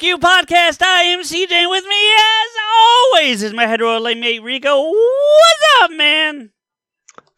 Askew 0.00 0.16
Podcast. 0.16 0.80
I 0.80 1.02
am 1.02 1.20
CJ, 1.20 1.68
with 1.68 1.84
me, 1.84 2.12
as 2.14 2.56
always, 2.74 3.42
is 3.42 3.52
my 3.52 3.66
hetero 3.66 4.00
mate 4.00 4.42
Rico. 4.42 4.80
What's 4.80 5.82
up, 5.82 5.90
man? 5.90 6.52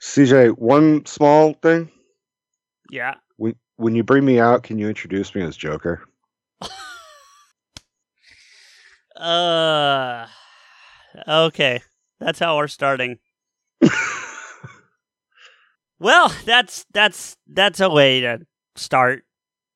CJ, 0.00 0.56
one 0.58 1.04
small 1.04 1.54
thing. 1.54 1.90
Yeah. 2.88 3.14
When 3.36 3.56
when 3.78 3.96
you 3.96 4.04
bring 4.04 4.24
me 4.24 4.38
out, 4.38 4.62
can 4.62 4.78
you 4.78 4.88
introduce 4.88 5.34
me 5.34 5.42
as 5.42 5.56
Joker? 5.56 6.04
Uh. 9.16 10.26
Okay, 11.28 11.82
that's 12.20 12.38
how 12.38 12.56
we're 12.56 12.68
starting. 12.68 13.18
Well, 15.98 16.34
that's 16.44 16.86
that's 16.92 17.36
that's 17.46 17.80
a 17.80 17.90
way 17.90 18.20
to 18.20 18.40
start. 18.74 19.24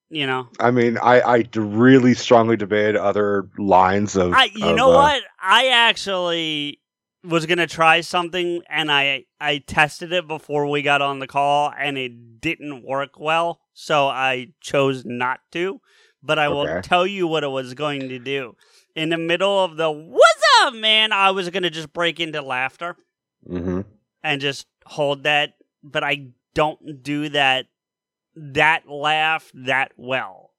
You 0.08 0.26
know, 0.26 0.48
I 0.60 0.70
mean, 0.70 0.98
i 0.98 1.20
i 1.20 1.44
really 1.54 2.14
strongly 2.14 2.56
debate 2.56 2.94
other 2.94 3.48
lines 3.58 4.16
of. 4.16 4.32
I 4.32 4.50
you 4.54 4.68
of, 4.68 4.76
know 4.76 4.92
uh, 4.92 4.94
what? 4.94 5.22
I 5.40 5.68
actually 5.68 6.80
was 7.24 7.44
gonna 7.46 7.66
try 7.66 8.02
something, 8.02 8.62
and 8.68 8.90
I 8.90 9.24
I 9.40 9.58
tested 9.58 10.12
it 10.12 10.28
before 10.28 10.68
we 10.68 10.82
got 10.82 11.02
on 11.02 11.18
the 11.18 11.26
call, 11.26 11.72
and 11.76 11.98
it 11.98 12.40
didn't 12.40 12.84
work 12.84 13.18
well, 13.18 13.60
so 13.74 14.06
I 14.06 14.52
chose 14.60 15.04
not 15.04 15.40
to. 15.52 15.80
But 16.22 16.38
I 16.38 16.48
will 16.48 16.82
tell 16.82 17.06
you 17.06 17.26
what 17.26 17.44
it 17.44 17.48
was 17.48 17.74
going 17.74 18.08
to 18.08 18.18
do. 18.18 18.56
In 18.94 19.08
the 19.08 19.18
middle 19.18 19.64
of 19.64 19.76
the 19.76 19.90
"What's 19.90 20.42
up, 20.62 20.74
man?" 20.74 21.12
I 21.12 21.32
was 21.32 21.50
gonna 21.50 21.70
just 21.70 21.92
break 21.92 22.20
into 22.20 22.42
laughter 22.42 22.96
mhm. 23.48 23.84
and 24.22 24.40
just 24.40 24.68
hold 24.84 25.24
that, 25.24 25.54
but 25.82 26.04
I 26.04 26.28
don't 26.54 27.02
do 27.02 27.28
that 27.30 27.66
that 28.36 28.88
laugh 28.88 29.50
that 29.54 29.92
well. 29.96 30.52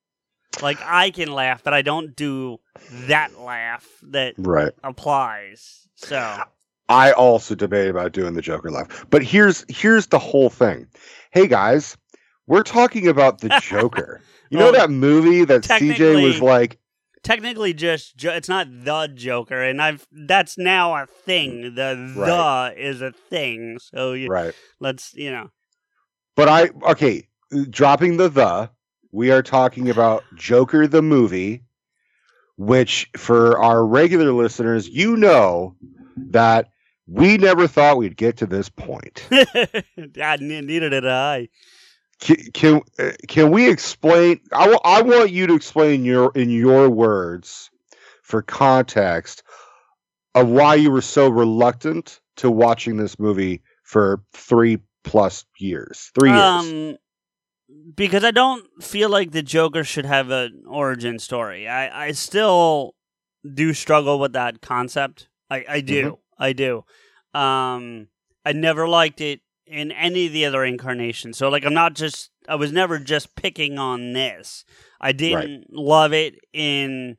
Like 0.60 0.80
I 0.84 1.12
can 1.12 1.32
laugh, 1.32 1.64
but 1.64 1.74
I 1.74 1.82
don't 1.82 2.16
do 2.16 2.58
that 2.90 3.40
laugh 3.40 3.88
that 4.04 4.36
Right. 4.38 4.74
applies. 4.84 5.88
So 5.96 6.42
I 6.90 7.12
also 7.12 7.56
debate 7.56 7.90
about 7.90 8.14
doing 8.14 8.34
the 8.34 8.42
Joker 8.42 8.72
laugh, 8.72 9.06
but 9.10 9.24
here's 9.24 9.66
here's 9.70 10.08
the 10.08 10.20
whole 10.20 10.50
thing. 10.50 10.88
Hey 11.32 11.48
guys, 11.48 11.98
we're 12.48 12.64
talking 12.64 13.08
about 13.08 13.42
the 13.42 13.50
Joker. 13.62 14.22
You 14.50 14.58
know 14.58 14.70
oh, 14.70 14.72
that 14.72 14.90
movie 14.90 15.44
that 15.46 15.64
CJ 15.64 16.24
was 16.24 16.42
like, 16.42 16.80
technically, 17.24 17.74
just 17.74 18.24
it's 18.24 18.50
not 18.50 18.68
the 18.70 19.08
Joker, 19.14 19.62
and 19.62 19.82
I've 19.82 20.08
that's 20.12 20.58
now 20.58 20.96
a 20.96 21.06
thing. 21.06 21.62
Mm, 21.64 21.76
the 21.76 22.20
Right. 22.20 22.28
the 22.28 22.74
is 22.82 23.02
a 23.02 23.12
thing. 23.12 23.78
So 23.80 24.14
you, 24.14 24.30
right? 24.30 24.54
let's 24.80 25.14
you 25.14 25.32
know. 25.32 25.50
But 26.36 26.48
I 26.48 26.70
okay, 26.92 27.27
dropping 27.70 28.18
the 28.18 28.30
the, 28.30 28.70
we 29.12 29.32
are 29.32 29.42
talking 29.42 29.90
about 29.90 30.24
Joker 30.36 30.88
the 30.88 31.02
movie, 31.02 31.64
which 32.58 33.10
for 33.16 33.58
our 33.60 33.86
regular 33.86 34.32
listeners, 34.32 34.88
you 34.88 35.16
know 35.16 35.76
that 36.18 36.70
we 37.08 37.38
never 37.38 37.68
thought 37.68 37.98
we'd 37.98 38.18
get 38.18 38.38
to 38.38 38.46
this 38.46 38.70
point. 38.70 39.28
God, 40.14 40.42
ne- 40.42 40.62
neither 40.62 40.90
did 40.90 41.08
I. 41.08 41.50
Can 42.20 42.38
can, 42.54 42.82
uh, 43.00 43.12
can 43.28 43.52
we 43.52 43.70
explain? 43.70 44.40
I 44.52 44.76
I 44.84 45.02
want 45.04 45.32
you 45.32 45.48
to 45.48 45.54
explain 45.54 46.04
your 46.04 46.32
in 46.34 46.50
your 46.50 46.90
words 46.90 47.70
for 48.24 48.42
context 48.42 49.44
of 50.34 50.50
why 50.50 50.76
you 50.76 50.92
were 50.92 51.02
so 51.02 51.30
reluctant 51.30 52.20
to 52.38 52.50
watching 52.50 52.98
this 52.98 53.20
movie 53.20 53.62
for 53.84 54.22
three 54.34 54.80
plus 55.04 55.46
years, 55.60 56.12
three 56.14 56.32
years. 56.32 56.44
Um, 56.44 56.98
because 57.96 58.24
I 58.24 58.32
don't 58.32 58.66
feel 58.84 59.10
like 59.10 59.32
the 59.32 59.44
Joker 59.44 59.84
should 59.84 60.06
have 60.06 60.30
an 60.30 60.64
origin 60.68 61.20
story. 61.20 61.68
I, 61.68 62.08
I 62.08 62.12
still 62.12 62.96
do 63.54 63.74
struggle 63.74 64.20
with 64.20 64.34
that 64.34 64.62
concept. 64.62 65.28
I, 65.50 65.66
I 65.68 65.82
do. 65.82 66.20
I 66.38 66.54
do. 66.54 66.84
Um, 67.34 68.08
I 68.46 68.54
never 68.54 68.88
liked 68.88 69.22
it 69.22 69.42
in 69.66 69.92
any 69.92 70.28
of 70.28 70.34
the 70.34 70.46
other 70.46 70.64
incarnations. 70.64 71.38
So, 71.38 71.50
like, 71.50 71.66
I'm 71.66 71.74
not 71.74 71.94
just, 71.94 72.32
I 72.48 72.56
was 72.56 72.72
never 72.72 73.00
just 73.00 73.36
picking 73.36 73.78
on 73.78 74.14
this. 74.14 74.64
I 75.02 75.12
didn't 75.12 75.66
love 75.72 76.14
it 76.14 76.36
in, 76.54 77.18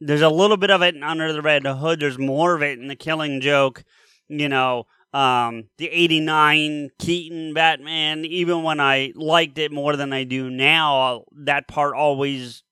there's 0.00 0.22
a 0.22 0.28
little 0.28 0.56
bit 0.56 0.70
of 0.70 0.82
it 0.82 0.96
in 0.96 1.02
Under 1.04 1.32
the 1.32 1.42
Red 1.42 1.64
Hood. 1.64 2.00
There's 2.00 2.18
more 2.18 2.54
of 2.56 2.62
it 2.62 2.78
in 2.78 2.88
The 2.88 2.96
Killing 2.96 3.40
Joke. 3.40 3.84
You 4.28 4.48
know, 4.48 4.86
um, 5.12 5.64
the 5.78 5.88
89 5.88 6.90
Keaton 6.98 7.54
Batman, 7.54 8.24
even 8.24 8.62
when 8.62 8.80
I 8.80 9.12
liked 9.14 9.58
it 9.58 9.70
more 9.72 9.96
than 9.96 10.12
I 10.12 10.24
do 10.24 10.50
now, 10.50 11.24
that 11.32 11.68
part 11.68 11.94
always 11.94 12.62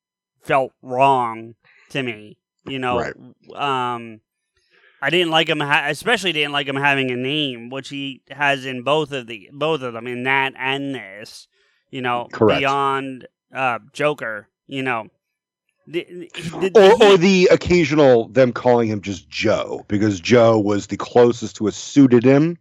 felt 0.42 0.72
wrong 0.82 1.54
to 1.90 2.02
me. 2.02 2.38
You 2.64 2.78
know, 2.78 2.98
Right. 2.98 3.14
um, 3.94 4.20
I 5.02 5.10
didn't 5.10 5.30
like 5.30 5.48
him, 5.48 5.60
ha- 5.60 5.86
especially 5.88 6.32
didn't 6.32 6.52
like 6.52 6.66
him 6.66 6.76
having 6.76 7.10
a 7.10 7.16
name, 7.16 7.70
which 7.70 7.88
he 7.88 8.22
has 8.30 8.64
in 8.66 8.82
both 8.82 9.12
of 9.12 9.26
the 9.26 9.48
both 9.52 9.82
of 9.82 9.92
them, 9.94 10.06
in 10.06 10.24
that 10.24 10.52
and 10.58 10.94
this. 10.94 11.48
You 11.90 12.02
know, 12.02 12.28
Correct. 12.32 12.60
beyond 12.60 13.26
uh, 13.54 13.80
Joker. 13.92 14.48
You 14.66 14.82
know, 14.82 15.08
the, 15.90 16.30
the, 16.60 16.70
or, 16.74 17.12
or 17.12 17.16
the 17.16 17.48
occasional 17.50 18.28
them 18.28 18.52
calling 18.52 18.88
him 18.88 19.00
just 19.00 19.28
Joe 19.28 19.84
because 19.88 20.20
Joe 20.20 20.58
was 20.58 20.86
the 20.86 20.96
closest 20.96 21.56
to 21.56 21.66
a 21.66 21.72
pseudonym 21.72 22.58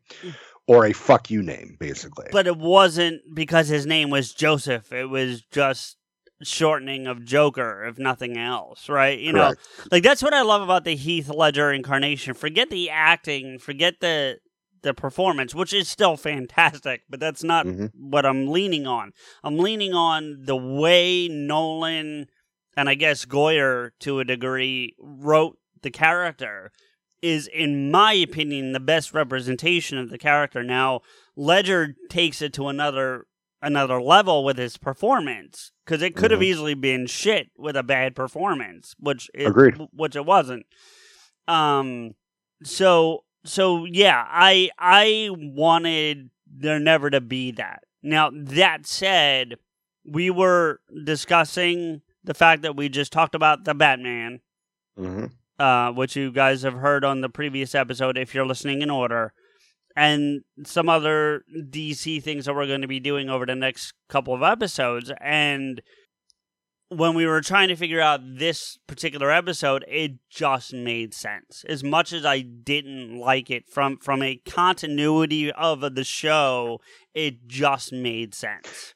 or 0.68 0.86
a 0.86 0.94
fuck 0.94 1.30
you 1.32 1.42
name, 1.42 1.78
basically. 1.80 2.28
but 2.32 2.48
it 2.48 2.58
wasn't 2.58 3.22
because 3.34 3.68
his 3.68 3.86
name 3.86 4.10
was 4.10 4.34
Joseph. 4.34 4.92
It 4.92 5.10
was 5.10 5.42
just 5.52 5.98
shortening 6.42 7.06
of 7.08 7.26
Joker, 7.26 7.86
if 7.86 7.98
nothing 8.00 8.38
else, 8.38 8.88
right? 8.88 9.20
You 9.20 9.34
know, 9.34 9.54
like 9.92 10.04
that's 10.04 10.24
what 10.24 10.34
I 10.34 10.42
love 10.42 10.62
about 10.62 10.86
the 10.86 10.96
Heath 10.96 11.28
Ledger 11.30 11.72
incarnation. 11.72 12.34
Forget 12.34 12.70
the 12.70 12.90
acting, 12.90 13.60
forget 13.60 13.96
the 14.00 14.40
the 14.82 14.94
performance, 14.94 15.54
which 15.54 15.74
is 15.74 15.90
still 15.90 16.16
fantastic, 16.16 17.02
but 17.10 17.20
that's 17.20 17.44
not 17.44 17.66
Mhm. 17.66 17.92
what 18.00 18.26
I'm 18.26 18.48
leaning 18.48 18.88
on. 18.88 19.12
I'm 19.44 19.58
leaning 19.58 19.94
on 19.94 20.46
the 20.46 20.56
way 20.56 21.28
Nolan 21.28 22.28
and 22.78 22.90
I 22.90 22.96
guess 22.96 23.26
Goyer 23.26 23.92
to 24.00 24.20
a 24.20 24.26
degree 24.26 24.96
wrote 25.00 25.58
the 25.82 25.92
character 25.92 26.72
is 27.22 27.48
in 27.48 27.92
my 27.92 28.14
opinion 28.14 28.72
the 28.72 28.80
best 28.80 29.14
representation 29.14 29.98
of 29.98 30.10
the 30.10 30.18
character. 30.18 30.64
Now, 30.64 31.02
Ledger 31.36 31.96
takes 32.10 32.42
it 32.42 32.54
to 32.54 32.68
another 32.68 33.26
another 33.62 34.02
level 34.02 34.46
with 34.46 34.58
his 34.58 34.78
performance 34.78 35.74
because 35.86 36.02
it 36.02 36.16
could 36.16 36.32
have 36.32 36.40
Mhm. 36.40 36.46
easily 36.46 36.74
been 36.76 37.08
shit 37.08 37.50
with 37.58 37.76
a 37.76 37.84
bad 37.84 38.16
performance, 38.16 38.96
which 39.00 39.30
it, 39.34 39.48
Agreed. 39.48 39.76
which 39.92 40.16
it 40.16 40.26
wasn't. 40.26 40.66
Um, 41.48 42.16
so 42.64 43.26
so 43.46 43.86
yeah, 43.86 44.26
I 44.30 44.70
I 44.78 45.30
wanted 45.32 46.30
there 46.48 46.80
never 46.80 47.10
to 47.10 47.20
be 47.22 47.52
that. 47.52 47.84
Now 48.02 48.32
that 48.34 48.86
said, 48.86 49.56
we 50.06 50.30
were 50.30 50.80
discussing 51.04 52.02
the 52.24 52.34
fact 52.34 52.62
that 52.62 52.76
we 52.76 52.90
just 52.90 53.12
talked 53.12 53.36
about 53.36 53.66
the 53.66 53.74
Batman, 53.74 54.42
hmm 54.98 55.26
uh, 55.60 55.92
which 55.92 56.16
you 56.16 56.32
guys 56.32 56.62
have 56.62 56.76
heard 56.76 57.04
on 57.04 57.22
the 57.22 57.30
previous 57.30 57.76
episode 57.76 58.18
if 58.18 58.34
you're 58.34 58.46
listening 58.46 58.82
in 58.82 58.90
order, 58.90 59.34
and 59.96 60.42
some 60.64 60.88
other 60.88 61.44
DC 61.54 62.24
things 62.24 62.46
that 62.46 62.56
we're 62.56 62.66
going 62.68 62.82
to 62.82 62.88
be 62.88 63.00
doing 63.00 63.30
over 63.30 63.46
the 63.46 63.56
next 63.56 63.94
couple 64.08 64.34
of 64.34 64.42
episodes. 64.42 65.12
And 65.20 65.82
when 66.88 67.14
we 67.14 67.26
were 67.26 67.42
trying 67.42 67.68
to 67.68 67.76
figure 67.76 68.02
out 68.02 68.22
this 68.24 68.78
particular 68.88 69.30
episode, 69.32 69.84
it 69.88 70.14
just 70.30 70.74
made 70.74 71.14
sense. 71.14 71.64
As 71.68 71.84
much 71.84 72.14
as 72.14 72.26
I 72.26 72.40
didn't 72.40 73.18
like 73.18 73.50
it 73.50 73.68
from 73.68 73.98
from 73.98 74.24
a 74.24 74.38
continuity 74.46 75.52
of 75.52 75.82
the 75.96 76.04
show, 76.04 76.80
it 77.14 77.48
just 77.48 77.92
made 77.92 78.34
sense. 78.34 78.96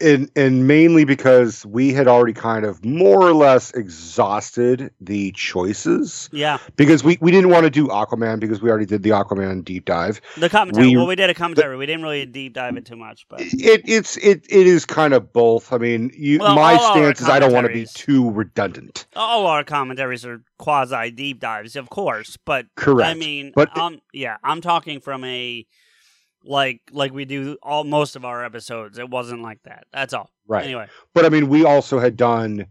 And 0.00 0.30
and 0.34 0.66
mainly 0.66 1.04
because 1.04 1.64
we 1.66 1.92
had 1.92 2.08
already 2.08 2.32
kind 2.32 2.64
of 2.64 2.84
more 2.84 3.22
or 3.22 3.32
less 3.32 3.70
exhausted 3.72 4.90
the 5.00 5.32
choices 5.32 6.28
Yeah, 6.32 6.58
because 6.76 7.04
we, 7.04 7.18
we 7.20 7.30
didn't 7.30 7.50
want 7.50 7.64
to 7.64 7.70
do 7.70 7.86
Aquaman 7.88 8.40
because 8.40 8.60
we 8.60 8.70
already 8.70 8.86
did 8.86 9.02
the 9.02 9.10
Aquaman 9.10 9.64
deep 9.64 9.84
dive. 9.84 10.20
the 10.36 10.48
commentary. 10.48 10.88
We- 10.88 10.96
well, 10.96 11.06
we 11.06 11.16
did 11.16 11.30
a 11.30 11.34
commentary. 11.34 11.76
we 11.76 11.86
didn't 11.86 12.02
really 12.02 12.26
deep 12.26 12.54
dive 12.54 12.76
it 12.76 12.84
too 12.86 12.96
much, 12.96 13.26
but 13.28 13.40
It 13.40 13.82
it's 13.86 14.16
it 14.18 14.44
it 14.48 14.66
is 14.66 14.84
kind 14.84 15.14
of 15.14 15.32
both. 15.32 15.72
I 15.72 15.78
mean, 15.78 16.10
you 16.16 16.38
Well, 16.40 16.54
my 16.54 16.76
stance 16.76 17.20
is 17.20 17.28
I 17.28 17.38
don't 17.38 17.52
want 17.52 17.66
to 17.66 17.72
be 17.72 17.86
too 17.86 18.30
redundant. 18.30 19.06
all 19.16 19.46
our 19.46 19.64
commentaries 19.64 20.24
are 20.24 20.42
quasi 20.58 21.10
deep 21.10 21.40
dives, 21.40 21.76
of 21.76 21.88
course. 21.90 22.36
But 22.44 22.66
Correct. 22.76 23.08
I 23.10 23.14
mean, 23.14 23.52
But- 23.54 23.76
um, 23.78 24.00
yeah, 24.12 24.36
I'm 24.42 24.60
talking 24.60 25.00
from 25.00 25.24
a 25.24 25.66
like 26.44 26.80
like 26.92 27.12
we 27.12 27.24
do 27.24 27.56
all 27.62 27.84
most 27.84 28.16
of 28.16 28.24
our 28.24 28.44
episodes. 28.44 28.98
It 28.98 29.08
wasn't 29.10 29.42
like 29.42 29.62
that. 29.64 29.86
That's 29.92 30.12
all. 30.14 30.30
right. 30.46 30.64
Anyway, 30.64 30.86
But 31.14 31.24
I 31.24 31.28
mean, 31.30 31.48
we 31.48 31.64
also 31.64 31.98
had 31.98 32.16
done 32.16 32.66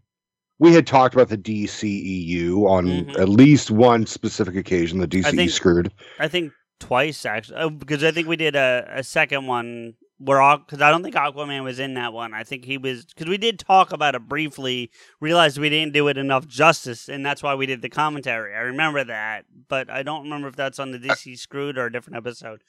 we 0.60 0.74
had 0.74 0.86
talked 0.88 1.14
about 1.16 1.30
the 1.30 1.38
DCEU 1.38 2.66
on 2.68 2.86
Mhm. 2.86 3.20
at 3.20 3.28
least 3.28 3.72
one 3.72 4.06
specific 4.06 4.56
occasion. 4.56 5.00
The 5.00 5.08
DCE 5.08 5.36
think- 5.36 5.52
screwed. 5.52 5.92
I 6.20 6.28
think 6.28 6.54
twice 6.80 7.26
actually, 7.26 7.58
oh, 7.60 7.70
because 7.70 8.04
I 8.04 8.12
think 8.12 8.28
we 8.28 8.36
did 8.36 8.56
a, 8.56 8.86
a 8.90 9.04
second 9.04 9.48
one 9.48 9.96
where 10.20 10.40
all 10.42 10.58
because 10.60 10.82
I 10.82 10.90
don't 10.92 11.04
think 11.04 11.16
Aquaman 11.16 11.64
was 11.64 11.80
in 11.80 11.96
that 11.96 12.14
one. 12.14 12.34
I 12.34 12.44
think 12.44 12.66
he 12.66 12.78
was 12.78 13.06
because 13.06 13.28
we 13.28 13.38
did 13.38 13.60
talk 13.60 13.92
about 13.92 14.16
it 14.16 14.28
briefly. 14.30 14.92
Realized 15.20 15.58
we 15.58 15.70
didn't 15.70 15.94
do 15.94 16.08
it 16.08 16.18
enough 16.18 16.48
justice, 16.48 17.10
and 17.10 17.26
that's 17.26 17.42
why 17.44 17.56
we 17.56 17.66
did 17.66 17.82
the 17.82 17.90
commentary. 17.90 18.56
I 18.56 18.60
remember 18.60 19.04
that, 19.04 19.46
but 19.68 19.90
I 19.90 20.04
don't 20.04 20.24
remember 20.24 20.48
if 20.48 20.56
that's 20.56 20.80
on 20.80 20.92
the 20.92 21.00
DC 21.00 21.38
Screwed 21.38 21.78
or 21.78 21.88
a 21.88 21.92
different 21.92 22.18
episode. 22.18 22.62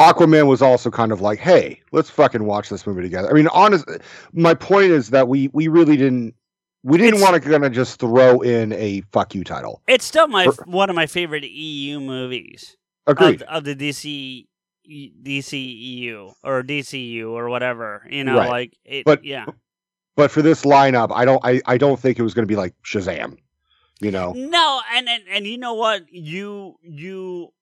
Aquaman 0.00 0.46
was 0.46 0.62
also 0.62 0.90
kind 0.90 1.12
of 1.12 1.20
like, 1.20 1.38
"Hey, 1.38 1.80
let's 1.92 2.08
fucking 2.10 2.44
watch 2.44 2.68
this 2.70 2.86
movie 2.86 3.02
together." 3.02 3.28
I 3.30 3.34
mean, 3.34 3.48
honest, 3.48 3.84
my 4.32 4.54
point 4.54 4.90
is 4.90 5.10
that 5.10 5.28
we 5.28 5.48
we 5.52 5.68
really 5.68 5.96
didn't 5.96 6.34
we 6.82 6.96
didn't 6.96 7.20
want 7.20 7.34
to 7.34 7.40
kind 7.48 7.64
of 7.64 7.72
just 7.72 8.00
throw 8.00 8.40
in 8.40 8.72
a 8.72 9.02
"fuck 9.12 9.34
you" 9.34 9.44
title. 9.44 9.82
It's 9.86 10.04
still 10.04 10.26
my 10.26 10.46
For- 10.46 10.64
one 10.64 10.88
of 10.90 10.96
my 10.96 11.06
favorite 11.06 11.44
EU 11.44 12.00
movies 12.00 12.76
Agreed. 13.06 13.42
of, 13.42 13.48
of 13.48 13.64
the 13.64 13.76
DC 13.76 14.46
DCEU 15.22 16.32
or 16.42 16.62
DCU 16.62 17.30
or 17.30 17.48
whatever. 17.48 18.06
You 18.10 18.24
know, 18.24 18.36
Right. 18.38 18.48
like 18.48 18.76
it. 18.84 19.04
But- 19.04 19.24
yeah, 19.24 19.46
but 20.16 20.30
for 20.30 20.42
this 20.42 20.62
lineup, 20.64 21.10
I 21.14 21.24
don't 21.24 21.44
I, 21.44 21.60
I 21.66 21.76
don't 21.78 21.98
think 22.00 22.18
it 22.18 22.22
was 22.22 22.34
going 22.34 22.44
to 22.44 22.50
be 22.50 22.56
like 22.56 22.74
Shazam. 22.84 23.36
You 24.02 24.10
know, 24.10 24.32
No, 24.32 24.80
and, 24.94 25.06
and 25.10 25.22
and 25.30 25.46
you 25.46 25.58
know 25.58 25.74
what? 25.74 26.10
You 26.10 26.76
you 26.82 27.52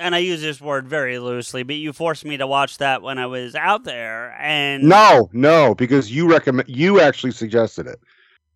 and 0.00 0.14
I 0.14 0.18
use 0.18 0.40
this 0.40 0.60
word 0.60 0.88
very 0.88 1.18
loosely, 1.18 1.62
but 1.62 1.76
you 1.76 1.92
forced 1.92 2.24
me 2.24 2.36
to 2.38 2.46
watch 2.46 2.78
that 2.78 3.02
when 3.02 3.18
I 3.18 3.26
was 3.26 3.54
out 3.54 3.84
there 3.84 4.34
and 4.40 4.82
no, 4.82 5.30
no, 5.32 5.74
because 5.74 6.10
you 6.10 6.30
recommend 6.30 6.68
you 6.68 7.00
actually 7.00 7.32
suggested 7.32 7.86
it. 7.86 8.00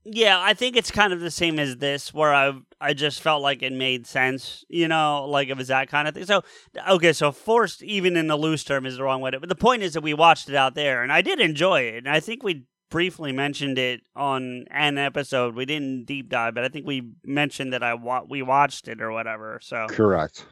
Yeah, 0.06 0.38
I 0.38 0.52
think 0.52 0.76
it's 0.76 0.90
kind 0.90 1.12
of 1.12 1.20
the 1.20 1.30
same 1.30 1.58
as 1.58 1.76
this 1.76 2.12
where 2.12 2.34
I 2.34 2.52
I 2.80 2.92
just 2.92 3.22
felt 3.22 3.42
like 3.42 3.62
it 3.62 3.72
made 3.72 4.06
sense, 4.06 4.64
you 4.68 4.88
know, 4.88 5.26
like 5.26 5.48
it 5.48 5.56
was 5.56 5.68
that 5.68 5.88
kind 5.88 6.08
of 6.08 6.14
thing. 6.14 6.26
So 6.26 6.42
okay, 6.88 7.12
so 7.12 7.32
forced 7.32 7.82
even 7.82 8.16
in 8.16 8.26
the 8.26 8.36
loose 8.36 8.64
term 8.64 8.86
is 8.86 8.96
the 8.96 9.02
wrong 9.04 9.20
way 9.20 9.30
to 9.30 9.40
but 9.40 9.48
the 9.48 9.54
point 9.54 9.82
is 9.82 9.94
that 9.94 10.02
we 10.02 10.14
watched 10.14 10.48
it 10.48 10.54
out 10.54 10.74
there 10.74 11.02
and 11.02 11.12
I 11.12 11.22
did 11.22 11.40
enjoy 11.40 11.82
it. 11.82 11.98
And 11.98 12.08
I 12.08 12.20
think 12.20 12.42
we 12.42 12.64
briefly 12.90 13.32
mentioned 13.32 13.78
it 13.78 14.02
on 14.14 14.66
an 14.70 14.98
episode. 14.98 15.56
We 15.56 15.64
didn't 15.64 16.04
deep 16.04 16.28
dive, 16.28 16.54
but 16.54 16.64
I 16.64 16.68
think 16.68 16.86
we 16.86 17.10
mentioned 17.24 17.72
that 17.72 17.82
I 17.82 17.94
wa- 17.94 18.24
we 18.28 18.42
watched 18.42 18.88
it 18.88 19.00
or 19.00 19.10
whatever. 19.10 19.58
So 19.62 19.86
Correct. 19.88 20.44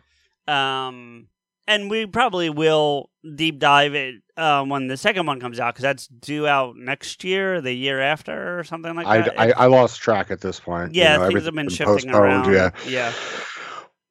Um, 0.48 1.28
and 1.66 1.90
we 1.90 2.06
probably 2.06 2.50
will 2.50 3.10
deep 3.36 3.58
dive 3.58 3.94
it 3.94 4.16
um, 4.36 4.68
when 4.68 4.88
the 4.88 4.96
second 4.96 5.26
one 5.26 5.40
comes 5.40 5.60
out 5.60 5.74
because 5.74 5.82
that's 5.82 6.06
due 6.06 6.46
out 6.46 6.76
next 6.76 7.22
year, 7.24 7.60
the 7.60 7.72
year 7.72 8.00
after, 8.00 8.58
or 8.58 8.64
something 8.64 8.94
like 8.94 9.06
that. 9.06 9.38
I 9.38 9.52
I 9.52 9.66
lost 9.66 10.00
track 10.00 10.30
at 10.30 10.40
this 10.40 10.58
point. 10.58 10.94
you 10.94 11.02
yeah, 11.02 11.16
know, 11.16 11.28
things 11.28 11.44
have 11.44 11.54
been 11.54 11.66
everything's 11.66 12.00
shifting 12.02 12.14
around. 12.14 12.52
Yeah. 12.52 12.70
yeah. 12.86 13.12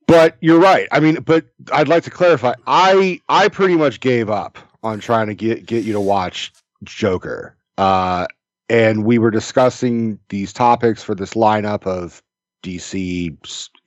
But 0.08 0.38
you're 0.42 0.60
right. 0.60 0.88
I 0.92 1.00
mean, 1.00 1.22
but 1.22 1.46
I'd 1.72 1.88
like 1.88 2.04
to 2.04 2.10
clarify. 2.10 2.54
I 2.68 3.22
I 3.30 3.48
pretty 3.50 3.76
much 3.76 4.00
gave 4.00 4.30
up 4.30 4.58
on 4.84 5.00
trying 5.00 5.28
to 5.28 5.34
get 5.34 5.66
get 5.66 5.84
you 5.84 5.94
to 5.94 6.02
watch 6.02 6.52
Joker. 6.84 7.56
Uh, 7.78 8.28
and 8.70 9.06
we 9.06 9.18
were 9.18 9.32
discussing 9.32 10.20
these 10.30 10.54
topics 10.54 11.04
for 11.04 11.16
this 11.16 11.34
lineup 11.34 11.86
of 11.86 12.22
DC 12.64 13.36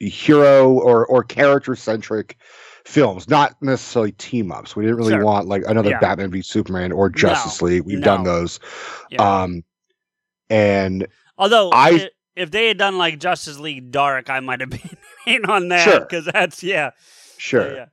hero 0.08 0.72
or 0.72 1.06
or 1.06 1.22
character 1.24 1.74
centric 1.76 2.36
films, 2.84 3.28
not 3.28 3.56
necessarily 3.62 4.12
team 4.12 4.52
ups. 4.52 4.76
We 4.76 4.84
didn't 4.84 4.98
really 4.98 5.12
Sure. 5.14 5.24
want 5.24 5.48
like 5.48 5.62
another 5.66 5.90
Yeah. 5.90 6.00
Batman 6.00 6.30
v 6.30 6.42
Superman 6.42 6.92
or 6.92 7.08
Justice 7.08 7.62
League. 7.62 7.82
We've 7.84 7.98
no. 7.98 8.04
done 8.04 8.24
those. 8.24 8.60
Yeah. 9.10 9.42
Um, 9.42 9.64
and 10.50 11.06
Although, 11.38 11.70
I- 11.72 12.10
if 12.36 12.50
they 12.50 12.68
had 12.68 12.78
done 12.78 12.98
like 12.98 13.18
Justice 13.18 13.58
League 13.58 13.90
Dark, 13.90 14.28
I 14.28 14.40
might 14.40 14.60
have 14.60 14.70
been 14.70 14.96
in 15.26 15.44
on 15.46 15.68
that 15.68 15.84
Sure. 15.84 16.00
because 16.00 16.26
that's 16.26 16.62
yeah, 16.62 16.90
sure. 17.38 17.74
yeah, 17.74 17.86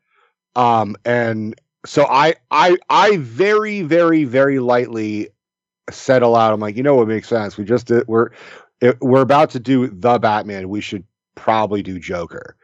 um 0.56 0.96
and 1.06 1.56
so 1.86 2.06
i 2.08 2.36
i 2.52 2.78
i 2.90 3.18
very 3.18 3.82
very 3.84 4.24
very 4.26 4.60
lightly 4.60 5.30
said 5.90 6.22
aloud 6.22 6.54
i'm 6.54 6.60
like 6.60 6.76
you 6.76 6.84
know 6.84 6.94
what 6.96 7.08
makes 7.08 7.28
sense 7.28 7.58
we 7.58 7.64
just 7.64 7.88
did 7.88 8.06
we're 8.08 8.30
it, 8.82 8.98
we're 9.02 9.22
about 9.22 9.50
to 9.50 9.60
do 9.60 9.88
the 9.88 10.20
batman 10.20 10.68
we 10.70 10.82
should 10.82 11.04
probably 11.36 11.82
do 11.84 12.00
joker. 12.00 12.56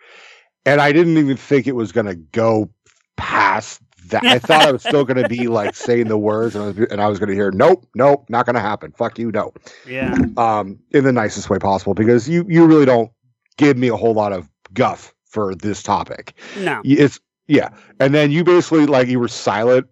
And 0.66 0.82
i 0.82 0.92
didn't 0.92 1.18
even 1.18 1.38
think 1.38 1.68
it 1.68 1.76
was 1.76 1.92
going 1.92 2.08
to 2.08 2.16
go 2.16 2.70
past 3.16 3.82
that. 4.10 4.24
I 4.24 4.40
thought 4.40 4.62
i 4.62 4.72
was 4.72 4.82
still 4.84 5.04
going 5.04 5.22
to 5.22 5.28
be 5.28 5.48
like 5.60 5.76
saying 5.76 6.08
the 6.08 6.18
words 6.18 6.56
and 6.56 6.64
i 6.64 6.68
was, 6.68 6.78
and 6.78 7.02
I 7.02 7.08
was 7.08 7.20
going 7.20 7.30
to 7.30 7.36
hear 7.36 7.52
nope 7.52 7.86
nope 7.96 8.30
not 8.30 8.46
going 8.46 8.56
to 8.56 8.62
happen. 8.62 8.92
Fuck 8.94 9.20
you 9.20 9.32
no. 9.32 9.54
Yeah, 9.86 10.16
um 10.38 10.80
in 10.92 11.04
the 11.04 11.12
nicest 11.12 11.50
way 11.50 11.58
possible 11.60 11.94
because 11.94 12.28
you 12.30 12.46
you 12.48 12.66
really 12.66 12.86
don't 12.86 13.12
give 13.58 13.78
me 13.78 13.88
a 13.90 13.96
whole 13.98 14.14
lot 14.14 14.34
of 14.34 14.50
guff 14.74 15.14
for 15.26 15.56
this 15.56 15.84
topic. 15.84 16.34
No, 16.58 16.82
it's 16.86 17.20
yeah. 17.48 17.70
And 18.00 18.14
then 18.14 18.32
you 18.32 18.44
basically 18.44 18.86
like 18.86 19.08
you 19.08 19.20
were 19.20 19.28
silent 19.28 19.88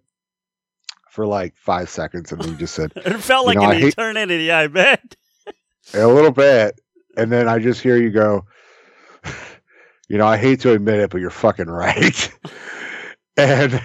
for 1.10 1.26
like 1.26 1.56
five 1.58 1.90
seconds 1.90 2.32
and 2.32 2.42
then 2.42 2.50
you 2.52 2.56
just 2.56 2.74
said 2.76 2.92
it 2.98 3.18
felt 3.20 3.46
like 3.48 3.56
know, 3.56 3.64
an 3.64 3.70
I 3.72 3.76
hate- 3.80 3.94
eternity. 3.94 4.52
I 4.52 4.68
bet. 4.68 5.16
a 5.94 6.08
little 6.08 6.32
bit. 6.32 6.80
And 7.18 7.32
then 7.32 7.48
i 7.48 7.60
just 7.60 7.82
hear 7.82 7.98
you 7.98 8.12
go 8.12 8.46
you 10.10 10.18
know 10.18 10.28
i 10.28 10.38
hate 10.38 10.60
to 10.62 10.72
admit 10.72 11.00
it 11.00 11.10
but 11.10 11.22
you're 11.22 11.30
fucking 11.30 11.68
right. 11.68 12.32
And 13.38 13.82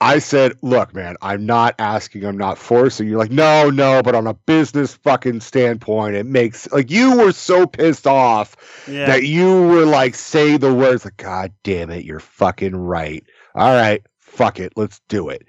i 0.00 0.18
said 0.18 0.54
look 0.62 0.94
man 0.94 1.16
i'm 1.20 1.44
not 1.44 1.74
asking 1.78 2.24
i'm 2.24 2.38
not 2.38 2.56
forcing 2.56 3.06
you're 3.06 3.18
like 3.18 3.30
no 3.30 3.68
no 3.68 4.02
but 4.02 4.14
on 4.14 4.26
a 4.26 4.32
business 4.32 4.94
fucking 4.94 5.40
standpoint 5.40 6.16
it 6.16 6.24
makes 6.24 6.66
like 6.72 6.90
you 6.90 7.18
were 7.18 7.30
so 7.32 7.66
pissed 7.66 8.06
off 8.06 8.56
Yeah, 8.88 9.04
that 9.06 9.24
you 9.24 9.66
were 9.68 9.84
like 9.84 10.14
say 10.14 10.56
the 10.56 10.72
words 10.72 11.04
like 11.04 11.18
god 11.18 11.52
damn 11.62 11.90
it 11.90 12.04
you're 12.06 12.18
fucking 12.20 12.74
right. 12.74 13.22
All 13.54 13.74
right 13.74 14.02
fuck 14.18 14.58
it 14.58 14.72
let's 14.76 15.00
do 15.08 15.28
it. 15.28 15.46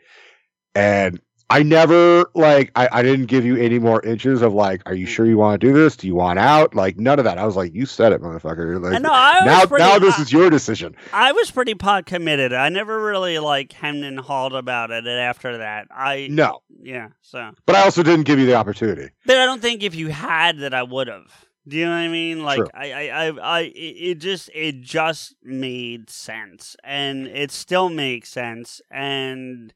And 0.76 1.22
i 1.54 1.64
never 1.64 2.26
like 2.34 2.72
I, 2.76 2.90
I 2.92 3.04
didn't 3.04 3.28
give 3.28 3.46
you 3.46 3.56
any 3.58 3.80
more 3.80 4.04
inches 4.04 4.42
of 4.42 4.54
like 4.54 4.82
are 4.86 4.96
you 4.96 5.06
sure 5.06 5.26
you 5.26 5.38
want 5.38 5.62
to 5.62 5.68
do 5.68 5.74
this 5.74 5.96
do 5.96 6.08
you 6.08 6.16
want 6.16 6.40
out 6.40 6.74
like 6.74 6.98
none 6.98 7.20
of 7.20 7.26
that 7.26 7.38
i 7.38 7.46
was 7.46 7.56
like 7.56 7.74
you 7.74 7.86
said 7.86 8.12
it 8.12 8.22
motherfucker 8.22 8.82
like, 8.82 9.02
know. 9.02 9.10
I 9.12 9.36
was 9.36 9.46
now 9.46 9.66
pretty, 9.66 9.84
now 9.84 10.00
this 10.00 10.18
I- 10.18 10.22
is 10.24 10.32
your 10.32 10.50
decision 10.50 10.96
I 11.12 11.32
was 11.32 11.52
pretty 11.52 11.76
pot 11.76 12.06
committed. 12.06 12.54
I 12.54 12.70
never 12.70 13.02
really 13.02 13.40
like 13.40 13.72
hemmed 13.72 14.04
and 14.04 14.20
hawed 14.20 14.54
about 14.54 14.92
it 14.92 15.06
after 15.08 15.60
that. 15.60 15.88
I 15.92 16.28
no 16.30 16.62
yeah, 16.82 17.10
so 17.22 17.52
but 17.66 17.76
i 17.76 17.84
also 17.84 18.04
didn't 18.04 18.26
give 18.26 18.40
you 18.40 18.46
the 18.46 18.56
opportunity 18.56 19.10
but 19.26 19.38
I 19.38 19.46
don't 19.46 19.62
think 19.62 19.84
if 19.84 19.96
you 19.96 20.10
had 20.10 20.60
that 20.60 20.74
I 20.74 20.84
would 20.84 21.08
have. 21.08 21.32
Do 21.68 21.78
you 21.78 21.86
know 21.86 21.92
what 21.92 21.98
I 21.98 22.08
mean? 22.10 22.44
Like 22.44 22.58
True. 22.58 22.70
I, 22.74 22.92
I, 22.92 23.28
I, 23.28 23.60
I, 23.60 23.72
it 23.74 24.16
just 24.16 24.50
it 24.54 24.82
just 24.82 25.36
made 25.44 26.10
sense, 26.10 26.76
and 26.84 27.26
it 27.28 27.52
still 27.52 27.90
makes 27.90 28.30
sense, 28.30 28.82
and 28.92 29.74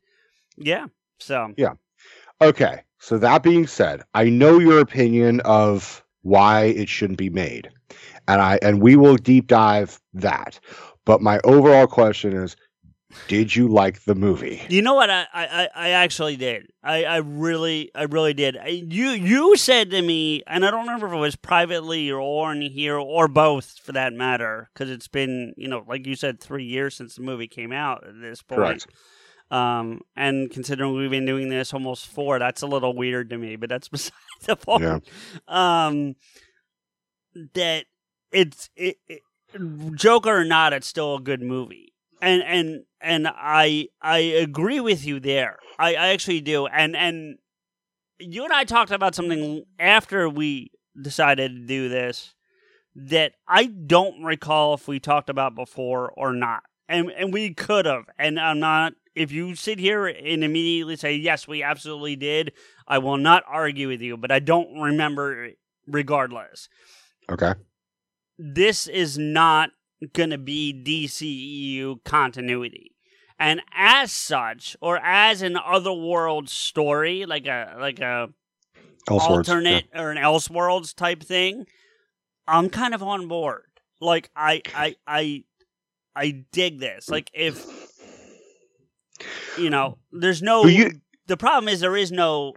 yeah. 0.58 0.88
So 1.20 1.54
yeah, 1.58 1.74
Okay. 2.42 2.82
So 3.00 3.18
that 3.20 3.44
being 3.44 3.68
said, 3.68 4.04
I 4.14 4.26
know 4.26 4.60
your 4.60 4.80
opinion 4.80 5.40
of 5.42 6.04
why 6.24 6.66
it 6.66 6.90
shouldn't 6.90 7.20
be 7.20 7.30
made. 7.30 7.70
And 8.28 8.42
I 8.42 8.60
and 8.62 8.82
we 8.82 8.96
will 8.96 9.16
deep 9.16 9.48
dive 9.48 10.00
that. 10.14 10.60
But 11.06 11.22
my 11.22 11.40
overall 11.44 11.88
question 11.88 12.34
is 12.34 12.56
did 13.28 13.56
you 13.56 13.70
like 13.70 14.04
the 14.04 14.16
movie? 14.16 14.62
you 14.70 14.82
know 14.82 14.94
what? 14.94 15.10
I, 15.10 15.26
I, 15.34 15.70
I 15.74 15.90
actually 15.92 16.36
did. 16.36 16.68
I, 16.84 17.06
I 17.06 17.18
really, 17.18 17.90
I 17.96 18.04
really 18.04 18.34
did. 18.34 18.58
I, 18.58 18.68
you, 18.68 19.10
you 19.12 19.56
said 19.56 19.90
to 19.92 20.02
me, 20.02 20.44
and 20.46 20.66
I 20.66 20.72
don't 20.72 20.82
remember 20.82 21.08
if 21.08 21.14
it 21.14 21.18
was 21.18 21.36
privately 21.38 22.12
or 22.12 22.20
on 22.20 22.62
here 22.62 22.98
or 22.98 23.30
both, 23.30 23.80
for 23.80 23.94
that 23.94 24.12
matter, 24.12 24.70
because 24.74 24.92
it's 24.92 25.08
been, 25.08 25.54
you 25.56 25.70
know, 25.70 25.86
like 25.88 26.06
you 26.06 26.16
said, 26.16 26.42
three 26.42 26.66
years 26.66 26.96
since 26.96 27.16
the 27.16 27.22
movie 27.22 27.48
came 27.48 27.72
out 27.72 28.06
at 28.06 28.20
this 28.20 28.42
point. 28.42 28.60
Correct. 28.60 28.88
Um, 29.50 30.02
and 30.16 30.52
considering 30.52 30.94
we've 30.94 31.10
been 31.10 31.26
doing 31.26 31.50
this 31.50 31.74
almost 31.74 32.08
four, 32.08 32.40
that's 32.40 32.62
a 32.62 32.68
little 32.68 32.94
weird 32.94 33.30
to 33.30 33.38
me, 33.38 33.56
but 33.56 33.70
that's 33.70 33.88
beside 33.90 34.14
the 34.46 34.56
point. 34.56 34.84
Yeah. 34.84 35.00
Um, 35.48 36.16
that 37.54 37.86
it's 38.32 38.70
it, 38.76 38.98
it, 39.08 39.22
Joker 39.96 40.40
or 40.40 40.46
not, 40.46 40.74
it's 40.74 40.88
still 40.88 41.16
a 41.16 41.22
good 41.22 41.42
movie, 41.42 41.94
and 42.22 42.44
and 42.44 42.84
and 43.00 43.28
I 43.28 43.88
I 44.02 44.18
agree 44.18 44.80
with 44.80 45.06
you 45.06 45.20
there. 45.20 45.58
I, 45.80 45.96
I 45.96 46.08
actually 46.10 46.42
do, 46.42 46.68
and 46.68 46.96
and 46.96 47.38
you 48.20 48.44
and 48.44 48.54
I 48.54 48.64
talked 48.64 48.92
about 48.92 49.16
something 49.16 49.64
after 49.80 50.28
we 50.28 50.72
decided 51.00 51.56
to 51.56 51.66
do 51.66 51.90
this 51.90 52.34
that 52.96 53.34
I 53.48 53.66
don't 53.66 54.24
recall 54.24 54.74
if 54.74 54.88
we 54.88 55.00
talked 55.00 55.30
about 55.30 55.56
before 55.56 56.12
or 56.18 56.34
not. 56.34 56.64
And 56.90 57.12
and 57.12 57.32
we 57.34 57.54
could 57.54 57.86
have. 57.86 58.06
And 58.18 58.40
I'm 58.40 58.60
not 58.60 58.94
if 59.18 59.32
you 59.32 59.56
sit 59.56 59.80
here 59.80 60.06
and 60.06 60.44
immediately 60.44 60.96
say, 60.96 61.16
Yes, 61.16 61.48
we 61.48 61.64
absolutely 61.64 62.16
did, 62.16 62.54
I 62.88 63.00
will 63.00 63.18
not 63.18 63.44
argue 63.48 63.88
with 63.88 64.02
you, 64.02 64.16
but 64.16 64.32
I 64.32 64.40
don't 64.40 64.80
remember 64.80 65.50
regardless. 65.88 66.70
Okay. 67.30 67.54
This 68.38 68.88
is 68.88 69.18
not 69.18 69.72
gonna 70.14 70.38
be 70.38 70.74
DCEU 70.74 72.04
continuity. 72.04 72.96
And 73.40 73.62
as 73.76 74.12
such, 74.12 74.76
or 74.82 74.98
as 75.04 75.42
an 75.42 75.58
otherworld 75.58 76.50
story, 76.50 77.26
like 77.26 77.48
a 77.48 77.76
like 77.80 78.00
a 78.00 78.30
Elseworlds. 79.10 79.30
alternate 79.30 79.86
or 79.96 80.12
an 80.12 80.18
Elseworlds 80.18 80.94
type 80.96 81.24
thing, 81.24 81.66
I'm 82.48 82.70
kind 82.70 82.94
of 82.94 83.02
on 83.02 83.28
board. 83.28 83.64
Like 84.00 84.30
I 84.36 84.62
I 84.76 84.96
I 85.08 85.44
I 86.16 86.46
dig 86.52 86.80
this. 86.80 87.10
Like 87.10 87.30
if 87.34 87.66
you 89.58 89.70
know, 89.70 89.98
there's 90.12 90.42
no. 90.42 90.66
You- 90.66 91.02
the 91.28 91.38
problem 91.38 91.68
is 91.68 91.82
there 91.82 91.98
is 91.98 92.12
no, 92.12 92.54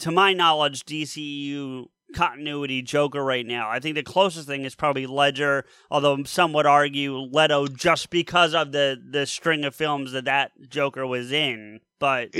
to 0.00 0.10
my 0.10 0.32
knowledge, 0.32 0.84
DCU 0.84 1.86
continuity 2.14 2.82
Joker 2.82 3.22
right 3.24 3.46
now. 3.46 3.68
I 3.70 3.78
think 3.80 3.94
the 3.96 4.02
closest 4.02 4.46
thing 4.48 4.64
is 4.64 4.74
probably 4.74 5.06
Ledger, 5.06 5.64
although 5.90 6.22
some 6.24 6.52
would 6.52 6.66
argue 6.66 7.16
Leto 7.18 7.66
just 7.68 8.10
because 8.10 8.54
of 8.54 8.72
the 8.72 9.00
the 9.10 9.26
string 9.26 9.64
of 9.64 9.74
films 9.74 10.12
that 10.12 10.24
that 10.24 10.52
Joker 10.68 11.06
was 11.06 11.30
in. 11.32 11.80
But 12.00 12.34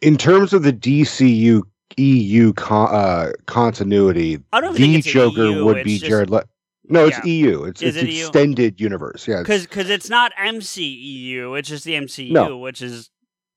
In 0.00 0.16
terms 0.16 0.52
of 0.52 0.62
the 0.62 0.72
DCU 0.72 1.62
EU 1.96 2.52
con- 2.52 2.94
uh, 2.94 3.32
continuity, 3.46 4.38
I 4.52 4.60
don't 4.60 4.74
the 4.76 5.00
Joker 5.02 5.44
EU, 5.44 5.64
would 5.64 5.84
be 5.84 5.98
just- 5.98 6.08
Jared 6.08 6.30
Leto. 6.30 6.46
No, 6.90 7.06
it's 7.06 7.16
Yeah. 7.18 7.24
EU. 7.32 7.62
It's 7.64 7.80
it's 7.82 7.96
it 7.96 8.08
E 8.08 8.12
EU? 8.18 8.24
extended 8.26 8.80
universe. 8.80 9.26
Yeah, 9.28 9.40
it's- 9.40 9.62
because 9.66 9.88
it's 9.90 10.10
not 10.10 10.32
MCEU, 10.38 11.58
it's 11.58 11.68
just 11.68 11.84
the 11.84 11.94
MCU, 11.94 12.32
No. 12.32 12.58
which 12.58 12.82
is 12.82 13.10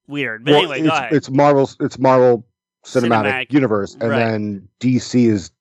weird. 0.07 0.45
But 0.45 0.51
well, 0.51 0.59
anyway, 0.61 0.79
it's, 0.79 0.87
go 0.89 0.95
ahead. 0.95 1.13
it's 1.13 1.29
Marvel's 1.29 1.77
it's 1.79 1.97
Marvel 1.99 2.45
Cinematic, 2.85 3.47
Cinematic, 3.49 3.53
Universe, 3.53 3.93
and 3.99 4.09
right. 4.09 4.19
then 4.19 4.67
DC 4.79 5.25
is 5.27 5.51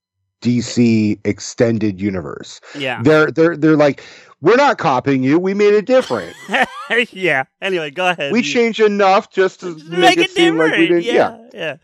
DC 0.40 1.18
Extended 1.24 2.00
Universe. 2.00 2.60
yeah, 2.76 3.00
They're 3.02 3.30
they're 3.30 3.56
they're 3.56 3.76
like, 3.76 4.02
we're 4.40 4.56
not 4.56 4.76
copying 4.78 5.22
you. 5.22 5.38
We 5.38 5.54
made 5.54 5.72
it 5.74 5.86
different. 5.86 6.34
yeah. 7.12 7.44
Anyway, 7.60 7.90
go 7.90 8.08
ahead. 8.08 8.32
we 8.32 8.40
You- 8.40 8.44
changed 8.44 8.80
enough 8.80 9.30
just 9.30 9.60
to 9.60 9.76
Just 9.76 9.88
make, 9.88 10.18
it, 10.18 10.30
seem 10.32 10.58
like 10.58 10.72
we 10.72 10.88
didn't. 10.88 11.04
Yeah, 11.04 11.12
Yeah. 11.12 11.38
yeah. 11.54 11.76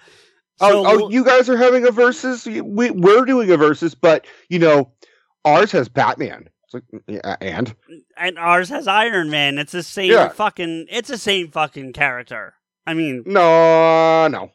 Oh, 0.61 0.83
So, 0.83 1.05
oh, 1.05 1.09
you 1.11 1.25
guys 1.25 1.49
are 1.49 1.57
having 1.57 1.87
a 1.87 1.93
versus. 1.93 2.45
We 2.45 2.91
we're 2.91 3.25
doing 3.25 3.49
a 3.53 3.57
versus, 3.57 3.95
but 3.95 4.27
you 4.49 4.59
know, 4.59 4.91
ours 5.45 5.73
has 5.73 5.89
Batman. 5.89 6.49
It's 6.65 6.75
like, 6.75 6.83
mm, 6.93 7.01
yeah, 7.07 7.37
and 7.41 7.75
and 8.17 8.39
ours 8.39 8.69
has 8.69 8.87
Iron 8.87 9.31
Man. 9.31 9.59
It's 9.59 9.73
the 9.73 9.83
same 9.83 10.13
Yeah. 10.13 10.29
fucking. 10.29 10.87
It's 10.91 11.09
the 11.09 11.19
same 11.19 11.51
fucking 11.51 11.93
character. 11.95 12.55
I 12.87 12.95
mean, 12.95 13.23
no, 13.27 14.29
no. 14.29 14.51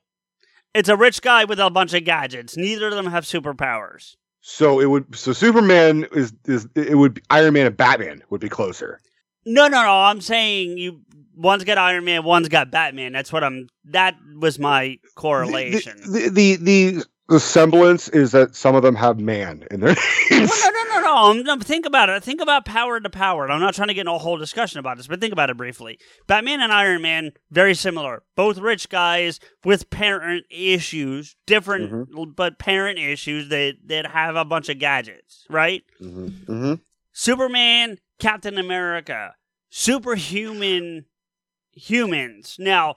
it's 0.73 0.89
a 0.89 0.95
rich 0.97 1.21
guy 1.21 1.45
with 1.45 1.59
a 1.59 1.69
bunch 1.69 1.93
of 1.93 2.03
gadgets. 2.03 2.57
Neither 2.57 2.87
of 2.87 2.93
them 2.95 3.07
have 3.07 3.25
superpowers. 3.25 4.15
So 4.41 4.79
it 4.79 4.85
would. 4.87 5.15
So 5.15 5.33
Superman 5.33 6.05
is 6.11 6.33
is 6.45 6.67
it 6.75 6.97
would 6.97 7.21
Iron 7.29 7.53
Man 7.53 7.65
and 7.67 7.77
Batman 7.77 8.23
would 8.29 8.41
be 8.41 8.49
closer. 8.49 8.99
No, 9.45 9.67
no, 9.67 9.81
no. 9.83 9.91
I'm 9.91 10.21
saying 10.21 10.77
you. 10.77 11.01
One's 11.35 11.63
got 11.63 11.77
Iron 11.79 12.05
Man. 12.05 12.23
One's 12.23 12.47
got 12.49 12.69
Batman. 12.69 13.11
That's 13.13 13.33
what 13.33 13.43
I'm. 13.43 13.67
That 13.85 14.15
was 14.39 14.59
my 14.59 14.99
correlation. 15.15 15.97
The 16.05 16.29
the, 16.29 16.55
the 16.57 16.91
the 16.91 17.05
semblance 17.38 18.10
is 18.10 18.32
that 18.34 18.56
some 18.56 18.75
of 18.75 18.82
them 18.84 18.96
have 18.96 19.20
man 19.20 19.65
in 19.72 19.80
their 19.80 19.96
names. 20.32 20.50
Well, 20.50 20.72
no, 20.74 20.84
no, 20.84 21.01
no, 21.01 21.34
no. 21.34 21.42
No. 21.56 21.60
Think 21.62 21.86
about 21.86 22.10
it. 22.10 22.24
Think 22.24 22.42
about 22.42 22.65
power 22.65 23.00
to 23.00 23.10
power. 23.10 23.50
I'm 23.50 23.60
not 23.62 23.74
trying 23.75 23.88
to 23.88 23.94
get 23.94 24.01
in 24.01 24.08
a 24.08 24.18
whole 24.18 24.38
discussion 24.38 24.80
about 24.80 24.98
this, 24.98 25.08
but 25.08 25.22
think 25.22 25.32
about 25.32 25.50
it 25.50 25.58
briefly. 25.58 26.00
Batman 26.27 26.60
and 26.62 26.72
Iron 26.74 27.01
Man, 27.01 27.32
very 27.51 27.75
similar. 27.75 28.24
Both 28.36 28.58
rich 28.58 28.89
guys 28.89 29.39
with 29.63 29.89
parent 29.89 30.46
issues, 30.50 31.36
different, 31.46 31.92
Mm-hmm. 31.92 32.32
but 32.36 32.60
parent 32.60 33.00
issues 33.00 33.50
that, 33.50 33.75
that 33.88 34.08
have 34.08 34.36
a 34.36 34.44
bunch 34.46 34.70
of 34.70 34.80
gadgets, 34.80 35.46
right? 35.50 35.84
Mhm, 36.01 36.46
mhm. 36.46 36.80
Superman, 37.13 38.00
Captain 38.20 38.58
America, 38.58 39.34
superhuman 39.70 41.06
humans. 41.72 42.56
Now, 42.60 42.96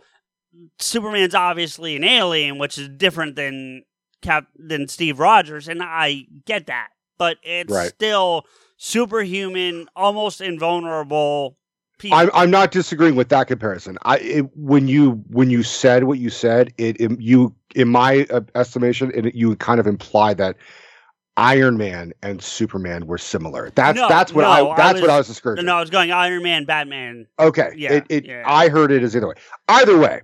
Superman's 0.78 1.34
obviously 1.34 1.96
an 1.96 2.04
alien, 2.04 2.58
which 2.58 2.78
is 2.78 2.88
different 2.88 3.36
than 3.36 3.82
Cap 4.26 4.46
than 4.58 4.88
Steve 4.88 5.18
Rogers, 5.20 5.68
and 5.68 5.82
I 5.82 6.26
get 6.44 6.66
that, 6.66 6.88
but 7.16 7.38
it's 7.42 7.72
Right. 7.72 7.88
still 7.88 8.44
superhuman, 8.76 9.88
almost 9.96 10.40
invulnerable 10.40 11.56
people. 11.98 12.18
I'm 12.18 12.30
I'm 12.34 12.50
not 12.50 12.70
disagreeing 12.72 13.14
with 13.16 13.28
that 13.30 13.46
comparison. 13.46 13.96
I 14.02 14.18
it, 14.18 14.56
when 14.56 14.88
you 14.88 15.12
when 15.30 15.48
you 15.50 15.62
said 15.62 16.04
what 16.04 16.18
you 16.18 16.30
said, 16.30 16.72
it, 16.76 17.00
it 17.00 17.20
you 17.20 17.54
in 17.74 17.88
my 17.88 18.26
uh, 18.30 18.40
estimation, 18.54 19.12
it, 19.14 19.34
you 19.34 19.54
kind 19.56 19.78
of 19.80 19.86
implied 19.86 20.38
that 20.38 20.56
Iron 21.38 21.76
Man 21.76 22.12
and 22.22 22.42
Superman 22.42 23.06
were 23.06 23.18
similar. 23.18 23.70
That's 23.74 23.96
No, 23.96 24.08
that's 24.08 24.32
what 24.32 24.42
no, 24.42 24.48
I 24.50 24.72
I 24.72 24.76
that's 24.76 24.94
what 25.00 25.02
was- 25.02 25.10
I 25.10 25.18
was 25.18 25.26
discouraging. 25.28 25.66
no, 25.66 25.76
I 25.76 25.80
was 25.80 25.90
going 25.90 26.10
Iron 26.10 26.42
Man, 26.42 26.64
Batman. 26.64 27.26
Okay. 27.38 27.72
Yeah, 27.76 27.92
It, 27.94 28.04
it 28.08 28.24
yeah. 28.24 28.42
I 28.46 28.68
heard 28.68 28.90
it 28.90 29.02
as 29.02 29.14
either 29.14 29.28
way. 29.28 29.34
Either 29.68 29.96
way. 29.98 30.22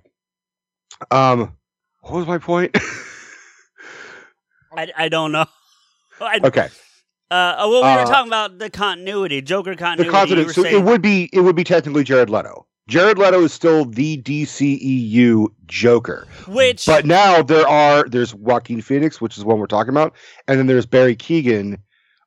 Um 1.11 1.53
what 2.01 2.13
was 2.17 2.27
my 2.27 2.37
point? 2.37 2.75
I, 4.75 4.91
I 4.97 5.09
don't 5.09 5.31
know. 5.31 5.45
I, 6.21 6.39
okay. 6.43 6.67
uh, 7.31 7.55
well, 7.59 7.69
we 7.69 7.79
were 7.81 7.85
Uh, 8.01 8.05
talking 8.05 8.29
about 8.29 8.59
the 8.59 8.69
continuity, 8.69 9.41
Joker 9.41 9.75
continuity. 9.75 10.05
you 10.07 10.11
continuity. 10.11 10.53
So 10.53 10.63
saying- 10.63 10.75
it 10.75 10.83
would 10.83 11.01
be 11.01 11.29
it 11.33 11.41
would 11.41 11.55
be 11.55 11.63
technically 11.63 12.03
Jared 12.03 12.29
Leto. 12.29 12.65
Jared 12.87 13.17
Leto 13.17 13.41
is 13.43 13.53
still 13.53 13.85
the 13.85 14.21
DCEU 14.21 15.47
Joker. 15.67 16.27
which 16.47 16.85
But 16.85 17.05
now 17.05 17.41
there 17.41 17.67
are 17.67 18.03
there's 18.07 18.33
Joaquin 18.35 18.81
Phoenix, 18.81 19.21
which 19.21 19.37
is 19.37 19.45
one 19.45 19.57
we're 19.59 19.67
talking 19.67 19.89
about, 19.91 20.13
and 20.47 20.59
then 20.59 20.67
there's 20.67 20.85
Barry 20.85 21.15
Keoghan 21.15 21.77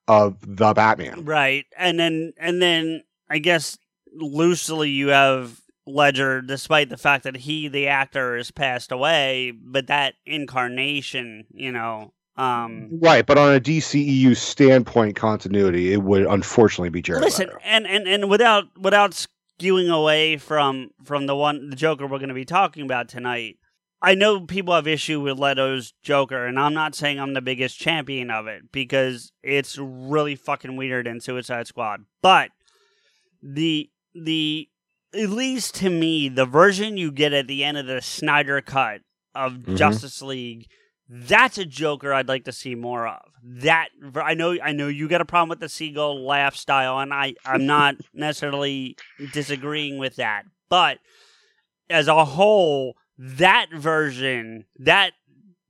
of 0.09 0.37
the 0.47 0.73
Batman. 0.73 1.25
Right. 1.25 1.67
And 1.77 1.99
then 2.01 2.33
and 2.39 2.61
then 2.63 3.03
I 3.29 3.39
guess 3.39 3.77
loosely 4.15 4.91
you 4.91 5.09
have 5.09 5.61
Ledger 5.87 6.41
despite 6.41 6.89
the 6.89 6.97
fact 6.97 7.25
that 7.25 7.37
he 7.37 7.69
the 7.69 7.89
actor 7.89 8.37
has 8.37 8.51
passed 8.51 8.91
away, 8.91 9.53
but 9.55 9.89
that 9.89 10.15
incarnation, 10.25 11.45
you 11.51 11.71
know, 11.71 12.13
um 12.37 12.89
Right, 13.01 13.25
but 13.25 13.39
on 13.39 13.55
a 13.55 13.61
DCEU 13.61 14.37
standpoint 14.37 15.17
continuity, 15.17 15.93
it 15.93 16.03
would 16.03 16.25
unfortunately 16.27 16.91
be 16.91 17.03
Jared 17.03 17.23
listen, 17.23 17.47
Leto. 17.49 17.59
and 17.65 17.87
and 17.87 18.07
and 18.07 18.29
without 18.29 18.65
without 18.79 19.13
skewing 19.13 19.91
away 19.93 20.37
from 20.37 20.91
from 21.05 21.27
the 21.27 21.35
one 21.37 21.71
the 21.71 21.77
Joker 21.77 22.07
we're 22.07 22.19
going 22.19 22.29
to 22.29 22.35
be 22.35 22.45
talking 22.45 22.83
about 22.85 23.09
tonight. 23.09 23.57
I 24.03 24.15
know 24.15 24.41
people 24.41 24.75
have 24.75 24.87
issue 24.87 25.21
with 25.23 25.39
Leto's 25.39 25.95
Joker, 26.03 26.45
and 26.47 26.61
I'm 26.61 26.75
not 26.75 26.95
saying 26.95 27.19
I'm 27.19 27.33
the 27.33 27.41
biggest 27.41 27.79
champion 27.79 28.31
of 28.31 28.47
it 28.47 28.71
because 28.71 29.33
it's 29.43 29.79
really 29.79 30.35
fucking 30.37 30.77
weird 30.77 31.07
in 31.07 31.21
Suicide 31.21 31.67
Squad. 31.67 32.05
But 32.21 32.51
the 33.43 33.91
the 34.15 34.69
at 35.15 35.31
least 35.31 35.75
to 35.77 35.89
me, 35.89 36.29
the 36.29 36.45
version 36.45 36.97
you 36.99 37.11
get 37.11 37.33
at 37.33 37.47
the 37.49 37.65
end 37.65 37.79
of 37.79 37.87
the 37.87 38.03
Snyder 38.03 38.61
cut 38.61 39.01
of 39.35 39.53
Mhm. 39.55 39.77
Justice 39.79 40.21
League, 40.21 40.67
that's 41.09 41.59
a 41.59 41.65
Joker 41.65 42.13
I'd 42.13 42.29
like 42.29 42.45
to 42.45 42.53
see 42.53 42.75
more 42.75 43.07
of. 43.07 43.23
That 43.43 43.89
I 44.17 44.35
know 44.35 44.57
I 44.63 44.73
know 44.73 44.89
you 44.89 45.09
got 45.09 45.21
a 45.21 45.25
problem 45.25 45.49
with 45.49 45.61
the 45.61 45.69
seagull 45.69 46.25
laugh 46.25 46.57
style, 46.57 46.99
and 46.99 47.13
I 47.13 47.35
I'm 47.45 47.67
not 47.67 47.97
necessarily 48.15 48.97
disagreeing 49.33 49.99
with 49.99 50.17
that, 50.17 50.45
but 50.69 50.99
as 51.89 52.09
a 52.09 52.25
whole, 52.25 52.97
that 53.19 53.69
version 53.73 54.65
that 54.79 55.13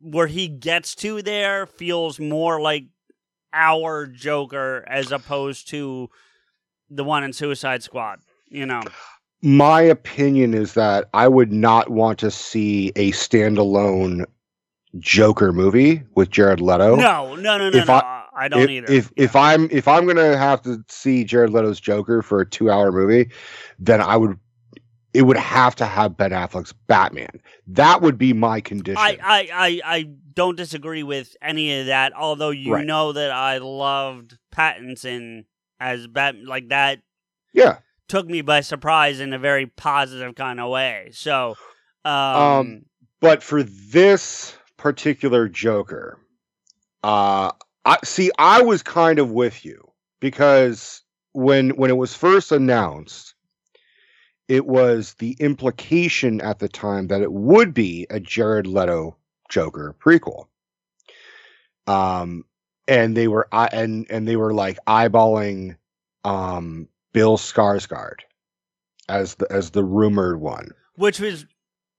where 0.00 0.26
he 0.26 0.49
gets 0.49 0.95
to 0.95 1.21
there 1.23 1.66
feels 1.66 2.19
more 2.19 2.61
like 2.61 2.85
our 3.52 4.07
Joker 4.07 4.85
as 4.87 5.12
opposed 5.12 5.69
to 5.69 6.09
the 6.88 7.05
one 7.05 7.25
in 7.25 7.33
Suicide 7.33 7.83
Squad. 7.83 8.21
You 8.49 8.64
know, 8.64 8.83
My 9.43 9.83
opinion 9.83 10.55
is 10.55 10.75
that 10.75 11.09
I 11.12 11.28
would 11.28 11.52
not 11.52 11.90
want 11.90 12.19
to 12.21 12.31
see 12.31 12.93
a 12.97 13.11
standalone 13.12 14.25
Joker 14.99 15.53
movie 15.53 16.03
with 16.15 16.31
Jared 16.31 16.61
Leto. 16.61 16.97
no, 16.97 17.35
no, 17.35 17.59
no, 17.59 17.71
no, 17.71 17.79
If 17.79 17.87
no. 17.88 17.95
I- 17.95 18.23
I, 18.38 18.49
don't 18.49 18.65
if, 18.65 18.69
either. 18.71 18.93
If 18.93 19.11
if 19.17 19.35
I'm 19.35 19.67
if 19.71 19.88
I'm 19.88 20.07
gonna 20.07 20.37
have 20.37 20.61
to 20.62 20.85
see 20.88 21.25
Jared 21.25 21.49
Leto's 21.50 21.81
Joker 21.81 22.21
for 22.21 22.43
a 22.43 22.47
two 22.47 22.71
hour 22.71 22.93
movie, 22.93 23.31
then 23.79 24.03
I 24.03 24.15
would 24.19 24.38
it 25.15 25.23
would 25.23 25.38
have 25.38 25.75
to 25.76 25.87
have 25.87 26.19
Ben 26.19 26.33
Affleck's 26.33 26.75
Batman. 26.87 27.41
That 27.67 28.03
would 28.03 28.19
be 28.19 28.35
my 28.35 28.61
condition. 28.61 28.99
I, 28.99 29.17
I, 29.23 29.49
I, 29.55 29.81
I 29.97 30.03
don't 30.35 30.55
disagree 30.57 31.03
with 31.03 31.35
any 31.41 31.81
of 31.81 31.87
that. 31.87 32.12
Although 32.15 32.50
you 32.50 32.75
Right. 32.75 32.85
know 32.87 33.12
that 33.12 33.31
I 33.31 33.57
loved 33.57 34.37
Pattinson 34.55 35.47
as 35.81 36.07
Bat, 36.07 36.45
like 36.45 36.69
that 36.69 36.99
yeah. 37.55 37.79
took 38.09 38.26
me 38.26 38.43
by 38.43 38.61
surprise 38.61 39.19
in 39.21 39.33
a 39.33 39.38
very 39.38 39.65
positive 39.65 40.35
kind 40.35 40.61
of 40.61 40.69
way. 40.71 41.09
So, 41.12 41.55
um, 42.05 42.12
Um, 42.12 42.83
But 43.21 43.43
for 43.43 43.62
this 43.62 44.55
particular 44.87 45.49
Joker, 45.49 46.16
uh 47.02 47.50
I 47.85 47.99
see 48.05 48.31
I 48.38 48.62
was 48.62 48.85
kind 48.85 49.19
of 49.19 49.33
with 49.33 49.64
you 49.64 49.90
because 50.21 51.02
when 51.33 51.71
when 51.71 51.90
it 51.90 51.97
was 51.97 52.14
first 52.14 52.52
announced, 52.52 53.35
it 54.47 54.64
was 54.64 55.14
the 55.14 55.37
implication 55.40 56.40
at 56.40 56.61
the 56.61 56.69
time 56.69 57.09
that 57.09 57.21
it 57.21 57.33
would 57.33 57.75
be 57.75 58.07
a 58.11 58.21
Jared 58.21 58.69
Leto 58.69 59.16
Joker 59.49 59.97
prequel. 59.99 60.47
Um 61.88 62.45
and 62.87 63.16
they 63.16 63.26
were 63.26 63.49
I 63.50 63.66
and 63.73 64.07
and 64.09 64.28
they 64.28 64.37
were 64.37 64.55
like 64.55 64.78
eyeballing 64.87 65.76
um 66.25 66.88
Bill 67.12 67.38
Skarsgård 67.38 68.21
as 69.09 69.35
the 69.35 69.50
as 69.50 69.71
the 69.71 69.83
rumored 69.83 70.40
one. 70.40 70.71
which 70.95 71.19
was 71.19 71.45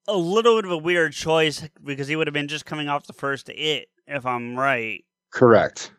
a 0.08 0.16
little 0.18 0.56
bit 0.58 0.66
of 0.66 0.72
a 0.72 0.78
weird 0.78 1.14
choice 1.14 1.68
because 1.84 2.08
he 2.08 2.16
would 2.16 2.28
have 2.28 2.34
been 2.34 2.48
just 2.48 2.66
coming 2.66 2.88
off 2.88 3.08
the 3.08 3.14
first 3.14 3.50
It, 3.50 3.90
if 4.08 4.26
I'm 4.26 4.58
right. 4.58 5.04
Correct. 5.32 5.92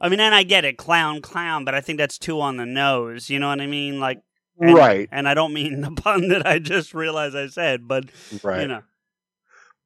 I 0.00 0.08
mean, 0.08 0.20
and 0.20 0.34
I 0.34 0.44
get 0.44 0.64
it, 0.64 0.78
clown, 0.78 1.20
clown, 1.20 1.64
but 1.64 1.74
I 1.74 1.80
think 1.80 1.98
that's 1.98 2.18
too 2.18 2.40
on 2.40 2.56
the 2.56 2.66
nose. 2.66 3.28
You 3.28 3.40
know 3.40 3.48
what 3.48 3.60
I 3.60 3.66
mean? 3.66 3.98
Like, 3.98 4.22
And, 4.60 4.74
Right. 4.74 5.08
And 5.10 5.28
I 5.28 5.34
don't 5.34 5.52
mean 5.52 5.80
the 5.82 5.90
pun 5.90 6.28
that 6.28 6.46
I 6.46 6.58
just 6.58 6.94
realized 6.94 7.36
I 7.36 7.48
said, 7.48 7.88
but 7.88 8.04
right. 8.42 8.62
you 8.62 8.68
know, 8.68 8.82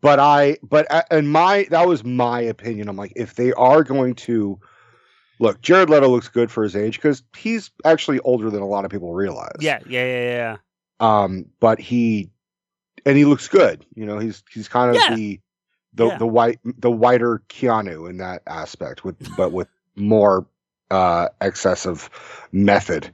but 0.01 0.19
I, 0.19 0.59
but 0.63 0.91
uh, 0.91 1.03
and 1.11 1.31
my 1.31 1.67
that 1.71 1.87
was 1.87 2.05
my 2.05 2.41
opinion. 2.41 2.89
I'm 2.89 2.97
like, 2.97 3.13
if 3.17 3.37
they 3.37 3.53
are 3.53 3.85
going 3.85 4.15
to 4.17 4.59
look, 5.39 5.61
Jared 5.63 5.89
Leto 5.89 6.09
looks 6.09 6.29
good 6.29 6.51
for 6.51 6.63
his 6.63 6.77
age 6.77 6.97
because 6.97 7.23
he's 7.37 7.71
actually 7.85 8.19
older 8.21 8.51
than 8.51 8.63
a 8.63 8.67
lot 8.67 8.85
of 8.85 8.91
people 8.91 9.15
realize. 9.15 9.57
yeah, 9.61 9.79
yeah, 9.87 10.05
yeah, 10.05 10.25
yeah. 10.27 10.57
Um, 11.01 11.47
but 11.61 11.81
he 11.81 12.31
and 13.07 13.17
he 13.17 13.25
looks 13.25 13.49
good. 13.49 13.85
You 13.95 14.07
know, 14.07 14.19
he's 14.19 14.43
he's 14.53 14.69
kind 14.69 14.91
of 14.91 14.97
Yeah. 14.97 15.15
the 15.15 15.41
the 15.95 16.07
Yeah. 16.07 16.19
the 16.19 16.27
white 16.27 16.59
the 16.65 16.91
whiter 16.91 17.43
Keanu 17.49 18.09
in 18.09 18.19
that 18.19 18.43
aspect, 18.47 19.05
with 19.05 19.17
but 19.37 19.53
with 19.53 19.69
more 19.97 20.47
uh 20.91 21.29
excessive 21.41 22.09
method 22.53 23.11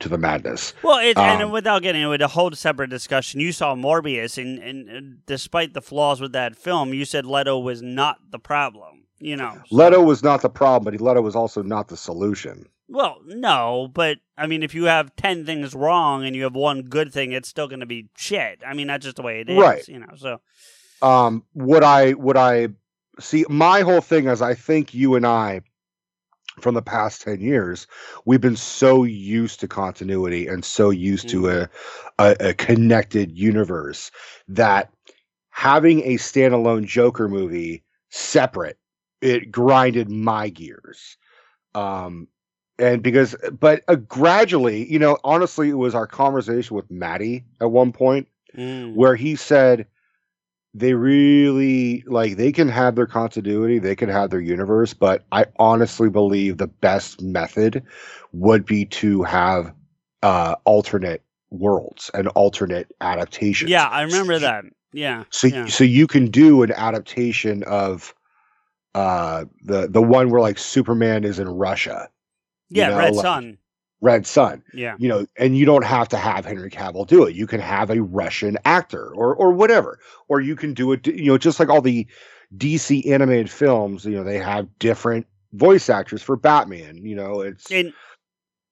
to 0.00 0.08
the 0.08 0.18
madness. 0.18 0.74
Well, 0.82 0.98
it, 0.98 1.16
Um, 1.16 1.40
and 1.42 1.52
without 1.52 1.82
getting 1.82 2.02
into 2.02 2.24
a 2.24 2.28
whole 2.28 2.50
separate 2.52 2.90
discussion, 2.90 3.40
you 3.40 3.52
saw 3.52 3.76
Morbius, 3.76 4.36
and, 4.36 4.58
and, 4.58 5.24
despite 5.26 5.74
the 5.74 5.80
flaws 5.80 6.20
with 6.20 6.32
that 6.32 6.56
film, 6.56 6.92
you 6.92 7.04
said 7.04 7.24
Leto 7.24 7.56
was 7.58 7.82
not 7.82 8.16
the 8.30 8.40
problem. 8.40 9.04
You 9.20 9.36
know, 9.36 9.52
so- 9.68 9.76
Leto 9.76 10.02
was 10.02 10.24
not 10.24 10.42
the 10.42 10.50
problem, 10.50 10.92
but 10.92 11.00
Leto 11.00 11.20
was 11.22 11.36
also 11.36 11.62
not 11.62 11.86
the 11.86 11.96
solution. 11.96 12.66
Well, 12.92 13.18
no, 13.26 13.90
but 13.92 14.18
I 14.36 14.46
mean, 14.46 14.62
if 14.62 14.74
you 14.74 14.84
have 14.84 15.14
ten 15.16 15.44
things 15.46 15.74
wrong 15.74 16.24
and 16.24 16.36
you 16.36 16.44
have 16.44 16.54
one 16.54 16.82
good 16.82 17.12
thing, 17.12 17.32
it's 17.32 17.48
still 17.48 17.68
going 17.68 17.80
to 17.80 17.86
be 17.86 18.08
shit. 18.16 18.60
I 18.66 18.74
mean, 18.74 18.86
that's 18.86 19.04
just 19.04 19.16
the 19.16 19.22
way 19.22 19.40
it 19.40 19.48
is. 19.48 19.58
Right. 19.58 19.86
You 19.88 20.00
know, 20.00 20.14
so 20.16 20.40
um 21.02 21.44
would 21.54 21.82
i 21.82 22.12
would 22.14 22.36
i 22.36 22.68
see 23.20 23.44
my 23.50 23.80
whole 23.80 24.00
thing 24.00 24.26
is 24.26 24.40
i 24.40 24.54
think 24.54 24.94
you 24.94 25.14
and 25.14 25.26
i 25.26 25.60
from 26.60 26.74
the 26.74 26.82
past 26.82 27.22
10 27.22 27.40
years 27.40 27.86
we've 28.24 28.40
been 28.40 28.56
so 28.56 29.04
used 29.04 29.60
to 29.60 29.68
continuity 29.68 30.46
and 30.46 30.64
so 30.64 30.90
used 30.90 31.28
to 31.28 31.48
a, 31.50 31.68
a 32.18 32.36
a 32.40 32.54
connected 32.54 33.36
universe 33.36 34.10
that 34.48 34.92
having 35.50 36.00
a 36.02 36.14
standalone 36.14 36.86
joker 36.86 37.28
movie 37.28 37.82
separate 38.10 38.78
it 39.20 39.50
grinded 39.50 40.08
my 40.08 40.48
gears 40.48 41.16
um 41.74 42.28
and 42.78 43.02
because 43.02 43.34
but 43.58 43.82
uh, 43.88 43.94
gradually 43.96 44.90
you 44.90 44.98
know 44.98 45.18
honestly 45.24 45.68
it 45.70 45.74
was 45.74 45.94
our 45.94 46.06
conversation 46.06 46.76
with 46.76 46.90
maddie 46.90 47.44
at 47.60 47.70
one 47.70 47.92
point 47.92 48.26
mm, 48.56 48.94
where 48.94 49.14
he 49.14 49.34
said 49.36 49.86
they 50.74 50.94
really 50.94 52.02
like 52.06 52.36
they 52.36 52.52
can 52.52 52.68
have 52.68 52.94
their 52.94 53.06
continuity, 53.06 53.78
they 53.78 53.94
can 53.96 54.08
have 54.08 54.30
their 54.30 54.40
universe, 54.40 54.94
but 54.94 55.24
I 55.32 55.46
honestly 55.58 56.08
believe 56.08 56.58
the 56.58 56.66
best 56.68 57.22
method 57.22 57.82
would 58.32 58.64
be 58.64 58.84
to 58.86 59.22
have 59.22 59.72
uh 60.22 60.56
alternate 60.64 61.22
worlds 61.50 62.10
and 62.14 62.28
alternate 62.28 62.90
adaptations. 63.00 63.70
yeah, 63.70 63.86
I 63.86 64.02
remember 64.02 64.38
So- 64.38 64.40
that. 64.40 64.64
Yeah, 64.92 65.24
So 65.30 65.48
yeah. 65.48 65.66
so 65.66 65.84
you 65.84 66.06
can 66.06 66.26
do 66.30 66.62
an 66.62 66.72
adaptation 66.72 67.62
of 67.64 68.14
uh 68.94 69.44
the 69.64 69.88
the 69.88 70.02
one 70.02 70.30
where 70.30 70.40
like 70.40 70.58
Superman 70.58 71.24
is 71.24 71.38
in 71.38 71.48
Russia, 71.48 72.08
yeah, 72.74 72.88
know, 72.90 72.98
Red 72.98 73.14
like- 73.14 73.22
Sun. 73.22 73.58
Red 74.00 74.26
Sun. 74.26 74.64
Yeah, 74.74 74.96
you 74.98 75.08
know, 75.08 75.26
and 75.38 75.56
you 75.56 75.64
don't 75.64 75.84
have 75.84 76.08
to 76.08 76.16
have 76.16 76.44
Henry 76.44 76.70
Cavill 76.70 77.06
do 77.06 77.22
it. 77.24 77.36
You 77.36 77.46
can 77.46 77.60
have 77.60 77.88
a 77.88 78.02
Russian 78.02 78.58
actor 78.64 79.12
or 79.14 79.34
or 79.36 79.52
whatever, 79.52 80.00
or 80.28 80.40
you 80.40 80.56
can 80.56 80.74
do 80.74 80.90
it. 80.92 81.06
You 81.06 81.26
know, 81.26 81.38
just 81.38 81.60
like 81.60 81.68
all 81.68 81.80
the 81.80 82.06
DC 82.56 83.08
animated 83.08 83.48
films. 83.48 84.04
You 84.04 84.16
know, 84.16 84.24
they 84.24 84.38
have 84.38 84.66
different 84.80 85.26
voice 85.52 85.88
actors 85.88 86.20
for 86.20 86.34
Batman. 86.36 86.96
You 86.96 87.14
know, 87.14 87.42
it's 87.42 87.70
in 87.70 87.92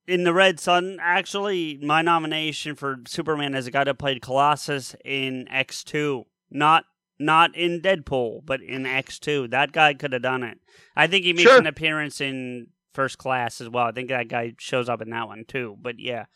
in 0.08 0.24
the 0.24 0.34
Red 0.34 0.58
Sun, 0.58 0.98
actually, 1.00 1.78
my 1.80 2.02
nomination 2.02 2.74
for 2.74 2.96
Superman 3.06 3.54
is 3.54 3.68
a 3.68 3.70
guy 3.70 3.84
that 3.84 3.98
played 3.98 4.22
Colossus 4.22 4.96
in 5.04 5.46
X 5.48 5.84
two, 5.84 6.24
not 6.50 6.86
not 7.20 7.54
in 7.54 7.80
Deadpool, 7.80 8.44
but 8.44 8.60
in 8.62 8.84
X 8.84 9.20
two. 9.20 9.46
That 9.46 9.70
guy 9.70 9.94
could 9.94 10.12
have 10.12 10.22
done 10.22 10.42
it. 10.42 10.58
I 10.96 11.06
think 11.06 11.24
he 11.24 11.32
makes 11.34 11.48
Sure. 11.48 11.58
an 11.60 11.68
appearance 11.68 12.20
in 12.20 12.66
First 13.00 13.16
Class 13.16 13.62
as 13.62 13.68
well. 13.70 13.86
I 13.86 13.92
think 13.92 14.10
that 14.10 14.28
guy 14.28 14.52
shows 14.58 14.90
up 14.90 15.00
in 15.00 15.08
that 15.08 15.26
one 15.26 15.46
too. 15.48 15.74
But 15.80 15.98
yeah. 15.98 16.26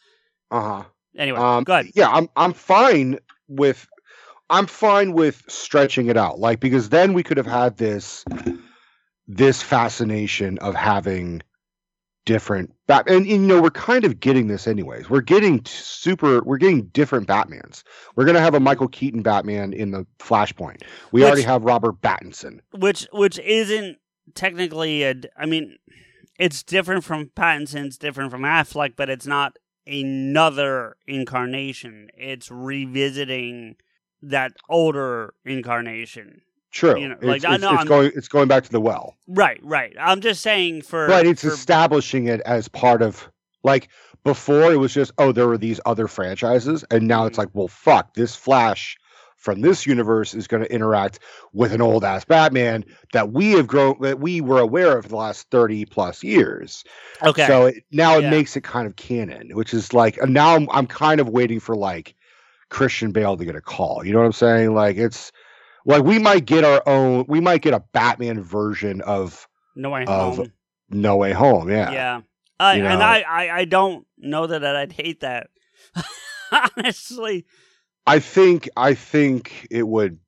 uh 0.50 0.61
huh. 0.62 0.85
Anyway, 1.14 1.38
Um, 1.38 1.62
go 1.62 1.74
ahead. 1.74 1.90
yeah, 1.94 2.09
I'm 2.09 2.31
I'm 2.37 2.55
fine 2.55 3.18
with 3.48 3.87
I'm 4.48 4.66
fine 4.66 5.12
with 5.12 5.42
stretching 5.46 6.07
it 6.07 6.16
out, 6.16 6.38
like 6.38 6.61
because 6.61 6.88
then 6.88 7.12
we 7.12 7.22
could 7.22 7.37
have 7.37 7.46
had 7.46 7.77
this 7.77 8.24
this 9.29 9.61
fascination 9.62 10.57
of 10.59 10.74
having 10.74 11.42
different 12.24 12.72
bat 12.87 13.05
and, 13.07 13.16
and, 13.18 13.27
you 13.27 13.37
know 13.38 13.61
we're 13.61 13.70
kind 13.70 14.07
of 14.07 14.18
getting 14.18 14.46
this 14.48 14.66
anyways 14.66 15.11
we're 15.11 15.20
getting 15.20 15.62
super 15.66 16.42
we're 16.44 16.57
getting 16.57 16.87
different 16.87 17.29
batmans 17.29 17.83
we're 18.16 18.24
going 18.24 18.35
to 18.35 18.40
have 18.40 18.55
a 18.55 18.61
michael 18.61 18.88
keaton 18.88 19.20
batman 19.20 19.74
in 19.74 19.90
the 19.90 20.07
flashpoint 20.18 20.81
we 21.12 21.20
Which- 21.20 21.27
already 21.27 21.42
have 21.42 21.64
robert 21.64 22.00
pattinson 22.00 22.61
which 22.72 23.07
which 23.12 23.38
isn't 23.40 23.98
technically 24.35 25.03
a 25.03 25.14
I 25.38 25.44
mean 25.44 25.77
it's 26.38 26.62
different 26.62 27.04
from 27.04 27.26
Pattinson's 27.36 27.96
different 27.98 28.30
from 28.30 28.42
Affleck 28.42 28.94
but 28.96 29.08
it's 29.10 29.26
not 29.26 29.56
another 29.86 30.96
incarnation. 31.06 32.08
It's 32.16 32.50
revisiting 32.50 33.76
that 34.22 34.52
older 34.68 35.34
incarnation. 35.44 36.40
True. 36.70 36.98
You 36.98 37.08
know, 37.08 37.14
it's, 37.14 37.24
like, 37.24 37.44
I 37.44 37.54
it's- 37.54 37.60
know 37.60 37.70
it's 37.70 37.78
I'm- 37.78 37.86
going 37.86 38.12
it's 38.16 38.28
going 38.28 38.48
back 38.48 38.64
to 38.64 38.72
the 38.72 38.80
well. 38.80 39.14
Right 39.28 39.60
right. 39.62 39.94
I'm 40.00 40.20
just 40.20 40.40
saying 40.42 40.82
for 40.82 41.06
but 41.06 41.26
it's 41.26 41.42
for, 41.42 41.48
establishing 41.48 42.26
it 42.28 42.40
as 42.46 42.68
part 42.68 43.02
of 43.02 43.28
like 43.62 43.88
before 44.24 44.72
it 44.72 44.76
was 44.76 44.92
just 44.92 45.12
oh 45.18 45.30
there 45.32 45.46
were 45.46 45.58
these 45.58 45.80
other 45.86 46.08
franchises 46.08 46.84
and 46.90 47.06
now 47.06 47.26
it's 47.26 47.36
Mhm. 47.36 47.38
like 47.38 47.48
well 47.52 47.68
fuck 47.68 48.14
this 48.14 48.34
flash 48.34 48.96
from 49.44 49.61
this 49.61 49.87
universe 49.87 50.33
is 50.33 50.48
going 50.48 50.62
to 50.62 50.72
interact 50.72 51.18
with 51.52 51.72
an 51.72 51.83
old 51.83 52.02
ass 52.02 52.24
batman 52.24 52.83
that 53.12 53.30
we 53.30 53.50
have 53.52 53.66
grown 53.66 53.94
that 54.00 54.18
we 54.18 54.40
were 54.40 54.59
aware 54.59 54.96
of 54.96 55.04
for 55.04 55.11
the 55.11 55.16
last 55.16 55.50
30 55.50 55.85
plus 55.85 56.24
years. 56.24 56.83
Okay. 57.22 57.46
So 57.46 57.66
it, 57.66 57.85
now 57.92 58.16
it 58.18 58.30
makes 58.30 58.57
it 58.57 58.64
kind 58.64 58.87
of 58.87 58.96
canon 58.96 59.50
which 59.52 59.74
is 59.74 59.92
like 59.92 60.18
now 60.26 60.57
I'm, 60.57 60.66
I'm 60.70 60.87
kind 60.87 61.20
of 61.20 61.28
waiting 61.28 61.61
for 61.61 61.76
like 61.76 62.14
christian 62.70 63.12
bale 63.12 63.37
to 63.37 63.44
get 63.44 63.54
a 63.54 63.61
call. 63.61 64.04
You 64.04 64.14
know 64.14 64.20
what 64.20 64.24
i'm 64.26 64.33
saying? 64.33 64.74
Like 64.74 64.96
it's 64.96 65.30
like 65.85 66.02
we 66.02 66.18
might 66.18 66.46
get 66.46 66.64
our 66.64 66.83
own 66.88 67.26
we 67.28 67.40
might 67.40 67.61
get 67.61 67.74
a 67.74 67.80
batman 67.92 68.42
version 68.42 69.02
of 69.02 69.46
no 69.76 69.90
way 69.90 70.07
of- 70.07 70.37
home. 70.37 70.52
No 70.88 71.16
way 71.16 71.33
home 71.33 71.68
yeah. 71.68 71.90
Yeah, 71.90 72.16
You 72.16 72.85
uh, 72.85 72.88
and. 72.88 73.02
I, 73.02 73.24
I 73.28 73.59
I 73.59 73.64
don't 73.66 74.07
know 74.16 74.46
that 74.46 74.64
I'd 74.64 74.92
hate 74.92 75.20
that. 75.20 75.48
Honestly 76.76 77.44
I 78.06 78.18
think 78.18 78.68
I 78.76 78.94
think 78.94 79.66
it 79.70 79.86
would 79.86 80.18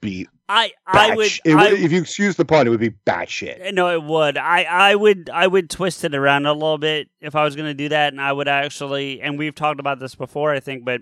be 0.00 0.28
I 0.48 0.72
I 0.86 1.14
would, 1.14 1.26
sh- 1.26 1.40
it 1.44 1.54
I, 1.54 1.70
would 1.70 1.80
if 1.80 1.90
you 1.90 2.00
excuse 2.00 2.36
the 2.36 2.44
pun, 2.44 2.66
it 2.66 2.70
would 2.70 2.80
be 2.80 2.94
batshit. 3.06 3.74
No, 3.74 3.92
it 3.92 4.02
would. 4.02 4.38
I, 4.38 4.62
I 4.62 4.94
would 4.94 5.28
I 5.30 5.46
would 5.46 5.68
twist 5.68 6.04
it 6.04 6.14
around 6.14 6.46
a 6.46 6.52
little 6.52 6.78
bit 6.78 7.08
if 7.20 7.34
I 7.34 7.44
was 7.44 7.56
going 7.56 7.68
to 7.68 7.74
do 7.74 7.88
that, 7.88 8.12
and 8.12 8.20
I 8.20 8.32
would 8.32 8.46
actually. 8.46 9.20
And 9.20 9.38
we've 9.38 9.54
talked 9.54 9.80
about 9.80 9.98
this 9.98 10.14
before, 10.14 10.52
I 10.52 10.60
think, 10.60 10.84
but 10.84 11.00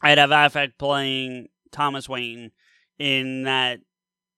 I'd 0.00 0.18
have 0.18 0.30
Affleck 0.30 0.72
playing 0.78 1.48
Thomas 1.72 2.08
Wayne 2.08 2.52
in 2.98 3.42
that 3.42 3.80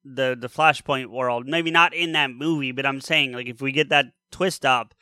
the 0.04 0.36
the 0.38 0.48
Flashpoint 0.48 1.06
world. 1.06 1.46
Maybe 1.46 1.70
not 1.70 1.94
in 1.94 2.12
that 2.12 2.30
movie, 2.30 2.72
but 2.72 2.86
I'm 2.86 3.00
saying 3.00 3.32
like 3.32 3.46
if 3.46 3.60
we 3.60 3.70
get 3.70 3.90
that 3.90 4.06
twist 4.32 4.66
up, 4.66 4.92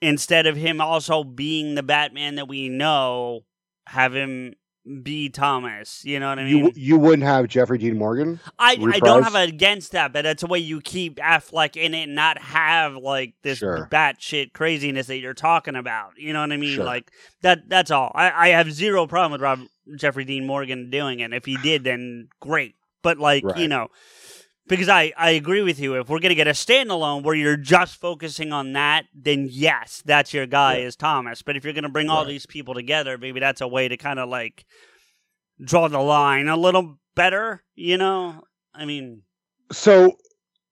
instead 0.00 0.46
of 0.46 0.56
him 0.56 0.80
also 0.80 1.22
being 1.22 1.74
the 1.74 1.82
Batman 1.82 2.36
that 2.36 2.48
we 2.48 2.70
know, 2.70 3.40
have 3.88 4.14
him 4.14 4.54
be 5.02 5.28
Thomas. 5.30 6.04
You 6.04 6.20
know 6.20 6.28
what 6.28 6.38
I 6.38 6.44
mean? 6.44 6.66
you 6.66 6.72
you 6.74 6.98
wouldn't 6.98 7.22
have 7.22 7.48
Jeffrey 7.48 7.78
Dean 7.78 7.96
Morgan. 7.96 8.40
I, 8.58 8.72
I 8.72 8.98
don't 9.00 9.22
have 9.22 9.34
against 9.34 9.92
that, 9.92 10.12
but 10.12 10.22
that's 10.22 10.42
a 10.42 10.46
way 10.46 10.58
you 10.58 10.80
keep 10.80 11.16
Affleck 11.16 11.76
in 11.76 11.94
it 11.94 12.02
and 12.04 12.14
not 12.14 12.38
have 12.38 12.94
like 12.96 13.34
this 13.42 13.58
Sure. 13.58 13.88
batshit 13.90 14.52
craziness 14.52 15.06
that 15.06 15.18
you're 15.18 15.34
talking 15.34 15.76
about. 15.76 16.12
You 16.18 16.32
know 16.32 16.40
what 16.40 16.52
I 16.52 16.56
mean? 16.56 16.76
Sure. 16.76 16.84
Like 16.84 17.10
that. 17.42 17.68
That's 17.68 17.90
all. 17.90 18.12
I, 18.14 18.30
I 18.30 18.48
have 18.48 18.70
zero 18.72 19.06
problem 19.06 19.32
with 19.32 19.40
Rob 19.40 19.60
Jeffrey 19.96 20.24
Dean 20.24 20.46
Morgan 20.46 20.90
doing 20.90 21.20
it. 21.20 21.32
If 21.32 21.44
he 21.46 21.56
did, 21.56 21.84
then 21.84 22.28
great. 22.40 22.74
But 23.02 23.18
like 23.18 23.44
you 23.56 23.68
know, 23.68 23.88
because 24.68 24.88
I 24.88 25.12
I 25.16 25.30
agree 25.30 25.62
with 25.62 25.78
you. 25.78 25.94
If 26.00 26.08
we're 26.08 26.20
gonna 26.20 26.34
get 26.34 26.46
a 26.48 26.52
standalone 26.52 27.22
where 27.22 27.34
you're 27.34 27.56
just 27.56 27.96
focusing 27.96 28.52
on 28.52 28.72
that, 28.74 29.04
then 29.14 29.48
yes, 29.50 30.02
that's 30.04 30.32
your 30.34 30.46
guy 30.46 30.78
Yeah. 30.78 30.86
is 30.86 30.96
Thomas. 30.96 31.42
But 31.42 31.56
if 31.56 31.64
you're 31.64 31.72
gonna 31.74 31.88
bring 31.88 32.08
all 32.10 32.24
these 32.24 32.46
people 32.46 32.74
together, 32.74 33.18
maybe 33.18 33.40
that's 33.40 33.60
a 33.60 33.68
way 33.68 33.88
to 33.88 33.96
kind 33.96 34.18
of 34.18 34.28
like 34.28 34.64
draw 35.62 35.88
the 35.88 36.00
line 36.00 36.48
a 36.48 36.56
little 36.56 36.98
better. 37.14 37.62
You 37.74 37.96
know? 37.98 38.42
I 38.74 38.84
mean. 38.84 39.22
So 39.72 40.16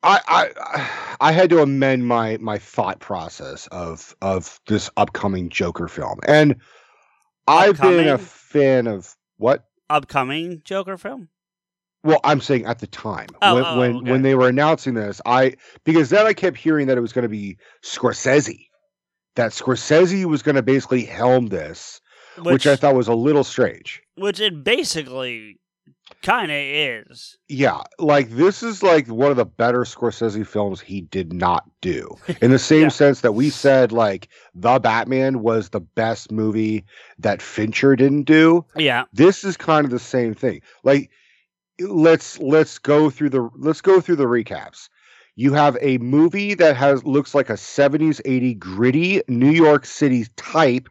I 0.02 0.20
I 0.26 1.16
I 1.20 1.33
had 1.33 1.50
to 1.50 1.62
amend 1.62 2.07
my 2.07 2.37
my 2.38 2.59
thought 2.59 2.98
process 3.00 3.66
of 3.68 4.14
of 4.20 4.59
this 4.66 4.90
upcoming 4.96 5.48
Joker 5.48 5.88
film, 5.88 6.18
and 6.26 6.57
I've 7.46 7.81
been 7.81 8.09
a 8.09 8.18
fan 8.18 8.87
of 8.87 9.14
what. 9.37 9.64
upcoming 9.90 10.62
Joker 10.64 10.96
film? 10.96 11.28
Well, 12.05 12.21
I'm 12.25 12.41
saying 12.41 12.65
at 12.67 12.81
the 12.81 12.87
time 12.88 13.29
Oh, 13.43 13.55
when 13.55 13.65
oh, 13.65 13.79
when, 13.79 13.97
okay. 13.97 14.11
when 14.11 14.23
they 14.23 14.35
were 14.35 14.49
announcing 14.49 14.95
this, 14.95 15.21
I 15.27 15.55
because 15.85 16.11
then 16.11 16.27
I 16.27 16.33
kept 16.33 16.57
hearing 16.57 16.87
that 16.88 16.99
it 16.99 17.01
was 17.03 17.12
going 17.12 17.23
to 17.25 17.29
be 17.29 17.57
Scorsese, 17.85 18.67
that 19.37 19.53
Scorsese 19.53 20.25
was 20.25 20.43
going 20.43 20.57
to 20.57 20.62
basically 20.62 21.05
helm 21.05 21.47
this, 21.49 22.01
which, 22.38 22.67
I 22.67 22.77
thought 22.77 22.95
was 22.95 23.09
a 23.09 23.15
little 23.15 23.45
strange. 23.45 24.03
which 24.17 24.41
it 24.41 24.65
basically 24.65 25.59
kind 26.23 26.51
of 26.51 26.57
is. 26.57 27.38
Yeah, 27.49 27.81
like 27.99 28.31
this 28.31 28.62
is 28.62 28.83
like 28.83 29.07
one 29.09 29.31
of 29.31 29.37
the 29.37 29.45
better 29.47 29.81
Scorsese 29.85 30.47
films 30.47 30.81
he 30.81 31.03
did 31.03 31.33
not 31.33 31.65
do. 31.81 32.17
In 32.41 32.51
the 32.51 32.59
same 32.73 32.83
Yeah. 32.83 32.88
sense 32.88 33.21
that 33.21 33.33
we 33.33 33.49
said 33.51 33.93
like 33.93 34.29
The 34.55 34.79
Batman 34.81 35.41
was 35.41 35.69
the 35.71 35.81
best 35.81 36.31
movie 36.33 36.85
that 37.19 37.41
Fincher 37.43 37.95
didn't 37.97 38.25
do. 38.25 38.65
Yeah, 38.77 39.05
This 39.12 39.45
is 39.45 39.57
kind 39.57 39.85
of 39.85 39.91
the 39.91 39.99
same 39.99 40.35
thing. 40.35 40.61
Like 40.85 41.11
let's 41.88 42.38
let's 42.38 42.79
go 42.79 43.11
through 43.11 43.31
the 43.31 43.49
let's 43.57 43.81
go 43.81 44.01
through 44.01 44.16
the 44.16 44.27
recaps. 44.27 44.88
You 45.35 45.55
have 45.55 45.79
a 45.81 45.99
movie 45.99 46.55
that 46.55 46.77
has 46.77 47.05
looks 47.05 47.35
like 47.35 47.49
a 47.49 47.55
70s 47.55 48.21
80 48.25 48.55
gritty 48.55 49.23
New 49.29 49.51
York 49.51 49.87
City 49.87 50.27
type. 50.37 50.88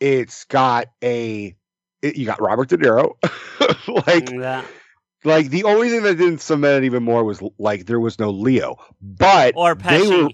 It's 0.00 0.44
got 0.44 0.86
a 1.02 1.56
it, 2.02 2.16
you 2.16 2.26
got 2.26 2.40
Robert 2.40 2.68
De 2.68 2.78
Niro. 2.78 3.16
like 4.06 4.26
that. 4.40 4.64
like 5.24 5.48
the 5.48 5.64
only 5.64 5.90
thing 5.90 6.02
that 6.02 6.16
didn't 6.16 6.40
cement 6.40 6.84
it 6.84 6.86
even 6.86 7.02
more 7.02 7.24
was 7.24 7.42
like 7.58 7.86
there 7.86 8.00
was 8.00 8.18
no 8.18 8.30
Leo. 8.30 8.76
But 9.00 9.54
or 9.56 9.74
they 9.74 10.00
Pesci. 10.02 10.22
were 10.22 10.30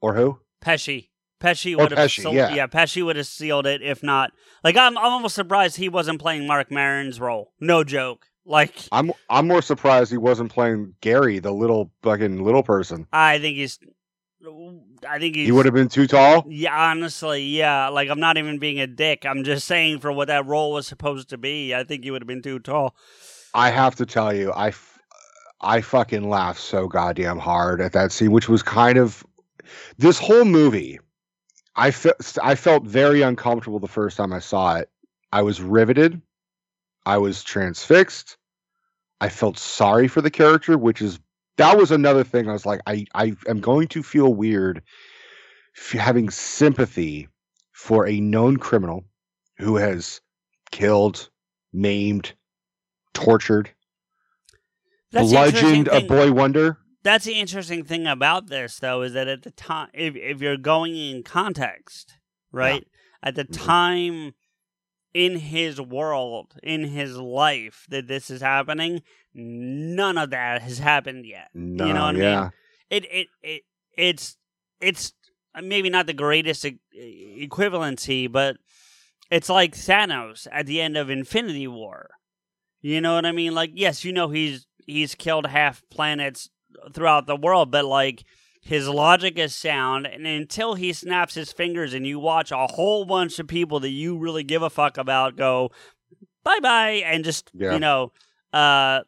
or 0.00 0.14
who? 0.14 0.38
Pesci. 0.62 1.08
Pesci 1.40 1.76
would 1.76 1.92
have 1.92 1.98
Pesci, 1.98 2.22
sealed, 2.22 2.34
yeah. 2.34 2.66
Pesci 2.66 3.04
would 3.04 3.16
have 3.16 3.26
sealed 3.26 3.66
it 3.66 3.80
if 3.82 4.02
not. 4.02 4.32
Like 4.64 4.76
I'm, 4.76 4.98
I'm 4.98 5.12
almost 5.12 5.34
surprised 5.34 5.76
he 5.76 5.88
wasn't 5.88 6.20
playing 6.20 6.46
Mark 6.46 6.70
Maron's 6.70 7.20
role. 7.20 7.52
No 7.60 7.84
joke. 7.84 8.27
Like 8.48 8.74
I'm 8.90 9.12
I'm 9.28 9.46
more 9.46 9.60
surprised 9.60 10.10
he 10.10 10.16
wasn't 10.16 10.50
playing 10.50 10.94
Gary, 11.02 11.38
the 11.38 11.52
little 11.52 11.92
fucking 12.02 12.42
little 12.42 12.62
person. 12.62 13.06
I 13.12 13.38
think 13.38 13.58
he's, 13.58 13.78
I 15.06 15.18
think 15.18 15.36
he's. 15.36 15.46
He 15.46 15.52
would 15.52 15.66
have 15.66 15.74
been 15.74 15.90
too 15.90 16.06
tall. 16.06 16.46
Yeah, 16.48 16.74
honestly, 16.74 17.42
yeah. 17.42 17.88
Like 17.88 18.08
I'm 18.08 18.20
not 18.20 18.38
even 18.38 18.58
being 18.58 18.80
a 18.80 18.86
dick. 18.86 19.26
I'm 19.26 19.44
just 19.44 19.66
saying 19.66 19.98
for 20.00 20.10
what 20.10 20.28
that 20.28 20.46
role 20.46 20.72
was 20.72 20.86
supposed 20.86 21.28
to 21.28 21.36
be. 21.36 21.74
I 21.74 21.84
think 21.84 22.04
he 22.04 22.10
would 22.10 22.22
have 22.22 22.26
been 22.26 22.40
too 22.40 22.58
tall. 22.58 22.96
I 23.52 23.68
have 23.68 23.96
to 23.96 24.06
tell 24.06 24.32
you, 24.32 24.50
I, 24.52 24.68
f- 24.68 24.98
I 25.60 25.82
fucking 25.82 26.28
laughed 26.28 26.60
so 26.60 26.88
goddamn 26.88 27.38
hard 27.38 27.82
at 27.82 27.92
that 27.92 28.12
scene, 28.12 28.32
which 28.32 28.48
was 28.48 28.62
kind 28.62 28.96
of 28.96 29.26
this 29.98 30.18
whole 30.18 30.46
movie. 30.46 30.98
I 31.76 31.90
felt 31.90 32.38
I 32.42 32.54
felt 32.54 32.84
very 32.84 33.20
uncomfortable 33.20 33.78
the 33.78 33.88
first 33.88 34.16
time 34.16 34.32
I 34.32 34.38
saw 34.38 34.76
it. 34.76 34.90
I 35.32 35.42
was 35.42 35.60
riveted. 35.60 36.22
I 37.08 37.16
was 37.16 37.42
transfixed. 37.42 38.36
I 39.22 39.30
felt 39.30 39.58
sorry 39.58 40.08
for 40.08 40.20
the 40.20 40.30
character, 40.30 40.76
which 40.76 41.00
is 41.00 41.18
that 41.56 41.76
was 41.78 41.90
another 41.90 42.22
thing. 42.22 42.48
I 42.50 42.52
was 42.52 42.66
like, 42.66 42.80
I 42.86 43.06
I 43.14 43.34
am 43.48 43.60
going 43.60 43.88
to 43.88 44.02
feel 44.02 44.34
weird 44.34 44.82
f- 45.74 45.92
having 45.98 46.28
sympathy 46.28 47.28
for 47.72 48.06
a 48.06 48.20
known 48.20 48.58
criminal 48.58 49.06
who 49.56 49.76
has 49.76 50.20
killed, 50.70 51.30
maimed, 51.72 52.34
tortured, 53.14 53.70
That's 55.10 55.30
bludgeoned 55.30 55.88
a 55.88 56.02
boy 56.02 56.30
wonder. 56.30 56.76
That's 57.02 57.24
the 57.24 57.40
interesting 57.40 57.84
thing 57.84 58.06
about 58.06 58.48
this, 58.48 58.78
though, 58.78 59.00
is 59.00 59.14
that 59.14 59.28
at 59.28 59.42
the 59.44 59.50
time, 59.50 59.88
if 59.94 60.14
if 60.14 60.42
you're 60.42 60.58
going 60.58 60.94
in 60.94 61.22
context, 61.22 62.18
right, 62.52 62.86
at 63.22 63.34
the 63.34 63.44
Mhm. 63.46 63.66
time 63.66 64.34
in 65.18 65.34
his 65.34 65.80
world, 65.80 66.54
in 66.62 66.84
his 66.84 67.16
life 67.16 67.86
that 67.88 68.06
this 68.06 68.30
is 68.30 68.40
happening, 68.40 69.02
none 69.34 70.16
of 70.16 70.30
that 70.30 70.62
has 70.62 70.78
happened 70.78 71.26
yet. 71.26 71.48
No, 71.52 71.88
you 71.88 71.92
know 71.92 72.04
what 72.04 72.14
I 72.14 72.18
mean? 72.18 72.50
It 72.88 73.04
it 73.10 73.26
it 73.42 73.62
it's 73.96 74.36
it's 74.80 75.12
uh, 75.56 75.62
maybe 75.62 75.90
not 75.90 76.06
the 76.06 76.12
greatest 76.12 76.64
e- 76.64 76.78
equivalency, 76.94 78.30
but 78.30 78.58
it's 79.28 79.48
like 79.48 79.74
Thanos 79.74 80.46
at 80.52 80.66
the 80.66 80.80
end 80.80 80.96
of 80.96 81.10
Infinity 81.10 81.66
War. 81.66 82.10
You 82.80 83.00
know 83.00 83.16
what 83.16 83.26
I 83.26 83.32
mean? 83.32 83.56
Like, 83.56 83.72
yes, 83.74 84.04
you 84.04 84.12
know 84.12 84.28
he's 84.28 84.68
he's 84.86 85.16
killed 85.16 85.46
half 85.46 85.82
planets 85.90 86.48
throughout 86.94 87.26
the 87.26 87.34
world, 87.34 87.72
but 87.72 87.84
like 87.84 88.22
his 88.68 88.88
logic 88.88 89.38
is 89.38 89.54
sound, 89.54 90.06
and 90.06 90.26
until 90.26 90.74
he 90.74 90.92
snaps 90.92 91.34
his 91.34 91.52
fingers 91.52 91.94
and 91.94 92.06
you 92.06 92.18
watch 92.18 92.50
a 92.52 92.66
whole 92.66 93.04
bunch 93.04 93.38
of 93.38 93.48
people 93.48 93.80
that 93.80 93.90
you 93.90 94.16
really 94.18 94.44
give 94.44 94.62
a 94.62 94.70
fuck 94.70 94.98
about 94.98 95.36
go 95.36 95.70
bye 96.44 96.60
bye 96.60 97.02
and 97.04 97.24
just 97.24 97.50
Yeah. 97.54 97.72
you 97.74 97.78
know 97.80 98.12
uh 98.52 99.00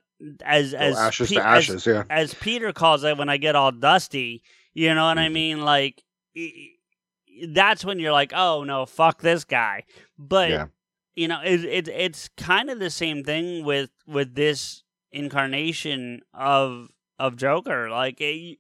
as 0.45 0.75
as 0.75 0.97
ashes 0.97 1.29
Pe- 1.31 1.37
to 1.37 1.47
as- 1.47 1.69
ashes, 1.71 1.87
yeah. 1.87 2.05
as 2.11 2.35
Peter 2.35 2.73
calls 2.73 3.05
it 3.05 3.17
when 3.17 3.29
I 3.29 3.37
get 3.39 3.55
all 3.57 3.73
dusty, 3.73 4.43
you 4.75 4.95
know 4.95 5.07
what 5.07 5.19
I 5.19 5.29
Mhm. 5.29 5.33
mean? 5.33 5.61
Like, 5.63 6.03
i- 6.37 6.53
i- 6.55 7.47
that's 7.49 7.85
when 7.87 7.99
you're 7.99 8.13
like, 8.13 8.33
oh 8.35 8.65
no, 8.65 8.85
fuck 8.87 9.23
this 9.23 9.45
guy. 9.45 9.85
But 10.19 10.51
Yeah. 10.51 10.67
you 11.15 11.27
know, 11.29 11.41
it, 11.43 11.65
it 11.65 11.89
it's 11.89 12.29
kind 12.37 12.69
of 12.71 12.79
the 12.81 12.91
same 12.91 13.25
thing 13.25 13.65
with 13.65 13.91
with 14.07 14.35
this 14.35 14.83
incarnation 15.13 16.21
of 16.35 16.89
of 17.19 17.37
Joker. 17.37 17.89
Like, 17.91 18.21
it, 18.21 18.59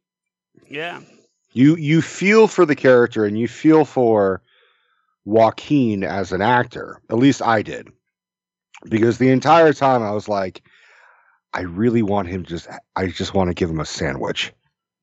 yeah, 0.70 1.00
You 1.52 1.76
you 1.76 2.00
feel 2.00 2.48
for 2.48 2.64
the 2.64 2.76
character 2.76 3.24
and 3.24 3.38
you 3.38 3.48
feel 3.48 3.84
for 3.84 4.40
Joaquin 5.24 6.04
as 6.04 6.32
an 6.32 6.40
actor. 6.40 7.00
At 7.10 7.18
least 7.18 7.42
I 7.42 7.62
did. 7.62 7.88
Because 8.88 9.18
the 9.18 9.28
entire 9.28 9.74
time 9.74 10.02
I 10.02 10.12
was 10.12 10.28
like, 10.28 10.62
I 11.52 11.62
really 11.62 12.02
want 12.02 12.28
him 12.28 12.44
just 12.44 12.68
I 12.96 13.08
just 13.08 13.34
want 13.34 13.48
to 13.48 13.54
give 13.54 13.68
him 13.68 13.80
a 13.80 13.84
sandwich. 13.84 14.52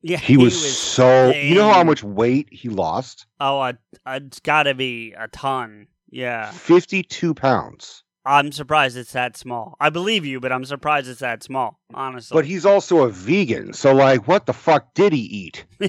yeah. 0.02 0.16
He, 0.16 0.36
was, 0.36 0.78
so 0.78 1.30
you 1.30 1.54
know 1.54 1.72
how 1.72 1.84
much 1.84 2.02
weight 2.02 2.48
he 2.50 2.68
lost? 2.68 3.26
Oh, 3.38 3.60
uh, 3.60 3.74
it's 4.06 4.40
got 4.40 4.64
to 4.64 4.74
be 4.74 5.14
a 5.16 5.28
ton. 5.28 5.86
Yeah, 6.10 6.50
52 6.50 7.34
pounds. 7.34 8.02
I'm 8.28 8.52
surprised 8.52 8.96
it's 8.98 9.12
that 9.12 9.38
small. 9.38 9.74
I 9.80 9.88
believe 9.88 10.26
you, 10.26 10.38
but 10.38 10.52
I'm 10.52 10.66
surprised 10.66 11.08
it's 11.08 11.20
that 11.20 11.42
small. 11.42 11.80
Honestly, 11.94 12.34
But 12.34 12.44
he's 12.44 12.66
also 12.66 12.98
a 12.98 13.08
vegan. 13.08 13.72
So 13.72 13.94
like 13.94 14.28
what 14.28 14.44
the 14.44 14.52
fuck 14.52 14.92
did 14.94 15.14
he 15.14 15.20
eat? 15.20 15.64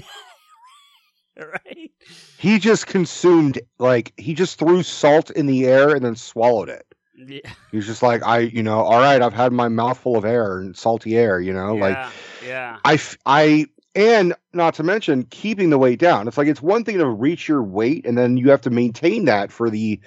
right? 1.36 1.90
He 2.38 2.58
just 2.58 2.86
consumed 2.86 3.60
like 3.78 4.14
he 4.16 4.32
just 4.32 4.58
threw 4.58 4.82
salt 4.82 5.30
in 5.30 5.44
the 5.44 5.66
air 5.66 5.94
and 5.94 6.02
then 6.02 6.16
swallowed 6.16 6.70
it. 6.70 6.86
Yeah. 7.14 7.50
He 7.70 7.76
was 7.76 7.86
just 7.86 8.02
like, 8.02 8.22
I, 8.22 8.38
you 8.38 8.62
know, 8.62 8.80
all 8.80 8.98
right, 8.98 9.20
I've 9.20 9.34
had 9.34 9.52
my 9.52 9.68
mouthful 9.68 10.16
of 10.16 10.24
air 10.24 10.58
and 10.58 10.74
salty 10.74 11.18
air, 11.18 11.38
you 11.38 11.52
know, 11.52 11.74
like 11.74 11.98
yeah, 12.46 12.78
I, 12.86 12.98
I, 13.26 13.66
and 13.94 14.34
not 14.54 14.72
to 14.76 14.82
mention 14.82 15.24
keeping 15.24 15.68
the 15.68 15.76
weight 15.76 15.98
down. 15.98 16.26
It's 16.26 16.38
like 16.38 16.48
it's 16.48 16.62
one 16.62 16.84
thing 16.84 16.96
to 16.96 17.06
reach 17.06 17.46
your 17.46 17.62
weight, 17.62 18.06
and 18.06 18.16
then 18.16 18.38
you 18.38 18.48
have 18.48 18.62
to 18.62 18.70
maintain 18.70 19.26
that 19.26 19.52
for 19.52 19.68
the 19.68 20.00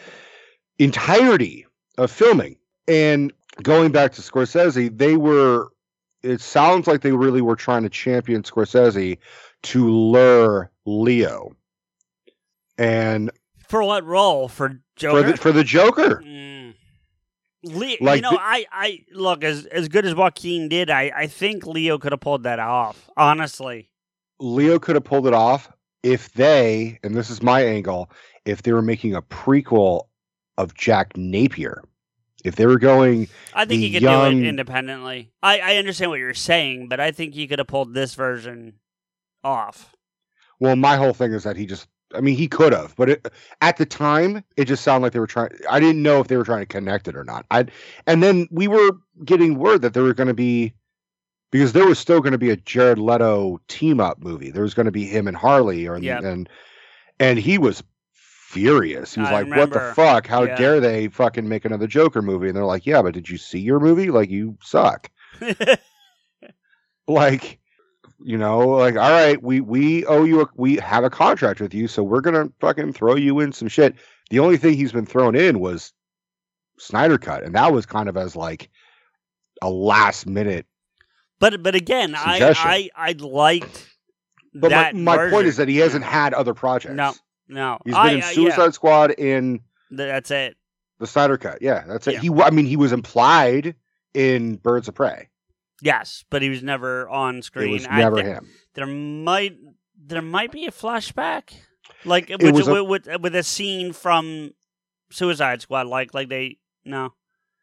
entirety 0.80 1.67
of 1.97 2.12
filming. 2.12 2.58
And 2.88 3.32
going 3.62 3.91
back 3.91 4.13
to 4.13 4.21
Scorsese, 4.21 4.97
they 4.97 5.15
were. 5.17 5.69
It 6.21 6.39
sounds 6.39 6.88
like 6.88 7.01
they 7.01 7.12
really 7.12 7.41
were 7.41 7.56
trying 7.58 7.84
to 7.84 7.89
champion 7.89 8.43
Scorsese 8.43 9.17
to 9.63 9.89
lure 9.89 10.71
Leo, 10.86 11.53
and 12.77 13.29
For 13.67 13.84
what 13.84 14.06
role? 14.06 14.47
For 14.47 14.69
for 14.69 14.79
Joker? 14.95 15.32
the 15.32 15.38
for 15.38 15.51
the 15.51 15.63
Joker. 15.63 16.21
Mm. 16.25 16.73
Le- 17.65 17.88
you 18.15 18.21
know, 18.21 18.32
the- 18.32 18.38
I, 18.41 18.65
I 18.71 18.99
look 19.13 19.43
as 19.43 19.65
as 19.65 19.88
good 19.88 20.06
as 20.06 20.15
Joaquin 20.15 20.67
did. 20.69 20.89
I, 20.89 21.12
I 21.15 21.27
think 21.27 21.65
Leo 21.65 21.97
could 21.97 22.12
have 22.12 22.19
pulled 22.21 22.43
that 22.43 22.60
off. 22.60 23.10
Honestly, 23.15 23.89
Leo 24.39 24.79
could 24.79 24.95
have 24.95 25.03
pulled 25.06 25.27
it 25.27 25.34
off 25.34 25.71
if 26.03 26.32
they, 26.34 26.99
and 27.03 27.15
this 27.15 27.29
is 27.29 27.41
my 27.41 27.63
angle, 27.63 28.10
if 28.45 28.63
they 28.63 28.73
were 28.73 28.82
making 28.82 29.15
a 29.15 29.21
prequel 29.21 30.08
of 30.58 30.74
Jack 30.76 31.18
Napier. 31.18 31.84
If 32.44 32.58
they 32.58 32.66
were 32.66 32.78
going, 32.80 33.30
I 33.54 33.63
think 33.66 33.80
he 33.82 33.92
could 33.92 34.02
young- 34.02 34.34
do 34.36 34.44
it 34.44 34.48
independently. 34.50 35.32
I, 35.42 35.60
I 35.60 35.76
understand 35.78 36.12
what 36.12 36.20
you're 36.20 36.34
saying, 36.34 36.89
but 36.89 37.00
I 37.00 37.12
think 37.12 37.34
he 37.34 37.48
could 37.48 37.60
have 37.60 37.68
pulled 37.68 37.94
this 37.94 38.16
version 38.16 38.74
off. 39.44 39.96
well, 40.60 40.76
my 40.76 40.96
whole 40.98 41.13
thing 41.13 41.32
is 41.34 41.44
that 41.44 41.56
he 41.56 41.66
just, 41.66 41.88
I 42.13 42.20
mean, 42.22 42.36
he 42.36 42.48
could 42.50 42.74
have, 42.74 42.96
but 42.98 43.10
it, 43.10 43.28
at 43.62 43.78
the 43.78 43.86
time, 43.86 44.44
it 44.58 44.66
just 44.66 44.84
sounded 44.84 45.04
like 45.06 45.13
they 45.13 45.20
were 45.20 45.28
trying. 45.28 45.50
I 45.70 45.80
didn't 45.80 46.04
know 46.04 46.20
if 46.20 46.28
they 46.28 46.36
were 46.38 46.44
trying 46.44 46.60
to 46.62 46.66
connect 46.66 47.08
it 47.08 47.16
or 47.16 47.24
not. 47.24 47.46
I, 47.50 47.66
and 48.08 48.22
then 48.22 48.48
we 48.52 48.68
were 48.68 48.92
getting 49.26 49.58
word 49.58 49.82
that 49.82 49.94
there 49.94 50.04
were 50.04 50.13
going 50.13 50.28
to 50.28 50.34
be, 50.34 50.74
because 51.52 51.72
there 51.74 51.88
was 51.88 51.98
still 51.98 52.20
going 52.20 52.32
to 52.34 52.38
be 52.38 52.50
a 52.50 52.58
Jared 52.58 53.00
Leto 53.00 53.60
team 53.70 54.00
up 54.00 54.20
movie. 54.22 54.52
There 54.52 54.63
was 54.63 54.74
going 54.74 54.86
to 54.86 54.92
be 54.92 55.06
him 55.06 55.28
and 55.28 55.38
Harley, 55.38 55.88
or 55.88 55.98
Yep. 55.98 56.24
and 56.24 56.50
and 57.20 57.39
he 57.39 57.58
was 57.58 57.84
furious. 58.54 59.13
He 59.13 59.22
was 59.22 59.30
I 59.30 59.42
like, 59.42 59.56
"What 59.56 59.72
the 59.72 59.94
fuck? 59.96 60.28
How 60.28 60.44
Yeah. 60.44 60.56
dare 60.56 60.80
they 60.80 61.08
fucking 61.08 61.48
make 61.48 61.66
another 61.66 61.88
Joker 61.88 62.22
movie?" 62.22 62.48
And 62.48 62.56
they're 62.56 62.66
like, 62.66 62.86
"Yeah, 62.86 63.02
but 63.02 63.13
did 63.13 63.30
you 63.30 63.38
see 63.38 63.60
your 63.60 63.80
movie? 63.80 64.12
Like, 64.12 64.30
you 64.30 64.58
suck." 64.62 65.10
like 67.08 67.60
you 68.24 68.38
know 68.38 68.60
like 68.60 68.96
all 68.96 69.10
right 69.12 69.42
we 69.44 69.60
we 69.60 70.06
owe 70.06 70.24
you 70.24 70.42
a, 70.42 70.48
we 70.56 70.78
have 70.78 71.04
a 71.04 71.10
contract 71.10 71.60
with 71.60 71.74
you 71.74 71.88
so 71.88 72.02
we're 72.02 72.22
gonna 72.22 72.50
fucking 72.62 72.94
throw 72.94 73.16
you 73.16 73.39
in 73.42 73.52
some 73.52 73.68
shit 73.68 73.96
the 74.30 74.39
only 74.39 74.56
thing 74.56 74.74
he's 74.74 74.94
been 74.94 75.06
thrown 75.06 75.36
in 75.36 75.60
was 75.60 75.92
snyder 76.80 77.18
cut 77.18 77.44
and 77.44 77.56
that 77.56 77.74
was 77.74 77.86
kind 77.86 78.08
of 78.08 78.16
as 78.16 78.36
like 78.36 78.70
a 79.62 79.70
last 79.70 80.26
minute 80.26 80.66
but 81.39 81.62
but 81.62 81.76
again, 81.76 82.16
I 82.16 82.34
Suggestion. 82.39 82.70
I 82.70 82.89
I 82.96 83.12
liked 83.13 83.89
but 84.54 84.72
my, 84.72 84.94
my 84.94 85.30
point 85.30 85.48
is 85.48 85.58
that 85.58 85.68
he 85.68 85.78
hasn't 85.78 86.06
had 86.06 86.34
other 86.34 86.54
projects 86.54 86.96
No, 86.96 87.13
no. 87.54 87.78
he's 87.86 87.94
been 87.96 88.04
in 88.08 88.10
I- 88.10 88.13
yeah. 88.18 88.30
suicide 88.32 88.74
squad 88.74 89.12
in 89.12 89.60
That's 89.92 90.32
it. 90.32 90.58
The 91.00 91.08
Snyder 91.08 91.38
cut. 91.38 91.62
Yeah, 91.62 91.84
that's 91.88 92.08
it. 92.08 92.13
Yeah. 92.16 92.20
He. 92.22 92.30
I 92.42 92.50
mean, 92.50 92.66
he 92.66 92.78
was 92.78 92.92
implied 92.94 93.76
in 94.13 94.56
Birds 94.58 94.88
of 94.88 94.96
Prey. 94.96 95.30
Yes, 95.82 96.24
but 96.30 96.42
he 96.42 96.50
was 96.50 96.63
never 96.63 97.10
on 97.10 97.42
screen. 97.42 97.70
It 97.70 97.74
was 97.74 97.88
never 97.88 98.22
him. 98.24 98.48
There 98.76 98.86
might 98.86 99.58
there 100.06 100.22
might 100.22 100.52
be 100.52 100.66
a 100.66 100.72
flashback, 100.72 101.52
like 102.06 102.30
It 102.30 102.42
with, 102.42 102.56
was 102.56 102.68
a- 102.68 102.84
with, 102.84 103.08
with 103.22 103.36
a 103.36 103.44
scene 103.44 103.92
from 103.94 104.52
Suicide 105.12 105.62
Squad. 105.62 105.88
Like 105.88 106.13
like 106.13 106.30
they 106.30 106.60
no. 106.86 107.13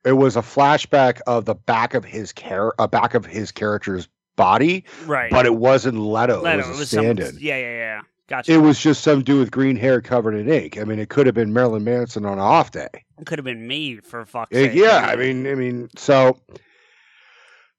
It 0.04 0.12
was 0.12 0.36
a 0.36 0.40
flashback 0.42 1.20
of 1.26 1.44
the 1.44 1.54
back 1.54 1.94
of 1.94 2.04
his 2.04 2.32
char- 2.32 2.74
a 2.78 2.88
back 2.88 3.14
of 3.14 3.24
his 3.26 3.52
character's 3.52 4.08
body, 4.36 4.84
Right. 5.04 5.30
but 5.30 5.44
it 5.44 5.54
wasn't 5.54 5.98
Leto. 5.98 6.42
Leto, 6.42 6.58
it 6.60 6.68
was 6.68 6.80
a 6.80 6.86
some- 6.86 7.04
stand-in. 7.04 7.36
yeah, 7.38 7.56
yeah, 7.58 7.76
yeah. 7.76 8.00
Gotcha. 8.30 8.52
It 8.52 8.58
was 8.58 8.78
just 8.80 9.02
some 9.02 9.22
dude 9.24 9.40
with 9.40 9.50
green 9.50 9.74
hair 9.76 10.00
covered 10.00 10.34
in 10.36 10.48
ink. 10.48 10.78
I 10.78 10.84
mean, 10.84 10.98
it 11.00 11.08
could 11.10 11.26
have 11.26 11.34
been 11.34 11.52
Marilyn 11.52 11.82
Manson 11.84 12.24
on 12.24 12.34
an 12.34 12.38
off 12.38 12.70
day. 12.70 12.88
It 13.18 13.26
could 13.26 13.38
have 13.38 13.44
been 13.44 13.66
me 13.66 13.96
for 13.96 14.24
fuck's 14.24 14.56
Uh, 14.56 14.60
sake. 14.66 14.74
yeah, 14.74 15.04
I 15.08 15.16
mean, 15.16 15.46
I 15.48 15.54
mean, 15.56 15.88
so 15.96 16.38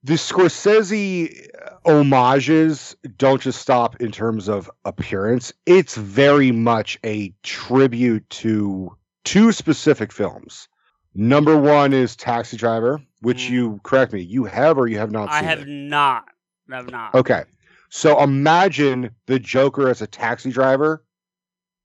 the 0.04 0.14
Scorsese 0.16 1.48
homages 1.86 2.96
don't 3.18 3.42
just 3.42 3.62
stop 3.62 4.02
in 4.02 4.12
terms 4.12 4.50
of 4.50 4.70
appearance. 4.86 5.54
It's 5.66 5.96
very 5.96 6.52
much 6.52 7.00
a 7.06 7.34
tribute 7.44 8.30
to 8.32 8.96
two 9.24 9.52
specific 9.54 10.12
films. 10.12 10.68
Number 11.16 11.58
one 11.58 11.94
is 11.94 12.16
Taxi 12.16 12.58
Driver, 12.58 13.02
which 13.22 13.44
Mm. 13.44 13.50
you 13.52 13.80
correct 13.84 14.12
me, 14.14 14.22
you 14.22 14.46
have 14.46 14.78
or 14.78 14.88
you 14.88 14.98
have 14.98 15.12
not 15.12 15.30
I 15.30 15.44
have 15.44 15.60
it. 15.62 15.68
not. 15.68 16.26
I 16.72 16.76
have 16.76 16.90
not. 16.90 17.16
Okay. 17.16 17.44
So 17.92 18.24
imagine 18.24 19.12
the 19.28 19.38
Joker 19.38 19.90
as 19.90 20.02
a 20.02 20.08
taxi 20.08 20.50
driver, 20.50 21.04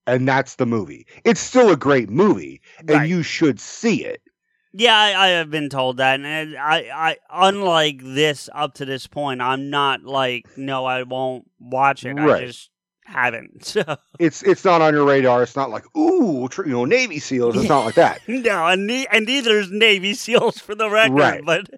and 0.06 0.26
that's 0.26 0.54
the 0.54 0.64
movie. 0.64 1.04
It's 1.24 1.40
still 1.40 1.70
a 1.70 1.76
great 1.76 2.08
movie, 2.08 2.62
and 2.78 2.90
Right. 2.90 3.08
you 3.08 3.24
should 3.24 3.58
see 3.58 4.04
it. 4.04 4.22
Yeah, 4.72 4.96
I, 4.96 5.26
I 5.26 5.28
have 5.30 5.50
been 5.50 5.68
told 5.68 5.96
that, 5.96 6.20
and 6.20 6.56
I, 6.56 6.90
I, 6.94 7.16
unlike 7.30 8.00
this 8.02 8.48
up 8.54 8.74
to 8.74 8.84
this 8.84 9.08
point, 9.08 9.40
I'm 9.40 9.68
not 9.68 10.04
like, 10.04 10.46
no, 10.56 10.84
I 10.84 11.02
won't 11.02 11.50
watch 11.58 12.04
it. 12.04 12.12
Right. 12.12 12.42
I 12.42 12.46
just 12.46 12.70
haven't. 13.06 13.64
So 13.76 13.96
It's 14.18 14.42
it's 14.42 14.64
not 14.64 14.82
on 14.82 14.94
your 14.94 15.04
radar. 15.04 15.42
It's 15.42 15.56
not 15.56 15.70
like 15.70 15.84
ooh, 15.96 16.48
you 16.58 16.64
know, 16.72 16.84
Navy 16.84 17.18
SEAls. 17.18 17.56
It's 17.56 17.68
not 17.68 17.84
like 17.84 17.94
that. 17.94 18.20
no, 18.28 18.66
and, 18.66 18.86
ne- 18.86 19.06
and 19.12 19.26
neither 19.26 19.58
is 19.58 19.70
Navy 19.70 20.12
SEAls 20.12 20.60
for 20.60 20.74
the 20.74 20.88
record. 20.90 21.14
Right. 21.14 21.42
But 21.44 21.68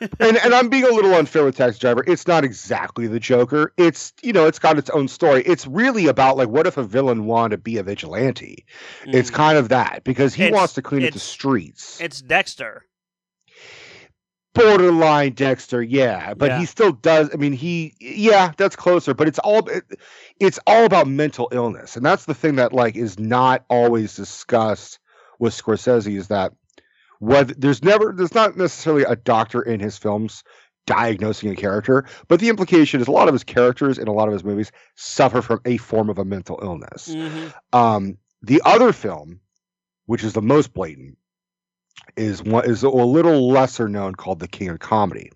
And 0.20 0.36
and 0.38 0.54
I'm 0.54 0.68
being 0.68 0.84
a 0.84 0.88
little 0.92 1.14
unfair 1.14 1.44
with 1.44 1.56
Taxi 1.56 1.78
Driver. 1.78 2.04
It's 2.06 2.26
not 2.26 2.44
exactly 2.44 3.06
the 3.06 3.20
Joker. 3.20 3.72
It's 3.76 4.12
you 4.22 4.32
know, 4.32 4.46
it's 4.46 4.58
got 4.58 4.78
its 4.78 4.90
own 4.90 5.08
story. 5.08 5.42
It's 5.44 5.66
really 5.66 6.06
about 6.06 6.36
like 6.36 6.48
what 6.48 6.66
if 6.66 6.76
a 6.76 6.82
villain 6.84 7.26
wanted 7.26 7.56
to 7.56 7.62
be 7.62 7.78
a 7.78 7.82
vigilante? 7.82 8.64
It's 9.06 9.30
Mm. 9.30 9.34
kind 9.34 9.58
of 9.58 9.68
that 9.70 10.02
because 10.04 10.34
he 10.34 10.44
It's- 10.44 10.56
wants 10.58 10.74
to 10.74 10.82
clean 10.82 11.04
up 11.06 11.12
the 11.12 11.18
streets. 11.18 12.00
it's 12.00 12.20
Dexter. 12.22 12.84
Borderline 14.54 15.32
Dexter, 15.32 15.82
yeah, 15.82 16.34
but 16.34 16.50
Yeah. 16.50 16.58
he 16.58 16.66
still 16.66 16.92
does. 16.92 17.30
I 17.32 17.36
mean, 17.36 17.52
he, 17.52 17.94
yeah, 18.00 18.52
that's 18.56 18.76
closer, 18.76 19.14
but 19.14 19.28
it's 19.28 19.38
all, 19.38 19.68
it, 19.68 19.84
it's 20.40 20.58
all 20.66 20.84
about 20.84 21.06
mental 21.06 21.48
illness, 21.52 21.96
and 21.96 22.04
that's 22.04 22.24
the 22.26 22.34
thing 22.34 22.56
that 22.56 22.72
like 22.72 22.96
is 22.96 23.18
not 23.18 23.64
always 23.70 24.14
discussed 24.14 24.98
with 25.38 25.54
Scorsese 25.54 26.16
is 26.16 26.28
that 26.28 26.52
whether 27.18 27.54
there's 27.54 27.82
never, 27.82 28.12
there's 28.16 28.34
not 28.34 28.56
necessarily 28.56 29.04
a 29.04 29.16
doctor 29.16 29.62
in 29.62 29.80
his 29.80 29.96
films 29.96 30.42
diagnosing 30.86 31.48
a 31.50 31.54
character, 31.56 32.04
but 32.26 32.40
the 32.40 32.48
implication 32.48 33.00
is 33.00 33.06
a 33.06 33.12
lot 33.12 33.28
of 33.28 33.34
his 33.34 33.44
characters 33.44 33.98
in 33.98 34.08
a 34.08 34.12
lot 34.12 34.26
of 34.26 34.32
his 34.32 34.42
movies 34.42 34.72
suffer 34.96 35.40
from 35.40 35.60
a 35.64 35.76
form 35.76 36.10
of 36.10 36.18
a 36.18 36.24
mental 36.24 36.58
illness. 36.60 37.08
Mhm. 37.14 37.54
Um, 37.72 38.18
the 38.42 38.60
other 38.64 38.92
film, 38.92 39.40
which 40.06 40.24
is 40.24 40.32
the 40.32 40.42
most 40.42 40.74
blatant, 40.74 41.16
is 42.16 42.42
one 42.42 42.64
is 42.68 42.82
a 42.82 42.88
little 42.90 43.48
lesser 43.48 43.88
known 43.88 44.14
called 44.14 44.40
The 44.40 44.48
King 44.48 44.68
of 44.70 44.78
Comedy, 44.80 45.30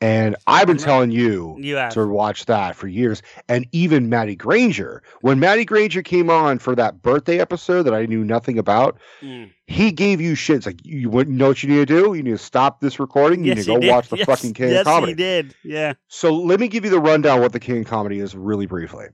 and 0.00 0.36
I've 0.46 0.66
been 0.66 0.76
telling 0.76 1.10
you 1.10 1.56
You 1.58 1.74
to 1.90 2.06
watch 2.08 2.46
that 2.46 2.76
for 2.76 2.86
years. 2.88 3.22
And 3.48 3.66
even 3.72 4.08
Maddie 4.08 4.36
Granger, 4.36 5.02
when 5.20 5.38
Maddie 5.40 5.64
Granger 5.64 6.02
came 6.02 6.30
on 6.30 6.58
for 6.58 6.74
that 6.76 7.02
birthday 7.02 7.38
episode 7.40 7.82
that 7.84 7.94
I 7.94 8.06
knew 8.06 8.24
nothing 8.24 8.58
about, 8.58 8.98
Mm. 9.22 9.50
he 9.66 9.90
gave 9.92 10.20
you 10.20 10.34
shit. 10.34 10.56
It's 10.56 10.66
like 10.66 10.84
you 10.84 11.10
wouldn't 11.10 11.36
know 11.36 11.48
what 11.48 11.62
you 11.62 11.68
need 11.68 11.86
to 11.88 12.00
do. 12.02 12.14
You 12.14 12.22
need 12.22 12.30
to 12.30 12.38
stop 12.38 12.80
this 12.80 12.98
recording. 13.00 13.40
You 13.44 13.48
Yes, 13.48 13.56
need 13.58 13.64
to 13.64 13.74
go 13.74 13.80
did. 13.80 13.90
watch 13.90 14.08
the 14.08 14.16
yes, 14.18 14.26
fucking 14.26 14.54
King 14.54 14.70
yes, 14.70 14.80
of 14.80 14.86
Comedy. 14.86 15.12
he 15.12 15.16
did. 15.16 15.54
Yeah. 15.64 15.94
So 16.08 16.34
let 16.34 16.58
me 16.60 16.68
give 16.68 16.84
you 16.84 16.90
the 16.90 17.00
rundown 17.00 17.40
what 17.40 17.52
the 17.52 17.60
King 17.60 17.80
of 17.80 17.86
Comedy 17.86 18.18
is 18.20 18.34
really 18.36 18.66
briefly. 18.66 19.06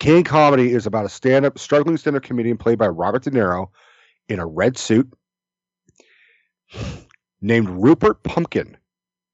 King 0.00 0.18
of 0.18 0.24
Comedy 0.24 0.72
is 0.72 0.86
about 0.86 1.06
a 1.06 1.08
stand-up, 1.08 1.58
struggling 1.58 1.96
stand-up 1.96 2.22
comedian 2.22 2.58
played 2.58 2.78
by 2.78 2.88
Robert 2.88 3.22
De 3.22 3.30
Niro 3.30 3.68
in 4.28 4.38
a 4.38 4.46
red 4.46 4.76
suit 4.76 5.10
named 7.40 7.68
Rupert 7.68 8.22
Pupkin. 8.22 8.76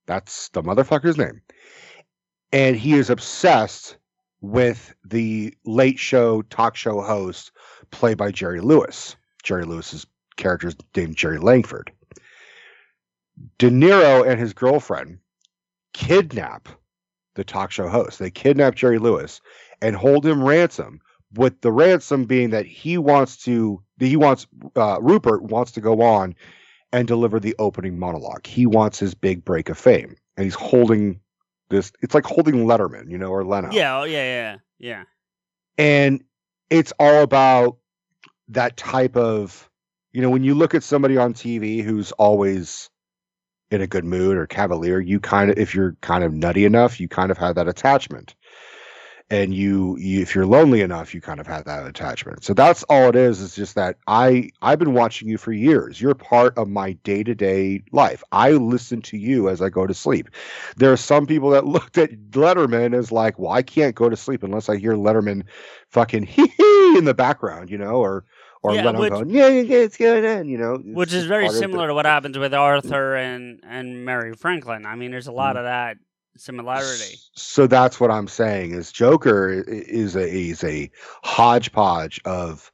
That's 0.06 0.48
the 0.50 0.62
motherfucker's 0.62 1.18
name. 1.18 1.40
And 2.52 2.76
he 2.76 2.94
is 2.94 3.10
obsessed 3.10 3.96
with 4.40 4.94
the 5.04 5.54
late 5.64 5.98
show 5.98 6.42
talk 6.42 6.76
show 6.76 7.00
host 7.00 7.52
played 7.90 8.18
by 8.18 8.30
Jerry 8.30 8.60
Lewis. 8.60 9.16
Jerry 9.42 9.64
Lewis's 9.64 10.06
character 10.36 10.68
is 10.68 10.76
named 10.94 11.16
Jerry 11.16 11.38
Langford. 11.38 11.90
De 13.58 13.70
Niro 13.70 14.26
and 14.26 14.38
his 14.38 14.52
girlfriend 14.52 15.18
kidnap 15.92 16.68
the 17.34 17.44
talk 17.44 17.70
show 17.70 17.88
host. 17.88 18.18
They 18.18 18.30
kidnap 18.30 18.74
Jerry 18.74 18.98
Lewis 18.98 19.40
and 19.82 19.96
hold 19.96 20.24
him 20.24 20.44
ransom. 20.44 21.00
With 21.32 21.60
the 21.62 21.72
ransom 21.72 22.26
being 22.26 22.50
that 22.50 22.66
he 22.66 22.96
wants 22.96 23.38
to, 23.38 23.82
he 23.98 24.16
wants 24.16 24.46
uh, 24.76 24.98
Rupert 25.00 25.42
wants 25.42 25.72
to 25.72 25.80
go 25.80 26.00
on 26.00 26.36
and 26.94 27.08
deliver 27.08 27.40
the 27.40 27.54
opening 27.58 27.98
monologue. 27.98 28.46
He 28.46 28.66
wants 28.66 28.98
his 28.98 29.14
big 29.14 29.44
break 29.44 29.68
of 29.68 29.76
fame, 29.76 30.16
and 30.36 30.44
he's 30.44 30.54
holding 30.54 31.20
this. 31.68 31.92
It's 32.02 32.14
like 32.14 32.24
holding 32.24 32.66
Letterman, 32.66 33.10
you 33.10 33.18
know, 33.18 33.30
or 33.30 33.44
Leno. 33.44 33.70
Yeah. 33.72 34.00
Oh, 34.00 34.04
yeah. 34.04 34.24
Yeah. 34.24 34.56
Yeah. 34.78 35.04
and 35.78 36.22
it's 36.70 36.92
all 36.98 37.22
about 37.22 37.78
that 38.48 38.76
type 38.76 39.16
of, 39.16 39.68
you 40.12 40.22
know, 40.22 40.30
when 40.30 40.44
you 40.44 40.54
look 40.54 40.74
at 40.74 40.82
somebody 40.82 41.16
on 41.16 41.34
TV 41.34 41.82
who's 41.82 42.12
always 42.12 42.90
in 43.70 43.80
a 43.80 43.86
good 43.86 44.04
mood 44.04 44.36
or 44.36 44.46
cavalier, 44.46 45.00
you 45.00 45.20
kind 45.20 45.50
of, 45.50 45.58
if 45.58 45.74
you're 45.74 45.96
kind 46.00 46.24
of 46.24 46.32
nutty 46.32 46.64
enough, 46.64 47.00
you 47.00 47.08
kind 47.08 47.30
of 47.30 47.38
have 47.38 47.56
that 47.56 47.68
attachment. 47.68 48.34
And 49.30 49.54
you, 49.54 49.96
you, 49.98 50.20
if 50.20 50.34
you're 50.34 50.44
lonely 50.44 50.82
enough, 50.82 51.14
you 51.14 51.20
kind 51.22 51.40
of 51.40 51.46
have 51.46 51.64
that 51.64 51.86
attachment. 51.86 52.44
So 52.44 52.52
that's 52.52 52.82
all 52.84 53.08
it 53.08 53.16
is. 53.16 53.40
Is 53.40 53.54
just 53.54 53.74
that 53.74 53.96
I, 54.06 54.50
I've 54.60 54.78
been 54.78 54.92
watching 54.92 55.28
you 55.28 55.38
for 55.38 55.50
years. 55.50 55.98
You're 55.98 56.14
part 56.14 56.56
of 56.58 56.68
my 56.68 56.92
day 57.04 57.22
to 57.24 57.34
day 57.34 57.82
life. 57.90 58.22
I 58.32 58.50
listen 58.52 59.00
to 59.02 59.16
you 59.16 59.48
as 59.48 59.62
I 59.62 59.70
go 59.70 59.86
to 59.86 59.94
sleep. 59.94 60.28
There 60.76 60.92
are 60.92 60.96
some 60.98 61.26
people 61.26 61.48
that 61.50 61.64
looked 61.66 61.96
at 61.96 62.10
Letterman 62.32 62.94
as 62.94 63.10
like, 63.10 63.38
well, 63.38 63.50
I 63.52 63.62
can't 63.62 63.94
go 63.94 64.10
to 64.10 64.16
sleep 64.16 64.42
unless 64.42 64.68
I 64.68 64.76
hear 64.76 64.92
Letterman 64.92 65.44
fucking 65.88 66.22
hee 66.26 66.46
hee 66.46 66.98
in 66.98 67.06
the 67.06 67.14
background, 67.14 67.70
you 67.70 67.78
know, 67.78 67.94
or 67.96 68.24
or 68.62 68.74
Yeah, 68.74 68.84
Leno 68.84 69.00
which- 69.00 69.10
going, 69.12 69.30
yeah, 69.30 69.48
yeah, 69.48 69.60
yeah, 69.62 69.78
it's 69.78 69.96
going 69.96 70.24
on, 70.24 70.48
you 70.48 70.56
know, 70.58 70.76
Which 70.84 71.12
is 71.14 71.24
very 71.26 71.46
of 71.46 71.52
the- 71.52 71.58
similar 71.58 71.86
to 71.88 71.94
what 71.94 72.04
happens 72.06 72.36
with 72.38 72.52
Arthur 72.54 73.16
and 73.16 73.60
and 73.66 74.04
Murray 74.04 74.34
Franklin. 74.34 74.84
I 74.86 74.96
mean, 74.96 75.10
there's 75.10 75.26
a 75.28 75.32
lot 75.32 75.56
Mm. 75.56 75.60
of 75.60 75.64
that 75.64 75.96
similarity. 76.36 77.16
So 77.34 77.66
that's 77.66 78.00
what 78.00 78.10
I'm 78.10 78.28
saying 78.28 78.72
is 78.74 78.92
Joker 78.92 79.50
is 79.66 80.16
a 80.16 80.28
is 80.28 80.64
a 80.64 80.90
hodgepodge 81.22 82.20
of 82.24 82.70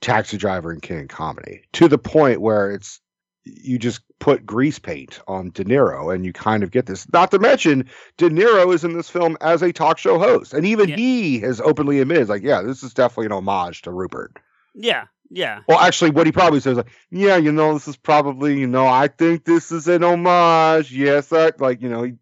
taxi 0.00 0.36
driver 0.36 0.70
and 0.70 0.80
king 0.80 1.08
comedy 1.08 1.62
to 1.72 1.88
the 1.88 1.98
point 1.98 2.40
where 2.40 2.70
it's 2.70 3.00
you 3.44 3.78
just 3.78 4.02
put 4.18 4.44
grease 4.44 4.78
paint 4.78 5.20
on 5.26 5.50
De 5.50 5.64
Niro 5.64 6.14
and 6.14 6.24
you 6.26 6.32
kind 6.32 6.62
of 6.62 6.70
get 6.70 6.86
this. 6.86 7.10
Not 7.12 7.30
to 7.30 7.38
mention 7.38 7.88
De 8.18 8.28
Niro 8.28 8.72
is 8.74 8.84
in 8.84 8.92
this 8.92 9.08
film 9.08 9.36
as 9.40 9.62
a 9.62 9.72
talk 9.72 9.98
show 9.98 10.18
host, 10.18 10.52
and 10.52 10.66
even 10.66 10.90
Yeah. 10.90 10.96
he 10.96 11.40
has 11.40 11.60
openly 11.60 12.00
admitted, 12.00 12.28
like, 12.28 12.42
yeah, 12.42 12.60
this 12.60 12.82
is 12.82 12.92
definitely 12.92 13.26
an 13.26 13.32
homage 13.32 13.82
to 13.82 13.90
Rupert. 13.90 14.36
Yeah. 14.74 15.04
Yeah. 15.30 15.60
Well, 15.68 15.78
actually, 15.78 16.10
what 16.10 16.26
he 16.26 16.32
probably 16.32 16.60
says, 16.60 16.76
like, 16.76 16.90
yeah, 17.10 17.36
you 17.36 17.52
know, 17.52 17.72
this 17.72 17.88
is 17.88 17.96
probably, 17.96 18.58
you 18.58 18.66
know, 18.66 18.86
I 18.86 19.08
think 19.08 19.44
this 19.44 19.70
is 19.72 19.86
an 19.88 20.02
homage. 20.02 20.92
Yes, 20.92 21.32
I, 21.32 21.52
like, 21.58 21.80
you 21.80 21.88
know, 21.88 22.02
he, 22.02 22.14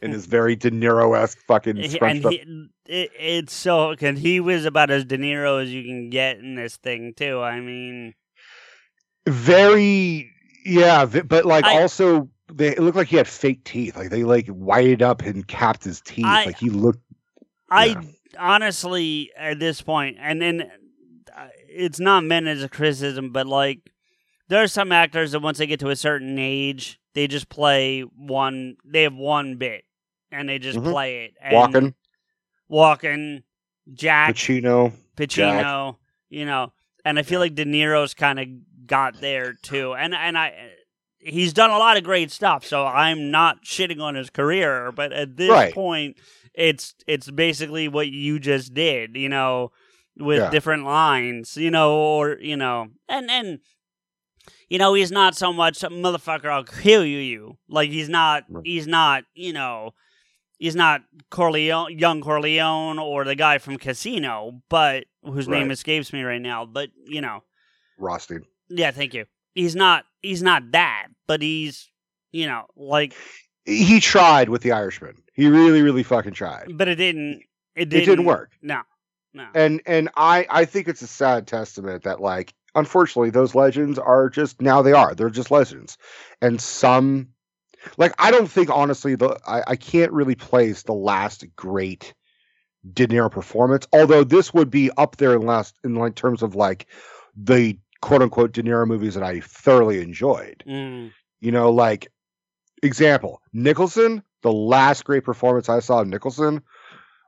in 0.00 0.10
his 0.12 0.26
very 0.26 0.56
De 0.56 0.70
Niro 0.70 1.16
esque 1.16 1.38
fucking 1.46 1.78
and 1.78 2.24
he, 2.24 2.66
it, 2.86 3.10
it's 3.18 3.54
so 3.54 3.90
because 3.90 4.18
he 4.18 4.40
was 4.40 4.64
about 4.64 4.90
as 4.90 5.04
De 5.04 5.16
Niro 5.16 5.62
as 5.62 5.72
you 5.72 5.82
can 5.84 6.10
get 6.10 6.38
in 6.38 6.54
this 6.54 6.76
thing 6.76 7.14
too. 7.16 7.40
I 7.40 7.60
mean, 7.60 8.14
very, 9.26 10.30
yeah, 10.64 11.04
but 11.06 11.44
like 11.44 11.64
I- 11.64 11.80
also, 11.80 12.28
they 12.52 12.68
it 12.68 12.80
looked 12.80 12.96
like 12.96 13.08
he 13.08 13.16
had 13.16 13.28
fake 13.28 13.64
teeth. 13.64 13.96
Like 13.96 14.10
they 14.10 14.24
like 14.24 14.46
whited 14.48 15.02
up 15.02 15.22
and 15.22 15.46
capped 15.46 15.84
his 15.84 16.00
teeth. 16.00 16.26
I- 16.26 16.46
like 16.46 16.58
he 16.58 16.70
looked. 16.70 17.00
I 17.70 17.86
Yeah. 17.86 18.02
honestly 18.38 19.30
at 19.36 19.58
this 19.58 19.80
point, 19.80 20.16
and 20.20 20.42
then 20.42 20.70
uh, 21.36 21.48
it's 21.68 22.00
not 22.00 22.24
meant 22.24 22.46
as 22.48 22.62
a 22.62 22.68
criticism, 22.68 23.30
but 23.30 23.46
like 23.46 23.91
there 24.48 24.62
are 24.62 24.68
some 24.68 24.92
actors 24.92 25.32
that 25.32 25.40
once 25.40 25.58
they 25.58 25.66
get 25.66 25.80
to 25.80 25.88
a 25.90 25.96
certain 25.96 26.38
age, 26.38 27.00
they 27.14 27.26
just 27.26 27.48
play 27.48 28.00
one. 28.02 28.76
They 28.84 29.02
have 29.02 29.14
one 29.14 29.56
bit, 29.56 29.84
and 30.30 30.48
they 30.48 30.58
just 30.58 30.78
Mhm. 30.78 30.90
play 30.90 31.24
it. 31.24 31.34
And 31.40 31.54
Walking, 31.54 31.94
walking, 32.68 33.42
Jack, 33.92 34.34
Pacino. 34.34 34.92
Pacino. 35.16 35.96
You 36.28 36.46
know, 36.46 36.72
and 37.04 37.18
I 37.18 37.22
feel 37.22 37.40
like 37.40 37.54
De 37.54 37.64
Niro's 37.64 38.14
kind 38.14 38.40
of 38.40 38.46
got 38.86 39.20
there 39.20 39.52
too. 39.52 39.94
And 39.94 40.14
and 40.14 40.36
I 40.38 40.70
he's 41.18 41.52
done 41.52 41.70
a 41.70 41.78
lot 41.78 41.96
of 41.96 42.04
great 42.04 42.30
stuff, 42.30 42.64
so 42.66 42.86
I'm 42.86 43.30
not 43.30 43.64
shitting 43.64 44.00
on 44.02 44.14
his 44.14 44.30
career, 44.30 44.90
but 44.92 45.12
at 45.12 45.36
this 45.36 45.50
Right. 45.50 45.74
point 45.74 46.16
it's 46.54 46.94
it's 47.06 47.30
basically 47.30 47.88
what 47.88 48.08
you 48.08 48.38
just 48.38 48.72
did, 48.74 49.14
you 49.16 49.28
know, 49.28 49.72
with 50.16 50.38
Yeah. 50.38 50.50
different 50.50 50.84
lines, 50.84 51.56
you 51.56 51.70
know, 51.70 51.94
or 51.94 52.38
you 52.40 52.56
know, 52.56 52.88
and 53.08 53.30
and 53.30 53.60
you 54.68 54.78
know, 54.78 54.94
he's 54.94 55.12
not 55.12 55.36
so 55.36 55.52
much 55.52 55.80
motherfucker 55.80 56.46
I'll 56.50 56.64
kill 56.64 57.04
you 57.04 57.18
you. 57.18 57.58
Like 57.68 57.90
he's 57.90 58.08
not 58.08 58.44
Right. 58.48 58.66
he's 58.66 58.86
not, 58.86 59.24
you 59.34 59.52
know, 59.52 59.94
he's 60.58 60.74
not 60.76 61.02
Corleone, 61.30 61.98
young 61.98 62.20
Corleone 62.20 62.98
or 62.98 63.24
the 63.24 63.34
guy 63.34 63.58
from 63.58 63.76
Casino, 63.78 64.62
but 64.68 65.04
whose 65.24 65.48
name 65.48 65.70
escapes 65.70 66.12
me 66.12 66.22
right 66.22 66.40
now. 66.40 66.64
But 66.66 66.90
you 67.06 67.20
know, 67.20 67.42
Rothstein. 67.98 68.42
yeah, 68.68 68.90
thank 68.90 69.14
you. 69.14 69.26
He's 69.54 69.76
not 69.76 70.04
he's 70.22 70.42
not 70.42 70.72
that, 70.72 71.08
but 71.26 71.42
he's 71.42 71.90
you 72.32 72.46
know 72.46 72.66
like, 72.76 73.14
He 73.66 74.00
tried 74.00 74.48
with 74.48 74.62
the 74.62 74.72
Irishman. 74.72 75.16
He 75.34 75.46
really, 75.48 75.82
really 75.82 76.02
fucking 76.02 76.32
tried. 76.34 76.76
but 76.76 76.88
it 76.88 76.96
didn't. 76.96 77.42
It 77.74 77.82
It 77.82 77.88
didn't, 77.90 78.06
didn't 78.08 78.24
work. 78.26 78.52
No, 78.62 78.82
no. 79.34 79.46
And 79.54 79.80
and 79.86 80.08
I 80.16 80.46
I 80.50 80.64
think 80.64 80.88
it's 80.88 81.02
a 81.02 81.06
sad 81.06 81.46
testament 81.46 82.02
that 82.04 82.20
like 82.20 82.54
unfortunately 82.74 83.30
those 83.30 83.54
legends 83.54 83.98
are 83.98 84.28
just 84.28 84.60
now 84.60 84.82
they 84.82 84.92
are 84.92 85.14
they're 85.14 85.30
just 85.30 85.50
legends, 85.50 85.98
and 86.40 86.60
some 86.60 87.28
like 87.96 88.14
I 88.18 88.30
don't 88.30 88.50
think 88.50 88.70
honestly 88.70 89.14
the 89.14 89.38
I, 89.46 89.62
I 89.68 89.76
can't 89.76 90.12
really 90.12 90.34
place 90.34 90.82
the 90.82 90.94
last 90.94 91.44
great 91.56 92.14
De 92.92 93.06
Niro 93.06 93.30
performance. 93.30 93.86
Although 93.92 94.24
this 94.24 94.52
would 94.52 94.70
be 94.70 94.90
up 94.96 95.16
there 95.16 95.34
in 95.34 95.42
last 95.42 95.76
in 95.84 95.94
like 95.94 96.14
terms 96.14 96.42
of 96.42 96.54
like 96.54 96.86
the 97.36 97.78
quote 98.00 98.22
unquote 98.22 98.52
De 98.52 98.62
Niro 98.62 98.86
movies 98.86 99.14
that 99.14 99.22
I 99.22 99.40
thoroughly 99.40 100.00
enjoyed. 100.00 100.62
Mm. 100.66 101.12
You 101.40 101.52
know, 101.52 101.70
like 101.70 102.08
example, 102.82 103.40
Nicholson, 103.52 104.22
the 104.42 104.52
last 104.52 105.04
great 105.04 105.24
performance 105.24 105.68
I 105.68 105.80
saw 105.80 106.00
of 106.00 106.08
Nicholson 106.08 106.62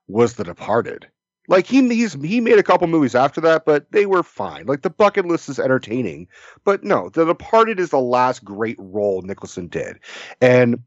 was 0.08 0.34
The 0.34 0.44
Departed. 0.44 1.08
Like 1.46 1.66
he 1.66 1.86
he's 1.94 2.14
he 2.14 2.40
made 2.40 2.58
a 2.58 2.62
couple 2.62 2.86
movies 2.86 3.14
after 3.14 3.40
that, 3.42 3.64
but 3.66 3.90
they 3.92 4.06
were 4.06 4.22
fine. 4.22 4.66
Like 4.66 4.82
the 4.82 4.90
bucket 4.90 5.26
list 5.26 5.48
is 5.48 5.58
entertaining, 5.58 6.26
but 6.64 6.82
no, 6.84 7.10
The 7.10 7.24
Departed 7.26 7.78
is 7.78 7.90
the 7.90 7.98
last 8.00 8.44
great 8.44 8.76
role 8.78 9.20
Nicholson 9.22 9.66
did. 9.68 9.98
And 10.40 10.82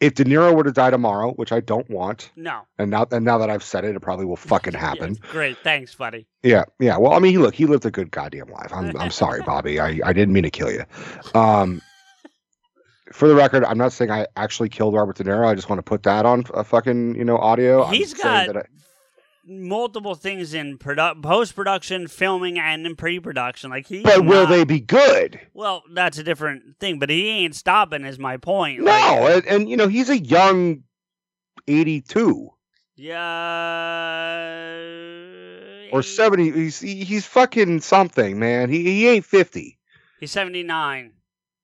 if 0.00 0.14
De 0.14 0.24
Niro 0.24 0.54
were 0.54 0.62
to 0.64 0.70
die 0.72 0.90
tomorrow, 0.90 1.32
which 1.32 1.50
I 1.52 1.58
don't 1.60 1.88
want, 1.90 2.30
No. 2.36 2.62
and 2.78 2.90
now 2.90 3.06
and 3.12 3.24
now 3.24 3.38
that 3.38 3.50
I've 3.50 3.62
said 3.62 3.84
it, 3.84 3.94
it 3.94 4.00
probably 4.00 4.24
will 4.24 4.36
fucking 4.36 4.74
happen. 4.74 5.16
Yes, 5.20 5.30
great. 5.32 5.58
Thanks, 5.58 5.94
buddy. 5.94 6.26
Yeah, 6.42 6.64
yeah. 6.78 6.96
Well, 6.96 7.12
I 7.12 7.18
mean, 7.18 7.32
he 7.32 7.38
look, 7.38 7.54
he 7.54 7.66
lived 7.66 7.84
a 7.86 7.90
good 7.90 8.10
goddamn 8.10 8.48
life. 8.48 8.72
I'm, 8.72 8.96
I'm 8.96 9.10
sorry, 9.10 9.42
Bobby. 9.46 9.78
I, 9.80 10.00
I 10.04 10.12
didn't 10.12 10.32
mean 10.32 10.44
to 10.44 10.50
kill 10.50 10.70
you. 10.70 10.84
Um, 11.34 11.80
for 13.12 13.26
the 13.26 13.34
record, 13.34 13.64
I'm 13.64 13.78
not 13.78 13.92
saying 13.92 14.10
I 14.12 14.26
actually 14.36 14.68
killed 14.68 14.94
Robert 14.94 15.16
De 15.16 15.24
Niro. 15.24 15.46
I 15.48 15.54
just 15.54 15.68
want 15.68 15.78
to 15.78 15.82
put 15.84 16.04
that 16.04 16.24
on 16.24 16.44
a 16.54 16.62
fucking, 16.62 17.16
you 17.16 17.24
know, 17.24 17.36
audio. 17.38 17.82
I'm 17.84 18.00
got 18.22 18.46
that 18.46 18.56
I- 18.56 18.66
multiple 19.50 20.14
things 20.14 20.54
in 20.54 20.78
produ- 20.78 21.20
post 21.22 21.54
production, 21.56 22.06
filming, 22.06 22.58
and 22.58 22.86
in 22.86 22.96
pre 22.96 23.18
production. 23.20 23.68
Like 23.70 23.86
he. 23.88 24.02
but 24.02 24.24
will 24.24 24.44
not- 24.44 24.48
they 24.50 24.64
be 24.64 24.80
good? 24.80 25.40
Well, 25.52 25.82
that's 25.92 26.16
a 26.18 26.22
different 26.22 26.78
thing. 26.78 26.98
But 26.98 27.10
he 27.10 27.28
ain't 27.28 27.54
stopping. 27.56 28.04
Is 28.04 28.18
my 28.18 28.36
point. 28.36 28.80
No, 28.80 28.84
Like, 28.92 29.10
uh, 29.12 29.26
and, 29.36 29.46
and 29.46 29.68
you 29.68 29.76
know, 29.76 29.88
he's 29.88 30.08
a 30.08 30.18
young 30.18 30.84
82 31.68 32.50
yeah. 34.90 35.88
or 35.92 36.02
70. 36.02 36.50
He's 36.52 36.80
he's 36.80 37.26
fucking 37.26 37.80
something, 37.80 38.38
man. 38.38 38.68
He 38.70 38.82
he 38.84 39.08
ain't 39.08 39.24
50. 39.24 39.78
He's 40.20 40.30
seventy 40.30 40.62
nine. 40.62 41.12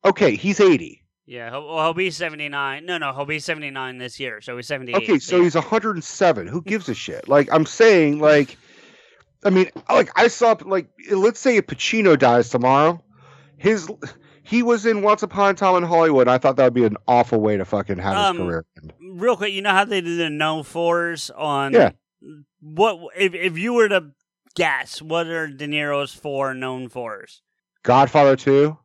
Okay, 0.05 0.35
he's 0.37 0.61
80. 0.61 1.03
Yeah, 1.27 1.51
he'll, 1.51 1.67
well, 1.67 1.85
he'll 1.85 1.95
be 1.95 2.11
79. 2.11 2.87
No, 2.87 2.99
no, 2.99 3.13
he'll 3.13 3.27
be 3.27 3.41
79 3.41 3.99
this 3.99 4.21
year, 4.21 4.41
so 4.41 4.57
he's 4.57 4.69
78. 4.69 4.97
Okay, 4.97 5.19
so 5.19 5.39
yeah. 5.39 5.43
he's 5.43 5.55
107. 5.57 6.47
Who 6.47 6.63
gives 6.63 6.89
a 6.89 6.95
shit? 6.95 7.29
Like 7.29 7.49
I'm 7.53 7.67
saying, 7.67 8.21
like, 8.21 8.57
I 9.45 9.51
mean, 9.51 9.69
like 9.91 10.11
I 10.17 10.29
saw, 10.29 10.57
like, 10.65 10.89
let's 11.11 11.41
say 11.41 11.57
if 11.57 11.67
Pacino 11.67 12.17
dies 12.19 12.49
tomorrow, 12.49 13.03
his 13.57 13.89
he 14.45 14.63
was 14.63 14.87
in 14.87 15.03
Once 15.03 15.25
Upon 15.25 15.51
a 15.51 15.55
Time 15.55 15.77
in 15.77 15.83
Hollywood. 15.83 16.29
I 16.29 16.39
thought 16.39 16.57
that 16.57 16.65
would 16.65 16.75
be 16.75 16.85
an 16.85 16.97
awful 17.09 17.41
way 17.41 17.57
to 17.57 17.65
fucking 17.65 17.99
have 17.99 18.17
his 18.17 18.27
Um, 18.27 18.37
career. 18.37 18.65
end. 18.81 18.93
Real 19.01 19.37
quick, 19.37 19.53
you 19.53 19.63
know 19.63 19.71
how 19.73 19.85
they 19.85 20.01
do 20.01 20.17
the 20.17 20.31
no 20.31 20.63
fours 20.63 21.31
on. 21.31 21.73
Yeah. 21.73 21.91
What 22.61 22.99
if 23.17 23.35
if 23.35 23.59
you 23.59 23.73
were 23.75 23.89
to 23.89 24.13
guess 24.55 25.03
what 25.03 25.27
are 25.27 25.49
De 25.49 25.67
Niro's 25.67 26.15
four 26.15 26.55
known 26.55 26.89
fours? 26.89 27.43
Godfather 27.83 28.37
2. 28.37 28.77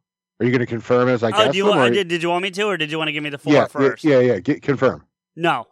Are 0.41 0.43
you 0.43 0.49
going 0.49 0.61
to 0.61 0.65
confirm 0.65 1.07
as 1.07 1.21
I 1.21 1.27
oh, 1.27 1.31
guess 1.33 1.51
do 1.51 1.57
you 1.59 1.67
them, 1.67 1.77
want, 1.77 1.93
did, 1.93 2.07
did 2.07 2.23
you 2.23 2.29
want 2.29 2.41
me 2.41 2.49
to, 2.49 2.63
or 2.63 2.75
did 2.75 2.89
you 2.89 2.97
want 2.97 3.09
to 3.09 3.11
give 3.11 3.21
me 3.21 3.29
the 3.29 3.37
four 3.37 3.53
yeah, 3.53 3.67
first? 3.67 4.03
yeah, 4.03 4.19
yeah, 4.19 4.33
yeah. 4.33 4.39
Get, 4.39 4.63
confirm. 4.63 5.05
No. 5.35 5.67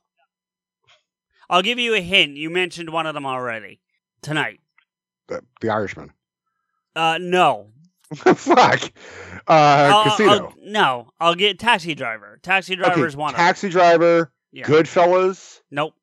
I'll 1.49 1.63
give 1.63 1.79
you 1.79 1.95
a 1.95 2.01
hint. 2.01 2.38
You 2.38 2.51
mentioned 2.51 2.91
one 2.91 3.08
of 3.08 3.15
them 3.15 3.25
already 3.25 3.79
tonight. 4.21 4.60
The, 5.27 5.41
the 5.62 5.71
Irishman. 5.71 6.12
Uh, 6.95 7.17
no. 7.19 7.71
Fuck. 8.13 8.91
Uh, 9.47 9.51
I'll- 9.51 10.03
Casino. 10.03 10.29
I'll- 10.29 10.53
no, 10.63 11.10
I'll 11.19 11.34
get 11.34 11.58
Taxi 11.58 11.95
Driver. 11.95 12.38
Taxi 12.43 12.75
Driver 12.75 13.08
is 13.08 13.17
one 13.17 13.34
Taxi 13.34 13.69
Driver. 13.69 14.32
Yeah. 14.51 14.65
Goodfellas. 14.65 15.62
Nope. 15.71 15.95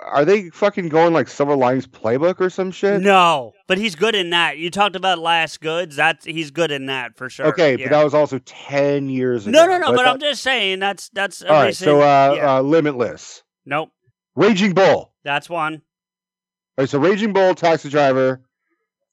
Are 0.00 0.24
they 0.24 0.50
fucking 0.50 0.88
going 0.88 1.12
like 1.12 1.28
Silver 1.28 1.54
Linings 1.54 1.86
Playbook 1.86 2.40
or 2.40 2.50
some 2.50 2.72
shit? 2.72 3.00
No, 3.00 3.52
but 3.68 3.78
he's 3.78 3.94
good 3.94 4.16
in 4.16 4.30
that. 4.30 4.58
You 4.58 4.70
talked 4.70 4.96
about 4.96 5.20
Last 5.20 5.60
Goods. 5.60 5.94
That's 5.94 6.24
he's 6.24 6.50
good 6.50 6.72
in 6.72 6.86
that 6.86 7.16
for 7.16 7.30
sure. 7.30 7.46
Okay, 7.46 7.76
Yeah. 7.76 7.84
but 7.86 7.90
that 7.92 8.02
was 8.04 8.12
also 8.14 8.38
ten 8.40 9.08
years 9.08 9.46
ago. 9.46 9.52
no, 9.56 9.66
no, 9.66 9.78
no. 9.78 9.92
But, 9.92 9.98
that- 10.04 10.08
I'm 10.14 10.18
just 10.20 10.42
saying 10.42 10.80
that's 10.80 11.08
that's. 11.10 11.42
all 11.42 11.50
right. 11.52 11.76
So, 11.76 12.00
uh, 12.00 12.34
yeah. 12.36 12.56
uh, 12.56 12.62
Limitless, 12.62 13.44
nope, 13.66 13.90
Raging 14.34 14.72
Bull. 14.74 15.12
That's 15.22 15.48
one. 15.48 15.74
All 15.74 16.82
right. 16.82 16.88
so 16.88 16.98
Raging 16.98 17.32
Bull, 17.32 17.54
Taxi 17.54 17.88
Driver, 17.88 18.40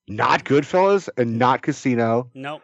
not 0.07 0.45
Goodfellas, 0.45 1.09
and 1.17 1.37
not 1.37 1.61
Casino. 1.61 2.31
Nope. 2.33 2.63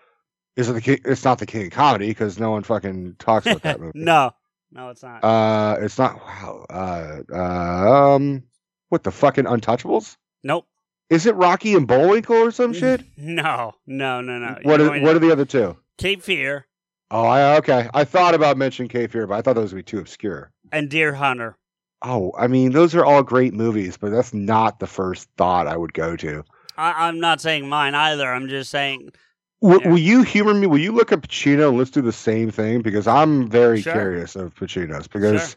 Is 0.55 0.69
it 0.69 0.83
the? 0.83 0.99
It's 1.05 1.23
not 1.23 1.37
the 1.37 1.45
King 1.45 1.65
of 1.67 1.71
Comedy 1.71 2.07
because 2.07 2.39
no 2.39 2.49
one 2.49 2.63
fucking 2.63 3.15
talks 3.19 3.45
about 3.45 3.61
that 3.61 3.79
movie. 3.79 3.91
no, 3.99 4.31
no, 4.71 4.89
it's 4.89 5.03
not. 5.03 5.23
Uh, 5.23 5.77
it's 5.81 5.97
not. 5.97 6.15
Wow. 6.17 6.65
Uh, 6.69 7.17
uh, 7.33 8.15
um, 8.15 8.43
what 8.89 9.03
the 9.03 9.11
fucking 9.11 9.45
Untouchables? 9.45 10.17
nope. 10.43 10.65
Is 11.09 11.25
it 11.25 11.35
Rocky 11.35 11.73
and 11.75 11.85
Bullwinkle 11.87 12.35
or 12.37 12.51
some 12.51 12.71
shit? 12.81 13.03
No, 13.17 13.73
no, 13.85 14.21
no, 14.21 14.37
no. 14.39 14.57
What 14.63 14.79
are 14.79 14.89
What 14.89 14.99
to- 14.99 15.15
are 15.17 15.19
the 15.19 15.31
other 15.31 15.45
two? 15.45 15.77
Cape 15.97 16.21
Fear 16.23 16.65
Oh, 17.13 17.25
I, 17.25 17.57
okay. 17.57 17.89
I 17.93 18.05
thought 18.05 18.33
about 18.33 18.55
mentioning 18.57 18.87
Cape 18.87 19.11
Fear, 19.11 19.27
but 19.27 19.35
I 19.35 19.41
thought 19.41 19.55
those 19.55 19.73
would 19.73 19.79
be 19.79 19.83
too 19.83 19.99
obscure. 19.99 20.49
and 20.71 20.89
Deer 20.89 21.13
Hunter? 21.13 21.57
Oh, 22.01 22.31
I 22.39 22.47
mean, 22.47 22.71
those 22.71 22.95
are 22.95 23.03
all 23.03 23.21
great 23.21 23.53
movies, 23.53 23.97
but 23.97 24.11
that's 24.11 24.33
not 24.33 24.79
the 24.79 24.87
first 24.87 25.27
thought 25.37 25.67
I 25.67 25.75
would 25.75 25.93
go 25.93 26.15
to. 26.15 26.43
I, 26.77 27.07
I'm 27.07 27.19
not 27.19 27.41
saying 27.41 27.67
mine 27.67 27.93
either. 27.95 28.25
I'm 28.31 28.47
just 28.47 28.69
saying. 28.71 29.11
W- 29.61 29.79
Yeah. 29.81 29.89
Will 29.89 29.97
you 29.97 30.23
humor 30.23 30.53
me? 30.53 30.67
Will 30.67 30.79
you 30.79 30.91
look 30.91 31.11
at 31.11 31.21
Pacino 31.21 31.69
and 31.69 31.77
let's 31.77 31.91
do 31.91 32.01
the 32.01 32.11
same 32.11 32.49
thing? 32.51 32.81
Because 32.81 33.07
I'm 33.07 33.49
very 33.49 33.81
Sure. 33.81 33.93
curious 33.93 34.35
of 34.35 34.53
Pacino's. 34.55 35.07
Because 35.07 35.55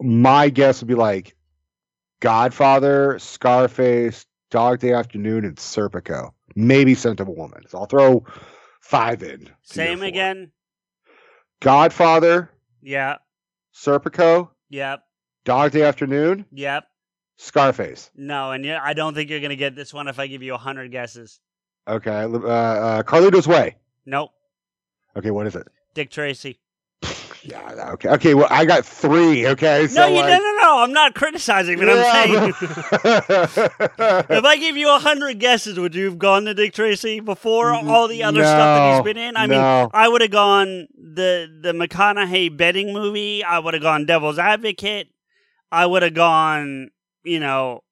my 0.00 0.48
guess 0.50 0.80
would 0.80 0.88
be 0.88 0.94
like 0.94 1.34
Godfather, 2.20 3.18
Scarface, 3.18 4.26
Dog 4.50 4.80
Day 4.80 4.92
Afternoon, 4.92 5.44
and 5.44 5.56
Serpico. 5.56 6.32
Maybe 6.56 6.94
Scent 6.94 7.20
of 7.20 7.28
a 7.28 7.32
Woman. 7.32 7.62
So 7.68 7.78
I'll 7.78 7.86
throw 7.86 8.24
five 8.80 9.22
in. 9.22 9.48
Same 9.62 10.02
again. 10.02 10.50
Godfather, 11.60 12.50
Yeah. 12.82 13.16
Serpico, 13.74 14.50
Yep. 14.70 15.02
Dog 15.44 15.72
Day 15.72 15.82
Afternoon, 15.82 16.44
Yep. 16.52 16.84
Scarface. 17.36 18.10
No, 18.16 18.52
and 18.52 18.64
yeah, 18.64 18.80
I 18.82 18.92
don't 18.92 19.14
think 19.14 19.30
you're 19.30 19.40
gonna 19.40 19.56
get 19.56 19.74
this 19.76 19.92
one 19.94 20.08
if 20.08 20.18
I 20.18 20.26
give 20.26 20.42
you 20.42 20.54
a 20.54 20.58
hundred 20.58 20.90
guesses. 20.90 21.40
Okay. 21.88 22.24
Uh, 22.24 22.38
uh, 22.48 23.02
Carlito's 23.02 23.48
Way. 23.48 23.76
Nope. 24.06 24.30
Okay, 25.16 25.30
what 25.30 25.46
is 25.46 25.56
it? 25.56 25.66
Dick 25.94 26.10
Tracy. 26.10 26.58
Yeah. 27.44 27.92
Okay. 27.92 28.08
Okay. 28.10 28.34
Well, 28.34 28.48
I 28.50 28.66
got 28.66 28.84
three. 28.84 29.46
Okay. 29.46 29.86
So 29.86 30.00
no, 30.00 30.06
you 30.08 30.16
like, 30.16 30.28
no, 30.28 30.38
no, 30.38 30.58
no. 30.60 30.78
I'm 30.82 30.92
not 30.92 31.14
criticizing, 31.14 31.78
but 31.78 31.88
I'm 31.88 32.12
saying. 32.12 32.54
if 34.28 34.44
I 34.44 34.56
gave 34.58 34.76
you 34.76 34.94
a 34.94 34.98
hundred 34.98 35.38
guesses, 35.38 35.78
would 35.78 35.94
you 35.94 36.06
have 36.06 36.18
gone 36.18 36.44
to 36.44 36.52
Dick 36.52 36.74
Tracy 36.74 37.20
before 37.20 37.72
all 37.72 38.08
the 38.08 38.24
other 38.24 38.40
stuff 38.42 38.56
that 38.58 38.94
he's 38.96 39.04
been 39.04 39.16
in? 39.16 39.36
I 39.36 39.46
mean, 39.46 39.60
no. 39.60 39.88
I 39.94 40.08
would 40.08 40.20
have 40.20 40.32
gone 40.32 40.88
the 40.94 41.48
the 41.62 41.72
McConaughey 41.72 42.54
betting 42.54 42.92
movie. 42.92 43.42
I 43.44 43.60
would 43.60 43.72
have 43.72 43.84
gone 43.84 44.04
Devil's 44.04 44.38
Advocate. 44.38 45.08
I 45.70 45.86
would 45.86 46.02
have 46.02 46.14
gone, 46.14 46.90
you 47.22 47.40
know, 47.40 47.82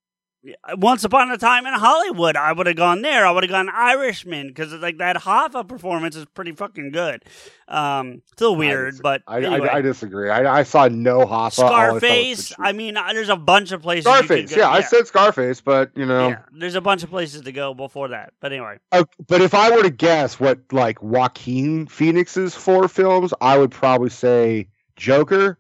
Once 0.77 1.05
upon 1.05 1.31
a 1.31 1.39
time 1.39 1.67
in 1.67 1.75
Hollywood, 1.75 2.37
I 2.37 2.53
would 2.53 2.67
have 2.67 2.77
gone 2.77 3.03
there. 3.03 3.27
I 3.27 3.31
would 3.31 3.43
have 3.45 3.51
gone 3.51 3.69
Irishman 3.69 4.49
because 4.49 4.73
it's 4.73 4.83
like 4.83 4.99
that 4.99 5.17
Hoffa 5.17 5.67
performance 5.67 6.15
is 6.17 6.25
pretty 6.27 6.53
fucking 6.53 6.91
good. 6.93 7.25
Um, 7.69 8.23
still 8.33 8.55
weird, 8.57 8.93
dis- 8.95 9.01
but 9.01 9.23
I, 9.27 9.43
anyway. 9.43 9.69
I, 9.69 9.79
I 9.79 9.81
disagree. 9.83 10.31
I, 10.31 10.59
I 10.59 10.63
saw 10.63 10.89
no 10.89 11.21
Hoffa. 11.27 11.65
I 11.65 11.89
Scarface. 11.99 12.53
I 12.59 12.73
mean, 12.73 12.97
uh, 12.97 13.13
there's 13.13 13.29
a 13.29 13.37
bunch 13.37 13.73
of 13.73 13.83
places. 13.83 14.05
Scarface. 14.05 14.51
go- 14.55 14.61
Yeah, 14.61 14.71
I 14.71 14.83
said 14.83 15.07
Scarface, 15.07 15.61
but 15.61 15.91
you 15.97 16.07
know, 16.07 16.29
yeah, 16.29 16.43
there's 16.53 16.75
a 16.77 16.81
bunch 16.81 17.03
of 17.03 17.11
places 17.11 17.43
to 17.43 17.53
go 17.53 17.75
before 17.75 18.09
that. 18.09 18.33
But 18.41 18.53
anyway, 18.53 18.79
Uh, 18.93 19.05
but 19.27 19.41
if 19.41 19.55
I 19.55 19.71
were 19.75 19.83
to 19.83 19.91
guess 19.91 20.39
what 20.39 20.61
like 20.73 21.03
Joaquin 21.03 21.87
Phoenix's 21.87 22.55
four 22.55 22.89
films, 22.89 23.35
I 23.41 23.59
would 23.59 23.71
probably 23.73 24.11
say 24.11 24.69
Joker, 24.97 25.59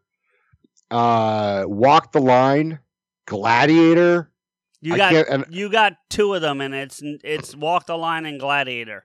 uh, 0.91 1.64
Walk 1.66 2.12
the 2.12 2.20
Line, 2.20 2.78
Gladiator. 3.26 4.30
You 4.87 4.97
got 4.97 5.28
and- 5.28 5.45
you 5.51 5.68
got 5.70 5.95
two 6.11 6.34
of 6.34 6.43
them, 6.43 6.61
and 6.61 6.74
it's 6.74 7.01
it's 7.03 7.55
Walk 7.55 7.87
the 7.87 7.97
Line 7.97 8.26
and 8.26 8.39
Gladiator. 8.41 9.05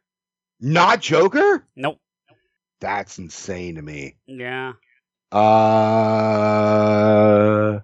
Not 0.60 1.02
Joker. 1.02 1.66
Nope. 1.76 2.00
That's 2.80 3.18
insane 3.20 3.76
to 3.76 3.82
me. 3.82 4.16
Yeah. 4.28 4.74
Uh, 6.12 7.80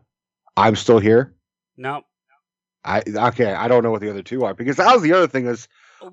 I'm 0.55 0.75
still 0.75 0.99
here. 0.99 1.33
Nope. 1.77 2.03
I 2.83 3.01
okay. 3.07 3.53
I 3.53 3.67
don't 3.67 3.83
know 3.83 3.91
what 3.91 4.01
the 4.01 4.09
other 4.09 4.21
two 4.23 4.43
are 4.45 4.53
because 4.53 4.77
that 4.77 4.93
was 4.93 5.01
the 5.03 5.13
other 5.13 5.27
thing 5.27 5.45
is 5.47 5.67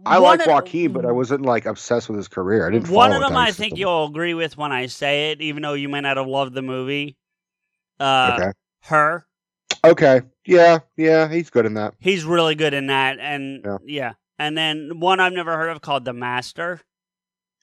I 0.06 0.18
One 0.18 0.38
like 0.38 0.46
Joaquin, 0.46 0.92
but 0.92 1.04
I 1.06 1.12
wasn't 1.12 1.42
like 1.42 1.66
obsessed 1.66 2.08
with 2.08 2.16
his 2.16 2.28
career. 2.28 2.66
I 2.66 2.70
didn't. 2.70 2.88
One 2.88 3.12
of 3.12 3.20
them, 3.20 3.36
I 3.36 3.46
think 3.52 3.72
system. 3.72 3.78
you'll 3.78 4.06
agree 4.06 4.34
with 4.34 4.56
when 4.56 4.72
I 4.72 4.86
say 4.86 5.30
it, 5.32 5.40
even 5.40 5.62
though 5.62 5.74
you 5.74 5.88
may 5.88 6.00
not 6.00 6.16
have 6.16 6.26
loved 6.26 6.54
the 6.54 6.62
movie. 6.62 7.16
Uh, 8.00 8.32
Okay. 8.40 8.52
her. 8.84 9.26
Okay. 9.84 10.22
Yeah. 10.46 10.78
Yeah. 10.96 11.28
He's 11.28 11.50
good 11.50 11.66
in 11.66 11.74
that. 11.74 11.94
He's 12.00 12.24
really 12.24 12.54
good 12.54 12.74
in 12.74 12.86
that, 12.88 13.18
and 13.20 13.62
Yeah. 13.64 13.78
yeah. 13.84 14.12
And 14.38 14.56
then 14.58 14.98
one 14.98 15.20
I've 15.20 15.32
never 15.32 15.56
heard 15.56 15.70
of 15.70 15.80
called 15.80 16.04
The 16.04 16.12
Master. 16.12 16.80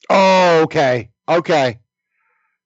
Oh, 0.09 0.61
okay. 0.63 1.09
Okay. 1.27 1.79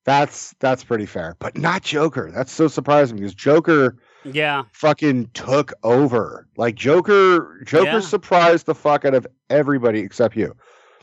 That's 0.06 0.54
that's 0.60 0.84
pretty 0.84 1.08
fair, 1.08 1.36
but 1.40 1.58
not 1.58 1.82
Joker. 1.82 2.32
That's 2.32 2.52
so 2.52 2.68
surprising 2.68 3.18
because 3.18 3.34
Joker 3.34 3.98
Yeah, 4.24 4.64
fucking 4.74 5.32
took 5.34 5.74
over. 5.84 6.48
Like 6.58 6.76
Joker, 6.76 7.62
Joker 7.66 7.86
Yeah. 7.86 8.00
surprised 8.02 8.68
the 8.68 8.76
fuck 8.76 9.04
out 9.06 9.16
of 9.16 9.26
everybody 9.50 10.00
except 10.02 10.36
you. 10.36 10.56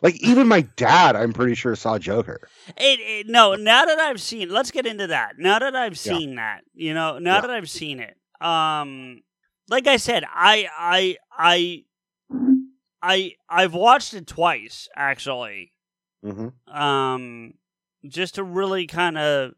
Like 0.03 0.15
even 0.23 0.47
my 0.47 0.61
dad, 0.77 1.17
I'm 1.17 1.33
pretty 1.33 1.55
sure 1.57 1.75
saw 1.75 1.99
Joker. 1.99 2.49
it, 2.77 3.01
it. 3.01 3.27
No, 3.29 3.55
now 3.55 3.85
that 3.85 3.99
I've 3.99 4.21
seen, 4.21 4.51
let's 4.51 4.71
get 4.71 4.87
into 4.87 5.09
that. 5.09 5.33
Now 5.39 5.59
that 5.59 5.75
I've 5.75 5.93
Yeah. 5.95 6.17
seen 6.19 6.37
that, 6.37 6.63
you 6.75 6.95
know, 6.95 7.19
now 7.19 7.37
Yeah. 7.37 7.41
that 7.43 7.51
I've 7.51 7.71
seen 7.71 7.99
it, 7.99 8.17
um, 8.43 9.23
like 9.69 9.87
I 9.87 9.97
said, 9.97 10.25
I, 10.33 10.67
I, 10.77 11.17
I, 11.39 11.85
I, 13.03 13.33
I've 13.49 13.75
watched 13.75 14.15
it 14.15 14.27
twice 14.27 14.89
actually. 14.97 15.73
Mm-hmm. 16.25 16.73
um, 16.73 17.55
just 18.09 18.37
to 18.37 18.45
really 18.45 18.87
kind 18.87 19.19
of 19.19 19.55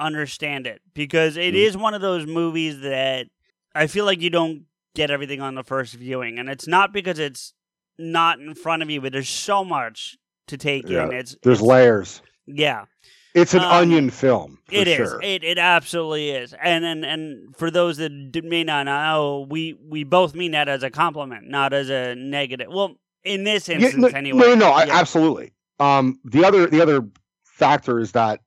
understand 0.00 0.66
it 0.66 0.80
because 0.94 1.36
it 1.36 1.54
Mhm. 1.54 1.66
is 1.66 1.76
one 1.76 1.94
of 1.94 2.00
those 2.00 2.26
movies 2.26 2.80
that 2.80 3.28
I 3.72 3.86
feel 3.86 4.04
like 4.04 4.20
you 4.20 4.28
don't 4.30 4.64
get 4.96 5.12
everything 5.12 5.40
on 5.40 5.54
the 5.54 5.62
first 5.62 5.94
viewing, 5.94 6.40
and 6.40 6.48
it's 6.48 6.66
not 6.66 6.92
because 6.92 7.20
it's 7.20 7.54
not 7.98 8.40
in 8.40 8.54
front 8.56 8.82
of 8.82 8.90
you, 8.90 9.00
but 9.00 9.12
there's 9.12 9.28
so 9.28 9.64
much 9.64 10.16
to 10.48 10.56
take 10.56 10.88
Yeah, 10.88 11.04
in. 11.06 11.12
It's 11.12 11.36
There's 11.42 11.58
it's- 11.58 11.68
layers. 11.68 12.20
yeah, 12.46 12.86
It's 13.34 13.54
an 13.54 13.60
Um, 13.60 13.72
onion 13.72 14.10
film. 14.10 14.58
For 14.68 14.74
it 14.74 14.88
is. 14.88 14.96
sure. 14.96 15.20
It 15.22 15.42
it 15.42 15.58
absolutely 15.58 16.30
is. 16.30 16.54
And 16.62 16.84
and 16.84 17.04
and 17.04 17.56
for 17.56 17.70
those 17.70 17.96
that 17.96 18.12
may 18.44 18.62
not 18.64 18.84
know, 18.84 19.46
we 19.48 19.74
we 19.88 20.04
both 20.04 20.34
mean 20.34 20.52
that 20.52 20.68
as 20.68 20.82
a 20.82 20.90
compliment, 20.90 21.48
not 21.48 21.72
as 21.72 21.88
a 21.90 22.14
negative. 22.14 22.68
Well, 22.70 22.96
in 23.24 23.44
this 23.44 23.68
Yeah, 23.68 23.76
instance, 23.76 24.12
no, 24.12 24.18
anyway. 24.18 24.38
No, 24.38 24.46
no, 24.48 24.54
no, 24.54 24.70
I, 24.72 24.84
Yeah. 24.84 24.98
absolutely. 24.98 25.52
Um, 25.80 26.18
the 26.24 26.44
other 26.44 26.66
the 26.66 26.80
other 26.82 27.06
factor 27.44 27.98
is 27.98 28.12
that 28.12 28.40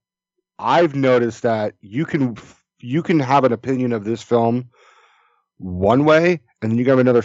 I've 0.59 0.95
noticed 0.95 1.41
that 1.43 1.73
you 1.81 2.05
can 2.05 2.37
you 2.79 3.01
can 3.01 3.19
have 3.19 3.43
an 3.43 3.53
opinion 3.53 3.91
of 3.91 4.03
this 4.03 4.21
film 4.21 4.69
one 5.57 6.05
way, 6.05 6.39
and 6.61 6.71
then 6.71 6.77
you 6.77 6.83
can 6.85 6.91
have 6.91 6.99
another 6.99 7.23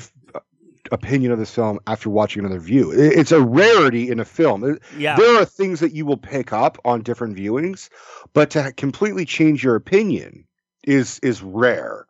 opinion 0.91 1.32
of 1.32 1.38
this 1.38 1.55
film 1.55 1.78
after 1.86 2.11
watching 2.11 2.45
another 2.45 2.61
view. 2.61 2.91
It's 2.93 3.32
a 3.32 3.41
rarity 3.41 4.11
in 4.11 4.20
a 4.20 4.24
film. 4.24 4.78
Yeah, 4.97 5.16
There 5.16 5.41
are 5.41 5.45
things 5.45 5.80
that 5.80 5.93
you 5.93 6.05
will 6.05 6.16
pick 6.16 6.53
up 6.53 6.78
on 6.84 7.03
different 7.03 7.36
viewings, 7.36 7.88
but 8.32 8.51
to 8.51 8.72
completely 8.72 9.24
change 9.24 9.62
your 9.62 9.76
opinion 9.76 10.45
is 10.84 11.18
is 11.20 11.43
rare. 11.43 12.07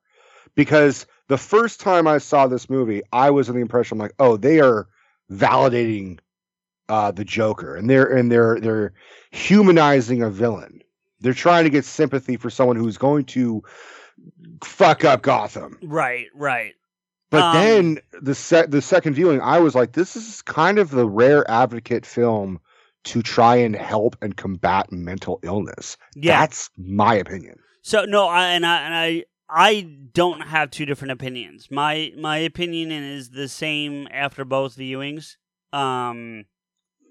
Because 0.54 1.06
the 1.28 1.38
first 1.38 1.80
time 1.80 2.06
I 2.06 2.18
saw 2.18 2.46
this 2.46 2.68
movie, 2.68 3.02
I 3.12 3.30
was 3.30 3.48
in 3.48 3.54
the 3.54 3.60
impression 3.60 3.98
like, 3.98 4.12
oh, 4.18 4.36
they 4.36 4.60
are 4.60 4.88
validating 5.30 6.18
uh, 6.88 7.12
the 7.12 7.24
Joker, 7.24 7.76
and 7.76 7.88
they're 7.88 8.06
and 8.06 8.30
they're 8.32 8.58
they're 8.60 8.92
humanizing 9.30 10.22
a 10.22 10.30
villain. 10.30 10.82
They're 11.20 11.34
trying 11.34 11.64
to 11.64 11.70
get 11.70 11.84
sympathy 11.84 12.36
for 12.36 12.50
someone 12.50 12.76
who's 12.76 12.96
going 12.96 13.26
to 13.26 13.62
fuck 14.64 15.04
up 15.04 15.22
Gotham. 15.22 15.78
right, 15.82 16.26
right. 16.34 16.74
But 17.30 17.44
Um, 17.44 17.52
then 17.54 17.98
the 18.20 18.34
set 18.34 18.70
the 18.70 18.82
second 18.82 19.14
viewing, 19.14 19.40
I 19.40 19.58
was 19.58 19.74
like, 19.74 19.92
this 19.92 20.16
is 20.16 20.42
kind 20.42 20.78
of 20.78 20.90
the 20.90 21.08
rare 21.08 21.48
advocate 21.50 22.04
film 22.04 22.60
to 23.04 23.22
try 23.22 23.56
and 23.56 23.74
help 23.74 24.16
and 24.20 24.36
combat 24.36 24.90
mental 24.92 25.38
illness. 25.42 25.96
Yeah. 26.14 26.40
That's 26.40 26.70
my 26.76 27.14
opinion. 27.14 27.58
So 27.82 28.04
no, 28.04 28.26
I 28.26 28.48
and 28.48 28.66
I 28.66 28.76
and 28.82 28.94
I 28.94 29.24
I 29.48 29.82
don't 30.12 30.42
have 30.42 30.70
two 30.70 30.84
different 30.86 31.12
opinions. 31.12 31.70
My 31.70 32.12
my 32.18 32.38
opinion 32.38 32.90
is 32.92 33.30
the 33.30 33.48
same 33.48 34.06
after 34.10 34.44
both 34.44 34.76
viewings. 34.76 35.36
Um 35.72 36.44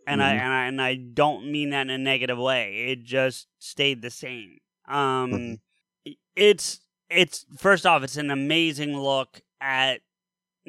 and 0.05 0.21
I 0.21 0.33
Mhm. 0.35 0.39
and 0.41 0.53
I 0.53 0.65
and 0.65 0.81
I 0.81 0.95
don't 0.95 1.51
mean 1.51 1.69
that 1.71 1.81
in 1.83 1.89
a 1.89 1.97
negative 1.97 2.37
way. 2.37 2.87
It 2.91 3.03
just 3.03 3.47
stayed 3.57 4.01
the 4.01 4.11
same. 4.11 4.57
Um 4.87 5.31
Mhm. 5.31 6.15
it's 6.35 6.81
it's 7.09 7.45
first 7.57 7.85
off 7.85 8.03
it's 8.03 8.17
an 8.17 8.29
amazing 8.31 8.95
look 8.97 9.41
at 9.61 10.01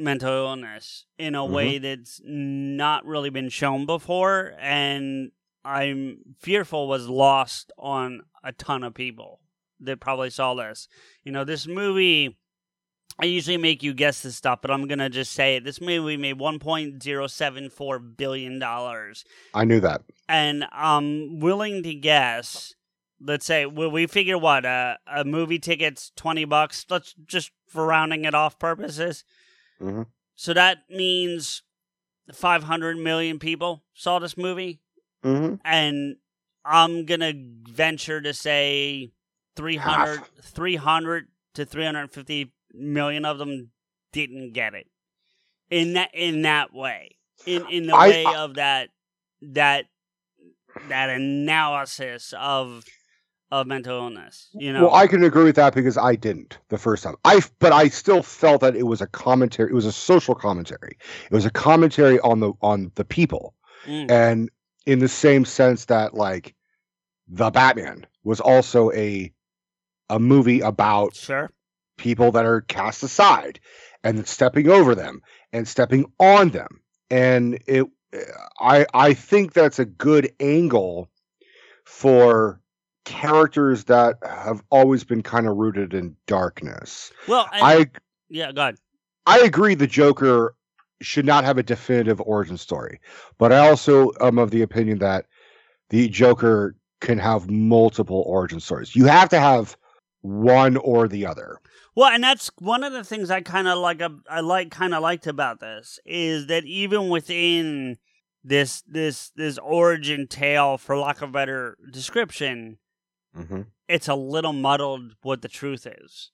mental 0.01 0.31
illness 0.49 1.05
in 1.19 1.35
a 1.35 1.39
Mhm. 1.41 1.51
way 1.51 1.79
that's 1.79 2.21
not 2.25 3.05
really 3.05 3.31
been 3.31 3.49
shown 3.51 3.87
before 3.87 4.55
and 4.59 5.31
I'm 5.65 6.19
fearful 6.41 6.89
was 6.89 7.07
lost 7.09 7.71
on 7.79 8.23
a 8.43 8.53
ton 8.53 8.83
of 8.83 8.95
people 8.95 9.41
that 9.81 10.01
probably 10.01 10.31
saw 10.31 10.55
this. 10.55 10.89
You 11.23 11.33
know, 11.33 11.45
this 11.45 11.67
movie 11.67 12.37
I 13.23 13.27
usually 13.27 13.59
make 13.59 13.83
you 13.83 13.93
guess 13.93 14.23
this 14.23 14.37
stuff, 14.37 14.61
but 14.63 14.71
I'm 14.71 14.87
gonna 14.87 15.11
just 15.11 15.33
say 15.33 15.57
it. 15.57 15.65
This 15.65 15.79
movie 15.81 16.17
made 16.17 16.39
1.074 16.39 17.99
billion 18.17 18.59
dollars, 18.59 19.25
I 19.55 19.65
knew 19.65 19.81
that. 19.81 20.03
and 20.29 20.65
I'm 20.73 21.39
willing 21.41 21.83
to 21.83 21.95
guess. 21.95 22.75
Let's 23.21 23.45
say 23.45 23.67
well, 23.67 23.91
we 23.91 24.07
figure 24.07 24.39
what 24.39 24.65
uh, 24.65 24.97
a 25.07 25.25
movie 25.25 25.59
ticket's 25.59 26.11
20 26.17 26.47
bucks. 26.47 26.87
Let's 26.89 27.15
just 27.27 27.51
for 27.67 27.85
rounding 27.87 28.25
it 28.25 28.35
off 28.35 28.59
purposes. 28.59 29.25
Mhm. 29.81 30.05
So 30.37 30.55
that 30.55 30.89
means 30.91 31.63
500 32.33 32.97
million 32.99 33.39
people 33.39 33.85
saw 33.95 34.19
this 34.19 34.37
movie 34.37 34.81
hmm 35.23 35.55
and 35.65 36.17
I'm 36.65 37.07
gonna 37.07 37.33
venture 37.35 38.21
to 38.21 38.33
say 38.35 39.13
300, 39.57 40.25
Half. 40.25 40.29
300 40.43 41.29
to 41.55 41.65
350 41.65 42.53
million 42.73 43.25
of 43.25 43.39
them 43.39 43.71
didn't 44.13 44.53
get 44.53 44.75
it 44.75 44.87
in 45.71 45.95
that 45.95 46.11
in 46.15 46.43
that 46.43 46.73
way 46.73 47.17
in 47.47 47.65
in 47.67 47.87
the 47.87 47.97
I- 47.97 48.09
way 48.09 48.33
of 48.35 48.55
that 48.57 48.91
that 49.43 49.87
that 50.83 51.11
analysis 51.11 52.33
of 52.39 52.85
of 53.51 53.67
mental 53.67 53.99
illness 53.99 54.49
you 54.53 54.73
know 54.73 54.87
Well, 54.87 54.95
I 54.95 55.07
can 55.07 55.23
agree 55.25 55.45
with 55.45 55.57
that 55.57 55.75
because 55.75 55.99
I 55.99 56.15
didn't 56.17 56.59
the 56.69 56.79
first 56.79 57.03
time. 57.03 57.17
I 57.25 57.41
but 57.59 57.73
I 57.73 57.89
still 57.89 58.23
felt 58.23 58.61
that 58.61 58.77
it 58.77 58.85
was 58.85 59.01
a 59.01 59.07
commentary. 59.07 59.71
It 59.71 59.75
was 59.75 59.87
a 59.87 59.93
social 59.93 60.35
commentary. 60.35 60.97
It 61.31 61.35
was 61.35 61.45
a 61.45 61.51
commentary 61.51 62.21
on 62.21 62.41
the 62.41 62.53
on 62.63 62.93
the 62.95 63.05
people, 63.05 63.55
Mm, 63.87 64.11
and 64.11 64.51
in 64.87 64.99
the 64.99 65.09
same 65.09 65.45
sense 65.45 65.87
that 65.87 66.15
like 66.15 66.55
the 67.29 67.51
Batman 67.51 68.07
was 68.25 68.41
also 68.41 68.91
a 68.93 69.33
a 70.09 70.19
movie 70.19 70.61
about 70.61 71.15
sure 71.15 71.51
people 71.97 72.33
that 72.33 72.45
are 72.45 72.63
cast 72.63 73.03
aside 73.03 73.61
and 74.03 74.27
stepping 74.27 74.69
over 74.69 74.95
them 74.95 75.23
and 75.53 75.69
stepping 75.69 76.05
on 76.19 76.49
them 76.51 76.81
and 77.11 77.59
it 77.67 77.87
i 78.61 78.87
i 78.95 79.15
think 79.15 79.53
that's 79.53 79.79
a 79.79 79.85
good 79.85 80.33
angle 80.41 81.11
for 81.85 82.61
characters 83.05 83.85
that 83.85 84.19
have 84.23 84.63
always 84.71 85.05
been 85.05 85.23
kind 85.23 85.47
of 85.47 85.57
rooted 85.57 85.95
in 85.95 86.17
darkness. 86.27 87.13
Well 87.27 87.49
and, 87.53 87.63
i 87.63 87.87
yeah 88.29 88.53
god 88.53 88.77
i 89.27 89.41
agree 89.41 89.75
the 89.75 89.87
joker 89.87 90.55
should 91.03 91.25
not 91.25 91.45
have 91.45 91.59
a 91.59 91.63
definitive 91.63 92.21
origin 92.21 92.57
story 92.57 93.01
but 93.39 93.53
i 93.53 93.69
also 93.69 94.13
am 94.21 94.39
of 94.39 94.51
the 94.51 94.63
opinion 94.63 94.99
that 94.99 95.27
the 95.89 96.09
joker 96.09 96.77
can 97.01 97.19
have 97.19 97.51
multiple 97.51 98.23
origin 98.27 98.61
stories. 98.61 98.95
You 98.95 99.07
have 99.07 99.29
to 99.31 99.41
have 99.41 99.77
one 100.21 100.77
or 100.77 101.09
the 101.09 101.27
other. 101.27 101.61
Well, 101.97 102.11
and 102.11 102.23
that's 102.23 102.51
one 102.59 102.85
of 102.85 102.93
the 102.93 103.05
things 103.05 103.31
I 103.31 103.41
kind 103.41 103.67
of 103.67 103.79
like. 103.79 104.01
I 104.29 104.41
like 104.41 104.71
kind 104.71 104.95
of 104.95 105.03
liked 105.03 105.27
about 105.27 105.61
this 105.61 105.99
is 106.05 106.47
that 106.47 106.65
even 106.65 107.09
within 107.09 107.99
this 108.45 108.83
this 108.87 109.33
this 109.35 109.59
origin 109.59 110.29
tale, 110.29 110.79
for 110.79 110.97
lack 110.97 111.17
of 111.17 111.31
a 111.31 111.33
better 111.33 111.77
description, 111.91 112.79
Mm-hmm. 113.37 113.63
it's 113.89 114.09
a 114.09 114.15
little 114.15 114.53
muddled 114.53 115.13
what 115.23 115.41
the 115.43 115.49
truth 115.49 115.87
is, 115.87 116.31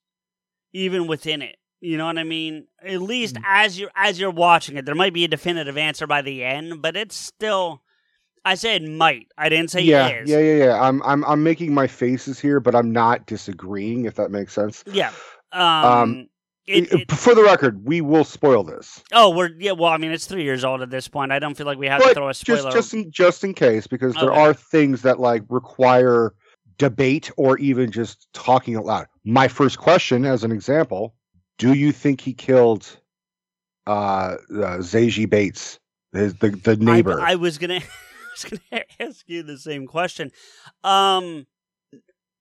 even 0.72 1.06
within 1.06 1.42
it. 1.42 1.56
You 1.80 1.98
know 1.98 2.06
what 2.06 2.18
I 2.18 2.24
mean? 2.24 2.66
At 2.82 3.02
least 3.02 3.34
Mm. 3.36 3.42
as 3.46 3.78
you're 3.78 3.90
as 3.94 4.18
you're 4.18 4.30
watching 4.30 4.76
it, 4.78 4.86
there 4.86 4.94
might 4.94 5.12
be 5.12 5.24
a 5.24 5.28
definitive 5.28 5.76
answer 5.76 6.06
by 6.06 6.22
the 6.22 6.42
end, 6.42 6.80
but 6.80 6.96
it's 6.96 7.14
still. 7.16 7.82
I 8.46 8.54
said 8.54 8.82
might. 8.88 9.26
I 9.36 9.48
didn't 9.48 9.70
say 9.72 9.80
yeah, 9.80 10.06
is. 10.08 10.30
yeah, 10.30 10.38
yeah, 10.38 10.64
yeah. 10.66 10.80
I'm, 10.80 11.02
I'm, 11.02 11.24
I'm 11.24 11.42
making 11.42 11.74
my 11.74 11.88
faces 11.88 12.38
here, 12.38 12.60
but 12.60 12.76
I'm 12.76 12.92
not 12.92 13.26
disagreeing. 13.26 14.04
If 14.04 14.14
that 14.14 14.30
makes 14.30 14.52
sense. 14.52 14.84
Yeah. 14.86 15.10
Um. 15.52 16.28
it, 16.66 16.92
it- 16.92 17.10
For 17.12 17.34
the 17.34 17.42
record, 17.42 17.84
we 17.86 18.00
will 18.00 18.24
spoil 18.24 18.62
this, 18.64 19.02
oh, 19.12 19.30
we're 19.36 19.50
yeah. 19.58 19.72
Well, 19.72 19.90
I 19.92 19.98
mean, 19.98 20.12
it's 20.12 20.26
three 20.26 20.44
years 20.44 20.64
old 20.64 20.80
at 20.80 20.90
this 20.90 21.08
point. 21.08 21.30
I 21.32 21.38
don't 21.40 21.56
feel 21.56 21.66
like 21.66 21.78
we 21.78 21.88
have 21.88 22.02
to 22.02 22.14
throw 22.14 22.28
a 22.28 22.34
spoiler. 22.34 22.62
just, 22.62 22.72
just 22.76 22.94
in, 22.94 23.10
just 23.10 23.44
in 23.44 23.52
case, 23.54 23.86
because 23.86 24.14
there 24.14 24.30
Okay. 24.32 24.40
are 24.40 24.54
things 24.54 25.02
that 25.02 25.18
like 25.20 25.42
require 25.48 26.32
debate 26.78 27.30
or 27.36 27.58
even 27.58 27.90
just 27.90 28.28
talking 28.32 28.76
out 28.76 28.84
loud. 28.84 29.06
My 29.24 29.48
first 29.48 29.78
question, 29.78 30.24
as 30.24 30.44
an 30.44 30.52
example, 30.52 31.14
do 31.58 31.74
you 31.74 31.92
think 31.92 32.20
he 32.20 32.32
killed 32.32 32.98
uh, 33.86 33.90
uh 33.90 34.36
Zazie 34.78 35.26
Beetz, 35.26 35.78
his, 36.12 36.34
the 36.34 36.50
the 36.50 36.76
neighbor? 36.76 37.20
I, 37.20 37.36
was 37.36 37.58
gonna, 37.58 37.74
I 37.80 37.80
was 38.32 38.44
gonna 38.70 38.84
ask 39.00 39.28
you 39.28 39.42
the 39.42 39.58
same 39.58 39.86
question. 39.86 40.32
Um, 40.84 41.46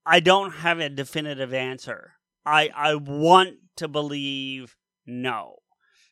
I 0.05 0.19
don't 0.19 0.51
have 0.51 0.79
a 0.79 0.89
definitive 0.89 1.53
answer. 1.53 2.13
I 2.45 2.69
I 2.75 2.95
want 2.95 3.55
to 3.77 3.88
believe 3.88 4.75
no, 5.05 5.59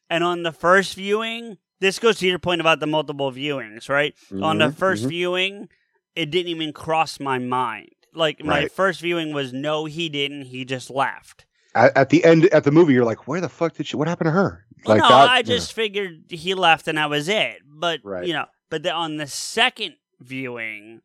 and 0.09 0.23
on 0.23 0.43
the 0.43 0.51
first 0.51 0.95
viewing, 0.95 1.57
this 1.79 1.99
goes 1.99 2.17
to 2.19 2.27
your 2.27 2.39
point 2.39 2.61
about 2.61 2.79
the 2.79 2.87
multiple 2.87 3.31
viewings, 3.31 3.89
right? 3.89 4.15
On 4.41 4.57
the 4.57 4.69
Mhm, 4.69 4.75
1st 4.75 5.05
mhm. 5.05 5.09
viewing, 5.09 5.69
it 6.15 6.31
didn't 6.31 6.49
even 6.49 6.73
cross 6.73 7.19
my 7.19 7.37
mind. 7.37 8.02
Like 8.15 8.43
my 8.43 8.61
Right. 8.61 8.71
first 8.71 9.01
viewing 9.01 9.33
was 9.33 9.53
no, 9.53 9.85
he 9.85 10.09
didn't. 10.09 10.43
He 10.43 10.65
just 10.65 10.89
left. 10.89 11.45
at, 11.75 11.95
at 11.97 12.09
the 12.09 12.23
end 12.23 12.45
at 12.47 12.63
the 12.63 12.71
movie, 12.71 12.93
you're 12.93 13.05
like, 13.05 13.27
where 13.27 13.41
the 13.41 13.49
fuck 13.49 13.73
did 13.75 13.87
she? 13.87 13.95
What 13.97 14.07
happened 14.07 14.27
to 14.27 14.31
her? 14.31 14.65
Well, 14.85 14.97
Like 14.97 15.03
no, 15.03 15.09
that- 15.09 15.29
I 15.29 15.35
yeah. 15.37 15.41
just 15.43 15.73
figured 15.73 16.25
he 16.29 16.53
left 16.53 16.87
and 16.87 16.97
that 16.97 17.09
was 17.09 17.27
it. 17.29 17.57
But 17.65 18.01
Right. 18.03 18.25
you 18.27 18.33
know, 18.33 18.45
but 18.69 18.83
the, 18.83 18.91
on 18.91 19.17
the 19.17 19.27
second 19.27 19.95
viewing, 20.19 21.01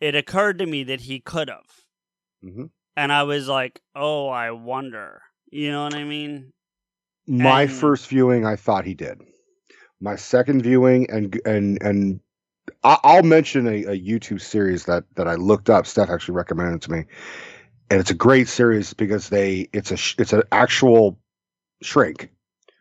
it 0.00 0.14
occurred 0.14 0.58
to 0.58 0.66
me 0.66 0.84
that 0.84 1.02
he 1.02 1.20
could 1.20 1.48
have, 1.48 1.84
Mhm. 2.44 2.70
and 2.96 3.12
I 3.12 3.22
was 3.24 3.48
like, 3.48 3.80
"Oh, 3.94 4.28
I 4.28 4.50
wonder." 4.50 5.22
You 5.50 5.70
know 5.72 5.84
what 5.84 5.94
I 5.94 6.04
mean? 6.04 6.52
My 7.26 7.62
And- 7.62 7.72
first 7.72 8.08
viewing, 8.08 8.44
I 8.44 8.56
thought 8.56 8.84
he 8.84 8.94
did. 8.94 9.20
My 10.00 10.16
second 10.16 10.62
viewing, 10.62 11.08
and 11.10 11.40
and 11.46 11.80
and 11.82 12.20
I'll 12.82 13.22
mention 13.22 13.66
a, 13.66 13.84
a 13.84 13.98
YouTube 14.00 14.40
series 14.40 14.84
that 14.84 15.04
that 15.16 15.28
I 15.28 15.34
looked 15.34 15.70
up. 15.70 15.86
Steph 15.86 16.10
actually 16.10 16.34
recommended 16.34 16.76
it 16.76 16.82
to 16.82 16.92
me, 16.92 17.04
and 17.90 18.00
it's 18.00 18.10
a 18.10 18.14
great 18.14 18.48
series 18.48 18.94
because 18.94 19.28
they 19.28 19.68
it's 19.72 19.90
a 19.90 19.98
it's 20.20 20.32
an 20.32 20.42
actual 20.52 21.18
shrink 21.82 22.30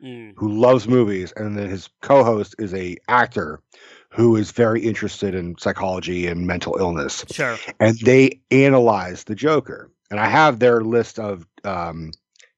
Mm. 0.03 0.34
who 0.36 0.49
loves 0.51 0.86
movies, 0.86 1.31
and 1.38 1.57
then 1.57 1.69
his 1.69 1.88
co-host 2.01 2.55
is 2.59 2.73
a 2.73 2.97
actor 3.07 3.61
who 4.09 4.36
is 4.36 4.51
very 4.51 4.81
interested 4.81 5.34
in 5.34 5.57
psychology 5.57 6.27
and 6.27 6.45
mental 6.45 6.75
illness 6.77 7.23
Sure. 7.31 7.57
and 7.79 7.97
they 7.99 8.41
analyze 8.51 9.23
the 9.23 9.34
Joker. 9.36 9.89
And 10.11 10.19
I 10.19 10.25
have 10.27 10.59
their 10.59 10.81
list 10.81 11.19
of 11.19 11.47
um, 11.63 12.11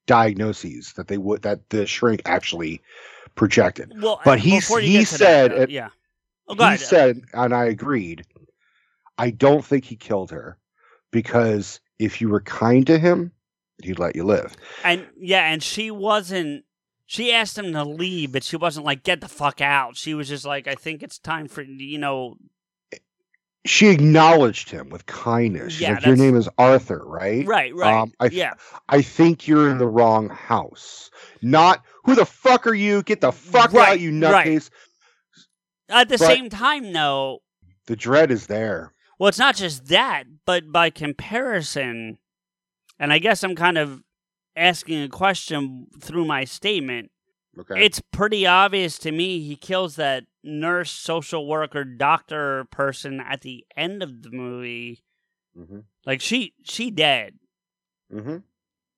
diagnoses 0.08 0.94
that 0.94 1.08
they 1.08 1.20
would 1.20 1.44
that 1.44 1.70
the 1.70 1.86
shrink 1.86 2.24
actually 2.26 2.82
projected. 3.36 3.94
Well, 4.02 4.20
But 4.26 4.40
he 4.40 4.60
he 4.60 5.06
to 5.06 5.18
that, 5.20 5.52
said 5.52 5.70
yeah. 5.70 5.90
Oh, 6.48 6.70
he 6.70 6.78
said, 6.78 7.22
and 7.34 7.54
I 7.54 7.66
agreed. 7.66 8.26
I 9.18 9.32
don't 9.32 9.64
think 9.66 9.86
he 9.86 9.96
killed 9.96 10.32
her 10.32 10.58
because 11.12 11.80
if 12.00 12.22
you 12.22 12.30
were 12.30 12.42
kind 12.42 12.86
to 12.88 12.98
him, 13.00 13.32
he'd 13.82 14.00
let 14.00 14.16
you 14.16 14.24
live. 14.24 14.56
And 14.84 15.08
yeah, 15.20 15.50
and 15.52 15.64
she 15.64 15.92
wasn't. 15.92 16.66
She 17.08 17.32
asked 17.32 17.58
him 17.58 17.72
to 17.74 17.84
leave, 17.84 18.32
but 18.32 18.44
she 18.44 18.58
wasn't 18.58 18.86
like 18.86 19.04
get 19.04 19.22
the 19.22 19.28
fuck 19.28 19.62
out. 19.62 19.96
She 19.96 20.14
was 20.14 20.28
just 20.28 20.46
like, 20.46 20.68
I 20.68 20.76
think 20.76 21.04
it's 21.04 21.20
time 21.20 21.48
for 21.48 21.62
you 21.62 21.98
know. 21.98 22.36
She 23.66 23.88
acknowledged 23.88 24.70
him 24.70 24.90
with 24.90 25.08
kindness. 25.08 25.74
She's 25.74 25.82
Yeah, 25.82 25.94
like, 25.96 26.06
"Your 26.06 26.16
name 26.16 26.36
is 26.36 26.48
Arthur, 26.60 27.02
right? 27.04 27.48
Right, 27.48 27.74
right. 27.74 27.96
Um, 27.96 28.14
I, 28.20 28.28
yeah, 28.28 28.54
I 28.90 29.02
think 29.02 29.48
you're 29.48 29.70
in 29.72 29.80
the 29.80 29.88
wrong 29.88 30.30
house. 30.30 31.10
Not 31.42 31.84
who 32.04 32.14
the 32.14 32.26
fuck 32.26 32.68
are 32.68 32.76
you? 32.76 33.02
Get 33.02 33.22
the 33.22 33.32
fuck 33.32 33.74
Right, 33.74 33.90
out, 33.90 34.00
you 34.00 34.12
right. 34.22 34.70
At 35.90 36.10
the 36.10 36.18
but- 36.18 36.28
same 36.28 36.50
time, 36.50 36.94
though, 36.94 37.40
The 37.88 37.96
dread 37.96 38.32
is 38.32 38.48
there. 38.48 38.94
Well, 39.20 39.30
it's 39.30 39.40
not 39.40 39.56
just 39.56 39.88
that, 39.88 40.24
but 40.46 40.72
by 40.72 40.90
comparison, 40.90 42.18
and 43.00 43.14
I 43.14 43.20
guess 43.20 43.44
I'm 43.44 43.56
kind 43.56 43.78
of 43.78 44.02
asking 44.56 45.02
a 45.04 45.10
question 45.10 45.88
through 46.02 46.26
my 46.26 46.44
statement. 46.46 47.12
Okay. 47.58 47.86
It's 47.86 48.02
pretty 48.12 48.46
obvious 48.46 48.98
to 49.00 49.12
me 49.14 49.40
he 49.42 49.56
kills 49.56 49.96
that 49.96 50.26
nurse, 50.44 50.92
social 50.92 51.48
worker, 51.48 51.86
doctor 51.86 52.66
person 52.72 53.22
at 53.22 53.42
the 53.42 53.66
end 53.78 54.04
of 54.04 54.24
the 54.24 54.32
movie. 54.32 55.04
hmm 55.56 55.80
Like 56.06 56.20
she 56.20 56.54
she 56.64 56.92
dead. 56.92 57.36
hmm 58.12 58.38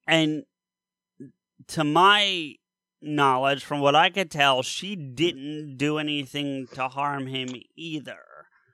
And 0.08 0.44
to 1.68 1.84
my 1.84 2.56
knowledge, 3.02 3.64
from 3.64 3.80
what 3.80 3.96
I 3.96 4.10
could 4.10 4.32
tell, 4.32 4.64
she 4.64 4.96
didn't 4.96 5.78
do 5.78 5.98
anything 5.98 6.68
to 6.74 6.88
harm 6.88 7.28
him 7.28 7.50
either. 7.76 8.20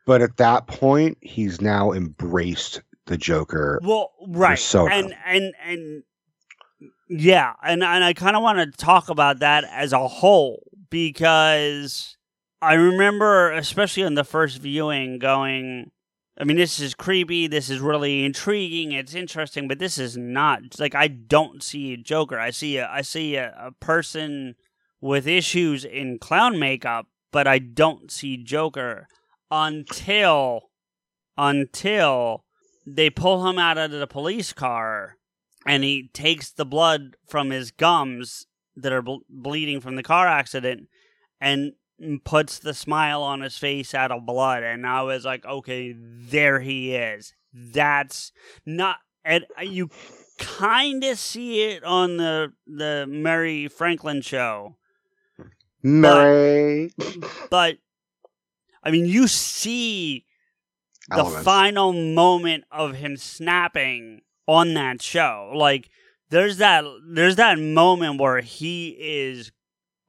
But 0.06 0.22
at 0.22 0.38
that 0.38 0.68
point, 0.68 1.18
he's 1.22 1.62
now 1.62 1.92
embraced 1.92 2.82
the 3.06 3.18
Joker. 3.18 3.80
Well, 3.84 4.12
right, 4.28 4.52
persona. 4.52 4.94
and 4.94 5.16
and 5.26 5.54
and 5.66 6.04
yeah, 7.10 7.54
and 7.64 7.84
and 7.84 8.04
I 8.04 8.14
kind 8.14 8.36
of 8.36 8.44
want 8.44 8.60
to 8.60 8.78
talk 8.78 9.10
about 9.10 9.40
that 9.40 9.64
as 9.66 9.94
a 9.94 10.08
whole 10.08 10.68
because 10.90 12.18
I 12.62 12.74
remember, 12.74 13.52
especially 13.52 14.04
in 14.04 14.16
the 14.16 14.24
first 14.24 14.60
viewing, 14.60 15.20
going. 15.20 15.92
I 16.38 16.46
mean, 16.46 16.58
this 16.58 16.80
is 16.80 16.96
creepy. 16.96 17.48
This 17.48 17.70
is 17.70 17.80
really 17.80 18.26
intriguing. 18.26 18.92
It's 18.92 19.14
interesting, 19.14 19.68
but 19.68 19.80
this 19.80 19.98
is 20.00 20.18
not 20.18 20.80
like 20.80 20.96
I 20.96 21.08
don't 21.08 21.62
see 21.62 21.94
a 21.94 21.98
Joker. 21.98 22.40
I 22.40 22.50
see 22.50 22.78
a 22.78 22.90
I 22.90 23.02
see 23.02 23.36
a, 23.36 23.54
a 23.58 23.72
person 23.72 24.56
with 25.00 25.28
issues 25.28 25.86
in 25.86 26.18
clown 26.18 26.58
makeup, 26.58 27.08
but 27.32 27.46
I 27.48 27.60
don't 27.60 28.12
see 28.12 28.38
Joker 28.38 29.08
until 29.52 30.70
until 31.38 32.46
they 32.86 33.10
pull 33.10 33.48
him 33.48 33.60
out 33.60 33.78
of 33.78 33.92
the 33.92 34.08
police 34.08 34.54
car 34.54 35.18
and 35.66 35.84
he 35.84 36.10
takes 36.14 36.52
the 36.52 36.66
blood 36.66 37.16
from 37.28 37.52
his 37.52 37.72
gums 37.72 38.48
that 38.76 38.92
are 38.92 39.02
ble- 39.02 39.22
bleeding 39.30 39.80
from 39.80 39.96
the 39.96 40.04
car 40.04 40.28
accident 40.28 40.88
and 41.40 41.74
puts 42.24 42.60
the 42.60 42.74
smile 42.74 43.22
on 43.24 43.41
his 43.41 43.58
face 43.58 43.93
out 43.93 44.12
of 44.12 44.26
blood 44.26 44.64
and 44.64 44.86
i 44.86 45.01
was 45.01 45.26
like 45.26 45.45
okay 45.45 45.93
there 45.97 46.60
he 46.60 46.95
is 46.95 47.34
that's 47.54 48.32
not 48.66 48.97
and 49.24 49.45
you 49.62 49.89
kind 50.39 51.04
of 51.04 51.18
see 51.18 51.64
it 51.64 51.84
on 51.84 52.18
the 52.18 52.51
the 52.68 53.06
mary 53.08 53.68
franklin 53.68 54.22
show 54.22 54.76
Murray. 55.86 56.91
but 57.49 57.78
I 58.82 58.91
mean, 58.91 59.06
you 59.06 59.28
see 59.28 60.26
the 61.10 61.18
Elements. 61.20 61.43
final 61.43 61.91
moment 61.93 62.64
of 62.72 62.95
him 62.95 63.18
snapping 63.18 64.22
on 64.47 64.74
that 64.76 65.01
show. 65.01 65.51
Like 65.54 65.89
there's 66.30 66.58
that 66.58 66.86
there's 67.06 67.36
that 67.36 67.60
moment 67.60 68.20
where 68.20 68.39
he 68.41 68.95
is 68.99 69.51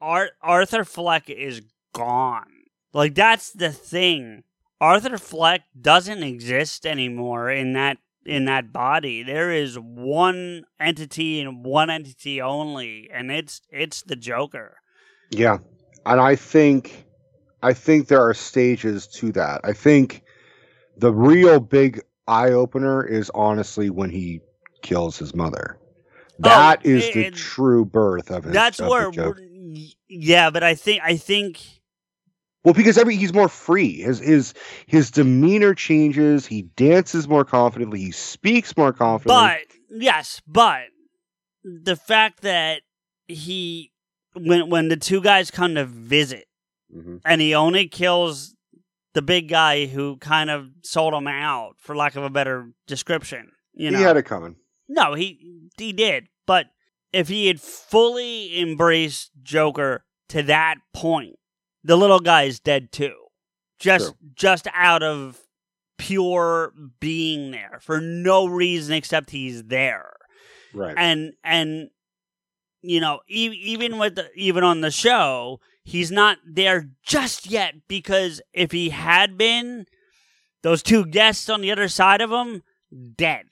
Ar- 0.01 0.30
Arthur 0.42 0.84
Fleck 0.84 1.28
is 1.28 1.62
gone. 1.95 2.47
Like 2.92 3.14
that's 3.14 3.51
the 3.51 3.72
thing. 3.72 4.45
Arthur 4.80 5.16
Fleck 5.16 5.62
doesn't 5.80 6.22
exist 6.22 6.84
anymore 6.84 7.51
in 7.51 7.72
that 7.72 7.99
in 8.26 8.45
that 8.47 8.72
body. 8.72 9.22
There 9.22 9.51
is 9.51 9.78
one 9.78 10.64
entity 10.80 11.40
and 11.40 11.64
one 11.64 11.90
entity 11.90 12.40
only, 12.40 13.09
and 13.12 13.30
it's 13.30 13.62
it's 13.70 14.03
the 14.03 14.16
Joker. 14.16 14.76
Yeah, 15.30 15.59
and 16.07 16.20
I 16.20 16.36
think, 16.36 17.05
I 17.62 17.72
think 17.72 18.09
there 18.09 18.20
are 18.20 18.34
stages 18.34 19.07
to 19.09 19.32
that. 19.32 19.61
I 19.64 19.72
think 19.72 20.22
the 20.97 21.12
real 21.12 21.61
big 21.61 22.01
eye 22.26 22.51
opener 22.51 23.05
is 23.05 23.30
honestly 23.34 23.90
when 23.90 24.11
he 24.11 24.40
kills 24.82 25.18
his 25.18 25.34
mother. 25.34 25.78
Oh, 25.78 26.49
that 26.49 26.84
is 26.84 27.12
the 27.12 27.26
and 27.26 27.36
true 27.36 27.84
birth 27.84 28.30
of 28.30 28.45
his. 28.45 28.53
That's 28.53 28.80
of 28.80 28.86
the 28.86 28.90
where, 28.90 29.11
Joker. 29.11 29.40
yeah. 30.09 30.51
But 30.51 30.62
I 30.62 30.74
think 30.74 31.03
I 31.03 31.16
think 31.16 31.61
Well, 32.65 32.75
because 32.75 32.97
every 32.99 33.17
he's 33.17 33.35
more 33.35 33.49
free. 33.49 34.01
His 34.01 34.19
his 34.21 34.55
his 34.87 35.11
demeanor 35.11 35.75
changes. 35.75 36.47
He 36.47 36.62
dances 36.77 37.29
more 37.29 37.45
confidently. 37.45 38.01
He 38.01 38.11
speaks 38.11 38.77
more 38.77 38.93
confidently. 38.93 39.43
But 39.91 40.01
yes, 40.03 40.41
but 40.47 40.85
the 41.62 41.97
fact 41.97 42.41
that 42.41 42.81
he 43.29 43.93
when 44.35 44.71
when 44.71 44.89
the 44.89 44.97
two 44.97 45.21
guys 45.21 45.51
come 45.51 45.75
to 45.75 45.85
visit 45.85 46.47
Mhm. 46.95 47.21
and 47.25 47.41
he 47.41 47.55
only 47.55 47.89
kills 47.89 48.55
the 49.15 49.23
big 49.23 49.49
guy 49.49 49.87
who 49.87 50.17
kind 50.19 50.49
of 50.51 50.69
sold 50.83 51.12
him 51.15 51.27
out 51.27 51.75
for 51.79 51.97
lack 51.97 52.15
of 52.17 52.23
a 52.25 52.31
better 52.31 52.71
description 52.87 53.51
you 53.73 53.91
know 53.91 53.99
He 53.99 54.05
had 54.05 54.17
it 54.17 54.25
coming. 54.25 54.57
no 54.89 55.15
he 55.15 55.61
he 55.79 55.93
did 55.93 56.27
but 56.47 56.67
if 57.12 57.29
he 57.29 57.47
had 57.47 57.61
fully 57.61 58.61
embraced 58.61 59.31
joker 59.43 60.05
to 60.29 60.43
that 60.45 60.77
point 60.93 61.37
the 61.85 61.97
little 61.97 62.20
guy 62.20 62.45
is 62.45 62.59
dead 62.59 62.91
too. 62.91 63.14
Just 63.78 64.14
just 64.35 64.66
out 64.74 65.03
of 65.03 65.39
pure 65.99 66.72
being 67.01 67.51
there 67.53 67.78
for 67.80 68.01
no 68.01 68.47
reason 68.47 68.95
except 68.95 69.30
he's 69.30 69.62
there. 69.64 70.11
Right. 70.74 70.95
and 70.97 71.35
and 71.45 71.91
you 72.82 73.01
know 73.01 73.20
e- 73.28 73.57
even 73.62 73.99
with 73.99 74.16
the, 74.16 74.28
even 74.35 74.64
on 74.64 74.80
the 74.80 74.91
show 74.91 75.61
he's 75.85 76.11
not 76.11 76.39
there 76.45 76.91
just 77.05 77.47
yet 77.47 77.74
because 77.87 78.41
if 78.53 78.72
he 78.72 78.91
had 78.91 79.39
been 79.39 79.87
those 80.62 80.82
two 80.82 81.07
guests 81.07 81.49
on 81.49 81.61
the 81.61 81.70
other 81.70 81.87
side 81.87 82.20
of 82.20 82.30
him 82.32 82.64
dead 83.16 83.45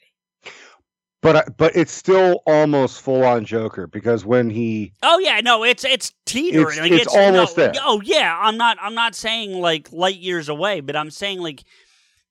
but 1.23 1.57
but 1.57 1.75
it's 1.75 1.93
still 1.93 2.43
almost 2.47 3.01
full 3.01 3.25
on 3.25 3.45
Joker 3.45 3.87
because 3.87 4.25
when 4.27 4.51
he 4.51 4.93
oh 5.03 5.19
yeah 5.19 5.41
no 5.41 5.65
it's 5.65 5.85
it's 5.85 6.13
teetering 6.27 6.79
It's- 6.79 6.91
like, 6.91 6.93
it's 6.93 7.17
almost 7.17 7.57
no, 7.57 7.63
there. 7.65 7.73
oh 7.83 8.01
yeah 8.05 8.39
i'm 8.43 8.57
not 8.57 8.77
i'm 8.81 8.95
not 8.95 9.15
saying 9.15 9.53
like 9.61 9.91
light 9.93 10.19
years 10.19 10.49
away 10.49 10.81
but 10.81 10.97
i'm 10.97 11.11
saying 11.11 11.41
like 11.41 11.65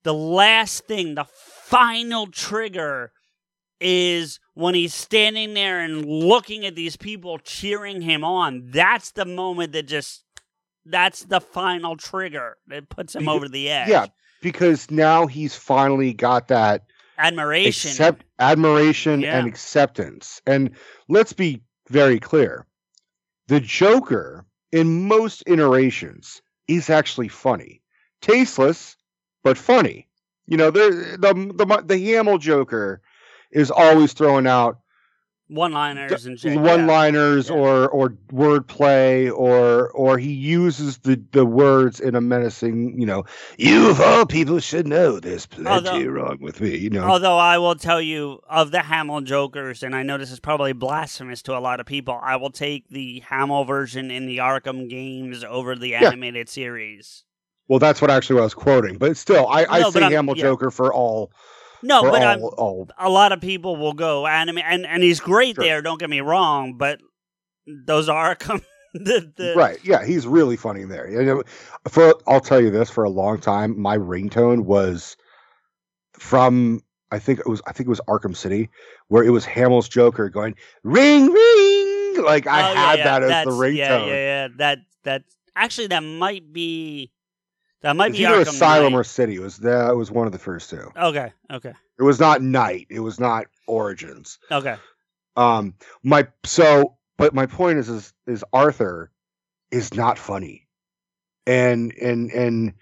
the 0.03 0.13
last 0.13 0.85
thing 0.85 1.15
the 1.15 1.25
final 1.33 2.27
trigger 2.27 3.11
is 3.79 4.39
when 4.53 4.75
he's 4.75 4.93
standing 4.93 5.53
there 5.55 5.79
and 5.79 6.05
looking 6.05 6.65
at 6.65 6.75
these 6.75 6.95
people 6.95 7.39
cheering 7.39 7.99
him 8.01 8.23
on. 8.23 8.69
That's 8.71 9.11
the 9.11 9.25
moment 9.25 9.71
that 9.73 9.87
just 9.87 10.23
that's 10.85 11.23
the 11.25 11.39
final 11.41 11.97
trigger 11.97 12.57
that 12.67 12.89
puts 12.89 13.15
him 13.15 13.23
Beca- 13.23 13.35
over 13.35 13.49
the 13.49 13.69
edge. 13.71 13.89
yeah, 13.89 14.05
because 14.41 14.91
now 14.91 15.25
he's 15.25 15.55
finally 15.55 16.13
got 16.13 16.47
that 16.49 16.83
Admiration. 17.21 17.89
accept 17.91 18.25
admiration 18.39 19.21
Yeah. 19.21 19.39
and 19.39 19.47
acceptance. 19.47 20.41
And 20.45 20.71
let's 21.07 21.33
be 21.33 21.61
very 21.89 22.19
clear. 22.19 22.65
The 23.47 23.59
Joker 23.59 24.45
in 24.71 25.07
most 25.07 25.43
iterations 25.47 26.41
is 26.67 26.89
actually 26.89 27.27
funny. 27.27 27.81
Tasteless, 28.21 28.97
but 29.43 29.57
funny. 29.57 30.07
You 30.47 30.57
know, 30.57 30.71
there 30.71 30.91
the 30.91 31.33
the 31.55 31.83
the 31.85 31.97
Hamill 31.99 32.37
Joker 32.37 33.01
is 33.51 33.71
always 33.71 34.13
throwing 34.13 34.47
out 34.47 34.79
one 35.51 35.73
liners 35.73 36.25
and 36.25 36.39
shit. 36.39 36.57
one-liners 36.59 37.49
Yeah. 37.49 37.55
or 37.55 37.89
or 37.89 38.09
wordplay 38.31 39.31
or 39.31 39.89
or 39.91 40.17
he 40.17 40.31
uses 40.31 40.99
the 40.99 41.21
the 41.31 41.45
words 41.45 41.99
in 41.99 42.15
a 42.15 42.21
menacing 42.21 42.99
you 42.99 43.05
know 43.05 43.25
you 43.57 43.89
of 43.89 43.99
all 43.99 44.25
people 44.25 44.59
should 44.59 44.87
know 44.87 45.19
there's 45.19 45.45
plenty 45.45 45.69
Although- 45.69 46.05
wrong 46.05 46.37
with 46.41 46.61
me 46.61 46.77
you 46.77 46.89
know 46.89 47.03
Although 47.03 47.37
I 47.37 47.57
will 47.57 47.75
tell 47.75 48.01
you, 48.01 48.39
of 48.49 48.71
the 48.71 48.81
Hamill 48.81 49.21
Jokers, 49.21 49.83
and 49.83 49.95
I 49.95 50.03
know 50.03 50.17
this 50.17 50.31
is 50.31 50.39
probably 50.39 50.73
blasphemous 50.73 51.41
to 51.43 51.57
a 51.57 51.59
lot 51.59 51.79
of 51.79 51.85
people, 51.85 52.19
I 52.21 52.35
will 52.37 52.51
take 52.51 52.87
the 52.89 53.19
Hamill 53.27 53.65
version 53.65 54.09
in 54.11 54.25
the 54.27 54.37
Arkham 54.37 54.89
games 54.89 55.43
over 55.43 55.75
the 55.75 55.95
animated 55.95 56.47
series. 56.49 57.23
well 57.67 57.79
that's 57.79 58.01
what 58.01 58.09
actually 58.11 58.35
what 58.35 58.41
I 58.41 58.45
was 58.45 58.53
quoting 58.53 58.97
but 58.97 59.17
still 59.17 59.47
I 59.47 59.65
I 59.69 59.79
No, 59.81 59.91
say 59.91 60.01
I'm- 60.03 60.11
Hamill 60.11 60.37
yeah. 60.37 60.43
Joker 60.43 60.71
for 60.71 60.93
all 60.93 61.31
No, 61.83 62.01
for 62.03 62.11
but 62.11 62.23
all, 62.23 62.29
I'm, 62.29 62.39
all 62.41 62.89
a 62.97 63.09
lot 63.09 63.31
of 63.31 63.41
people 63.41 63.75
will 63.77 63.93
go 63.93 64.27
anime, 64.27 64.59
and, 64.59 64.85
and 64.85 65.01
he's 65.03 65.19
great 65.19 65.55
Sure. 65.55 65.63
there. 65.63 65.81
Don't 65.81 65.99
get 65.99 66.09
me 66.09 66.21
wrong, 66.21 66.75
but 66.77 66.99
those 67.67 68.07
Arkham, 68.09 68.63
the, 68.93 69.31
the 69.37 69.53
right 69.55 69.77
yeah 69.85 70.03
he's 70.03 70.27
really 70.27 70.57
funny 70.57 70.83
there 70.83 71.09
You 71.09 71.23
know, 71.23 71.43
for 71.87 72.13
I'll 72.27 72.41
tell 72.41 72.59
you 72.59 72.69
this 72.71 72.89
for 72.89 73.03
a 73.05 73.09
long 73.09 73.39
time 73.39 73.79
my 73.79 73.97
ringtone 73.97 74.65
was 74.65 75.15
from 76.13 76.81
I 77.11 77.19
think 77.19 77.39
it 77.39 77.47
was 77.47 77.61
I 77.67 77.71
think 77.73 77.87
it 77.87 77.89
was 77.89 78.01
Arkham 78.07 78.35
City 78.35 78.69
where 79.07 79.23
it 79.23 79.29
was 79.29 79.45
Hamill's 79.45 79.87
Joker 79.87 80.29
going 80.29 80.55
ring 80.83 81.27
ring 81.31 82.23
like 82.23 82.47
I 82.47 82.69
Oh, 82.69 82.73
yeah, 82.73 82.85
had 82.89 82.99
yeah, 82.99 83.03
that 83.05 83.23
as 83.23 83.29
the 83.29 83.33
that's- 83.33 83.53
ringtone 83.55 83.75
Yeah, 83.77 84.05
yeah, 84.05 84.13
yeah. 84.13 84.47
That 84.57 84.79
that 85.03 85.23
actually 85.55 85.87
that 85.87 86.01
might 86.03 86.51
be 86.51 87.11
that 87.81 87.95
might 87.95 88.09
It's 88.09 88.17
be 88.19 88.25
either 88.25 88.37
Arkham 88.43 88.47
Asylum 88.49 88.93
Knight. 88.93 88.99
or 88.99 89.03
City. 89.03 89.35
It 89.35 89.41
was 89.41 89.57
that 89.57 89.95
was 89.95 90.11
one 90.11 90.25
of 90.27 90.31
the 90.33 90.39
first 90.39 90.69
two. 90.69 90.89
Okay, 90.95 91.31
okay, 91.51 91.73
It 91.99 92.03
was 92.03 92.19
not 92.19 92.41
Knight. 92.41 92.87
It 92.89 92.99
was 92.99 93.19
not 93.19 93.45
Origins. 93.67 94.39
okay. 94.51 94.75
Um, 95.37 95.75
my 96.03 96.27
so, 96.45 96.97
but 97.17 97.33
my 97.33 97.45
point 97.45 97.79
is, 97.79 97.87
is, 97.89 98.13
is 98.27 98.43
Arthur 98.51 99.11
is 99.71 99.93
not 99.93 100.19
funny, 100.19 100.67
and 101.47 101.93
and 101.93 102.29
and 102.31 102.73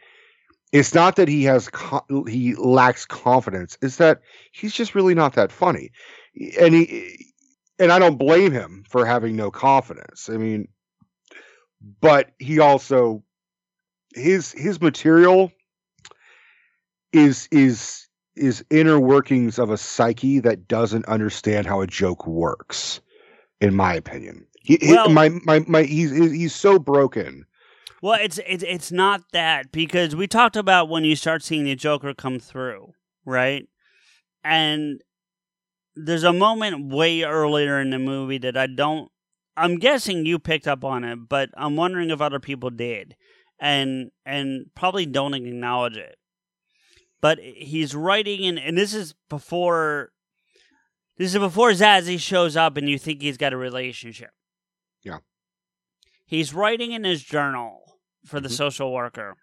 it's 0.71 0.93
not 0.95 1.15
that 1.17 1.27
he 1.27 1.43
has 1.45 1.69
co- 1.69 2.23
he 2.27 2.55
lacks 2.55 3.05
confidence. 3.05 3.77
It's 3.81 3.97
that 3.97 4.21
he's 4.51 4.73
just 4.73 4.95
really 4.95 5.13
not 5.13 5.33
that 5.33 5.51
funny, 5.51 5.91
and 6.59 6.73
he 6.73 7.33
and 7.77 7.91
I 7.91 7.99
don't 7.99 8.17
blame 8.17 8.51
him 8.51 8.83
for 8.89 9.05
having 9.05 9.35
no 9.35 9.51
confidence. 9.51 10.27
I 10.29 10.37
mean, 10.37 10.67
but 12.01 12.31
he 12.39 12.59
also 12.59 13.23
his 14.15 14.51
his 14.51 14.81
material 14.81 15.51
is 17.13 17.47
is 17.51 18.07
is 18.35 18.63
inner 18.69 18.99
workings 18.99 19.59
of 19.59 19.69
a 19.69 19.77
psyche 19.77 20.39
that 20.39 20.67
doesn't 20.67 21.05
understand 21.05 21.67
how 21.67 21.81
a 21.81 21.87
joke 21.87 22.25
works 22.27 23.01
in 23.61 23.73
my 23.75 23.93
opinion 23.93 24.45
he, 24.61 24.77
he- 24.81 24.93
Well- 24.93 25.09
my, 25.09 25.29
my 25.45 25.59
my 25.67 25.83
he's 25.83 26.11
he's 26.11 26.55
so 26.55 26.79
broken 26.79 27.45
Well, 28.01 28.19
it's 28.21 28.39
it's 28.47 28.63
it's 28.63 28.91
not 28.91 29.21
that 29.33 29.71
because 29.71 30.15
we 30.15 30.27
talked 30.27 30.55
about 30.55 30.89
when 30.89 31.03
you 31.03 31.15
start 31.15 31.43
seeing 31.43 31.65
the 31.65 31.75
Joker 31.75 32.13
come 32.13 32.39
through, 32.39 32.93
right? 33.25 33.67
And 34.43 35.01
there's 35.95 36.23
a 36.23 36.31
moment 36.31 36.93
way 36.93 37.23
earlier 37.23 37.79
in 37.81 37.89
the 37.89 37.99
movie 37.99 38.37
that 38.37 38.55
I 38.55 38.67
don't. 38.67 39.11
I'm 39.57 39.79
guessing 39.79 40.25
you 40.25 40.39
picked 40.39 40.67
up 40.67 40.85
on 40.85 41.03
it, 41.03 41.27
but 41.27 41.49
I'm 41.57 41.75
wondering 41.75 42.09
if 42.09 42.21
other 42.21 42.39
people 42.39 42.69
did, 42.69 43.17
and 43.59 44.11
and 44.25 44.67
probably 44.75 45.05
don't 45.05 45.33
acknowledge 45.33 45.97
it. 45.97 46.17
But 47.21 47.39
he's 47.39 47.93
writing 47.93 48.43
in, 48.43 48.57
and 48.57 48.77
this 48.77 48.93
is 48.93 49.13
before. 49.29 50.11
This 51.17 51.33
is 51.33 51.39
before 51.39 51.71
Zazie 51.71 52.17
shows 52.19 52.55
up, 52.55 52.77
and 52.77 52.89
you 52.89 52.97
think 52.97 53.21
he's 53.21 53.35
got 53.37 53.51
a 53.51 53.57
relationship. 53.57 54.29
Yeah. 55.03 55.17
He's 56.25 56.53
writing 56.53 56.93
in 56.93 57.03
his 57.03 57.21
journal 57.21 57.99
for 58.25 58.39
the 58.39 58.47
Mhm. 58.47 58.53
social 58.55 58.93
worker, 58.93 59.35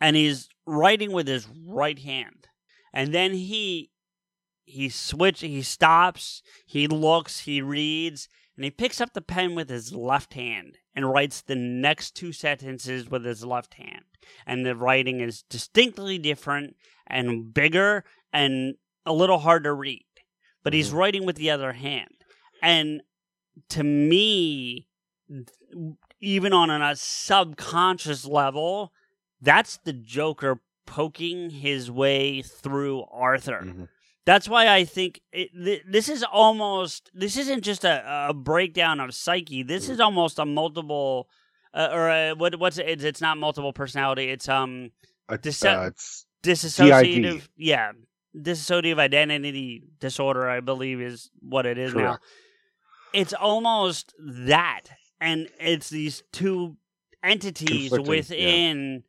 and 0.00 0.14
he's 0.14 0.48
writing 0.66 1.12
with 1.12 1.26
his 1.26 1.46
right 1.48 1.98
hand, 1.98 2.48
and 2.92 3.14
then 3.14 3.32
he 3.32 3.90
he 4.66 4.88
switch 4.88 5.40
he 5.40 5.62
stops, 5.62 6.42
he 6.66 6.86
looks, 6.86 7.40
he 7.40 7.60
reads, 7.60 8.28
and 8.56 8.64
he 8.64 8.70
picks 8.70 8.98
up 9.00 9.12
the 9.12 9.20
pen 9.20 9.54
with 9.54 9.68
his 9.68 9.92
left 9.92 10.32
hand 10.34 10.78
and 10.94 11.10
writes 11.10 11.42
the 11.42 11.56
next 11.56 12.12
two 12.12 12.32
sentences 12.32 13.08
with 13.10 13.24
his 13.24 13.44
left 13.44 13.74
hand. 13.74 14.04
And 14.46 14.64
the 14.64 14.76
writing 14.76 15.20
is 15.20 15.42
distinctly 15.42 16.18
different 16.18 16.76
and 17.06 17.52
bigger 17.52 18.04
and 18.32 18.74
a 19.04 19.12
little 19.12 19.38
hard 19.38 19.64
to 19.64 19.72
read. 19.72 20.04
But 20.62 20.72
he's 20.72 20.90
Mhm. 20.90 20.94
writing 20.94 21.26
with 21.26 21.36
the 21.36 21.50
other 21.50 21.72
hand. 21.72 22.24
And 22.62 23.02
to 23.70 23.82
me, 23.84 24.88
even 26.20 26.52
on 26.52 26.70
a 26.70 26.96
subconscious 26.96 28.24
level, 28.24 28.92
that's 29.40 29.76
the 29.76 29.92
Joker 29.92 30.60
poking 30.86 31.50
his 31.50 31.90
way 31.90 32.42
through 32.42 33.04
Arthur. 33.10 33.60
Mhm. 33.64 33.88
That's 34.26 34.48
why 34.48 34.68
I 34.68 34.84
think 34.84 35.20
it, 35.32 35.50
th- 35.52 35.82
this 35.86 36.08
is 36.08 36.22
almost 36.22 37.10
this 37.14 37.36
isn't 37.36 37.62
just 37.62 37.84
a, 37.84 38.28
a 38.30 38.34
breakdown 38.34 39.00
of 39.00 39.14
psyche. 39.14 39.62
This 39.62 39.88
is 39.88 40.00
almost 40.00 40.38
a 40.38 40.46
multiple 40.46 41.28
uh, 41.74 41.88
or 41.92 42.08
a, 42.08 42.32
what 42.32 42.58
what's 42.58 42.78
it? 42.78 42.88
It's, 42.88 43.04
it's 43.04 43.20
not 43.20 43.36
multiple 43.36 43.72
personality. 43.72 44.30
It's 44.30 44.48
um 44.48 44.92
Dece- 45.30 45.82
uh, 45.84 45.86
it's 45.88 46.26
dissociative. 46.42 47.48
Yeah, 47.56 47.92
dissociative 48.36 48.98
identity 48.98 49.82
disorder. 50.00 50.48
I 50.48 50.60
believe 50.60 51.00
is 51.00 51.30
what 51.40 51.66
it 51.66 51.76
is 51.78 51.94
now. 51.94 52.18
It's 53.12 53.32
almost 53.32 54.14
that, 54.18 54.82
and 55.20 55.48
it's 55.60 55.88
these 55.90 56.22
two 56.32 56.76
entities 57.22 57.90
Conflicting, 57.90 58.38
yeah. 58.38 58.44
within 58.46 59.02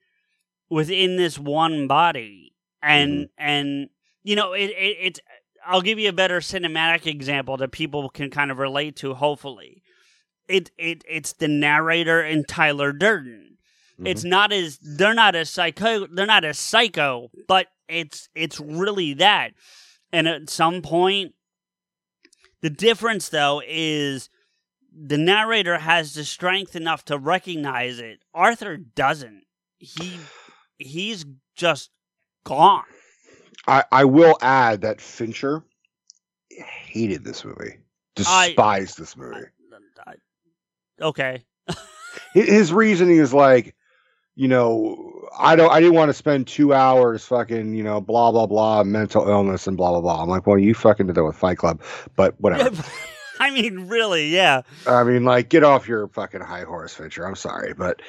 within 0.70 1.16
this 1.18 1.40
one 1.40 1.88
body, 1.88 2.54
and 2.82 3.12
Mm-hmm. 3.12 3.26
and 3.38 3.90
you 4.26 4.36
know 4.36 4.54
it, 4.54 4.72
it 4.72 4.98
it's. 5.02 5.20
I'll 5.66 5.82
give 5.82 5.98
you 6.00 6.10
a 6.10 6.14
better 6.14 6.42
cinematic 6.42 7.08
example 7.08 7.58
that 7.58 7.72
people 7.72 8.10
can 8.10 8.30
kind 8.30 8.52
of 8.52 8.60
relate 8.60 8.98
to. 8.98 9.14
Hopefully, 9.16 9.84
it 10.50 10.72
it 10.78 11.04
it's 11.10 11.34
the 11.34 11.48
narrator 11.48 12.22
and 12.22 12.48
Tyler 12.48 12.92
Durden. 12.94 13.58
It's 14.04 14.22
Mm-hmm. 14.22 14.30
not 14.30 14.52
as 14.52 14.78
they're 14.80 15.14
not 15.14 15.36
as 15.36 15.50
psycho 15.50 16.08
they're 16.08 16.26
not 16.26 16.44
as 16.44 16.60
psycho, 16.60 17.30
but 17.48 17.68
it's 17.90 18.28
it's 18.36 18.60
really 18.60 19.14
that. 19.16 19.54
And 20.12 20.28
at 20.28 20.50
some 20.50 20.82
point 20.82 21.34
The 22.62 22.70
difference, 22.70 23.30
though, 23.30 23.62
is 23.68 24.30
the 24.92 25.18
narrator 25.18 25.78
has 25.80 26.14
the 26.14 26.26
strength 26.26 26.76
enough 26.76 27.06
to 27.06 27.18
recognize 27.18 28.00
it. 28.00 28.20
Arthur 28.34 28.78
doesn't. 28.78 29.44
He 29.78 30.20
he's 30.78 31.26
just 31.56 31.92
gone. 32.46 32.84
I, 33.68 33.84
I 33.92 34.06
will 34.06 34.38
add 34.42 34.82
that 34.82 35.02
Fincher 35.02 35.64
hated 36.50 37.24
this 37.24 37.44
movie, 37.44 37.74
I- 37.74 37.78
despised 38.16 38.98
this 38.98 39.18
movie. 39.18 39.46
I- 40.06 40.16
okay. 41.02 41.44
His 42.34 42.72
reasoning 42.72 43.18
is 43.18 43.34
like, 43.34 43.76
you 44.36 44.48
know, 44.48 45.28
I 45.38 45.56
don't, 45.56 45.72
I 45.72 45.80
didn't 45.80 45.96
want 45.96 46.10
to 46.10 46.14
spend 46.14 46.48
two 46.48 46.74
hours 46.74 47.26
fucking, 47.26 47.74
you 47.74 47.84
know, 47.84 48.02
blah 48.02 48.32
blah 48.32 48.46
blah, 48.46 48.84
mental 48.84 49.28
illness 49.28 49.68
and 49.68 49.78
blah 49.78 49.92
blah 49.92 50.02
blah. 50.02 50.22
I'm 50.22 50.30
like, 50.30 50.46
well, 50.46 50.58
you 50.58 50.74
fucking 50.74 51.08
did 51.08 51.16
that 51.16 51.24
with 51.24 51.36
Fight 51.38 51.58
Club, 51.58 51.82
but 52.16 52.40
whatever. 52.40 52.84
I 53.40 53.50
mean, 53.52 53.88
really, 53.88 54.30
yeah. 54.30 54.62
I 54.88 55.04
mean, 55.04 55.26
like, 55.26 55.50
get 55.50 55.64
off 55.66 55.90
your 55.90 56.08
fucking 56.08 56.40
high 56.40 56.64
horse, 56.64 56.94
Fincher. 56.94 57.26
I'm 57.26 57.36
sorry, 57.36 57.74
but 57.74 58.02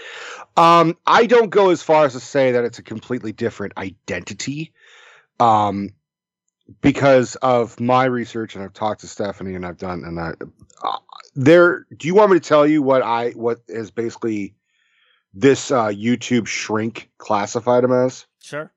um, 0.57 0.97
I 1.07 1.27
don't 1.27 1.51
go 1.51 1.71
as 1.71 1.83
far 1.83 2.05
as 2.05 2.13
to 2.13 2.21
say 2.21 2.53
that 2.53 2.65
it's 2.65 2.79
a 2.79 2.83
completely 2.83 3.33
different 3.33 3.73
identity, 3.77 4.73
um, 5.41 5.91
because 6.81 7.37
of 7.37 7.79
my 7.81 8.05
research, 8.05 8.55
and 8.55 8.65
I've 8.65 8.73
talked 8.73 9.01
to 9.03 9.09
Stephanie, 9.09 9.55
and 9.55 9.65
I've 9.65 9.79
done, 9.79 10.05
and 10.05 10.19
I, 10.19 10.33
uh, 10.83 10.99
there. 11.35 11.87
Do 11.97 12.09
you 12.09 12.15
want 12.15 12.33
me 12.33 12.39
to 12.39 12.49
tell 12.49 12.67
you 12.67 12.83
what 12.83 13.03
I 13.03 13.31
what 13.31 13.61
is 13.69 13.91
basically 13.91 14.55
this 15.35 15.71
uh, 15.71 15.89
YouTube 15.89 16.47
shrink 16.47 17.11
classified 17.19 17.85
him 17.85 17.93
as? 17.93 18.27
Sure. 18.43 18.73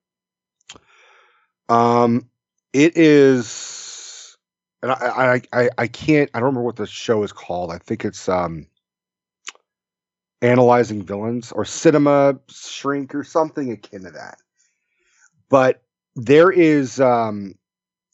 Um, 1.68 2.30
it 2.74 2.98
is, 2.98 4.38
and 4.82 4.92
I, 4.92 4.96
I, 4.96 5.42
I, 5.54 5.70
I 5.78 5.88
can't. 5.88 6.30
I 6.34 6.40
don't 6.40 6.48
remember 6.48 6.66
what 6.66 6.76
the 6.76 6.88
show 6.88 7.24
is 7.24 7.32
called. 7.32 7.72
I 7.72 7.78
think 7.78 8.06
it's 8.06 8.28
um, 8.28 8.68
analyzing 10.42 11.04
villains 11.04 11.52
or 11.52 11.66
cinema 11.66 12.40
shrink 12.50 13.14
or 13.16 13.24
something 13.24 13.72
akin 13.72 14.04
to 14.04 14.12
that. 14.12 14.38
But 15.50 15.82
there 16.26 16.52
is, 16.52 17.00
um, 17.00 17.56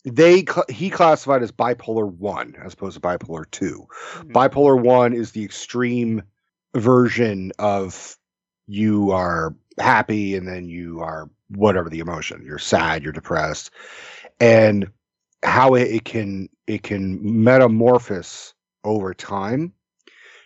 they 0.06 0.46
he 0.70 0.90
classified 0.90 1.42
as 1.42 1.52
bipolar 1.52 2.08
one 2.08 2.56
as 2.64 2.74
opposed 2.74 2.94
to 2.96 3.02
bipolar 3.02 3.50
two. 3.50 3.88
Mm-hmm. 4.14 4.32
Bipolar 4.32 4.80
one 4.80 5.14
is 5.14 5.32
the 5.32 5.44
extreme 5.44 6.22
version 6.76 7.52
of 7.58 8.18
you 8.68 9.12
are 9.12 9.56
happy 9.80 10.36
and 10.36 10.48
then 10.48 10.68
you 10.68 11.02
are 11.02 11.30
whatever 11.50 11.90
the 11.90 12.00
emotion. 12.00 12.44
You're 12.46 12.60
sad, 12.60 13.04
you're 13.04 13.14
depressed, 13.14 13.72
and 14.40 14.88
how 15.44 15.76
it, 15.76 15.92
it 15.92 16.06
can 16.06 16.50
it 16.68 16.84
can 16.84 17.44
metamorphose 17.44 18.54
over 18.84 19.14
time 19.14 19.74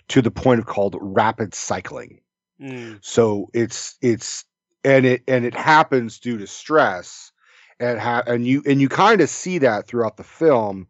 to 0.10 0.22
the 0.22 0.32
point 0.32 0.60
of 0.60 0.66
called 0.66 0.96
rapid 1.00 1.54
cycling. 1.54 2.22
Mm. 2.62 3.00
So 3.02 3.50
it's 3.54 3.98
it's 4.02 4.46
and 4.84 5.06
it 5.06 5.24
and 5.28 5.46
it 5.46 5.54
happens 5.54 6.20
due 6.20 6.38
to 6.38 6.48
stress 6.48 7.32
and 7.80 8.00
ha- 8.00 8.24
and 8.28 8.46
you 8.46 8.62
and 8.66 8.82
you 8.82 8.90
kind 8.90 9.22
of 9.22 9.30
see 9.30 9.60
that 9.60 9.88
throughout 9.88 10.18
the 10.18 10.24
film, 10.24 10.88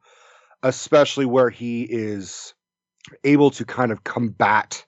especially 0.63 1.25
where 1.25 1.49
he 1.49 1.83
is 1.83 2.53
able 3.23 3.51
to 3.51 3.65
kind 3.65 3.91
of 3.91 4.03
combat 4.03 4.85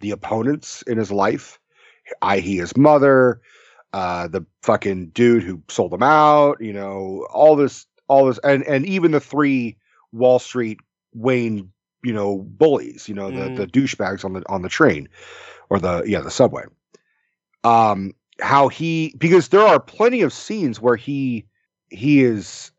the 0.00 0.10
opponents 0.12 0.82
in 0.82 0.96
his 0.98 1.10
life, 1.10 1.58
i.e., 2.22 2.56
his 2.56 2.76
mother, 2.76 3.40
uh, 3.92 4.28
the 4.28 4.44
fucking 4.62 5.08
dude 5.08 5.42
who 5.42 5.62
sold 5.68 5.92
him 5.92 6.02
out, 6.02 6.60
you 6.60 6.72
know, 6.72 7.26
all 7.32 7.56
this, 7.56 7.86
all 8.06 8.26
this, 8.26 8.38
and 8.44 8.62
and 8.64 8.86
even 8.86 9.10
the 9.10 9.20
three 9.20 9.76
Wall 10.12 10.38
Street 10.38 10.78
Wayne, 11.14 11.72
you 12.04 12.12
know, 12.12 12.38
bullies, 12.38 13.08
you 13.08 13.14
know, 13.14 13.30
the 13.30 13.50
Mm. 13.50 13.56
the 13.56 13.66
douchebags 13.66 14.24
on 14.24 14.34
the 14.34 14.42
on 14.48 14.62
the 14.62 14.68
train 14.68 15.08
or 15.70 15.78
the 15.78 16.04
yeah 16.06 16.20
the 16.20 16.30
subway. 16.30 16.64
Um, 17.64 18.14
how 18.40 18.68
he 18.68 19.14
because 19.18 19.48
there 19.48 19.62
are 19.62 19.80
plenty 19.80 20.22
of 20.22 20.32
scenes 20.32 20.80
where 20.80 20.96
he 20.96 21.46
he 21.90 22.22
is 22.22 22.70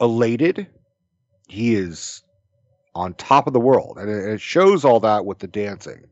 elated, 0.00 0.66
he 1.48 1.74
is 1.74 2.22
on 2.94 3.14
top 3.14 3.46
of 3.46 3.52
the 3.52 3.60
world, 3.60 3.98
and 3.98 4.10
it, 4.10 4.34
it 4.34 4.40
shows 4.40 4.84
all 4.84 5.00
that 5.00 5.24
with 5.24 5.38
the 5.38 5.48
dancing. 5.48 6.04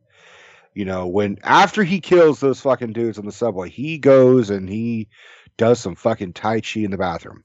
You 0.75 0.85
know, 0.85 1.07
when 1.07 1.39
after 1.43 1.83
he 1.85 2.01
kills 2.01 2.41
those 2.41 2.61
fucking 2.61 2.93
dudes 2.93 3.19
on 3.19 3.25
the 3.25 3.33
subway, 3.33 3.71
he 3.71 3.99
goes 3.99 4.51
and 4.51 4.69
he 4.69 5.09
does 5.57 5.81
some 5.81 5.95
fucking 5.95 6.35
tai 6.35 6.61
chi 6.61 6.81
in 6.81 6.91
the 6.91 6.99
bathroom, 6.99 7.45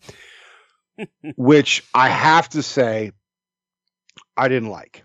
which 1.38 1.84
I 1.94 2.10
have 2.10 2.50
to 2.50 2.62
say, 2.62 3.14
I 4.36 4.48
didn't 4.48 4.70
like. 4.70 5.04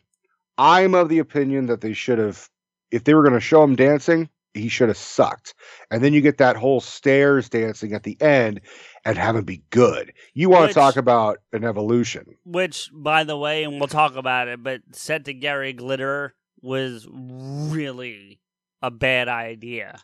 I'm 0.59 0.94
of 0.94 1.09
the 1.09 1.18
opinion 1.18 1.66
that 1.66 1.80
they 1.80 1.92
should 1.92 2.18
have, 2.18 2.48
if 2.90 3.04
they 3.04 3.14
were 3.14 3.22
going 3.22 3.34
to 3.34 3.40
show 3.40 3.62
him 3.62 3.76
dancing, 3.76 4.28
he 4.57 4.68
should 4.68 4.88
have 4.88 4.96
sucked. 4.96 5.54
And 5.90 6.02
then 6.02 6.12
you 6.12 6.20
get 6.20 6.38
that 6.38 6.57
whole 6.57 6.80
stairs 6.80 7.48
dancing 7.48 7.92
at 7.92 8.02
the 8.02 8.20
end 8.20 8.61
and 9.04 9.16
have 9.18 9.36
him 9.36 9.44
be 9.44 9.62
good. 9.70 10.12
You 10.34 10.48
want 10.50 10.62
Which- 10.64 10.70
to 10.74 10.80
talk 10.80 10.96
about 10.96 11.38
an 11.52 11.64
evolution. 11.64 12.24
Which, 12.44 12.90
by 12.92 13.24
the 13.24 13.36
way, 13.36 13.64
and 13.64 13.78
we'll 13.78 13.88
talk 13.88 14.16
about 14.16 14.48
it, 14.48 14.62
but 14.62 14.80
set 14.92 15.24
to 15.26 15.34
Gary 15.34 15.72
Glitter 15.72 16.34
was 16.62 17.07
really 17.11 18.40
a 18.82 18.90
bad 18.90 19.28
idea. 19.28 19.98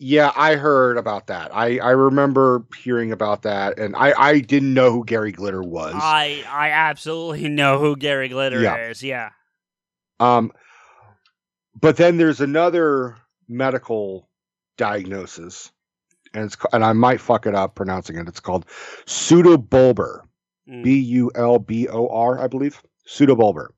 Yeah, 0.00 0.32
I 0.34 0.56
heard 0.56 0.98
about 0.98 1.28
that. 1.28 1.54
I, 1.54 1.78
I 1.78 1.90
remember 1.90 2.66
hearing 2.76 3.12
about 3.12 3.42
that, 3.42 3.78
and 3.78 3.94
I, 3.94 4.12
I 4.18 4.40
didn't 4.40 4.74
know 4.74 4.90
who 4.90 5.04
Gary 5.04 5.30
Glitter 5.30 5.62
was. 5.62 5.94
I 5.96 6.42
I 6.50 6.70
absolutely 6.70 7.48
know 7.48 7.78
who 7.78 7.96
Gary 7.96 8.28
Glitter 8.28 8.60
Yeah. 8.60 8.88
is. 8.88 9.02
Yeah. 9.04 9.30
Um, 10.18 10.52
but 11.80 11.96
then 11.96 12.16
there's 12.16 12.40
another 12.40 13.16
medical 13.48 14.28
diagnosis, 14.76 15.72
and 16.32 16.44
it's 16.44 16.56
and 16.72 16.84
I 16.84 16.92
might 16.92 17.20
fuck 17.20 17.46
it 17.46 17.54
up 17.54 17.74
pronouncing 17.74 18.16
it. 18.16 18.28
It's 18.28 18.40
called 18.40 18.66
pseudobulbar, 19.06 20.20
Mm. 20.68 20.82
B 20.82 20.98
U 20.98 21.30
L 21.34 21.58
B 21.58 21.88
O 21.88 22.08
R, 22.08 22.40
I 22.40 22.46
believe, 22.46 22.82
pseudobulbar, 23.06 23.68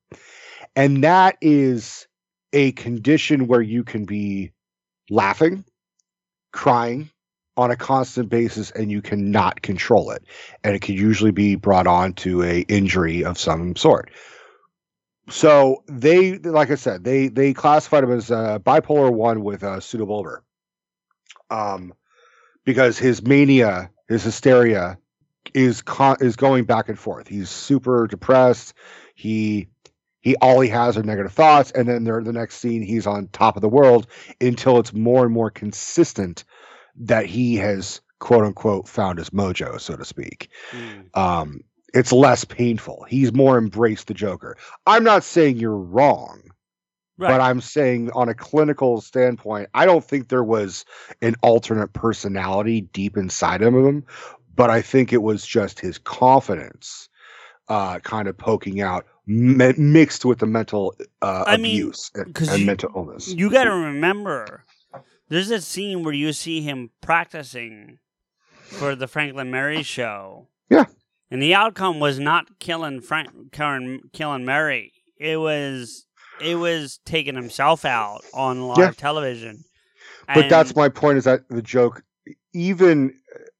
and 0.76 1.02
that 1.02 1.36
is 1.40 2.06
a 2.52 2.72
condition 2.72 3.48
where 3.48 3.60
you 3.60 3.82
can 3.82 4.04
be 4.04 4.52
laughing, 5.10 5.64
crying 6.52 7.10
on 7.56 7.70
a 7.70 7.76
constant 7.76 8.28
basis, 8.28 8.70
and 8.70 8.90
you 8.90 9.02
cannot 9.02 9.62
control 9.62 10.10
it, 10.10 10.22
and 10.62 10.76
it 10.76 10.82
can 10.82 10.94
usually 10.94 11.32
be 11.32 11.56
brought 11.56 11.86
on 11.88 12.12
to 12.12 12.42
a 12.44 12.60
injury 12.60 13.24
of 13.24 13.36
some 13.38 13.74
sort 13.74 14.10
so 15.28 15.82
they 15.88 16.38
like 16.38 16.70
i 16.70 16.74
said 16.74 17.02
they 17.04 17.28
they 17.28 17.52
classified 17.52 18.04
him 18.04 18.12
as 18.12 18.30
uh, 18.30 18.58
bipolar 18.60 19.12
one 19.12 19.42
with 19.42 19.62
uh, 19.64 19.76
pseudobulbar. 19.76 20.38
Um 21.50 21.94
because 22.64 22.98
his 22.98 23.22
mania 23.22 23.90
his 24.08 24.22
hysteria 24.22 24.98
is 25.54 25.82
con- 25.82 26.18
is 26.20 26.36
going 26.36 26.64
back 26.64 26.88
and 26.88 26.98
forth. 26.98 27.28
He's 27.28 27.50
super 27.50 28.06
depressed. 28.06 28.74
He 29.14 29.68
he 30.20 30.36
all 30.36 30.60
he 30.60 30.68
has 30.68 30.96
are 30.96 31.02
negative 31.02 31.32
thoughts. 31.32 31.70
And 31.70 31.88
then 31.88 32.04
there 32.04 32.22
the 32.22 32.32
next 32.32 32.56
scene 32.56 32.82
he's 32.82 33.06
on 33.06 33.28
top 33.28 33.56
of 33.56 33.62
the 33.62 33.68
world 33.68 34.06
until 34.40 34.78
it's 34.78 34.92
more 34.92 35.24
and 35.24 35.32
more 35.32 35.50
consistent 35.50 36.44
that 36.96 37.26
he 37.26 37.56
has 37.56 38.00
quote 38.18 38.44
unquote 38.44 38.88
found 38.88 39.18
his 39.18 39.30
mojo 39.30 39.80
so 39.80 39.96
to 39.96 40.04
speak. 40.04 40.48
Mm. 40.72 41.16
um 41.16 41.60
it's 41.96 42.12
less 42.12 42.44
painful 42.44 43.04
he's 43.08 43.32
more 43.32 43.56
embraced 43.58 44.06
the 44.06 44.14
joker 44.14 44.56
i'm 44.86 45.02
not 45.04 45.24
saying 45.24 45.56
you're 45.56 45.76
wrong 45.76 46.42
Right. 47.18 47.30
but 47.30 47.40
i'm 47.40 47.60
saying 47.62 48.10
on 48.12 48.28
a 48.28 48.34
clinical 48.34 49.00
standpoint 49.00 49.68
i 49.74 49.86
don't 49.86 50.04
think 50.04 50.28
there 50.28 50.44
was 50.44 50.84
an 51.22 51.34
alternate 51.42 51.92
personality 51.94 52.82
deep 52.82 53.16
inside 53.16 53.62
of 53.62 53.72
him 53.74 54.04
but 54.54 54.68
i 54.70 54.82
think 54.82 55.12
it 55.12 55.22
was 55.22 55.46
just 55.46 55.80
his 55.80 55.96
confidence 55.98 57.08
uh 57.68 57.98
kind 58.00 58.28
of 58.28 58.36
poking 58.36 58.80
out 58.82 59.06
mi- 59.26 59.72
mixed 59.78 60.24
with 60.24 60.38
the 60.40 60.46
mental 60.46 60.94
uh 61.22 61.44
I 61.46 61.56
mean, 61.56 61.80
abuse 61.80 62.10
and 62.14 62.38
you- 62.60 62.66
mental 62.66 62.90
illness 62.94 63.28
You 63.28 63.50
got 63.50 63.64
to 63.64 63.72
remember, 63.74 64.64
there's 65.28 65.50
a 65.50 65.60
scene 65.60 66.04
where 66.04 66.14
you 66.14 66.32
see 66.32 66.60
him 66.60 66.90
practicing 67.00 67.98
for 68.62 68.94
the 68.94 69.08
Franklin 69.08 69.50
Mary 69.50 69.82
show. 69.82 70.46
Yeah. 70.70 70.84
And 71.30 71.42
the 71.42 71.54
outcome 71.54 71.98
was 72.00 72.18
not 72.18 72.58
killing 72.60 73.00
Frank, 73.00 73.30
killing, 73.52 74.00
killing 74.12 74.44
Mary. 74.44 74.92
It 75.18 75.38
was 75.38 76.06
it 76.40 76.56
was 76.56 77.00
taking 77.04 77.34
himself 77.34 77.84
out 77.84 78.22
on 78.34 78.68
live 78.68 78.78
Yeah. 78.78 78.90
television. 78.92 79.64
but 80.34 80.48
that's 80.48 80.76
my 80.76 80.88
point 80.88 81.18
is 81.18 81.24
that 81.24 81.48
the 81.48 81.62
joke 81.62 82.02
even 82.52 83.14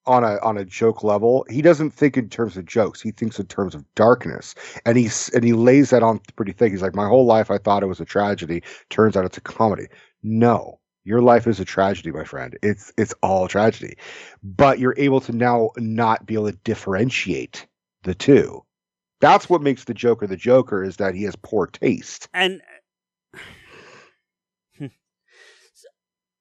on 0.05 0.23
a 0.25 0.39
on 0.43 0.57
a 0.59 0.64
joke 0.64 1.03
level 1.03 1.45
he 1.49 1.62
doesn't 1.62 1.91
think 1.91 2.17
in 2.17 2.29
terms 2.29 2.57
of 2.57 2.64
jokes 2.67 3.01
he 3.01 3.11
thinks 3.11 3.39
in 3.41 3.47
terms 3.47 3.75
of 3.75 3.85
darkness 3.95 4.55
and 4.85 4.97
he's 4.99 5.29
and 5.31 5.43
he 5.45 5.53
lays 5.53 5.91
that 5.91 6.03
on 6.03 6.21
pretty 6.37 6.53
thick 6.53 6.71
he's 6.73 6.83
like 6.83 6.95
my 6.95 7.07
whole 7.09 7.25
life 7.25 7.51
i 7.51 7.59
thought 7.59 7.83
it 7.83 7.87
was 7.87 8.01
a 8.01 8.05
tragedy 8.05 8.62
turns 8.91 9.17
out 9.17 9.25
it's 9.25 9.39
a 9.39 9.41
comedy 9.41 9.87
no 10.23 10.79
your 11.07 11.22
life 11.22 11.46
is 11.46 11.61
a 11.61 11.64
tragedy 11.64 12.11
my 12.11 12.24
friend 12.24 12.59
it's 12.62 12.92
it's 12.98 13.14
all 13.22 13.48
tragedy 13.48 13.96
but 14.42 14.78
you're 14.78 14.94
able 14.98 15.20
to 15.20 15.32
now 15.32 15.70
not 15.78 16.26
be 16.26 16.34
able 16.34 16.50
to 16.50 16.59
differentiate 16.64 17.66
the 18.02 18.14
two 18.14 18.62
That's 19.20 19.48
what 19.48 19.62
makes 19.62 19.84
the 19.84 19.94
Joker 19.94 20.26
the 20.26 20.36
Joker 20.36 20.84
is 20.84 20.96
that 20.96 21.14
he 21.14 21.22
has 21.24 21.36
poor 21.36 21.66
taste. 21.66 22.28
And 22.34 22.61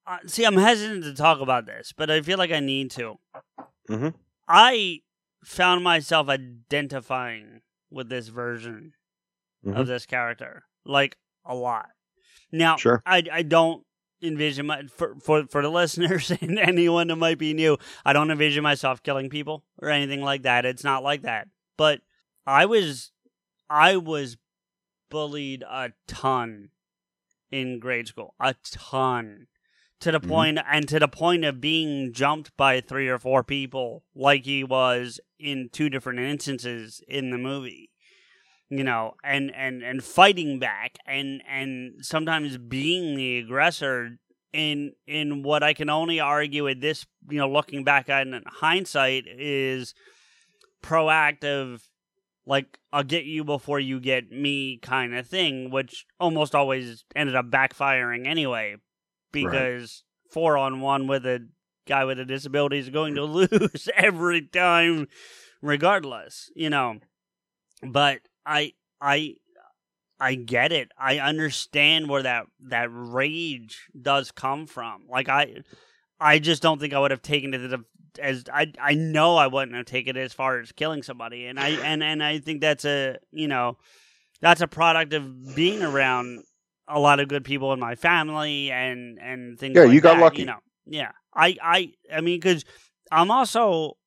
uh, 0.07 0.17
see, 0.27 0.43
I'm 0.45 0.57
hesitant 0.57 1.03
to 1.03 1.13
talk 1.13 1.39
about 1.41 1.65
this, 1.65 1.93
but 1.95 2.09
I 2.11 2.21
feel 2.21 2.37
like 2.37 2.51
I 2.51 2.59
need 2.59 2.91
to. 2.91 3.15
Mhm. 3.89 4.13
I 4.47 5.01
found 5.43 5.83
myself 5.83 6.27
identifying 6.29 7.61
with 7.89 8.09
this 8.09 8.27
version 8.27 8.93
Mhm. 9.65 9.75
of 9.77 9.87
this 9.87 10.05
character, 10.05 10.65
like 10.85 11.17
a 11.45 11.55
lot. 11.55 11.89
Now, 12.51 12.77
Sure. 12.77 13.01
I 13.05 13.23
I 13.31 13.41
don't 13.43 13.84
envision 14.21 14.65
my 14.67 14.83
for 14.83 15.15
for 15.21 15.45
for 15.47 15.61
the 15.61 15.69
listeners 15.69 16.31
and 16.41 16.57
anyone 16.59 17.07
that 17.07 17.15
might 17.15 17.37
be 17.37 17.53
new. 17.53 17.77
I 18.05 18.13
don't 18.13 18.31
envision 18.31 18.63
myself 18.63 19.03
killing 19.03 19.29
people 19.29 19.63
or 19.81 19.89
anything 19.89 20.21
like 20.21 20.43
that. 20.43 20.65
It's 20.65 20.83
not 20.83 21.03
like 21.03 21.21
that. 21.23 21.47
But 21.77 22.01
I 22.45 22.65
was 22.65 23.11
I 23.69 23.97
was 23.97 24.37
bullied 25.09 25.63
a 25.63 25.91
ton 26.07 26.69
in 27.51 27.79
grade 27.79 28.07
school, 28.07 28.33
a 28.39 28.55
ton. 28.63 29.47
To 30.01 30.11
the 30.11 30.19
Mhm. 30.19 30.27
point, 30.27 30.59
and 30.69 30.89
to 30.89 30.99
the 30.99 31.07
point 31.07 31.45
of 31.45 31.61
being 31.61 32.11
jumped 32.11 32.55
by 32.57 32.81
three 32.81 33.07
or 33.07 33.17
four 33.17 33.43
people, 33.45 34.03
like 34.13 34.43
he 34.43 34.63
was 34.63 35.21
in 35.39 35.69
two 35.71 35.89
different 35.89 36.19
instances 36.19 37.01
in 37.07 37.29
the 37.29 37.37
movie 37.37 37.89
you 38.69 38.83
know 38.83 39.13
and 39.23 39.51
and 39.55 39.83
and 39.83 40.03
fighting 40.03 40.59
back 40.59 40.97
and 41.05 41.41
and 41.47 41.93
sometimes 42.01 42.57
being 42.57 43.15
the 43.15 43.39
aggressor 43.39 44.17
in 44.53 44.91
in 45.05 45.43
what 45.43 45.61
i 45.63 45.73
can 45.73 45.89
only 45.89 46.19
argue 46.19 46.67
at 46.67 46.81
this 46.81 47.05
you 47.29 47.37
know 47.37 47.49
looking 47.49 47.83
back 47.83 48.09
in 48.09 48.41
hindsight 48.47 49.25
is 49.27 49.93
proactive 50.81 51.81
like 52.47 52.79
i'll 52.91 53.03
get 53.03 53.25
you 53.25 53.43
before 53.43 53.79
you 53.79 53.99
get 53.99 54.31
me 54.31 54.77
kind 54.81 55.15
of 55.15 55.27
thing 55.27 55.69
which 55.69 56.05
almost 56.19 56.55
always 56.55 57.03
ended 57.15 57.35
up 57.35 57.49
backfiring 57.51 58.25
anyway 58.25 58.75
because 59.31 60.03
four 60.31 60.57
on 60.57 60.79
one 60.81 61.07
with 61.07 61.25
a 61.25 61.47
guy 61.87 62.03
with 62.03 62.19
a 62.19 62.25
disability 62.25 62.79
is 62.79 62.89
going 62.89 63.15
to 63.15 63.23
lose 63.25 63.89
every 63.95 64.41
time 64.41 65.07
regardless 65.61 66.49
you 66.55 66.69
know? 66.69 66.97
But 67.83 68.21
I 68.45 68.73
I 69.01 69.35
I 70.19 70.35
get 70.35 70.71
it. 70.71 70.91
I 70.97 71.19
understand 71.19 72.07
where 72.09 72.23
that 72.23 72.45
that 72.69 72.87
rage 72.91 73.87
does 73.99 74.31
come 74.31 74.65
from. 74.67 75.03
Like 75.09 75.29
I 75.29 75.63
I 76.19 76.39
just 76.39 76.61
don't 76.61 76.79
think 76.79 76.93
I 76.93 76.99
would 76.99 77.11
have 77.11 77.21
taken 77.21 77.53
it 77.53 77.61
as, 77.61 77.79
as 78.19 78.43
I 78.53 78.71
I 78.81 78.93
know 78.93 79.35
I 79.35 79.47
wouldn't 79.47 79.75
have 79.75 79.85
taken 79.85 80.15
it 80.15 80.21
as 80.21 80.33
far 80.33 80.59
as 80.59 80.71
killing 80.71 81.03
somebody. 81.03 81.45
And 81.47 81.59
I 81.59 81.69
and 81.69 82.01
and 82.03 82.23
I 82.23 82.39
think 82.39 82.61
that's 82.61 82.85
a, 82.85 83.17
you 83.31 83.47
know, 83.47 83.77
that's 84.41 84.61
a 84.61 84.67
product 84.67 85.13
of 85.13 85.55
being 85.55 85.81
around 85.83 86.43
a 86.87 86.99
lot 86.99 87.19
of 87.19 87.27
good 87.27 87.43
people 87.43 87.73
in 87.73 87.79
my 87.79 87.95
family 87.95 88.71
and 88.71 89.19
and 89.19 89.59
things 89.59 89.75
Yeah, 89.75 89.83
like 89.83 89.93
you 89.93 90.01
got 90.01 90.15
that, 90.15 90.21
lucky. 90.21 90.39
you 90.41 90.45
know. 90.45 90.59
Yeah. 90.85 91.11
I 91.33 91.57
I 91.61 91.91
I 92.13 92.21
mean 92.21 92.39
cuz 92.39 92.63
I'm 93.11 93.31
also 93.31 93.97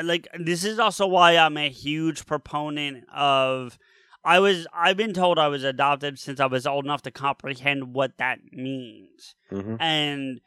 like 0.00 0.26
this 0.38 0.64
is 0.64 0.78
also 0.78 1.06
why 1.06 1.36
I'm 1.36 1.56
a 1.56 1.68
huge 1.68 2.24
proponent 2.26 3.04
of 3.12 3.78
I 4.24 4.38
was 4.38 4.66
I've 4.72 4.96
been 4.96 5.12
told 5.12 5.38
I 5.38 5.48
was 5.48 5.64
adopted 5.64 6.18
since 6.18 6.40
I 6.40 6.46
was 6.46 6.66
old 6.66 6.84
enough 6.84 7.02
to 7.02 7.10
comprehend 7.10 7.94
what 7.94 8.16
that 8.18 8.38
means. 8.52 9.34
Mhm. 9.50 9.76
And 9.80 10.40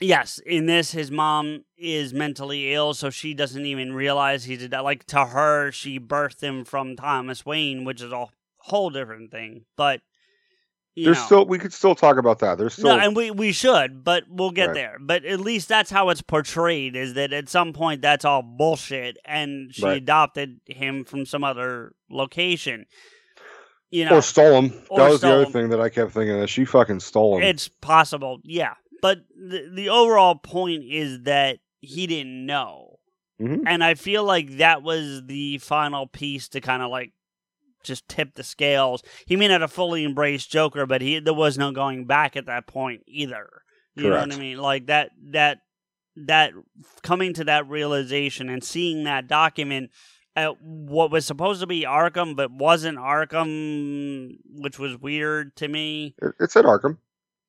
yes, 0.00 0.40
in 0.44 0.66
this 0.66 0.92
his 0.92 1.10
mom 1.10 1.64
is 1.76 2.12
mentally 2.12 2.74
ill 2.74 2.94
so 2.94 3.10
she 3.10 3.34
doesn't 3.34 3.66
even 3.66 3.92
realize 3.92 4.44
he's 4.44 4.64
a 4.64 4.82
like 4.82 5.04
to 5.06 5.26
her 5.26 5.70
she 5.70 6.00
birthed 6.00 6.40
him 6.42 6.64
from 6.64 6.96
Thomas 6.96 7.46
Wayne, 7.46 7.84
which 7.84 8.02
is 8.02 8.12
a 8.12 8.26
whole 8.58 8.90
different 8.90 9.30
thing. 9.30 9.66
But 9.76 10.00
There's 11.04 11.16
know. 11.18 11.24
still 11.26 11.46
we 11.46 11.58
could 11.58 11.72
still 11.72 11.94
talk 11.94 12.16
about 12.18 12.38
that. 12.40 12.58
There's 12.58 12.74
still 12.74 12.96
No, 12.96 12.98
and 12.98 13.14
we, 13.16 13.30
we 13.30 13.52
should, 13.52 14.02
but 14.04 14.24
we'll 14.28 14.50
get 14.50 14.68
Right. 14.68 14.74
there. 14.74 14.96
But 15.00 15.24
at 15.24 15.40
least 15.40 15.68
that's 15.68 15.90
how 15.90 16.08
it's 16.10 16.22
portrayed 16.22 16.96
is 16.96 17.14
that 17.14 17.32
at 17.32 17.48
some 17.48 17.72
point 17.72 18.02
that's 18.02 18.24
all 18.24 18.42
bullshit 18.42 19.16
and 19.24 19.74
she 19.74 19.84
Right. 19.84 19.96
adopted 19.96 20.60
him 20.66 21.04
from 21.04 21.26
some 21.26 21.44
other 21.44 21.92
location. 22.10 22.86
You 23.90 24.04
know, 24.04 24.16
or 24.16 24.22
stole 24.22 24.60
him. 24.60 24.72
Or 24.90 24.98
that 24.98 25.10
was 25.10 25.20
the 25.22 25.32
other 25.32 25.44
him. 25.44 25.52
thing 25.52 25.68
that 25.70 25.80
I 25.80 25.88
kept 25.88 26.12
thinking 26.12 26.40
of. 26.42 26.50
She 26.50 26.64
fucking 26.66 27.00
stole 27.00 27.38
him. 27.38 27.42
it's 27.44 27.68
possible, 27.68 28.40
yeah. 28.44 28.74
But 29.00 29.20
the, 29.34 29.70
the 29.72 29.88
overall 29.88 30.34
point 30.34 30.84
is 30.84 31.22
that 31.22 31.60
he 31.80 32.06
didn't 32.06 32.44
know. 32.44 32.98
Mhm. 33.40 33.62
And 33.66 33.82
I 33.84 33.94
feel 33.94 34.24
like 34.24 34.58
that 34.58 34.82
was 34.82 35.22
the 35.24 35.58
final 35.58 36.06
piece 36.06 36.48
to 36.50 36.60
kind 36.60 36.82
of 36.82 36.90
like 36.90 37.12
just 37.82 38.08
tipped 38.08 38.36
the 38.36 38.42
scales. 38.42 39.02
He 39.26 39.36
may 39.36 39.48
not 39.48 39.60
have 39.60 39.72
fully 39.72 40.04
embraced 40.04 40.50
Joker, 40.50 40.86
but 40.86 41.00
he 41.02 41.18
there 41.20 41.34
was 41.34 41.58
no 41.58 41.72
going 41.72 42.04
back 42.06 42.36
at 42.36 42.46
that 42.46 42.66
point 42.66 43.02
either. 43.06 43.48
You 43.94 44.10
know 44.10 44.20
what 44.20 44.32
I 44.32 44.36
mean? 44.36 44.58
Like 44.58 44.86
that 44.86 45.10
that 45.32 45.58
that 46.16 46.52
coming 47.02 47.32
to 47.34 47.44
that 47.44 47.68
realization 47.68 48.48
and 48.48 48.62
seeing 48.62 49.04
that 49.04 49.26
document 49.28 49.90
at 50.36 50.60
what 50.62 51.10
was 51.10 51.26
supposed 51.26 51.60
to 51.60 51.66
be 51.66 51.82
Arkham 51.82 52.36
but 52.36 52.50
wasn't 52.52 52.98
Arkham, 52.98 54.36
which 54.44 54.78
was 54.78 54.96
weird 54.96 55.56
to 55.56 55.66
me. 55.68 56.14
It, 56.22 56.34
it 56.40 56.50
said 56.52 56.64
Arkham. 56.64 56.98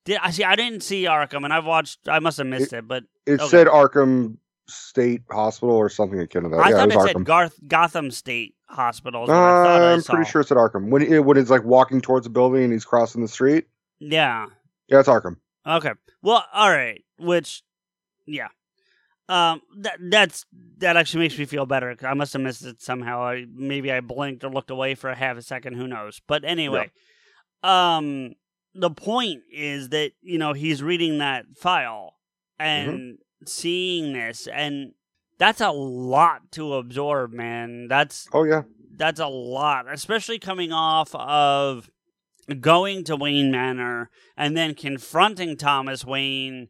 Did 0.06 0.20
I 0.24 0.32
see? 0.32 0.44
I 0.44 0.56
didn't 0.56 0.82
see 0.82 1.04
Arkham, 1.04 1.44
and 1.44 1.54
I've 1.54 1.66
watched. 1.66 2.08
I 2.08 2.20
must 2.20 2.38
have 2.40 2.48
missed 2.48 2.74
it, 2.74 2.88
but 2.88 3.04
It 3.28 3.40
Okay. 3.40 3.48
said 3.48 3.68
Arkham 3.68 4.38
State 4.68 5.22
Hospital 5.30 5.76
or 5.76 5.90
something 5.90 6.20
akin 6.20 6.44
to 6.44 6.50
that. 6.50 6.60
I 6.60 6.70
yeah, 6.70 6.76
thought 6.78 6.90
it 6.90 6.92
it, 6.94 6.96
was 6.98 7.06
said 7.06 7.26
Garth, 7.26 7.60
Gotham 7.68 8.10
State 8.12 8.56
Hospital. 8.70 9.24
is 9.24 9.30
what 9.30 9.38
I 9.38 9.94
I'm 9.94 10.04
pretty 10.04 10.30
sure 10.30 10.42
it's 10.42 10.52
at 10.52 10.58
Arkham. 10.58 10.90
When 10.90 11.02
it, 11.02 11.26
when 11.26 11.38
it's 11.38 11.50
like 11.50 11.64
walking 11.64 12.02
towards 12.02 12.28
a 12.28 12.30
building 12.30 12.64
and 12.64 12.74
he's 12.74 12.86
crossing 12.86 13.22
the 13.22 13.28
street. 13.28 13.68
Yeah. 14.00 14.46
Yeah, 14.88 15.00
it's 15.00 15.10
Arkham. 15.10 15.38
Okay. 15.66 15.92
Well, 16.22 16.46
all 16.54 16.70
right. 16.70 17.04
Which, 17.18 17.64
yeah. 18.26 18.48
Um, 19.28 19.62
that 19.78 19.98
that's 20.02 20.46
that 20.80 20.98
actually 20.98 21.20
makes 21.26 21.38
me 21.38 21.46
feel 21.46 21.68
better. 21.68 21.96
I 22.02 22.16
must 22.16 22.34
have 22.34 22.42
missed 22.42 22.66
it 22.66 22.82
somehow. 22.82 23.22
I 23.22 23.46
maybe 23.48 23.92
I 23.92 24.00
blinked 24.00 24.44
or 24.44 24.50
looked 24.50 24.72
away 24.72 24.96
for 24.96 25.12
a 25.12 25.16
half 25.16 25.38
a 25.38 25.44
second. 25.44 25.76
Who 25.76 25.88
knows? 25.88 26.20
But 26.26 26.44
anyway, 26.44 26.90
um, 27.62 28.34
the 28.74 28.90
point 28.90 29.44
is 29.52 29.90
that 29.90 30.14
you 30.22 30.40
know 30.40 30.54
he's 30.54 30.82
reading 30.82 31.20
that 31.20 31.46
file 31.56 32.16
and 32.58 33.20
seeing 33.46 34.14
this, 34.14 34.48
and 34.48 34.94
that's 35.40 35.62
a 35.62 35.72
lot 35.72 36.52
to 36.52 36.76
absorb, 36.76 37.32
man. 37.34 37.88
That's 37.88 38.28
Oh 38.34 38.44
yeah. 38.44 38.64
that's 38.96 39.20
a 39.20 39.28
lot, 39.28 39.86
especially 39.92 40.38
coming 40.38 40.72
off 40.72 41.16
of 41.16 41.90
going 42.60 43.04
to 43.06 43.16
Wayne 43.16 43.52
Manor 43.52 44.10
and 44.38 44.56
then 44.58 44.74
confronting 44.76 45.56
Thomas 45.58 46.04
Wayne 46.06 46.70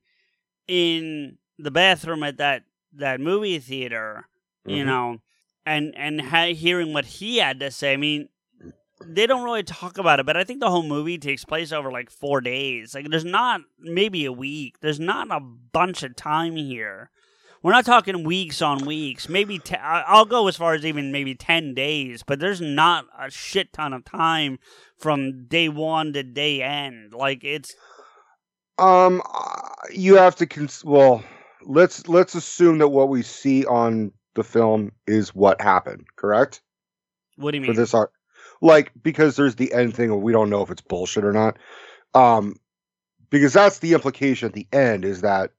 in 0.68 1.38
the 1.58 1.72
bathroom 1.72 2.24
at 2.24 2.38
that 2.38 2.64
that 2.94 3.20
movie 3.20 3.60
theater, 3.60 4.28
you 4.66 4.84
Mhm. 4.84 4.86
know, 4.88 5.18
and 5.66 5.94
and 5.96 6.22
ha- 6.22 6.54
hearing 6.54 6.94
what 6.94 7.06
he 7.06 7.38
had 7.38 7.60
to 7.60 7.70
say. 7.72 7.94
I 7.94 7.98
mean, 7.98 8.30
they 9.06 9.26
don't 9.28 9.44
really 9.44 9.64
talk 9.64 9.98
about 9.98 10.20
it, 10.20 10.26
but 10.26 10.36
I 10.36 10.44
think 10.44 10.60
the 10.60 10.70
whole 10.70 10.84
movie 10.84 11.18
takes 11.18 11.46
place 11.46 11.72
over 11.72 11.92
like 11.92 12.10
four 12.10 12.42
days. 12.42 12.94
Like, 12.94 13.10
there's 13.10 13.24
not 13.26 13.62
maybe 13.80 14.26
a 14.26 14.32
week. 14.34 14.80
There's 14.82 15.00
not 15.00 15.32
a 15.32 15.40
bunch 15.40 16.04
of 16.04 16.16
time 16.16 16.56
here. 16.56 17.10
We're 17.62 17.74
not 17.74 17.86
talking 17.86 18.24
weeks 18.24 18.62
on 18.62 18.86
weeks. 18.86 19.28
Maybe 19.28 19.60
I'll 19.82 20.26
go 20.26 20.48
as 20.48 20.56
far 20.56 20.74
as 20.74 20.86
even 20.86 21.12
maybe 21.12 21.36
ten 21.36 21.74
days, 21.74 22.24
but 22.24 22.40
there's 22.40 22.62
not 22.62 23.06
a 23.20 23.30
shit 23.30 23.74
ton 23.74 23.94
of 23.94 24.06
time 24.06 24.60
from 24.98 25.46
day 25.48 25.68
one 25.68 26.14
to 26.14 26.24
day 26.24 26.62
end. 26.62 27.14
Like 27.14 27.44
it's 27.44 27.76
Um, 28.78 29.22
uh, 29.34 29.60
you 29.92 30.16
have 30.16 30.38
to 30.38 30.46
cons- 30.46 30.86
well, 30.86 31.24
let's 31.64 32.08
let's 32.08 32.34
assume 32.36 32.78
that 32.78 32.90
what 32.90 33.10
we 33.10 33.24
see 33.24 33.66
on 33.66 34.14
the 34.36 34.44
film 34.44 34.92
is 35.06 35.36
what 35.36 35.60
happened, 35.62 36.06
correct? 36.16 36.62
what 37.36 37.52
do 37.52 37.58
you 37.58 37.62
mean? 37.62 37.74
For 37.74 37.80
this 37.80 37.94
art, 37.94 38.12
like 38.62 38.92
because 39.02 39.36
there's 39.36 39.56
the 39.56 39.74
end 39.74 39.96
thing, 39.96 40.22
we 40.22 40.32
don't 40.32 40.50
know 40.50 40.62
if 40.62 40.72
it's 40.72 40.82
bullshit 40.82 41.26
or 41.26 41.34
not. 41.34 41.58
Um, 42.14 42.56
because 43.30 43.54
that's 43.54 43.80
the 43.80 43.94
implication 43.94 44.48
at 44.48 44.54
the 44.54 44.68
end 44.74 45.06
is 45.06 45.22
that 45.22 45.52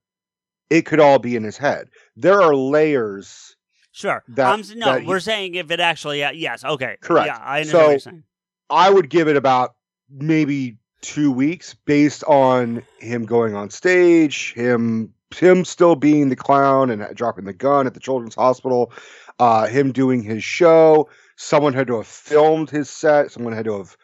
it 0.71 0.85
could 0.87 0.99
all 0.99 1.19
be 1.19 1.35
in 1.35 1.43
his 1.43 1.57
head. 1.57 1.89
There 2.15 2.41
are 2.41 2.55
layers. 2.55 3.55
Sure. 3.91 4.23
that- 4.29 4.47
I'm, 4.53 4.61
no, 4.79 4.85
that 4.85 5.05
we're 5.05 5.19
saying 5.19 5.55
if 5.55 5.69
it 5.69 5.81
actually, 5.81 6.23
uh, 6.23 6.31
yes, 6.31 6.63
okay. 6.63 6.95
Correct. 7.01 7.27
Yeah, 7.27 7.39
I 7.43 7.63
So- 7.63 7.89
you're 7.91 7.99
saying. 7.99 8.23
I 8.69 8.89
would 8.89 9.09
give 9.09 9.27
it 9.27 9.35
about 9.35 9.75
maybe 10.09 10.77
two 11.01 11.29
weeks 11.29 11.73
based 11.85 12.23
on 12.23 12.81
him 12.99 13.25
going 13.25 13.53
on 13.53 13.69
stage, 13.69 14.53
him 14.53 15.13
him 15.35 15.63
still 15.65 15.95
being 15.95 16.29
the 16.29 16.35
clown 16.35 16.89
and 16.89 17.05
dropping 17.15 17.45
the 17.45 17.53
gun 17.53 17.85
at 17.87 17.93
the 17.93 17.99
children's 17.99 18.35
hospital, 18.35 18.91
uh, 19.39 19.65
him 19.67 19.91
doing 19.91 20.21
his 20.23 20.43
show. 20.43 21.09
Someone 21.35 21.73
had 21.73 21.87
to 21.87 21.97
have 21.97 22.07
filmed 22.07 22.69
his 22.69 22.89
set. 22.89 23.31
Someone 23.31 23.53
had 23.53 23.65
to 23.65 23.77
have 23.77 23.97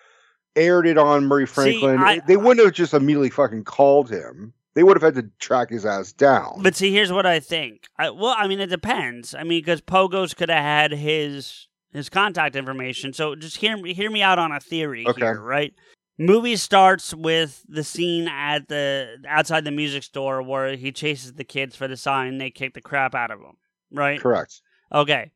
aired 0.55 0.87
it 0.87 0.97
on 0.97 1.25
Murray 1.25 1.45
Franklin. 1.45 1.99
I- 1.99 2.19
they 2.27 2.35
wouldn't 2.37 2.65
have 2.65 2.73
just 2.73 2.93
immediately 2.93 3.29
fucking 3.29 3.63
called 3.63 4.09
him. 4.09 4.53
They 4.77 4.83
would 4.83 4.95
have 4.95 5.15
had 5.15 5.15
to 5.15 5.31
track 5.39 5.71
his 5.71 5.87
ass 5.87 6.13
down. 6.13 6.59
But 6.61 6.75
see, 6.75 6.91
here's 6.93 7.11
what 7.11 7.25
I 7.25 7.39
think. 7.39 7.87
I, 7.97 8.11
well, 8.11 8.35
I 8.37 8.45
mean, 8.47 8.59
it 8.59 8.67
depends. 8.67 9.33
I 9.33 9.41
mean, 9.41 9.61
because 9.63 9.81
Pogos 9.81 10.35
could 10.35 10.49
have 10.49 10.63
had 10.63 10.91
his 10.91 11.67
his 11.91 12.09
contact 12.09 12.55
information. 12.55 13.11
So 13.11 13.33
just 13.33 13.57
hear 13.57 13.75
me 13.75 13.95
hear 13.95 14.11
me 14.11 14.21
out 14.21 14.37
on 14.37 14.51
a 14.51 14.59
theory 14.59 15.03
Okay. 15.07 15.21
here, 15.21 15.41
right? 15.41 15.73
Movie 16.19 16.57
starts 16.57 17.11
with 17.11 17.65
the 17.67 17.83
scene 17.83 18.27
at 18.27 18.67
the 18.67 19.17
outside 19.27 19.63
the 19.65 19.71
music 19.71 20.03
store 20.03 20.43
where 20.43 20.75
he 20.75 20.91
chases 20.91 21.33
the 21.33 21.43
kids 21.43 21.75
for 21.75 21.87
the 21.87 21.97
sign 21.97 22.27
and 22.33 22.39
they 22.39 22.51
kick 22.51 22.75
the 22.75 22.81
crap 22.81 23.15
out 23.15 23.31
of 23.31 23.39
him, 23.39 23.57
right? 23.91 24.21
Correct. 24.21 24.61
Okay. 24.93 25.31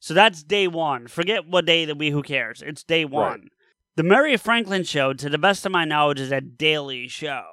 So 0.00 0.14
that's 0.14 0.42
day 0.42 0.68
one. 0.68 1.06
Forget 1.06 1.46
what 1.46 1.66
day 1.66 1.84
that 1.84 1.98
we 1.98 2.08
who 2.08 2.22
cares. 2.22 2.62
It's 2.64 2.82
day 2.82 3.04
one. 3.04 3.40
Right. 3.40 3.50
The 3.96 4.04
Murray 4.04 4.38
Franklin 4.38 4.84
show, 4.84 5.12
to 5.12 5.28
the 5.28 5.36
best 5.36 5.66
of 5.66 5.72
my 5.72 5.84
knowledge, 5.84 6.20
is 6.20 6.32
a 6.32 6.40
daily 6.40 7.08
show. 7.08 7.44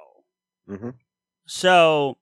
hmm 0.66 0.88
So 1.46 2.18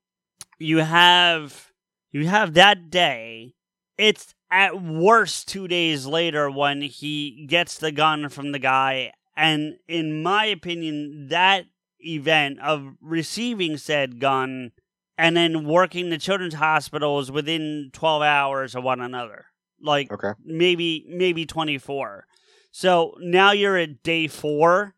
you 0.58 0.78
have 0.78 1.70
you 2.10 2.26
have 2.28 2.54
that 2.54 2.90
day. 2.90 3.54
It's 3.98 4.34
at 4.50 4.82
worst 4.82 5.48
two 5.48 5.68
days 5.68 6.06
later 6.06 6.50
when 6.50 6.82
he 6.82 7.46
gets 7.48 7.78
the 7.78 7.92
gun 7.92 8.28
from 8.28 8.52
the 8.52 8.58
guy, 8.58 9.12
and 9.36 9.76
in 9.88 10.22
my 10.22 10.46
opinion, 10.46 11.28
that 11.28 11.66
event 12.00 12.58
of 12.60 12.94
receiving 13.00 13.76
said 13.76 14.18
gun 14.20 14.72
and 15.16 15.36
then 15.36 15.64
working 15.64 16.10
the 16.10 16.18
children's 16.18 16.54
hospitals 16.54 17.30
within 17.30 17.90
twelve 17.92 18.22
hours 18.22 18.74
of 18.74 18.82
one 18.82 19.00
another. 19.00 19.46
Like 19.80 20.12
Okay. 20.12 20.32
maybe 20.44 21.04
maybe 21.08 21.44
24 21.44 22.26
so 22.70 23.16
now 23.20 23.50
you're 23.50 23.76
at 23.76 24.02
day 24.04 24.28
four 24.28 24.94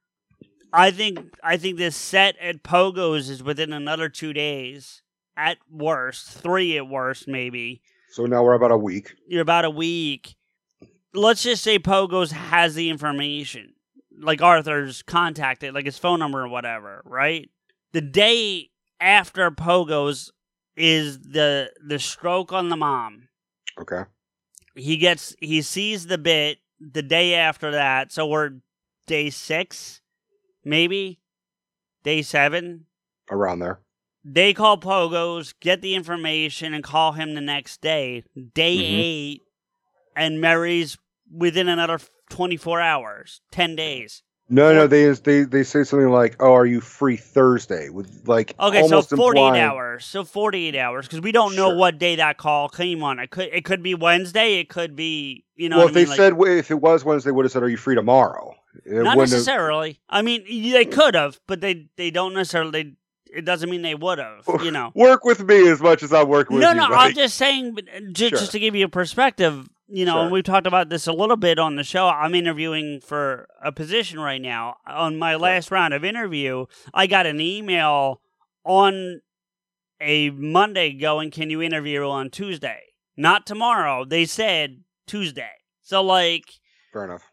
i 0.74 0.90
think 0.90 1.18
i 1.42 1.56
think 1.56 1.78
this 1.78 1.96
set 1.96 2.36
at 2.38 2.62
pogo's 2.62 3.30
is 3.30 3.42
within 3.42 3.72
another 3.72 4.08
two 4.08 4.32
days 4.32 5.02
at 5.36 5.58
worst 5.70 6.28
three 6.28 6.76
at 6.76 6.88
worst 6.88 7.26
maybe. 7.28 7.82
So 8.10 8.26
now 8.26 8.44
we're 8.44 8.54
about 8.54 8.70
a 8.70 8.76
week. 8.76 9.14
you're 9.26 9.42
about 9.42 9.64
a 9.64 9.70
week. 9.70 10.36
Let's 11.12 11.42
just 11.42 11.62
say 11.62 11.78
pogo's 11.78 12.30
has 12.30 12.74
the 12.74 12.88
information. 12.90 13.74
Like 14.16 14.40
arthur's 14.42 15.02
contacted 15.02 15.74
like 15.74 15.86
his 15.86 15.98
phone 15.98 16.20
number 16.20 16.42
or 16.42 16.48
whatever 16.48 17.02
right? 17.04 17.50
The 17.92 18.00
day 18.00 18.70
after 19.00 19.50
pogo's 19.50 20.30
is 20.76 21.20
the 21.20 21.72
the 21.84 21.98
stroke 21.98 22.52
on 22.52 22.68
the 22.68 22.76
mom. 22.76 23.28
Okay. 23.80 24.02
he 24.76 24.96
gets 24.96 25.34
he 25.40 25.62
sees 25.62 26.06
the 26.06 26.18
bit 26.18 26.58
the 26.78 27.02
day 27.02 27.34
after 27.34 27.72
that. 27.72 28.12
So 28.12 28.26
we're 28.26 28.52
day 29.06 29.30
six 29.30 30.00
maybe 30.64 31.20
day 32.02 32.22
seven 32.22 32.86
Around 33.30 33.60
there. 33.60 33.80
they 34.24 34.52
call 34.52 34.76
pogos 34.78 35.54
get 35.60 35.80
the 35.80 35.94
information 35.94 36.74
and 36.74 36.82
call 36.82 37.12
him 37.12 37.34
the 37.34 37.40
next 37.40 37.80
day 37.80 38.24
day 38.54 38.76
Mhm. 38.76 38.98
eight 39.00 39.42
and 40.16 40.40
mary's 40.40 40.98
within 41.30 41.68
another 41.68 41.98
24 42.30 42.80
hours 42.80 43.40
10 43.52 43.76
days 43.76 44.22
No, 44.50 44.74
no, 44.74 44.86
they 44.86 45.10
they 45.10 45.42
they 45.44 45.62
say 45.62 45.84
something 45.84 46.10
like, 46.10 46.36
"Oh, 46.40 46.52
are 46.52 46.66
you 46.66 46.80
free 46.82 47.16
Thursday?" 47.16 47.88
With 47.88 48.22
like 48.26 48.54
okay 48.60 48.86
so 48.86 49.00
48 49.00 49.40
implying- 49.40 49.62
hours 49.62 50.04
so 50.04 50.22
48 50.22 50.76
hours 50.76 51.06
because 51.06 51.22
we 51.22 51.32
don't 51.32 51.56
know 51.56 51.70
Sure. 51.70 51.76
what 51.78 51.98
day 51.98 52.16
that 52.16 52.36
call 52.36 52.68
came 52.68 53.02
on 53.02 53.18
it 53.18 53.30
could 53.30 53.48
it 53.52 53.64
could 53.64 53.82
be 53.82 53.94
wednesday 53.94 54.58
it 54.60 54.68
could 54.68 54.94
be 54.94 55.44
you 55.56 55.68
know 55.70 55.78
well, 55.78 55.86
if 55.86 55.92
I 55.92 55.94
they 55.94 56.00
mean? 56.02 56.08
Like- 56.10 56.16
said 56.18 56.32
if 56.58 56.70
it 56.70 56.80
was 56.80 57.04
Wednesday, 57.04 57.30
would 57.30 57.44
have 57.46 57.52
said, 57.52 57.62
"Are 57.62 57.68
you 57.68 57.78
free 57.78 57.94
tomorrow?" 57.94 58.54
It 58.84 58.92
Not 58.92 59.16
wouldn't 59.16 59.20
have- 59.20 59.30
necessarily. 59.30 60.00
I 60.10 60.20
mean, 60.22 60.44
they 60.72 60.84
could 60.84 61.14
have, 61.14 61.40
but 61.46 61.60
they 61.62 61.86
they 61.96 62.10
don't 62.10 62.34
necessarily. 62.34 62.96
It 63.32 63.44
doesn't 63.44 63.68
mean 63.70 63.82
they 63.82 63.94
would 63.96 64.18
have. 64.18 64.44
You 64.62 64.70
know. 64.70 64.92
Work 64.94 65.24
with 65.24 65.42
me 65.42 65.68
as 65.68 65.80
much 65.80 66.02
as 66.04 66.12
I'm 66.12 66.28
working 66.28 66.56
with 66.56 66.62
No, 66.62 66.70
you. 66.70 66.76
no. 66.76 66.88
buddy. 66.88 66.94
I'm 67.10 67.14
just 67.14 67.36
saying, 67.36 67.76
uh, 67.78 67.98
Sure. 68.16 68.30
just 68.30 68.52
to 68.52 68.58
give 68.60 68.74
you 68.76 68.84
a 68.84 68.88
perspective. 68.88 69.68
You 69.88 70.06
know, 70.06 70.22
and 70.22 70.32
we've 70.32 70.44
talked 70.44 70.66
about 70.66 70.88
this 70.88 71.06
a 71.06 71.12
little 71.12 71.36
bit 71.36 71.58
on 71.58 71.76
the 71.76 71.84
show. 71.84 72.08
I'm 72.08 72.34
interviewing 72.34 73.00
for 73.00 73.46
a 73.62 73.70
position 73.70 74.18
right 74.18 74.40
now. 74.40 74.76
On 74.86 75.18
my 75.18 75.36
last 75.36 75.70
round 75.70 75.92
of 75.92 76.04
interview, 76.04 76.66
I 76.94 77.06
got 77.06 77.26
an 77.26 77.40
email 77.40 78.20
on 78.64 79.20
a 80.00 80.30
Monday 80.30 80.92
going, 80.94 81.30
"Can 81.30 81.50
you 81.50 81.60
interview 81.60 82.08
on 82.08 82.30
Tuesday?" 82.30 82.80
Not 83.16 83.46
tomorrow. 83.46 84.04
They 84.04 84.24
said 84.24 84.82
Tuesday. 85.06 85.50
So 85.82 86.02
like, 86.02 86.44
Fair 86.92 87.04
enough. 87.04 87.30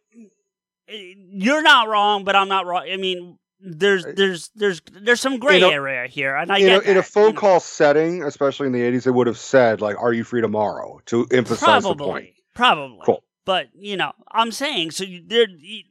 Eh, 0.90 1.14
you're 1.16 1.62
not 1.64 1.88
wrong, 1.88 2.26
but 2.26 2.36
I'm 2.36 2.50
not 2.50 2.66
wrong. 2.66 2.86
I 2.92 2.98
mean, 2.98 3.40
there's 3.62 4.06
eh, 4.06 4.12
there's 4.16 4.50
there's 4.56 4.82
there's 4.92 5.22
some 5.22 5.40
gray 5.40 5.62
a- 5.62 5.70
area 5.70 6.08
here, 6.08 6.36
and 6.36 6.52
I 6.52 6.58
in, 6.58 6.66
a, 6.68 6.80
get 6.80 6.90
in 6.90 6.98
a 6.98 7.04
phone 7.04 7.28
you 7.28 7.34
know. 7.34 7.40
call 7.40 7.60
setting, 7.62 8.24
especially 8.24 8.68
in 8.68 8.74
the 8.74 8.82
80s, 8.82 9.04
they 9.04 9.12
would 9.12 9.28
have 9.28 9.38
said 9.38 9.80
like, 9.82 9.98
"Are 10.02 10.12
you 10.12 10.24
free 10.24 10.42
tomorrow?" 10.42 11.00
to 11.08 11.28
emphasize 11.32 11.84
the 11.84 11.96
point. 11.96 12.32
Probably. 12.54 13.00
Cool. 13.06 13.24
But 13.46 13.70
you 13.74 13.98
know, 13.98 14.12
I'm 14.32 14.52
saying 14.52 14.92
so. 14.92 15.04
You, 15.04 15.24
there, 15.26 15.48
you, 15.50 15.84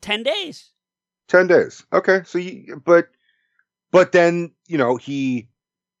ten 0.00 0.22
days. 0.22 0.70
Ten 1.28 1.46
days. 1.46 1.84
Okay. 1.92 2.22
So, 2.24 2.38
you, 2.38 2.80
but, 2.84 3.08
but 3.90 4.12
then 4.12 4.52
you 4.66 4.78
know 4.78 4.96
he 4.96 5.48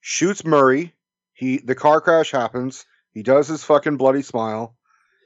shoots 0.00 0.44
Murray. 0.44 0.94
He 1.32 1.58
the 1.58 1.74
car 1.74 2.00
crash 2.00 2.30
happens. 2.30 2.84
He 3.12 3.22
does 3.22 3.48
his 3.48 3.64
fucking 3.64 3.96
bloody 3.96 4.22
smile. 4.22 4.76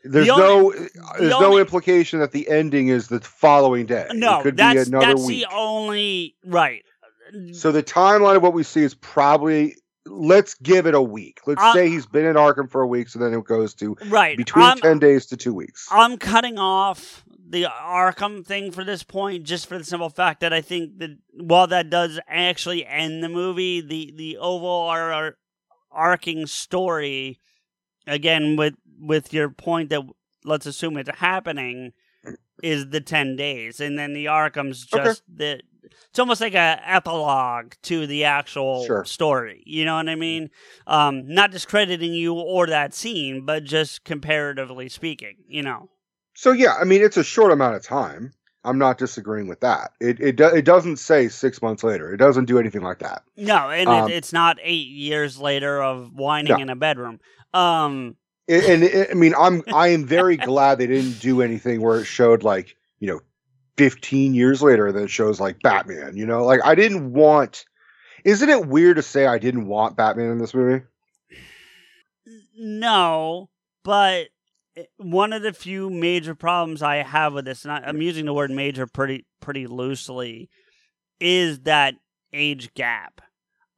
There's 0.04 0.26
The 0.26 0.36
no, 0.36 0.66
only- 0.66 0.78
uh, 0.78 1.18
there's 1.18 1.30
no 1.30 1.46
only- 1.46 1.60
implication 1.62 2.20
that 2.20 2.32
the 2.32 2.48
ending 2.48 2.88
is 2.88 3.08
the 3.08 3.20
following 3.20 3.86
day. 3.86 4.06
No, 4.12 4.40
it 4.40 4.42
could 4.42 4.56
that's 4.56 4.84
be 4.84 4.90
another 4.90 5.06
that's 5.14 5.26
week. 5.26 5.46
the 5.48 5.54
only 5.54 6.36
right. 6.44 6.82
So 7.52 7.72
the 7.72 7.82
timeline 7.82 8.36
of 8.36 8.42
what 8.42 8.52
we 8.52 8.62
see 8.62 8.82
is 8.82 8.94
probably. 8.94 9.76
Let's 10.06 10.54
give 10.54 10.86
it 10.86 10.94
a 10.94 11.00
week. 11.00 11.40
Let's 11.46 11.62
Uh, 11.62 11.72
say 11.72 11.88
he's 11.88 12.06
been 12.06 12.26
in 12.26 12.36
Arkham 12.36 12.70
for 12.70 12.82
a 12.82 12.86
week, 12.86 13.08
so 13.08 13.18
then 13.18 13.32
it 13.32 13.44
goes 13.44 13.74
to 13.74 13.96
right 14.06 14.36
between 14.36 14.64
I'm, 14.64 14.78
ten 14.78 14.98
days 14.98 15.26
to 15.26 15.36
two 15.36 15.54
weeks. 15.54 15.88
I'm 15.90 16.18
cutting 16.18 16.58
off 16.58 17.24
the 17.48 17.64
Arkham 17.64 18.44
thing 18.46 18.70
for 18.70 18.84
this 18.84 19.02
point, 19.02 19.44
just 19.44 19.66
for 19.66 19.78
the 19.78 19.84
simple 19.84 20.10
fact 20.10 20.40
that 20.40 20.52
I 20.52 20.60
think 20.60 20.98
that 20.98 21.16
while 21.32 21.66
that 21.68 21.88
does 21.88 22.20
actually 22.28 22.84
end 22.84 23.22
the 23.22 23.28
movie, 23.28 23.80
the 23.80 24.12
the 24.14 24.36
arcing 25.90 26.46
story, 26.46 27.40
again 28.06 28.56
with 28.56 28.74
with 28.98 29.32
your 29.32 29.48
point 29.48 29.88
that 29.90 30.02
let's 30.44 30.66
assume 30.66 30.96
it's 30.98 31.10
happening, 31.18 31.92
is 32.62 32.90
the 32.90 33.00
ten 33.00 33.36
days, 33.36 33.80
and 33.80 33.98
then 33.98 34.12
the 34.12 34.26
Arkham's 34.26 34.86
Okay. 34.92 35.04
just 35.04 35.22
the. 35.34 35.60
It's 36.10 36.18
almost 36.18 36.40
like 36.40 36.54
a 36.54 36.80
epilogue 36.84 37.74
to 37.82 38.06
the 38.06 38.24
actual 38.24 38.84
Sure. 38.86 39.04
story. 39.04 39.62
You 39.66 39.84
know 39.84 39.96
what 39.96 40.08
I 40.08 40.14
mean? 40.14 40.50
Um, 40.86 41.26
not 41.26 41.50
discrediting 41.50 42.12
you 42.14 42.34
or 42.34 42.66
that 42.66 42.94
scene, 42.94 43.44
but 43.44 43.64
just 43.64 44.04
comparatively 44.04 44.88
speaking. 44.88 45.36
You 45.48 45.62
know. 45.62 45.90
So 46.34 46.52
yeah, 46.52 46.74
I 46.80 46.84
mean 46.84 47.02
it's 47.02 47.16
a 47.16 47.24
short 47.24 47.52
amount 47.52 47.76
of 47.76 47.82
time. 47.82 48.32
I'm 48.66 48.78
not 48.78 48.96
disagreeing 48.96 49.46
with 49.46 49.60
that. 49.60 49.92
It 50.00 50.18
it 50.20 50.36
do, 50.36 50.46
it 50.46 50.64
doesn't 50.64 50.96
say 50.96 51.28
six 51.28 51.60
months 51.60 51.84
later. 51.84 52.12
It 52.12 52.16
doesn't 52.16 52.46
do 52.46 52.58
anything 52.58 52.80
like 52.82 53.00
that. 53.00 53.22
No, 53.36 53.68
and 53.70 53.88
Um, 53.90 54.10
it, 54.10 54.14
it's 54.16 54.32
not 54.32 54.58
eight 54.62 54.88
years 54.88 55.38
later 55.38 55.82
of 55.82 56.12
whining 56.14 56.52
No. 56.56 56.58
in 56.62 56.70
a 56.70 56.76
bedroom. 56.76 57.20
Um, 57.52 58.16
And, 58.48 58.64
and 58.64 58.84
it, 58.84 59.10
I 59.10 59.14
mean 59.14 59.34
I'm 59.38 59.62
I 59.72 59.88
am 59.88 60.04
very 60.18 60.36
glad 60.36 60.78
they 60.78 60.86
didn't 60.86 61.20
do 61.20 61.42
anything 61.42 61.80
where 61.82 62.00
it 62.00 62.04
showed 62.06 62.42
like 62.42 62.74
you 63.00 63.06
know 63.08 63.20
15 63.76 64.34
years 64.34 64.62
later 64.62 64.92
that 64.92 65.02
it 65.02 65.10
shows 65.10 65.40
like 65.40 65.60
Batman. 65.62 66.16
You 66.16 66.26
know, 66.26 66.44
like 66.44 66.60
I 66.64 66.74
didn't 66.74 67.12
want. 67.12 67.64
Isn't 68.24 68.48
it 68.48 68.66
weird 68.66 68.96
to 68.96 69.02
say 69.02 69.26
I 69.26 69.38
didn't 69.38 69.66
want 69.66 69.96
Batman 69.96 70.30
in 70.30 70.38
this 70.38 70.54
movie? 70.54 70.84
no, 72.56 73.50
but 73.82 74.28
one 74.96 75.32
of 75.32 75.42
the 75.42 75.52
few 75.52 75.90
major 75.90 76.34
problems 76.34 76.82
I 76.82 76.96
have 76.96 77.34
with 77.34 77.44
this, 77.44 77.64
and 77.64 77.72
I, 77.72 77.82
I'm 77.86 78.02
using 78.02 78.26
the 78.26 78.34
word 78.34 78.50
major 78.50 78.86
pretty 78.86 79.26
pretty 79.40 79.66
loosely, 79.66 80.48
is 81.20 81.60
that 81.60 81.94
age 82.32 82.72
gap. 82.74 83.20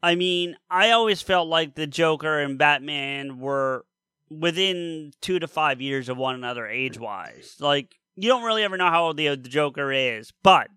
I 0.03 0.15
mean, 0.15 0.57
I 0.71 0.91
always 0.91 1.23
felt 1.23 1.49
like 1.49 1.75
the 1.75 1.87
Joker 1.87 2.39
and 2.39 2.59
Batman 2.59 3.41
were 3.41 3.85
within 4.31 5.13
two 5.21 5.39
to 5.39 5.49
five 5.49 5.81
years 5.81 6.09
of 6.09 6.17
one 6.17 6.35
another 6.35 6.67
age 6.67 6.99
wise. 6.99 7.57
Like 7.61 7.97
you 8.17 8.29
don't 8.29 8.45
really 8.45 8.65
ever 8.65 8.77
know 8.77 8.91
how 8.91 9.07
old 9.07 9.17
the, 9.17 9.29
the 9.29 9.49
Joker 9.49 9.93
is, 9.93 10.33
but 10.43 10.69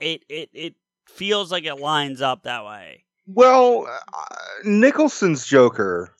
it 0.00 0.24
it 0.28 0.50
it 0.52 0.74
feels 1.08 1.50
like 1.50 1.64
it 1.64 1.76
lines 1.76 2.20
up 2.20 2.44
that 2.44 2.64
way. 2.64 3.04
Well, 3.26 3.86
uh, 3.86 4.34
Nicholson's 4.64 5.46
Joker 5.46 6.14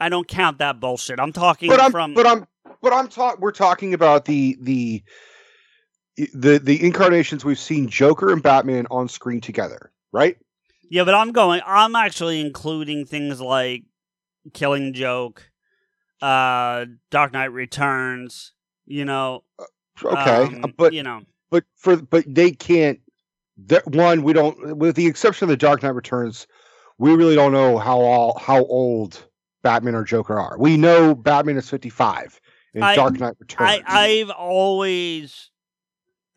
I 0.00 0.08
don't 0.08 0.28
count 0.28 0.58
that 0.58 0.80
bullshit. 0.80 1.18
I'm 1.18 1.32
talking 1.32 1.68
but 1.68 1.80
I'm 1.80 1.90
from 1.90 2.14
but 2.14 2.26
I'm 2.26 2.46
but 2.80 2.92
I'm 2.92 3.08
talk 3.08 3.40
we're 3.40 3.52
talking 3.52 3.94
about 3.94 4.24
the 4.24 4.56
the 4.60 5.02
the 6.34 6.58
the 6.58 6.84
incarnations 6.84 7.44
we've 7.44 7.58
seen 7.58 7.88
Joker 7.88 8.32
and 8.32 8.42
Batman 8.42 8.86
on 8.90 9.08
screen 9.08 9.40
together, 9.40 9.92
right? 10.12 10.36
yeah, 10.90 11.04
but 11.04 11.14
I'm 11.14 11.32
going. 11.32 11.60
I'm 11.66 11.96
actually 11.96 12.40
including 12.40 13.06
things 13.06 13.40
like 13.40 13.84
Killing 14.54 14.94
Joke, 14.94 15.50
uh, 16.22 16.86
Dark 17.10 17.32
Knight 17.32 17.52
Returns. 17.52 18.52
You 18.86 19.04
know, 19.04 19.44
Okay, 20.04 20.42
um, 20.42 20.64
uh, 20.64 20.68
but 20.76 20.92
you 20.92 21.02
know, 21.02 21.22
but 21.50 21.64
for 21.76 21.96
but 21.96 22.24
they 22.26 22.50
can't. 22.50 23.00
That 23.66 23.86
one 23.88 24.22
we 24.22 24.32
don't, 24.32 24.76
with 24.76 24.94
the 24.94 25.06
exception 25.06 25.46
of 25.46 25.48
the 25.48 25.56
Dark 25.56 25.82
Knight 25.82 25.94
Returns, 25.94 26.46
we 26.98 27.14
really 27.14 27.34
don't 27.34 27.52
know 27.52 27.78
how 27.78 27.98
all 27.98 28.38
how 28.38 28.64
old 28.66 29.26
Batman 29.62 29.96
or 29.96 30.04
Joker 30.04 30.38
are. 30.38 30.56
We 30.58 30.76
know 30.76 31.14
Batman 31.14 31.56
is 31.56 31.68
fifty 31.68 31.88
five 31.90 32.40
in 32.74 32.82
I- 32.82 32.94
Dark 32.94 33.18
Knight 33.18 33.34
Returns. 33.40 33.82
I, 33.86 34.20
I've 34.20 34.30
always 34.30 35.50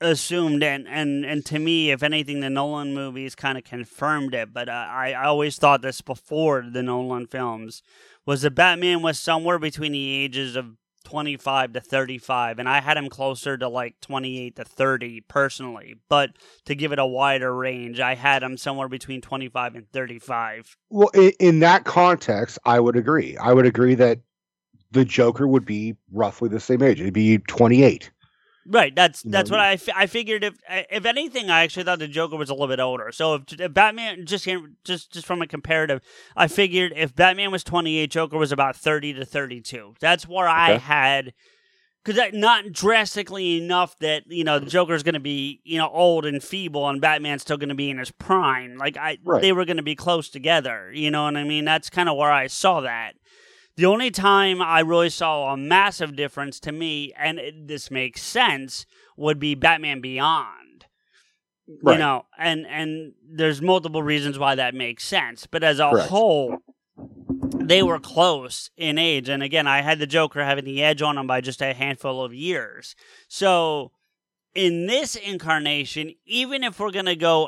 assumed, 0.02 0.64
and, 0.64 0.88
and, 0.88 1.24
and 1.24 1.46
to 1.46 1.60
me, 1.60 1.92
if 1.92 2.02
anything, 2.02 2.40
the 2.40 2.50
Nolan 2.50 2.94
movies 2.94 3.36
kind 3.36 3.58
of 3.58 3.64
confirmed 3.64 4.34
it, 4.34 4.52
but 4.52 4.68
uh, 4.68 4.72
I, 4.72 5.14
I 5.14 5.26
always 5.26 5.58
thought 5.58 5.84
this 5.84 6.02
before 6.02 6.66
the 6.70 6.82
Nolan 6.82 7.28
films, 7.28 7.84
was 8.26 8.42
that 8.42 8.56
Batman 8.56 9.04
was 9.04 9.20
somewhere 9.20 9.60
between 9.60 9.92
the 9.92 10.16
ages 10.16 10.56
of 10.56 10.76
25 11.04 11.74
to 11.74 11.82
35, 11.82 12.60
and 12.60 12.70
I 12.70 12.82
had 12.82 12.98
him 12.98 13.10
closer 13.10 13.58
to 13.58 13.68
like 13.68 14.00
28 14.02 14.56
to 14.56 14.64
30 14.64 15.22
personally, 15.22 15.96
but 16.10 16.32
to 16.66 16.76
give 16.76 16.92
it 16.92 17.00
a 17.00 17.06
wider 17.06 17.54
range, 17.54 18.00
I 18.00 18.16
had 18.16 18.44
him 18.44 18.58
somewhere 18.58 18.88
between 18.88 19.22
25 19.22 19.76
and 19.76 19.92
35. 19.92 20.78
well, 20.90 21.10
in, 21.10 21.32
in 21.40 21.60
that 21.60 21.86
context, 21.86 22.60
I 22.66 22.80
would 22.80 22.96
agree. 22.96 23.38
I 23.38 23.54
would 23.54 23.66
agree 23.66 23.96
that 23.96 24.20
the 24.92 25.06
Joker 25.06 25.48
would 25.48 25.66
be 25.66 25.96
roughly 26.12 26.50
the 26.50 26.60
same 26.60 26.82
age. 26.82 27.00
It'd 27.00 27.14
be 27.14 27.38
28. 27.40 28.12
Right. 28.66 28.96
That's 28.96 29.26
You 29.26 29.32
that's 29.32 29.50
know, 29.50 29.58
what 29.58 29.66
I, 29.66 29.80
I 29.96 30.06
figured. 30.06 30.44
If 30.44 30.56
if 30.70 31.06
anything, 31.06 31.50
I 31.50 31.64
actually 31.64 31.84
thought 31.84 32.00
the 32.00 32.08
Joker 32.08 32.38
was 32.38 32.50
a 32.50 32.54
little 32.54 32.68
bit 32.68 32.80
older. 32.80 33.12
So 33.12 33.36
if, 33.36 33.60
if 33.60 33.74
Batman 33.74 34.26
just 34.26 34.48
just 34.84 35.12
just 35.12 35.26
from 35.26 35.42
a 35.42 35.48
comparative, 35.48 36.02
I 36.36 36.48
figured 36.48 36.94
if 36.96 37.16
Batman 37.16 37.52
was 37.52 37.64
twenty 37.64 37.98
eight, 37.98 38.12
Joker 38.12 38.38
was 38.38 38.52
about 38.52 38.76
thirty 38.76 39.14
to 39.14 39.26
thirty 39.26 39.62
two. 39.62 39.96
That's 40.00 40.28
where 40.28 40.48
I 40.48 40.78
had. 40.78 41.34
Because 42.04 42.34
not 42.34 42.72
drastically 42.72 43.58
enough 43.64 43.96
that 44.00 44.24
you 44.28 44.44
know 44.44 44.58
the 44.58 44.66
Joker's 44.66 45.04
going 45.04 45.14
to 45.14 45.20
be 45.20 45.62
you 45.64 45.78
know 45.78 45.88
old 45.90 46.26
and 46.26 46.44
feeble, 46.44 46.88
and 46.90 47.00
Batman's 47.00 47.44
still 47.44 47.58
going 47.58 47.70
to 47.70 47.76
be 47.76 47.92
in 47.92 48.00
his 48.00 48.10
prime. 48.12 48.76
Like 48.78 48.98
I, 48.98 49.20
Right. 49.24 49.42
they 49.42 49.52
were 49.52 49.66
going 49.66 49.78
to 49.78 49.84
be 49.84 49.96
close 49.96 50.28
together. 50.30 50.92
You 50.92 51.12
know 51.12 51.24
what 51.26 51.38
I 51.38 51.44
mean? 51.44 51.64
That's 51.66 51.90
kind 51.92 52.10
of 52.10 52.18
where 52.18 52.32
I 52.32 52.48
saw 52.48 52.82
that. 52.82 53.14
The 53.76 53.86
only 53.86 54.12
time 54.12 54.62
I 54.62 54.82
really 54.82 55.10
saw 55.10 55.54
a 55.54 55.58
massive 55.58 56.16
difference 56.16 56.60
to 56.62 56.72
me, 56.72 57.14
and 57.18 57.40
it, 57.40 57.68
this 57.68 57.90
makes 57.90 58.22
sense, 58.22 58.86
would 59.18 59.40
be 59.40 59.56
Batman 59.56 60.02
Beyond. 60.02 60.86
You 61.68 61.98
know, 61.98 62.26
and 62.38 62.68
and 62.68 63.14
there's 63.24 63.62
multiple 63.62 64.04
reasons 64.04 64.38
why 64.38 64.56
that 64.56 64.76
makes 64.76 65.06
sense, 65.06 65.48
but 65.48 65.64
as 65.64 65.80
a 65.80 65.90
Correct. 65.90 66.10
whole, 66.10 66.58
they 67.54 67.82
were 67.82 68.00
close 68.00 68.70
in 68.76 68.98
age. 68.98 69.30
And 69.30 69.42
again, 69.42 69.68
I 69.68 69.82
had 69.82 70.00
the 70.00 70.08
Joker 70.08 70.44
having 70.44 70.66
the 70.66 70.84
edge 70.84 71.02
on 71.02 71.18
him 71.18 71.28
by 71.28 71.40
just 71.40 71.62
a 71.62 71.74
handful 71.74 72.26
of 72.26 72.34
years. 72.34 72.94
So 73.30 73.92
in 74.54 74.88
this 74.88 75.16
incarnation, 75.16 76.14
even 76.26 76.64
if 76.64 76.78
we're 76.78 76.92
gonna 76.92 77.16
go 77.16 77.48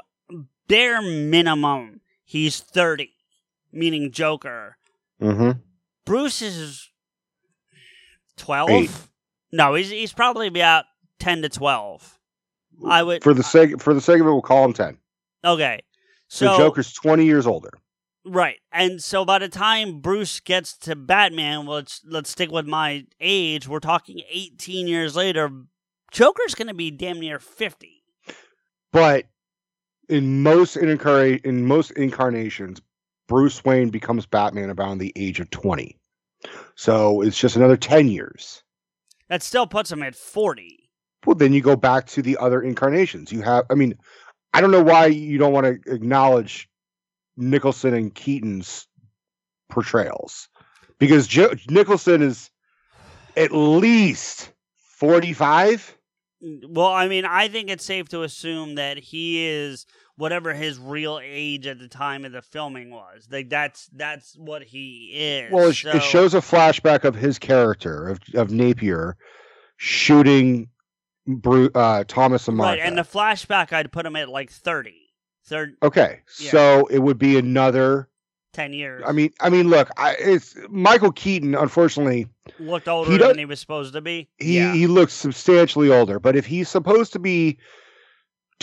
bare 0.70 1.02
minimum, 1.02 2.00
he's 2.24 2.62
thirty, 2.62 3.12
meaning 3.74 4.12
Joker. 4.12 4.78
Mm-hmm. 5.22 5.60
Bruce 6.06 6.42
is 6.42 6.90
twelve. 8.38 8.70
Eight. 8.70 8.92
No, 9.52 9.76
he's 9.76 9.90
he's 9.90 10.14
probably 10.14 10.48
about 10.48 10.86
ten 11.20 11.42
to 11.42 11.50
twelve. 11.50 12.20
I 12.88 13.04
would 13.04 13.24
For 13.24 13.34
the 13.34 13.44
sake 13.44 13.80
for 13.82 13.94
the 13.94 14.02
sake 14.02 14.20
of 14.20 14.28
it, 14.28 14.32
we'll 14.32 14.42
call 14.42 14.66
him 14.66 14.74
10. 14.74 14.98
okay. 15.46 15.80
So, 16.28 16.48
So 16.48 16.58
Joker's 16.58 16.92
20 16.94 17.26
years 17.26 17.46
older. 17.46 17.70
right, 18.26 18.56
and 18.72 19.02
so 19.04 19.24
by 19.24 19.38
the 19.38 19.48
time 19.50 20.00
Bruce 20.00 20.40
gets 20.40 20.76
to 20.80 20.96
Batman, 20.96 21.68
well, 21.68 21.76
let's 21.76 22.02
let's 22.06 22.32
stick 22.32 22.52
with 22.52 22.66
my 22.66 23.06
age. 23.20 23.68
We're 23.68 23.80
talking 23.80 24.22
eighteen 24.32 24.88
years 24.88 25.16
later. 25.16 25.50
Joker's 26.12 26.56
going 26.56 26.68
to 26.68 26.74
be 26.74 26.90
damn 26.92 27.20
near 27.20 27.40
fifty. 27.40 28.04
But 28.92 29.26
in 30.10 30.42
most 30.42 30.76
in 30.78 31.66
most 31.68 31.92
incarnations, 31.92 32.82
Bruce 33.28 33.64
Wayne 33.64 33.90
becomes 33.90 34.26
Batman 34.26 34.70
around 34.70 34.98
the 34.98 35.14
age 35.16 35.40
of 35.40 35.50
20. 35.50 35.98
So 36.76 37.22
it's 37.22 37.38
just 37.38 37.56
another 37.56 37.78
10 37.78 38.08
years. 38.10 38.64
That 39.30 39.42
still 39.42 39.66
puts 39.66 39.92
him 39.92 40.04
at 40.04 40.16
forty. 40.16 40.90
Well, 41.26 41.36
then 41.36 41.54
you 41.54 41.62
go 41.62 41.76
back 41.76 42.06
to 42.08 42.22
the 42.22 42.38
other 42.38 42.62
incarnations. 42.62 43.32
You 43.32 43.42
have, 43.42 43.66
I 43.70 43.76
mean, 43.76 43.96
I 44.54 44.62
don't 44.62 44.72
know 44.72 44.84
why 44.84 45.06
you 45.08 45.38
don't 45.38 45.54
want 45.54 45.66
to 45.66 45.92
acknowledge 45.92 46.70
Nicholson 47.38 47.94
and 47.94 48.14
Keaton's 48.14 48.88
portrayals 49.70 50.50
because 51.00 51.26
jo- 51.28 51.54
Nicholson 51.70 52.22
is 52.22 52.52
at 53.38 53.52
least 53.52 54.52
45. 54.76 55.98
Well, 56.42 56.88
I 56.88 57.08
mean, 57.08 57.24
I 57.26 57.48
think 57.48 57.70
it's 57.70 57.86
safe 57.86 58.10
to 58.10 58.24
assume 58.24 58.76
that 58.76 58.98
he 58.98 59.46
is 59.48 59.86
whatever 60.16 60.54
his 60.54 60.78
real 60.80 61.20
age 61.24 61.66
at 61.68 61.80
the 61.80 61.88
time 61.88 62.24
of 62.26 62.32
the 62.32 62.42
filming 62.42 62.92
was. 62.92 63.28
Like 63.32 63.50
that's 63.50 63.88
that's 63.94 64.36
what 64.38 64.64
he 64.64 65.12
is. 65.14 65.52
Well, 65.52 65.70
it, 65.70 65.74
So- 65.76 65.92
it 65.92 66.04
shows 66.04 66.34
a 66.34 66.40
flashback 66.40 67.04
of 67.04 67.16
his 67.16 67.40
character 67.40 68.10
of, 68.10 68.20
of 68.34 68.52
Napier 68.52 69.18
shooting 69.78 70.70
Bru- 71.26 71.72
uh, 71.74 72.04
Thomas 72.08 72.48
and 72.48 72.58
Martha. 72.58 72.80
right, 72.80 72.86
and 72.88 72.98
the 72.98 73.04
flashback 73.04 73.72
I'd 73.72 73.92
put 73.92 74.06
him 74.06 74.16
at 74.18 74.28
like 74.30 74.52
30, 74.52 74.94
third, 75.46 75.76
okay, 75.82 76.20
Yeah. 76.40 76.52
so 76.52 76.86
it 76.88 77.00
would 77.00 77.18
be 77.18 77.38
another. 77.38 78.10
10 78.52 78.74
years. 78.74 79.04
I 79.08 79.14
mean, 79.14 79.32
I 79.42 79.50
mean, 79.50 79.68
look, 79.70 79.90
I, 79.98 80.16
it's 80.20 80.56
Michael 80.70 81.12
Keaton. 81.12 81.56
Unfortunately, 81.56 82.28
looked 82.60 82.88
older 82.88 83.10
he 83.12 83.18
than 83.18 83.38
he 83.40 83.46
was 83.46 83.60
supposed 83.60 83.94
to 83.94 84.02
be. 84.02 84.30
he 84.38 84.58
yeah. 84.58 84.74
he 84.74 84.86
looks 84.86 85.14
substantially 85.14 85.90
older. 85.90 86.20
But 86.20 86.36
if 86.36 86.46
he's 86.46 86.70
supposed 86.70 87.14
to 87.14 87.20
be 87.20 87.58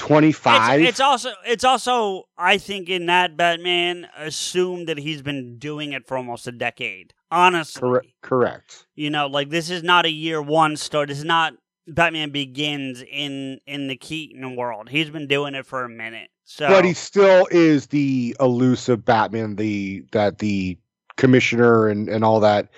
twenty 0.00 0.32
five, 0.32 0.80
It's, 0.80 0.88
it's 0.90 1.00
also 1.00 1.32
it's 1.46 1.62
also 1.64 2.24
I 2.38 2.56
think 2.56 2.88
in 2.88 3.06
that 3.06 3.36
Batman 3.36 4.08
assumed 4.16 4.88
that 4.88 4.96
he's 4.98 5.20
been 5.20 5.58
doing 5.58 5.92
it 5.92 6.06
for 6.06 6.16
almost 6.16 6.46
a 6.46 6.52
decade. 6.52 7.12
Honestly, 7.30 7.80
correct. 7.80 8.06
Correct. 8.22 8.86
you 8.94 9.10
know, 9.10 9.26
like 9.26 9.50
this 9.50 9.68
is 9.68 9.82
not 9.82 10.06
a 10.06 10.10
year 10.10 10.40
one 10.40 10.76
story. 10.76 11.06
This 11.06 11.18
is 11.18 11.24
not 11.24 11.52
Batman 11.86 12.30
begins 12.30 13.02
in 13.02 13.60
in 13.66 13.88
the 13.88 13.96
Keaton 13.96 14.56
world. 14.56 14.88
He's 14.88 15.10
been 15.10 15.26
doing 15.28 15.54
it 15.54 15.66
for 15.66 15.84
a 15.84 15.88
minute. 15.88 16.30
So, 16.44 16.66
But 16.66 16.84
he 16.84 16.94
still 16.94 17.46
is 17.50 17.88
the 17.88 18.34
elusive 18.40 19.04
Batman. 19.04 19.56
The 19.56 20.02
that 20.12 20.38
the 20.38 20.78
commissioner 21.18 21.88
and 21.88 22.08
and 22.08 22.24
all 22.24 22.40
that. 22.40 22.68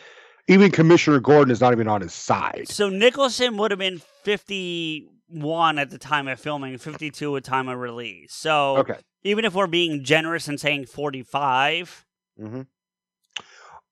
Even 0.49 0.73
Commissioner 0.73 1.21
Gordon 1.21 1.53
is 1.53 1.61
not 1.61 1.73
even 1.73 1.87
on 1.87 2.01
his 2.01 2.13
side. 2.13 2.65
so 2.67 2.89
Nicholson 2.89 3.57
would 3.59 3.71
have 3.71 3.79
been 3.79 4.03
fifty 4.25 5.09
one 5.33 5.79
at 5.79 5.91
the 5.91 5.99
time 5.99 6.29
of 6.29 6.39
filming, 6.41 6.79
fifty 6.79 7.11
two 7.11 7.37
at 7.37 7.45
time 7.45 7.69
of 7.69 7.79
release. 7.79 8.33
So 8.35 8.79
Okay. 8.79 8.97
even 9.23 9.45
if 9.45 9.55
we're 9.55 9.67
being 9.67 10.05
generous 10.05 10.49
and 10.49 10.59
saying 10.61 10.87
forty 10.87 11.23
five, 11.23 12.05
hmm 12.39 12.63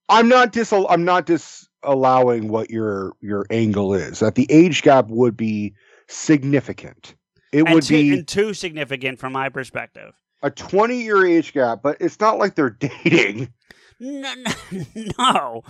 I'm 0.09 0.27
not 0.27 0.51
dis 0.51 0.73
I'm 0.73 1.05
not 1.05 1.25
disallowing 1.25 2.49
what 2.49 2.69
your 2.69 3.13
your 3.21 3.45
angle 3.49 3.93
is. 3.93 4.19
That 4.19 4.35
the 4.35 4.47
age 4.49 4.81
gap 4.81 5.07
would 5.09 5.37
be 5.37 5.73
significant. 6.07 7.15
It 7.53 7.63
and, 7.65 7.73
would 7.73 7.87
be 7.87 8.13
and 8.13 8.27
too 8.27 8.53
significant 8.53 9.19
from 9.19 9.33
my 9.33 9.49
perspective. 9.49 10.13
a 10.43 10.49
20 10.51 11.01
year 11.01 11.25
age 11.25 11.53
gap, 11.53 11.81
but 11.83 11.97
it's 11.99 12.19
not 12.19 12.37
like 12.37 12.55
they're 12.55 12.69
dating. 12.79 13.53
No, 14.03 14.33
no, 14.33 14.83
no. 15.19 15.61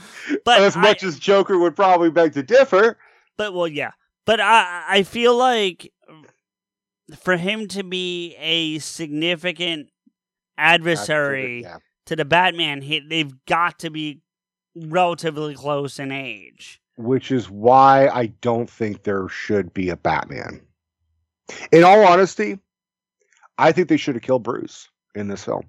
but 0.45 0.61
as 0.61 0.77
I- 0.77 0.81
much 0.81 1.03
as 1.03 1.19
Joker 1.19 1.59
would 1.59 1.75
probably 1.75 2.09
beg 2.09 2.31
to 2.35 2.43
differ. 2.43 2.97
But 3.35 3.53
well, 3.53 3.67
yeah. 3.67 3.91
But 4.25 4.39
I 4.39 4.83
I 4.87 5.03
feel 5.03 5.35
like 5.35 5.91
for 7.19 7.37
him 7.37 7.67
to 7.69 7.83
be 7.83 8.35
a 8.39 8.79
significant 8.79 9.89
adversary 10.57 11.63
Yeah. 11.63 11.77
to 12.05 12.15
the 12.15 12.25
Batman, 12.25 12.81
he, 12.81 12.99
they've 12.99 13.33
got 13.45 13.79
to 13.79 13.89
be 13.89 14.21
relatively 14.75 15.55
close 15.55 15.99
in 15.99 16.11
age. 16.11 16.79
Which 16.97 17.31
is 17.31 17.49
why 17.49 18.07
I 18.07 18.27
don't 18.27 18.69
think 18.69 19.03
there 19.03 19.27
should 19.27 19.73
be 19.73 19.89
a 19.89 19.97
Batman. 19.97 20.61
In 21.71 21.83
all 21.83 22.05
honesty, 22.05 22.59
I 23.57 23.71
think 23.71 23.89
they 23.89 23.97
should 23.97 24.15
have 24.15 24.21
killed 24.23 24.43
Bruce 24.43 24.87
in 25.15 25.27
this 25.27 25.43
film. 25.43 25.63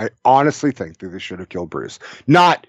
I 0.00 0.08
honestly 0.24 0.72
think 0.72 0.98
that 0.98 1.10
they 1.10 1.18
should 1.18 1.38
have 1.38 1.50
killed 1.50 1.70
Bruce, 1.70 1.98
not 2.26 2.66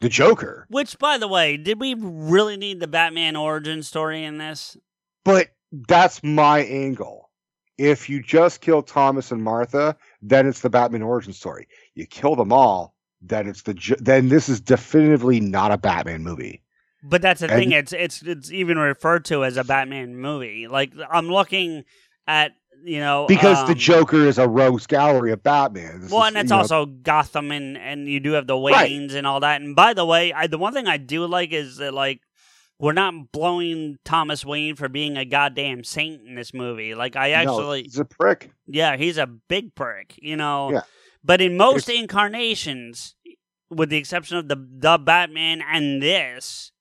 the 0.00 0.08
Joker. 0.08 0.66
Which, 0.70 0.98
by 0.98 1.18
the 1.18 1.28
way, 1.28 1.56
did 1.56 1.80
we 1.80 1.94
really 1.98 2.56
need 2.56 2.80
the 2.80 2.86
Batman 2.86 3.36
origin 3.36 3.82
story 3.82 4.24
in 4.24 4.38
this? 4.38 4.76
But 5.24 5.48
that's 5.72 6.22
my 6.22 6.60
angle. 6.60 7.30
If 7.76 8.08
you 8.08 8.22
just 8.22 8.60
kill 8.60 8.82
Thomas 8.82 9.30
and 9.30 9.42
Martha, 9.42 9.96
then 10.20 10.46
it's 10.46 10.60
the 10.60 10.70
Batman 10.70 11.02
origin 11.02 11.32
story. 11.32 11.68
You 11.94 12.06
kill 12.06 12.34
them 12.34 12.52
all, 12.52 12.94
then 13.22 13.46
it's 13.48 13.62
the 13.62 13.96
then 14.00 14.28
this 14.28 14.48
is 14.48 14.60
definitively 14.60 15.38
not 15.40 15.70
a 15.70 15.78
Batman 15.78 16.22
movie. 16.22 16.62
But 17.04 17.22
that's 17.22 17.40
the 17.40 17.48
And- 17.50 17.58
thing; 17.60 17.72
it's 17.72 17.92
it's 17.92 18.22
it's 18.22 18.50
even 18.50 18.78
referred 18.78 19.24
to 19.26 19.44
as 19.44 19.56
a 19.56 19.62
Batman 19.62 20.16
movie. 20.16 20.66
Like 20.66 20.92
I'm 21.08 21.28
looking 21.28 21.84
at 22.26 22.52
you 22.84 23.00
know 23.00 23.26
Because 23.26 23.64
the 23.66 23.72
um, 23.72 23.78
Joker 23.78 24.26
is 24.26 24.38
a 24.38 24.48
rogues 24.48 24.86
gallery 24.86 25.32
of 25.32 25.42
Batman. 25.42 26.00
This 26.00 26.10
Well, 26.10 26.22
is, 26.22 26.28
and 26.28 26.36
it's 26.38 26.50
you 26.50 26.56
know, 26.56 26.62
also 26.62 26.86
Gotham, 26.86 27.50
and 27.50 27.76
and 27.76 28.08
you 28.08 28.20
do 28.20 28.32
have 28.32 28.46
the 28.46 28.56
Right. 28.58 28.90
And 29.16 29.26
all 29.26 29.40
that. 29.40 29.60
And 29.60 29.74
by 29.74 29.94
the 29.94 30.04
way, 30.04 30.32
I, 30.32 30.46
the 30.46 30.58
one 30.58 30.72
thing 30.72 30.86
I 30.86 30.96
do 30.96 31.26
like 31.26 31.52
is 31.52 31.76
that 31.78 31.94
like 31.94 32.20
we're 32.78 32.92
not 32.92 33.32
blowing 33.32 33.98
Thomas 34.04 34.44
Wayne 34.44 34.76
for 34.76 34.88
being 34.88 35.16
a 35.16 35.24
goddamn 35.24 35.82
saint 35.84 36.22
in 36.26 36.34
this 36.34 36.54
movie. 36.54 36.94
Like 36.94 37.16
I 37.16 37.30
no, 37.30 37.34
actually, 37.34 37.82
he's 37.82 37.98
a 37.98 38.04
prick. 38.04 38.50
yeah, 38.66 38.96
he's 38.96 39.18
a 39.18 39.26
big 39.26 39.74
prick, 39.74 40.14
you 40.20 40.36
know. 40.36 40.70
Yeah. 40.72 40.82
But 41.24 41.40
in 41.40 41.56
most 41.56 41.88
incarnations, 41.88 43.16
with 43.70 43.90
the 43.90 43.96
exception 43.96 44.36
of 44.38 44.48
the 44.48 44.56
the 44.56 44.98
Batman 44.98 45.62
and 45.62 46.00
this, 46.02 46.72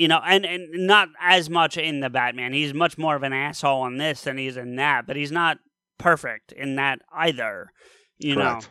You 0.00 0.08
know, 0.08 0.20
and, 0.24 0.46
and 0.46 0.86
not 0.86 1.08
as 1.20 1.50
much 1.50 1.76
in 1.76 2.00
the 2.00 2.08
Batman. 2.08 2.54
He's 2.54 2.72
much 2.72 2.96
more 2.96 3.16
of 3.16 3.22
an 3.22 3.34
asshole 3.34 3.84
in 3.86 3.98
this 3.98 4.22
than 4.22 4.38
he's 4.38 4.56
in 4.56 4.76
that, 4.76 5.06
but 5.06 5.14
he's 5.16 5.30
not 5.30 5.58
perfect 5.98 6.52
in 6.52 6.76
that 6.76 7.00
either. 7.12 7.70
You 8.18 8.34
Correct. 8.36 8.62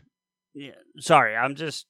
know. 0.56 0.66
Yeah, 0.66 0.72
sorry, 1.00 1.36
I'm 1.36 1.54
just 1.54 1.86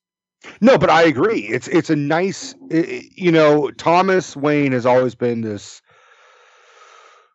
No, 0.59 0.77
but 0.77 0.89
I 0.89 1.03
agree. 1.03 1.39
It's 1.47 1.69
it's 1.69 1.89
a 1.89 1.95
nice, 1.95 2.53
i- 2.71 2.75
i- 2.77 3.03
you 3.15 3.31
know, 3.31 3.71
Thomas 3.71 4.35
Wayne 4.35 4.73
has 4.73 4.85
always 4.85 5.15
been 5.15 5.39
this 5.41 5.81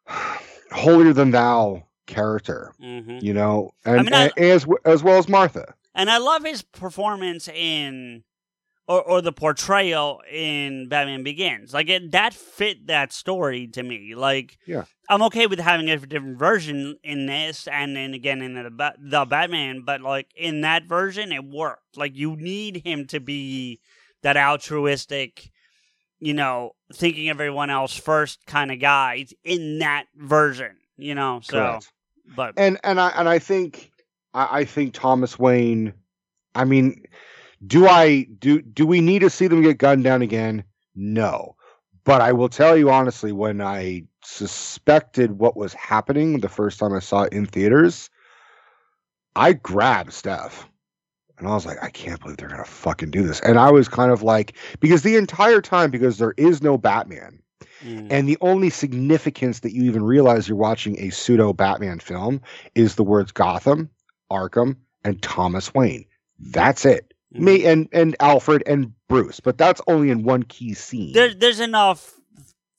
holier 0.71 1.13
than 1.13 1.31
thou 1.31 1.85
character, 2.07 2.73
mhm. 2.83 3.23
you 3.23 3.33
know, 3.33 3.71
and, 3.85 4.05
mean, 4.05 4.13
I- 4.15 4.31
and 4.37 4.45
as 4.45 4.67
as 4.85 5.03
well 5.03 5.17
as 5.19 5.29
Martha. 5.29 5.75
And 5.95 6.11
I 6.11 6.19
love 6.19 6.45
his 6.45 6.61
performance 6.63 7.49
in, 7.49 8.25
or 8.87 9.03
or 9.03 9.23
the 9.23 9.33
portrayal 9.33 10.21
in 10.31 10.89
Batman 10.89 11.23
Begins. 11.23 11.73
Like 11.73 11.89
it, 11.89 12.13
that 12.13 12.35
fit 12.35 12.87
that 12.87 13.13
story 13.13 13.67
to 13.69 13.83
me. 13.83 14.15
Like, 14.15 14.59
Yeah. 14.67 14.85
I'm 15.09 15.23
okay 15.25 15.47
with 15.47 15.59
having 15.59 15.91
a 15.91 15.99
different 15.99 16.39
version 16.39 16.99
in 17.03 17.27
this, 17.27 17.69
and 17.69 17.95
then 17.95 18.15
again 18.15 18.41
in 18.43 18.55
the 18.55 18.95
the 18.99 19.25
Batman. 19.25 19.83
But 19.85 20.01
like 20.01 20.29
in 20.37 20.63
that 20.63 20.85
version, 20.85 21.33
it 21.33 21.45
worked. 21.45 21.97
Like 21.97 22.17
you 22.17 22.37
need 22.37 22.83
him 22.85 23.07
to 23.09 23.21
be 23.21 23.81
that 24.23 24.37
altruistic, 24.37 25.51
you 26.21 26.35
know, 26.35 26.73
thinking 26.93 27.29
everyone 27.29 27.71
else 27.71 27.95
first 27.95 28.47
kind 28.47 28.73
of 28.73 28.81
guy 28.81 29.27
in 29.45 29.79
that 29.81 30.07
version. 30.17 30.77
You 30.97 31.15
know, 31.15 31.41
so 31.43 31.59
Correct. 31.59 31.93
but 32.37 32.55
And 32.57 32.79
and 32.85 33.01
I 33.01 33.11
and 33.17 33.29
I 33.29 33.39
think 33.39 33.91
I, 34.33 34.61
I 34.61 34.65
think 34.65 34.95
Thomas 34.95 35.39
Wayne. 35.39 35.93
I 36.55 36.65
mean, 36.65 37.05
do 37.67 37.87
I 37.87 38.25
do 38.39 38.63
do 38.63 38.87
we 38.87 39.01
need 39.01 39.21
to 39.21 39.31
see 39.31 39.47
them 39.47 39.63
get 39.63 39.79
gunned 39.79 40.05
down 40.05 40.23
again? 40.23 40.65
No, 40.95 41.57
but 42.05 42.21
I 42.21 42.33
will 42.33 42.49
tell 42.49 42.77
you 42.77 42.91
honestly, 42.91 43.33
when 43.33 43.61
I 43.61 44.05
suspected 44.23 45.39
what 45.39 45.57
was 45.57 45.75
happening 45.75 46.41
the 46.41 46.49
first 46.49 46.79
time 46.79 46.93
I 46.93 47.01
saw 47.01 47.23
it 47.23 47.33
in 47.33 47.47
theaters, 47.47 48.11
I 49.37 49.55
grabbed 49.55 50.13
Steph. 50.13 50.69
And 51.37 51.49
I 51.49 51.55
was 51.55 51.67
like, 51.67 51.83
I 51.83 51.91
can't 51.91 52.21
believe 52.21 52.37
they're 52.37 52.49
gonna 52.49 52.65
fucking 52.65 53.11
do 53.11 53.27
this. 53.27 53.41
And 53.41 53.59
I 53.59 53.71
was 53.71 53.89
kind 53.89 54.13
of 54.13 54.23
like, 54.23 54.57
because 54.79 55.03
the 55.03 55.17
entire 55.17 55.61
time, 55.61 55.91
because 55.91 56.19
there 56.19 56.35
is 56.37 56.63
no 56.63 56.79
Batman, 56.79 57.41
mm, 57.83 58.07
and 58.09 58.29
the 58.29 58.39
only 58.41 58.71
significance 58.71 59.61
that 59.61 59.73
you 59.73 59.83
even 59.85 60.05
realize 60.05 60.49
you're 60.49 60.57
watching 60.57 60.99
a 61.01 61.11
pseudo 61.11 61.53
Batman 61.53 61.99
film 61.99 62.41
is 62.77 62.95
the 62.95 63.03
words 63.03 63.33
Gotham, 63.33 63.91
Arkham, 64.31 64.77
and 65.03 65.21
Thomas 65.23 65.75
Wayne. 65.75 66.05
That's 66.39 66.85
it. 66.85 67.14
Mm. 67.35 67.41
Me 67.41 67.65
and 67.67 67.89
and 67.93 68.17
Alfred 68.21 68.63
and 68.67 68.93
Bruce, 69.09 69.41
but 69.41 69.59
that's 69.59 69.81
only 69.87 70.11
in 70.11 70.23
one 70.23 70.43
key 70.45 70.75
scene. 70.75 71.13
there, 71.13 71.35
there's 71.35 71.61
enough 71.61 72.13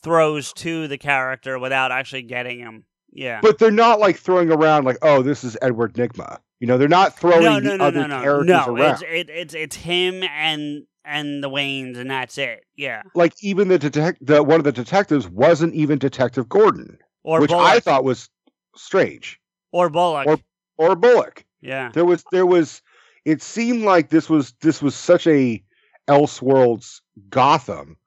throws 0.03 0.53
to 0.53 0.87
the 0.87 0.97
character 0.97 1.57
without 1.59 1.91
actually 1.91 2.21
getting 2.23 2.59
him. 2.59 2.85
Yeah. 3.11 3.39
but 3.41 3.59
they're 3.59 3.71
not 3.71 3.99
like 4.01 4.17
throwing 4.17 4.51
around 4.51 4.83
like, 4.83 4.97
oh, 5.01 5.21
this 5.21 5.45
is 5.45 5.55
Edward 5.61 5.93
Nygma. 5.93 6.39
You 6.59 6.67
know, 6.67 6.77
they're 6.77 6.89
not 6.89 7.17
throwing 7.17 7.43
no, 7.43 7.55
the 7.55 7.61
no, 7.61 7.75
no, 7.77 7.85
other 7.85 8.01
no, 8.01 8.07
no, 8.07 8.21
characters 8.21 8.47
no. 8.67 8.75
around. 8.75 8.91
It's 8.91 9.01
it, 9.03 9.29
it's 9.29 9.53
it's 9.53 9.75
him 9.77 10.21
and 10.23 10.83
and 11.05 11.41
the 11.43 11.49
Waynes, 11.49 11.97
and 11.97 12.09
that's 12.11 12.37
it. 12.37 12.65
Yeah. 12.75 13.03
Like 13.13 13.33
even 13.41 13.67
the 13.69 13.79
detect 13.79 14.25
the 14.25 14.43
one 14.43 14.59
of 14.59 14.63
the 14.65 14.71
detectives 14.71 15.27
wasn't 15.29 15.73
even 15.75 15.97
Detective 15.97 16.49
Gordon, 16.49 16.97
Or 17.23 17.39
which 17.39 17.51
Bullock. 17.51 17.65
I 17.65 17.79
thought 17.79 18.03
was 18.03 18.29
strange. 18.75 19.39
or 19.71 19.89
Bullock. 19.89 20.27
or- 20.27 20.39
Or 20.77 20.95
Bullock. 20.95 21.45
yeah. 21.61 21.89
there 21.93 22.05
was 22.05 22.23
there 22.31 22.45
was 22.45 22.81
it 23.25 23.41
seemed 23.41 23.83
like 23.83 24.09
this 24.09 24.29
was 24.29 24.53
this 24.61 24.81
was 24.81 24.95
such 24.95 25.27
a 25.27 25.61
elseworlds 26.07 27.01
gotham 27.29 27.97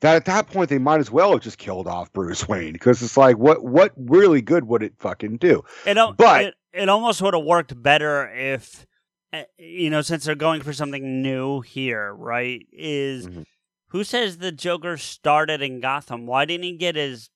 that 0.00 0.16
at 0.16 0.24
that 0.26 0.46
point 0.46 0.70
they 0.70 0.78
might 0.78 1.00
as 1.00 1.10
well 1.10 1.32
have 1.32 1.40
just 1.40 1.58
killed 1.58 1.86
off 1.86 2.12
bruce 2.12 2.46
wayne 2.48 2.72
because 2.72 3.02
it's 3.02 3.16
like 3.16 3.36
what 3.38 3.64
what 3.64 3.92
really 3.96 4.40
good 4.40 4.64
would 4.66 4.82
it 4.82 4.94
fucking 4.98 5.36
do 5.36 5.62
It, 5.86 5.96
but- 6.16 6.44
it, 6.44 6.54
it 6.72 6.88
almost 6.88 7.20
would 7.22 7.34
have 7.34 7.44
worked 7.44 7.80
better 7.82 8.28
if, 8.34 8.84
uh, 9.32 9.42
you 9.58 9.90
know, 9.90 10.02
since 10.02 10.24
they're 10.24 10.34
going 10.34 10.60
for 10.60 10.72
something 10.72 11.22
new 11.22 11.60
here, 11.60 12.12
right? 12.12 12.66
Is 12.72 13.28
Mhm. 13.28 13.44
who 13.90 14.02
says 14.02 14.38
the 14.38 14.50
Joker 14.50 14.96
started 14.96 15.62
in 15.62 15.78
Gotham? 15.80 16.26
Why 16.26 16.44
didn't 16.44 16.64
he 16.64 16.76
get 16.76 16.96
his? 16.96 17.30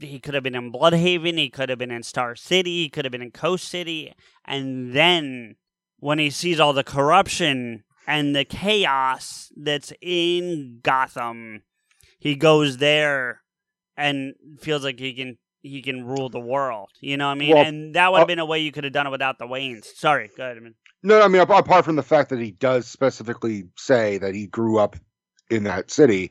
He 0.00 0.18
could 0.18 0.34
have 0.34 0.42
been 0.42 0.56
in 0.56 0.72
Blüdhaven. 0.72 1.38
He 1.38 1.50
could 1.50 1.68
have 1.68 1.78
been 1.78 1.92
in 1.92 2.02
Star 2.02 2.34
City. 2.34 2.82
He 2.82 2.88
could 2.88 3.04
have 3.04 3.12
been 3.12 3.22
in 3.22 3.30
Coast 3.30 3.68
City. 3.68 4.12
And 4.44 4.92
then 4.92 5.54
when 6.00 6.18
he 6.18 6.30
sees 6.30 6.58
all 6.60 6.72
the 6.72 6.84
corruption 6.84 7.84
and 8.06 8.34
the 8.34 8.44
chaos 8.44 9.52
that's 9.56 9.92
in 10.02 10.80
Gotham, 10.82 11.62
he 12.18 12.34
goes 12.34 12.78
there 12.78 13.42
and 13.96 14.34
feels 14.60 14.82
like 14.84 14.98
he 14.98 15.12
can 15.14 15.38
he 15.62 15.82
can 15.82 16.04
rule 16.06 16.28
the 16.30 16.40
world. 16.40 16.88
You 17.00 17.16
know 17.18 17.26
what 17.26 17.32
I 17.32 17.34
mean? 17.34 17.54
Well, 17.54 17.64
and 17.64 17.94
that 17.94 18.10
would 18.10 18.18
have 18.18 18.24
uh, 18.24 18.26
been 18.26 18.38
a 18.38 18.46
way 18.46 18.60
you 18.60 18.72
could 18.72 18.84
have 18.84 18.92
done 18.94 19.06
it 19.06 19.10
without 19.10 19.38
the 19.38 19.46
Waynes. 19.46 19.84
Sorry, 19.84 20.30
go 20.36 20.42
ahead. 20.44 20.56
I 20.56 20.60
mean, 20.60 20.74
no 21.02 21.22
i 21.22 21.28
mean 21.28 21.40
apart 21.40 21.82
from 21.84 21.96
the 21.96 22.02
fact 22.02 22.28
that 22.28 22.38
he 22.38 22.50
does 22.50 22.86
specifically 22.86 23.64
say 23.76 24.18
that 24.18 24.34
he 24.34 24.46
grew 24.46 24.78
up 24.78 24.96
in 25.50 25.64
that 25.64 25.90
city 25.90 26.30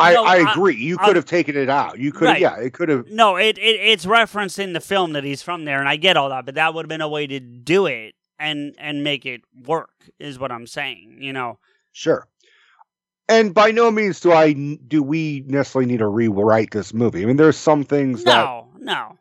i 0.00 0.12
No, 0.12 0.24
i 0.24 0.36
agree 0.38 0.74
you 0.74 0.96
I- 1.00 1.06
could 1.06 1.14
have 1.14 1.24
taken 1.24 1.56
it 1.56 1.70
out 1.70 1.96
you 1.96 2.10
could 2.10 2.24
Right. 2.24 2.40
yeah 2.40 2.56
it 2.58 2.72
could 2.72 2.88
have 2.88 3.06
No, 3.08 3.36
it, 3.36 3.58
it 3.58 3.60
it's 3.80 4.04
referenced 4.04 4.58
in 4.58 4.72
the 4.72 4.80
film 4.80 5.12
that 5.12 5.22
he's 5.22 5.40
from 5.40 5.66
there, 5.66 5.78
and 5.78 5.88
I 5.88 5.94
get 5.94 6.16
all 6.16 6.30
that, 6.30 6.44
but 6.46 6.56
that 6.56 6.74
would 6.74 6.84
have 6.86 6.88
been 6.88 7.00
a 7.00 7.08
way 7.08 7.28
to 7.28 7.38
do 7.38 7.86
it 7.86 8.15
and 8.38 8.74
and 8.78 9.04
make 9.04 9.26
it 9.26 9.42
work. 9.64 9.90
Is 10.18 10.38
what 10.38 10.52
I'm 10.52 10.66
saying. 10.66 11.18
You 11.20 11.32
know, 11.32 11.58
Sure. 11.92 12.28
And 13.28 13.54
by 13.54 13.70
no 13.70 13.90
means 13.90 14.20
do 14.20 14.32
I 14.32 14.52
do 14.52 15.02
we 15.02 15.42
necessarily 15.46 15.90
need 15.90 15.98
to 15.98 16.08
rewrite 16.08 16.72
this 16.72 16.92
movie. 16.92 17.22
I 17.22 17.26
mean, 17.26 17.36
there's 17.36 17.56
some 17.56 17.84
things 17.84 18.24
that 18.24 18.44
no, 18.44 18.68
no, 18.78 19.18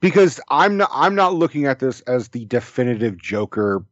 because 0.00 0.40
I'm 0.50 0.76
not 0.76 0.90
I'm 0.92 1.14
not 1.14 1.34
looking 1.34 1.66
at 1.66 1.78
this 1.78 2.00
as 2.02 2.28
the 2.28 2.44
definitive 2.46 3.16
Joker 3.16 3.84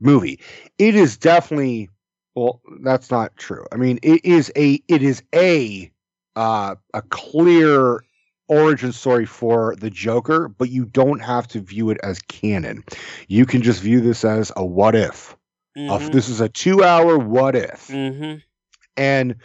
movie. 0.00 0.40
It 0.78 0.96
is 0.96 1.16
definitely 1.16 1.88
well, 2.34 2.60
that's 2.82 3.10
not 3.10 3.36
true. 3.36 3.64
I 3.72 3.76
mean, 3.76 4.00
it 4.02 4.24
is 4.24 4.52
a 4.56 4.82
it 4.88 5.02
is 5.02 5.22
a 5.34 5.90
uh, 6.34 6.74
a 6.94 7.02
clear 7.02 8.00
origin 8.48 8.92
story 8.92 9.26
for 9.26 9.74
the 9.76 9.90
Joker, 9.90 10.48
but 10.48 10.70
you 10.70 10.84
don't 10.84 11.20
have 11.20 11.46
to 11.48 11.60
view 11.60 11.90
it 11.90 11.98
as 12.02 12.20
canon. 12.20 12.84
You 13.28 13.46
can 13.46 13.62
just 13.62 13.80
view 13.82 14.00
this 14.00 14.24
as 14.24 14.52
a 14.56 14.64
what 14.64 14.94
if. 14.94 15.36
Mhm, 15.76 16.12
this 16.12 16.28
is 16.28 16.40
a 16.40 16.48
two 16.48 16.82
hour 16.84 17.18
what 17.18 17.54
if. 17.56 17.88
mhm. 17.88 18.42
And 18.96 19.36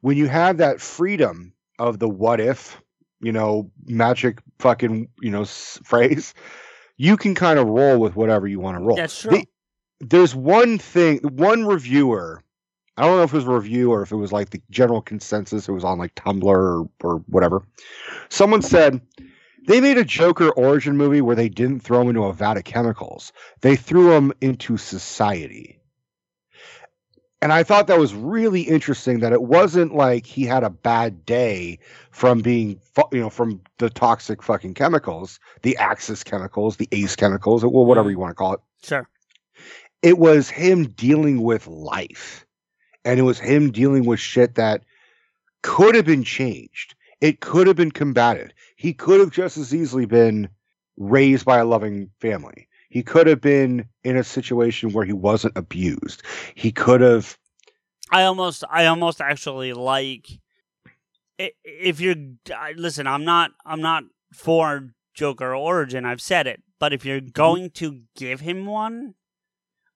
when 0.00 0.16
you 0.16 0.28
have 0.28 0.58
that 0.58 0.80
freedom 0.80 1.52
of 1.78 1.98
the 1.98 2.08
what 2.08 2.40
if, 2.40 2.80
you 3.20 3.32
know, 3.32 3.70
magic 3.86 4.38
fucking, 4.58 5.08
you 5.20 5.30
know, 5.30 5.42
s- 5.42 5.80
phrase, 5.84 6.34
you 6.96 7.16
can 7.16 7.34
kind 7.34 7.58
of 7.58 7.66
roll 7.66 7.98
with 7.98 8.14
whatever 8.16 8.46
you 8.46 8.60
want 8.60 8.76
to 8.78 8.82
roll. 8.84 8.96
That's 8.96 9.18
true. 9.20 9.30
The- 9.32 9.48
there's 10.00 10.34
one 10.34 10.78
thing, 10.78 11.18
one 11.18 11.64
reviewer, 11.64 12.42
I 12.96 13.06
don't 13.06 13.16
know 13.16 13.22
if 13.22 13.32
it 13.32 13.36
was 13.36 13.46
a 13.46 13.50
review 13.50 13.90
or 13.90 14.02
if 14.02 14.12
it 14.12 14.16
was 14.16 14.32
like 14.32 14.50
the 14.50 14.60
general 14.70 15.00
consensus, 15.00 15.68
it 15.68 15.72
was 15.72 15.84
on 15.84 15.98
like 15.98 16.14
Tumblr 16.14 16.44
or, 16.44 16.88
or 17.02 17.16
whatever. 17.26 17.62
Someone 18.28 18.62
said 18.62 19.00
they 19.66 19.80
made 19.80 19.98
a 19.98 20.04
Joker 20.04 20.50
origin 20.50 20.96
movie 20.96 21.20
where 21.22 21.36
they 21.36 21.48
didn't 21.48 21.80
throw 21.80 22.02
him 22.02 22.08
into 22.10 22.24
a 22.24 22.32
vat 22.32 22.56
of 22.58 22.64
chemicals, 22.64 23.32
they 23.60 23.76
threw 23.76 24.12
him 24.12 24.32
into 24.40 24.76
society 24.76 25.78
and 27.42 27.52
I 27.52 27.64
thought 27.64 27.88
that 27.88 27.98
was 27.98 28.14
really 28.14 28.62
interesting 28.62 29.18
that 29.18 29.32
it 29.32 29.42
wasn't 29.42 29.92
like 29.96 30.24
he 30.24 30.44
had 30.44 30.62
a 30.62 30.70
bad 30.70 31.26
day 31.26 31.80
from 32.12 32.38
being, 32.40 32.80
you 33.10 33.18
know, 33.18 33.30
from 33.30 33.60
the 33.78 33.90
toxic 33.90 34.44
fucking 34.44 34.74
chemicals, 34.74 35.40
the 35.62 35.76
Axis 35.76 36.22
chemicals, 36.22 36.76
the 36.76 36.88
Ace 36.92 37.16
chemicals, 37.16 37.64
well, 37.64 37.84
whatever 37.84 38.08
Mhm. 38.08 38.12
you 38.12 38.18
want 38.20 38.30
to 38.30 38.34
call 38.36 38.52
it. 38.54 38.60
sure. 38.84 39.08
It 40.02 40.18
was 40.18 40.50
him 40.50 40.86
dealing 40.86 41.42
with 41.42 41.66
life, 41.66 42.46
and 43.04 43.18
it 43.18 43.22
was 43.22 43.38
him 43.38 43.70
dealing 43.72 44.04
with 44.04 44.20
shit 44.20 44.54
that 44.56 44.84
could 45.62 45.94
have 45.94 46.04
been 46.06 46.24
changed. 46.24 46.94
It 47.20 47.40
could 47.40 47.66
have 47.66 47.76
been 47.76 47.92
combated. 47.92 48.52
He 48.76 48.92
could 48.92 49.20
have 49.20 49.30
just 49.30 49.56
as 49.56 49.74
easily 49.74 50.06
been 50.06 50.48
raised 50.96 51.44
by 51.44 51.58
a 51.58 51.64
loving 51.64 52.10
family. 52.20 52.68
He 52.90 53.02
could 53.02 53.26
have 53.26 53.40
been 53.40 53.86
in 54.04 54.16
a 54.16 54.24
situation 54.24 54.92
where 54.92 55.04
he 55.04 55.12
wasn't 55.12 55.56
abused. 55.56 56.22
He 56.54 56.72
could 56.72 57.00
have 57.00 57.38
I 58.10 58.24
almost, 58.24 58.64
I 58.70 58.86
almost 58.86 59.20
actually 59.20 59.72
like 59.72 60.28
if 61.38 62.00
you're. 62.00 62.16
Listen, 62.76 63.06
I'm 63.06 63.24
not, 63.24 63.52
I'm 63.64 63.80
not 63.80 64.04
for 64.32 64.90
Joker 65.14 65.54
origin. 65.54 66.04
I've 66.04 66.20
said 66.20 66.46
it, 66.46 66.62
but 66.78 66.92
if 66.92 67.04
you're 67.04 67.20
Mm-hmm. 67.38 67.54
going 67.54 67.70
to 67.72 68.02
give 68.16 68.40
him 68.40 68.66
one, 68.66 69.14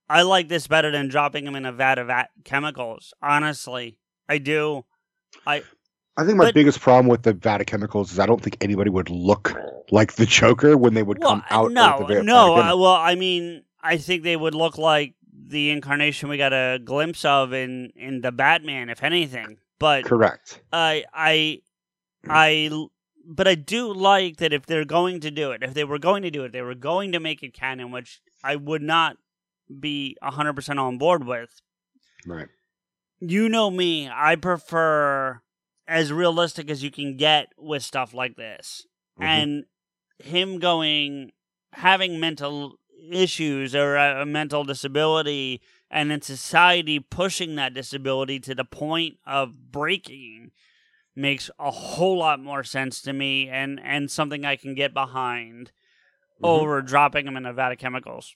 I 0.09 0.23
like 0.23 0.49
this 0.49 0.67
better 0.67 0.91
than 0.91 1.09
dropping 1.09 1.47
him 1.47 1.57
in 1.57 1.65
a 1.67 1.73
vat 1.73 1.99
of 1.99 2.09
at- 2.11 2.31
chemicals. 2.45 3.13
Honestly, 3.23 3.99
I 4.29 4.39
do. 4.39 4.85
I 5.47 5.63
I 6.17 6.25
think 6.25 6.39
my 6.39 6.45
But- 6.47 6.55
biggest 6.55 6.81
problem 6.81 7.09
with 7.09 7.23
the 7.23 7.33
vat 7.35 7.61
of 7.61 7.67
chemicals 7.67 8.13
is 8.13 8.19
I 8.19 8.27
don't 8.27 8.41
think 8.43 8.57
anybody 8.61 8.89
would 8.91 9.11
look 9.11 9.55
like 9.91 10.15
the 10.15 10.25
Joker 10.27 10.77
when 10.77 10.95
they 10.95 11.03
would 11.03 11.19
Well, 11.19 11.31
come 11.31 11.45
out. 11.51 11.73
no, 11.73 11.99
of 11.99 12.09
the 12.09 12.23
no. 12.23 12.55
uh, 12.57 12.77
well, 12.77 12.95
I 12.95 13.15
mean, 13.17 13.65
I 13.83 13.99
think 13.99 14.23
they 14.23 14.37
would 14.37 14.55
look 14.55 14.79
like 14.79 15.15
the 15.49 15.71
incarnation 15.71 16.29
we 16.29 16.39
got 16.39 16.53
a 16.53 16.79
glimpse 16.83 17.25
of 17.25 17.53
in 17.53 17.93
in 17.97 18.21
the 18.23 18.33
Batman, 18.33 18.89
if 18.89 19.03
anything. 19.03 19.59
But 19.79 20.05
Correct. 20.05 20.61
I 20.73 21.05
I 21.13 21.61
I 22.29 22.71
but 23.29 23.47
I 23.49 23.55
do 23.57 23.93
like 23.93 24.37
that 24.39 24.53
if 24.53 24.67
they're 24.67 24.85
going 24.85 25.21
to 25.21 25.31
do 25.31 25.51
it, 25.51 25.63
if 25.63 25.75
they 25.75 25.85
were 25.85 25.99
going 25.99 26.23
to 26.23 26.31
do 26.31 26.45
it, 26.45 26.53
they 26.53 26.63
were 26.63 26.75
going 26.75 27.13
to 27.13 27.21
make 27.21 27.43
it 27.43 27.53
canon, 27.53 27.91
which 27.91 28.21
I 28.43 28.57
would 28.57 28.83
not 28.83 29.17
be 29.81 30.17
100% 30.23 30.79
on 30.79 30.99
board 30.99 31.25
with. 31.27 31.51
Right. 32.27 32.49
You 33.21 33.49
know 33.49 33.71
me, 33.71 34.09
I 34.13 34.37
prefer 34.37 35.41
as 35.89 36.13
realistic 36.13 36.71
as 36.71 36.83
you 36.83 36.91
can 36.91 37.17
get 37.17 37.49
with 37.57 37.83
stuff 37.83 38.13
like 38.13 38.37
this. 38.37 38.87
Mhm. 39.19 39.25
And 39.25 39.65
him 40.19 40.59
going 40.59 41.33
having 41.73 42.19
mental 42.21 42.79
issues 43.11 43.75
or 43.75 43.97
a, 43.97 44.23
a 44.23 44.27
mental 44.27 44.65
disability 44.65 45.61
and 45.91 46.11
in 46.11 46.21
society 46.23 46.99
pushing 46.99 47.55
that 47.55 47.75
disability 47.75 48.41
to 48.41 48.55
the 48.55 48.65
point 48.65 49.19
of 49.27 49.71
breaking 49.71 50.51
makes 51.15 51.51
a 51.59 51.71
whole 51.71 52.19
lot 52.19 52.41
more 52.41 52.65
sense 52.65 53.01
to 53.03 53.13
me 53.13 53.49
and 53.49 53.79
and 53.83 54.11
something 54.11 54.45
I 54.45 54.57
can 54.57 54.75
get 54.75 54.93
behind 54.93 55.71
Mhm. 56.43 56.49
over 56.49 56.83
dropping 56.83 57.27
him 57.27 57.37
in 57.37 57.47
a 57.47 57.53
vat 57.53 57.73
of 57.73 57.79
chemicals. 57.79 58.35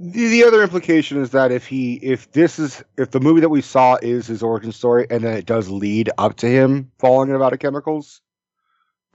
The, 0.00 0.28
the 0.28 0.44
other 0.44 0.62
implication 0.62 1.20
is 1.20 1.30
that 1.30 1.52
if 1.52 1.66
he 1.66 1.94
if 1.94 2.32
this 2.32 2.58
is 2.58 2.82
if 2.98 3.12
the 3.12 3.20
movie 3.20 3.40
that 3.40 3.48
we 3.48 3.62
saw 3.62 3.96
is 4.02 4.26
his 4.26 4.42
origin 4.42 4.72
story 4.72 5.06
and 5.08 5.22
then 5.22 5.36
it 5.36 5.46
does 5.46 5.70
lead 5.70 6.10
up 6.18 6.36
to 6.36 6.48
him 6.48 6.90
falling 6.98 7.28
in 7.28 7.36
a 7.36 7.38
vat 7.38 7.52
of 7.52 7.60
chemicals, 7.60 8.20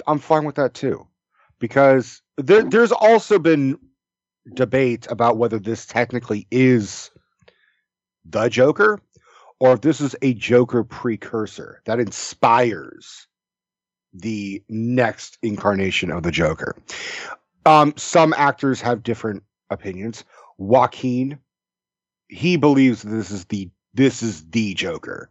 I'm 0.07 0.19
fine 0.19 0.45
with 0.45 0.55
that 0.55 0.73
too. 0.73 1.05
Because 1.59 2.21
there 2.37 2.63
there's 2.63 2.93
also 2.93 3.39
been 3.39 3.77
debate 4.53 5.05
about 5.09 5.37
whether 5.37 5.59
this 5.59 5.85
technically 5.85 6.47
is 6.49 7.11
the 8.25 8.47
Joker 8.47 9.01
or 9.59 9.73
if 9.73 9.81
this 9.81 9.99
is 9.99 10.15
a 10.21 10.33
Joker 10.33 10.83
precursor 10.83 11.81
that 11.85 11.99
inspires 11.99 13.27
the 14.13 14.63
next 14.69 15.37
incarnation 15.43 16.09
of 16.11 16.23
the 16.23 16.31
Joker. 16.31 16.75
Um, 17.65 17.93
some 17.97 18.33
actors 18.37 18.81
have 18.81 19.03
different 19.03 19.43
opinions. 19.69 20.23
Joaquin, 20.57 21.39
he 22.27 22.57
believes 22.57 23.01
this 23.01 23.31
is 23.31 23.45
the 23.45 23.69
this 23.93 24.21
is 24.21 24.47
the 24.49 24.73
Joker. 24.73 25.29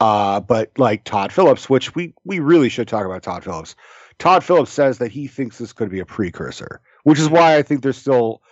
Uh, 0.00 0.40
but 0.40 0.70
like 0.78 1.04
Todd 1.04 1.32
Phillips, 1.32 1.68
which 1.68 1.94
we 1.94 2.14
we 2.24 2.38
really 2.38 2.68
should 2.68 2.88
talk 2.88 3.04
about 3.04 3.22
Todd 3.22 3.44
Phillips. 3.44 3.74
Todd 4.18 4.44
Phillips 4.44 4.72
says 4.72 4.98
that 4.98 5.10
he 5.10 5.26
thinks 5.26 5.58
this 5.58 5.72
could 5.72 5.90
be 5.90 6.00
a 6.00 6.06
precursor, 6.06 6.80
which 7.04 7.18
is 7.18 7.28
why 7.28 7.56
I 7.56 7.62
think 7.62 7.82
there's 7.82 7.96
still 7.96 8.42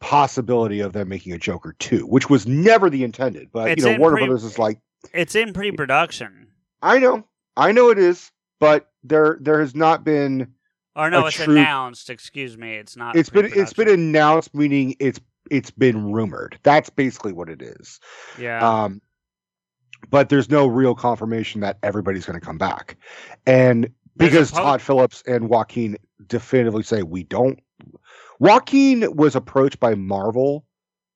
possibility 0.00 0.80
of 0.80 0.92
them 0.92 1.08
making 1.08 1.32
a 1.32 1.38
Joker 1.38 1.74
2, 1.78 2.06
which 2.06 2.28
was 2.28 2.46
never 2.46 2.90
the 2.90 3.04
intended. 3.04 3.50
But 3.52 3.70
It's 3.70 3.84
you 3.84 3.92
know, 3.92 3.98
Warner 3.98 4.16
pre- 4.16 4.26
Brothers 4.26 4.44
is 4.44 4.58
like, 4.58 4.78
It's 5.14 5.34
in 5.34 5.52
pre-production. 5.52 6.48
I 6.82 6.98
know, 6.98 7.24
I 7.56 7.72
know 7.72 7.90
it 7.90 7.98
is, 7.98 8.30
but 8.58 8.90
there 9.04 9.38
there 9.40 9.60
has 9.60 9.74
not 9.74 10.04
been 10.04 10.54
Or 10.94 11.08
no, 11.10 11.26
it's 11.26 11.36
true- 11.36 11.54
announced, 11.56 12.10
excuse 12.10 12.58
me. 12.58 12.74
It's 12.74 12.96
not 12.96 13.16
it's 13.16 13.30
been 13.30 13.50
it's 13.54 13.72
been 13.72 13.88
announced 13.88 14.54
meaning 14.54 14.94
it's 15.00 15.20
it's 15.50 15.70
been 15.70 16.12
rumored. 16.12 16.58
That's 16.62 16.90
basically 16.90 17.32
what 17.32 17.48
it 17.48 17.62
is. 17.62 18.00
Yeah. 18.38 18.66
um 18.84 19.00
but 20.10 20.28
there's 20.28 20.50
no 20.50 20.66
real 20.66 20.94
confirmation 20.96 21.60
that 21.60 21.78
everybody's 21.82 22.26
going 22.26 22.38
to 22.38 22.44
come 22.44 22.58
back. 22.58 22.96
And 23.46 23.88
because 24.16 24.50
po- 24.50 24.58
todd 24.58 24.82
phillips 24.82 25.22
and 25.26 25.48
joaquin 25.48 25.96
definitively 26.26 26.82
say 26.82 27.02
we 27.02 27.22
don't 27.22 27.58
joaquin 28.38 29.16
was 29.16 29.34
approached 29.34 29.80
by 29.80 29.94
marvel 29.94 30.64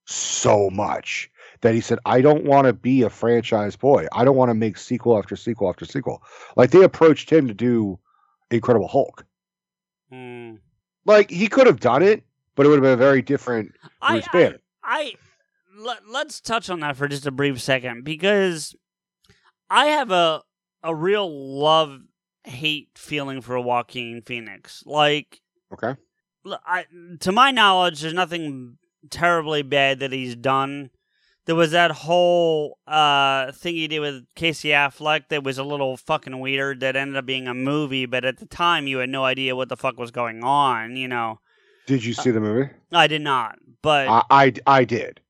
so 0.07 0.71
much 0.71 1.29
that 1.61 1.75
he 1.75 1.81
said 1.81 1.99
i 2.07 2.21
don't 2.21 2.45
want 2.45 2.67
to 2.67 2.73
be 2.73 3.03
a 3.03 3.11
franchise 3.11 3.77
boy. 3.77 4.07
I 4.13 4.25
don't 4.25 4.37
want 4.37 4.51
to 4.51 4.55
make 4.55 4.79
sequel 4.79 5.19
after 5.19 5.37
sequel 5.37 5.69
after 5.69 5.85
sequel. 5.85 6.23
Like 6.57 6.71
they 6.71 6.83
approached 6.83 7.29
him 7.31 7.47
to 7.49 7.55
do 7.55 7.99
incredible 8.51 8.89
hulk 8.89 9.26
Hmm. 10.11 10.55
like 11.05 11.31
he 11.31 11.49
could 11.49 11.67
have 11.67 11.81
done 11.81 12.03
it 12.03 12.23
but 12.55 12.65
it 12.65 12.69
would 12.69 12.77
have 12.77 12.83
been 12.83 12.93
a 12.93 12.97
very 12.97 13.23
different 13.23 13.73
I, 14.01 14.13
Bruce 14.13 14.29
I, 14.29 14.33
Banner. 14.33 14.59
I 14.83 15.15
let, 15.77 16.09
let's 16.09 16.41
touch 16.41 16.71
on 16.71 16.81
that 16.81 16.97
for 16.97 17.09
just 17.09 17.27
a 17.27 17.31
brief 17.31 17.61
second 17.61 18.05
because 18.05 18.75
I 19.69 19.87
have 19.87 20.11
a 20.11 20.43
a 20.83 20.95
real 20.95 21.29
love 21.61 22.01
hate 22.45 22.91
feeling 22.95 23.41
for 23.41 23.61
Joaquin 23.61 24.23
Phoenix. 24.23 24.85
Like, 24.87 25.41
okay 25.73 25.97
l- 26.47 26.61
I, 26.65 26.87
to 27.21 27.33
my 27.33 27.51
knowledge, 27.51 28.01
there's 28.01 28.15
nothing 28.15 28.79
terribly 29.11 29.63
bad 29.63 30.01
that 30.01 30.13
he's 30.13 30.37
done. 30.37 30.91
There 31.47 31.55
was 31.55 31.71
that 31.71 31.93
whole 31.93 32.79
uh, 32.89 33.53
thing 33.53 33.77
he 33.77 33.87
did 33.87 34.01
with 34.01 34.25
Casey 34.35 34.71
Affleck 34.71 35.29
that 35.29 35.45
was 35.45 35.59
a 35.59 35.65
little 35.65 35.97
fucking 35.97 36.41
weird 36.41 36.81
that 36.81 36.97
ended 36.97 37.17
up 37.17 37.25
being 37.25 37.47
a 37.47 37.55
movie, 37.55 38.05
but 38.05 38.25
at 38.25 38.39
the 38.39 38.47
time 38.47 38.89
you 38.89 38.99
had 38.99 39.09
no 39.09 39.25
idea 39.25 39.55
what 39.55 39.69
the 39.69 39.77
fuck 39.77 39.97
was 39.97 40.11
going 40.11 40.43
on, 40.43 40.97
you 40.97 41.07
know. 41.07 41.39
Did 41.87 42.05
you 42.05 42.15
see 42.15 42.33
the 42.33 42.41
movie? 42.41 42.69
I 42.93 43.07
did 43.07 43.23
not, 43.23 43.59
but 43.81 44.09
I, 44.09 44.23
I 44.29 44.53
I 44.67 44.85
did, 44.85 45.21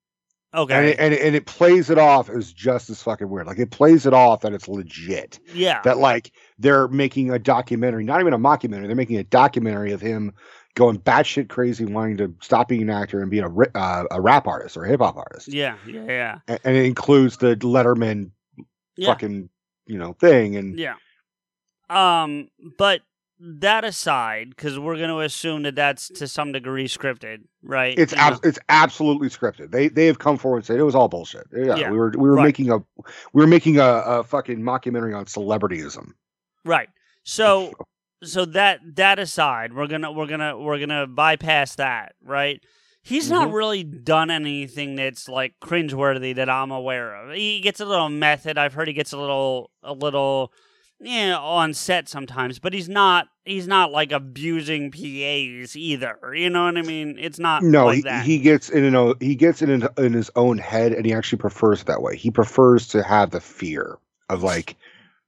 okay. 0.54 0.74
and 0.74 0.86
it, 0.86 0.96
and 0.98 1.12
it, 1.12 1.20
and 1.20 1.36
it 1.36 1.44
plays 1.44 1.90
it 1.90 1.98
off 1.98 2.30
as 2.30 2.50
just 2.50 2.88
as 2.88 3.02
fucking 3.02 3.28
weird. 3.28 3.46
Like 3.46 3.58
it 3.58 3.70
plays 3.70 4.06
it 4.06 4.14
off 4.14 4.40
that 4.40 4.54
it's 4.54 4.66
legit. 4.66 5.38
yeah. 5.52 5.82
That 5.82 5.98
like 5.98 6.32
they're 6.58 6.88
making 6.88 7.30
a 7.30 7.38
documentary, 7.38 8.04
not 8.04 8.20
even 8.20 8.32
a 8.32 8.38
mockumentary. 8.38 8.86
They're 8.86 8.96
making 8.96 9.18
a 9.18 9.24
documentary 9.24 9.92
of 9.92 10.00
him 10.00 10.32
going 10.76 10.98
batshit 11.00 11.48
crazy, 11.48 11.84
wanting 11.84 12.16
to 12.18 12.32
stop 12.40 12.68
being 12.68 12.82
an 12.82 12.90
actor 12.90 13.20
and 13.20 13.30
being 13.30 13.42
a 13.44 13.78
uh, 13.78 14.04
a 14.12 14.20
rap 14.20 14.46
artist 14.46 14.76
or 14.76 14.84
a 14.84 14.88
hip 14.88 15.00
hop 15.00 15.16
artist. 15.16 15.48
yeah, 15.48 15.76
yeah, 15.86 16.04
yeah. 16.06 16.38
A- 16.46 16.60
and 16.64 16.76
it 16.76 16.84
includes 16.86 17.38
the 17.38 17.56
Letterman 17.56 18.30
Yeah. 18.96 19.08
fucking 19.08 19.48
you 19.86 19.98
know 19.98 20.12
thing. 20.12 20.54
And 20.56 20.78
Yeah. 20.78 20.94
Um, 21.90 22.48
but 22.78 23.02
that 23.38 23.84
aside, 23.84 24.50
because 24.50 24.78
we're 24.78 24.96
going 24.96 25.10
to 25.10 25.20
assume 25.20 25.62
that 25.64 25.74
that's 25.76 26.08
to 26.08 26.26
some 26.26 26.52
degree 26.52 26.88
scripted, 26.88 27.42
right? 27.62 27.96
it's 27.98 28.12
ab- 28.14 28.40
it's 28.44 28.58
absolutely 28.68 29.28
scripted. 29.28 29.70
They 29.70 29.88
they 29.88 30.06
have 30.06 30.18
come 30.18 30.36
forward 30.38 30.58
and 30.58 30.66
said 30.66 30.78
it 30.78 30.82
was 30.82 30.94
all 30.94 31.08
bullshit. 31.08 31.46
Yeah, 31.54 31.76
Yeah, 31.76 31.90
we 31.90 31.96
were 31.98 32.10
we 32.16 32.28
were 32.28 32.36
right. 32.36 32.44
making 32.44 32.70
a 32.70 32.78
we 33.32 33.42
were 33.42 33.46
making 33.46 33.78
a, 33.78 33.84
a 33.84 34.24
fucking 34.24 34.60
mockumentary 34.60 35.16
on 35.16 35.26
celebrityism. 35.26 36.12
right. 36.64 36.88
So, 37.24 37.72
so 38.22 38.44
that 38.46 38.80
that 38.96 39.18
aside, 39.18 39.72
we're 39.74 39.86
gonna 39.86 40.10
we're 40.12 40.26
gonna 40.26 40.58
we're 40.58 40.78
gonna 40.78 41.06
bypass 41.06 41.76
that, 41.76 42.14
right? 42.22 42.60
He's 43.02 43.30
not 43.30 43.48
Mhm. 43.50 43.52
really 43.54 43.84
done 43.84 44.30
anything 44.30 44.96
that's 44.96 45.28
like 45.28 45.54
cringeworthy 45.62 46.34
that 46.34 46.50
I'm 46.50 46.70
aware 46.72 47.14
of. 47.14 47.34
He 47.34 47.60
gets 47.60 47.78
a 47.80 47.84
little 47.84 48.08
method. 48.08 48.58
I've 48.58 48.74
heard 48.74 48.88
he 48.88 48.94
gets 48.94 49.12
a 49.12 49.18
little 49.18 49.70
a 49.82 49.92
little 49.92 50.52
yeah 50.98 51.36
on 51.36 51.74
set 51.74 52.08
sometimes, 52.08 52.58
but 52.58 52.72
he's 52.72 52.88
not 52.88 53.28
he's 53.44 53.68
not 53.68 53.92
like 53.92 54.10
abusing 54.12 54.90
PAs 54.90 55.76
either. 55.76 56.18
You 56.34 56.50
know 56.50 56.64
what 56.64 56.78
I 56.78 56.82
mean? 56.82 57.16
It's 57.20 57.38
not 57.38 57.62
No, 57.62 57.84
like 57.86 57.96
he, 57.96 58.02
that. 58.02 58.24
he 58.24 58.38
gets 58.38 58.70
in, 58.70 58.82
an, 58.92 59.14
he 59.20 59.36
gets 59.36 59.62
in, 59.62 59.70
in 59.70 59.88
in 59.98 60.12
his 60.14 60.30
own 60.34 60.58
head, 60.58 60.92
and 60.92 61.04
he 61.06 61.12
actually 61.12 61.38
prefers 61.38 61.82
it 61.82 61.86
that 61.86 62.02
way. 62.02 62.16
He 62.16 62.30
prefers 62.30 62.88
to 62.88 63.02
have 63.04 63.30
the 63.30 63.40
fear 63.40 63.98
of 64.30 64.42
like 64.42 64.74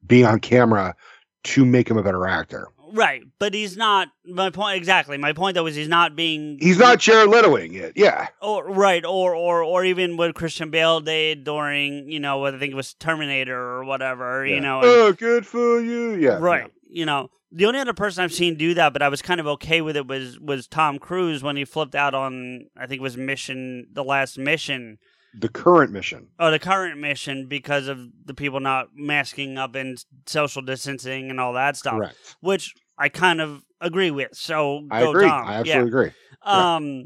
being 0.06 0.24
on 0.24 0.40
camera 0.40 0.96
to 1.44 1.64
make 1.64 1.88
him 1.88 1.96
a 1.96 2.02
better 2.02 2.26
actor. 2.26 2.68
Right, 2.92 3.22
but 3.38 3.54
he's 3.54 3.76
not. 3.76 4.08
My 4.24 4.50
point 4.50 4.76
exactly. 4.76 5.18
My 5.18 5.32
point 5.32 5.54
though 5.54 5.66
is 5.66 5.74
he's 5.74 5.88
not 5.88 6.16
being. 6.16 6.58
He's 6.60 6.78
not 6.78 6.98
Jared 6.98 7.28
Letoing 7.28 7.74
it. 7.74 7.92
Yeah, 7.96 8.28
Or 8.40 8.66
right, 8.68 9.04
or 9.04 9.34
or 9.34 9.62
or 9.62 9.84
even 9.84 10.16
what 10.16 10.34
Christian 10.34 10.70
Bale 10.70 11.00
did 11.00 11.44
during 11.44 12.10
you 12.10 12.20
know 12.20 12.38
what 12.38 12.54
I 12.54 12.58
think 12.58 12.72
it 12.72 12.76
was 12.76 12.94
Terminator 12.94 13.58
or 13.58 13.84
whatever. 13.84 14.46
You 14.46 14.60
know, 14.60 14.78
and- 14.80 14.86
oh, 14.88 15.12
good 15.12 15.46
for 15.46 15.80
you. 15.80 16.14
Yeah, 16.14 16.38
right. 16.38 16.70
You 16.90 17.04
know, 17.04 17.30
the 17.52 17.66
only 17.66 17.80
other 17.80 17.92
person 17.92 18.24
I've 18.24 18.32
seen 18.32 18.56
do 18.56 18.74
that, 18.74 18.92
but 18.94 19.02
I 19.02 19.08
was 19.10 19.20
kind 19.20 19.40
of 19.40 19.46
okay 19.46 19.80
with 19.80 19.96
it 19.96 20.06
was 20.06 20.38
was 20.40 20.66
Tom 20.66 20.98
Cruise 20.98 21.42
when 21.42 21.56
he 21.56 21.64
flipped 21.64 21.94
out 21.94 22.14
on 22.14 22.66
I 22.76 22.86
think 22.86 23.00
it 23.00 23.02
was 23.02 23.16
Mission, 23.16 23.86
the 23.92 24.04
last 24.04 24.38
mission. 24.38 24.98
The 25.34 25.48
current 25.48 25.92
mission. 25.92 26.28
Oh, 26.38 26.50
the 26.50 26.58
current 26.58 26.98
mission 26.98 27.46
because 27.48 27.86
of 27.88 27.98
the 28.24 28.34
people 28.34 28.60
not 28.60 28.88
masking 28.94 29.58
up 29.58 29.74
and 29.74 30.02
social 30.26 30.62
distancing 30.62 31.30
and 31.30 31.38
all 31.38 31.52
that 31.52 31.76
stuff, 31.76 31.94
Correct. 31.94 32.36
which 32.40 32.74
I 32.98 33.08
kind 33.08 33.40
of 33.40 33.62
agree 33.80 34.10
with. 34.10 34.34
So 34.34 34.86
I 34.90 35.02
go 35.02 35.10
agree. 35.10 35.28
Tom. 35.28 35.46
I 35.46 35.54
absolutely 35.56 35.88
agree. 35.88 36.10
yeah. 36.44 36.76
Um, 36.76 37.04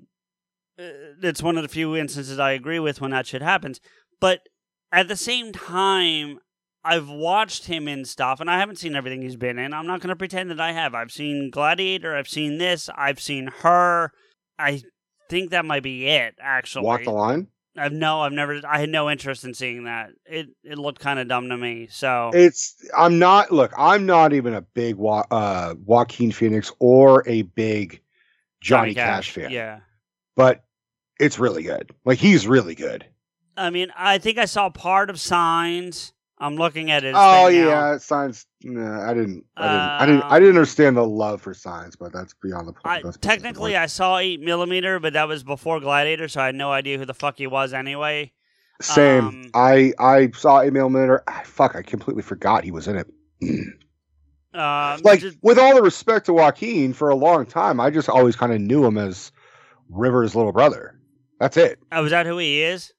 uh, 0.78 0.84
it's 1.22 1.42
one 1.42 1.56
of 1.56 1.62
the 1.62 1.68
few 1.68 1.96
instances 1.96 2.38
I 2.38 2.52
agree 2.52 2.78
with 2.78 3.00
when 3.00 3.10
that 3.10 3.26
shit 3.26 3.42
happens. 3.42 3.80
But 4.20 4.40
at 4.90 5.08
the 5.08 5.16
same 5.16 5.52
time, 5.52 6.38
I've 6.84 7.08
watched 7.08 7.66
him 7.66 7.86
in 7.86 8.04
stuff, 8.04 8.40
and 8.40 8.50
I 8.50 8.58
haven't 8.58 8.76
seen 8.76 8.96
everything 8.96 9.22
he's 9.22 9.36
been 9.36 9.58
in. 9.58 9.72
I'm 9.72 9.86
not 9.86 10.00
going 10.00 10.08
to 10.08 10.16
pretend 10.16 10.50
that 10.50 10.60
I 10.60 10.72
have. 10.72 10.94
I've 10.94 11.12
seen 11.12 11.50
Gladiator. 11.50 12.16
I've 12.16 12.28
seen 12.28 12.58
this. 12.58 12.88
I've 12.96 13.20
seen 13.20 13.50
her. 13.62 14.10
I 14.58 14.82
think 15.30 15.50
that 15.50 15.64
might 15.64 15.82
be 15.82 16.06
it. 16.08 16.34
Actually, 16.40 16.84
Walk 16.86 17.04
the 17.04 17.10
line. 17.10 17.48
I've 17.76 17.92
no, 17.92 18.20
I've 18.20 18.32
never, 18.32 18.60
I 18.68 18.78
had 18.80 18.90
no 18.90 19.08
interest 19.08 19.44
in 19.44 19.54
seeing 19.54 19.84
that. 19.84 20.10
It 20.26 20.48
it 20.62 20.78
looked 20.78 21.00
kind 21.00 21.18
of 21.18 21.28
dumb 21.28 21.48
to 21.48 21.56
me. 21.56 21.88
So 21.90 22.30
It's. 22.34 22.76
I'm 22.96 23.18
not. 23.18 23.50
Look, 23.50 23.72
I'm 23.76 24.04
not 24.04 24.32
even 24.32 24.54
a 24.54 24.60
big 24.60 24.96
Wa- 24.96 25.26
uh, 25.30 25.74
Joaquin 25.84 26.32
Phoenix 26.32 26.70
or 26.78 27.26
a 27.26 27.42
big 27.42 28.02
Johnny, 28.60 28.94
Cash. 28.94 29.30
fan. 29.30 29.50
Yeah, 29.50 29.80
but 30.36 30.64
it's 31.18 31.38
really 31.38 31.62
good. 31.62 31.90
Like 32.04 32.18
he's 32.18 32.46
really 32.46 32.74
good. 32.74 33.06
I 33.56 33.70
mean, 33.70 33.92
I 33.96 34.18
think 34.18 34.38
I 34.38 34.44
saw 34.44 34.70
part 34.70 35.10
of 35.10 35.20
Signs. 35.20 36.12
I'm 36.42 36.56
looking 36.56 36.90
at 36.90 37.04
it. 37.04 37.14
Oh 37.16 37.46
yeah, 37.48 37.96
signs. 37.98 38.46
Nah, 38.64 39.08
I 39.08 39.14
didn't. 39.14 39.44
I 39.56 39.62
didn't. 39.66 39.80
I 40.00 40.06
didn't. 40.06 40.22
I 40.24 40.38
didn't 40.38 40.50
Um, 40.54 40.56
understand 40.58 40.96
the 40.96 41.06
love 41.06 41.40
for 41.42 41.54
Signs, 41.54 41.96
but 41.96 42.12
that's 42.12 42.34
beyond 42.42 42.68
the 42.68 42.72
point. 42.72 42.86
I, 42.86 42.98
beside 42.98 43.14
the 43.14 43.18
technically, 43.18 43.72
point. 43.72 43.82
I 43.82 43.86
saw 43.86 44.18
eight 44.18 44.40
millimeter, 44.40 44.98
but 45.00 45.12
that 45.14 45.28
was 45.28 45.42
before 45.44 45.80
Gladiator, 45.80 46.28
so 46.28 46.40
I 46.40 46.46
had 46.46 46.54
no 46.54 46.70
idea 46.72 46.98
who 46.98 47.04
the 47.06 47.14
fuck 47.14 47.38
he 47.38 47.46
was 47.46 47.72
anyway. 47.72 48.32
same. 48.80 49.24
um, 49.24 49.50
I 49.54 49.92
I 49.98 50.30
saw 50.34 50.60
Emil 50.60 50.88
millimeter. 50.90 51.22
Ah, 51.28 51.42
fuck, 51.44 51.76
I 51.76 51.82
completely 51.82 52.22
forgot 52.22 52.64
he 52.64 52.70
was 52.72 52.88
in 52.88 52.96
it. 52.96 53.06
Um, 54.54 55.00
like 55.02 55.20
just- 55.20 55.38
with 55.42 55.58
all 55.58 55.74
the 55.74 55.80
respect 55.80 56.26
to 56.26 56.34
Joaquin, 56.34 56.92
for 56.92 57.08
a 57.08 57.14
long 57.14 57.46
time, 57.46 57.80
I 57.80 57.88
just 57.88 58.10
always 58.10 58.36
kind 58.36 58.52
of 58.52 58.60
knew 58.60 58.84
him 58.84 58.98
as 58.98 59.32
River's 59.88 60.34
little 60.36 60.52
brother. 60.52 60.98
That's 61.40 61.56
it. 61.56 61.78
oh, 61.90 62.04
is 62.04 62.10
that 62.10 62.26
who 62.26 62.36
he 62.36 62.60
is? 62.62 62.92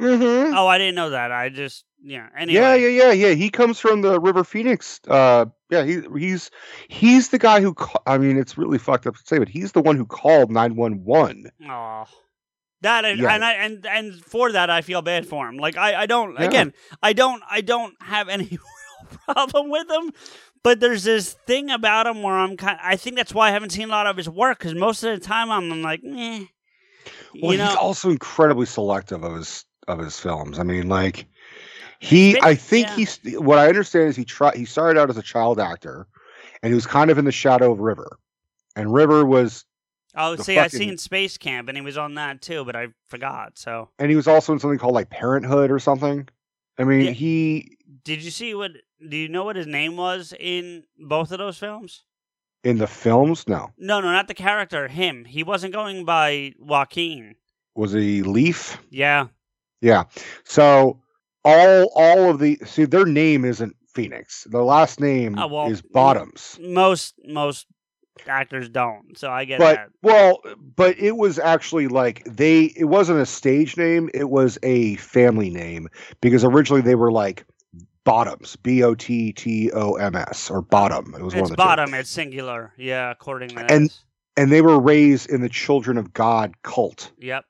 Mm-hmm. 0.00 0.54
Oh, 0.56 0.68
I 0.68 0.78
didn't 0.78 0.94
know 0.94 1.10
that. 1.10 1.32
I 1.32 1.48
just 1.48 1.84
yeah. 2.02 2.28
Anyway, 2.36 2.60
Yeah, 2.60 2.74
yeah, 2.74 2.88
yeah, 2.88 3.12
yeah. 3.12 3.34
He 3.34 3.50
comes 3.50 3.78
from 3.78 4.02
the 4.02 4.18
River 4.20 4.44
Phoenix. 4.44 5.00
Uh, 5.08 5.46
yeah, 5.70 5.84
he 5.84 6.00
he's 6.18 6.50
he's 6.88 7.28
the 7.28 7.38
guy 7.38 7.60
who. 7.60 7.74
Ca- 7.74 8.02
I 8.06 8.18
mean, 8.18 8.36
it's 8.38 8.56
really 8.58 8.78
fucked 8.78 9.06
up 9.06 9.14
to 9.16 9.22
say, 9.24 9.38
but 9.38 9.48
he's 9.48 9.72
the 9.72 9.80
one 9.82 9.96
who 9.96 10.06
called 10.06 10.50
nine 10.50 10.76
one 10.76 11.04
one. 11.04 11.50
Oh, 11.68 12.04
that 12.82 13.04
and 13.04 13.20
Yeah. 13.20 13.34
and, 13.34 13.44
I, 13.44 13.52
and 13.52 13.86
and 13.86 14.14
for 14.24 14.52
that 14.52 14.70
I 14.70 14.80
feel 14.82 15.02
bad 15.02 15.26
for 15.26 15.48
him. 15.48 15.56
Like 15.58 15.76
I 15.76 16.02
I 16.02 16.06
don't 16.06 16.34
Yeah. 16.34 16.46
again 16.46 16.72
I 17.02 17.12
don't 17.12 17.42
I 17.50 17.60
don't 17.60 17.94
have 18.02 18.28
any 18.28 18.44
real 18.50 19.18
problem 19.34 19.70
with 19.70 19.90
him. 19.90 20.12
But 20.62 20.78
there's 20.80 21.04
this 21.04 21.32
thing 21.46 21.70
about 21.70 22.06
him 22.06 22.22
where 22.22 22.34
I'm 22.34 22.56
kind. 22.58 22.78
I 22.82 22.96
think 22.96 23.16
that's 23.16 23.32
why 23.32 23.48
I 23.48 23.50
haven't 23.52 23.70
seen 23.70 23.88
a 23.88 23.92
lot 23.92 24.06
of 24.06 24.16
his 24.18 24.28
work 24.28 24.58
because 24.58 24.74
most 24.74 25.02
of 25.02 25.18
the 25.18 25.26
time 25.26 25.50
I'm, 25.50 25.72
I'm 25.72 25.80
like, 25.82 26.00
eh. 26.04 26.44
Well, 27.40 27.52
you 27.52 27.58
know, 27.58 27.66
he's 27.68 27.76
also 27.76 28.10
incredibly 28.10 28.66
selective 28.66 29.24
of 29.24 29.36
his 29.36 29.64
of 29.88 29.98
his 30.00 30.20
films. 30.20 30.58
I 30.58 30.62
mean, 30.64 30.88
like 30.88 31.24
he, 32.00 32.40
I 32.40 32.54
think 32.54 32.88
yeah. 32.88 32.96
he's 32.96 33.20
what 33.38 33.58
I 33.58 33.68
understand 33.68 34.08
is 34.08 34.16
he 34.16 34.24
tried. 34.24 34.56
He 34.56 34.64
started 34.64 34.98
out 34.98 35.10
as 35.10 35.16
a 35.16 35.22
child 35.22 35.60
actor, 35.60 36.06
and 36.62 36.70
he 36.70 36.74
was 36.74 36.86
kind 36.86 37.10
of 37.10 37.18
in 37.18 37.24
the 37.24 37.32
shadow 37.32 37.70
of 37.70 37.80
River, 37.80 38.18
and 38.74 38.92
River 38.92 39.24
was, 39.24 39.64
oh, 40.14 40.34
see, 40.36 40.58
I 40.58 40.68
seen 40.68 40.98
Space 40.98 41.36
Camp 41.36 41.68
and 41.68 41.76
he 41.76 41.82
was 41.82 41.98
on 41.98 42.14
that 42.14 42.40
too, 42.40 42.64
but 42.64 42.74
I 42.74 42.88
forgot. 43.08 43.58
So 43.58 43.90
and 43.98 44.10
he 44.10 44.16
was 44.16 44.26
also 44.26 44.52
in 44.52 44.58
something 44.58 44.78
called 44.78 44.94
like 44.94 45.10
Parenthood 45.10 45.70
or 45.70 45.78
something. 45.78 46.26
I 46.78 46.84
mean, 46.84 47.12
he 47.12 47.76
did 48.02 48.22
you 48.22 48.30
see 48.30 48.54
what? 48.54 48.72
Do 49.06 49.16
you 49.16 49.28
know 49.28 49.44
what 49.44 49.56
his 49.56 49.66
name 49.66 49.96
was 49.96 50.32
in 50.38 50.84
both 50.98 51.32
of 51.32 51.38
those 51.38 51.58
films? 51.58 52.02
in 52.64 52.78
the 52.78 52.86
films, 52.86 53.48
no, 53.48 53.70
No, 53.78 54.00
no, 54.00 54.12
not 54.12 54.28
the 54.28 54.34
character. 54.34 54.88
Him. 54.88 55.24
He 55.24 55.42
wasn't 55.42 55.72
going 55.72 56.04
by 56.04 56.52
Joaquin. 56.58 57.36
was 57.74 57.92
he 57.92 58.22
Leaf? 58.22 58.78
Yeah. 58.90 59.28
Yeah. 59.80 60.04
So 60.44 61.00
all 61.44 61.90
all 61.94 62.30
of 62.30 62.38
the 62.38 62.58
see 62.64 62.84
their 62.84 63.06
name 63.06 63.44
isn't 63.44 63.76
Phoenix. 63.92 64.46
The 64.50 64.62
last 64.62 65.00
name 65.00 65.38
Oh, 65.38 65.46
well, 65.46 65.70
is 65.70 65.82
Bottoms. 65.82 66.58
Most 66.60 67.14
most 67.26 67.66
actors 68.26 68.68
don't, 68.68 69.16
so 69.16 69.30
I 69.30 69.44
get 69.46 69.58
But 69.58 69.76
that. 69.76 69.88
well, 70.02 70.40
but 70.76 70.98
it 70.98 71.16
was 71.16 71.38
actually 71.38 71.88
like 71.88 72.22
they 72.24 72.72
it 72.76 72.84
wasn't 72.84 73.20
a 73.20 73.26
stage 73.26 73.76
name, 73.76 74.10
it 74.12 74.28
was 74.30 74.58
a 74.62 74.96
family 74.96 75.50
name 75.50 75.88
because 76.20 76.44
originally 76.44 76.82
they 76.82 76.94
were 76.96 77.12
like 77.12 77.44
Bottoms, 78.04 78.56
B 78.56 78.82
O 78.82 78.94
T 78.94 79.32
T 79.32 79.70
O 79.72 79.94
M 79.94 80.14
S 80.16 80.50
or 80.50 80.62
Bottom. 80.62 81.14
It 81.14 81.22
was 81.22 81.34
one 81.34 81.42
It's 81.42 81.50
of 81.50 81.56
the 81.56 81.62
two. 81.62 81.66
bottom. 81.66 81.94
It's 81.94 82.10
singular. 82.10 82.72
Yeah, 82.76 83.10
according 83.10 83.50
to 83.50 83.72
And-. 83.72 83.90
And 84.36 84.50
they 84.50 84.62
were 84.62 84.78
raised 84.78 85.28
in 85.28 85.42
the 85.42 85.48
Children 85.50 85.98
of 85.98 86.14
God 86.14 86.54
cult. 86.62 87.10
Yep. 87.18 87.44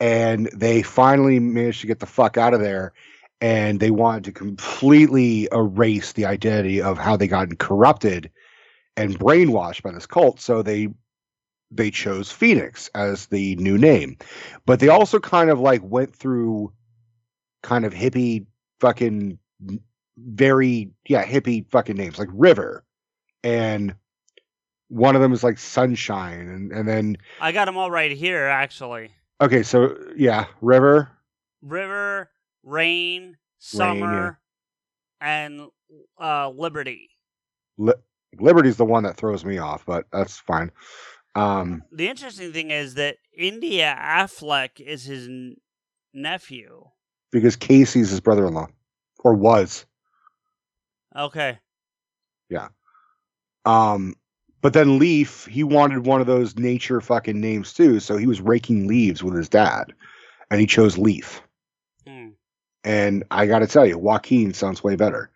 And 0.00 0.48
they 0.54 0.82
finally 0.82 1.38
managed 1.40 1.80
to 1.80 1.86
get 1.86 2.00
the 2.00 2.06
fuck 2.06 2.36
out 2.36 2.54
of 2.54 2.60
there 2.60 2.92
and 3.40 3.78
they 3.80 3.90
wanted 3.90 4.24
to 4.24 4.32
completely 4.32 5.48
erase 5.52 6.12
the 6.12 6.26
identity 6.26 6.82
of 6.82 6.98
how 6.98 7.16
they 7.16 7.28
got 7.28 7.56
corrupted 7.58 8.30
and 8.96 9.18
brainwashed 9.18 9.82
by 9.82 9.92
this 9.92 10.06
cult 10.06 10.40
so 10.40 10.62
they 10.62 10.88
they 11.70 11.90
chose 11.90 12.30
phoenix 12.30 12.88
as 12.94 13.26
the 13.26 13.54
new 13.56 13.76
name 13.76 14.16
but 14.66 14.80
they 14.80 14.88
also 14.88 15.18
kind 15.18 15.50
of 15.50 15.60
like 15.60 15.82
went 15.82 16.14
through 16.14 16.72
kind 17.62 17.84
of 17.84 17.92
hippie 17.92 18.46
fucking 18.80 19.38
very 20.16 20.90
yeah 21.06 21.24
hippie 21.24 21.68
fucking 21.70 21.96
names 21.96 22.18
like 22.18 22.28
river 22.32 22.84
and 23.44 23.94
one 24.88 25.14
of 25.14 25.22
them 25.22 25.32
is 25.32 25.44
like 25.44 25.58
sunshine 25.58 26.48
and 26.48 26.72
and 26.72 26.88
then 26.88 27.16
I 27.40 27.52
got 27.52 27.66
them 27.66 27.76
all 27.76 27.90
right 27.90 28.10
here, 28.10 28.46
actually. 28.46 29.10
Okay 29.40 29.62
so 29.62 29.96
yeah 30.16 30.46
river 30.60 31.10
River, 31.60 32.30
rain, 32.62 33.36
summer, 33.58 34.38
and 35.20 35.66
uh, 36.20 36.50
liberty. 36.50 37.10
Li- 37.78 37.94
Liberty's 38.38 38.76
the 38.76 38.84
one 38.84 39.02
that 39.02 39.16
throws 39.16 39.44
me 39.44 39.58
off, 39.58 39.84
but 39.84 40.06
that's 40.12 40.38
fine. 40.38 40.70
Um, 41.34 41.82
The 41.90 42.06
interesting 42.08 42.52
thing 42.52 42.70
is 42.70 42.94
that 42.94 43.16
India 43.36 43.92
Affleck 44.00 44.78
is 44.78 45.02
his 45.02 45.26
n- 45.26 45.56
nephew. 46.14 46.84
because 47.32 47.56
Casey's 47.56 48.10
his 48.10 48.20
brother-in-law, 48.20 48.68
or 49.24 49.34
was. 49.34 49.84
Okay. 51.16 51.58
Yeah. 52.48 52.68
Um, 53.64 54.14
but 54.60 54.72
then 54.72 54.98
Leaf, 54.98 55.46
he 55.46 55.62
wanted 55.64 56.06
one 56.06 56.20
of 56.20 56.26
those 56.26 56.56
nature 56.56 57.00
fucking 57.00 57.40
names 57.40 57.72
too, 57.72 58.00
so 58.00 58.16
he 58.16 58.26
was 58.26 58.40
raking 58.40 58.86
leaves 58.88 59.22
with 59.22 59.34
his 59.34 59.48
dad, 59.48 59.92
and 60.50 60.60
he 60.60 60.66
chose 60.66 60.98
Leaf. 60.98 61.42
Hmm. 62.06 62.30
And 62.84 63.24
I 63.30 63.46
got 63.46 63.60
to 63.60 63.66
tell 63.66 63.86
you, 63.86 63.98
Joaquin 63.98 64.54
sounds 64.54 64.82
way 64.82 64.96
better. 64.96 65.30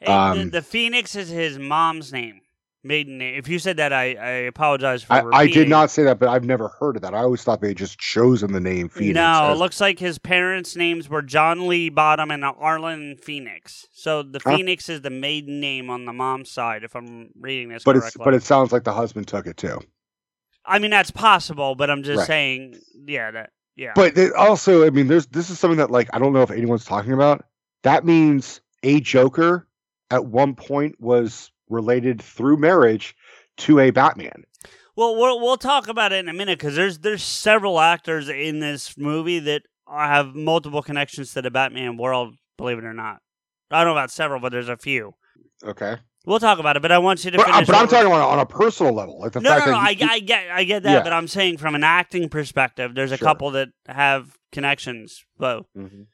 Hey, 0.00 0.06
the, 0.06 0.12
Um, 0.12 0.50
the 0.50 0.62
Phoenix 0.62 1.14
is 1.14 1.28
his 1.28 1.58
mom's 1.58 2.12
name, 2.12 2.40
maiden 2.82 3.18
name. 3.18 3.34
If 3.36 3.48
you 3.48 3.58
said 3.58 3.76
that, 3.76 3.92
I, 3.92 4.14
I 4.14 4.30
apologize 4.46 5.02
for 5.02 5.12
I, 5.34 5.40
I 5.42 5.46
did 5.46 5.68
not 5.68 5.90
say 5.90 6.02
that, 6.04 6.18
but 6.18 6.28
I've 6.28 6.44
never 6.44 6.68
heard 6.80 6.96
of 6.96 7.02
that. 7.02 7.14
I 7.14 7.18
always 7.18 7.42
thought 7.42 7.60
they 7.60 7.68
had 7.68 7.76
just 7.76 7.98
chosen 7.98 8.52
the 8.52 8.60
name 8.60 8.88
Phoenix. 8.88 9.14
no, 9.14 9.52
it 9.52 9.56
looks 9.56 9.80
like 9.80 9.98
his 9.98 10.18
parents' 10.18 10.76
names 10.76 11.08
were 11.08 11.22
John 11.22 11.68
Lee 11.68 11.88
Bottom 11.90 12.30
and 12.30 12.42
Arlyn 12.42 13.20
Phoenix. 13.20 13.86
So 13.92 14.22
the 14.22 14.40
Huh? 14.44 14.56
Phoenix 14.56 14.88
is 14.88 15.02
the 15.02 15.10
maiden 15.10 15.60
name 15.60 15.90
on 15.90 16.04
the 16.04 16.12
mom's 16.12 16.50
side, 16.50 16.84
if 16.84 16.94
I'm 16.94 17.30
reading 17.38 17.68
this 17.68 17.84
but 17.84 17.96
it's 17.96 18.16
but 18.16 18.34
it 18.34 18.42
sounds 18.42 18.72
like 18.72 18.84
the 18.84 18.92
husband 18.92 19.28
took 19.28 19.46
it 19.46 19.56
too. 19.56 19.78
I 20.64 20.78
mean, 20.78 20.90
that's 20.90 21.10
possible, 21.10 21.74
but 21.74 21.90
I'm 21.90 22.02
just 22.02 22.18
Right. 22.18 22.26
saying, 22.26 22.80
yeah, 23.06 23.30
that, 23.30 23.50
yeah. 23.76 23.92
But 23.94 24.16
also, 24.34 24.86
I 24.86 24.90
mean, 24.90 25.06
there's 25.08 25.26
this 25.26 25.50
is 25.50 25.58
something 25.58 25.78
that 25.78 25.90
like 25.90 26.08
I 26.12 26.18
don't 26.18 26.32
know 26.32 26.42
if 26.42 26.50
anyone's 26.50 26.84
talking 26.84 27.12
about. 27.12 27.44
That 27.82 28.04
means 28.04 28.60
a 28.82 29.00
Joker 29.00 29.66
at 30.10 30.26
one 30.26 30.54
point 30.54 30.96
was 31.00 31.50
related 31.70 32.20
through 32.20 32.58
marriage 32.58 33.14
to 33.58 33.78
a 33.78 33.90
Batman. 33.90 34.44
Well, 34.96 35.16
we'll 35.16 35.40
we'll 35.40 35.56
talk 35.56 35.88
about 35.88 36.12
it 36.12 36.16
in 36.16 36.28
a 36.28 36.32
minute 36.34 36.58
because 36.58 36.74
there's 36.76 36.98
there's 36.98 37.22
several 37.22 37.80
actors 37.80 38.28
in 38.28 38.60
this 38.60 38.98
movie 38.98 39.38
that 39.38 39.62
have 39.90 40.34
multiple 40.34 40.82
connections 40.82 41.32
to 41.34 41.42
the 41.42 41.50
Batman 41.50 41.96
world. 41.96 42.34
Believe 42.58 42.78
it 42.78 42.84
or 42.84 42.92
not, 42.92 43.18
I 43.70 43.78
don't 43.78 43.86
know 43.94 43.98
about 43.98 44.10
several, 44.10 44.40
but 44.40 44.52
there's 44.52 44.68
a 44.68 44.76
few. 44.76 45.14
Okay, 45.64 45.96
We'll 46.26 46.38
talk 46.40 46.58
about 46.58 46.76
it, 46.76 46.82
but 46.82 46.92
I 46.92 46.98
want 46.98 47.24
you 47.24 47.30
to 47.30 47.36
but, 47.38 47.48
uh, 47.48 47.52
finish. 47.52 47.66
but 47.68 47.76
I'm 47.76 47.88
talking 47.88 48.06
about 48.06 48.28
on 48.30 48.38
a 48.40 48.46
personal 48.46 48.92
level, 48.94 49.18
like 49.20 49.32
the 49.32 49.40
No, 49.40 49.50
fact 49.50 49.66
no, 49.66 49.72
no. 49.72 49.78
that 49.78 49.86
I, 49.88 49.92
he- 49.94 50.04
I 50.04 50.18
get, 50.20 50.50
I 50.50 50.64
get 50.64 50.82
that, 50.82 50.92
Yeah. 50.92 51.02
but 51.02 51.12
I'm 51.14 51.28
saying 51.28 51.56
from 51.58 51.74
an 51.74 51.82
acting 51.84 52.28
perspective, 52.28 52.94
there's 52.94 53.12
a 53.12 53.16
Sure. 53.16 53.26
couple 53.28 53.50
that 53.52 53.68
have 53.86 54.36
connections. 54.52 55.24
But 55.38 55.64
Mhm. 55.76 56.06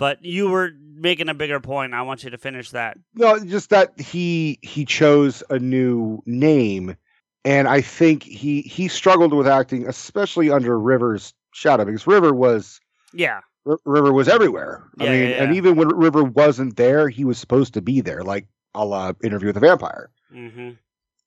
But 0.00 0.24
you 0.24 0.48
were 0.48 0.70
making 0.94 1.28
a 1.28 1.34
bigger 1.34 1.60
point. 1.60 1.92
I 1.94 2.02
want 2.02 2.24
you 2.24 2.30
to 2.30 2.38
finish 2.38 2.70
that. 2.70 2.96
no, 3.14 3.38
just 3.44 3.68
that 3.70 4.00
he 4.00 4.58
he 4.62 4.84
chose 4.86 5.42
a 5.50 5.58
new 5.58 6.22
name, 6.26 6.96
and 7.44 7.68
I 7.68 7.82
think 7.82 8.22
he 8.22 8.62
he 8.62 8.88
struggled 8.88 9.34
with 9.34 9.46
acting, 9.46 9.86
especially 9.86 10.50
under 10.50 10.76
River's 10.78 11.34
shadow, 11.52 11.84
because 11.84 12.06
River 12.06 12.32
was 12.32 12.80
Yeah, 13.12 13.40
R- 13.66 13.78
River 13.84 14.12
was 14.12 14.26
everywhere. 14.26 14.84
I 14.98 15.04
Yeah, 15.04 15.12
mean, 15.12 15.30
yeah, 15.30 15.42
and 15.44 15.54
even 15.54 15.76
when 15.76 15.88
River 15.88 16.24
wasn't 16.24 16.76
there, 16.76 17.08
he 17.10 17.24
was 17.24 17.38
supposed 17.38 17.74
to 17.74 17.82
be 17.82 18.00
there, 18.00 18.22
like 18.24 18.46
a 18.74 18.84
la 18.84 19.12
Interview 19.22 19.48
with 19.48 19.54
the 19.54 19.60
Vampire. 19.60 20.10
hmm 20.32 20.70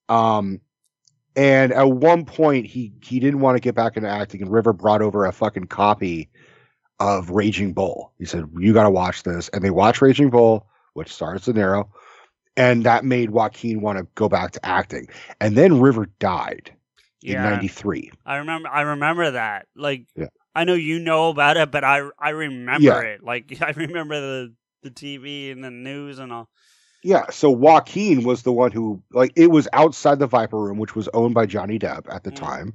Um, 0.09 0.61
and 1.35 1.71
at 1.73 1.89
one 1.89 2.25
point, 2.25 2.65
he 2.65 2.91
he 3.03 3.19
didn't 3.19 3.39
want 3.39 3.55
to 3.55 3.61
get 3.61 3.75
back 3.75 3.97
into 3.97 4.09
acting, 4.09 4.41
and 4.41 4.51
River 4.51 4.73
brought 4.73 5.01
over 5.03 5.25
a 5.25 5.31
fucking 5.31 5.65
copy 5.65 6.29
of 7.09 7.29
Raging 7.29 7.73
Bull. 7.73 8.11
He 8.19 8.25
said, 8.25 8.45
"You 8.57 8.73
got 8.73 8.83
to 8.83 8.89
watch 8.91 9.23
this," 9.23 9.49
and 9.49 9.63
they 9.63 9.71
watched 9.71 10.01
Raging 10.01 10.29
Bull, 10.29 10.67
which 10.93 11.13
stars 11.13 11.45
De 11.45 11.53
Niro, 11.53 11.87
and 12.57 12.83
that 12.85 13.05
made 13.05 13.31
Joaquin 13.31 13.81
want 13.81 13.97
to 13.99 14.07
go 14.15 14.29
back 14.29 14.51
to 14.51 14.65
acting. 14.65 15.07
And 15.39 15.55
then 15.57 15.79
River 15.79 16.07
died 16.19 16.71
in 17.23 17.41
'93. 17.41 18.11
I 18.25 18.37
remember. 18.37 18.69
I 18.69 18.81
remember 18.81 19.31
that. 19.31 19.67
Like, 19.75 20.05
Yeah. 20.15 20.27
I 20.55 20.63
know 20.65 20.73
you 20.75 20.99
know 20.99 21.29
about 21.29 21.57
it, 21.57 21.71
but 21.71 21.83
I 21.83 22.09
I 22.19 22.29
remember 22.29 22.85
Yeah. 22.85 22.99
it. 22.99 23.23
Like, 23.23 23.57
I 23.61 23.71
remember 23.71 24.19
the 24.19 24.53
the 24.83 24.91
TV 24.91 25.51
and 25.51 25.63
the 25.63 25.71
news 25.71 26.19
and 26.19 26.31
all. 26.31 26.49
Yeah, 27.03 27.29
so 27.31 27.51
Joaquin 27.51 28.23
was 28.23 28.43
the 28.43 28.53
one 28.53 28.71
who 28.71 29.01
like 29.11 29.33
it 29.35 29.51
was 29.51 29.67
outside 29.73 30.19
the 30.19 30.27
Viper 30.27 30.57
Room, 30.57 30.77
which 30.77 30.95
was 30.95 31.09
owned 31.13 31.33
by 31.33 31.45
Johnny 31.45 31.77
Depp 31.77 32.05
at 32.13 32.23
the 32.23 32.31
Mm. 32.31 32.35
time, 32.35 32.73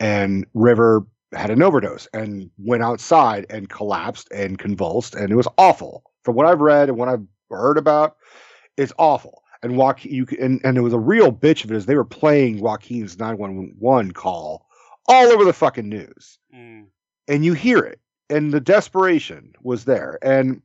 and 0.00 0.46
River 0.54 1.06
had 1.32 1.50
an 1.50 1.62
overdose 1.62 2.08
and 2.14 2.50
went 2.58 2.82
outside 2.82 3.46
and 3.50 3.68
collapsed 3.68 4.28
and 4.32 4.58
convulsed, 4.58 5.14
and 5.14 5.30
it 5.30 5.36
was 5.36 5.48
awful. 5.58 6.04
From 6.24 6.34
what 6.36 6.46
I've 6.46 6.60
read 6.60 6.88
and 6.88 6.98
what 6.98 7.08
I've 7.08 7.24
heard 7.50 7.78
about, 7.78 8.16
it's 8.76 8.92
awful. 8.98 9.42
And 9.62 9.76
Joaquin, 9.76 10.12
you 10.12 10.26
and 10.40 10.60
and 10.64 10.76
it 10.78 10.82
was 10.82 10.92
a 10.92 10.98
real 10.98 11.32
bitch 11.32 11.64
of 11.64 11.72
it 11.72 11.76
is 11.76 11.86
they 11.86 11.96
were 11.96 12.04
playing 12.04 12.60
Joaquin's 12.60 13.18
nine 13.18 13.38
one 13.38 13.74
one 13.78 14.12
call 14.12 14.66
all 15.08 15.26
over 15.28 15.44
the 15.44 15.52
fucking 15.52 15.88
news 15.88 16.38
Mm. 16.54 16.86
and 17.26 17.44
you 17.44 17.54
hear 17.54 17.78
it 17.78 17.98
and 18.30 18.52
the 18.52 18.60
desperation 18.60 19.52
was 19.62 19.84
there 19.84 20.18
and 20.22 20.62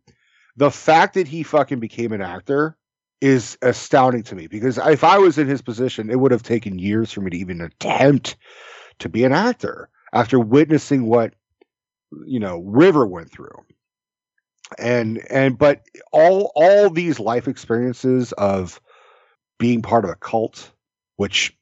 the 0.57 0.69
fact 0.71 1.13
that 1.15 1.27
he 1.27 1.43
fucking 1.43 1.79
became 1.79 2.11
an 2.11 2.21
actor 2.21 2.77
is 3.21 3.57
astounding 3.61 4.23
to 4.23 4.35
me 4.35 4.47
because 4.47 4.77
if 4.77 5.03
i 5.03 5.17
was 5.17 5.37
in 5.37 5.47
his 5.47 5.61
position 5.61 6.09
it 6.09 6.19
would 6.19 6.31
have 6.31 6.43
taken 6.43 6.77
years 6.77 7.11
for 7.11 7.21
me 7.21 7.31
to 7.31 7.37
even 7.37 7.61
attempt 7.61 8.35
to 8.99 9.09
be 9.09 9.23
an 9.23 9.31
actor 9.33 9.89
after 10.13 10.39
witnessing 10.39 11.07
what 11.07 11.33
you 12.25 12.39
know 12.39 12.59
river 12.59 13.05
went 13.05 13.31
through. 13.31 13.65
And 14.79 15.19
and 15.29 15.57
but 15.57 15.81
all 16.11 16.51
all 16.55 16.89
these 16.89 17.19
life 17.19 17.47
experiences 17.47 18.31
of 18.33 18.79
being 19.59 19.81
part 19.81 20.05
of 20.05 20.11
a 20.11 20.15
cult 20.15 20.71
which 21.17 21.55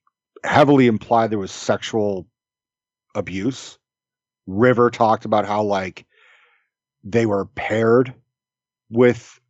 heavily 0.43 0.87
implied 0.87 1.29
there 1.31 1.39
was 1.39 1.51
sexual 1.51 2.27
abuse. 3.15 3.77
River 4.47 4.89
talked 4.89 5.25
about 5.25 5.45
how 5.45 5.63
like 5.63 6.05
they 7.03 7.25
were 7.25 7.45
paired 7.45 8.13
with 8.89 9.40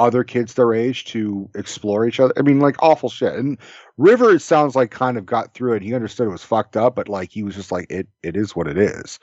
other 0.00 0.24
kids 0.24 0.54
their 0.54 0.72
age 0.74 1.04
to 1.04 1.48
explore 1.54 2.06
each 2.06 2.18
other. 2.18 2.32
I 2.36 2.42
mean, 2.42 2.58
like 2.58 2.82
awful 2.82 3.08
shit. 3.10 3.34
And 3.34 3.58
River, 3.98 4.30
it 4.32 4.40
sounds 4.40 4.74
like 4.74 4.90
kind 4.90 5.16
of 5.18 5.26
got 5.26 5.54
through 5.54 5.74
it. 5.74 5.82
He 5.82 5.94
understood 5.94 6.26
it 6.26 6.30
was 6.30 6.42
fucked 6.42 6.76
up, 6.76 6.96
but 6.96 7.08
like 7.08 7.30
he 7.30 7.42
was 7.44 7.54
just 7.54 7.70
like, 7.70 7.86
it 7.90 8.08
it 8.22 8.36
is 8.36 8.56
what 8.56 8.66
it 8.66 8.78
is. 8.78 9.20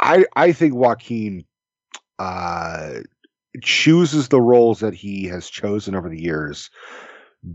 I 0.00 0.26
I 0.36 0.52
think 0.52 0.74
Joaquin 0.74 1.44
uh 2.18 3.00
chooses 3.62 4.28
the 4.28 4.40
roles 4.40 4.80
that 4.80 4.94
he 4.94 5.24
has 5.24 5.48
chosen 5.48 5.94
over 5.94 6.08
the 6.08 6.20
years 6.20 6.70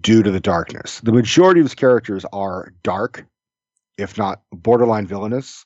due 0.01 0.23
to 0.23 0.31
the 0.31 0.39
darkness. 0.39 0.99
The 1.01 1.11
majority 1.11 1.59
of 1.59 1.65
his 1.65 1.75
characters 1.75 2.25
are 2.33 2.73
dark, 2.83 3.25
if 3.97 4.17
not 4.17 4.41
borderline 4.51 5.07
villainous, 5.07 5.65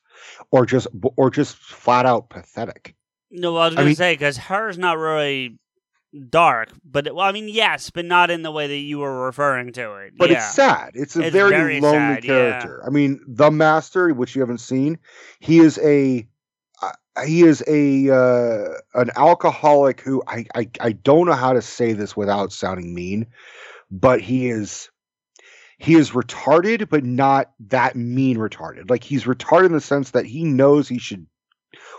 or 0.51 0.65
just 0.65 0.87
or 1.15 1.29
just 1.29 1.55
flat 1.57 2.05
out 2.05 2.29
pathetic. 2.29 2.95
No, 3.29 3.55
I 3.55 3.65
was 3.67 3.73
I 3.73 3.75
gonna 3.77 3.85
mean- 3.87 3.95
say 3.95 4.13
because 4.13 4.37
hers 4.37 4.77
not 4.77 4.97
really 4.97 5.57
dark, 6.29 6.69
but 6.83 7.13
well, 7.13 7.25
I 7.25 7.31
mean, 7.31 7.47
yes, 7.47 7.89
but 7.89 8.05
not 8.05 8.29
in 8.29 8.41
the 8.41 8.51
way 8.51 8.67
that 8.67 8.75
you 8.75 8.99
were 8.99 9.25
referring 9.25 9.73
to 9.73 9.95
it. 9.95 10.13
But 10.17 10.29
yeah. 10.29 10.38
it's 10.38 10.53
sad. 10.53 10.91
It's 10.93 11.15
a 11.15 11.21
It's 11.21 11.33
very, 11.33 11.51
very 11.51 11.81
lonely 11.81 12.15
sad, 12.15 12.23
yeah. 12.23 12.29
character. 12.29 12.83
I 12.85 12.89
mean, 12.89 13.19
the 13.27 13.51
master, 13.51 14.13
which 14.13 14.35
you 14.35 14.41
haven't 14.41 14.59
seen, 14.59 14.99
he 15.39 15.59
is 15.59 15.79
a 15.79 16.27
uh, 16.81 16.91
he 17.25 17.43
is 17.43 17.63
a 17.67 18.09
uh, 18.09 18.73
an 18.95 19.11
alcoholic 19.15 20.01
who 20.01 20.23
I, 20.27 20.45
I 20.55 20.69
I 20.79 20.91
don't 20.91 21.27
know 21.27 21.33
how 21.33 21.53
to 21.53 21.61
say 21.61 21.93
this 21.93 22.15
without 22.15 22.51
sounding 22.51 22.93
mean, 22.93 23.27
but 23.89 24.21
he 24.21 24.49
is 24.49 24.89
he 25.77 25.95
is 25.95 26.11
retarded, 26.11 26.89
but 26.89 27.03
not 27.03 27.51
that 27.67 27.95
mean 27.95 28.38
retarded. 28.38 28.89
Like 28.89 29.03
he's 29.03 29.23
retarded 29.23 29.67
in 29.67 29.71
the 29.71 29.81
sense 29.81 30.11
that 30.11 30.25
he 30.25 30.43
knows 30.43 30.88
he 30.88 30.99
should 30.99 31.25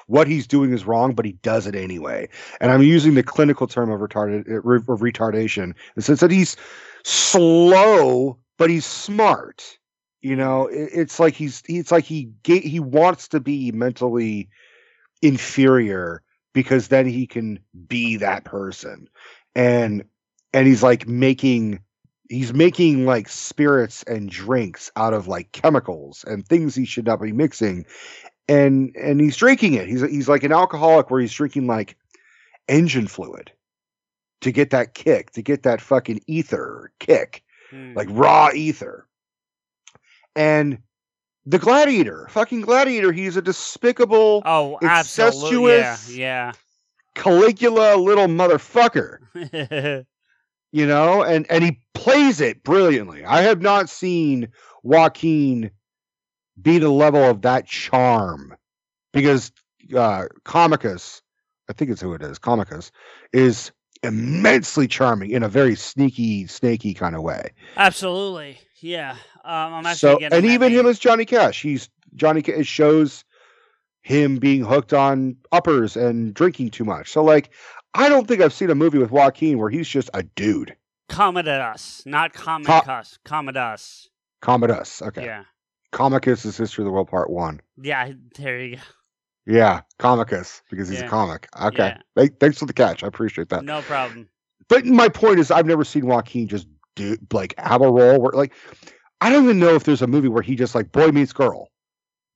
what 0.07 0.27
he's 0.27 0.47
doing 0.47 0.73
is 0.73 0.85
wrong, 0.85 1.15
but 1.15 1.25
he 1.25 1.33
does 1.33 1.67
it 1.67 1.75
anyway. 1.75 2.29
And 2.61 2.71
I'm 2.71 2.83
using 2.83 3.15
the 3.15 3.23
clinical 3.23 3.67
term 3.67 3.91
of 3.91 4.01
retarded 4.01 4.51
uh, 4.51 4.93
of 4.93 5.01
retardation 5.01 5.65
in 5.65 5.75
the 5.97 6.03
sense 6.03 6.21
that 6.21 6.31
he's 6.31 6.57
slow, 7.05 8.39
but 8.59 8.71
he's 8.71 8.87
smart. 8.87 9.79
You 10.21 10.37
know, 10.37 10.67
it, 10.67 10.91
it's 10.93 11.19
like 11.19 11.35
he's 11.35 11.63
it's 11.69 11.93
like 11.93 12.05
he 12.05 12.33
ga- 12.43 12.67
he 12.67 12.81
wants 12.81 13.29
to 13.29 13.41
be 13.41 13.73
mentally 13.73 14.49
inferior 15.21 16.23
because 16.53 16.89
then 16.89 17.07
he 17.07 17.27
can 17.27 17.59
be 17.89 18.17
that 18.17 18.45
person. 18.45 19.09
And 19.55 20.05
and 20.53 20.67
he's 20.67 20.83
like 20.83 21.09
making 21.09 21.81
he's 22.29 22.55
making 22.55 23.05
like 23.05 23.29
spirits 23.29 24.03
and 24.05 24.31
drinks 24.31 24.91
out 24.97 25.13
of 25.13 25.29
like 25.29 25.53
chemicals 25.53 26.25
and 26.27 26.47
things 26.47 26.75
he 26.75 26.85
should 26.85 27.07
not 27.07 27.21
be 27.21 27.33
mixing 27.33 27.85
and 28.49 28.95
and 28.97 29.21
he's 29.21 29.37
drinking 29.37 29.75
it 29.75 29.89
he's 29.89 30.03
he's 30.03 30.29
like 30.29 30.43
an 30.43 30.53
alcoholic 30.53 31.11
where 31.11 31.21
he's 31.21 31.33
drinking 31.33 31.67
like 31.67 31.97
engine 32.69 33.07
fluid 33.07 33.51
to 34.41 34.51
get 34.51 34.71
that 34.71 34.95
kick 34.95 35.31
to 35.31 35.43
get 35.43 35.63
that 35.63 35.81
fucking 35.81 36.21
ether 36.27 36.93
kick 36.99 37.43
Hmm. 37.73 37.95
like 37.95 38.09
raw 38.11 38.51
ether 38.55 39.07
and 40.37 40.77
the 41.47 41.59
gladiator 41.59 42.27
fucking 42.29 42.61
gladiator 42.61 43.13
he's 43.13 43.35
a 43.39 43.41
despicable 43.43 44.43
oh, 44.45 44.79
absolutely, 44.83 45.73
yeah, 45.73 45.97
yeah. 46.11 46.53
caligula 47.15 47.97
little 47.97 48.27
motherfucker 48.27 49.21
you 50.73 50.87
know 50.87 51.23
and 51.23 51.51
and 51.51 51.65
he 51.65 51.81
plays 51.95 52.43
it 52.43 52.63
brilliantly 52.63 53.25
i 53.25 53.41
have 53.41 53.63
not 53.63 53.89
seen 53.89 54.49
joaquin 54.83 55.71
be 56.61 56.79
the 56.79 56.91
level 56.91 57.23
of 57.23 57.43
that 57.43 57.67
charm. 57.67 58.55
Because 59.13 59.53
uh 59.97 60.27
comicus 60.45 61.21
i 61.69 61.73
think 61.73 61.91
it's 61.91 62.01
who 62.01 62.15
it 62.15 62.23
is 62.23 62.39
comicus 62.39 62.93
is 63.33 63.73
immensely 64.05 64.87
charming 64.89 65.31
in 65.31 65.43
a 65.43 65.49
very 65.49 65.75
sneaky 65.75 66.47
snaky 66.47 66.95
kind 66.95 67.15
of 67.15 67.23
way. 67.23 67.51
Absolutely, 67.77 68.59
yeah. 68.81 69.17
Um, 69.45 69.75
I'm 69.75 69.87
actually 69.87 70.21
so 70.21 70.37
and 70.37 70.45
even 70.47 70.73
him 70.73 70.87
as 70.87 70.99
johnny 70.99 71.25
cash. 71.25 71.63
He's 71.63 71.89
johnny 72.15 72.43
Ca- 72.43 72.53
it 72.61 72.67
shows 72.67 73.25
him 74.03 74.39
being 74.39 74.65
hooked 74.65 74.93
on 74.93 75.37
uppers 75.53 75.97
and 75.97 76.33
drinking 76.35 76.71
too 76.71 76.85
much. 76.85 77.11
So 77.13 77.23
like 77.23 77.51
i 77.95 78.09
don't 78.09 78.27
think 78.27 78.41
i've 78.41 78.53
seen 78.53 78.71
a 78.71 78.75
movie 78.75 78.99
with 78.99 79.11
joaquin 79.11 79.59
where 79.59 79.71
he's 79.71 79.89
just 79.89 80.11
a 80.15 80.23
dude. 80.23 80.77
Commodus, 81.09 82.03
not 82.07 82.33
Comic 82.33 82.67
Co- 82.67 82.93
Us. 82.93 83.19
Commodus. 83.25 84.09
commodus. 84.41 85.03
Okay. 85.03 85.25
Yeah, 85.27 85.45
comicus 85.93 86.45
is 86.47 86.57
history 86.57 86.83
of 86.83 86.87
the 86.87 86.93
world 86.93 87.09
part 87.09 87.31
one 87.31 87.61
yeah. 87.81 88.13
There 88.37 88.61
you 88.61 88.77
go. 88.77 88.83
Yeah, 89.47 89.81
comicus 89.99 90.63
because 90.71 90.89
he's 90.89 91.01
Yeah. 91.01 91.07
a 91.07 91.11
comic. 91.11 91.49
Okay, 91.61 91.89
Yeah. 91.89 91.99
Th- 92.17 92.33
thanks 92.39 92.59
for 92.59 92.67
the 92.67 92.73
catch. 92.73 93.03
I 93.03 93.09
appreciate 93.09 93.49
that. 93.49 93.65
No 93.65 93.83
problem. 93.83 94.29
But 94.69 94.87
my 94.87 95.09
point 95.09 95.41
is, 95.41 95.51
I've 95.51 95.67
never 95.67 95.85
seen 95.85 96.07
Joaquin 96.07 96.47
just 96.47 96.69
do 96.95 97.17
like 97.33 97.55
have 97.59 97.81
a 97.83 97.91
role 97.91 98.21
where 98.21 98.33
like 98.33 98.53
I 99.21 99.31
don't 99.31 99.45
even 99.45 99.59
know 99.59 99.75
if 99.75 99.85
there's 99.85 100.03
a 100.03 100.07
movie 100.07 100.29
where 100.29 100.43
he 100.43 100.55
just 100.55 100.75
like 100.75 100.93
boy 100.93 101.09
meets 101.11 101.33
girl, 101.33 101.69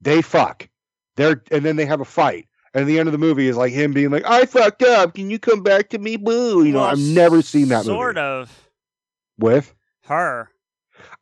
they 0.00 0.20
fuck, 0.20 0.68
they're 1.16 1.42
and 1.52 1.64
then 1.64 1.76
they 1.76 1.86
have 1.86 2.00
a 2.00 2.04
fight, 2.04 2.48
and 2.74 2.88
the 2.88 2.98
end 2.98 3.08
of 3.08 3.12
the 3.12 3.18
movie 3.18 3.46
is 3.48 3.56
like 3.56 3.72
him 3.72 3.92
being 3.92 4.10
like, 4.10 4.24
"I 4.26 4.44
fucked 4.46 4.82
up. 4.82 5.14
Can 5.14 5.30
you 5.30 5.38
come 5.38 5.62
back 5.62 5.90
to 5.90 5.98
me, 5.98 6.16
boo?" 6.16 6.64
You 6.64 6.72
know, 6.72 6.82
I've 6.82 6.98
never 6.98 7.40
seen 7.42 7.68
that 7.68 7.84
Sort 7.84 8.16
movie 8.16 8.26
of 8.26 8.70
with. 9.38 9.72
her. 10.06 10.50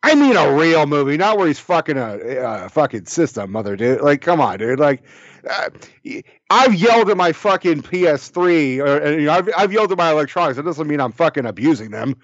I 0.03 0.15
mean 0.15 0.37
a 0.37 0.55
real 0.55 0.87
movie, 0.87 1.17
not 1.17 1.39
where 1.39 1.47
he's 1.47 1.59
fucking 1.59 1.97
a, 1.97 2.19
a 2.65 2.69
fucking 2.69 3.07
system 3.07 3.51
mother, 3.51 3.75
dude. 3.75 4.03
Like, 4.03 4.21
come 4.21 4.41
on, 4.41 4.59
dude. 4.59 4.79
Like, 4.79 5.03
uh, 5.49 5.71
I've 6.51 6.75
yelled 6.75 7.11
at 7.11 7.17
my 7.17 7.33
fucking 7.33 7.83
PS3, 7.83 8.79
or 8.81 8.99
and, 8.99 9.21
you 9.21 9.27
know, 9.27 9.33
I've, 9.33 9.51
I've 9.57 9.73
yelled 9.73 9.93
at 9.93 9.99
my 9.99 10.11
electronics. 10.11 10.59
It 10.59 10.63
doesn't 10.63 10.87
mean 10.87 11.01
I'm 11.01 11.13
fucking 11.13 11.47
abusing 11.47 11.91
them. 11.91 12.17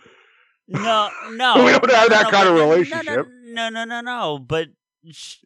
No, 0.68 1.10
no. 1.32 1.55
We 1.64 1.72
don't 1.72 1.90
have 1.90 2.10
that 2.10 2.24
no, 2.24 2.31
kind 2.31 2.48
of 2.48 2.55
relationship. 2.55 3.27
No, 3.44 3.68
no, 3.68 3.85
no, 3.85 3.85
no, 3.85 4.01
no. 4.01 4.39
But 4.39 4.68
sh- 5.10 5.39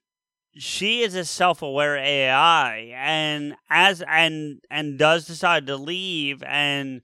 she 0.57 1.03
is 1.03 1.15
a 1.15 1.25
self-aware 1.25 1.97
AI, 1.97 2.93
and 2.97 3.55
as 3.71 4.03
and 4.09 4.61
and 4.71 4.99
does 4.99 5.27
decide 5.27 5.67
to 5.67 5.77
leave, 5.77 6.43
and 6.43 7.01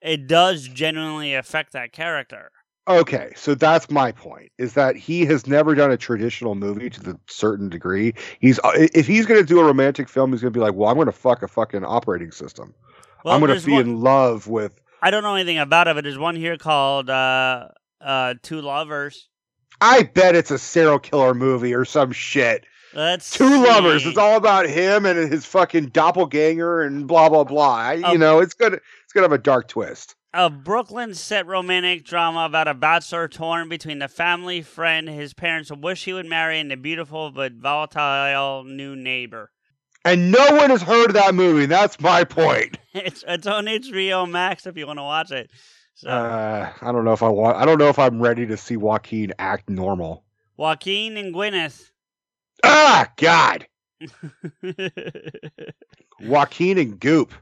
it 0.00 0.26
does 0.26 0.68
genuinely 0.68 1.34
affect 1.34 1.72
that 1.72 1.92
character. 1.92 2.50
Okay, 2.88 3.32
so 3.36 3.54
that's 3.54 3.90
my 3.90 4.10
point. 4.10 4.50
Is 4.58 4.74
that 4.74 4.96
he 4.96 5.24
has 5.26 5.46
never 5.46 5.74
done 5.74 5.90
a 5.90 5.96
traditional 5.96 6.54
movie 6.54 6.90
to 6.90 7.00
the 7.00 7.18
certain 7.28 7.68
degree. 7.68 8.14
He's 8.40 8.58
uh, 8.60 8.72
if 8.74 9.06
he's 9.06 9.26
going 9.26 9.40
to 9.40 9.46
do 9.46 9.60
a 9.60 9.64
romantic 9.64 10.08
film, 10.08 10.32
he's 10.32 10.40
going 10.40 10.52
to 10.52 10.58
be 10.58 10.62
like, 10.64 10.74
well, 10.74 10.88
I'm 10.88 10.96
going 10.96 11.06
to 11.06 11.12
fuck 11.12 11.42
a 11.42 11.48
fucking 11.48 11.84
operating 11.84 12.32
system. 12.32 12.74
Well, 13.24 13.34
I'm 13.34 13.40
going 13.40 13.58
to 13.58 13.64
be 13.64 13.72
one- 13.72 13.80
in 13.82 14.00
love 14.00 14.46
with. 14.48 14.80
I 15.02 15.10
don't 15.10 15.22
know 15.22 15.34
anything 15.34 15.58
about 15.58 15.88
it, 15.88 15.94
but 15.94 16.04
there's 16.04 16.18
one 16.18 16.36
here 16.36 16.56
called 16.58 17.08
uh, 17.08 17.68
uh, 18.00 18.34
Two 18.42 18.60
Lovers. 18.60 19.28
I 19.80 20.02
bet 20.02 20.34
it's 20.34 20.50
a 20.50 20.58
serial 20.58 20.98
killer 20.98 21.32
movie 21.32 21.74
or 21.74 21.84
some 21.86 22.12
shit. 22.12 22.66
Let's 22.92 23.30
Two 23.30 23.62
lovers. 23.64 24.04
It's 24.04 24.18
all 24.18 24.36
about 24.36 24.66
him 24.68 25.06
and 25.06 25.30
his 25.32 25.46
fucking 25.46 25.86
doppelganger 25.90 26.82
and 26.82 27.06
blah 27.06 27.28
blah 27.28 27.44
blah. 27.44 27.76
I- 27.76 27.92
You 27.94 28.04
Um, 28.04 28.18
know, 28.18 28.40
it's 28.40 28.52
gonna 28.54 28.78
it's 29.04 29.12
gonna 29.14 29.24
have 29.24 29.32
a 29.32 29.38
dark 29.38 29.68
twist. 29.68 30.16
A 30.32 30.48
Brooklyn 30.48 31.14
set 31.14 31.46
romantic 31.46 32.04
drama 32.04 32.44
about 32.44 32.68
a 32.68 32.74
bachelor 32.74 33.26
torn 33.26 33.68
between 33.68 33.98
the 33.98 34.06
family 34.06 34.62
friend 34.62 35.08
his 35.08 35.34
parents 35.34 35.72
wish 35.72 36.04
he 36.04 36.12
would 36.12 36.26
marry 36.26 36.60
and 36.60 36.70
the 36.70 36.76
beautiful 36.76 37.32
but 37.32 37.52
volatile 37.54 38.62
new 38.62 38.94
neighbor. 38.94 39.50
And 40.04 40.30
no 40.30 40.54
one 40.54 40.70
has 40.70 40.82
heard 40.82 41.08
of 41.08 41.14
that 41.14 41.34
movie. 41.34 41.66
That's 41.66 42.00
my 42.00 42.24
point. 42.24 42.78
It's 42.92 43.22
it's 43.28 43.46
on 43.46 43.66
HBO 43.66 44.28
Max 44.28 44.66
if 44.66 44.76
you 44.76 44.84
want 44.86 44.98
to 44.98 45.04
watch 45.04 45.30
it. 45.30 45.50
So 45.94 46.08
Uh, 46.10 46.72
I 46.80 46.90
don't 46.92 47.04
know 47.04 47.12
if 47.12 47.22
I 47.22 47.28
want. 47.28 47.56
I 47.56 47.64
don't 47.64 47.78
know 47.78 47.88
if 47.88 48.00
I'm 48.00 48.20
ready 48.20 48.46
to 48.46 48.56
see 48.56 48.76
Joaquin 48.76 49.32
act 49.38 49.68
normal. 49.70 50.24
Joaquin 50.56 51.16
and 51.16 51.32
Gwyneth. 51.32 51.90
Ah, 52.64 53.08
God. 53.16 53.66
Joaquin 56.20 56.78
and 56.78 56.98
Goop. 56.98 57.32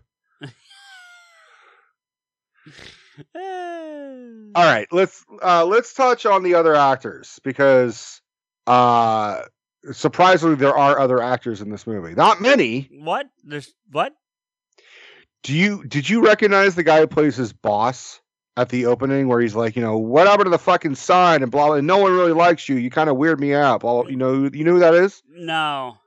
All 4.55 4.65
right, 4.65 4.87
let's 4.93 5.25
uh 5.43 5.65
let's 5.65 5.93
touch 5.95 6.27
on 6.27 6.43
the 6.43 6.55
other 6.55 6.75
actors 6.75 7.41
because 7.43 8.21
uh 8.67 9.43
surprisingly 9.93 10.57
there 10.57 10.77
are 10.77 10.99
other 10.99 11.23
actors 11.23 11.61
in 11.61 11.71
this 11.71 11.87
movie. 11.87 12.15
Not 12.15 12.41
many. 12.41 12.89
what? 13.01 13.27
There's 13.45 13.73
what? 13.91 14.15
Do 15.43 15.55
you 15.55 15.85
did 15.85 16.09
you 16.09 16.25
recognize 16.25 16.75
the 16.75 16.83
guy 16.83 17.01
who 17.01 17.07
plays 17.07 17.37
his 17.37 17.53
boss 17.53 18.21
at 18.57 18.69
the 18.71 18.87
opening 18.87 19.29
where 19.29 19.41
he's 19.41 19.55
like, 19.55 19.77
you 19.77 19.83
know, 19.83 19.97
what 19.99 20.27
happened 20.27 20.47
to 20.47 20.51
the 20.51 20.59
fucking 20.59 20.97
sign 20.97 21.43
and 21.43 21.51
blah 21.51 21.67
blah 21.67 21.77
and 21.77 21.87
no 21.87 21.99
one 21.99 22.13
really 22.13 22.33
likes 22.33 22.69
you. 22.69 22.77
You 22.77 22.91
kind 22.91 23.09
of 23.09 23.17
weird 23.17 23.39
me 23.41 23.55
out. 23.55 23.81
Blah, 23.81 24.03
blah, 24.03 24.11
you 24.11 24.17
know 24.17 24.51
you 24.53 24.65
know 24.65 24.73
who 24.73 24.81
that 24.81 24.95
is? 24.95 25.23
No. 25.29 25.99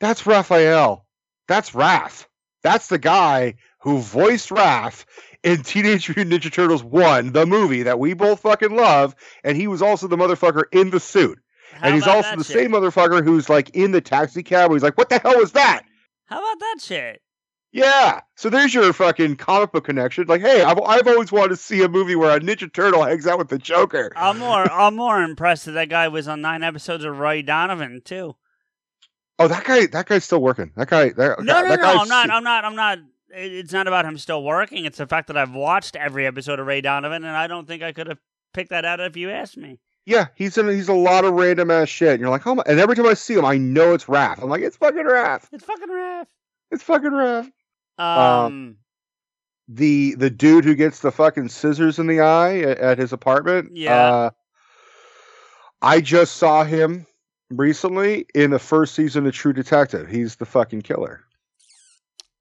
That's 0.00 0.26
Raphael. 0.26 1.06
That's 1.48 1.70
Raph. 1.70 2.26
That's 2.66 2.88
the 2.88 2.98
guy 2.98 3.54
who 3.82 3.98
voiced 3.98 4.48
Raph 4.48 5.04
in 5.44 5.62
Teenage 5.62 6.08
Mutant 6.08 6.32
Ninja 6.32 6.52
Turtles 6.52 6.82
1, 6.82 7.30
the 7.30 7.46
movie 7.46 7.84
that 7.84 8.00
we 8.00 8.12
both 8.12 8.40
fucking 8.40 8.74
love, 8.74 9.14
and 9.44 9.56
he 9.56 9.68
was 9.68 9.82
also 9.82 10.08
the 10.08 10.16
motherfucker 10.16 10.64
in 10.72 10.90
the 10.90 10.98
suit. 10.98 11.38
How 11.74 11.86
and 11.86 11.94
he's 11.94 12.08
also 12.08 12.34
the 12.34 12.42
shit? 12.42 12.56
same 12.56 12.72
motherfucker 12.72 13.22
who's 13.22 13.48
like 13.48 13.70
in 13.70 13.92
the 13.92 14.00
taxi 14.00 14.42
cab 14.42 14.70
where 14.70 14.74
he's 14.76 14.82
like, 14.82 14.98
What 14.98 15.10
the 15.10 15.20
hell 15.20 15.38
was 15.38 15.52
that? 15.52 15.84
How 16.24 16.38
about 16.38 16.58
that 16.58 16.78
shit? 16.82 17.22
Yeah. 17.70 18.22
So 18.34 18.50
there's 18.50 18.74
your 18.74 18.92
fucking 18.92 19.36
comic 19.36 19.70
book 19.70 19.84
connection. 19.84 20.26
Like, 20.26 20.40
hey, 20.40 20.64
I've, 20.64 20.80
I've 20.80 21.06
always 21.06 21.30
wanted 21.30 21.50
to 21.50 21.56
see 21.56 21.84
a 21.84 21.88
movie 21.88 22.16
where 22.16 22.36
a 22.36 22.40
Ninja 22.40 22.72
Turtle 22.72 23.04
hangs 23.04 23.28
out 23.28 23.38
with 23.38 23.48
the 23.48 23.58
Joker. 23.58 24.12
I'm 24.16 24.40
more 24.40 24.68
I'm 24.72 24.96
more 24.96 25.22
impressed 25.22 25.66
that 25.66 25.72
that 25.72 25.88
guy 25.88 26.08
was 26.08 26.26
on 26.26 26.40
nine 26.40 26.64
episodes 26.64 27.04
of 27.04 27.16
Ray 27.16 27.42
Donovan 27.42 28.02
too. 28.04 28.34
Oh, 29.38 29.48
that 29.48 29.64
guy, 29.64 29.86
that 29.86 30.06
guy's 30.06 30.24
still 30.24 30.40
working. 30.40 30.72
That 30.76 30.88
guy, 30.88 31.10
that, 31.10 31.42
No, 31.42 31.60
no, 31.62 31.68
that 31.68 31.80
no. 31.80 32.00
I'm 32.00 32.08
not. 32.08 32.30
I'm 32.30 32.44
not. 32.44 32.64
I'm 32.64 32.76
not. 32.76 32.98
It's 33.28 33.72
not 33.72 33.86
about 33.86 34.06
him 34.06 34.16
still 34.16 34.42
working. 34.42 34.86
It's 34.86 34.98
the 34.98 35.06
fact 35.06 35.26
that 35.26 35.36
I've 35.36 35.54
watched 35.54 35.94
every 35.94 36.26
episode 36.26 36.58
of 36.58 36.66
Ray 36.66 36.80
Donovan, 36.80 37.24
and 37.24 37.36
I 37.36 37.46
don't 37.46 37.68
think 37.68 37.82
I 37.82 37.92
could 37.92 38.06
have 38.06 38.18
picked 38.54 38.70
that 38.70 38.84
out 38.86 39.00
if 39.00 39.16
you 39.16 39.30
asked 39.30 39.58
me. 39.58 39.78
Yeah, 40.06 40.28
he's 40.36 40.56
in. 40.56 40.68
He's 40.68 40.88
a 40.88 40.94
lot 40.94 41.24
of 41.24 41.34
random 41.34 41.70
ass 41.70 41.88
shit. 41.88 42.12
And 42.12 42.20
you're 42.20 42.30
like, 42.30 42.46
oh 42.46 42.54
my! 42.54 42.62
And 42.66 42.80
every 42.80 42.96
time 42.96 43.06
I 43.06 43.14
see 43.14 43.34
him, 43.34 43.44
I 43.44 43.58
know 43.58 43.92
it's 43.92 44.04
Raph. 44.04 44.42
I'm 44.42 44.48
like, 44.48 44.62
it's 44.62 44.76
fucking 44.76 45.04
Raph. 45.04 45.46
It's 45.52 45.64
fucking 45.64 45.90
rough. 45.90 46.28
It's 46.70 46.82
fucking 46.82 47.10
Raph. 47.10 47.50
Um. 47.98 48.76
The 49.68 50.14
the 50.14 50.30
dude 50.30 50.64
who 50.64 50.76
gets 50.76 51.00
the 51.00 51.10
fucking 51.10 51.48
scissors 51.48 51.98
in 51.98 52.06
the 52.06 52.20
eye 52.20 52.60
at, 52.60 52.78
at 52.78 52.98
his 52.98 53.12
apartment. 53.12 53.72
Yeah. 53.76 53.96
Uh, 53.96 54.30
I 55.82 56.00
just 56.00 56.36
saw 56.36 56.62
him 56.62 57.04
recently 57.50 58.26
in 58.34 58.50
the 58.50 58.58
first 58.58 58.94
season 58.94 59.26
of 59.26 59.34
True 59.34 59.52
Detective. 59.52 60.08
He's 60.08 60.36
the 60.36 60.46
fucking 60.46 60.82
killer. 60.82 61.24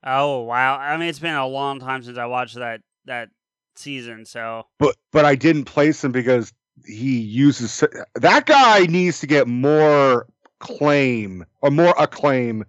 oh 0.04 0.42
wow. 0.42 0.78
I 0.78 0.98
mean, 0.98 1.10
it's 1.10 1.20
been 1.20 1.36
a 1.36 1.48
long 1.48 1.80
time 1.80 2.04
since 2.04 2.18
I 2.18 2.26
watched 2.26 2.56
that 2.56 2.82
that 3.06 3.30
season. 3.76 4.26
So 4.26 4.68
But 4.80 4.96
but 5.12 5.26
I 5.26 5.36
didn't 5.36 5.66
place 5.66 6.04
him 6.04 6.12
because 6.12 6.54
he 6.86 7.20
uses 7.20 7.84
that 8.16 8.46
guy 8.46 8.82
needs 8.86 9.20
to 9.20 9.28
get 9.28 9.48
more 9.48 10.28
claim 10.60 11.46
or 11.62 11.72
more 11.72 11.94
acclaim 11.98 12.66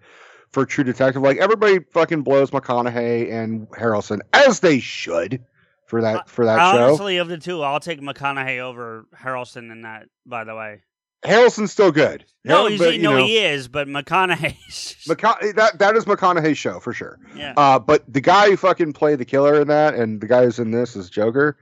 for 0.53 0.65
True 0.65 0.85
Detective. 0.85 1.23
Like 1.23 1.39
everybody 1.39 1.81
fucking 1.93 2.23
blows 2.23 2.51
McConaughey 2.51 3.33
and 3.33 3.69
Harrelson 3.71 4.21
as 4.33 4.61
they 4.61 4.79
should 4.79 5.45
for 5.87 6.03
that 6.03 6.29
for 6.29 6.45
that 6.45 6.73
show. 6.73 6.85
honestly, 6.85 7.19
of 7.19 7.29
the 7.29 7.39
two, 7.39 7.63
I'll 7.63 7.81
take 7.81 8.01
McConaughey 8.01 8.59
over 8.61 9.07
Harrelson 9.15 9.71
in 9.71 9.83
that. 9.83 10.07
By 10.25 10.45
the 10.45 10.55
way, 10.55 10.83
Harrelson's 11.25 11.73
still 11.73 11.91
good. 11.93 12.25
no, 12.45 12.65
but, 12.79 12.95
you 12.95 13.03
no, 13.03 13.17
know, 13.19 13.25
he 13.25 13.39
is, 13.39 13.69
but 13.69 13.89
McConaughey. 13.89 14.57
McCona- 15.09 15.55
that 15.57 15.79
that 15.79 15.97
is 15.97 16.05
McConaughey's 16.05 16.59
show 16.59 16.79
for 16.81 16.93
sure. 16.93 17.19
yeah. 17.35 17.55
Uh, 17.57 17.79
but 17.79 18.05
the 18.13 18.21
guy 18.21 18.51
who 18.51 18.57
fucking 18.57 18.93
played 18.93 19.19
the 19.19 19.25
killer 19.25 19.61
in 19.61 19.69
that, 19.69 19.95
and 19.95 20.21
the 20.21 20.27
guy 20.29 20.45
who's 20.45 20.59
in 20.59 20.71
this 20.71 20.95
is 20.95 21.11
Joker, 21.11 21.57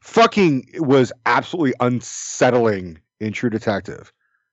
fucking 0.00 0.68
was 0.78 1.12
absolutely 1.26 1.74
unsettling 1.80 2.98
in 3.20 3.32
True 3.32 3.50
Detective, 3.50 4.12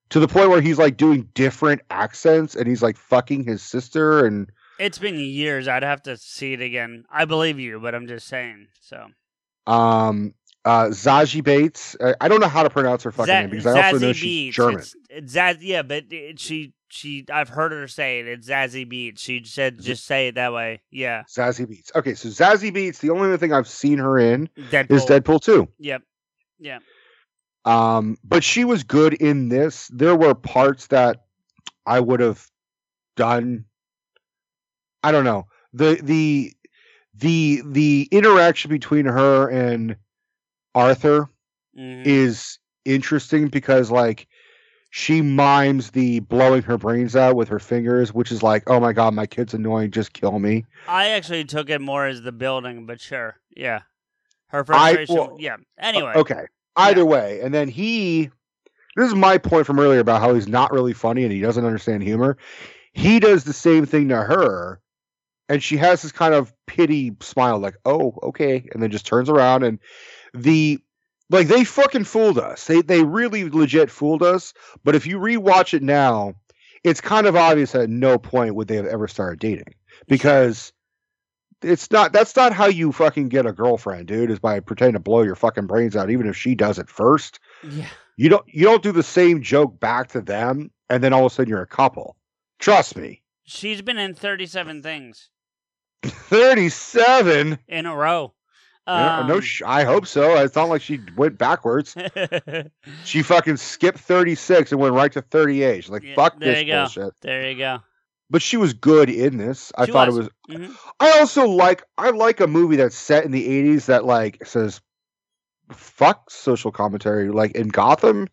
to 0.10 0.20
the 0.20 0.28
point 0.28 0.50
where 0.50 0.62
he's 0.62 0.78
like 0.78 0.98
doing 0.98 1.28
different 1.34 1.82
accents, 1.90 2.56
and 2.56 2.68
he's 2.68 2.82
like 2.84 2.98
fucking 2.98 3.44
his 3.44 3.62
sister, 3.62 4.26
and 4.26 4.50
It's 4.80 5.00
been 5.00 5.16
years. 5.20 5.68
I'd 5.68 5.84
have 5.84 6.04
to 6.04 6.16
see 6.18 6.54
it 6.54 6.62
again. 6.62 7.06
I 7.10 7.26
believe 7.26 7.60
you, 7.60 7.80
but 7.80 7.96
I'm 7.96 8.08
just 8.08 8.28
saying. 8.28 8.68
So 8.82 9.08
um, 9.66 10.34
uh, 10.68 10.88
Zazie 10.90 11.44
Bates. 11.44 11.96
I, 12.02 12.14
I 12.22 12.28
don't 12.28 12.42
know 12.42 12.48
how 12.48 12.64
to 12.64 12.70
pronounce 12.70 13.04
her 13.04 13.12
fucking 13.12 13.28
Za- 13.28 13.42
name 13.42 13.50
because 13.50 13.66
I 13.66 13.88
also 13.88 14.00
know 14.00 14.12
Zazie 14.12 14.16
she's. 14.16 14.56
German. 14.56 14.80
It's, 14.80 14.96
it's 15.10 15.34
Zaz, 15.34 15.58
yeah, 15.62 15.82
but 15.82 16.06
it, 16.12 16.40
she 16.40 16.74
she 16.90 17.26
I've 17.32 17.50
heard 17.50 17.72
her 17.72 17.88
say 17.88 18.20
it. 18.20 18.28
It's 18.28 18.50
Zazie 18.50 18.86
Beetz. 18.86 19.20
She 19.20 19.44
said 19.46 19.82
just 19.82 20.06
say 20.06 20.28
it 20.28 20.36
that 20.36 20.52
way. 20.54 20.82
Yeah, 20.92 21.24
Zazie 21.30 21.66
Beetz. 21.66 21.96
Okay, 21.96 22.14
so 22.14 22.30
Zazie 22.30 22.74
Beetz. 22.76 23.00
The 23.00 23.10
only 23.12 23.28
other 23.28 23.38
thing 23.38 23.54
I've 23.54 23.68
seen 23.68 23.98
her 24.00 24.20
in 24.20 24.50
Deadpool. 24.70 24.92
is 24.92 25.06
Deadpool 25.06 25.42
two. 25.42 25.70
Yep. 25.80 26.02
Yeah. 26.60 26.80
Um, 27.66 28.18
but 28.24 28.44
she 28.44 28.66
was 28.66 28.84
good 28.84 29.14
in 29.14 29.50
this. 29.50 29.90
There 29.94 30.16
were 30.16 30.34
parts 30.34 30.88
that 30.88 31.26
I 31.86 32.00
would 32.00 32.20
have 32.20 32.46
done. 33.16 33.66
I 35.04 35.12
don't 35.12 35.26
know 35.26 35.48
the 35.74 36.00
the 36.02 36.54
the 37.14 37.62
the 37.66 38.08
interaction 38.12 38.70
between 38.70 39.06
her 39.06 39.48
and 39.50 39.96
Arthur 40.78 41.30
Mhm. 41.78 42.06
is 42.06 42.60
interesting 42.86 43.48
because 43.48 43.92
like 43.92 44.28
she 44.90 45.22
mimes 45.22 45.92
the 45.92 46.20
blowing 46.22 46.62
her 46.64 46.78
brains 46.78 47.16
out 47.16 47.36
with 47.36 47.50
her 47.50 47.60
fingers, 47.60 48.14
which 48.14 48.32
is 48.32 48.42
like, 48.42 48.64
oh 48.68 48.80
my 48.80 48.94
god, 48.94 49.14
my 49.14 49.26
kid's 49.26 49.54
annoying, 49.54 49.92
just 49.92 50.14
kill 50.14 50.40
me. 50.40 50.66
I 50.88 51.10
actually 51.10 51.44
took 51.46 51.70
it 51.70 51.82
more 51.82 52.06
as 52.08 52.22
the 52.22 52.32
building, 52.32 52.86
but 52.86 53.02
sure. 53.02 53.36
Yeah. 53.56 53.82
Her 54.48 54.60
I- 54.60 54.64
frustration. 54.64 55.16
well, 55.16 55.36
yeah. 55.40 55.58
Anyway. 55.78 56.14
Okay. 56.16 56.46
Either 56.78 57.06
way, 57.06 57.42
and 57.42 57.54
then 57.54 57.68
he. 57.68 58.30
This 58.96 59.08
is 59.10 59.16
my 59.16 59.38
point 59.38 59.66
from 59.68 59.80
earlier 59.80 60.00
about 60.00 60.22
how 60.22 60.34
he's 60.34 60.48
not 60.48 60.72
really 60.72 60.94
funny 60.94 61.24
and 61.24 61.32
he 61.32 61.42
doesn't 61.42 61.66
understand 61.66 62.02
humor. 62.02 62.38
He 62.94 63.20
does 63.20 63.44
the 63.44 63.54
same 63.54 63.86
thing 63.86 64.10
to 64.10 64.16
her, 64.16 64.80
and 65.50 65.62
she 65.62 65.78
has 65.78 66.02
this 66.02 66.12
kind 66.12 66.34
of 66.34 66.52
pity 66.66 67.16
smile, 67.20 67.60
like, 67.60 67.76
"Oh, 67.86 68.18
okay," 68.24 68.68
and 68.72 68.82
then 68.82 68.90
just 68.90 69.06
turns 69.06 69.30
around 69.30 69.64
and 69.64 69.78
the 70.44 70.80
like 71.30 71.48
they 71.48 71.64
fucking 71.64 72.06
fooled 72.06 72.38
us. 72.38 72.66
They 72.66 72.82
they 72.82 73.04
really 73.04 73.50
legit 73.50 73.92
fooled 73.92 74.24
us. 74.24 74.54
But 74.84 74.96
if 74.96 75.06
you 75.06 75.18
rewatch 75.20 75.74
it 75.74 75.84
now, 75.84 76.36
it's 76.84 77.02
kind 77.02 77.28
of 77.28 77.36
obvious 77.36 77.76
at 77.76 77.90
no 77.90 78.18
point 78.18 78.56
would 78.56 78.68
they 78.68 78.76
have 78.78 78.86
ever 78.86 79.08
started 79.08 79.40
dating 79.40 79.74
because 80.08 80.72
it's 81.62 81.90
not 81.92 82.14
that's 82.14 82.36
not 82.36 82.54
how 82.54 82.68
you 82.68 82.92
fucking 82.92 83.30
get 83.30 83.46
a 83.46 83.52
girlfriend, 83.52 84.08
dude, 84.08 84.32
is 84.32 84.40
by 84.40 84.60
pretending 84.60 84.94
to 84.94 85.00
blow 85.00 85.24
your 85.24 85.36
fucking 85.36 85.68
brains 85.68 85.96
out, 85.96 86.10
even 86.10 86.28
if 86.28 86.38
she 86.38 86.56
does 86.56 86.80
it 86.80 86.90
first. 86.90 87.40
Yeah. 87.64 87.88
You 88.16 88.30
don't 88.30 88.46
you 88.48 88.64
don't 88.64 88.84
do 88.84 88.92
the 88.92 89.04
same 89.04 89.42
joke 89.42 89.80
back 89.80 90.10
to 90.10 90.22
them 90.22 90.72
and 90.90 91.04
then 91.04 91.14
all 91.14 91.26
of 91.26 91.32
a 91.32 91.36
sudden 91.36 91.50
you're 91.50 91.62
a 91.62 91.68
couple. 91.68 92.16
Trust 92.60 92.96
me. 92.96 93.22
She's 93.44 93.82
been 93.82 93.98
in 93.98 94.14
37 94.14 94.82
things 94.82 95.30
37. 96.04 97.60
in 97.68 97.86
a 97.86 97.96
row. 97.96 98.34
Yeah, 98.88 99.26
no 99.28 99.36
Um, 99.36 99.42
sh- 99.42 99.62
I 99.66 99.84
hope 99.84 100.08
so. 100.08 100.36
It's 100.38 100.56
not 100.56 100.70
like 100.70 100.82
she 100.82 101.00
went 101.16 101.38
backwards. 101.38 101.96
She 103.04 103.22
fucking 103.22 103.58
skipped 103.58 104.00
36 104.00 104.72
and 104.72 104.80
went 104.82 104.94
right 104.94 105.12
to 105.12 105.22
38. 105.22 105.84
She's 105.84 105.90
like, 105.90 106.04
Yeah, 106.04 106.16
fuck 106.16 106.40
there 106.40 106.54
this 106.54 106.60
you 106.62 106.66
go. 106.68 106.82
bullshit. 106.84 107.14
there 107.22 107.50
you 107.52 107.58
go. 107.58 107.80
But 108.30 108.42
she 108.42 108.58
was 108.58 108.74
good 108.74 109.10
in 109.10 109.38
this. 109.38 109.72
I 109.78 109.86
She 109.86 109.92
thought 109.92 110.08
was. 110.10 110.18
it 110.18 110.20
was 110.50 110.60
Mhm. 110.70 110.76
I 111.00 111.20
also 111.20 111.48
like 111.48 111.84
I 111.98 112.10
like 112.12 112.40
a 112.42 112.48
movie 112.48 112.76
that's 112.78 112.96
set 112.96 113.24
in 113.26 113.32
the 113.32 113.46
80s 113.48 113.86
that 113.86 114.06
like 114.06 114.46
says 114.46 114.82
fuck 115.72 116.30
social 116.30 116.72
commentary. 116.72 117.30
Like 117.30 117.52
in 117.52 117.70
Gotham, 117.70 118.28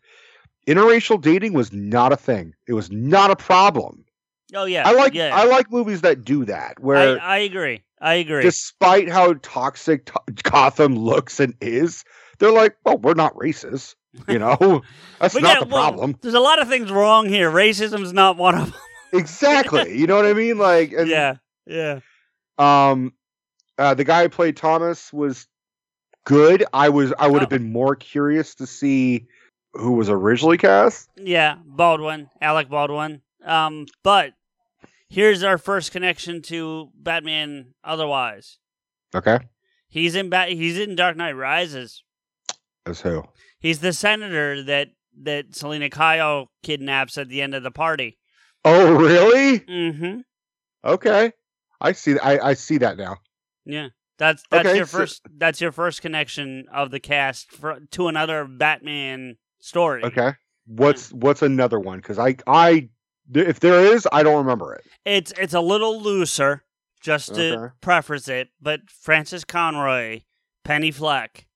interracial 0.66 1.20
dating 1.20 1.52
was 1.52 1.72
not 1.72 2.12
a 2.12 2.16
thing. 2.16 2.54
It 2.66 2.72
was 2.74 2.90
not 2.90 3.30
a 3.30 3.36
problem. 3.36 4.04
Oh 4.54 4.64
yeah. 4.66 4.86
I 4.88 4.92
like 4.92 5.14
Yeah. 5.14 5.30
I 5.34 5.44
like 5.44 5.70
movies 5.70 6.00
that 6.02 6.24
do 6.24 6.44
that 6.46 6.74
I, 6.78 6.80
where 6.82 7.20
I 7.20 7.38
agree. 7.38 7.82
I 8.04 8.14
agree. 8.14 8.42
despite 8.42 9.08
how 9.08 9.34
toxic 9.42 10.06
to- 10.06 10.20
Gotham 10.44 10.94
looks 10.96 11.40
and 11.40 11.54
is, 11.60 12.04
they're 12.38 12.52
like, 12.52 12.76
"Well, 12.84 12.98
we're 12.98 13.14
not 13.14 13.34
racist." 13.34 13.94
You 14.28 14.38
know, 14.38 14.82
that's 15.18 15.34
not 15.34 15.42
gotta- 15.42 15.64
the 15.64 15.74
well, 15.74 15.82
problem. 15.90 16.16
there's 16.20 16.34
a 16.34 16.40
lot 16.40 16.60
of 16.62 16.68
things 16.68 16.92
wrong 16.92 17.28
here. 17.28 17.50
Racism's 17.50 18.12
not 18.12 18.36
one 18.36 18.54
of 18.56 18.66
them. 18.72 18.80
exactly. 19.12 19.98
You 19.98 20.06
know 20.06 20.16
what 20.16 20.26
I 20.26 20.34
mean? 20.34 20.58
Like, 20.58 20.92
and, 20.92 21.08
yeah. 21.08 21.36
Yeah. 21.66 22.00
Um, 22.58 23.12
uh, 23.78 23.94
the 23.94 24.04
guy 24.04 24.22
who 24.24 24.28
played 24.28 24.56
Thomas 24.56 25.12
was 25.12 25.46
good. 26.24 26.64
I 26.72 26.90
was 26.90 27.12
I 27.18 27.26
would 27.26 27.40
have 27.42 27.48
Oh. 27.52 27.56
been 27.58 27.72
more 27.72 27.96
curious 27.96 28.54
to 28.56 28.66
see 28.66 29.26
who 29.72 29.92
was 29.92 30.08
originally 30.08 30.58
cast. 30.58 31.08
Yeah. 31.16 31.56
Baldwin. 31.64 32.28
Alec 32.40 32.68
Baldwin. 32.68 33.22
Um, 33.44 33.86
but 34.04 34.34
here's 35.14 35.42
our 35.42 35.58
first 35.58 35.92
connection 35.92 36.42
to 36.42 36.90
Batman 36.94 37.74
otherwise. 37.84 38.58
Okay, 39.14 39.38
He's 39.88 40.14
in 40.16 40.28
Bat 40.28 40.48
he's 40.50 40.78
in 40.78 40.96
Dark 40.96 41.16
Knight 41.16 41.32
Rises. 41.36 42.02
as 42.84 43.00
who? 43.00 43.22
He's 43.60 43.78
the 43.78 43.92
senator 43.92 44.62
that 44.64 44.88
that 45.22 45.54
Selina 45.54 45.88
Kyle 45.90 46.50
kidnaps 46.64 47.16
at 47.16 47.28
the 47.28 47.40
end 47.40 47.54
of 47.54 47.62
the 47.62 47.70
party. 47.70 48.18
Oh, 48.64 48.92
really? 48.94 49.60
Mm-hmm. 49.60 50.20
Okay, 50.84 51.32
I 51.80 51.92
see. 51.92 52.18
I 52.18 52.50
I 52.50 52.54
see 52.54 52.78
that 52.78 52.96
now. 52.96 53.18
Yeah. 53.64 53.88
That's 54.18 54.42
that's 54.50 54.66
Okay, 54.68 54.76
your 54.76 54.86
so- 54.86 54.98
first 54.98 55.22
that's 55.36 55.60
your 55.60 55.72
first 55.72 56.02
connection 56.02 56.66
of 56.72 56.90
the 56.90 57.00
cast 57.00 57.50
for, 57.52 57.80
to 57.92 58.08
another 58.08 58.44
Batman 58.46 59.36
story. 59.60 60.04
Okay, 60.04 60.32
what's 60.66 61.12
what's 61.12 61.42
another 61.42 61.78
one? 61.80 61.98
Because 61.98 62.18
I 62.18 62.36
I 62.46 62.90
if 63.32 63.60
there 63.60 63.80
is, 63.80 64.06
I 64.12 64.22
don't 64.22 64.36
remember 64.38 64.74
it. 64.74 64.84
It's 65.04 65.32
it's 65.38 65.54
a 65.54 65.60
little 65.60 66.00
looser, 66.00 66.62
just 67.00 67.34
to 67.34 67.56
Okay. 67.58 67.74
preface 67.80 68.28
it, 68.28 68.48
but 68.60 68.88
Frances 68.90 69.44
Conroy, 69.44 70.20
Penny 70.64 70.90
Fleck, 70.90 71.46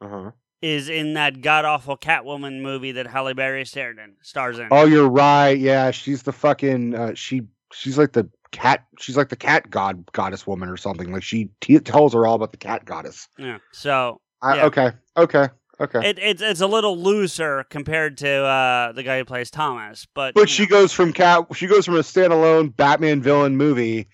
Uh 0.00 0.08
huh. 0.08 0.30
is 0.62 0.88
in 0.88 1.14
that 1.14 1.40
god 1.42 1.64
awful 1.64 1.96
Catwoman 1.96 2.60
movie 2.62 2.92
that 2.92 3.06
Halle 3.06 3.34
Berry 3.34 3.64
starred 3.64 3.98
in, 3.98 4.14
stars 4.22 4.58
in. 4.58 4.68
Oh, 4.70 4.84
you're 4.86 5.08
right. 5.10 5.58
Yeah, 5.58 5.90
she's 5.90 6.22
the 6.22 6.32
fucking. 6.32 6.94
Uh, 6.94 7.14
she 7.14 7.42
she's 7.72 7.98
like 7.98 8.12
the 8.12 8.28
cat. 8.52 8.84
She's 8.98 9.16
like 9.16 9.28
the 9.28 9.36
cat 9.36 9.68
god 9.70 10.04
goddess 10.12 10.46
woman 10.46 10.68
or 10.68 10.76
something. 10.76 11.12
Like 11.12 11.22
she 11.22 11.50
t- 11.60 11.78
tells 11.80 12.14
her 12.14 12.26
all 12.26 12.34
about 12.36 12.52
the 12.52 12.58
cat 12.58 12.84
goddess. 12.84 13.28
Yeah. 13.38 13.58
So 13.72 14.20
I, 14.42 14.56
Yeah. 14.56 14.66
Okay. 14.66 14.90
Okay. 15.16 15.48
Okay. 15.80 16.08
it, 16.10 16.18
it's 16.20 16.42
it's 16.42 16.60
a 16.60 16.66
little 16.66 16.96
looser 16.96 17.64
compared 17.68 18.18
to 18.18 18.28
uh, 18.30 18.92
the 18.92 19.02
guy 19.02 19.18
who 19.18 19.24
plays 19.24 19.50
Thomas, 19.50 20.06
but 20.14 20.34
but 20.34 20.48
she 20.48 20.62
know. 20.64 20.68
goes 20.70 20.92
from 20.92 21.12
cat. 21.12 21.46
She 21.54 21.66
goes 21.66 21.84
from 21.84 21.96
a 21.96 22.00
standalone 22.00 22.74
Batman 22.76 23.20
villain 23.22 23.56
movie 23.56 24.08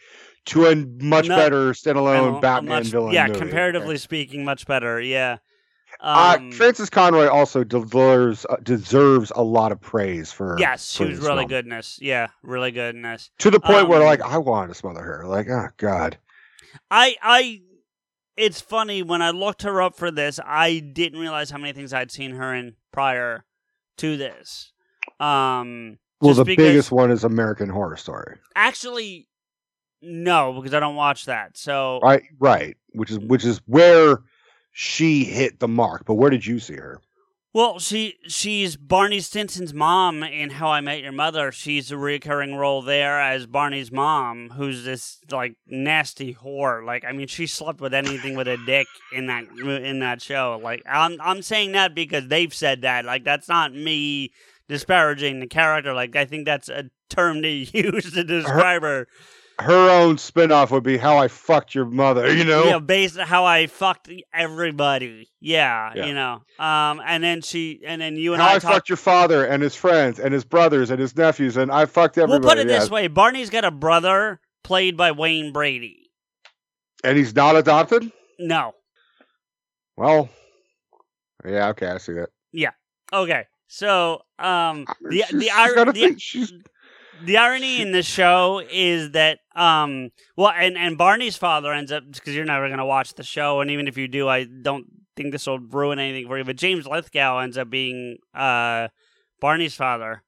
to 0.46 0.66
a 0.66 0.74
much 1.02 1.28
No, 1.28 1.36
better 1.36 1.66
know, 1.66 1.72
standalone 1.72 2.40
Batman 2.40 2.76
much- 2.80 2.86
villain. 2.86 3.12
Yeah, 3.12 3.26
movie. 3.26 3.38
comparatively 3.38 3.98
speaking, 3.98 4.44
much 4.44 4.66
better. 4.66 5.00
Yeah. 5.00 5.36
Uh, 6.00 6.36
Um, 6.38 6.52
Frances 6.52 6.88
Conroy 6.88 7.26
also 7.28 7.62
deserves 7.62 8.46
uh, 8.48 8.56
deserves 8.62 9.30
a 9.36 9.42
lot 9.42 9.70
of 9.72 9.80
praise 9.82 10.32
for 10.32 10.56
yes, 10.58 10.90
she 10.92 11.04
was 11.04 11.18
really 11.18 11.38
film. 11.40 11.48
good 11.48 11.64
in 11.66 11.70
this. 11.72 11.98
Yeah, 12.00 12.28
really 12.42 12.70
goodness. 12.70 13.30
to 13.40 13.50
the 13.50 13.60
point 13.60 13.88
where 13.88 14.00
Um, 14.00 14.06
like 14.06 14.22
I 14.22 14.38
wanted 14.38 14.68
to 14.68 14.74
smother 14.74 15.02
her. 15.02 15.24
Like 15.26 15.48
oh 15.50 15.68
god. 15.76 16.16
I 16.90 17.16
I 17.20 17.60
it's 18.40 18.60
funny 18.60 19.02
when 19.02 19.22
I 19.22 19.30
looked 19.30 19.62
her 19.62 19.80
up 19.82 19.96
for 19.96 20.10
this, 20.10 20.40
I 20.44 20.78
didn't 20.78 21.20
realize 21.20 21.50
how 21.50 21.58
many 21.58 21.72
things 21.72 21.92
I'd 21.92 22.10
seen 22.10 22.32
her 22.32 22.54
in 22.54 22.74
prior 22.92 23.44
to 23.98 24.16
this. 24.16 24.72
Um 25.18 25.98
Well, 26.20 26.34
the 26.34 26.44
because- 26.44 26.64
biggest 26.66 26.92
one 26.92 27.10
is 27.10 27.24
American 27.24 27.68
Horror 27.68 27.96
Story. 27.96 28.38
actually 28.56 29.26
no, 30.02 30.54
because 30.54 30.72
I 30.72 30.80
don't 30.80 30.96
watch 30.96 31.26
that. 31.26 31.58
So 31.58 32.00
Right, 32.02 32.22
right. 32.38 32.76
Which 32.92 33.10
is 33.10 33.18
which 33.18 33.44
is 33.44 33.60
where 33.66 34.22
she 34.72 35.24
hit 35.24 35.60
the 35.60 35.68
mark. 35.68 36.04
But 36.06 36.14
where 36.14 36.30
did 36.30 36.46
you 36.46 36.58
see 36.58 36.76
her? 36.76 37.00
Well, 37.52 37.81
she 37.81 38.14
she's 38.28 38.77
Barney 38.77 39.18
Stinson's 39.18 39.74
mom 39.74 40.22
in 40.22 40.51
How 40.51 40.68
I 40.68 40.81
Met 40.81 41.02
Your 41.02 41.10
Mother. 41.10 41.51
She's 41.51 41.90
a 41.90 41.97
recurring 41.97 42.55
role 42.55 42.81
there 42.81 43.20
as 43.20 43.47
Barney's 43.47 43.90
mom, 43.90 44.51
who's 44.51 44.85
this 44.85 45.18
like 45.32 45.56
nasty 45.66 46.35
whore. 46.35 46.85
Like 46.85 47.05
I 47.05 47.12
mean, 47.12 47.27
she 47.27 47.48
slept 47.48 47.81
with 47.81 47.93
anything 47.93 48.36
with 48.36 48.47
a 48.47 48.56
dick 48.66 48.86
in 49.12 49.27
that 49.27 49.48
in 49.59 49.98
that 49.98 50.22
show. 50.22 50.60
Like 50.62 50.82
I'm 50.89 51.20
I'm 51.20 51.43
saying 51.43 51.72
that 51.72 51.94
because 51.94 52.28
they've 52.28 52.55
said 52.55 52.82
that. 52.82 53.05
Like 53.05 53.24
that's 53.24 53.48
not 53.48 53.74
me 53.74 54.31
disparaging 54.68 55.40
the 55.40 55.48
character. 55.48 55.93
Like 55.93 56.14
I 56.14 56.27
think 56.27 56.44
that's 56.44 56.68
a 56.68 56.85
term 57.09 57.43
they 57.43 57.68
use 57.72 58.12
to 58.12 58.22
describe 58.22 58.82
her. 58.82 58.89
Her 58.89 59.06
own 59.68 60.16
spinoff 60.16 60.70
would 60.70 60.82
be 60.84 60.96
How 60.96 61.18
I 61.18 61.28
Fucked 61.28 61.74
Your 61.74 61.84
Mother. 61.84 62.32
You 62.34 62.44
know. 62.44 62.64
Yeah, 62.64 62.78
based 62.78 63.18
on 63.18 63.26
how 63.26 63.44
I 63.44 63.66
fucked 63.66 64.08
everybody. 64.32 65.28
Yeah, 65.40 65.92
Yeah. 65.94 66.06
you 66.06 66.14
know. 66.14 66.42
Um, 66.58 67.02
and 67.04 67.22
then 67.22 67.42
she, 67.42 67.80
and 67.84 68.00
then 68.00 68.16
you 68.16 68.32
and 68.32 68.40
How 68.42 68.48
I, 68.48 68.54
I, 68.54 68.58
talked. 68.58 68.74
fucked 68.74 68.88
your 68.88 68.96
father 68.96 69.44
and 69.44 69.62
his 69.62 69.74
friends 69.74 70.18
and 70.18 70.32
his 70.32 70.44
brothers 70.44 70.90
and 70.90 71.00
his 71.00 71.16
nephews 71.16 71.56
and 71.56 71.70
I 71.70 71.86
fucked 71.86 72.18
everybody. 72.18 72.40
We'll 72.40 72.48
put 72.50 72.58
it 72.58 72.68
this 72.68 72.90
way: 72.90 73.08
Barney's 73.08 73.50
got 73.50 73.64
a 73.64 73.70
brother 73.70 74.40
played 74.64 74.96
by 74.96 75.12
Wayne 75.12 75.52
Brady. 75.52 76.10
And 77.02 77.16
he's 77.16 77.34
not 77.34 77.56
adopted. 77.56 78.10
No, 78.38 78.74
Well, 79.96 80.28
yeah, 81.46 81.68
okay, 81.68 81.86
I 81.88 81.98
see 81.98 82.12
that. 82.14 82.28
Yeah. 82.52 82.70
Okay. 83.12 83.44
So, 83.68 84.22
um, 84.38 84.84
the 85.00 85.24
the, 85.30 85.48
ir- 85.48 85.84
the, 85.92 86.62
the 87.24 87.36
irony 87.36 87.80
in 87.80 87.92
the 87.92 88.02
show 88.02 88.62
is 88.70 89.12
that 89.12 89.38
um 89.60 90.10
well 90.36 90.52
and 90.56 90.76
and 90.78 90.96
Barney's 90.96 91.36
father 91.36 91.72
ends 91.72 91.92
up 91.92 92.02
because 92.10 92.34
you're 92.34 92.44
never 92.44 92.68
gonna 92.68 92.86
watch 92.86 93.14
the 93.14 93.22
show 93.22 93.60
and 93.60 93.70
even 93.70 93.86
if 93.88 93.96
you 93.98 94.08
do 94.08 94.28
I 94.28 94.44
don't 94.44 94.86
think 95.16 95.32
this 95.32 95.46
will 95.46 95.58
ruin 95.58 95.98
anything 95.98 96.26
for 96.26 96.38
you 96.38 96.44
but 96.44 96.56
James 96.56 96.86
Lithgow 96.86 97.38
ends 97.38 97.58
up 97.58 97.68
being 97.68 98.18
uh 98.34 98.88
Barney's 99.40 99.74
father 99.74 100.22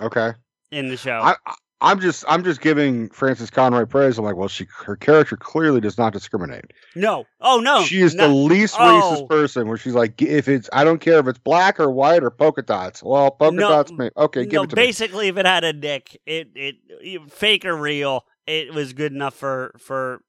okay. 0.00 0.32
in 0.70 0.88
the 0.88 0.96
show. 0.96 1.20
I, 1.22 1.34
I 1.46 1.54
I'm 1.80 2.00
just 2.00 2.24
I'm 2.26 2.42
just 2.42 2.60
giving 2.60 3.08
Frances 3.10 3.50
Conroy 3.50 3.84
praise. 3.84 4.18
I'm 4.18 4.24
like, 4.24 4.34
well, 4.34 4.48
she 4.48 4.66
her 4.84 4.96
character 4.96 5.36
clearly 5.36 5.80
does 5.80 5.96
not 5.96 6.12
discriminate. 6.12 6.72
no, 6.96 7.24
oh 7.40 7.60
no, 7.60 7.84
she 7.84 8.00
is 8.00 8.16
no. 8.16 8.26
the 8.26 8.34
least 8.34 8.74
Oh. 8.76 8.82
racist 8.82 9.28
person. 9.28 9.68
Where 9.68 9.76
she's 9.76 9.94
like, 9.94 10.20
if 10.20 10.48
it's 10.48 10.68
I 10.72 10.82
don't 10.82 10.98
care 11.00 11.20
if 11.20 11.28
it's 11.28 11.38
black 11.38 11.78
or 11.78 11.88
white 11.88 12.24
or 12.24 12.30
polka 12.30 12.62
dots. 12.62 13.00
Well, 13.00 13.30
polka 13.30 13.54
No, 13.54 13.68
dots. 13.68 13.92
May, 13.92 14.10
okay, 14.16 14.42
give 14.44 14.54
no, 14.54 14.62
it 14.64 14.70
to 14.70 14.76
me. 14.76 14.82
basically, 14.86 15.28
if 15.28 15.36
it 15.36 15.46
had 15.46 15.62
a 15.62 15.72
dick, 15.72 16.20
it, 16.26 16.48
it 16.56 17.30
fake 17.30 17.64
or 17.64 17.76
real, 17.76 18.24
it 18.48 18.74
was 18.74 18.92
good 18.92 19.12
enough 19.12 19.34
for 19.34 19.72
for 19.78 20.20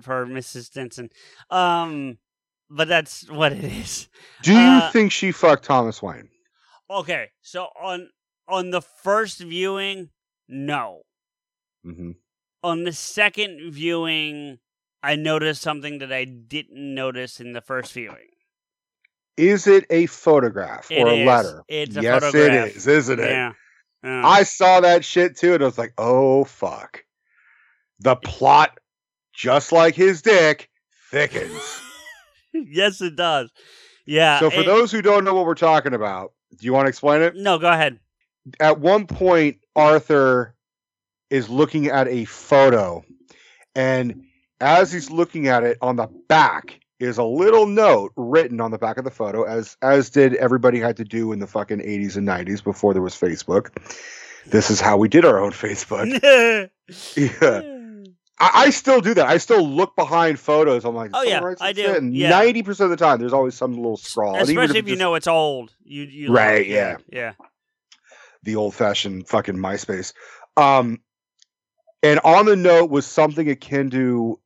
for 0.00 0.26
Mrs. 0.26 0.64
Stinson. 0.66 1.10
Um, 1.50 2.18
but 2.70 2.88
that's 2.88 3.28
what 3.30 3.52
it 3.52 3.64
is. 3.64 4.08
Do 4.42 4.52
you 4.52 4.58
uh, 4.58 4.90
think 4.90 5.12
she 5.12 5.32
fucked 5.32 5.64
Thomas 5.64 6.02
Wayne? 6.02 6.28
Okay, 6.90 7.30
so 7.40 7.68
on 7.80 8.10
on 8.48 8.70
the 8.70 8.82
first 8.82 9.38
viewing, 9.40 10.10
no. 10.48 11.02
hmm 11.84 12.12
On 12.62 12.84
the 12.84 12.92
second 12.92 13.72
viewing, 13.72 14.58
I 15.02 15.16
noticed 15.16 15.62
something 15.62 15.98
that 15.98 16.12
I 16.12 16.24
didn't 16.24 16.94
notice 16.94 17.40
in 17.40 17.52
the 17.52 17.60
first 17.60 17.92
viewing. 17.92 18.28
Is 19.38 19.66
it 19.66 19.86
a 19.88 20.06
photograph 20.06 20.90
It 20.90 21.00
or 21.02 21.08
a 21.08 21.14
is. 21.14 21.26
letter? 21.26 21.62
It's 21.68 21.96
a 21.96 22.02
yes, 22.02 22.22
photograph. 22.22 22.68
it 22.68 22.76
is, 22.76 22.86
isn't 22.86 23.18
it? 23.20 23.30
Yeah. 23.30 23.52
yeah. 24.04 24.26
I 24.26 24.42
saw 24.42 24.80
that 24.80 25.04
shit 25.04 25.36
too, 25.36 25.54
and 25.54 25.62
I 25.62 25.66
was 25.66 25.78
like, 25.78 25.94
oh 25.96 26.44
fuck. 26.44 27.02
The 28.02 28.16
plot, 28.16 28.78
just 29.34 29.72
like 29.72 29.94
his 29.94 30.22
dick, 30.22 30.68
thickens. 31.10 31.80
yes, 32.52 33.00
it 33.00 33.16
does. 33.16 33.50
Yeah. 34.06 34.40
so 34.40 34.50
for 34.50 34.60
it- 34.60 34.66
those 34.66 34.90
who 34.92 35.02
don't 35.02 35.24
know 35.24 35.34
what 35.34 35.46
we're 35.46 35.54
talking 35.54 35.94
about, 35.94 36.32
do 36.58 36.66
you 36.66 36.72
want 36.72 36.86
to 36.86 36.88
explain 36.88 37.22
it? 37.22 37.34
no, 37.36 37.58
go 37.58 37.70
ahead. 37.70 37.98
At 38.58 38.80
one 38.80 39.06
point, 39.06 39.58
Arthur 39.76 40.54
is 41.30 41.48
looking 41.48 41.86
at 41.86 42.08
a 42.08 42.24
photo, 42.24 43.04
and 43.76 44.24
as 44.60 44.92
he's 44.92 45.10
looking 45.10 45.46
at 45.46 45.62
it, 45.62 45.78
on 45.80 45.94
the 45.96 46.08
back 46.28 46.80
is 46.98 47.18
a 47.18 47.24
little 47.24 47.66
note 47.66 48.12
written 48.16 48.60
on 48.60 48.70
the 48.72 48.78
back 48.78 48.98
of 48.98 49.04
the 49.04 49.10
photo, 49.12 49.44
as 49.44 49.76
as 49.80 50.10
did 50.10 50.34
everybody 50.34 50.78
had 50.80 50.96
to 50.96 51.04
do 51.04 51.30
in 51.32 51.38
the 51.38 51.46
fucking 51.46 51.78
80s 51.78 52.16
and 52.16 52.26
90s 52.28 52.62
before 52.64 52.92
there 52.92 53.02
was 53.02 53.14
Facebook. 53.14 53.68
This 54.46 54.70
is 54.70 54.80
how 54.80 54.96
we 54.96 55.08
did 55.08 55.24
our 55.24 55.38
own 55.38 55.52
Facebook. 55.52 56.08
Yeah. 57.16 57.71
I, 58.42 58.50
I 58.66 58.70
still 58.70 59.00
do 59.00 59.14
that. 59.14 59.26
I 59.26 59.38
still 59.38 59.66
look 59.66 59.94
behind 59.96 60.38
photos. 60.38 60.84
I'm 60.84 60.94
like, 60.94 61.10
Oh, 61.14 61.22
yeah, 61.22 61.40
I 61.60 61.72
do. 61.72 61.94
in." 61.94 62.12
Yeah. 62.14 62.30
90% 62.32 62.80
of 62.80 62.90
the 62.90 62.96
time, 62.96 63.20
there's 63.20 63.32
always 63.32 63.54
some 63.54 63.74
little 63.76 63.96
scrawl. 63.96 64.36
Especially 64.36 64.78
if 64.80 64.86
you 64.86 64.92
just- 64.94 64.98
know 64.98 65.14
it's 65.14 65.26
old. 65.28 65.72
You, 65.84 66.02
you 66.02 66.32
Right, 66.32 66.66
yeah. 66.66 66.96
Yeah. 67.10 67.32
the 68.42 68.56
old 68.56 68.74
fashioned 68.74 69.28
fucking 69.28 69.56
MySpace. 69.56 70.12
Um, 70.56 71.00
and 72.02 72.18
on 72.24 72.46
the 72.46 72.56
note 72.56 72.90
was 72.90 73.06
something 73.06 73.48
akin 73.48 73.90
to, 73.90 74.40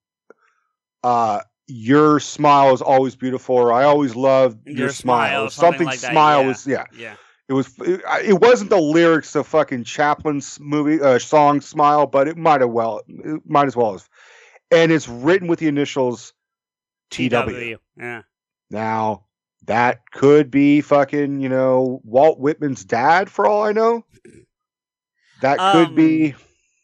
uh, 1.03 1.41
your 1.69 2.21
smile 2.21 2.75
is 2.75 2.83
always 2.83 3.17
beautiful, 3.17 3.57
or 3.57 3.73
I 3.73 3.85
always 3.85 4.15
love 4.15 4.57
your, 4.67 4.77
Your 4.77 4.89
smile. 4.91 5.49
smile, 5.49 5.51
something 5.51 5.71
Something, 5.79 5.87
like 5.87 6.01
that, 6.01 6.13
smile 6.13 6.41
yeah. 6.43 6.47
was 6.47 6.67
yeah. 6.67 6.85
Yeah. 6.97 7.15
It 7.49 7.53
was. 7.53 7.73
It, 7.81 8.01
it 8.25 8.41
wasn't 8.41 8.71
the 8.71 8.81
lyrics 8.81 9.35
of 9.37 9.47
fucking 9.47 9.85
Chaplin's 9.85 10.59
movie 10.61 11.01
uh, 11.01 11.19
song 11.19 11.61
"Smile," 11.61 12.07
but 12.07 12.27
it 12.29 12.37
might 12.37 12.61
have 12.61 12.71
well, 12.71 13.03
it 13.09 13.41
might 13.47 13.67
as 13.67 13.77
well 13.77 13.93
have. 13.93 14.09
And 14.71 14.91
it's 14.91 15.09
written 15.09 15.47
with 15.47 15.61
the 15.61 15.69
initials 15.69 16.33
TW. 17.11 17.77
Yeah. 17.97 18.23
Now 18.71 19.27
that 19.67 20.11
could 20.13 20.51
be 20.51 20.81
fucking, 20.81 21.41
you 21.41 21.49
know, 21.49 22.01
Walt 22.05 22.39
Whitman's 22.41 22.85
dad 22.85 23.31
for 23.31 23.47
all 23.47 23.63
I 23.63 23.73
know. 23.73 24.05
That 25.41 25.59
could 25.59 25.89
Um, 25.89 25.95
be 25.95 26.35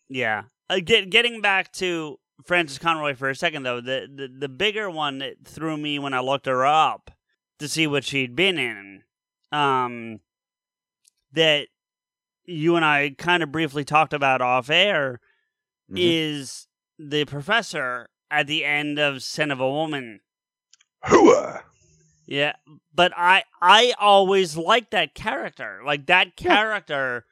Yeah. 0.08 0.44
Uh, 0.68 0.80
get, 0.84 1.10
getting 1.10 1.40
back 1.40 1.72
to 1.74 2.18
Frances 2.44 2.78
Conroy 2.78 3.14
for 3.14 3.28
a 3.28 3.34
second, 3.36 3.62
though, 3.62 3.80
the, 3.80 4.08
the, 4.12 4.28
the 4.28 4.48
bigger 4.48 4.90
one 4.90 5.18
that 5.18 5.44
threw 5.44 5.76
me 5.76 5.98
when 5.98 6.14
I 6.14 6.20
looked 6.20 6.46
her 6.46 6.64
up 6.66 7.10
to 7.58 7.68
see 7.68 7.86
what 7.86 8.04
she'd 8.04 8.34
been 8.34 8.58
in, 8.58 9.02
um, 9.52 10.20
that 11.32 11.68
you 12.44 12.76
and 12.76 12.84
I 12.84 13.14
kind 13.18 13.42
of 13.42 13.52
briefly 13.52 13.84
talked 13.84 14.12
about 14.12 14.40
off 14.40 14.68
air 14.70 15.20
Mhm. 15.90 15.96
is 15.98 16.66
the 16.98 17.24
professor 17.24 18.08
at 18.30 18.46
the 18.46 18.64
end 18.64 18.98
of 18.98 19.22
Scent 19.22 19.52
of 19.52 19.60
a 19.60 19.70
Woman. 19.70 20.20
Hooah. 21.04 21.62
Yeah, 22.26 22.54
but 22.94 23.12
I 23.16 23.44
I 23.60 23.94
always 23.98 24.56
liked 24.56 24.92
that 24.92 25.14
character. 25.14 25.82
Like 25.84 26.06
that 26.06 26.28
Yeah. 26.40 26.48
character 26.56 27.26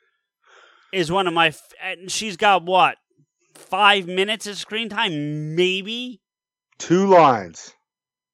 is 0.93 1.11
one 1.13 1.27
of 1.27 1.33
my. 1.35 1.49
F- 1.49 1.73
and 1.83 2.11
she's 2.11 2.37
got 2.37 2.65
what 2.65 2.97
five 3.55 4.07
minutes 4.07 4.47
of 4.47 4.57
screen 4.59 4.89
time, 4.89 5.55
maybe. 5.55 6.21
Two 6.79 7.07
lines. 7.07 7.73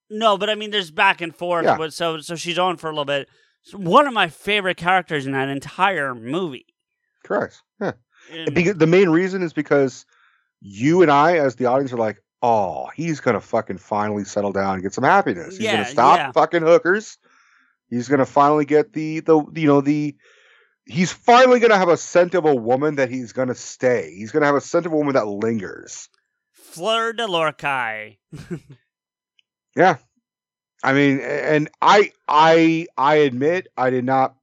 No, 0.09 0.39
but 0.39 0.49
I 0.49 0.55
mean, 0.55 0.71
there's 0.71 0.91
back 0.91 1.21
and 1.21 1.35
forth. 1.37 1.65
Yeah. 1.67 1.77
But 1.77 1.93
so 1.93 2.21
so 2.21 2.35
she's 2.37 2.59
on 2.59 2.77
for 2.79 2.87
a 2.89 2.91
little 2.93 3.05
bit. 3.05 3.29
One 3.73 4.07
of 4.07 4.15
my 4.15 4.29
favorite 4.29 4.77
characters 4.77 5.27
in 5.27 5.33
that 5.33 5.49
entire 5.49 6.15
movie. 6.15 6.67
Correct. 7.25 7.63
Yeah. 7.81 7.93
And- 8.33 8.55
Because 8.55 8.77
the 8.77 8.87
main 8.87 9.09
reason 9.09 9.43
is 9.43 9.53
because 9.53 10.07
you 10.61 11.03
and 11.03 11.11
I, 11.11 11.39
as 11.39 11.57
the 11.57 11.67
audience, 11.67 11.93
are 11.93 11.97
like, 11.99 12.23
"Oh, 12.43 12.87
he's 12.95 13.21
gonna 13.21 13.41
fucking 13.41 13.79
finally 13.79 14.25
settle 14.25 14.53
down 14.53 14.75
and 14.75 14.83
get 14.83 14.95
some 14.95 15.05
happiness. 15.05 15.57
He's 15.57 15.65
Yeah, 15.65 15.73
gonna 15.73 15.85
stop 15.87 16.19
yeah. 16.19 16.33
fucking 16.33 16.63
hookers. 16.63 17.19
He's 17.89 18.09
gonna 18.09 18.27
finally 18.27 18.65
get 18.65 18.93
the 18.93 19.21
the 19.21 19.37
you 19.55 19.67
know 19.67 19.81
the." 19.81 20.17
He's 20.89 21.13
finally 21.13 21.59
gonna 21.59 21.77
have 21.79 21.89
a 21.89 21.97
scent 21.97 22.35
of 22.37 22.45
a 22.45 22.55
woman 22.55 22.95
that 22.97 23.11
he's 23.11 23.33
gonna 23.33 23.55
stay. 23.57 24.15
He's 24.17 24.31
gonna 24.31 24.47
have 24.47 24.55
a 24.55 24.61
scent 24.61 24.87
of 24.87 24.93
a 24.93 24.97
woman 24.97 25.15
that 25.15 25.27
lingers. 25.27 26.09
Fleur 26.53 27.13
de 27.13 27.27
Lorcaille. 27.27 28.19
Yeah, 29.77 29.97
I 30.83 30.93
mean, 30.93 31.21
and 31.21 31.69
I 31.83 32.13
I 32.29 32.87
I 32.97 33.17
admit 33.17 33.69
I 33.77 33.91
did 33.91 34.05
not 34.05 34.35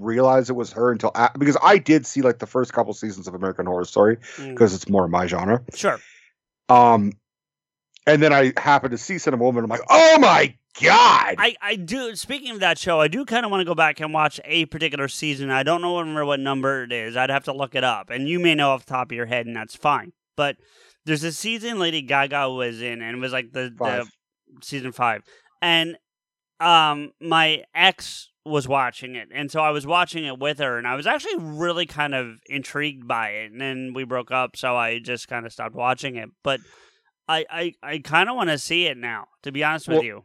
realize 0.00 0.50
it 0.50 0.54
was 0.56 0.72
her 0.72 0.90
until 0.90 1.12
a- 1.14 1.30
because 1.38 1.56
I 1.62 1.78
did 1.78 2.06
see 2.06 2.20
like 2.22 2.38
the 2.40 2.46
first 2.46 2.72
couple 2.72 2.92
seasons 2.92 3.28
of 3.28 3.34
American 3.34 3.66
Horror 3.66 3.84
Story 3.84 4.16
Mm, 4.36 4.50
because 4.50 4.74
it's 4.74 4.88
more 4.88 5.04
of 5.04 5.10
my 5.10 5.26
genre. 5.26 5.62
sure. 5.74 6.00
Um, 6.68 7.12
and 8.06 8.22
then 8.22 8.32
I 8.32 8.52
happened 8.56 8.92
to 8.92 8.98
see 8.98 9.18
Scent 9.18 9.34
of 9.34 9.40
a 9.40 9.44
Woman. 9.44 9.64
I'm 9.64 9.70
like, 9.70 9.82
oh 9.88 10.18
my 10.18 10.54
god! 10.82 11.36
I, 11.38 11.54
I 11.62 11.76
do. 11.76 12.14
Speaking 12.16 12.50
of 12.50 12.60
that 12.60 12.78
show, 12.78 13.00
I 13.00 13.08
do 13.08 13.24
kind 13.24 13.44
of 13.44 13.50
want 13.50 13.60
to 13.60 13.64
go 13.64 13.74
back 13.74 14.00
and 14.00 14.12
watch 14.12 14.40
a 14.44 14.66
particular 14.66 15.08
season. 15.08 15.50
I 15.50 15.62
don't 15.62 15.82
know 15.82 15.98
remember 15.98 16.24
what 16.24 16.40
number 16.40 16.82
it 16.84 16.92
is. 16.92 17.16
I'd 17.16 17.30
have 17.30 17.44
to 17.44 17.52
look 17.52 17.74
it 17.74 17.84
up, 17.84 18.10
and 18.10 18.28
you 18.28 18.38
may 18.40 18.54
know 18.54 18.70
off 18.70 18.84
the 18.86 18.92
top 18.92 19.10
of 19.10 19.16
your 19.16 19.26
head, 19.26 19.46
and 19.46 19.54
that's 19.56 19.74
fine. 19.76 20.12
But 20.36 20.56
there's 21.04 21.24
a 21.24 21.32
season 21.32 21.78
Lady 21.78 22.02
Gaga 22.02 22.50
was 22.50 22.82
in, 22.82 23.00
and 23.02 23.16
it 23.16 23.20
was 23.20 23.32
like 23.32 23.52
the, 23.52 23.72
the 23.76 24.06
season 24.62 24.92
five, 24.92 25.22
and 25.60 25.96
um, 26.60 27.12
my 27.20 27.64
ex 27.74 28.30
was 28.44 28.68
watching 28.68 29.14
it, 29.16 29.28
and 29.34 29.50
so 29.50 29.60
I 29.60 29.70
was 29.70 29.86
watching 29.86 30.24
it 30.24 30.38
with 30.38 30.58
her, 30.58 30.78
and 30.78 30.86
I 30.86 30.94
was 30.94 31.06
actually 31.06 31.38
really 31.38 31.86
kind 31.86 32.14
of 32.14 32.36
intrigued 32.46 33.06
by 33.08 33.30
it, 33.30 33.52
and 33.52 33.60
then 33.60 33.92
we 33.94 34.04
broke 34.04 34.30
up, 34.30 34.56
so 34.56 34.76
I 34.76 34.98
just 34.98 35.28
kind 35.28 35.46
of 35.46 35.52
stopped 35.52 35.74
watching 35.74 36.16
it, 36.16 36.28
but. 36.42 36.60
I, 37.28 37.44
I, 37.50 37.72
I 37.82 37.98
kind 37.98 38.30
of 38.30 38.36
want 38.36 38.50
to 38.50 38.58
see 38.58 38.86
it 38.86 38.96
now, 38.96 39.26
to 39.42 39.50
be 39.50 39.64
honest 39.64 39.88
with 39.88 40.04
you. 40.04 40.22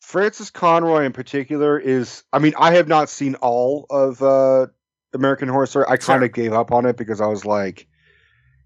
Frances 0.00 0.50
Conroy 0.50 1.04
in 1.04 1.12
particular 1.12 1.78
is. 1.78 2.22
I 2.32 2.38
mean, 2.38 2.54
I 2.58 2.72
have 2.76 2.88
not 2.88 3.10
seen 3.10 3.34
all 3.36 3.84
of 3.90 4.22
uh, 4.22 4.68
American 5.12 5.48
Horror 5.48 5.66
Story. 5.66 5.84
I 5.86 5.98
kind 5.98 6.20
Sure. 6.20 6.24
of 6.24 6.32
gave 6.32 6.54
up 6.54 6.72
on 6.72 6.86
it 6.86 6.96
because 6.96 7.20
I 7.20 7.26
was 7.26 7.44
like, 7.44 7.86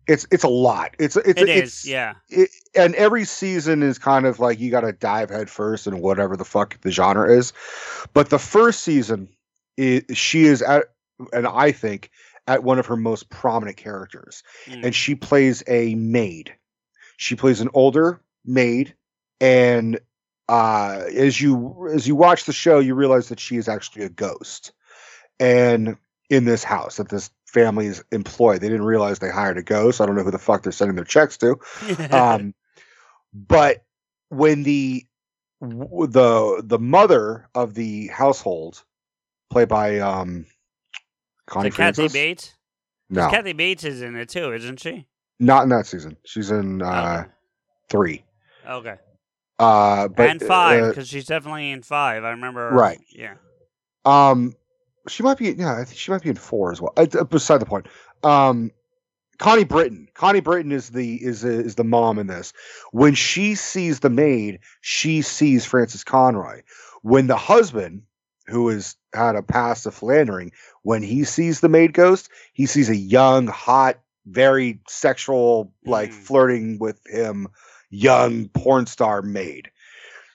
it's 0.07 0.27
it's 0.31 0.45
a 0.45 0.49
lot. 0.49 0.95
It's 0.99 1.17
it's 1.17 1.41
It 1.41 1.49
it's, 1.49 1.85
is, 1.85 1.91
yeah. 1.91 2.15
it, 2.29 2.51
and 2.75 2.95
every 2.95 3.25
season 3.25 3.83
is 3.83 3.99
kind 3.99 4.27
of 4.27 4.39
like 4.39 4.61
you 4.61 4.71
got 4.71 4.83
to 4.83 4.93
dive 4.93 5.31
head 5.31 5.49
first 5.49 5.87
in 5.87 6.01
whatever 6.01 6.37
the 6.37 6.45
fuck 6.45 6.81
the 6.83 6.91
genre 6.91 7.31
is. 7.31 7.53
But 8.13 8.31
the 8.31 8.39
first 8.39 8.81
season, 8.81 9.29
is, 9.77 10.03
she 10.17 10.45
is 10.45 10.63
at, 10.63 10.85
and 11.33 11.47
I 11.47 11.73
think 11.73 12.11
at 12.47 12.63
one 12.63 12.79
of 12.79 12.87
her 12.87 12.97
most 12.97 13.31
prominent 13.31 13.77
characters, 13.77 14.43
Mm. 14.67 14.87
and 14.87 14.95
she 14.95 15.15
plays 15.15 15.63
a 15.67 15.95
maid. 15.95 16.55
She 17.17 17.37
plays 17.37 17.61
an 17.61 17.71
older 17.75 18.21
maid, 18.45 18.95
and 19.41 19.99
uh, 20.49 21.05
as 21.15 21.41
you 21.41 21.89
as 21.93 22.07
you 22.07 22.15
watch 22.15 22.45
the 22.45 22.53
show, 22.53 22.79
you 22.79 22.95
realize 22.95 23.29
that 23.29 23.41
she 23.41 23.57
is 23.57 23.69
actually 23.69 24.05
a 24.05 24.11
ghost, 24.11 24.73
and 25.41 25.97
in 26.31 26.45
this 26.45 26.65
house 26.65 26.97
that 26.97 27.09
this 27.09 27.31
family 27.55 27.87
is 27.87 28.05
employed. 28.13 28.61
They 28.61 28.69
didn't 28.69 28.85
realize 28.85 29.21
they 29.21 29.31
hired 29.31 29.57
a 29.57 29.63
ghost. 29.63 30.01
I 30.01 30.07
don't 30.07 30.17
know 30.17 30.25
who 30.25 30.31
the 30.31 30.39
fuck 30.39 30.63
they're 30.63 30.73
sending 30.73 30.97
their 30.97 31.05
checks 31.05 31.39
to 31.39 31.57
um, 32.11 32.55
but 33.33 33.85
when 34.29 34.65
the 34.65 35.05
the 35.61 36.63
the 36.63 36.79
mother 36.79 37.49
of 37.55 37.73
the 37.75 38.09
household, 38.09 38.85
played 39.49 39.69
by 39.69 40.01
um, 40.01 40.47
Connie 41.47 41.71
So 41.71 41.77
Kathy 41.77 42.09
Bates. 42.09 42.55
No, 43.09 43.31
Kathy 43.31 43.53
Bates 43.53 43.85
is 43.85 44.03
in 44.03 44.17
it 44.17 44.29
too, 44.29 44.53
isn't 44.53 44.81
she? 44.81 45.07
not 45.41 45.65
in 45.65 45.69
that 45.71 45.87
season. 45.87 46.17
She's 46.25 46.51
in 46.51 46.83
uh, 46.83 47.25
three. 47.89 48.25
okay. 48.69 48.97
Uh, 49.59 50.09
but 50.09 50.31
and 50.31 50.43
five, 50.43 50.83
uh, 50.83 50.89
because 50.89 51.09
she's 51.09 51.27
definitely 51.27 51.71
in 51.71 51.83
five. 51.83 52.25
I 52.25 52.31
remember. 52.31 52.71
Right. 52.71 52.99
Yeah. 53.11 53.35
Um, 54.05 54.55
she 55.09 55.23
might 55.23 55.39
be. 55.39 55.51
Yeah, 55.53 55.79
I 55.79 55.85
think 55.85 55.99
she 55.99 56.11
might 56.11 56.23
be 56.23 56.31
in 56.31 56.37
four 56.37 56.73
as 56.73 56.81
well. 56.81 56.93
Uh, 56.97 57.07
uh, 57.19 57.25
beside 57.25 57.59
the 57.59 57.67
point. 57.67 57.87
Um, 58.23 58.71
Connie 59.39 59.65
Britton. 59.65 60.09
Connie 60.15 60.41
Britton 60.41 60.73
is 60.73 60.91
the 60.91 61.23
is 61.23 61.45
is 61.45 61.75
the 61.75 61.85
mom 61.85 62.19
in 62.19 62.27
this. 62.27 62.53
When 62.93 63.15
she 63.15 63.55
sees 63.55 64.01
the 64.01 64.11
maid, 64.11 64.61
she 64.81 65.23
sees 65.23 65.65
Frances 65.65 66.05
Conroy. 66.05 66.63
When 67.03 67.27
the 67.27 67.37
husband, 67.37 68.03
who 68.47 68.69
has 68.69 68.97
had 69.13 69.37
a 69.37 69.43
past 69.43 69.87
of 69.87 69.95
philandering, 69.95 70.53
when 70.83 71.03
he 71.03 71.25
sees 71.25 71.61
the 71.61 71.69
maid 71.69 71.93
ghost, 71.93 72.29
he 72.53 72.67
sees 72.67 72.89
a 72.89 72.97
young, 72.97 73.47
hot, 73.47 73.99
very 74.27 74.81
sexual, 74.89 75.73
like 75.85 76.11
Mm. 76.11 76.15
flirting 76.15 76.79
with 76.79 77.01
him, 77.07 77.49
young 77.91 78.49
porn 78.49 78.87
star 78.87 79.21
maid. 79.21 79.71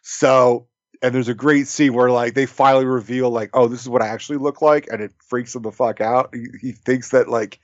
So 0.02 0.68
and 1.02 1.16
there's 1.16 1.30
a 1.30 1.34
great 1.34 1.68
scene 1.68 1.94
where 1.94 2.12
like 2.12 2.34
they 2.34 2.46
finally 2.46 2.86
reveal 2.86 3.30
like 3.30 3.50
oh 3.54 3.68
this 3.68 3.82
is 3.82 3.90
what 3.90 4.02
i 4.02 4.08
actually 4.08 4.38
look 4.38 4.62
like 4.62 4.88
and 4.92 5.02
it 5.02 5.14
freaks 5.20 5.56
him 5.56 5.62
the 5.62 5.72
fuck 5.72 6.02
out. 6.02 6.34
He, 6.34 6.48
he 6.62 6.72
thinks 6.72 7.10
that 7.10 7.30
like 7.30 7.60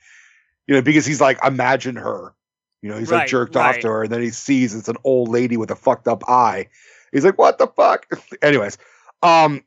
you 0.66 0.74
know 0.74 0.82
because 0.82 1.06
he's 1.06 1.20
like 1.20 1.38
imagine 1.44 1.96
her. 1.96 2.34
You 2.82 2.90
know 2.90 2.98
he's 2.98 3.10
like 3.10 3.20
Right, 3.20 3.28
jerked 3.28 3.56
off 3.56 3.78
to 3.80 3.88
her 3.88 4.02
and 4.04 4.12
then 4.12 4.22
he 4.22 4.30
sees 4.30 4.74
it's 4.74 4.88
an 4.88 4.96
old 5.04 5.28
lady 5.28 5.56
with 5.56 5.70
a 5.70 5.76
fucked 5.76 6.08
up 6.08 6.28
eye. 6.28 6.68
He's 7.12 7.24
like 7.24 7.38
what 7.38 7.58
the 7.58 7.66
fuck? 7.66 8.06
Anyways 8.42 8.78
um 9.22 9.64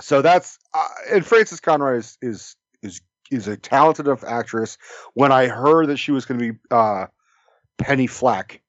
so 0.00 0.22
that's 0.22 0.58
uh, 0.74 0.88
and 1.10 1.26
frances 1.26 1.60
conroy 1.60 1.96
is 1.98 2.18
is 2.22 2.56
is 2.82 3.00
is 3.30 3.48
a 3.48 3.56
talented 3.56 4.06
enough 4.06 4.24
actress. 4.24 4.78
When 5.14 5.32
i 5.32 5.46
heard 5.46 5.88
that 5.88 5.98
she 5.98 6.12
was 6.12 6.24
going 6.24 6.40
to 6.40 6.52
be 6.52 6.58
uh 6.70 7.06
penny 7.78 8.06
fleck 8.06 8.60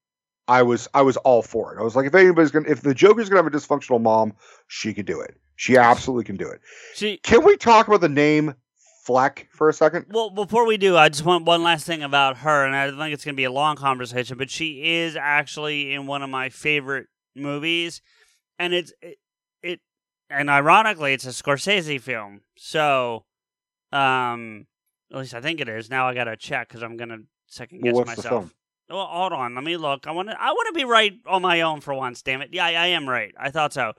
I 0.50 0.62
was 0.62 0.88
I 0.94 1.02
was 1.02 1.16
all 1.18 1.42
for 1.42 1.72
it. 1.72 1.80
I 1.80 1.84
was 1.84 1.94
like, 1.94 2.06
if 2.06 2.14
anybody's 2.14 2.50
gonna, 2.50 2.68
if 2.68 2.80
the 2.80 2.92
Joker's 2.92 3.28
gonna 3.28 3.40
have 3.40 3.52
a 3.52 3.56
dysfunctional 3.56 4.00
mom, 4.00 4.34
she 4.66 4.92
could 4.92 5.06
do 5.06 5.20
it. 5.20 5.36
She 5.54 5.76
absolutely 5.76 6.24
can 6.24 6.36
do 6.36 6.48
it. 6.48 6.60
She. 6.96 7.18
Can 7.18 7.44
we 7.44 7.56
talk 7.56 7.86
about 7.86 8.00
the 8.00 8.08
name 8.08 8.54
Fleck 9.04 9.46
for 9.52 9.68
a 9.68 9.72
second? 9.72 10.06
Well, 10.08 10.30
before 10.30 10.66
we 10.66 10.76
do, 10.76 10.96
I 10.96 11.08
just 11.08 11.24
want 11.24 11.44
one 11.44 11.62
last 11.62 11.86
thing 11.86 12.02
about 12.02 12.38
her, 12.38 12.66
and 12.66 12.74
I 12.74 12.90
think 12.90 13.14
it's 13.14 13.24
going 13.24 13.34
to 13.34 13.40
be 13.40 13.44
a 13.44 13.52
long 13.52 13.76
conversation, 13.76 14.36
but 14.38 14.50
she 14.50 14.98
is 14.98 15.14
actually 15.14 15.92
in 15.92 16.08
one 16.08 16.22
of 16.22 16.30
my 16.30 16.48
favorite 16.48 17.06
movies, 17.36 18.02
and 18.58 18.74
it's 18.74 18.92
it, 19.00 19.18
it 19.62 19.80
and 20.28 20.50
ironically, 20.50 21.12
it's 21.12 21.26
a 21.26 21.28
Scorsese 21.28 22.00
film. 22.00 22.40
So, 22.56 23.24
um, 23.92 24.66
at 25.12 25.18
least 25.18 25.34
I 25.34 25.40
think 25.40 25.60
it 25.60 25.68
is. 25.68 25.88
Now 25.90 26.08
I 26.08 26.14
got 26.14 26.24
to 26.24 26.36
check 26.36 26.68
because 26.68 26.82
I'm 26.82 26.96
going 26.96 27.10
to 27.10 27.20
second 27.46 27.82
guess 27.82 27.94
Well, 27.94 28.04
myself. 28.04 28.52
Well, 28.90 29.06
hold 29.06 29.32
on. 29.32 29.54
Let 29.54 29.64
me 29.64 29.76
look. 29.76 30.06
I 30.06 30.10
want 30.10 30.28
to. 30.30 30.40
I 30.40 30.50
want 30.50 30.74
to 30.74 30.78
be 30.78 30.84
right 30.84 31.12
on 31.26 31.42
my 31.42 31.60
own 31.60 31.80
for 31.80 31.94
once. 31.94 32.22
Damn 32.22 32.42
it! 32.42 32.50
Yeah, 32.52 32.64
I, 32.66 32.72
I 32.72 32.86
am 32.88 33.08
right. 33.08 33.32
I 33.38 33.50
thought 33.50 33.72
so. 33.72 33.92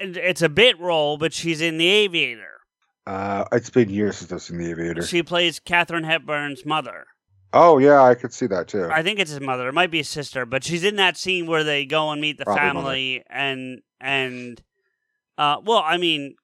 And 0.00 0.16
it's 0.16 0.42
a 0.42 0.48
bit 0.48 0.78
role, 0.80 1.16
but 1.18 1.32
she's 1.32 1.60
in 1.60 1.78
The 1.78 1.86
Aviator. 1.86 2.60
Uh, 3.06 3.44
it's 3.52 3.70
been 3.70 3.90
years 3.90 4.16
since 4.16 4.32
I've 4.32 4.42
seen 4.42 4.58
The 4.58 4.70
Aviator. 4.70 5.02
She 5.02 5.22
plays 5.22 5.58
Katharine 5.60 6.04
Hepburn's 6.04 6.64
mother. 6.64 7.06
oh 7.52 7.78
yeah, 7.78 8.02
I 8.02 8.14
could 8.14 8.32
see 8.32 8.46
that 8.46 8.68
too. 8.68 8.88
I 8.90 9.02
think 9.02 9.18
it's 9.18 9.30
his 9.30 9.40
mother. 9.40 9.68
It 9.68 9.74
might 9.74 9.90
be 9.90 9.98
his 9.98 10.08
sister, 10.08 10.46
but 10.46 10.64
she's 10.64 10.84
in 10.84 10.96
that 10.96 11.16
scene 11.16 11.46
where 11.46 11.64
they 11.64 11.84
go 11.84 12.10
and 12.10 12.20
meet 12.20 12.38
the 12.38 12.44
Probably 12.44 12.60
family 12.60 13.22
and 13.28 13.80
and 14.00 14.62
uh 15.38 15.56
well, 15.64 15.82
I 15.84 15.96
mean, 15.98 16.34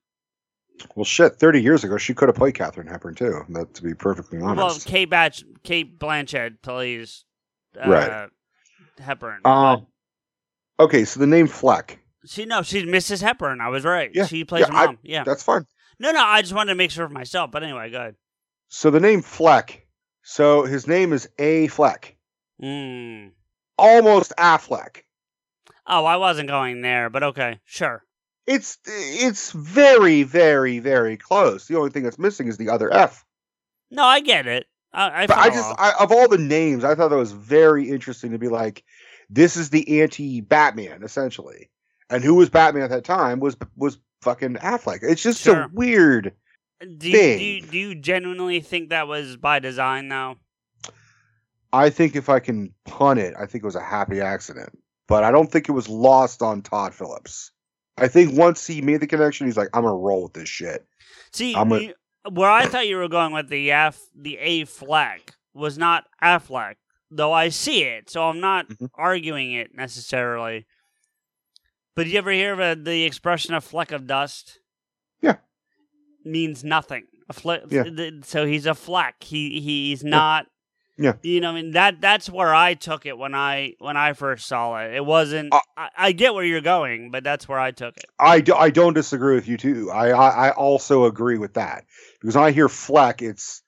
well, 0.95 1.05
shit, 1.05 1.37
thirty 1.37 1.63
years 1.63 1.85
ago, 1.85 1.97
she 1.97 2.15
could 2.15 2.29
have 2.29 2.37
played 2.37 2.55
Katharine 2.55 2.89
Hepburn 2.89 3.15
too. 3.15 3.43
That 3.51 3.75
to 3.75 3.83
be 3.83 3.95
perfectly 3.95 4.41
honest. 4.41 4.57
well. 4.57 4.93
Kate 4.93 5.09
Batch, 5.11 5.45
Cate 5.63 5.99
Blanchett 5.99 6.63
plays 6.63 7.25
uh, 7.77 7.89
Right. 7.89 8.29
Hepburn. 8.99 9.41
Um, 9.45 9.87
okay, 10.81 11.05
so 11.05 11.21
the 11.21 11.27
name 11.27 11.47
Fleck, 11.47 11.99
she 12.27 12.45
no, 12.47 12.63
she's 12.63 12.85
Mrs. 12.85 13.23
Hepburn. 13.23 13.61
I 13.61 13.69
was 13.69 13.85
right. 13.85 14.11
Yeah, 14.15 14.27
she 14.27 14.45
plays 14.45 14.67
yeah, 14.69 14.73
her 14.73 14.77
I- 14.77 14.87
mom. 14.87 14.99
yeah. 15.03 15.25
that's 15.25 15.43
fine. 15.43 15.67
No, 15.99 16.11
no, 16.13 16.23
I 16.23 16.43
just 16.43 16.53
wanted 16.55 16.71
to 16.73 16.77
make 16.77 16.91
sure 16.91 17.07
for 17.07 17.13
myself. 17.15 17.51
But 17.51 17.63
anyway, 17.63 17.91
go 17.91 17.99
ahead. 17.99 18.17
So 18.69 18.91
the 18.91 19.01
name 19.01 19.23
Fleck. 19.23 19.87
So 20.23 20.65
his 20.65 20.87
name 20.89 21.13
is 21.13 21.29
A 21.39 21.69
Fleck, 21.69 22.17
Mm. 22.63 23.31
almost 23.79 24.33
Affleck. 24.37 25.03
Oh, 25.87 26.05
I 26.05 26.17
wasn't 26.17 26.49
going 26.49 26.83
there, 26.83 27.09
but 27.11 27.23
okay, 27.23 27.61
sure. 27.65 28.03
It's 28.47 28.79
it's 28.87 29.53
very 29.53 30.23
very 30.25 30.79
very 30.81 31.17
close. 31.17 31.67
The 31.69 31.77
only 31.77 31.91
thing 31.91 32.03
that's 32.03 32.19
missing 32.19 32.49
is 32.49 32.57
the 32.57 32.71
other 32.71 32.93
F. 32.93 33.25
No, 33.91 34.03
I 34.05 34.21
get 34.21 34.47
it. 34.49 34.67
I, 34.97 35.23
I 35.23 35.27
But 35.27 35.39
I 35.39 35.51
just 35.51 35.75
I, 35.79 35.93
of 36.01 36.11
all 36.11 36.27
the 36.29 36.39
names, 36.39 36.83
I 36.85 36.95
thought 36.95 37.09
that 37.09 37.17
was 37.17 37.33
very 37.33 37.89
interesting 37.89 38.33
to 38.33 38.39
be 38.39 38.49
like, 38.49 38.83
this 39.31 39.57
is 39.57 39.71
the 39.71 40.01
anti 40.01 40.41
Batman 40.41 41.03
essentially, 41.03 41.71
and 42.11 42.25
who 42.25 42.35
was 42.35 42.49
Batman 42.51 42.83
at 42.85 42.91
that 42.91 43.05
time 43.05 43.39
was 43.41 43.57
was 43.77 43.99
fucking 44.23 44.55
Affleck. 44.55 45.01
It's 45.03 45.23
just 45.23 45.41
Sure. 45.43 45.65
so 45.65 45.69
weird. 45.73 46.33
Do 46.81 47.09
you, 47.09 47.17
do, 47.17 47.45
you, 47.45 47.63
do 47.63 47.79
you 47.79 47.95
genuinely 47.95 48.61
think 48.61 48.91
that 48.91 49.09
was 49.09 49.37
by 49.37 49.59
design, 49.61 50.09
though? 50.09 50.37
I 51.73 51.91
think 51.91 52.17
if 52.17 52.29
I 52.29 52.39
can 52.41 52.73
pun 52.85 53.19
it, 53.19 53.35
I 53.39 53.47
think 53.47 53.65
it 53.65 53.67
was 53.67 53.77
a 53.77 53.83
happy 53.83 54.21
accident. 54.21 54.79
But 55.09 55.25
I 55.25 55.31
don't 55.31 55.51
think 55.51 55.69
it 55.69 55.73
was 55.73 55.89
lost 55.89 56.43
on 56.43 56.63
Todd 56.63 56.95
Phillips. 56.95 57.51
I 57.97 58.09
think 58.09 58.37
once 58.37 58.67
he 58.67 58.83
made 58.83 59.01
the 59.01 59.07
connection, 59.07 59.47
he's 59.47 59.57
like, 59.57 59.69
I'm 59.73 59.83
gonna 59.85 59.97
roll 59.97 60.25
with 60.25 60.33
this 60.35 60.49
shit. 60.49 60.87
See, 61.33 61.55
I'm 61.55 61.73
a- 61.73 61.79
you- 61.81 61.95
where 62.31 62.51
I 62.51 62.67
thought 62.67 62.87
you 62.87 62.97
were 62.97 63.09
going 63.09 63.33
with 63.33 63.49
the 63.49 63.73
F, 63.73 64.01
the 64.15 64.39
A 64.39 64.65
flag 64.65 65.21
was 65.55 65.79
not 65.79 66.05
Affleck, 66.23 66.77
though 67.11 67.33
I 67.33 67.49
see 67.49 67.83
it, 67.83 68.11
so 68.11 68.25
I'm 68.29 68.41
not 68.41 68.69
Mhm. 68.69 68.91
arguing 68.95 69.53
it 69.53 69.75
necessarily. 69.75 70.67
But 71.95 72.07
you 72.09 72.19
ever 72.19 72.31
hear 72.31 72.53
of 72.53 72.61
a, 72.61 72.75
the 72.81 73.05
expression 73.05 73.55
"a 73.55 73.61
fleck 73.61 73.91
of 73.93 74.07
dust"? 74.07 74.59
Yeah. 75.23 75.37
means 76.25 76.63
nothing. 76.65 77.07
A 77.29 77.33
fleck. 77.33 77.63
Yeah. 77.71 77.85
So 78.23 78.45
he's 78.47 78.67
a 78.67 78.75
fleck. 78.75 79.23
He 79.23 79.61
he's 79.61 80.03
not. 80.05 80.47
Yeah. 80.99 81.15
You 81.23 81.41
know, 81.41 81.51
I 81.51 81.55
mean 81.55 81.73
that 81.73 82.01
that's 82.01 82.31
where 82.31 82.55
I 82.55 82.75
took 82.75 83.05
it 83.05 83.19
when 83.19 83.35
I 83.35 83.75
when 83.79 83.97
I 83.97 84.15
first 84.15 84.47
saw 84.47 84.79
it. 84.79 84.95
It 84.95 85.05
wasn't. 85.05 85.53
Uh, 85.53 85.61
I, 85.77 85.89
I 85.97 86.13
get 86.13 86.33
where 86.35 86.45
you're 86.45 86.63
going, 86.63 87.11
but 87.11 87.23
that's 87.23 87.47
where 87.47 87.59
I 87.59 87.71
took 87.71 87.97
it. 87.99 88.07
I, 88.19 88.41
do, 88.41 88.55
I 88.55 88.71
don't 88.71 88.95
disagree 88.95 89.35
with 89.35 89.47
you 89.47 89.59
too. 89.59 89.91
I, 89.91 90.09
I 90.09 90.29
I 90.49 90.51
also 90.53 91.05
agree 91.05 91.37
with 91.39 91.55
that 91.55 91.85
because 92.21 92.35
when 92.35 92.45
I 92.45 92.51
hear 92.51 92.69
Fleck, 92.69 93.21
it's 93.21 93.63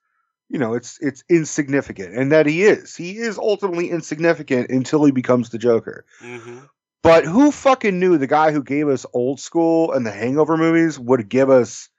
you 0.49 0.59
know 0.59 0.73
it's 0.73 0.99
it's 1.03 1.23
insignificant, 1.29 2.17
and 2.17 2.33
that 2.33 2.47
he 2.47 2.63
is. 2.63 2.97
He 2.97 3.19
is 3.19 3.37
ultimately 3.37 3.91
insignificant 3.91 4.71
until 4.71 5.05
he 5.05 5.13
becomes 5.13 5.51
the 5.51 5.59
Joker. 5.59 6.07
hmm 6.21 6.61
But 7.03 7.27
who 7.27 7.51
fucking 7.51 7.99
knew 7.99 8.17
the 8.17 8.27
guy 8.27 8.53
who 8.53 8.63
gave 8.63 8.89
us 8.89 9.05
Old 9.13 9.39
School 9.39 9.93
and 9.93 10.07
the 10.07 10.13
Hangover 10.13 10.57
movies 10.57 10.99
would 10.99 11.29
give 11.29 11.51
us 11.51 11.91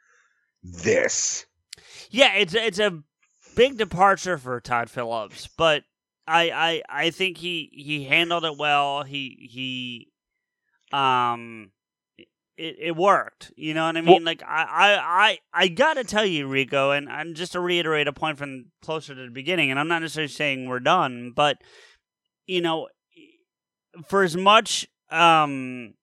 this? 0.63 1.45
Yeah, 2.09 2.33
it's 2.33 2.55
it's 2.55 2.79
a 2.79 3.03
big 3.55 3.77
departure 3.77 4.37
for 4.37 4.59
Todd 4.59 4.89
Phillips, 4.89 5.47
but 5.57 5.83
I 6.27 6.49
I 6.89 7.05
I 7.05 7.09
think 7.11 7.37
he 7.37 7.69
he 7.73 8.05
handled 8.05 8.45
it 8.45 8.57
well. 8.57 9.03
He 9.03 9.49
he 9.51 10.97
um 10.97 11.71
it, 12.57 12.75
it 12.79 12.95
worked. 12.95 13.51
You 13.55 13.73
know 13.73 13.85
what 13.85 13.97
I 13.97 14.01
mean? 14.01 14.11
Well- 14.15 14.23
like 14.23 14.43
I, 14.43 14.63
I 14.63 15.29
I 15.29 15.39
I 15.63 15.67
gotta 15.69 16.03
tell 16.03 16.25
you, 16.25 16.47
Rico, 16.47 16.91
and, 16.91 17.09
and 17.09 17.35
just 17.35 17.53
to 17.53 17.59
reiterate 17.59 18.07
a 18.07 18.13
point 18.13 18.37
from 18.37 18.65
closer 18.81 19.15
to 19.15 19.21
the 19.21 19.31
beginning, 19.31 19.71
and 19.71 19.79
I'm 19.79 19.87
not 19.87 20.01
necessarily 20.01 20.27
saying 20.27 20.67
we're 20.67 20.79
done, 20.79 21.31
but 21.35 21.57
you 22.47 22.61
know, 22.61 22.89
for 24.07 24.23
as 24.23 24.35
much 24.35 24.87
um 25.09 25.93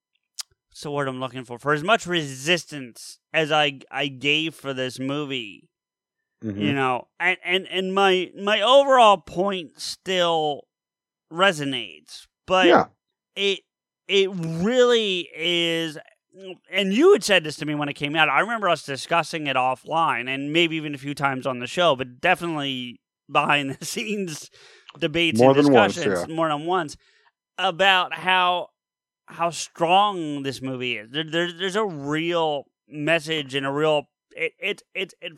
what's 0.70 0.80
the 0.82 0.90
word 0.90 1.08
I'm 1.08 1.20
looking 1.20 1.44
for? 1.44 1.58
For 1.58 1.72
as 1.72 1.84
much 1.84 2.06
resistance 2.06 3.18
as 3.32 3.52
I 3.52 3.80
I 3.90 4.08
gave 4.08 4.54
for 4.54 4.72
this 4.74 4.98
movie, 4.98 5.68
Mm-hmm. 6.44 6.60
you 6.60 6.72
know 6.74 7.08
and, 7.18 7.38
and 7.44 7.66
and 7.68 7.94
my 7.94 8.30
my 8.38 8.60
overall 8.60 9.16
point 9.16 9.80
still 9.80 10.64
resonates 11.32 12.26
but 12.46 12.66
yeah, 12.66 12.84
it 13.34 13.60
it 14.06 14.30
really 14.32 15.28
is 15.34 15.96
and 16.70 16.92
you 16.92 17.12
had 17.12 17.24
said 17.24 17.42
this 17.42 17.56
to 17.56 17.64
me 17.66 17.74
when 17.74 17.88
it 17.88 17.94
came 17.94 18.14
out 18.14 18.28
i 18.28 18.40
remember 18.40 18.68
us 18.68 18.82
discussing 18.82 19.46
it 19.46 19.56
offline 19.56 20.28
and 20.28 20.52
maybe 20.52 20.76
even 20.76 20.94
a 20.94 20.98
few 20.98 21.14
times 21.14 21.46
on 21.46 21.58
the 21.58 21.66
show 21.66 21.96
but 21.96 22.20
definitely 22.20 23.00
behind 23.30 23.70
the 23.78 23.84
scenes 23.84 24.50
debates 24.98 25.40
More 25.40 25.56
and 25.56 25.66
than 25.66 25.72
once, 25.72 25.94
discussions 25.94 26.28
yeah. 26.28 26.34
more 26.34 26.48
than 26.48 26.66
once 26.66 26.96
about 27.58 28.12
how 28.12 28.68
how 29.26 29.50
strong 29.50 30.42
this 30.42 30.60
movie 30.60 30.98
is 30.98 31.10
there, 31.10 31.24
there, 31.24 31.52
there's 31.52 31.76
a 31.76 31.84
real 31.84 32.64
message 32.88 33.54
and 33.54 33.66
a 33.66 33.72
real 33.72 34.04
it 34.32 34.52
it 34.58 34.82
it, 34.94 35.14
it 35.20 35.32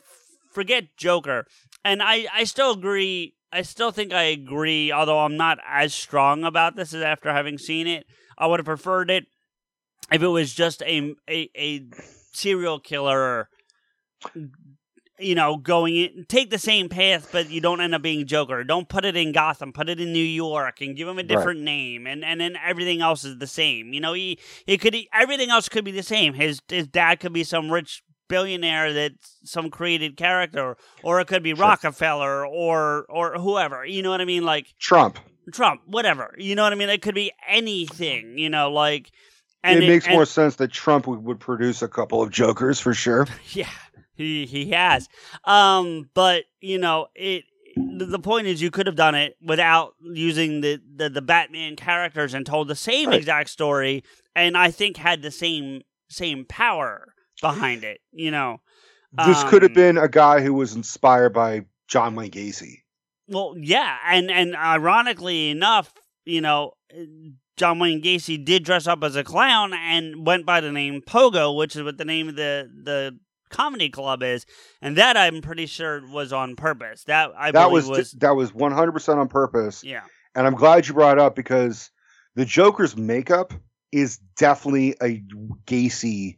forget 0.51 0.97
Joker, 0.97 1.47
and 1.85 2.03
I 2.03 2.27
I 2.33 2.45
still 2.45 2.73
agree. 2.73 3.35
I 3.53 3.63
still 3.63 3.91
think 3.91 4.13
I 4.13 4.25
agree, 4.25 4.93
although 4.93 5.21
I'm 5.21 5.37
not 5.37 5.59
as 5.67 5.95
strong 5.95 6.45
about 6.45 6.77
this 6.77 6.93
as 6.93 7.03
after 7.03 7.33
having 7.33 7.59
seen 7.59 7.87
it. 7.87 8.07
I 8.37 8.47
would 8.47 8.61
have 8.61 8.67
preferred 8.67 9.11
it 9.11 9.27
if 10.13 10.23
it 10.23 10.29
was 10.29 10.55
just 10.55 10.83
a 10.83 11.15
a, 11.29 11.51
a 11.57 11.87
serial 12.33 12.79
killer. 12.81 13.49
You 15.21 15.35
know, 15.35 15.57
going 15.57 15.97
in, 15.97 16.27
take 16.29 16.51
the 16.51 16.59
same 16.59 16.89
path, 16.89 17.31
but 17.33 17.51
you 17.51 17.61
don't 17.61 17.81
end 17.81 17.93
up 17.93 18.03
being 18.03 18.25
Joker. 18.25 18.63
Don't 18.63 18.89
put 18.89 19.05
it 19.05 19.17
in 19.17 19.33
Gotham. 19.33 19.73
Put 19.73 19.89
it 19.89 20.01
in 20.01 20.13
New 20.13 20.21
York 20.21 20.81
and 20.81 20.97
give 20.97 21.09
him 21.09 21.19
a 21.19 21.25
different 21.25 21.61
name, 21.61 22.07
and 22.07 22.25
and 22.25 22.41
then 22.41 22.57
everything 22.65 23.01
else 23.01 23.25
is 23.25 23.39
the 23.39 23.49
same. 23.49 23.93
You 23.93 24.01
know, 24.01 24.13
he 24.13 24.39
he 24.65 24.79
could 24.79 24.97
everything 25.13 25.51
else 25.51 25.69
could 25.69 25.85
be 25.85 25.91
the 25.91 26.05
same. 26.05 26.35
His 26.35 26.61
his 26.69 26.87
dad 26.87 27.19
could 27.19 27.33
be 27.33 27.43
some 27.43 27.69
rich 27.69 28.05
billionaire 28.29 28.93
that's 28.93 29.37
some 29.45 29.71
created 29.71 30.17
character, 30.17 30.77
or 31.03 31.21
it 31.21 31.27
could 31.27 31.43
be 31.43 31.55
Sure. 31.55 31.65
Rockefeller 31.67 32.47
or 32.47 33.07
or 33.09 33.35
whoever. 33.39 33.85
You 33.85 34.03
know 34.03 34.11
what 34.11 34.21
I 34.21 34.25
mean? 34.25 34.45
Like 34.45 34.75
Trump. 34.79 35.19
Trump, 35.53 35.81
whatever. 35.87 36.35
You 36.39 36.55
know 36.55 36.63
what 36.63 36.73
I 36.73 36.77
mean? 36.77 36.91
It 36.91 37.01
could 37.03 37.15
be 37.15 37.33
anything. 37.49 38.37
You 38.39 38.51
know, 38.51 38.71
like 38.71 39.11
and 39.65 39.83
it 39.83 39.89
makes 39.89 40.07
and- 40.07 40.15
more 40.15 40.27
sense 40.27 40.57
that 40.57 40.71
Trump 40.71 41.07
would, 41.07 41.41
produce 41.41 41.83
a 41.83 41.89
couple 41.89 42.23
of 42.23 42.31
Jokers 42.31 42.79
for 42.81 42.95
sure. 42.95 43.27
Yeah, 43.53 43.69
he 44.15 44.47
he 44.47 44.71
has. 44.71 45.09
Um, 45.45 46.11
but 46.15 46.45
you 46.61 46.79
know, 46.79 47.09
it. 47.15 47.45
The 47.77 48.07
the 48.07 48.19
point 48.19 48.49
is, 48.49 48.61
you 48.61 48.73
could 48.73 48.87
have 48.89 48.97
done 48.97 49.15
it 49.15 49.37
without 49.41 49.95
using 50.03 50.63
the, 50.63 50.81
the, 50.97 51.09
the 51.09 51.23
Batman 51.23 51.77
characters 51.77 52.35
and 52.35 52.45
told 52.45 52.67
the 52.67 52.75
same 52.75 53.11
Right. 53.11 53.19
exact 53.19 53.51
story, 53.51 54.03
and 54.35 54.57
I 54.57 54.73
think 54.73 54.97
had 54.97 55.23
the 55.23 55.31
same 55.31 55.83
same 56.09 56.45
power 56.45 57.15
behind 57.41 57.85
it. 57.85 58.01
You 58.13 58.31
know, 58.31 58.61
This 59.27 59.43
could 59.45 59.63
have 59.63 59.71
Um, 59.71 59.75
been 59.75 59.99
a 59.99 60.09
guy 60.09 60.41
who 60.41 60.53
was 60.55 60.75
inspired 60.75 61.33
by 61.33 61.65
John 61.89 62.15
Wayne 62.15 62.31
Gacy. 62.31 62.83
Well, 63.29 63.55
yeah, 63.59 63.97
and 64.07 64.31
and 64.31 64.55
ironically 64.57 65.51
enough, 65.51 65.93
you 66.25 66.41
know, 66.41 66.73
John 67.57 67.79
Wayne 67.79 68.03
Gacy 68.03 68.43
did 68.43 68.65
dress 68.65 68.87
up 68.87 69.03
as 69.03 69.17
a 69.17 69.25
clown 69.25 69.73
and 69.75 70.27
went 70.27 70.47
by 70.47 70.61
the 70.61 70.73
name 70.73 71.03
Pogo, 71.07 71.57
which 71.57 71.75
is 71.77 71.83
what 71.83 71.99
the 71.99 72.05
name 72.05 72.29
of 72.29 72.37
the 72.37 72.71
the 72.85 73.19
comedy 73.51 73.89
club 73.89 74.23
is, 74.23 74.45
and 74.83 74.97
that 74.97 75.17
I'm 75.17 75.41
pretty 75.41 75.67
sure 75.67 76.07
was 76.07 76.33
on 76.33 76.55
purpose. 76.57 77.05
That 77.05 77.31
I 77.37 77.51
that 77.51 77.71
was, 77.71 77.89
was, 77.89 78.13
that 78.13 78.37
was 78.37 78.53
100% 78.53 79.17
on 79.17 79.29
purpose. 79.29 79.83
yeah, 79.83 80.03
And 80.35 80.47
I'm 80.47 80.55
glad 80.55 80.87
you 80.87 80.93
brought 80.93 81.17
it 81.17 81.21
up 81.23 81.35
because 81.35 81.91
the 82.35 82.45
Joker's 82.45 82.95
makeup 82.95 83.55
is 83.91 84.19
definitely 84.37 84.97
a 85.03 85.23
Gacy 85.67 86.37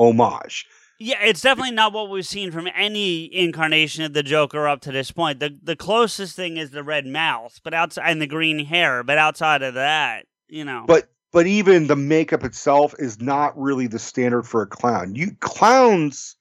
homage. 0.00 0.66
yeah. 0.98 1.22
It's 1.22 1.42
definitely 1.42 1.74
not 1.74 1.92
what 1.92 2.10
we've 2.10 2.26
seen 2.26 2.50
from 2.50 2.68
any 2.74 3.32
incarnation 3.34 4.04
of 4.04 4.12
the 4.12 4.22
Joker 4.22 4.66
up 4.66 4.80
to 4.82 4.92
this 4.92 5.10
point. 5.10 5.40
the 5.40 5.56
The 5.62 5.76
closest 5.76 6.34
thing 6.34 6.56
is 6.56 6.70
the 6.70 6.82
red 6.82 7.06
mouth, 7.06 7.60
but 7.62 7.74
outside 7.74 8.10
and 8.10 8.20
the 8.20 8.26
green 8.26 8.64
hair, 8.64 9.02
but 9.02 9.18
outside 9.18 9.62
of 9.62 9.74
that, 9.74 10.26
you 10.48 10.64
know, 10.64 10.84
But 10.86 11.08
but 11.32 11.46
even 11.46 11.86
the 11.86 11.96
makeup 11.96 12.42
itself 12.42 12.94
is 12.98 13.20
not 13.20 13.56
really 13.56 13.86
the 13.86 13.98
standard 14.00 14.42
for 14.42 14.62
a 14.62 14.66
clown. 14.66 15.14
You 15.14 15.32
clowns 15.40 16.34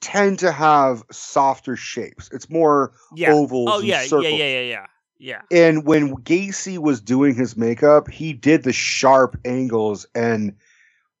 tend 0.00 0.38
to 0.38 0.52
have 0.52 1.02
softer 1.10 1.76
shapes. 1.76 2.30
It's 2.32 2.48
more 2.48 2.92
yeah. 3.14 3.32
ovals 3.32 3.68
Oh 3.70 3.80
yeah, 3.80 4.02
yeah, 4.02 4.20
yeah, 4.20 4.28
yeah, 4.28 4.60
yeah, 4.60 4.86
yeah. 5.18 5.40
And 5.50 5.84
when 5.84 6.14
Gacy 6.18 6.78
was 6.78 7.00
doing 7.00 7.34
his 7.34 7.56
makeup, 7.56 8.08
he 8.08 8.32
did 8.32 8.62
the 8.62 8.72
sharp 8.72 9.36
angles 9.44 10.06
and 10.14 10.54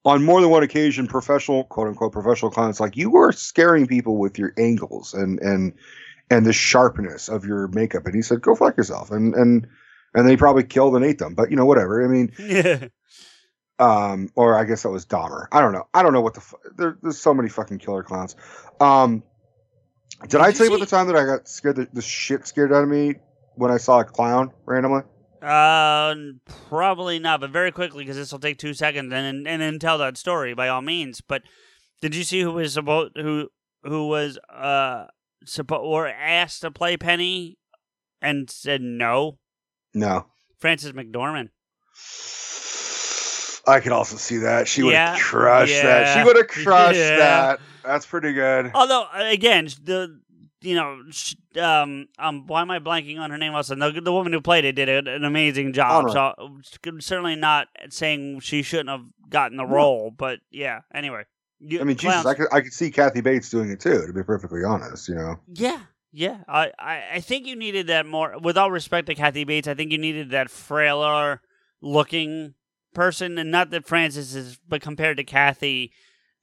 on 0.08 0.24
more 0.24 0.40
than 0.40 0.50
one 0.50 0.62
occasion, 0.62 1.06
professional 1.06 1.64
quote 1.64 1.88
unquote 1.88 2.12
professional 2.12 2.50
clowns 2.50 2.80
like 2.80 2.96
you 2.96 3.10
were 3.10 3.32
scaring 3.32 3.86
people 3.86 4.16
with 4.16 4.38
your 4.38 4.52
angles 4.56 5.14
and 5.14 5.38
and 5.40 5.74
and 6.30 6.44
the 6.44 6.52
sharpness 6.52 7.28
of 7.28 7.44
your 7.44 7.68
makeup. 7.68 8.06
And 8.06 8.14
he 8.14 8.22
said, 8.22 8.40
"Go 8.40 8.54
fuck 8.54 8.76
yourself." 8.76 9.10
And 9.10 9.34
and 9.34 9.66
and 10.14 10.28
they 10.28 10.36
probably 10.36 10.64
killed 10.64 10.96
and 10.96 11.04
ate 11.04 11.18
them. 11.18 11.34
But 11.34 11.50
you 11.50 11.56
know, 11.56 11.66
whatever. 11.66 12.04
I 12.04 12.08
mean, 12.08 12.90
um, 13.78 14.30
or 14.34 14.54
I 14.54 14.64
guess 14.64 14.82
that 14.82 14.90
was 14.90 15.06
Dahmer. 15.06 15.46
I 15.52 15.60
don't 15.60 15.72
know. 15.72 15.86
I 15.92 16.02
don't 16.02 16.12
know 16.12 16.22
what 16.22 16.34
the 16.34 16.40
fu- 16.40 16.56
there, 16.76 16.98
there's 17.02 17.18
so 17.18 17.34
many 17.34 17.48
fucking 17.48 17.78
killer 17.78 18.02
clowns. 18.02 18.34
Um, 18.80 19.22
did, 20.22 20.30
Did 20.30 20.40
I 20.40 20.52
tell 20.52 20.66
you 20.66 20.74
about 20.74 20.84
the 20.84 20.90
time 20.90 21.06
that 21.08 21.16
I 21.16 21.24
got 21.24 21.48
scared 21.48 21.76
the, 21.76 21.88
the 21.92 22.02
shit 22.02 22.46
scared 22.46 22.72
out 22.72 22.82
of 22.82 22.88
me 22.88 23.16
when 23.54 23.70
I 23.70 23.76
saw 23.76 24.00
a 24.00 24.04
clown 24.04 24.52
randomly? 24.64 25.02
Uh, 25.42 26.14
probably 26.68 27.18
not, 27.18 27.40
but 27.40 27.50
very 27.50 27.70
quickly 27.72 28.04
because 28.04 28.16
this 28.16 28.32
will 28.32 28.38
take 28.38 28.58
two 28.58 28.74
seconds, 28.74 29.12
and 29.12 29.46
and 29.46 29.62
then 29.62 29.78
tell 29.78 29.98
that 29.98 30.16
story 30.16 30.54
by 30.54 30.68
all 30.68 30.82
means. 30.82 31.20
But 31.20 31.42
did 32.00 32.14
you 32.14 32.24
see 32.24 32.40
who 32.40 32.52
was 32.52 32.72
supposed 32.74 33.12
who 33.16 33.48
who 33.84 34.08
was 34.08 34.38
uh 34.52 35.06
supposed 35.44 35.84
or 35.84 36.08
asked 36.08 36.62
to 36.62 36.70
play 36.70 36.96
Penny 36.96 37.58
and 38.20 38.50
said 38.50 38.80
no? 38.82 39.38
No. 39.94 40.26
Frances 40.58 40.92
McDormand. 40.92 41.50
I 43.66 43.80
could 43.80 43.92
also 43.92 44.16
see 44.16 44.38
that. 44.38 44.66
She 44.66 44.82
would 44.82 44.94
have 44.94 45.16
Yeah, 45.16 45.22
crushed 45.22 45.82
that. 45.82 46.16
She 46.18 46.24
would 46.24 46.36
have 46.36 46.48
crushed 46.48 46.98
yeah. 46.98 47.16
that. 47.18 47.60
That's 47.84 48.06
pretty 48.06 48.32
good. 48.32 48.70
Although 48.74 49.06
again, 49.14 49.68
the 49.84 50.20
you 50.60 50.74
know 50.74 51.02
sh- 51.10 51.34
um 51.60 52.08
um 52.18 52.46
why 52.46 52.62
am 52.62 52.70
I 52.70 52.78
blanking 52.78 53.18
on 53.18 53.30
her 53.30 53.38
name? 53.38 53.54
Also, 53.54 53.74
the, 53.74 54.00
the 54.00 54.12
woman 54.12 54.32
who 54.32 54.40
played 54.40 54.64
it 54.64 54.72
did 54.72 54.88
a- 54.88 55.14
an 55.14 55.24
amazing 55.24 55.72
job. 55.72 56.06
Honor. 56.06 56.08
So 56.10 56.58
certainly 57.00 57.36
not 57.36 57.68
saying 57.90 58.40
she 58.40 58.62
shouldn't 58.62 58.88
have 58.88 59.04
gotten 59.28 59.56
the 59.56 59.66
role, 59.66 60.10
but 60.10 60.40
yeah. 60.50 60.80
Anyway. 60.94 61.24
You- 61.60 61.80
I 61.80 61.84
mean, 61.84 61.96
Jesus, 61.96 62.24
I 62.24 62.34
could 62.34 62.46
I 62.52 62.60
could 62.60 62.72
see 62.72 62.90
Kathy 62.90 63.20
Bates 63.20 63.50
doing 63.50 63.70
it 63.70 63.80
too. 63.80 64.06
To 64.06 64.12
be 64.12 64.22
perfectly 64.22 64.62
honest, 64.62 65.08
you 65.08 65.16
know. 65.16 65.40
Yeah, 65.52 65.80
yeah. 66.12 66.38
I, 66.46 66.70
I, 66.78 67.02
I 67.14 67.20
think 67.20 67.46
you 67.46 67.56
needed 67.56 67.88
that 67.88 68.06
more. 68.06 68.36
With 68.40 68.56
all 68.56 68.70
respect 68.70 69.08
to 69.08 69.14
Kathy 69.16 69.42
Bates, 69.42 69.66
I 69.66 69.74
think 69.74 69.90
you 69.90 69.98
needed 69.98 70.30
that 70.30 70.50
frailer 70.50 71.40
looking 71.80 72.54
person, 72.94 73.38
and 73.38 73.50
not 73.50 73.70
that 73.70 73.86
Frances 73.86 74.36
is, 74.36 74.58
but 74.68 74.80
compared 74.82 75.16
to 75.16 75.24
Kathy, 75.24 75.92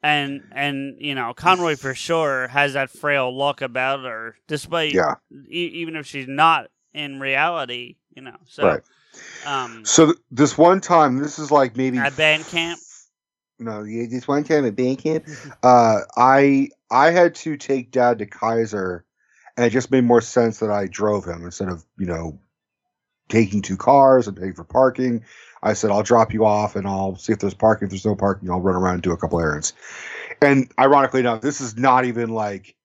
and 0.06 0.44
and 0.52 0.98
you 1.00 1.16
know 1.16 1.34
Conroy 1.34 1.76
for 1.76 1.96
sure 1.96 2.48
has 2.50 2.74
that 2.74 2.90
frail 2.90 3.36
look 3.36 3.62
about 3.62 4.04
her, 4.04 4.38
despite 4.48 4.94
Yeah. 4.94 5.16
e- 5.50 5.72
even 5.74 5.96
if 5.96 6.06
she's 6.06 6.28
not 6.28 6.70
in 6.94 7.20
reality, 7.20 7.98
you 8.16 8.22
know. 8.22 8.38
So, 8.46 8.64
Right. 8.64 8.82
um, 9.46 9.84
So 9.84 10.06
th- 10.08 10.18
this 10.32 10.58
one 10.58 10.80
time, 10.82 11.18
this 11.18 11.40
is 11.40 11.52
like 11.52 11.76
maybe 11.76 11.98
at 11.98 12.16
band 12.16 12.46
camp. 12.46 12.80
No, 13.58 13.84
yeah, 13.84 14.06
this 14.10 14.28
one 14.28 14.44
time 14.44 14.66
at 14.66 14.76
band 14.76 15.00
camp, 15.00 15.26
uh, 15.64 16.02
I 16.18 16.70
I 16.92 17.12
had 17.12 17.36
to 17.36 17.58
take 17.58 17.92
Dad 17.92 18.20
to 18.20 18.26
Kaiser, 18.26 19.06
and 19.58 19.66
it 19.66 19.70
just 19.72 19.92
made 19.92 20.04
more 20.04 20.22
sense 20.22 20.60
that 20.60 20.72
I 20.72 20.88
drove 20.88 21.26
him 21.26 21.44
instead 21.46 21.70
of 21.70 21.84
you 21.98 22.06
know 22.06 22.40
taking 23.30 23.62
two 23.62 23.78
cars 23.78 24.28
and 24.28 24.38
paying 24.38 24.54
for 24.54 24.64
parking. 24.66 25.24
I 25.66 25.74
said 25.74 25.92
I'll 25.92 26.04
drop 26.04 26.32
you 26.32 26.46
off 26.46 26.76
and 26.76 26.88
I'll 26.88 27.18
see 27.18 27.34
if 27.34 27.40
there's 27.40 27.56
parking. 27.56 27.88
If 27.88 27.90
there's 27.90 28.06
no 28.06 28.16
parking, 28.16 28.50
I'll 28.50 28.62
run 28.62 28.76
around 28.76 28.94
and 28.94 29.04
do 29.04 29.12
a 29.12 29.18
couple 29.18 29.42
errands. 29.42 29.74
And 30.42 30.72
ironically 30.80 31.22
enough, 31.22 31.42
this 31.42 31.60
is 31.60 31.76
not 31.76 32.06
even 32.06 32.30
like 32.30 32.76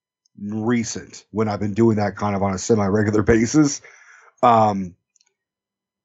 recent 0.41 1.27
when 1.31 1.49
I've 1.49 1.61
been 1.61 1.75
doing 1.75 1.97
that 1.99 2.17
kind 2.17 2.35
of 2.35 2.43
on 2.43 2.55
a 2.55 2.59
semi 2.59 2.87
regular 2.87 3.23
basis. 3.25 3.83
Um, 4.43 4.97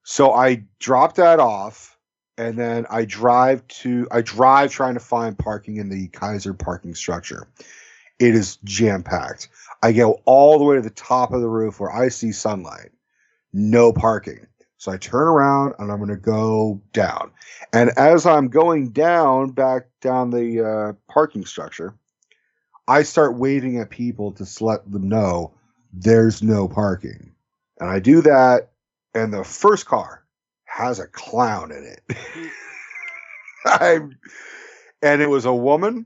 so 0.04 0.34
I 0.34 0.66
drop 0.80 1.16
that 1.16 1.40
off 1.40 1.98
and 2.38 2.60
then 2.60 2.86
I 2.90 3.06
drive 3.06 3.66
to 3.68 4.08
I 4.12 4.22
drive 4.22 4.72
trying 4.72 4.96
to 4.96 5.00
find 5.00 5.38
parking 5.38 5.78
in 5.78 5.90
the 5.90 6.10
Kaiser 6.10 6.54
parking 6.54 6.94
structure. 6.94 7.48
It 8.20 8.36
is 8.36 8.58
jam 8.64 9.04
packed. 9.04 9.50
I 9.82 9.94
go 9.94 10.22
all 10.26 10.58
the 10.58 10.66
way 10.66 10.76
to 10.76 10.82
the 10.82 10.90
top 10.90 11.32
of 11.32 11.42
the 11.42 11.48
roof 11.48 11.80
where 11.80 11.92
I 11.92 12.10
see 12.10 12.32
sunlight. 12.32 12.92
No 13.54 13.94
parking. 13.94 14.48
So 14.78 14.92
I 14.92 14.98
turn 14.98 15.28
around 15.28 15.74
and 15.80 15.92
I'm 15.92 15.98
going 15.98 16.10
to 16.10 16.18
go 16.18 16.82
down. 16.94 17.32
And 17.74 17.92
as 17.98 18.26
I'm 18.26 18.50
going 18.50 18.90
down 18.90 19.52
back 19.52 19.88
down 20.02 20.30
the 20.30 20.66
uh, 20.66 20.94
parking 21.12 21.46
structure, 21.46 21.96
I 22.88 23.04
start 23.04 23.38
waving 23.38 23.80
at 23.80 23.90
people 23.90 24.32
to 24.34 24.64
let 24.64 24.90
them 24.92 25.10
know 25.10 25.54
there's 25.92 26.44
no 26.44 26.68
parking. 26.68 27.34
And 27.80 27.90
I 27.90 28.00
do 28.00 28.22
that, 28.22 28.72
and 29.14 29.34
the 29.34 29.44
first 29.44 29.86
car 29.86 30.24
has 30.66 31.00
a 31.00 31.08
clown 31.08 31.72
in 31.72 31.84
it. 31.84 32.18
I, 33.66 34.00
and 35.02 35.22
it 35.22 35.30
was 35.30 35.46
a 35.46 35.54
woman, 35.54 36.06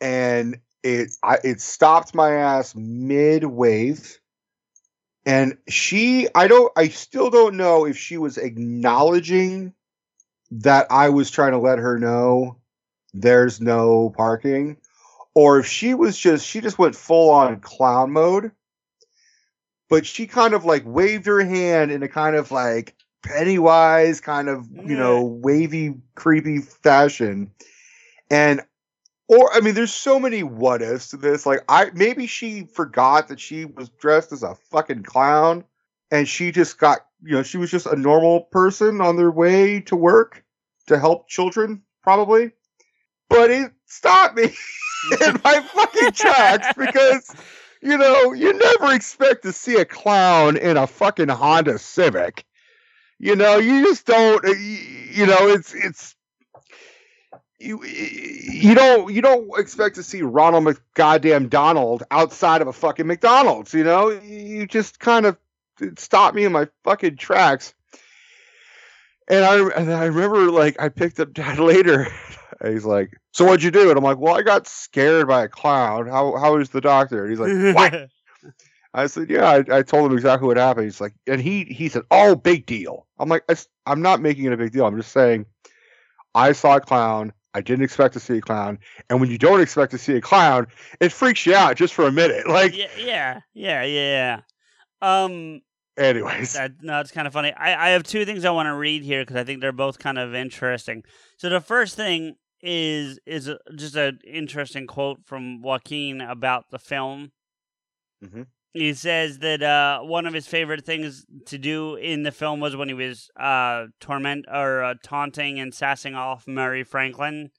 and 0.00 0.58
it 0.82 1.10
I, 1.22 1.38
it 1.44 1.60
stopped 1.60 2.14
my 2.14 2.32
ass 2.32 2.74
mid 2.74 3.44
wave. 3.44 4.18
And 5.26 5.58
she, 5.68 6.28
I 6.36 6.46
don't, 6.46 6.72
I 6.76 6.88
still 6.88 7.30
don't 7.30 7.56
know 7.56 7.84
if 7.84 7.98
she 7.98 8.16
was 8.16 8.38
acknowledging 8.38 9.74
that 10.52 10.86
I 10.88 11.08
was 11.08 11.32
trying 11.32 11.50
to 11.50 11.58
let 11.58 11.80
her 11.80 11.98
know 11.98 12.58
there's 13.12 13.60
no 13.60 14.14
parking, 14.16 14.76
or 15.34 15.58
if 15.58 15.66
she 15.66 15.94
was 15.94 16.16
just, 16.16 16.46
she 16.46 16.60
just 16.60 16.78
went 16.78 16.94
full 16.94 17.30
on 17.30 17.60
clown 17.60 18.12
mode. 18.12 18.52
But 19.88 20.06
she 20.06 20.26
kind 20.26 20.54
of 20.54 20.64
like 20.64 20.84
waved 20.86 21.26
her 21.26 21.44
hand 21.44 21.90
in 21.90 22.02
a 22.02 22.08
kind 22.08 22.36
of 22.36 22.52
like 22.52 22.94
Pennywise 23.24 24.20
kind 24.20 24.48
of, 24.48 24.68
you 24.70 24.96
know, 24.96 25.24
wavy, 25.24 25.94
creepy 26.14 26.60
fashion. 26.60 27.50
And 28.30 28.60
or 29.28 29.52
I 29.52 29.60
mean, 29.60 29.74
there's 29.74 29.94
so 29.94 30.18
many 30.18 30.42
what 30.42 30.82
ifs 30.82 31.08
to 31.08 31.16
this. 31.16 31.46
Like 31.46 31.64
I 31.68 31.90
maybe 31.94 32.26
she 32.26 32.64
forgot 32.64 33.28
that 33.28 33.40
she 33.40 33.64
was 33.64 33.88
dressed 33.88 34.32
as 34.32 34.42
a 34.42 34.54
fucking 34.70 35.02
clown 35.02 35.64
and 36.10 36.28
she 36.28 36.52
just 36.52 36.78
got 36.78 37.00
you 37.22 37.32
know, 37.32 37.42
she 37.42 37.58
was 37.58 37.70
just 37.70 37.86
a 37.86 37.96
normal 37.96 38.42
person 38.42 39.00
on 39.00 39.16
their 39.16 39.30
way 39.30 39.80
to 39.80 39.96
work 39.96 40.44
to 40.86 40.98
help 40.98 41.28
children, 41.28 41.82
probably. 42.02 42.52
But 43.28 43.50
it 43.50 43.72
stopped 43.86 44.36
me 44.36 44.44
in 45.26 45.40
my 45.42 45.60
fucking 45.60 46.12
tracks 46.12 46.68
because 46.76 47.34
you 47.82 47.96
know, 47.96 48.32
you 48.32 48.52
never 48.52 48.92
expect 48.92 49.42
to 49.42 49.52
see 49.52 49.76
a 49.76 49.84
clown 49.84 50.56
in 50.56 50.76
a 50.76 50.86
fucking 50.86 51.28
Honda 51.28 51.78
Civic. 51.78 52.44
You 53.18 53.36
know, 53.36 53.58
you 53.58 53.84
just 53.84 54.06
don't. 54.06 54.44
You 54.44 55.26
know, 55.26 55.48
it's 55.48 55.72
it's 55.72 56.15
you 57.58 57.82
you 57.84 58.74
don't 58.74 59.12
you 59.12 59.22
don't 59.22 59.48
expect 59.58 59.94
to 59.96 60.02
see 60.02 60.22
Ronald 60.22 60.64
McGoddamn 60.64 61.48
Donald 61.48 62.02
outside 62.10 62.60
of 62.62 62.68
a 62.68 62.72
fucking 62.72 63.06
McDonald's. 63.06 63.72
You 63.72 63.84
know, 63.84 64.10
you 64.10 64.66
just 64.66 65.00
kind 65.00 65.26
of 65.26 65.36
stopped 65.96 66.34
me 66.34 66.44
in 66.44 66.52
my 66.52 66.68
fucking 66.84 67.16
tracks. 67.16 67.74
And 69.28 69.44
I 69.44 69.68
and 69.70 69.92
I 69.92 70.04
remember 70.04 70.50
like 70.50 70.80
I 70.80 70.88
picked 70.88 71.18
up 71.18 71.32
Dad 71.32 71.58
later. 71.72 72.06
He's 72.64 72.84
like, 72.84 73.18
"So 73.32 73.44
what'd 73.44 73.62
you 73.62 73.70
do?" 73.70 73.88
And 73.88 73.98
I'm 73.98 74.04
like, 74.04 74.18
"Well, 74.18 74.34
I 74.36 74.42
got 74.42 74.66
scared 74.66 75.26
by 75.26 75.44
a 75.44 75.48
clown. 75.48 76.06
How 76.06 76.36
how 76.36 76.56
was 76.56 76.70
the 76.70 76.80
doctor?" 76.80 77.24
And 77.24 77.30
he's 77.30 77.40
like, 77.40 77.74
"What?" 77.92 78.08
I 78.94 79.06
said, 79.06 79.28
"Yeah." 79.28 79.44
I, 79.48 79.78
I 79.78 79.82
told 79.82 80.10
him 80.10 80.16
exactly 80.16 80.46
what 80.46 80.56
happened. 80.56 80.84
He's 80.84 81.00
like, 81.00 81.14
and 81.26 81.40
he 81.40 81.64
he 81.64 81.88
said, 81.88 82.02
"Oh, 82.10 82.36
big 82.36 82.66
deal." 82.66 83.06
I'm 83.18 83.28
like, 83.28 83.44
"I- 83.48 83.56
"I'm 83.90 84.00
not 84.02 84.20
making 84.20 84.44
it 84.44 84.52
a 84.52 84.56
big 84.56 84.72
deal. 84.72 84.86
I'm 84.86 84.96
just 84.96 85.12
saying, 85.12 85.46
I 86.34 86.52
saw 86.52 86.76
a 86.76 86.80
clown. 86.80 87.32
I 87.56 87.62
didn't 87.62 87.84
expect 87.84 88.12
to 88.12 88.20
see 88.20 88.36
a 88.36 88.40
clown. 88.42 88.78
And 89.08 89.18
when 89.18 89.30
you 89.30 89.38
don't 89.38 89.62
expect 89.62 89.90
to 89.92 89.98
see 89.98 90.12
a 90.12 90.20
clown, 90.20 90.66
it 91.00 91.10
freaks 91.10 91.46
you 91.46 91.54
out 91.54 91.74
just 91.76 91.94
for 91.94 92.06
a 92.06 92.12
minute. 92.12 92.46
Like, 92.56 92.76
yeah, 92.76 92.88
yeah, 92.98 93.40
yeah, 93.54 93.82
yeah. 93.82 94.40
Um, 95.00 95.62
anyways, 95.96 96.52
that, 96.52 96.72
no, 96.82 97.00
it's 97.00 97.10
kind 97.10 97.26
of 97.26 97.32
funny. 97.32 97.54
I, 97.54 97.86
I 97.86 97.90
have 97.90 98.02
two 98.02 98.26
things 98.26 98.44
I 98.44 98.50
want 98.50 98.66
to 98.66 98.74
read 98.74 99.02
here 99.02 99.22
because 99.22 99.36
I 99.36 99.44
think 99.44 99.62
they're 99.62 99.72
both 99.72 99.98
kind 99.98 100.18
of 100.18 100.34
interesting. 100.34 101.02
So 101.38 101.48
the 101.48 101.60
first 101.62 101.96
thing 101.96 102.34
is 102.60 103.18
is 103.26 103.50
just 103.74 103.96
an 103.96 104.18
interesting 104.26 104.86
quote 104.86 105.20
from 105.24 105.62
Joaquin 105.62 106.20
about 106.20 106.70
the 106.70 106.78
film. 106.78 107.32
Mhm. 108.22 108.46
He 108.72 108.92
says 108.92 109.38
that 109.38 109.62
uh, 109.62 110.00
one 110.00 110.26
of 110.26 110.34
his 110.34 110.46
favorite 110.46 110.84
things 110.84 111.24
to 111.46 111.56
do 111.56 111.94
in 111.94 112.24
the 112.24 112.32
film 112.32 112.60
was 112.60 112.76
when 112.76 112.88
he 112.88 112.94
was 112.94 113.30
uh, 113.38 113.86
torment 114.00 114.44
or 114.52 114.82
uh, 114.82 114.94
taunting 115.02 115.58
and 115.58 115.72
sassing 115.72 116.14
off 116.14 116.46
Murray 116.46 116.84
Franklin. 116.84 117.50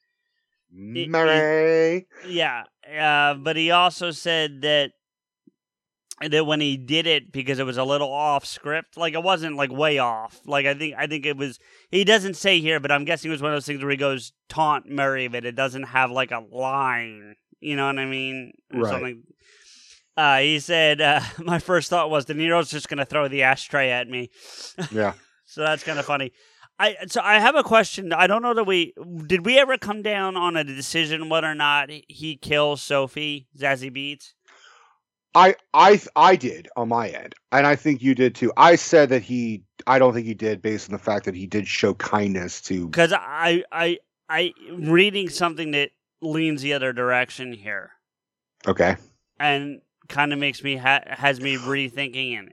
Murray. 0.70 2.06
Yeah, 2.26 2.64
uh, 2.98 3.34
but 3.34 3.56
he 3.56 3.70
also 3.70 4.10
said 4.10 4.62
that 4.62 4.92
that 6.20 6.46
when 6.46 6.60
he 6.60 6.76
did 6.76 7.06
it 7.06 7.30
because 7.30 7.58
it 7.58 7.66
was 7.66 7.76
a 7.76 7.84
little 7.84 8.12
off 8.12 8.44
script, 8.44 8.96
like 8.96 9.14
it 9.14 9.22
wasn't 9.22 9.56
like 9.56 9.70
way 9.70 9.98
off. 9.98 10.40
Like 10.44 10.66
I 10.66 10.74
think 10.74 10.94
I 10.98 11.06
think 11.06 11.26
it 11.26 11.36
was. 11.36 11.58
He 11.90 12.04
doesn't 12.04 12.34
say 12.34 12.60
here, 12.60 12.80
but 12.80 12.92
I'm 12.92 13.04
guessing 13.04 13.30
it 13.30 13.32
was 13.32 13.42
one 13.42 13.52
of 13.52 13.56
those 13.56 13.66
things 13.66 13.82
where 13.82 13.90
he 13.90 13.96
goes 13.96 14.32
taunt 14.48 14.88
Murray, 14.88 15.28
but 15.28 15.44
it 15.44 15.54
doesn't 15.54 15.84
have 15.84 16.10
like 16.10 16.30
a 16.30 16.44
line. 16.50 17.36
You 17.60 17.76
know 17.76 17.86
what 17.86 17.98
I 17.98 18.04
mean? 18.04 18.52
Or 18.72 18.80
Right. 18.80 18.90
Something. 18.90 19.22
Uh, 20.18 20.38
he 20.40 20.58
said, 20.58 21.00
uh, 21.00 21.20
"My 21.38 21.60
first 21.60 21.88
thought 21.90 22.10
was 22.10 22.24
De 22.24 22.34
Niro's 22.34 22.70
just 22.70 22.88
going 22.88 22.98
to 22.98 23.04
throw 23.04 23.28
the 23.28 23.44
ashtray 23.44 23.90
at 23.90 24.08
me." 24.08 24.30
Yeah. 24.90 25.12
So 25.46 25.62
that's 25.62 25.84
kind 25.84 25.98
of 25.98 26.04
funny. 26.04 26.32
I 26.78 26.96
so 27.06 27.20
I 27.22 27.38
have 27.40 27.54
a 27.56 27.62
question. 27.62 28.12
I 28.12 28.26
don't 28.26 28.42
know 28.42 28.54
that 28.54 28.64
we 28.64 28.94
did 29.26 29.46
we 29.46 29.58
ever 29.58 29.78
come 29.78 30.02
down 30.02 30.36
on 30.36 30.56
a 30.56 30.64
decision 30.64 31.28
whether 31.28 31.46
or 31.50 31.54
not 31.54 31.88
he 32.08 32.36
kills 32.36 32.82
Sophie 32.82 33.48
Zazie 33.58 33.90
Beetz. 33.90 34.32
I 35.34 35.54
I 35.72 36.00
I 36.16 36.36
did 36.36 36.68
on 36.76 36.88
my 36.88 37.08
end, 37.08 37.34
and 37.52 37.66
I 37.66 37.76
think 37.76 38.02
you 38.02 38.14
did 38.14 38.34
too. 38.34 38.52
I 38.56 38.76
said 38.76 39.08
that 39.10 39.22
he. 39.22 39.62
I 39.86 39.98
don't 39.98 40.12
think 40.14 40.26
he 40.26 40.34
did, 40.34 40.60
based 40.62 40.88
on 40.88 40.92
the 40.92 41.02
fact 41.02 41.24
that 41.26 41.34
he 41.34 41.46
did 41.46 41.66
show 41.68 41.94
kindness 41.94 42.60
to. 42.62 42.86
because 42.88 43.12
I 43.12 43.62
I 43.72 43.98
I 44.28 44.52
reading 44.72 45.28
something 45.30 45.70
that 45.72 45.90
leans 46.22 46.60
the 46.62 46.72
other 46.74 46.92
direction 46.92 47.52
here, 47.52 47.90
Okay. 48.66 48.96
and 49.40 49.80
kind 50.08 50.32
of 50.32 50.38
makes 50.38 50.62
me 50.62 50.76
ha- 50.76 51.02
has 51.06 51.40
me 51.40 51.56
rethinking 51.56 52.46
it. 52.48 52.52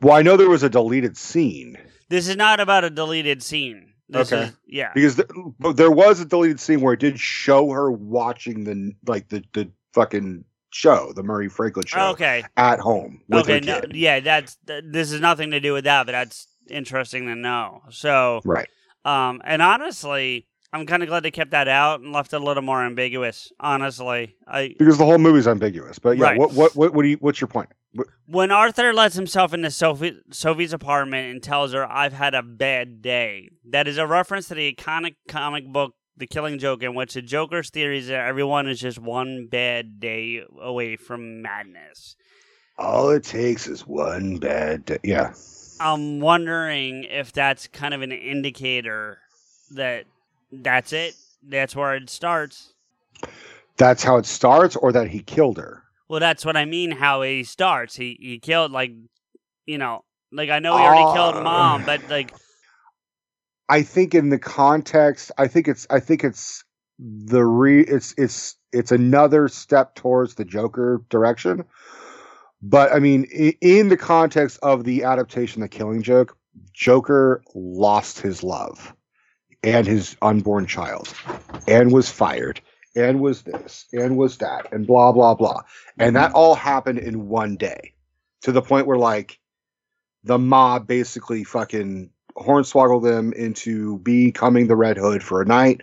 Well, 0.00 0.14
I 0.14 0.22
know 0.22 0.36
there 0.36 0.50
was 0.50 0.62
a 0.62 0.68
deleted 0.70 1.16
scene 1.16 1.76
This 2.10 2.28
is 2.28 2.36
not 2.36 2.60
about 2.60 2.84
a 2.84 2.90
deleted 2.90 3.42
scene. 3.42 3.92
This 4.08 4.32
Okay. 4.32 4.44
is 4.48 4.52
yeah. 4.66 4.90
because 4.94 5.16
th- 5.16 5.28
there 5.76 5.90
was 5.90 6.20
a 6.20 6.24
deleted 6.26 6.60
scene 6.60 6.80
where 6.80 6.92
it 6.94 7.00
did 7.00 7.18
show 7.18 7.70
her 7.70 7.90
watching 7.90 8.64
the 8.64 8.92
like 9.06 9.28
the 9.28 9.42
the 9.54 9.70
fucking 9.94 10.44
show, 10.70 11.12
the 11.14 11.22
Murray 11.22 11.48
Franklin 11.48 11.86
show, 11.86 12.08
Okay. 12.10 12.44
at 12.56 12.80
home 12.80 13.22
Okay. 13.32 13.60
No, 13.60 13.80
yeah. 13.92 14.20
That's 14.20 14.56
th- 14.66 14.84
this 14.86 15.12
is 15.12 15.20
nothing 15.20 15.52
to 15.52 15.60
do 15.60 15.72
with 15.72 15.84
that, 15.84 16.04
but 16.06 16.12
that's 16.12 16.48
interesting 16.68 17.26
to 17.26 17.34
know. 17.34 17.82
So 17.90 18.40
Right. 18.44 18.68
Um, 19.06 19.40
and 19.44 19.62
honestly, 19.62 20.46
I'm 20.74 20.86
kind 20.86 21.04
of 21.04 21.08
glad 21.08 21.22
they 21.22 21.30
kept 21.30 21.52
that 21.52 21.68
out 21.68 22.00
and 22.00 22.12
left 22.12 22.32
it 22.32 22.40
a 22.40 22.44
little 22.44 22.62
more 22.62 22.84
ambiguous. 22.84 23.52
Honestly, 23.60 24.34
I 24.48 24.74
Because 24.76 24.98
the 24.98 25.04
whole 25.04 25.18
movie's 25.18 25.46
ambiguous. 25.46 26.00
But 26.00 26.18
yeah, 26.18 26.24
Right. 26.24 26.38
what 26.38 26.52
what 26.52 26.74
what 26.74 26.92
what 26.92 27.02
do 27.02 27.08
you 27.10 27.16
what's 27.20 27.40
your 27.40 27.48
point? 27.48 27.68
What- 27.92 28.08
when 28.26 28.50
Arthur 28.50 28.92
lets 28.92 29.14
himself 29.14 29.54
into 29.54 29.70
Sophie, 29.70 30.18
Sophie's 30.32 30.72
apartment 30.72 31.30
and 31.32 31.40
tells 31.42 31.72
her, 31.72 31.90
"I've 31.90 32.12
had 32.12 32.34
a 32.34 32.42
bad 32.42 33.02
day," 33.02 33.50
that 33.70 33.86
is 33.86 33.98
a 33.98 34.06
reference 34.06 34.48
to 34.48 34.54
the 34.54 34.74
iconic 34.74 35.14
comic 35.28 35.66
book 35.68 35.94
the 36.16 36.26
Killing 36.26 36.58
Joke, 36.58 36.82
in 36.82 36.94
which 36.94 37.14
the 37.14 37.22
Joker's 37.22 37.70
theory 37.70 37.98
is 37.98 38.08
that 38.08 38.26
everyone 38.26 38.68
is 38.68 38.80
just 38.80 38.98
one 38.98 39.46
bad 39.50 40.00
day 40.00 40.42
away 40.60 40.96
from 40.96 41.40
madness. 41.42 42.16
All 42.78 43.10
it 43.10 43.22
takes 43.24 43.66
is 43.68 43.86
one 43.86 44.38
bad 44.38 44.84
day. 44.84 44.98
Yeah. 45.04 45.32
I'm 45.80 46.20
wondering 46.20 47.04
if 47.04 47.32
that's 47.32 47.66
kind 47.68 47.94
of 47.94 48.02
an 48.02 48.12
indicator 48.12 49.18
that 49.72 50.04
that's 50.52 50.92
it. 50.92 51.14
That's 51.42 51.76
where 51.76 51.94
it 51.94 52.08
starts. 52.10 52.74
That's 53.76 54.02
how 54.02 54.16
it 54.16 54.26
starts, 54.26 54.76
or 54.76 54.92
that 54.92 55.08
he 55.08 55.20
killed 55.20 55.58
her. 55.58 55.82
Well, 56.08 56.20
that's 56.20 56.44
what 56.44 56.56
I 56.56 56.64
mean. 56.64 56.92
How 56.92 57.22
he 57.22 57.44
starts, 57.44 57.96
he 57.96 58.16
he 58.20 58.38
killed 58.38 58.72
like, 58.72 58.92
you 59.66 59.78
know, 59.78 60.04
like 60.32 60.50
I 60.50 60.58
know 60.58 60.76
he 60.76 60.84
already 60.84 61.02
Uh, 61.02 61.14
killed 61.14 61.42
mom, 61.42 61.84
but 61.84 62.08
like, 62.08 62.32
I 63.68 63.82
think 63.82 64.14
in 64.14 64.28
the 64.28 64.38
context, 64.38 65.32
I 65.38 65.48
think 65.48 65.68
it's 65.68 65.86
I 65.90 66.00
think 66.00 66.24
it's 66.24 66.64
the 66.98 67.44
re 67.44 67.82
it's 67.82 68.14
it's 68.16 68.56
it's 68.72 68.92
another 68.92 69.48
step 69.48 69.94
towards 69.94 70.34
the 70.34 70.44
Joker 70.44 71.02
direction. 71.08 71.64
But 72.62 72.92
I 72.92 72.98
mean, 72.98 73.24
in, 73.24 73.54
in 73.60 73.88
the 73.88 73.96
context 73.96 74.58
of 74.62 74.84
the 74.84 75.04
adaptation, 75.04 75.60
the 75.62 75.68
Killing 75.68 76.02
Joke, 76.02 76.36
Joker 76.72 77.42
lost 77.54 78.20
his 78.20 78.42
love 78.42 78.94
and 79.64 79.86
his 79.86 80.16
unborn 80.22 80.66
child, 80.66 81.12
and 81.66 81.92
was 81.92 82.10
fired, 82.10 82.60
and 82.94 83.20
was 83.20 83.42
this, 83.42 83.86
and 83.92 84.16
was 84.16 84.38
that, 84.38 84.72
and 84.72 84.86
blah 84.86 85.10
blah 85.12 85.34
blah, 85.34 85.62
and 85.98 86.14
that 86.16 86.28
mm-hmm. 86.28 86.36
all 86.36 86.54
happened 86.54 86.98
in 86.98 87.28
one 87.28 87.56
day, 87.56 87.94
to 88.42 88.52
the 88.52 88.62
point 88.62 88.86
where 88.86 88.98
like 88.98 89.38
the 90.22 90.38
mob 90.38 90.86
basically 90.86 91.44
fucking 91.44 92.10
hornswoggle 92.36 93.02
them 93.02 93.32
into 93.32 93.98
becoming 93.98 94.66
the 94.66 94.76
Red 94.76 94.96
Hood 94.96 95.22
for 95.22 95.40
a 95.40 95.46
night. 95.46 95.82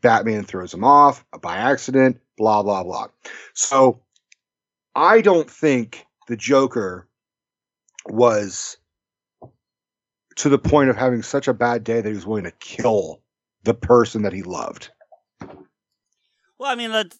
Batman 0.00 0.44
throws 0.44 0.72
him 0.72 0.84
off 0.84 1.24
by 1.42 1.56
accident, 1.56 2.20
blah, 2.38 2.62
blah, 2.62 2.82
blah. 2.82 3.08
So 3.52 4.00
I 4.94 5.20
don't 5.20 5.50
think 5.50 6.06
the 6.26 6.36
Joker 6.36 7.06
was 8.06 8.78
to 10.36 10.48
the 10.48 10.58
point 10.58 10.88
of 10.88 10.96
having 10.96 11.22
such 11.22 11.48
a 11.48 11.54
bad 11.54 11.84
day 11.84 12.00
that 12.00 12.08
he 12.08 12.14
was 12.14 12.26
willing 12.26 12.44
to 12.44 12.52
kill 12.52 13.19
the 13.64 13.74
person 13.74 14.22
that 14.22 14.32
he 14.32 14.42
loved. 14.42 14.90
well, 16.58 16.70
I 16.70 16.74
mean, 16.74 16.92
let's. 16.92 17.18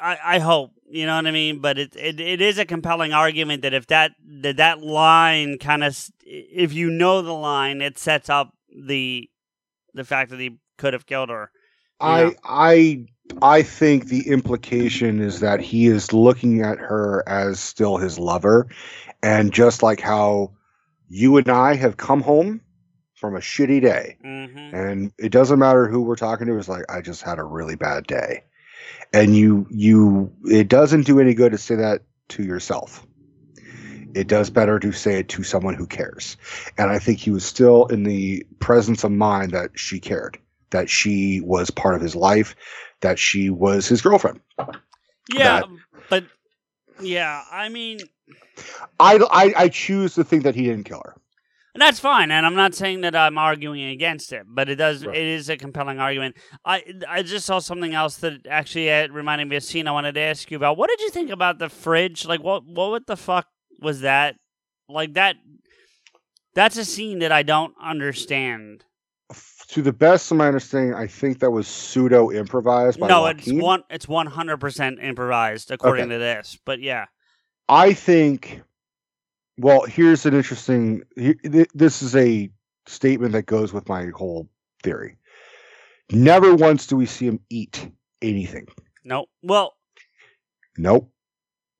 I, 0.00 0.18
I 0.24 0.38
hope 0.40 0.72
you 0.88 1.06
know 1.06 1.16
what 1.16 1.26
I 1.26 1.30
mean, 1.30 1.60
but 1.60 1.78
it, 1.78 1.96
it 1.96 2.20
it 2.20 2.40
is 2.40 2.58
a 2.58 2.64
compelling 2.64 3.12
argument 3.12 3.62
that 3.62 3.74
if 3.74 3.86
that 3.88 4.12
that 4.42 4.58
that 4.58 4.80
line 4.80 5.58
kind 5.58 5.82
of 5.82 5.98
if 6.24 6.72
you 6.72 6.90
know 6.90 7.22
the 7.22 7.32
line, 7.32 7.80
it 7.80 7.98
sets 7.98 8.28
up 8.28 8.54
the 8.68 9.28
the 9.94 10.04
fact 10.04 10.30
that 10.30 10.40
he 10.40 10.58
could 10.78 10.92
have 10.92 11.06
killed 11.06 11.30
her. 11.30 11.50
I 12.00 12.34
I 12.44 13.06
I 13.42 13.62
think 13.62 14.06
the 14.06 14.28
implication 14.28 15.20
is 15.20 15.40
that 15.40 15.60
he 15.60 15.86
is 15.86 16.12
looking 16.12 16.60
at 16.62 16.78
her 16.78 17.24
as 17.26 17.60
still 17.60 17.96
his 17.96 18.18
lover, 18.18 18.68
and 19.22 19.52
just 19.52 19.82
like 19.82 20.00
how 20.00 20.52
you 21.08 21.36
and 21.38 21.48
I 21.48 21.74
have 21.74 21.96
come 21.96 22.20
home 22.20 22.60
from 23.24 23.36
a 23.36 23.40
shitty 23.40 23.80
day, 23.80 24.18
hmm 24.22 24.76
and 24.76 25.12
it 25.18 25.30
doesn't 25.32 25.58
matter 25.58 25.86
who 25.88 26.02
we're 26.02 26.14
talking 26.14 26.46
to. 26.46 26.58
It's 26.58 26.68
like 26.68 26.84
I 26.90 27.00
just 27.00 27.22
had 27.22 27.38
a 27.38 27.42
really 27.42 27.74
bad 27.74 28.06
day, 28.06 28.44
and 29.14 29.34
you 29.34 29.66
you 29.70 30.30
it 30.44 30.68
doesn't 30.68 31.06
do 31.06 31.20
any 31.20 31.32
good 31.32 31.52
to 31.52 31.58
say 31.58 31.76
that 31.76 32.02
to 32.30 32.42
yourself. 32.42 33.06
It 34.14 34.26
does 34.26 34.50
better 34.50 34.78
to 34.78 34.92
say 34.92 35.20
it 35.20 35.30
to 35.30 35.42
someone 35.42 35.72
who 35.72 35.86
cares, 35.86 36.36
and 36.76 36.90
I 36.90 36.98
think 36.98 37.18
he 37.18 37.30
was 37.30 37.46
still 37.46 37.86
in 37.86 38.02
the 38.02 38.44
presence 38.58 39.04
of 39.04 39.10
mind 39.10 39.52
that 39.52 39.70
she 39.74 40.00
cared, 40.00 40.36
that 40.68 40.90
she 40.90 41.40
was 41.40 41.70
part 41.70 41.94
of 41.94 42.02
his 42.02 42.14
life, 42.14 42.54
that 43.00 43.18
she 43.18 43.48
was 43.48 43.88
his 43.88 44.02
girlfriend. 44.02 44.40
Yeah, 45.30 45.60
That- 45.60 45.68
but 46.10 46.24
yeah, 47.00 47.42
I 47.50 47.70
mean, 47.70 48.00
I, 49.00 49.16
I 49.30 49.54
I 49.64 49.68
choose 49.70 50.14
to 50.16 50.24
think 50.24 50.42
that 50.42 50.54
he 50.54 50.64
didn't 50.64 50.84
kill 50.84 51.00
her. 51.02 51.16
And 51.74 51.82
that's 51.82 51.98
fine, 51.98 52.30
and 52.30 52.46
I'm 52.46 52.54
not 52.54 52.72
saying 52.72 53.00
that 53.00 53.16
I'm 53.16 53.36
arguing 53.36 53.88
against 53.88 54.32
it, 54.32 54.44
but 54.46 54.68
it 54.68 54.76
does. 54.76 55.04
Right. 55.04 55.16
It 55.16 55.26
is 55.26 55.50
a 55.50 55.56
compelling 55.56 55.98
argument. 55.98 56.36
I 56.64 56.84
I 57.08 57.24
just 57.24 57.44
saw 57.46 57.58
something 57.58 57.94
else 57.94 58.18
that 58.18 58.46
actually 58.48 58.92
uh, 58.92 59.08
reminded 59.08 59.48
me 59.48 59.56
of 59.56 59.64
a 59.64 59.66
scene 59.66 59.88
I 59.88 59.90
wanted 59.90 60.14
to 60.14 60.20
ask 60.20 60.48
you 60.52 60.56
about. 60.56 60.76
What 60.76 60.88
did 60.88 61.00
you 61.00 61.10
think 61.10 61.30
about 61.30 61.58
the 61.58 61.68
fridge? 61.68 62.26
Like, 62.26 62.44
what 62.44 62.64
what 62.64 62.90
what 62.90 63.06
the 63.08 63.16
fuck 63.16 63.48
was 63.80 64.02
that? 64.02 64.36
Like 64.88 65.14
that. 65.14 65.34
That's 66.54 66.76
a 66.76 66.84
scene 66.84 67.18
that 67.18 67.32
I 67.32 67.42
don't 67.42 67.74
understand. 67.82 68.84
To 69.70 69.82
the 69.82 69.92
best 69.92 70.30
of 70.30 70.36
my 70.36 70.46
understanding, 70.46 70.94
I 70.94 71.08
think 71.08 71.40
that 71.40 71.50
was 71.50 71.66
pseudo 71.66 72.30
improvised 72.30 73.00
no, 73.00 73.26
it's 73.26 73.50
one. 73.50 73.82
It's 73.90 74.06
one 74.06 74.28
hundred 74.28 74.58
percent 74.58 75.00
improvised, 75.02 75.72
according 75.72 76.10
to 76.10 76.18
this. 76.18 76.56
But 76.64 76.80
yeah, 76.80 77.06
I 77.68 77.94
think. 77.94 78.62
Well, 79.56 79.82
here's 79.84 80.26
an 80.26 80.34
interesting. 80.34 81.02
This 81.14 82.02
is 82.02 82.16
a 82.16 82.50
statement 82.86 83.32
that 83.32 83.46
goes 83.46 83.72
with 83.72 83.88
my 83.88 84.08
whole 84.14 84.48
theory. 84.82 85.16
Never 86.10 86.54
once 86.54 86.86
do 86.86 86.96
we 86.96 87.06
see 87.06 87.26
him 87.26 87.40
eat 87.48 87.88
anything. 88.20 88.66
no. 89.04 89.26
Well, 89.42 89.74
Nope. 90.76 91.10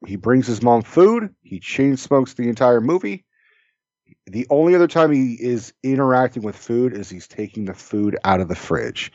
He 0.07 0.17
brings 0.17 0.47
his 0.47 0.63
mom 0.63 0.83
food. 0.83 1.35
He 1.43 1.59
chain 1.61 1.97
smokes 1.97 2.35
the 2.35 2.49
entire 2.49 2.81
movie. 2.81 3.25
The 4.27 4.47
only 4.51 4.75
other 4.75 4.87
time 4.87 5.11
he 5.13 5.35
is 5.35 5.73
interacting 5.83 6.43
with 6.43 6.57
food 6.57 6.93
is 6.93 7.09
he's 7.09 7.27
taking 7.27 7.65
the 7.65 7.75
food 7.75 8.17
out 8.23 8.41
of 8.41 8.49
the 8.49 8.55
fridge. 8.55 9.13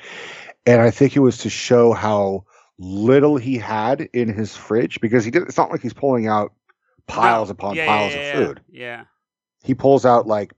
And 0.65 0.81
I 0.81 0.91
think 0.91 1.15
it 1.15 1.19
was 1.21 1.37
to 1.39 1.49
show 1.49 1.93
how 1.93 2.45
little 2.77 3.37
he 3.37 3.57
had 3.57 4.01
in 4.13 4.33
his 4.33 4.55
fridge 4.55 4.99
because 4.99 5.23
he 5.23 5.31
did 5.31 5.43
it's 5.43 5.57
not 5.57 5.71
like 5.71 5.81
he's 5.81 5.93
pulling 5.93 6.27
out 6.27 6.53
piles 7.09 7.49
no. 7.49 7.53
upon 7.53 7.75
Yeah, 7.75 7.85
piles 7.85 8.13
yeah, 8.13 8.19
of 8.19 8.25
yeah, 8.25 8.45
food. 8.45 8.61
Yeah. 8.71 9.03
He 9.63 9.73
pulls 9.73 10.05
out 10.05 10.27
like 10.27 10.53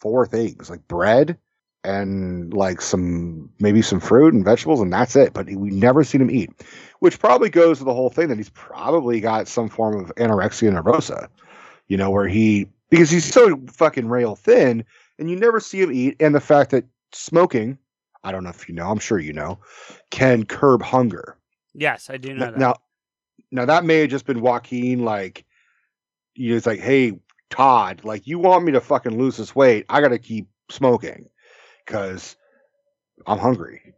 four 0.00 0.26
things, 0.26 0.68
like 0.70 0.86
bread 0.88 1.38
and 1.84 2.52
like 2.52 2.80
some 2.80 3.50
maybe 3.60 3.80
some 3.82 4.00
fruit 4.00 4.34
and 4.34 4.44
vegetables 4.44 4.80
and 4.80 4.92
that's 4.92 5.16
it. 5.16 5.32
But 5.32 5.46
we 5.46 5.70
never 5.70 6.04
seen 6.04 6.20
him 6.20 6.30
eat 6.30 6.50
which 7.00 7.18
probably 7.18 7.48
goes 7.48 7.78
to 7.78 7.84
the 7.84 7.94
whole 7.94 8.10
thing 8.10 8.28
that 8.28 8.38
he's 8.38 8.50
probably 8.50 9.20
got 9.20 9.48
some 9.48 9.68
form 9.68 9.98
of 9.98 10.14
anorexia 10.16 10.72
nervosa, 10.72 11.28
you 11.88 11.96
know, 11.96 12.10
where 12.10 12.26
he 12.26 12.68
because 12.90 13.10
he's 13.10 13.24
so 13.24 13.60
fucking 13.70 14.08
rail 14.08 14.34
thin, 14.34 14.84
and 15.18 15.30
you 15.30 15.36
never 15.36 15.60
see 15.60 15.80
him 15.80 15.92
eat, 15.92 16.16
and 16.20 16.34
the 16.34 16.40
fact 16.40 16.70
that 16.70 16.84
smoking, 17.12 17.78
I 18.24 18.32
don't 18.32 18.44
know 18.44 18.50
if 18.50 18.68
you 18.68 18.74
know, 18.74 18.90
I'm 18.90 18.98
sure 18.98 19.18
you 19.18 19.32
know, 19.32 19.58
can 20.10 20.44
curb 20.44 20.82
hunger. 20.82 21.36
Yes, 21.74 22.10
I 22.10 22.16
do 22.16 22.34
know 22.34 22.46
Now, 22.46 22.50
that. 22.50 22.58
now, 22.58 22.74
now 23.50 23.64
that 23.66 23.84
may 23.84 24.00
have 24.00 24.10
just 24.10 24.26
been 24.26 24.40
Joaquin, 24.40 25.04
like, 25.04 25.44
you 26.38 26.50
know, 26.50 26.56
it's 26.56 26.66
like, 26.66 26.80
hey, 26.80 27.20
Todd, 27.50 28.02
like, 28.04 28.26
you 28.26 28.38
want 28.38 28.64
me 28.64 28.72
to 28.72 28.80
fucking 28.80 29.18
lose 29.18 29.36
this 29.36 29.54
weight? 29.54 29.86
I 29.88 30.00
got 30.00 30.08
to 30.08 30.18
keep 30.18 30.48
smoking 30.70 31.28
because 31.84 32.36
I'm 33.26 33.38
hungry. 33.38 33.94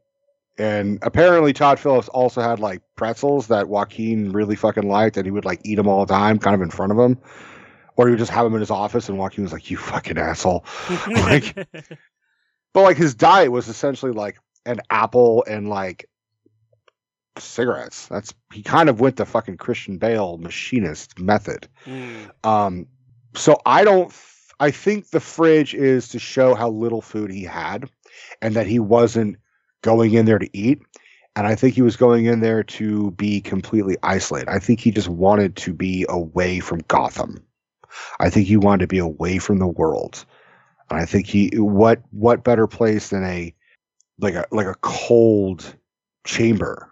And 0.59 0.99
apparently, 1.03 1.53
Todd 1.53 1.79
Phillips 1.81 2.09
also 2.09 2.41
had 2.43 2.59
like 2.61 2.83
pretzels 2.97 3.47
that 3.47 3.69
Joaquin 3.69 4.33
really 4.33 4.57
fucking 4.57 4.87
liked, 4.89 5.17
and 5.17 5.27
he 5.27 5.31
would 5.31 5.45
like 5.45 5.61
eat 5.65 5.77
them 5.77 5.89
all 5.89 6.05
the 6.05 6.13
time, 6.13 6.39
kind 6.39 6.55
of 6.55 6.61
in 6.61 6.71
front 6.71 6.93
of 6.93 6.99
him, 6.99 7.19
or 7.97 8.07
he 8.07 8.11
would 8.13 8.19
just 8.19 8.31
have 8.31 8.45
them 8.45 8.55
in 8.55 8.61
his 8.61 8.71
office, 8.71 9.09
and 9.09 9.17
Joaquin 9.19 9.45
was 9.45 9.53
like, 9.55 9.71
"You 9.71 9.79
fucking 9.79 10.19
asshole." 10.19 10.65
like- 11.09 11.55
But 12.73 12.83
like 12.83 12.97
his 12.99 13.15
diet 13.15 13.51
was 13.51 13.69
essentially 13.69 14.13
like 14.13 14.39
an 14.67 14.81
apple 14.91 15.45
and 15.49 15.69
like 15.69 16.05
cigarettes. 17.39 18.07
That's 18.09 18.35
he 18.53 18.63
kind 18.63 18.89
of 18.89 19.01
went 19.01 19.17
the 19.17 19.27
fucking 19.27 19.57
Christian 19.57 19.99
Bale 19.99 20.39
machinist 20.39 21.19
method. 21.19 21.69
Mm. 21.87 22.31
Um, 22.45 22.87
so 23.35 23.61
I 23.65 23.85
don't. 23.85 24.13
I 24.59 24.71
think 24.71 25.09
the 25.09 25.21
fridge 25.21 25.75
is 25.75 26.09
to 26.09 26.19
show 26.19 26.55
how 26.55 26.69
little 26.69 27.01
food 27.01 27.31
he 27.31 27.45
had, 27.45 27.89
and 28.43 28.55
that 28.55 28.67
he 28.67 28.79
wasn't 28.79 29.37
going 29.83 30.13
in 30.15 30.27
there 30.27 30.39
to 30.39 30.57
eat. 30.57 30.83
And 31.37 31.47
I 31.47 31.55
think 31.55 31.75
he 31.75 31.83
was 31.83 31.97
going 31.97 32.27
in 32.27 32.41
there 32.41 32.65
to 32.65 33.13
be 33.13 33.41
completely 33.41 33.97
isolated. 34.03 34.49
I 34.49 34.59
think 34.59 34.81
he 34.81 34.91
just 34.91 35.09
wanted 35.09 35.57
to 35.57 35.73
be 35.73 36.05
away 36.09 36.61
from 36.61 36.81
Gotham. 36.89 37.47
I 38.19 38.31
think 38.31 38.47
he 38.47 38.57
wanted 38.57 38.81
to 38.81 38.87
be 38.89 38.99
away 38.99 39.39
from 39.39 39.59
the 39.59 39.67
world. 39.67 40.25
And 40.91 40.99
I 40.99 41.07
think 41.07 41.27
he 41.27 41.51
what 41.55 42.03
what 42.11 42.45
better 42.45 42.67
place 42.67 43.11
than 43.11 43.25
a 43.25 43.55
like 44.19 44.35
a 44.35 44.47
like 44.51 44.67
a 44.67 44.77
cold 44.81 45.77
chamber. 46.25 46.90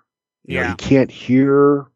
You 0.49 0.55
know, 0.57 0.63
Yeah. 0.63 0.69
you 0.71 0.77
can't 0.77 1.11
hear 1.11 1.87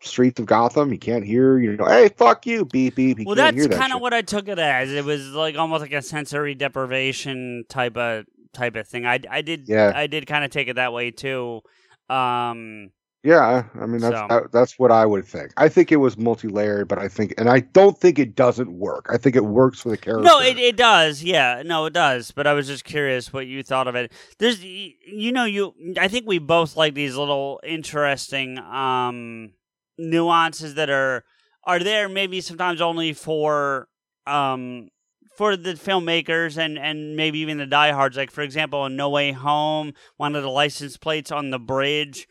streets 0.00 0.40
of 0.40 0.46
Gotham. 0.46 0.92
You 0.92 0.98
can't 0.98 1.24
hear, 1.24 1.58
you 1.58 1.76
know, 1.76 1.84
hey, 1.86 2.08
fuck 2.08 2.46
you, 2.46 2.64
beep 2.64 2.94
beep. 2.94 3.18
You 3.18 3.26
Well, 3.26 3.34
that's 3.34 3.66
that 3.66 3.76
kind 3.76 3.92
of 3.92 4.00
what 4.00 4.14
I 4.14 4.22
took 4.22 4.48
it 4.48 4.58
as. 4.58 4.90
It 4.90 5.04
was 5.04 5.28
like 5.30 5.56
almost 5.56 5.82
like 5.82 5.92
a 5.92 6.00
sensory 6.02 6.54
deprivation 6.54 7.64
type 7.68 7.96
of 7.98 8.24
type 8.54 8.76
of 8.76 8.88
thing. 8.88 9.04
I, 9.04 9.20
I 9.30 9.42
did 9.42 9.68
Yeah. 9.68 9.92
I 9.94 10.06
did 10.06 10.26
kind 10.26 10.44
of 10.44 10.50
take 10.50 10.68
it 10.68 10.76
that 10.76 10.92
way 10.92 11.10
too. 11.10 11.60
Um, 12.08 12.90
Yeah, 13.28 13.64
I 13.78 13.84
mean 13.84 14.00
that's 14.00 14.16
So- 14.16 14.26
that, 14.30 14.52
that's 14.52 14.78
what 14.78 14.90
I 14.90 15.04
would 15.04 15.26
think. 15.26 15.52
I 15.58 15.68
think 15.68 15.92
it 15.92 15.96
was 15.96 16.16
multi-layered, 16.16 16.88
but 16.88 16.98
I 16.98 17.08
think, 17.08 17.34
and 17.36 17.50
I 17.50 17.60
don't 17.60 17.98
think 17.98 18.18
it 18.18 18.34
doesn't 18.34 18.72
work. 18.72 19.06
I 19.12 19.18
think 19.18 19.36
it 19.36 19.44
works 19.44 19.82
for 19.82 19.90
the 19.90 19.98
character. 19.98 20.24
No, 20.24 20.40
it, 20.40 20.56
it 20.58 20.78
does. 20.78 21.22
Yeah, 21.22 21.62
no, 21.62 21.84
it 21.84 21.92
does. 21.92 22.30
But 22.30 22.46
I 22.46 22.54
was 22.54 22.66
just 22.66 22.84
curious 22.84 23.30
what 23.30 23.46
you 23.46 23.62
thought 23.62 23.86
of 23.86 23.94
it. 23.96 24.12
There's, 24.38 24.64
you 24.64 25.30
know, 25.30 25.44
you. 25.44 25.74
I 25.98 26.08
think 26.08 26.26
we 26.26 26.38
both 26.38 26.74
like 26.74 26.94
these 26.94 27.16
little 27.16 27.60
interesting 27.62 28.56
um 28.60 29.50
nuances 29.98 30.74
that 30.76 30.88
are 30.88 31.22
are 31.64 31.80
there 31.80 32.08
maybe 32.08 32.40
sometimes 32.40 32.80
only 32.80 33.12
for 33.12 33.88
um 34.26 34.88
for 35.36 35.54
the 35.54 35.74
filmmakers 35.74 36.56
and 36.56 36.78
and 36.78 37.14
maybe 37.14 37.40
even 37.40 37.58
the 37.58 37.66
diehards. 37.66 38.16
Like 38.16 38.30
for 38.30 38.40
example, 38.40 38.86
in 38.86 38.96
No 38.96 39.10
Way 39.10 39.32
Home, 39.32 39.92
one 40.16 40.34
of 40.34 40.42
the 40.42 40.48
license 40.48 40.96
plates 40.96 41.30
on 41.30 41.50
the 41.50 41.58
bridge 41.58 42.26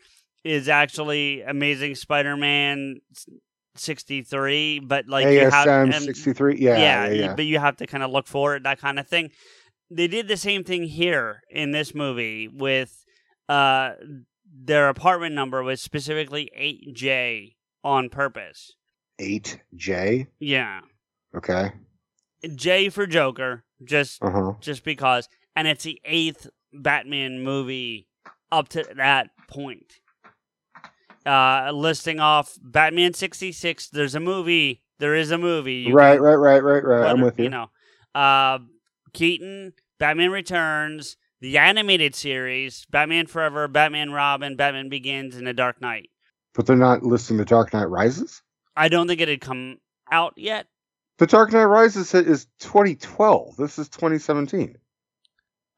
is 0.48 0.68
actually 0.68 1.42
Amazing 1.42 1.94
Spider-Man. 1.94 3.00
63 3.76 4.80
but 4.80 5.06
like 5.08 5.26
you 5.28 5.40
have 5.40 5.52
ASM 5.52 5.94
and- 5.94 6.02
sixty 6.02 6.32
three. 6.32 6.56
Yeah, 6.58 6.78
yeah, 6.78 7.06
yeah, 7.06 7.12
yeah. 7.26 7.34
but 7.36 7.44
you 7.44 7.58
have 7.58 7.76
to 7.76 7.86
kind 7.86 8.02
of 8.02 8.10
look 8.10 8.26
for 8.26 8.56
it, 8.56 8.64
that 8.64 8.80
kind 8.80 8.98
of 8.98 9.06
thing. 9.06 9.30
They 9.90 10.08
did 10.08 10.28
the 10.28 10.36
same 10.36 10.64
thing 10.64 10.82
here 10.84 11.42
in 11.48 11.70
this 11.70 11.94
movie 11.94 12.48
with 12.48 13.04
uh 13.48 13.92
their 14.52 14.88
apartment 14.88 15.34
number 15.34 15.62
was 15.62 15.80
specifically 15.80 16.50
8J 16.58 17.54
on 17.84 18.08
purpose. 18.08 18.72
Eight 19.18 19.60
J. 19.74 20.26
Yeah. 20.40 20.80
Okay. 21.36 21.70
J 22.54 22.88
for 22.88 23.06
Joker, 23.06 23.64
just 23.84 24.22
Uh 24.22 24.30
huh. 24.30 24.52
just 24.60 24.82
because 24.84 25.28
and 25.54 25.68
it's 25.68 25.84
the 25.84 26.00
8th 26.04 26.48
Batman 26.72 27.42
movie 27.42 28.08
up 28.50 28.68
to 28.70 28.84
that 28.96 29.30
point. 29.48 30.00
Uh 31.28 31.70
listing 31.72 32.20
off 32.20 32.56
Batman 32.62 33.12
66, 33.12 33.90
there's 33.90 34.14
a 34.14 34.20
movie, 34.20 34.82
there 34.98 35.14
is 35.14 35.30
a 35.30 35.38
movie. 35.38 35.74
You 35.74 35.94
Right, 35.94 36.20
right, 36.20 36.34
right, 36.34 36.62
right, 36.62 36.84
right. 36.84 37.10
I'm 37.10 37.20
with 37.20 37.38
you. 37.38 37.50
know, 37.50 37.70
uh, 38.14 38.58
Keaton, 39.12 39.72
Batman 39.98 40.30
Returns, 40.30 41.16
the 41.40 41.58
animated 41.58 42.14
series, 42.14 42.86
Batman 42.90 43.26
Forever, 43.26 43.68
Batman 43.68 44.10
Robin, 44.12 44.56
Batman 44.56 44.88
Begins, 44.88 45.36
and 45.36 45.46
The 45.46 45.52
Dark 45.52 45.80
Knight. 45.80 46.10
But 46.54 46.66
they're 46.66 46.76
not 46.76 47.02
listing 47.02 47.36
The 47.36 47.44
Dark 47.44 47.72
Knight 47.72 47.88
Rises. 47.88 48.42
I 48.76 48.88
don't 48.88 49.06
think 49.06 49.20
it 49.20 49.28
had 49.28 49.40
come 49.40 49.78
out 50.10 50.34
yet. 50.36 50.66
The 51.18 51.26
Dark 51.26 51.52
Knight 51.52 51.64
Rises 51.64 52.14
is 52.14 52.46
2012. 52.60 53.56
This 53.56 53.78
is 53.78 53.88
2017. 53.88 54.76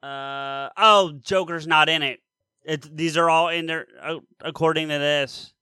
Uh, 0.03 0.69
oh, 0.77 1.13
Joker's 1.21 1.67
not 1.67 1.89
in 1.89 2.03
it. 2.03 2.19
It 2.63 2.95
these 2.95 3.17
are 3.17 3.29
all 3.29 3.49
in 3.49 3.65
there 3.65 3.87
uh, 4.01 4.19
according 4.41 4.89
to 4.89 4.97
this. 4.97 5.53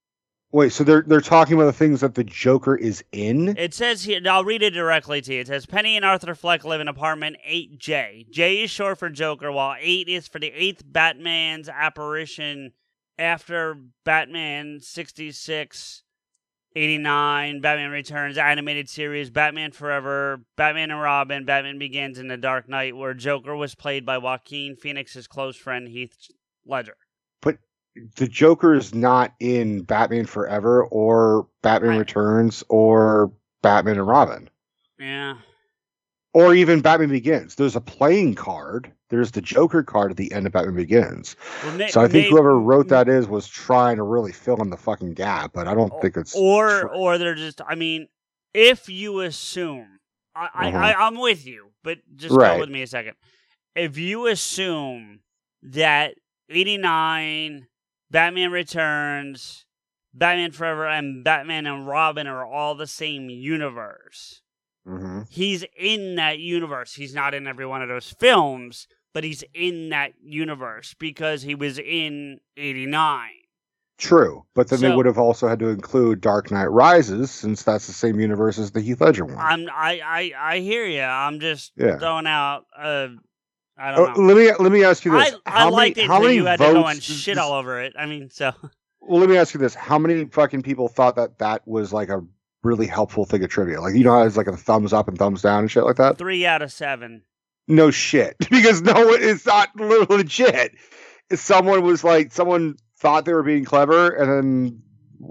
Wait, 0.51 0.73
so 0.73 0.83
they're 0.83 1.03
they're 1.05 1.21
talking 1.21 1.53
about 1.53 1.65
the 1.65 1.73
things 1.73 2.01
that 2.01 2.15
the 2.15 2.23
Joker 2.23 2.75
is 2.75 3.03
in? 3.11 3.55
It 3.57 3.73
says 3.73 4.03
here, 4.03 4.19
I'll 4.27 4.43
read 4.43 4.63
it 4.63 4.71
directly 4.71 5.21
to 5.21 5.33
you. 5.33 5.41
It 5.41 5.47
says 5.47 5.67
Penny 5.67 5.95
and 5.95 6.03
Arthur 6.03 6.33
Fleck 6.33 6.63
live 6.63 6.81
in 6.81 6.87
apartment 6.87 7.37
8J. 7.47 8.31
J 8.31 8.63
is 8.63 8.71
short 8.71 8.97
for 8.97 9.09
Joker, 9.09 9.51
while 9.51 9.75
8 9.79 10.09
is 10.09 10.27
for 10.27 10.39
the 10.39 10.49
8th 10.49 10.81
Batman's 10.85 11.69
apparition 11.69 12.71
after 13.19 13.77
Batman 14.05 14.79
66, 14.81 16.03
89, 16.75 17.61
Batman 17.61 17.91
Returns, 17.91 18.37
animated 18.37 18.89
series, 18.89 19.29
Batman 19.29 19.71
Forever, 19.71 20.41
Batman 20.55 20.89
and 20.89 21.01
Robin, 21.01 21.45
Batman 21.45 21.77
Begins, 21.77 22.17
and 22.17 22.31
The 22.31 22.37
Dark 22.37 22.67
Knight, 22.67 22.95
where 22.95 23.13
Joker 23.13 23.55
was 23.55 23.75
played 23.75 24.05
by 24.05 24.17
Joaquin 24.17 24.75
Phoenix's 24.75 25.27
close 25.27 25.57
friend 25.57 25.87
Heath 25.87 26.15
Ledger. 26.65 26.95
But 27.41 27.57
the 28.15 28.27
Joker 28.27 28.73
is 28.75 28.93
not 28.93 29.33
in 29.39 29.83
Batman 29.83 30.25
Forever 30.25 30.85
or 30.85 31.47
Batman 31.61 31.91
Right. 31.91 31.99
Returns 31.99 32.63
or 32.69 33.31
Batman 33.61 33.97
and 33.97 34.07
Robin 34.07 34.49
Yeah. 34.97 35.35
or 36.33 36.53
even 36.53 36.81
Batman 36.81 37.09
Begins. 37.09 37.55
There's 37.55 37.75
a 37.75 37.81
playing 37.81 38.35
card. 38.35 38.91
There's 39.09 39.31
the 39.31 39.41
Joker 39.41 39.81
card 39.81 40.11
at 40.11 40.17
the 40.17 40.31
end 40.31 40.45
of 40.45 40.53
Batman 40.53 40.75
Begins. 40.75 41.35
Well, 41.63 41.89
So 41.89 41.99
I 42.01 42.07
think 42.07 42.27
whoever 42.27 42.59
wrote 42.59 42.89
that 42.89 43.09
is 43.09 43.27
was 43.27 43.47
trying 43.47 43.97
to 43.97 44.03
really 44.03 44.31
fill 44.31 44.61
in 44.61 44.69
the 44.69 44.77
fucking 44.77 45.13
gap, 45.15 45.51
but 45.53 45.67
I 45.67 45.73
don't 45.73 45.91
think 46.01 46.15
it's 46.15 46.35
or 46.35 46.81
true. 46.81 46.89
or 46.89 47.17
they're 47.17 47.33
just 47.35 47.59
i 47.67 47.73
mean 47.75 48.07
if 48.53 48.87
you 48.89 49.21
assume 49.21 49.99
I. 50.35 50.49
I, 50.53 50.67
mm-hmm. 50.67 50.77
I 50.77 50.93
i'm 50.95 51.19
with 51.19 51.45
you 51.45 51.71
but 51.83 51.97
just 52.15 52.35
Right. 52.35 52.53
go 52.55 52.59
with 52.61 52.69
me 52.69 52.81
a 52.83 52.87
second 52.87 53.15
if 53.75 53.97
you 53.97 54.27
assume 54.27 55.19
that 55.63 56.13
89 56.49 57.67
batman 58.11 58.51
returns 58.51 59.65
batman 60.13 60.51
forever 60.51 60.87
and 60.87 61.23
batman 61.23 61.65
and 61.67 61.87
robin 61.87 62.27
are 62.27 62.45
all 62.45 62.75
the 62.75 62.87
same 62.87 63.29
universe 63.29 64.41
Mhm. 64.87 65.27
he's 65.29 65.63
in 65.77 66.15
that 66.15 66.39
universe 66.39 66.93
he's 66.95 67.13
not 67.13 67.33
in 67.33 67.45
every 67.47 67.65
one 67.65 67.81
of 67.81 67.89
those 67.89 68.09
films 68.11 68.87
but 69.13 69.23
he's 69.23 69.43
in 69.53 69.89
that 69.89 70.13
universe 70.21 70.95
because 70.99 71.41
he 71.43 71.53
was 71.55 71.77
in 71.79 72.39
89 72.57 73.29
True, 73.97 74.45
but 74.55 74.69
then 74.69 74.79
they 74.79 74.95
would 74.95 75.05
have 75.05 75.17
also 75.17 75.45
had 75.49 75.59
to 75.59 75.67
include 75.67 76.21
Dark 76.21 76.51
Knight 76.51 76.67
Rises 76.71 77.29
since 77.31 77.63
that's 77.63 77.85
the 77.85 77.91
same 77.91 78.17
universe 78.17 78.57
as 78.57 78.71
the 78.71 78.79
Heath 78.79 79.01
Ledger 79.01 79.25
one. 79.25 79.35
I'm 79.37 79.67
I 79.69 79.99
I 80.01 80.31
I 80.53 80.59
hear 80.59 80.85
you. 80.85 81.01
I'm 81.01 81.41
just 81.41 81.73
Yeah. 81.75 81.97
throwing 81.97 82.25
out. 82.25 82.65
Uh, 82.77 83.09
I 83.79 83.95
don't 83.95 84.09
uh, 84.09 84.13
know. 84.13 84.21
let 84.21 84.37
me 84.37 84.51
let 84.59 84.71
me 84.71 84.83
ask 84.83 85.05
you 85.05 85.11
this: 85.11 85.35
I 85.45 85.51
how 85.51 85.71
liked 85.71 85.97
many 85.97 86.05
it 86.05 86.07
how 86.09 86.19
many 86.21 86.35
you 86.35 86.45
had 86.45 86.59
votes? 86.59 86.69
to 86.71 86.73
go 86.81 86.87
and 86.87 87.03
shit 87.03 87.37
all 87.37 87.53
over 87.53 87.81
it. 87.81 87.93
I 87.97 88.05
mean, 88.05 88.29
so 88.29 88.51
Well, 89.01 89.19
let 89.19 89.29
me 89.29 89.37
ask 89.37 89.53
you 89.53 89.59
this: 89.59 89.73
How 89.73 89.97
many 89.97 90.25
fucking 90.25 90.61
people 90.63 90.87
thought 90.87 91.15
that 91.15 91.39
that 91.39 91.67
was 91.67 91.93
like 91.93 92.09
a 92.09 92.21
really 92.63 92.87
helpful 92.87 93.25
thing 93.25 93.43
of 93.43 93.49
trivia? 93.49 93.79
Like 93.81 93.95
you 93.95 94.03
know 94.03 94.11
how 94.11 94.23
it's 94.23 94.37
like 94.37 94.47
a 94.47 94.57
thumbs 94.57 94.91
up 94.93 95.07
and 95.07 95.17
thumbs 95.17 95.41
down 95.41 95.61
and 95.61 95.71
shit 95.71 95.83
like 95.83 95.95
that. 95.95 96.17
three 96.17 96.45
out 96.45 96.61
of 96.61 96.71
seven. 96.71 97.23
No 97.67 97.91
shit, 97.91 98.35
because 98.49 98.81
no 98.81 98.93
one 98.93 99.21
it's 99.21 99.45
not 99.45 99.75
legit. 99.75 100.75
Someone 101.33 101.83
was 101.83 102.03
like, 102.03 102.31
someone 102.33 102.75
thought 102.97 103.25
they 103.25 103.33
were 103.33 103.43
being 103.43 103.63
clever, 103.63 104.09
and 104.09 104.29
then 104.29 104.81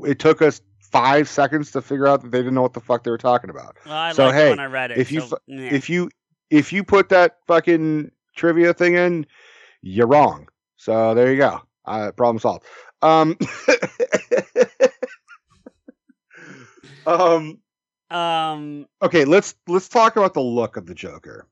it 0.09 0.19
took 0.21 0.41
us 0.41 0.61
five 0.81 1.29
seconds 1.29 1.73
to 1.73 1.83
figure 1.83 2.07
out 2.07 2.23
that 2.23 2.31
they 2.31 2.39
didn't 2.39 2.55
know 2.55 2.63
what 2.63 2.73
the 2.73 2.81
fuck 2.81 3.05
they 3.05 3.11
were 3.11 3.19
talking 3.19 3.51
about. 3.51 3.77
Well, 3.85 3.95
I 3.95 4.13
So, 4.13 4.27
liked 4.27 4.37
it 4.37 4.41
hey, 4.41 4.51
when 4.51 4.61
I 4.61 4.67
read 4.67 4.91
it. 4.93 4.99
if 4.99 5.13
you 5.13 5.21
so, 5.23 5.39
yeah. 5.47 5.73
If 5.73 5.91
you 5.91 6.11
if 6.51 6.73
you 6.73 6.83
put 6.85 7.11
that 7.11 7.37
fucking 7.47 8.11
trivia 8.39 8.73
thing 8.73 8.95
in, 8.95 9.27
you're 9.83 10.07
wrong. 10.07 10.49
So 10.77 11.15
there 11.15 11.31
you 11.31 11.39
go. 11.39 11.61
Uh, 11.85 12.13
problem 12.13 12.39
solved. 12.39 12.65
Um, 13.03 13.37
um. 17.07 17.59
um 18.11 18.87
Okay, 19.03 19.25
let's 19.25 19.55
let's 19.67 19.89
talk 19.89 20.17
about 20.17 20.35
the 20.35 20.41
look 20.41 20.77
of 20.77 20.87
the 20.87 20.95
Joker. 20.95 21.47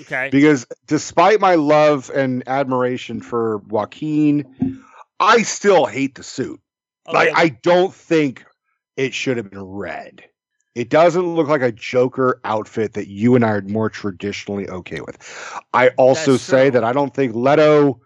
okay 0.00 0.30
because 0.30 0.66
despite 0.86 1.40
my 1.40 1.54
love 1.56 2.10
and 2.14 2.42
admiration 2.46 3.20
for 3.20 3.58
Joaquin, 3.58 4.76
I 5.20 5.42
still 5.42 5.86
hate 5.86 6.14
the 6.14 6.22
suit. 6.22 6.60
Like 7.10 7.30
I 7.34 7.48
don't 7.48 7.92
think 7.92 8.44
it 8.96 9.14
should 9.14 9.36
have 9.36 9.50
been 9.50 9.62
red. 9.62 10.24
It 10.74 10.88
doesn't 10.88 11.34
look 11.34 11.48
like 11.48 11.60
a 11.60 11.70
Joker 11.72 12.40
outfit 12.44 12.94
that 12.94 13.08
you 13.08 13.34
and 13.34 13.44
I 13.44 13.50
are 13.50 13.62
more 13.62 13.90
traditionally 13.90 14.68
okay 14.70 15.00
with. 15.00 15.18
I 15.74 15.88
also 15.90 16.32
That's 16.32 16.42
say 16.44 16.64
true. 16.64 16.70
that 16.72 16.84
I 16.84 16.92
don't 16.92 17.12
think 17.14 17.34
Leto 17.34 18.00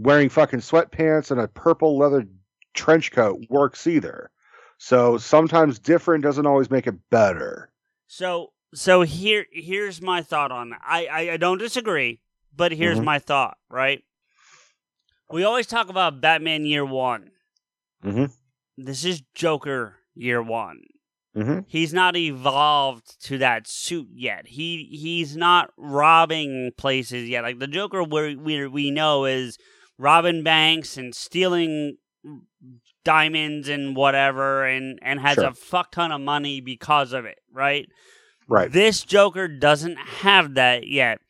wearing 0.00 0.28
fucking 0.28 0.60
sweatpants 0.60 1.30
and 1.30 1.40
a 1.40 1.46
purple 1.48 1.96
leather 1.96 2.26
trench 2.74 3.12
coat 3.12 3.40
works 3.48 3.86
either. 3.86 4.30
So 4.78 5.16
sometimes 5.18 5.78
different 5.78 6.22
doesn't 6.24 6.46
always 6.46 6.70
make 6.70 6.86
it 6.86 6.96
better. 7.10 7.70
so 8.06 8.52
so 8.74 9.00
here 9.02 9.46
here's 9.50 10.02
my 10.02 10.20
thought 10.22 10.52
on 10.52 10.70
that. 10.70 10.80
I 10.86 11.06
I, 11.06 11.20
I 11.32 11.36
don't 11.38 11.58
disagree, 11.58 12.20
but 12.54 12.70
here's 12.72 12.98
Mhm. 12.98 13.04
my 13.04 13.18
thought. 13.18 13.56
Right. 13.70 14.02
We 15.30 15.44
always 15.44 15.66
talk 15.66 15.88
about 15.88 16.20
Batman 16.20 16.64
Year 16.66 16.84
One. 16.84 17.30
Mhm. 18.04 18.32
This 18.76 19.04
is 19.04 19.22
Joker 19.34 19.96
Year 20.14 20.42
One. 20.42 20.82
Mm-hmm. 21.38 21.58
he's 21.68 21.92
not 21.94 22.16
evolved 22.16 23.22
to 23.26 23.38
that 23.38 23.68
suit 23.68 24.08
yet. 24.12 24.48
He 24.48 24.88
he's 24.90 25.36
not 25.36 25.70
robbing 25.76 26.72
places 26.76 27.28
yet. 27.28 27.42
Like 27.44 27.58
the 27.58 27.66
Joker, 27.68 28.02
we 28.02 28.34
we 28.36 28.66
we 28.66 28.90
know 28.90 29.24
is 29.24 29.56
robbing 29.98 30.42
banks 30.42 30.96
and 30.96 31.14
stealing 31.14 31.96
diamonds 33.04 33.68
and 33.68 33.94
whatever, 33.96 34.64
and 34.64 34.98
and 35.02 35.20
has 35.20 35.36
Sure. 35.36 35.46
a 35.46 35.54
fuck 35.54 35.92
ton 35.92 36.12
of 36.12 36.20
money 36.20 36.60
because 36.60 37.12
of 37.12 37.24
it. 37.24 37.38
Right. 37.52 37.88
Right. 38.48 38.70
This 38.72 39.02
Joker 39.02 39.46
doesn't 39.48 39.96
have 39.96 40.54
that 40.54 40.86
yet. 40.88 41.20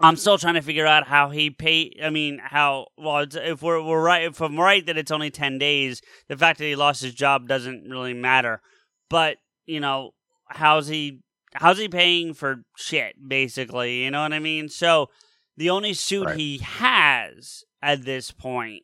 I'm 0.00 0.16
still 0.16 0.38
trying 0.38 0.54
to 0.54 0.62
figure 0.62 0.86
out 0.86 1.06
how 1.06 1.30
he 1.30 1.50
pay. 1.50 1.92
I 2.02 2.10
mean, 2.10 2.40
how 2.42 2.88
well? 2.98 3.18
It's, 3.18 3.36
if 3.36 3.62
we're 3.62 3.82
we're 3.82 4.02
right, 4.02 4.24
if 4.24 4.40
I'm 4.40 4.58
right 4.58 4.84
that 4.86 4.96
it's 4.98 5.10
only 5.12 5.30
ten 5.30 5.58
days, 5.58 6.02
the 6.28 6.36
fact 6.36 6.58
that 6.58 6.64
he 6.64 6.74
lost 6.76 7.02
his 7.02 7.14
job 7.14 7.46
doesn't 7.46 7.88
really 7.88 8.14
matter. 8.14 8.60
But 9.08 9.38
you 9.66 9.80
know, 9.80 10.12
how's 10.48 10.88
he? 10.88 11.20
How's 11.54 11.78
he 11.78 11.88
paying 11.88 12.34
for 12.34 12.64
shit? 12.76 13.16
Basically, 13.28 14.02
you 14.04 14.10
know 14.10 14.22
what 14.22 14.32
I 14.32 14.40
mean. 14.40 14.68
So 14.68 15.10
the 15.56 15.70
only 15.70 15.94
suit 15.94 16.26
Right. 16.26 16.36
he 16.36 16.58
has 16.58 17.62
at 17.80 18.04
this 18.04 18.30
point 18.32 18.82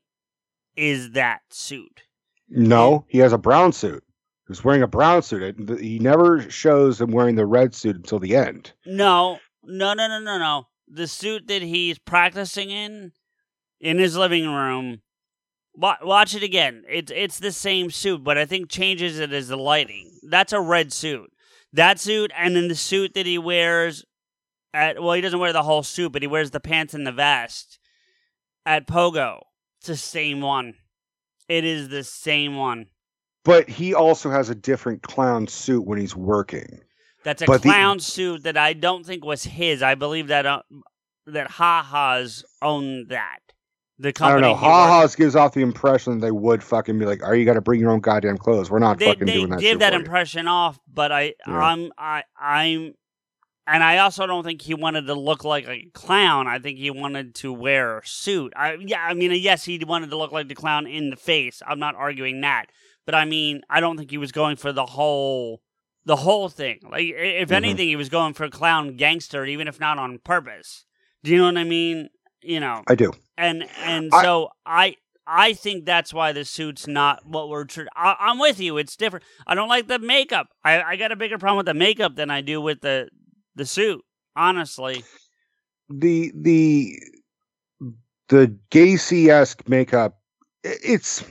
is 0.77 1.11
that 1.13 1.41
suit. 1.51 2.03
No, 2.49 3.05
he 3.09 3.19
has 3.19 3.33
a 3.33 3.39
brown 3.39 3.73
suit. 3.73 4.05
He's 4.47 4.65
wearing 4.65 4.83
a 4.83 4.89
brown 4.89 5.23
suit. 5.23 5.81
He 5.81 5.99
never 6.01 6.49
shows 6.51 7.01
him 7.01 7.11
wearing 7.13 7.37
the 7.37 7.47
red 7.47 7.75
suit 7.75 7.97
until 7.97 8.19
the 8.19 8.35
end. 8.37 8.73
No, 8.87 9.39
no, 9.65 9.95
no, 9.95 10.09
no, 10.09 10.19
no, 10.21 10.39
no. 10.39 10.67
The 10.89 11.07
suit 11.07 11.47
that 11.49 11.63
he's 11.63 11.99
practicing 12.01 12.71
in, 12.71 13.13
in 13.81 13.99
his 13.99 14.17
living 14.17 14.49
room. 14.49 15.03
Wa- 15.81 15.97
Watch 16.03 16.35
it 16.35 16.43
again. 16.43 16.85
It's 16.89 17.11
it's 17.15 17.39
the 17.39 17.53
same 17.53 17.91
suit, 17.91 18.23
but 18.23 18.37
I 18.39 18.45
think 18.47 18.69
changes 18.71 19.19
it 19.19 19.33
is 19.33 19.49
the 19.49 19.57
lighting. 19.57 20.19
That's 20.29 20.53
a 20.53 20.61
red 20.61 20.93
suit. 20.93 21.31
That 21.73 21.99
suit, 22.01 22.31
and 22.37 22.55
then 22.57 22.69
the 22.69 22.75
suit 22.75 23.15
that 23.15 23.27
he 23.27 23.39
wears 23.39 24.05
at 24.75 25.03
well, 25.03 25.15
he 25.15 25.21
doesn't 25.21 25.39
wear 25.39 25.53
the 25.53 25.63
whole 25.63 25.83
suit, 25.83 26.13
but 26.13 26.23
he 26.23 26.29
wears 26.29 26.51
the 26.51 26.61
pants 26.61 26.95
and 26.95 27.07
the 27.07 27.13
vest 27.13 27.79
at 28.67 28.87
Pogo. 28.87 29.41
It's 29.79 29.87
the 29.89 29.97
same 29.97 30.41
one. 30.41 30.75
It 31.49 31.65
is 31.65 31.89
the 31.89 32.05
same 32.05 32.57
one. 32.57 32.87
But 33.45 33.69
he 33.69 33.95
also 33.95 34.31
has 34.31 34.51
a 34.51 34.55
different 34.55 35.03
clown 35.03 35.47
suit 35.47 35.87
when 35.87 35.99
he's 35.99 36.15
working. 36.15 36.81
That's 37.25 37.41
a 37.43 37.47
But 37.47 37.63
the- 37.63 37.69
clown 37.71 38.01
suit 38.01 38.43
that 38.45 38.57
I 38.59 38.75
don't 38.75 39.05
think 39.07 39.25
was 39.25 39.45
his. 39.45 39.83
I 39.83 39.95
believe 39.95 40.27
that 40.29 40.45
uh, 40.47 40.63
that 41.27 41.51
Ha 41.53 41.83
Ha's 41.83 42.45
owned 42.61 43.09
that. 43.09 43.39
The 44.01 44.15
I 44.23 44.31
don't 44.31 44.41
know. 44.41 44.55
Ha 44.55 45.03
Ha's 45.03 45.15
gives 45.15 45.37
off 45.37 45.53
the 45.53 45.61
impression 45.61 46.15
that 46.19 46.27
they 46.27 46.31
would 46.31 46.63
fucking 46.63 46.99
be 46.99 47.05
like, 47.05 47.23
"Are 47.23 47.37
you 47.37 47.45
got 47.45 47.53
to 47.55 47.61
bring 47.61 47.79
your 47.81 47.91
own 47.91 48.01
goddamn 48.01 48.39
clothes? 48.39 48.71
We're 48.71 48.79
not 48.79 48.99
They, 48.99 49.05
fucking 49.05 49.27
they 49.27 49.35
doing 49.35 49.51
that." 49.51 49.61
give 49.61 49.73
shit 49.73 49.79
that 49.81 49.93
for 49.93 49.99
you." 49.99 50.05
impression 50.05 50.49
off, 50.49 50.81
but 50.91 51.13
I, 51.13 51.35
Yeah. 51.47 51.59
I'm, 51.59 51.93
I, 51.99 52.25
I'm, 52.41 52.95
and 53.67 53.85
I 53.85 53.99
also 53.99 54.27
don't 54.27 54.43
think 54.43 54.63
he 54.63 54.73
wanted 54.73 55.07
to 55.07 55.15
look 55.15 55.45
like 55.45 55.69
a 55.69 55.91
clown. 55.93 56.47
I 56.49 56.59
think 56.59 56.79
he 56.79 56.91
wanted 56.91 57.35
to 57.37 57.53
wear 57.53 57.99
a 57.99 58.07
suit. 58.07 58.55
I, 58.57 58.79
yeah, 58.81 59.05
I 59.05 59.13
mean, 59.13 59.33
yes, 59.33 59.65
he 59.65 59.79
wanted 59.85 60.09
to 60.09 60.17
look 60.17 60.33
like 60.33 60.49
the 60.49 60.55
clown 60.55 60.87
in 60.87 61.11
the 61.11 61.17
face. 61.17 61.61
I'm 61.67 61.79
not 61.79 61.95
arguing 61.95 62.41
that, 62.41 62.67
but 63.05 63.15
I 63.15 63.27
mean, 63.27 63.61
I 63.69 63.81
don't 63.81 63.99
think 63.99 64.11
he 64.11 64.19
was 64.19 64.33
going 64.33 64.57
for 64.57 64.73
the 64.73 64.87
whole, 64.87 65.61
the 66.07 66.17
whole 66.17 66.49
thing. 66.49 66.81
Like, 66.91 67.13
if 67.15 67.51
Mhm. 67.51 67.55
anything, 67.55 67.89
he 67.89 67.97
was 67.97 68.09
going 68.09 68.33
for 68.33 68.45
a 68.45 68.51
clown 68.51 68.97
gangster, 68.97 69.45
even 69.45 69.69
if 69.69 69.79
not 69.79 69.99
on 69.99 70.21
purpose. 70.21 70.87
Do 71.23 71.31
you 71.33 71.37
know 71.37 71.45
what 71.45 71.59
I 71.59 71.65
mean? 71.65 72.09
You 72.43 72.61
know, 72.61 72.83
I 72.89 72.95
do. 72.95 73.13
and 73.37 73.69
and 73.83 74.11
I- 74.13 74.23
so 74.23 74.51
I 74.65 74.97
I 75.27 75.53
think 75.53 75.85
that's 75.85 76.13
why 76.13 76.33
the 76.33 76.45
suit's 76.45 76.87
not 76.89 77.25
what 77.25 77.49
we're. 77.49 77.65
Tr- 77.65 77.83
I, 77.95 78.17
I'm 78.19 78.39
with 78.39 78.59
you. 78.59 78.79
It's 78.79 78.97
different. 78.97 79.25
I 79.47 79.55
don't 79.55 79.69
like 79.69 79.87
the 79.87 79.99
makeup. 79.99 80.49
I 80.65 80.83
I 80.83 80.97
got 80.97 81.13
a 81.13 81.17
bigger 81.17 81.39
problem 81.39 81.59
with 81.59 81.67
the 81.67 81.75
makeup 81.75 82.17
than 82.17 82.31
I 82.31 82.41
do 82.41 82.61
with 82.61 82.81
the 82.81 83.09
the 83.55 83.67
suit. 83.67 84.03
Honestly, 84.35 85.05
the 85.89 86.33
the 86.35 86.99
the 88.29 88.57
Gacy 88.71 89.29
esque 89.29 89.69
makeup. 89.69 90.19
It's 90.63 91.25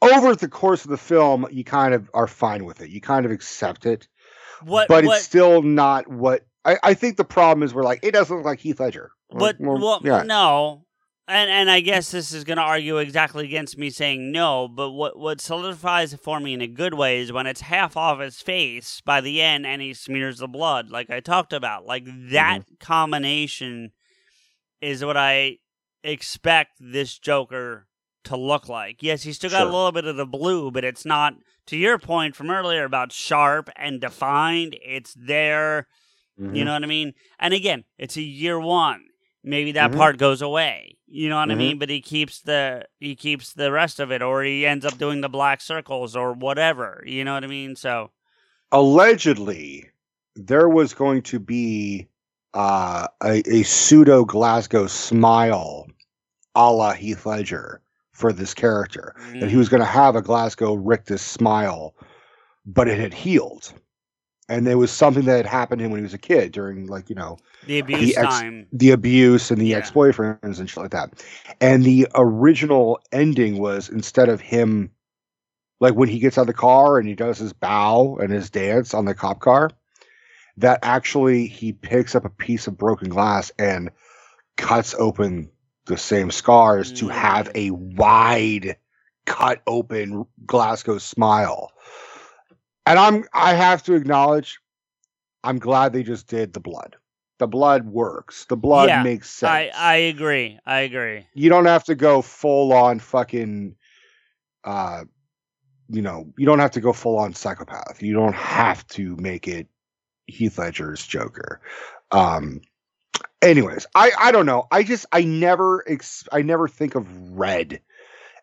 over 0.00 0.36
the 0.36 0.48
course 0.48 0.84
of 0.84 0.90
the 0.90 0.96
film. 0.96 1.46
You 1.50 1.64
kind 1.64 1.94
of 1.94 2.10
are 2.14 2.26
fine 2.28 2.64
with 2.64 2.80
it. 2.80 2.90
You 2.90 3.00
kind 3.00 3.26
of 3.26 3.32
accept 3.32 3.86
it, 3.86 4.08
what 4.62 4.88
but 4.88 5.04
what 5.04 5.16
it's 5.16 5.24
still 5.24 5.62
not 5.62 6.06
what 6.08 6.46
I, 6.64 6.78
I 6.82 6.94
think. 6.94 7.16
The 7.16 7.24
problem 7.24 7.62
is 7.62 7.74
we're 7.74 7.82
like 7.82 8.00
it 8.02 8.12
doesn't 8.12 8.34
look 8.36 8.44
like 8.46 8.60
Heath 8.60 8.80
Ledger. 8.80 9.10
What 9.32 9.56
Well, 9.60 9.78
well, 9.78 10.00
yeah. 10.02 10.22
no. 10.22 10.84
And 11.28 11.48
and 11.50 11.70
I 11.70 11.80
guess 11.80 12.10
this 12.10 12.32
is 12.32 12.42
going 12.42 12.56
to 12.56 12.62
argue 12.64 12.98
exactly 12.98 13.44
against 13.44 13.78
me 13.78 13.90
saying 13.90 14.32
no, 14.32 14.66
but 14.68 14.90
what 14.90 15.16
what 15.18 15.40
solidifies 15.40 16.12
it 16.12 16.20
for 16.20 16.40
me 16.40 16.52
in 16.52 16.60
a 16.60 16.66
good 16.66 16.94
way 16.94 17.20
is 17.20 17.32
when 17.32 17.46
it's 17.46 17.60
half 17.62 17.96
off 17.96 18.18
his 18.20 18.40
face 18.40 19.00
by 19.04 19.20
the 19.20 19.40
end 19.40 19.64
and 19.64 19.80
he 19.80 19.94
smears 19.94 20.38
the 20.38 20.48
blood, 20.48 20.90
like 20.90 21.10
I 21.10 21.20
talked 21.20 21.52
about. 21.52 21.86
Like 21.86 22.04
that 22.30 22.62
Mm-hmm. 22.62 22.74
combination 22.80 23.92
is 24.80 25.04
what 25.04 25.16
I 25.16 25.58
expect 26.02 26.72
this 26.80 27.16
Joker 27.18 27.86
to 28.24 28.36
look 28.36 28.68
like. 28.68 29.00
Yes, 29.02 29.22
he's 29.22 29.36
still 29.36 29.50
got 29.50 29.58
Sure. 29.60 29.68
a 29.68 29.72
little 29.72 29.92
bit 29.92 30.06
of 30.06 30.16
the 30.16 30.26
blue, 30.26 30.70
but 30.72 30.84
it's 30.84 31.04
not 31.04 31.34
to 31.66 31.76
your 31.76 31.98
point 31.98 32.34
from 32.34 32.50
earlier 32.50 32.84
about 32.84 33.12
sharp 33.12 33.70
and 33.76 34.00
defined. 34.00 34.76
It's 34.84 35.14
there. 35.14 35.86
Mhm. 36.40 36.56
You 36.56 36.64
know 36.64 36.72
what 36.72 36.82
I 36.82 36.86
mean? 36.86 37.14
And 37.38 37.54
again, 37.54 37.84
it's 37.96 38.16
a 38.16 38.22
year 38.22 38.58
one. 38.58 39.04
Maybe 39.44 39.72
that 39.72 39.90
Mhm. 39.90 39.96
part 39.96 40.18
goes 40.18 40.40
away. 40.42 40.96
You 41.06 41.28
know 41.28 41.36
what 41.36 41.50
I 41.50 41.54
Mhm. 41.54 41.58
mean? 41.58 41.78
But 41.78 41.90
he 41.90 42.00
keeps 42.00 42.40
the 42.40 42.86
he 43.00 43.14
keeps 43.14 43.52
the 43.52 43.72
rest 43.72 44.00
of 44.00 44.10
it, 44.10 44.22
or 44.22 44.42
he 44.42 44.66
ends 44.66 44.86
up 44.86 44.98
doing 44.98 45.20
the 45.20 45.28
black 45.28 45.60
circles 45.60 46.16
or 46.16 46.32
whatever. 46.32 47.02
You 47.06 47.24
know 47.24 47.34
what 47.34 47.44
I 47.44 47.48
mean? 47.48 47.76
So 47.76 48.10
allegedly 48.70 49.90
there 50.34 50.68
was 50.68 50.94
going 50.94 51.22
to 51.22 51.38
be 51.38 52.08
uh, 52.54 53.08
a, 53.22 53.42
a 53.50 53.62
pseudo 53.62 54.24
Glasgow 54.24 54.86
smile 54.86 55.86
a 56.54 56.70
la 56.70 56.92
Heath 56.92 57.24
Ledger 57.26 57.80
for 58.12 58.32
this 58.32 58.54
character. 58.54 59.14
That 59.40 59.48
he 59.50 59.56
was 59.56 59.68
going 59.68 59.80
to 59.80 59.86
have 59.86 60.16
a 60.16 60.22
Glasgow 60.22 60.74
rictus 60.74 61.22
smile, 61.22 61.94
but 62.66 62.88
it 62.88 62.98
had 62.98 63.14
healed. 63.14 63.72
And 64.52 64.66
there 64.66 64.76
was 64.76 64.90
something 64.90 65.24
that 65.24 65.38
had 65.38 65.46
happened 65.46 65.78
to 65.78 65.86
him 65.86 65.92
when 65.92 66.00
he 66.00 66.04
was 66.04 66.12
a 66.12 66.18
kid 66.18 66.52
during, 66.52 66.86
like, 66.86 67.08
you 67.08 67.16
know, 67.16 67.38
the 67.66 67.78
abuse 67.78 68.14
ex- 68.18 68.28
time. 68.28 68.66
the 68.70 68.90
abuse 68.90 69.50
and 69.50 69.58
the 69.58 69.68
Yeah. 69.68 69.78
ex-boyfriends 69.78 70.60
and 70.60 70.68
shit 70.68 70.76
like 70.76 70.90
that. 70.90 71.24
And 71.62 71.84
the 71.84 72.06
original 72.14 73.00
ending 73.12 73.58
was 73.58 73.88
instead 73.88 74.28
of 74.28 74.42
him 74.42 74.90
like 75.80 75.94
when 75.94 76.10
he 76.10 76.18
gets 76.18 76.36
out 76.36 76.42
of 76.42 76.46
the 76.48 76.52
car 76.52 76.98
and 76.98 77.08
he 77.08 77.14
does 77.14 77.38
his 77.38 77.54
bow 77.54 78.18
and 78.18 78.30
his 78.30 78.50
dance 78.50 78.92
on 78.92 79.06
the 79.06 79.14
cop 79.14 79.40
car, 79.40 79.70
that 80.58 80.78
actually 80.82 81.46
he 81.46 81.72
picks 81.72 82.14
up 82.14 82.26
a 82.26 82.30
piece 82.30 82.66
of 82.66 82.76
broken 82.76 83.08
glass 83.08 83.50
and 83.58 83.90
cuts 84.58 84.94
open 84.98 85.50
the 85.86 85.96
same 85.96 86.30
scars 86.30 86.92
to 86.92 87.08
have 87.08 87.48
mm. 87.48 87.68
a 87.68 87.70
wide 87.70 88.76
cut 89.24 89.62
open 89.66 90.26
Glasgow 90.46 90.98
smile. 90.98 91.71
And 92.86 92.98
I'm 92.98 93.24
I 93.32 93.54
have 93.54 93.82
to 93.84 93.94
acknowledge 93.94 94.60
I'm 95.44 95.58
glad 95.58 95.92
they 95.92 96.02
just 96.02 96.26
did 96.28 96.52
the 96.52 96.60
blood. 96.60 96.96
The 97.38 97.46
blood 97.46 97.86
works. 97.86 98.44
The 98.44 98.56
blood 98.56 98.88
Yeah, 98.88 99.02
makes 99.02 99.30
sense. 99.30 99.50
I 99.50 99.70
I 99.74 99.94
agree. 99.96 100.58
I 100.66 100.80
agree. 100.80 101.26
you 101.34 101.48
don't 101.48 101.66
have 101.66 101.84
to 101.84 101.94
go 101.94 102.22
full 102.22 102.72
on 102.72 102.98
fucking 102.98 103.76
uh 104.64 105.04
you 105.88 106.00
know, 106.02 106.32
you 106.38 106.46
don't 106.46 106.60
have 106.60 106.70
to 106.72 106.80
go 106.80 106.92
full 106.92 107.18
on 107.18 107.34
psychopath. 107.34 108.02
You 108.02 108.14
don't 108.14 108.34
have 108.34 108.86
to 108.88 109.16
make 109.16 109.46
it 109.48 109.66
Heath 110.26 110.58
Ledger's 110.58 111.06
Joker. 111.06 111.60
Um 112.10 112.60
anyways, 113.42 113.86
I 113.94 114.12
I 114.18 114.32
don't 114.32 114.46
know. 114.46 114.66
I 114.70 114.82
just 114.82 115.06
I 115.12 115.24
never 115.24 115.84
ex- 115.88 116.28
I 116.32 116.42
never 116.42 116.68
think 116.68 116.94
of 116.94 117.06
red 117.32 117.80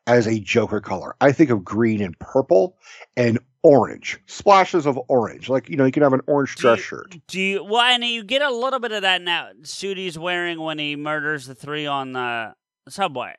as 0.07 0.27
a 0.27 0.39
Joker 0.39 0.81
color. 0.81 1.15
I 1.21 1.31
think 1.31 1.49
of 1.49 1.63
green 1.63 2.01
and 2.01 2.17
purple 2.19 2.77
and 3.15 3.39
orange. 3.63 4.19
Splashes 4.25 4.85
of 4.85 4.99
orange. 5.07 5.49
Like, 5.49 5.69
you 5.69 5.75
know, 5.77 5.85
you 5.85 5.91
can 5.91 6.03
have 6.03 6.13
an 6.13 6.21
orange 6.27 6.55
Do 6.55 6.61
dress 6.61 6.77
you- 6.79 6.83
shirt. 6.83 7.15
Do 7.27 7.39
you? 7.39 7.63
Well, 7.63 7.81
and 7.81 8.03
you 8.03 8.23
get 8.23 8.41
a 8.41 8.49
little 8.51 8.79
bit 8.79 8.91
of 8.91 9.01
that 9.03 9.21
now. 9.21 9.49
Suit 9.63 9.97
he's 9.97 10.17
wearing 10.17 10.59
when 10.59 10.79
he 10.79 10.95
murders 10.95 11.45
the 11.47 11.55
three 11.55 11.85
on 11.85 12.13
the 12.13 12.53
subway. 12.87 13.35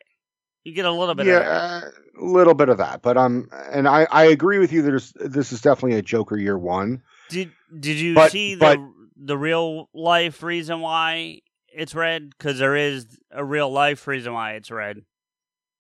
You 0.65 0.75
get 0.75 0.85
a 0.85 0.93
little 0.93 1.15
bit 1.15 1.27
of 1.27 1.43
that. 1.43 1.45
yeah, 1.45 2.23
a 2.23 2.25
little 2.25 2.53
bit 2.53 2.69
of 2.69 2.77
that, 2.79 3.01
but 3.01 3.17
um, 3.17 3.49
and 3.73 3.89
I 3.89 4.07
I 4.11 4.25
agree 4.25 4.59
with 4.59 4.73
you. 4.73 4.83
There's 4.83 5.13
this 5.15 5.53
is 5.53 5.63
definitely 5.63 5.97
a 5.99 6.03
Joker 6.03 6.37
year 6.37 6.59
one. 6.59 7.03
Did 7.31 7.51
Did 7.79 7.97
you 7.99 8.15
But- 8.15 8.31
see 8.31 8.57
the 8.57 8.93
the 9.17 9.39
real 9.39 9.89
life 9.95 10.43
reason 10.43 10.81
why 10.81 11.41
it's 11.73 11.95
red? 11.95 12.31
Because 12.37 12.59
there 12.59 12.77
is 12.77 13.07
a 13.31 13.43
real 13.43 13.71
life 13.73 14.07
reason 14.07 14.35
why 14.35 14.53
it's 14.53 14.71
red. 14.71 15.03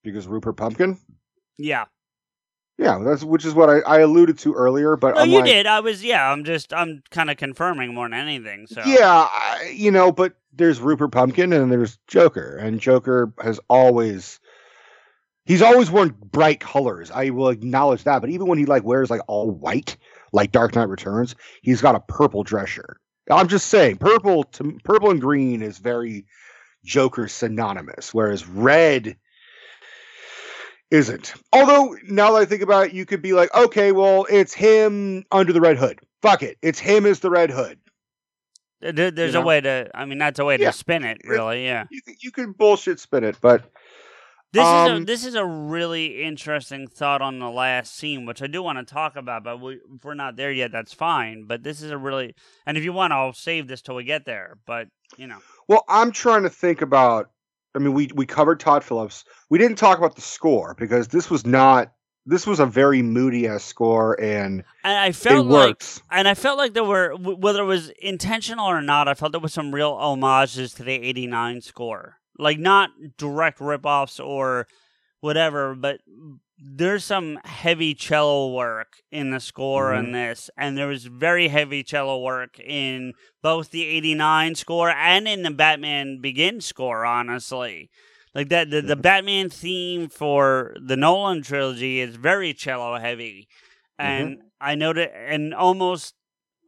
because 0.03 0.27
Rupert 0.27 0.57
Pupkin. 0.57 0.99
Yeah. 1.59 1.85
Yeah, 2.81 2.99
that's 3.05 3.23
which 3.23 3.45
is 3.45 3.53
what 3.53 3.69
I, 3.69 3.81
I 3.81 3.99
alluded 3.99 4.39
to 4.39 4.55
earlier. 4.55 4.97
But 4.97 5.15
No, 5.15 5.21
I'm 5.21 5.29
you 5.29 5.37
like, 5.37 5.45
did. 5.45 5.67
I 5.67 5.81
was. 5.81 6.03
Yeah. 6.03 6.33
I'm 6.33 6.45
just. 6.45 6.73
I'm 6.73 7.03
kind 7.11 7.31
of 7.31 7.37
confirming 7.37 7.93
more 7.93 8.09
than 8.09 8.19
anything. 8.19 8.67
So 8.67 8.83
yeah, 8.87 9.29
I, 9.31 9.71
you 9.75 9.91
know, 9.91 10.11
but 10.11 10.33
there's 10.55 10.81
Rupert 10.81 11.13
Pupkin 11.13 11.53
and 11.53 11.71
there's 11.71 11.99
Joker, 12.07 12.57
and 12.57 12.81
Joker 12.81 13.35
has 13.39 13.61
always 13.69 14.41
he's 15.45 15.61
always 15.61 15.91
worn 15.91 16.15
bright 16.33 16.61
colors. 16.61 17.11
I 17.11 17.29
will 17.31 17.51
acknowledge 17.51 18.05
that. 18.05 18.21
But 18.23 18.31
even 18.31 18.47
when 18.47 18.57
he 18.57 18.65
like 18.65 18.83
wears 18.83 19.11
like 19.11 19.21
all 19.27 19.51
white, 19.51 19.99
like 20.33 20.51
Dark 20.51 20.75
Knight 20.75 20.89
Returns, 20.89 21.35
he's 21.61 21.83
got 21.83 21.97
a 21.97 22.01
purple 22.01 22.45
dress 22.45 22.71
shirt. 22.71 22.99
I'm 23.31 23.49
just 23.49 23.67
saying, 23.67 23.99
purple 23.99 24.45
to 24.45 24.79
purple 24.85 25.11
and 25.11 25.21
green 25.21 25.61
is 25.61 25.77
very 25.77 26.25
Joker 26.83 27.29
synonymous, 27.29 28.15
whereas 28.15 28.49
red 28.49 29.17
isn't. 30.91 31.35
Although 31.53 31.97
now 32.05 32.33
that 32.33 32.39
I 32.43 32.45
think 32.45 32.63
about 32.63 32.87
it, 32.87 32.93
you 32.93 33.07
could 33.07 33.23
be 33.23 33.33
like, 33.33 33.55
okay, 33.55 33.93
well, 33.93 34.27
it's 34.31 34.53
him 34.55 35.25
under 35.33 35.53
the 35.53 35.61
red 35.61 35.77
hood. 35.79 36.01
Fuck 36.23 36.43
it, 36.43 36.59
it's 36.63 36.79
him 36.79 37.07
as 37.07 37.21
the 37.21 37.31
red 37.31 37.51
hood. 37.51 37.79
There's 38.81 39.35
You 39.35 39.41
a 39.41 39.43
way 39.45 39.61
to. 39.61 39.91
I 39.95 40.07
mean, 40.07 40.19
that's 40.19 40.39
a 40.39 40.45
way 40.45 40.57
Yeah. 40.59 40.71
to 40.71 40.77
spin 40.77 41.05
it. 41.05 41.19
Really. 41.25 41.65
Yeah. 41.65 41.85
You 41.91 42.01
you 42.21 42.31
could 42.31 42.57
bullshit 42.57 42.99
spin 42.99 43.25
it, 43.25 43.37
but 43.41 43.63
This 44.53 44.63
is 44.63 44.67
a 44.69 44.95
Um, 44.97 45.05
this 45.05 45.25
is 45.25 45.35
a 45.35 45.45
really 45.45 46.23
interesting 46.25 46.89
thought 46.89 47.21
on 47.23 47.39
the 47.39 47.51
last 47.51 47.95
scene, 47.95 48.27
which 48.27 48.43
I 48.43 48.47
do 48.49 48.63
want 48.63 48.79
to 48.79 48.85
talk 48.95 49.15
about, 49.17 49.45
but 49.45 49.61
we, 49.61 49.75
if 49.75 50.03
we're 50.05 50.15
not 50.15 50.35
there 50.37 50.51
yet, 50.51 50.73
that's 50.73 50.93
fine. 50.95 51.45
But 51.47 51.63
this 51.63 51.83
is 51.83 51.91
a 51.93 51.99
really, 51.99 52.35
and 52.67 52.77
if 52.77 52.83
you 52.83 52.93
want, 52.93 53.13
I'll 53.13 53.33
save 53.35 53.69
this 53.69 53.81
till 53.83 53.95
we 53.95 54.03
get 54.05 54.25
there. 54.25 54.57
But 54.67 54.89
you 55.19 55.27
know, 55.27 55.39
well, 55.69 55.85
I'm 55.89 56.11
trying 56.11 56.43
to 56.45 56.51
think 56.51 56.81
about. 56.83 57.31
I 57.75 57.79
mean, 57.79 57.95
we 57.95 58.11
we 58.15 58.27
covered 58.27 58.61
Todd 58.61 58.83
Phillips. 58.85 59.25
We 59.49 59.59
didn't 59.59 59.77
talk 59.77 59.99
about 59.99 60.17
the 60.17 60.23
score 60.23 60.75
because 60.79 61.09
this 61.09 61.31
was 61.31 61.47
not 61.47 61.93
this 62.27 62.47
was 62.47 62.61
a 62.61 62.67
very 62.67 63.03
moody 63.03 63.47
ass 63.47 63.65
score, 63.65 64.21
and 64.21 64.65
And 64.85 64.99
I 64.99 65.09
it 65.09 65.17
felt 65.17 65.47
like 65.47 65.83
and 66.11 66.29
I 66.29 66.35
felt 66.35 66.59
like 66.59 66.75
there 66.75 66.85
were 66.85 67.15
whether 67.15 67.63
it 67.63 67.67
was 67.67 67.91
intentional 68.01 68.67
or 68.67 68.83
not, 68.83 69.09
I 69.09 69.15
felt 69.15 69.33
there 69.33 69.41
was 69.41 69.53
some 69.53 69.75
real 69.75 69.97
homages 69.97 70.75
to 70.75 70.83
the 70.83 70.93
89 70.93 71.61
score. 71.63 72.17
Like 72.39 72.59
not 72.59 72.91
direct 73.19 73.59
ripoffs 73.59 74.25
or 74.25 74.67
whatever, 75.21 75.75
but 75.75 76.01
there's 76.59 77.05
some 77.05 77.39
heavy 77.45 77.95
cello 77.95 78.53
work 78.53 79.03
in 79.11 79.31
the 79.31 79.41
score 79.41 79.93
Mm-hmm. 79.93 80.07
in 80.07 80.13
this 80.13 80.51
and 80.57 80.77
there 80.77 80.89
was 80.89 81.05
very 81.07 81.49
heavy 81.49 81.83
cello 81.83 82.21
work 82.21 82.59
in 82.61 83.15
both 83.43 83.71
the 83.71 83.85
89 83.87 84.55
score 84.55 84.91
and 84.91 85.27
in 85.29 85.43
the 85.43 85.51
Batman 85.51 86.21
Begins 86.21 86.67
score, 86.67 87.05
honestly. 87.05 87.91
Like 88.35 88.49
that 88.51 88.71
the, 88.71 88.83
the 88.83 88.95
Mm-hmm. 88.95 89.01
Batman 89.03 89.49
theme 89.51 90.09
for 90.09 90.75
the 90.81 90.97
Nolan 90.97 91.43
trilogy 91.43 92.01
is 92.01 92.17
very 92.17 92.53
cello 92.55 92.99
heavy. 92.99 93.49
And 93.99 94.39
Mm-hmm. 94.39 94.47
I 94.61 94.75
noted 94.75 95.11
and 95.15 95.55
almost 95.55 96.15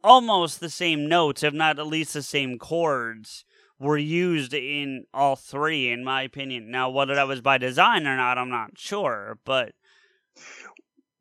almost 0.03 0.59
the 0.59 0.69
same 0.69 1.07
notes, 1.07 1.43
if 1.43 1.53
not 1.53 1.79
at 1.79 1.87
least 1.87 2.13
the 2.13 2.21
same 2.23 2.57
chords, 2.59 3.45
were 3.83 3.97
used 3.97 4.53
in 4.53 5.05
all 5.13 5.35
three, 5.35 5.91
in 5.91 6.03
my 6.03 6.23
opinion. 6.23 6.71
Now, 6.71 6.89
whether 6.89 7.15
that 7.15 7.27
was 7.27 7.41
by 7.41 7.57
design 7.57 8.07
or 8.07 8.15
not, 8.15 8.37
I'm 8.37 8.49
not 8.49 8.71
sure. 8.77 9.37
But 9.45 9.73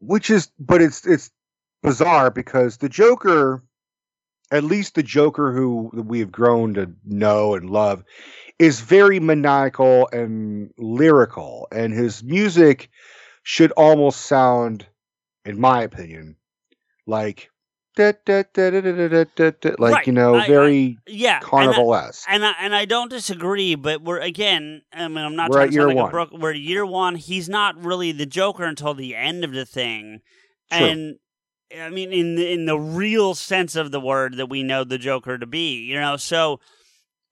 which 0.01 0.31
is 0.31 0.51
but 0.59 0.83
it's 0.83 1.07
it's 1.07 1.31
bizarre 1.83 2.31
because 2.31 2.79
the 2.79 2.89
joker 2.89 3.63
at 4.51 4.65
least 4.65 4.95
the 4.95 5.03
joker 5.03 5.53
who 5.53 5.91
we 5.95 6.19
have 6.21 6.33
grown 6.33 6.75
to 6.75 6.93
know 7.05 7.55
and 7.55 7.71
love 7.71 8.05
is 8.59 8.81
very 8.81 9.21
maniacal 9.21 10.09
and 10.13 10.71
lyrical 10.77 11.69
and 11.73 11.93
his 11.93 12.23
music 12.23 12.91
should 13.43 13.73
almost 13.73 14.21
sound 14.23 14.87
in 15.45 15.59
my 15.59 15.83
opinion 15.83 16.37
like 17.07 17.51
like 19.79 20.07
you 20.07 20.13
know, 20.13 20.41
very 20.47 20.99
yeah, 21.07 21.41
carnival 21.41 21.95
esque. 21.95 22.27
And 22.29 22.45
I, 22.45 22.55
and 22.61 22.75
I 22.75 22.85
don't 22.85 23.11
disagree, 23.11 23.75
but 23.75 24.03
we're 24.03 24.21
again. 24.21 24.83
I 24.93 25.09
mean, 25.09 25.19
I'm 25.19 25.37
not. 25.37 25.53
trying 25.53 25.69
to 25.69 25.69
at 25.69 25.73
year 25.75 25.93
like 25.93 26.13
one. 26.13 26.41
We're 26.41 26.53
year 26.53 26.87
one. 26.87 27.17
He's 27.17 27.49
not 27.49 27.83
really 27.83 28.13
the 28.13 28.27
Joker 28.27 28.65
until 28.65 28.95
the 28.95 29.15
end 29.15 29.45
of 29.45 29.53
the 29.53 29.67
thing, 29.67 30.21
and 30.71 31.17
I 31.79 31.91
mean, 31.91 32.13
in 32.13 32.35
the, 32.37 32.53
in 32.53 32.67
the 32.67 32.79
real 32.79 33.35
sense 33.35 33.77
of 33.77 33.91
the 33.91 34.01
word 34.01 34.37
that 34.37 34.47
we 34.47 34.63
know 34.63 34.85
the 34.85 34.99
Joker 34.99 35.39
to 35.39 35.47
be, 35.47 35.83
you 35.83 36.01
know. 36.01 36.17
So 36.17 36.61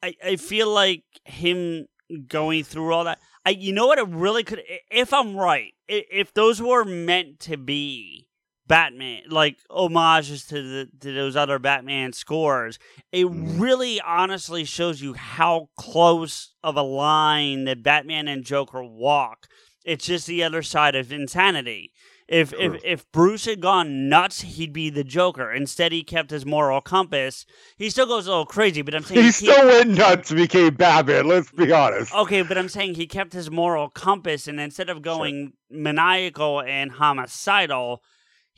I 0.03 0.15
I 0.25 0.37
feel 0.37 0.69
like 0.69 1.05
him 1.25 1.87
going 2.29 2.65
through 2.65 2.93
all 2.93 3.05
that. 3.05 3.19
I 3.45 3.51
you 3.51 3.73
know 3.73 3.87
what 3.87 3.99
it 3.99 4.09
really 4.09 4.45
could 4.45 4.63
if 4.91 5.13
I'm 5.13 5.37
right 5.37 5.73
if 5.89 6.33
those 6.35 6.61
were 6.61 6.85
meant 6.85 7.41
to 7.41 7.57
be 7.57 8.29
Batman, 8.71 9.23
like 9.29 9.59
homages 9.69 10.45
to 10.47 10.63
the 10.63 10.89
to 11.01 11.13
those 11.13 11.35
other 11.35 11.59
Batman 11.59 12.13
scores, 12.13 12.79
it 13.11 13.27
Mhm. 13.27 13.61
really 13.61 14.01
honestly 14.01 14.65
shows 14.65 15.03
you 15.03 15.15
how 15.15 15.69
close 15.77 16.53
of 16.63 16.77
a 16.77 16.83
line 16.83 17.65
that 17.65 17.83
Batman 17.83 18.29
and 18.29 18.45
Joker 18.45 18.85
walk. 18.85 19.49
It's 19.85 20.07
just 20.07 20.29
the 20.29 20.45
other 20.45 20.63
side 20.63 20.95
of 20.95 21.11
insanity. 21.13 21.91
If 22.29 22.51
True. 22.51 22.61
if 22.77 22.85
if 22.85 23.11
Bruce 23.11 23.47
had 23.47 23.61
gone 23.61 24.09
nuts, 24.09 24.43
he'd 24.43 24.73
be 24.73 24.89
the 24.89 25.03
Joker. 25.03 25.51
Instead, 25.53 25.91
he 25.91 26.05
kept 26.05 26.31
his 26.31 26.47
moral 26.47 26.81
compass. 26.81 27.45
He 27.77 27.91
still 27.91 28.07
goes 28.07 28.29
a 28.29 28.31
little 28.31 28.47
crazy, 28.47 28.83
but 28.83 28.95
I'm 28.95 29.03
saying 29.03 29.21
he 29.21 29.27
he- 29.27 29.33
still 29.33 29.67
went 29.67 29.91
nuts 29.91 30.31
and 30.31 30.39
became 30.39 30.75
batman 30.77 31.27
let's 31.27 31.51
be 31.51 31.73
honest 31.73 32.15
Okay, 32.15 32.43
but 32.43 32.57
I'm 32.57 32.69
saying 32.69 32.95
he 32.95 33.09
kept 33.09 33.33
his 33.33 33.51
moral 33.51 33.89
compass, 33.89 34.47
and 34.47 34.61
instead 34.61 34.89
of 34.89 35.03
going 35.03 35.55
maniacal 35.71 36.63
and 36.63 36.93
homicidal, 36.93 38.01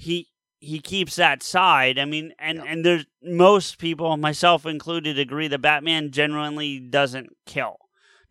he 0.02 0.28
he 0.60 0.78
keeps 0.80 1.16
that 1.16 1.42
side. 1.42 1.98
I 1.98 2.04
mean, 2.04 2.32
and 2.38 2.58
Yeah. 2.58 2.64
and 2.66 2.84
there's 2.84 3.04
most 3.22 3.78
people, 3.78 4.16
myself 4.16 4.64
included, 4.66 5.18
agree 5.18 5.48
that 5.48 5.58
Batman 5.60 6.10
genuinely 6.12 6.78
doesn't 6.78 7.30
kill, 7.46 7.76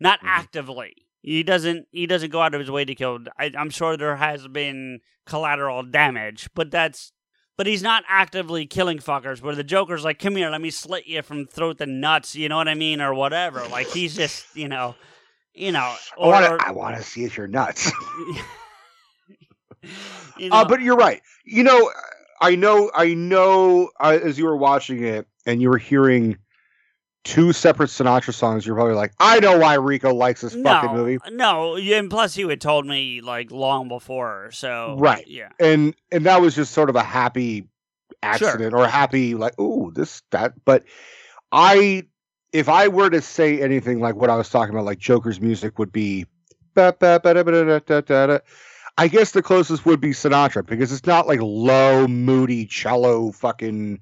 not 0.00 0.20
Mhm. 0.20 0.28
actively. 0.28 0.94
He 1.22 1.42
doesn't. 1.42 1.86
He 1.92 2.06
doesn't 2.06 2.30
go 2.30 2.40
out 2.42 2.54
of 2.54 2.60
his 2.60 2.70
way 2.70 2.84
to 2.84 2.94
kill. 2.94 3.20
I, 3.38 3.52
I'm 3.56 3.70
sure 3.70 3.96
there 3.96 4.16
has 4.16 4.48
been 4.48 5.00
collateral 5.26 5.82
damage, 5.82 6.48
but 6.54 6.70
that's. 6.70 7.12
But 7.58 7.66
he's 7.66 7.82
not 7.82 8.02
actively 8.08 8.66
killing 8.66 8.98
fuckers. 8.98 9.40
Where 9.42 9.54
the 9.54 9.62
Joker's 9.62 10.04
like, 10.04 10.18
"Come 10.18 10.34
here, 10.36 10.48
let 10.50 10.60
me 10.62 10.70
slit 10.70 11.06
you 11.06 11.20
from 11.22 11.46
throat 11.46 11.78
to 11.78 11.86
nuts," 11.86 12.34
you 12.34 12.48
know 12.48 12.56
what 12.56 12.66
I 12.66 12.74
mean, 12.74 13.00
or 13.00 13.12
whatever. 13.14 13.62
Like 13.68 13.88
he's 13.88 14.16
just, 14.16 14.46
you 14.56 14.68
know, 14.68 14.96
you 15.54 15.70
know, 15.70 15.94
or, 16.16 16.30
want 16.30 16.46
or- 16.50 16.58
to. 16.58 16.66
I 16.66 16.70
want 16.72 16.96
to 16.96 17.02
see 17.02 17.24
if 17.24 17.36
you're 17.36 17.46
nuts. 17.46 17.92
you 20.38 20.50
know, 20.50 20.56
Uh, 20.56 20.64
but 20.64 20.80
you're 20.80 20.96
right. 20.96 21.20
You 21.44 21.62
know, 21.64 21.90
I 22.40 22.56
know. 22.56 22.90
I 22.94 23.14
know. 23.14 23.90
Uh, 24.00 24.18
as 24.22 24.38
you 24.38 24.46
were 24.46 24.56
watching 24.56 25.04
it 25.04 25.26
and 25.46 25.60
you 25.62 25.68
were 25.70 25.78
hearing 25.78 26.38
two 27.24 27.52
separate 27.52 27.88
Sinatra 27.88 28.34
songs, 28.34 28.66
you're 28.66 28.74
probably 28.74 28.94
like, 28.94 29.12
"I 29.20 29.38
know 29.40 29.58
why 29.58 29.74
Rico 29.74 30.12
likes 30.12 30.40
this 30.40 30.54
fucking 30.54 30.90
movie." 30.92 31.18
no, 31.30 31.76
and 31.76 32.10
plus 32.10 32.36
you 32.36 32.48
had 32.48 32.60
told 32.60 32.86
me 32.86 33.20
like 33.20 33.50
long 33.52 33.88
before, 33.88 34.50
so 34.52 34.96
Right. 34.98 35.24
yeah, 35.28 35.50
And 35.60 35.94
and 36.10 36.26
that 36.26 36.40
was 36.40 36.54
just 36.56 36.72
sort 36.72 36.90
of 36.90 36.96
a 36.96 37.02
happy 37.02 37.68
accident 38.22 38.74
or 38.74 38.84
a 38.84 38.88
happy 38.88 39.34
like, 39.34 39.58
"Ooh, 39.60 39.92
this 39.94 40.22
that." 40.30 40.54
But 40.64 40.84
I, 41.52 42.04
if 42.52 42.68
I 42.68 42.88
were 42.88 43.10
to 43.10 43.20
say 43.20 43.60
anything 43.60 44.00
like 44.00 44.16
what 44.16 44.30
I 44.30 44.36
was 44.36 44.48
talking 44.48 44.74
about, 44.74 44.84
like 44.84 44.98
Joker's 44.98 45.40
music 45.40 45.78
would 45.78 45.92
be. 45.92 46.26
da- 46.74 46.90
da- 46.90 47.18
da. 47.18 48.38
I 48.98 49.08
guess 49.08 49.32
the 49.32 49.42
closest 49.42 49.86
would 49.86 50.00
be 50.00 50.10
Sinatra 50.10 50.64
because 50.66 50.92
it's 50.92 51.06
not 51.06 51.26
like 51.26 51.40
low, 51.40 52.06
moody 52.06 52.66
cello, 52.66 53.32
fucking, 53.32 54.00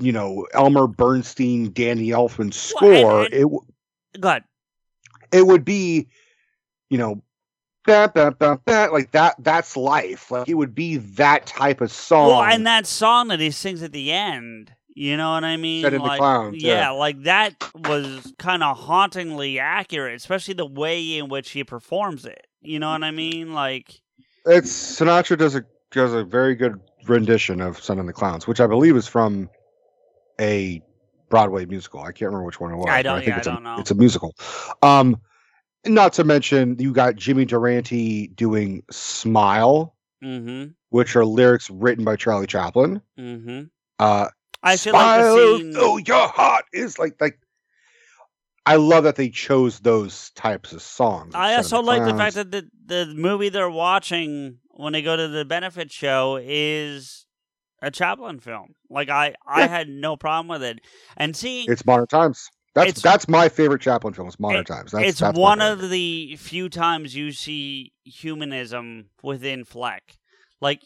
you 0.00 0.12
know, 0.12 0.46
Elmer 0.52 0.86
Bernstein, 0.88 1.72
Danny 1.72 2.08
Elfman 2.08 2.46
Well, 2.46 2.52
score. 2.52 3.24
and- 3.24 3.26
and- 3.26 3.34
it 3.34 3.42
w- 3.42 3.60
go 4.18 4.28
ahead. 4.28 4.44
it 5.32 5.46
would 5.46 5.64
be, 5.64 6.08
you 6.90 6.98
know, 6.98 7.22
ba, 7.86 8.10
ba, 8.12 8.32
ba, 8.36 8.60
ba, 8.64 8.88
like 8.92 9.12
that. 9.12 9.36
That's 9.38 9.76
life. 9.76 10.30
Like 10.30 10.48
it 10.48 10.54
would 10.54 10.74
be 10.74 10.96
that 10.96 11.46
type 11.46 11.80
of 11.80 11.92
song. 11.92 12.28
Well, 12.28 12.42
and 12.42 12.66
that 12.66 12.86
song 12.86 13.28
that 13.28 13.38
he 13.40 13.52
sings 13.52 13.82
at 13.82 13.92
the 13.92 14.10
end, 14.12 14.72
you 14.88 15.16
know 15.16 15.30
what 15.32 15.44
I 15.44 15.56
mean? 15.56 15.82
Set 15.84 15.92
the 15.92 16.00
like, 16.00 16.18
Clowns, 16.18 16.62
yeah. 16.62 16.90
like 16.90 17.22
that 17.22 17.54
was 17.74 18.32
kind 18.38 18.64
of 18.64 18.76
hauntingly 18.76 19.60
accurate, 19.60 20.16
especially 20.16 20.54
the 20.54 20.66
way 20.66 21.16
in 21.16 21.28
which 21.28 21.50
he 21.50 21.62
performs 21.62 22.24
it. 22.26 22.46
You 22.62 22.78
know 22.78 22.90
what 22.90 23.02
I 23.02 23.10
mean? 23.10 23.52
Like, 23.54 24.00
it's 24.46 24.70
Sinatra 24.70 25.38
does 25.38 25.54
a 25.54 25.64
does 25.90 26.12
a 26.12 26.24
very 26.24 26.54
good 26.54 26.80
rendition 27.06 27.60
of 27.60 27.82
"Send 27.82 28.00
in 28.00 28.06
the 28.06 28.12
Clowns," 28.12 28.46
which 28.46 28.60
I 28.60 28.66
believe 28.66 28.96
is 28.96 29.06
from 29.06 29.48
a 30.40 30.82
Broadway 31.28 31.64
musical. 31.64 32.00
I 32.00 32.12
can't 32.12 32.22
remember 32.30 32.44
which 32.44 32.60
one 32.60 32.72
it 32.72 32.76
was. 32.76 32.88
I 32.88 33.02
don't- 33.02 33.18
think 33.18 33.28
yeah, 33.28 33.38
it's 33.38 33.46
a, 33.46 33.50
don't 33.52 33.62
know. 33.62 33.76
It's 33.78 33.90
a 33.90 33.94
musical. 33.94 34.34
Um, 34.82 35.20
not 35.86 36.12
to 36.14 36.24
mention 36.24 36.76
you 36.78 36.92
got 36.92 37.16
Jimmy 37.16 37.44
Durante 37.44 38.28
doing 38.28 38.82
"Smile," 38.90 39.94
mm-hmm, 40.22 40.72
which 40.90 41.16
are 41.16 41.24
lyrics 41.24 41.70
written 41.70 42.04
by 42.04 42.16
Charlie 42.16 42.46
Chaplin. 42.46 43.00
mm-hmm. 43.18 43.62
Uh, 43.98 44.28
I 44.62 44.76
should 44.76 44.92
like 44.92 45.20
Smile, 45.20 45.36
to 45.36 45.58
see. 45.58 45.72
though 45.72 45.96
your 45.96 46.28
heart 46.28 46.64
is 46.72 46.98
like 46.98 47.16
like. 47.20 47.38
I 48.66 48.76
love 48.76 49.04
that 49.04 49.16
they 49.16 49.30
chose 49.30 49.80
those 49.80 50.30
types 50.30 50.72
of 50.72 50.82
songs. 50.82 51.34
I 51.34 51.56
also 51.56 51.80
like 51.80 52.04
the 52.04 52.16
fact 52.16 52.34
that 52.36 52.50
the 52.50 52.68
the 52.86 53.06
movie 53.14 53.48
they're 53.48 53.70
watching 53.70 54.58
when 54.70 54.92
they 54.92 55.02
go 55.02 55.16
to 55.16 55.28
the 55.28 55.44
benefit 55.44 55.90
show 55.90 56.38
is 56.42 57.26
a 57.82 57.90
Chaplin 57.90 58.38
film. 58.40 58.74
Like 58.90 59.08
I, 59.08 59.34
I 59.46 59.66
had 59.66 59.88
no 59.88 60.16
problem 60.16 60.48
with 60.48 60.62
it, 60.62 60.80
and 61.16 61.34
seeing 61.34 61.70
it's 61.70 61.84
Modern 61.86 62.06
Times. 62.06 62.48
That's 62.74 62.88
It's- 62.90 63.02
that's 63.02 63.28
my 63.28 63.48
favorite 63.48 63.80
Chaplin 63.82 64.14
film. 64.14 64.28
It's 64.28 64.38
Modern 64.38 64.60
It- 64.60 64.66
Times. 64.66 64.92
That's, 64.92 65.04
it's 65.08 65.18
that's 65.20 65.36
one 65.38 65.60
of 65.60 65.90
the 65.90 66.36
few 66.36 66.68
times 66.68 67.16
you 67.16 67.32
see 67.32 67.92
humanism 68.04 69.06
within 69.22 69.64
Fleck. 69.64 70.18
Like 70.60 70.82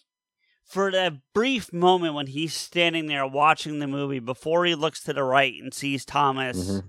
for 0.65 0.91
that 0.93 1.13
brief 1.35 1.73
moment 1.75 2.15
when 2.15 2.29
he's 2.29 2.55
standing 2.55 3.07
there 3.07 3.27
watching 3.27 3.81
the 3.81 3.87
movie 3.87 4.19
before 4.21 4.65
he 4.65 4.75
looks 4.75 5.03
to 5.05 5.13
the 5.13 5.23
right 5.23 5.53
and 5.61 5.75
sees 5.75 6.05
Thomas, 6.07 6.71
Mhm. 6.71 6.85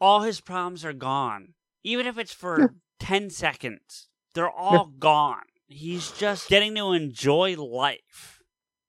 All 0.00 0.22
his 0.22 0.40
problems 0.40 0.84
are 0.84 0.92
gone. 0.92 1.54
Even 1.84 2.06
if 2.06 2.18
it's 2.18 2.32
for 2.32 2.58
Yeah. 2.60 2.66
10 3.00 3.30
seconds, 3.30 4.08
they're 4.34 4.50
all 4.50 4.86
gone. 4.86 5.42
He's 5.66 6.10
just 6.12 6.48
getting 6.48 6.74
to 6.76 6.92
enjoy 6.92 7.56
life. 7.56 8.40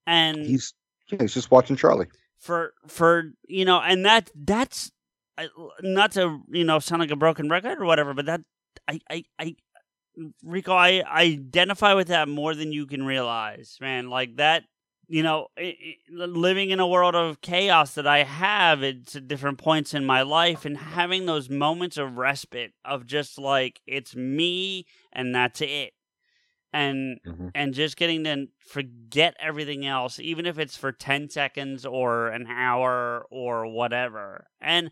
And 0.07 0.45
He's 0.45 0.73
yeah, 1.11 1.17
he's 1.21 1.33
just 1.33 1.51
watching 1.51 1.75
Charlie. 1.75 2.07
for 2.39 2.73
for 2.87 3.31
you 3.47 3.65
know 3.65 3.79
and 3.81 4.05
that 4.05 4.29
that's 4.35 4.91
not 5.81 6.11
to 6.13 6.41
you 6.49 6.63
know 6.63 6.79
sound 6.79 6.99
like 7.01 7.11
a 7.11 7.15
broken 7.15 7.49
record 7.49 7.79
or 7.81 7.85
whatever 7.85 8.13
but 8.13 8.25
that 8.25 8.41
i 8.87 8.99
i 9.09 9.23
i 9.39 9.55
rico 10.43 10.73
i 10.73 11.03
identify 11.07 11.93
with 11.93 12.07
that 12.07 12.27
more 12.27 12.53
than 12.55 12.71
you 12.71 12.85
can 12.85 13.03
realize 13.05 13.77
man 13.81 14.09
like 14.09 14.35
that 14.37 14.63
you 15.09 15.23
know 15.23 15.47
living 16.09 16.71
in 16.71 16.79
a 16.79 16.87
world 16.87 17.15
of 17.15 17.41
chaos 17.41 17.95
that 17.95 18.07
i 18.07 18.23
have 18.23 18.83
it's 18.83 19.15
at 19.15 19.27
different 19.27 19.57
points 19.57 19.93
in 19.93 20.05
my 20.05 20.21
life 20.21 20.65
and 20.65 20.77
having 20.77 21.25
those 21.25 21.49
moments 21.49 21.97
of 21.97 22.17
respite 22.17 22.73
of 22.85 23.05
just 23.07 23.37
like 23.39 23.81
it's 23.87 24.15
me 24.15 24.85
and 25.13 25.35
that's 25.35 25.61
it 25.61 25.93
and 26.73 27.19
Mhm. 27.25 27.51
and 27.55 27.73
just 27.73 27.97
getting 27.97 28.23
to 28.25 28.47
forget 28.59 29.35
everything 29.39 29.85
else, 29.85 30.19
even 30.19 30.45
if 30.45 30.59
it's 30.59 30.77
for 30.77 30.91
ten 30.91 31.29
seconds 31.29 31.85
or 31.85 32.27
an 32.27 32.47
hour 32.47 33.25
or 33.31 33.67
whatever. 33.67 34.47
And 34.61 34.91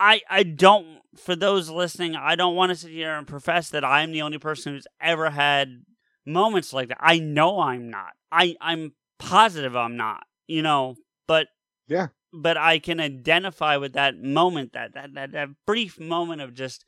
I 0.00 0.22
I 0.28 0.42
don't 0.44 1.00
for 1.16 1.36
those 1.36 1.70
listening, 1.70 2.16
I 2.16 2.34
don't 2.36 2.56
want 2.56 2.70
to 2.70 2.76
sit 2.76 2.90
here 2.90 3.14
and 3.14 3.26
profess 3.26 3.70
that 3.70 3.84
I'm 3.84 4.12
the 4.12 4.22
only 4.22 4.38
person 4.38 4.74
who's 4.74 4.86
ever 5.00 5.30
had 5.30 5.84
moments 6.26 6.72
like 6.72 6.88
that. 6.88 6.98
I 7.00 7.18
know 7.18 7.60
I'm 7.60 7.90
not. 7.90 8.12
I 8.32 8.56
I'm 8.60 8.94
positive 9.22 9.76
I'm 9.76 9.96
not. 9.96 10.24
You 10.46 10.62
know, 10.62 10.96
but 11.26 11.48
Yeah. 11.88 12.08
but 12.32 12.56
I 12.56 12.78
can 12.78 13.00
identify 13.00 13.76
with 13.76 13.94
that 13.94 14.18
moment, 14.18 14.72
that 14.74 14.94
that 14.94 15.14
that, 15.14 15.32
that 15.32 15.48
brief 15.66 15.98
moment 15.98 16.40
of 16.42 16.54
just, 16.54 16.84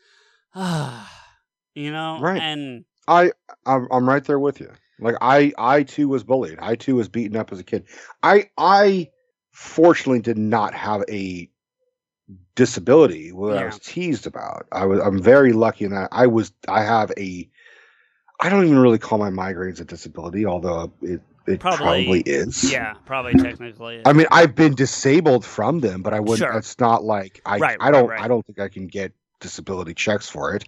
ah, 0.54 1.10
you 1.74 1.92
know, 1.92 2.18
Right. 2.20 2.40
and 2.42 2.84
I 3.08 3.32
I'm, 3.66 3.88
I'm 3.90 4.08
right 4.08 4.24
there 4.24 4.38
with 4.38 4.60
you. 4.60 4.70
Like 5.00 5.16
I 5.20 5.52
I 5.58 5.82
too 5.82 6.08
was 6.08 6.24
bullied. 6.24 6.58
I 6.60 6.76
too 6.76 6.96
was 6.96 7.08
beaten 7.08 7.36
up 7.36 7.52
as 7.52 7.58
a 7.58 7.64
kid. 7.64 7.84
I 8.22 8.50
I 8.58 9.10
fortunately 9.52 10.20
did 10.20 10.38
not 10.38 10.74
have 10.74 11.02
a 11.08 11.48
disability 12.54 13.32
what 13.32 13.56
I 13.56 13.64
was 13.64 13.78
teased 13.80 14.26
about. 14.26 14.66
I 14.72 14.86
was 14.86 15.00
I'm 15.00 15.20
very 15.22 15.52
lucky 15.52 15.84
in 15.84 15.90
that 15.92 16.08
I 16.12 16.26
was 16.26 16.52
I 16.68 16.82
have 16.82 17.12
a 17.16 17.48
I 18.40 18.48
don't 18.48 18.64
even 18.64 18.78
really 18.78 18.98
call 18.98 19.18
my 19.18 19.30
migraines 19.30 19.80
a 19.80 19.84
disability, 19.84 20.46
although 20.46 20.92
it 21.02 21.20
it 21.46 21.60
Probably- 21.60 21.78
probably, 22.04 22.20
is. 22.22 22.70
yeah, 22.72 22.94
probably 23.04 23.34
technically. 23.34 24.02
I 24.06 24.12
mean, 24.12 24.26
I've 24.30 24.54
been 24.54 24.74
disabled 24.74 25.44
from 25.44 25.80
them, 25.80 26.02
but 26.02 26.14
I 26.14 26.20
wouldn't. 26.20 26.38
Sure. 26.38 26.52
It's 26.58 26.78
not 26.80 27.04
like 27.04 27.40
I. 27.44 27.58
Right, 27.58 27.76
I 27.80 27.90
don't. 27.90 28.08
right, 28.08 28.16
right. 28.16 28.24
I 28.24 28.28
don't 28.28 28.44
think 28.46 28.58
I 28.60 28.68
can 28.68 28.86
get 28.86 29.12
disability 29.40 29.94
checks 29.94 30.28
for 30.28 30.54
it. 30.54 30.64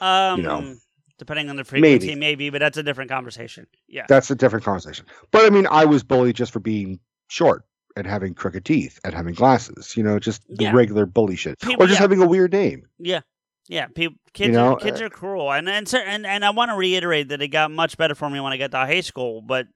um, 0.00 0.42
know, 0.42 0.74
depending 1.18 1.50
on 1.50 1.56
the 1.56 1.64
frequency, 1.64 2.06
maybe. 2.08 2.14
maybe. 2.20 2.50
but 2.50 2.60
that's 2.60 2.78
a 2.78 2.82
different 2.82 3.10
conversation. 3.10 3.66
Yeah, 3.88 4.06
That's 4.08 4.30
a 4.30 4.34
different 4.34 4.64
conversation. 4.64 5.06
But 5.32 5.44
I 5.44 5.50
mean, 5.50 5.66
I 5.70 5.84
was 5.84 6.02
bullied 6.04 6.36
just 6.36 6.52
for 6.52 6.60
being 6.60 7.00
short 7.28 7.64
and 7.96 8.06
having 8.06 8.34
crooked 8.34 8.64
teeth 8.64 8.98
and 9.04 9.12
having 9.12 9.34
glasses. 9.34 9.96
You 9.96 10.02
know, 10.04 10.18
just 10.18 10.46
the 10.48 10.64
Yeah. 10.64 10.72
regular 10.72 11.06
bully 11.06 11.36
shit, 11.36 11.58
People- 11.60 11.82
or 11.82 11.86
just 11.86 11.98
yeah. 11.98 12.02
having 12.04 12.22
a 12.22 12.26
weird 12.26 12.52
name. 12.52 12.86
yeah, 12.98 13.20
yeah. 13.68 13.86
People, 13.88 14.16
kids, 14.32 14.54
know, 14.54 14.74
are, 14.74 14.78
kids 14.78 15.00
uh, 15.00 15.06
are 15.06 15.10
cruel, 15.10 15.52
and 15.52 15.68
and 15.68 15.92
and 15.92 16.24
and 16.24 16.44
I 16.44 16.50
want 16.50 16.70
to 16.70 16.76
reiterate 16.76 17.28
that 17.30 17.42
it 17.42 17.48
got 17.48 17.70
much 17.70 17.96
better 17.98 18.14
for 18.14 18.30
me 18.30 18.38
when 18.40 18.52
I 18.52 18.56
got 18.58 18.70
to 18.70 18.76
high 18.78 19.00
school. 19.00 19.42
But 19.42 19.66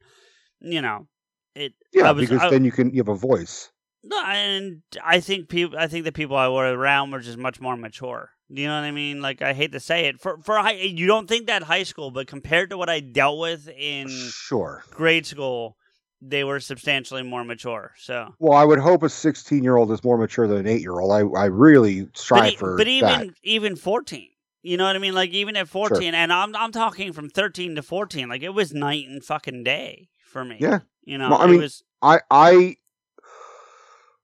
you 0.61 0.81
know, 0.83 1.07
it. 1.55 1.73
Yeah, 1.93 2.11
was, 2.13 2.29
because 2.29 2.43
I- 2.43 2.51
then 2.51 2.65
you 2.65 2.73
can 2.73 2.91
you 2.91 2.99
have 2.99 3.09
a 3.09 3.15
voice. 3.15 3.71
No, 4.07 4.23
and 4.27 4.83
I 5.03 5.21
think 5.21 5.49
people. 5.49 5.79
I 5.79 5.87
think 5.87 6.05
the 6.05 6.13
people 6.13 6.37
I 6.37 6.49
were 6.49 6.71
around 6.77 7.11
were 7.11 7.21
just 7.21 7.39
much 7.39 7.59
more 7.61 7.75
mature. 7.77 8.31
Do 8.53 8.61
you 8.61 8.69
know 8.69 8.75
what 8.75 8.85
I 8.85 8.91
mean? 8.91 9.23
Like 9.23 9.41
I 9.41 9.55
hate 9.55 9.73
to 9.73 9.81
say 9.81 10.05
it, 10.07 10.21
for 10.21 10.37
for 10.43 10.59
high, 10.59 10.73
you 10.73 11.07
don't 11.07 11.27
think 11.27 11.47
that 11.47 11.63
high 11.63 11.85
school, 11.85 12.11
but 12.11 12.27
compared 12.27 12.69
to 12.71 12.77
what 12.77 12.91
I 12.91 13.01
dealt 13.01 13.39
with 13.39 13.67
in 13.69 14.09
Sure. 14.09 14.85
grade 14.91 15.25
school, 15.25 15.79
they 16.21 16.45
were 16.45 16.61
substantially 16.61 17.23
more 17.23 17.45
mature. 17.45 17.93
So, 17.97 18.35
Well, 18.39 18.53
I 18.59 18.65
would 18.65 18.79
hope 18.79 19.03
a 19.03 19.09
16 19.09 19.65
year 19.65 19.77
old 19.77 19.91
is 19.91 20.05
more 20.05 20.19
mature 20.19 20.47
than 20.47 20.59
an 20.59 20.67
eight 20.67 20.83
year 20.83 21.01
old. 21.01 21.11
I 21.11 21.21
I 21.41 21.47
really 21.47 22.07
strive 22.15 22.43
but, 22.43 22.53
e- 22.53 22.57
for 22.57 22.77
but 22.77 22.87
even 22.89 23.09
that. 23.29 23.31
even 23.43 23.75
fourteen, 23.75 24.29
you 24.63 24.77
know 24.77 24.85
what 24.85 24.97
I 24.97 24.99
mean? 24.99 25.15
Like 25.15 25.31
even 25.31 25.57
at 25.57 25.67
fourteen, 25.67 26.15
and 26.15 26.31
I'm 26.31 26.55
I'm 26.55 26.73
talking 26.73 27.15
from 27.15 27.31
thirteen 27.31 27.75
to 27.77 27.83
fourteen. 27.83 28.29
Like 28.29 28.43
it 28.43 28.51
was 28.53 28.75
night 28.75 29.09
and 29.09 29.25
fucking 29.25 29.65
day 29.65 30.09
for 30.35 30.45
me. 30.45 30.57
Yeah. 30.59 30.81
you 31.05 31.17
know, 31.17 31.31
Well, 31.31 31.41
I 31.41 31.45
it 31.45 31.49
mean, 31.49 31.61
was 31.61 31.83
I 32.03 32.21
I 32.31 32.77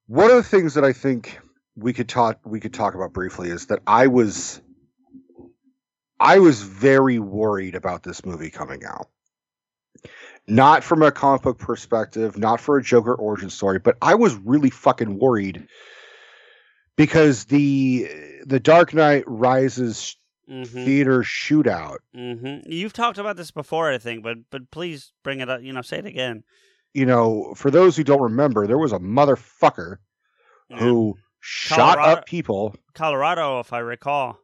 one 0.09 0.29
of 0.31 0.37
the 0.37 0.43
things 0.43 0.75
that 0.75 0.85
I 0.85 0.93
think 0.93 1.41
we 1.77 1.93
could 1.95 2.09
talk 2.09 2.41
we 2.45 2.61
could 2.61 2.75
talk 2.75 2.95
about 2.95 3.13
briefly 3.15 3.49
is 3.49 3.67
that 3.67 3.79
I 3.87 4.09
was 4.09 4.61
I 6.19 6.41
was 6.41 6.63
very 6.63 7.19
worried 7.19 7.77
about 7.77 8.03
this 8.03 8.27
movie 8.27 8.51
coming 8.51 8.85
out. 8.85 9.09
Not 10.49 10.83
from 10.83 11.03
a 11.03 11.13
comic 11.13 11.43
book 11.43 11.59
perspective, 11.59 12.37
not 12.37 12.61
for 12.61 12.77
a 12.77 12.83
Joker 12.83 13.15
origin 13.15 13.51
story, 13.51 13.79
but 13.79 13.97
I 14.03 14.17
was 14.17 14.35
really 14.35 14.71
fucking 14.71 15.19
worried 15.19 15.69
because 16.97 17.45
the 17.45 18.11
the 18.45 18.59
Dark 18.59 18.93
Knight 18.95 19.23
Rises 19.29 20.17
mhm, 20.51 20.67
theater 20.85 21.21
shootout 21.23 21.99
mhm. 22.17 22.63
You've 22.67 22.93
talked 22.93 23.19
about 23.19 23.37
this 23.37 23.51
before, 23.51 23.91
I 23.91 23.99
think, 23.99 24.23
but 24.25 24.39
but 24.51 24.71
please 24.71 25.13
bring 25.23 25.41
it 25.41 25.49
up. 25.49 25.63
You 25.63 25.73
know, 25.73 25.83
say 25.83 25.99
it 25.99 26.07
again. 26.07 26.43
you 26.93 27.07
know, 27.07 27.53
for 27.57 27.71
those 27.71 27.97
who 27.97 28.03
don't 28.05 28.21
remember, 28.23 28.67
there 28.67 28.79
was 28.79 28.93
a 28.93 28.99
motherfucker 28.99 29.97
Yeah. 30.69 30.79
who 30.79 31.17
shot 31.39 31.99
up 31.99 32.27
people. 32.27 32.75
Colorado, 32.95 33.61
if 33.61 33.73
I 33.73 33.79
recall. 33.79 34.39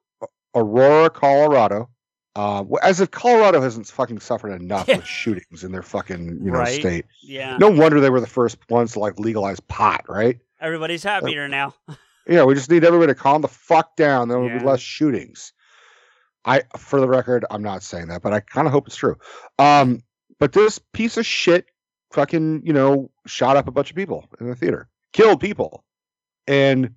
Aurora, 0.55 1.10
Colorado. 1.10 1.91
Uh, 2.36 2.65
as 2.83 3.01
if 3.01 3.10
Colorado 3.10 3.60
hasn't 3.62 3.86
fucking 3.86 4.20
suffered 4.20 4.52
enough 4.52 4.86
with 4.89 5.05
shootings 5.07 5.65
in 5.65 5.73
their 5.73 5.83
fucking 5.83 6.39
you 6.44 6.51
know 6.51 6.59
Right. 6.60 6.81
state. 6.81 7.07
Yeah, 7.23 7.57
No 7.59 7.70
wonder 7.70 7.99
they 7.99 8.10
were 8.10 8.20
the 8.20 8.26
first 8.26 8.59
ones 8.70 8.93
to 8.93 8.99
like 9.01 9.18
legalize 9.18 9.59
pot, 9.60 10.05
right? 10.09 10.39
everybody's 10.60 11.02
happier 11.02 11.49
now. 11.49 11.75
Yeah, 12.28 12.43
we 12.43 12.55
just 12.55 12.68
need 12.70 12.83
everybody 12.83 13.12
to 13.12 13.15
calm 13.18 13.41
the 13.41 13.47
fuck 13.47 13.94
down. 13.94 14.26
There 14.28 14.36
will 14.41 14.49
Yeah. 14.49 14.59
be 14.59 14.65
less 14.65 14.81
shootings. 14.81 15.52
I, 16.47 16.62
for 16.78 17.00
the 17.00 17.08
record, 17.08 17.44
I'm 17.50 17.62
not 17.62 17.83
saying 17.83 18.08
that, 18.08 18.23
but 18.23 18.33
I 18.33 18.41
kind 18.41 18.66
of 18.66 18.73
hope 18.73 18.86
it's 18.86 18.97
true. 18.97 19.16
Um, 19.58 20.00
but 20.39 20.52
this 20.52 20.78
piece 20.92 21.16
of 21.16 21.26
shit, 21.26 21.66
fucking, 22.12 22.62
you 22.65 22.73
know, 22.73 23.10
shot 23.26 23.57
up 23.57 23.66
a 23.68 23.73
bunch 23.73 23.91
of 23.91 23.97
people 23.97 24.26
in 24.41 24.47
the 24.47 24.55
theater, 24.55 24.89
killed 25.12 25.41
people, 25.41 25.84
and 26.47 26.94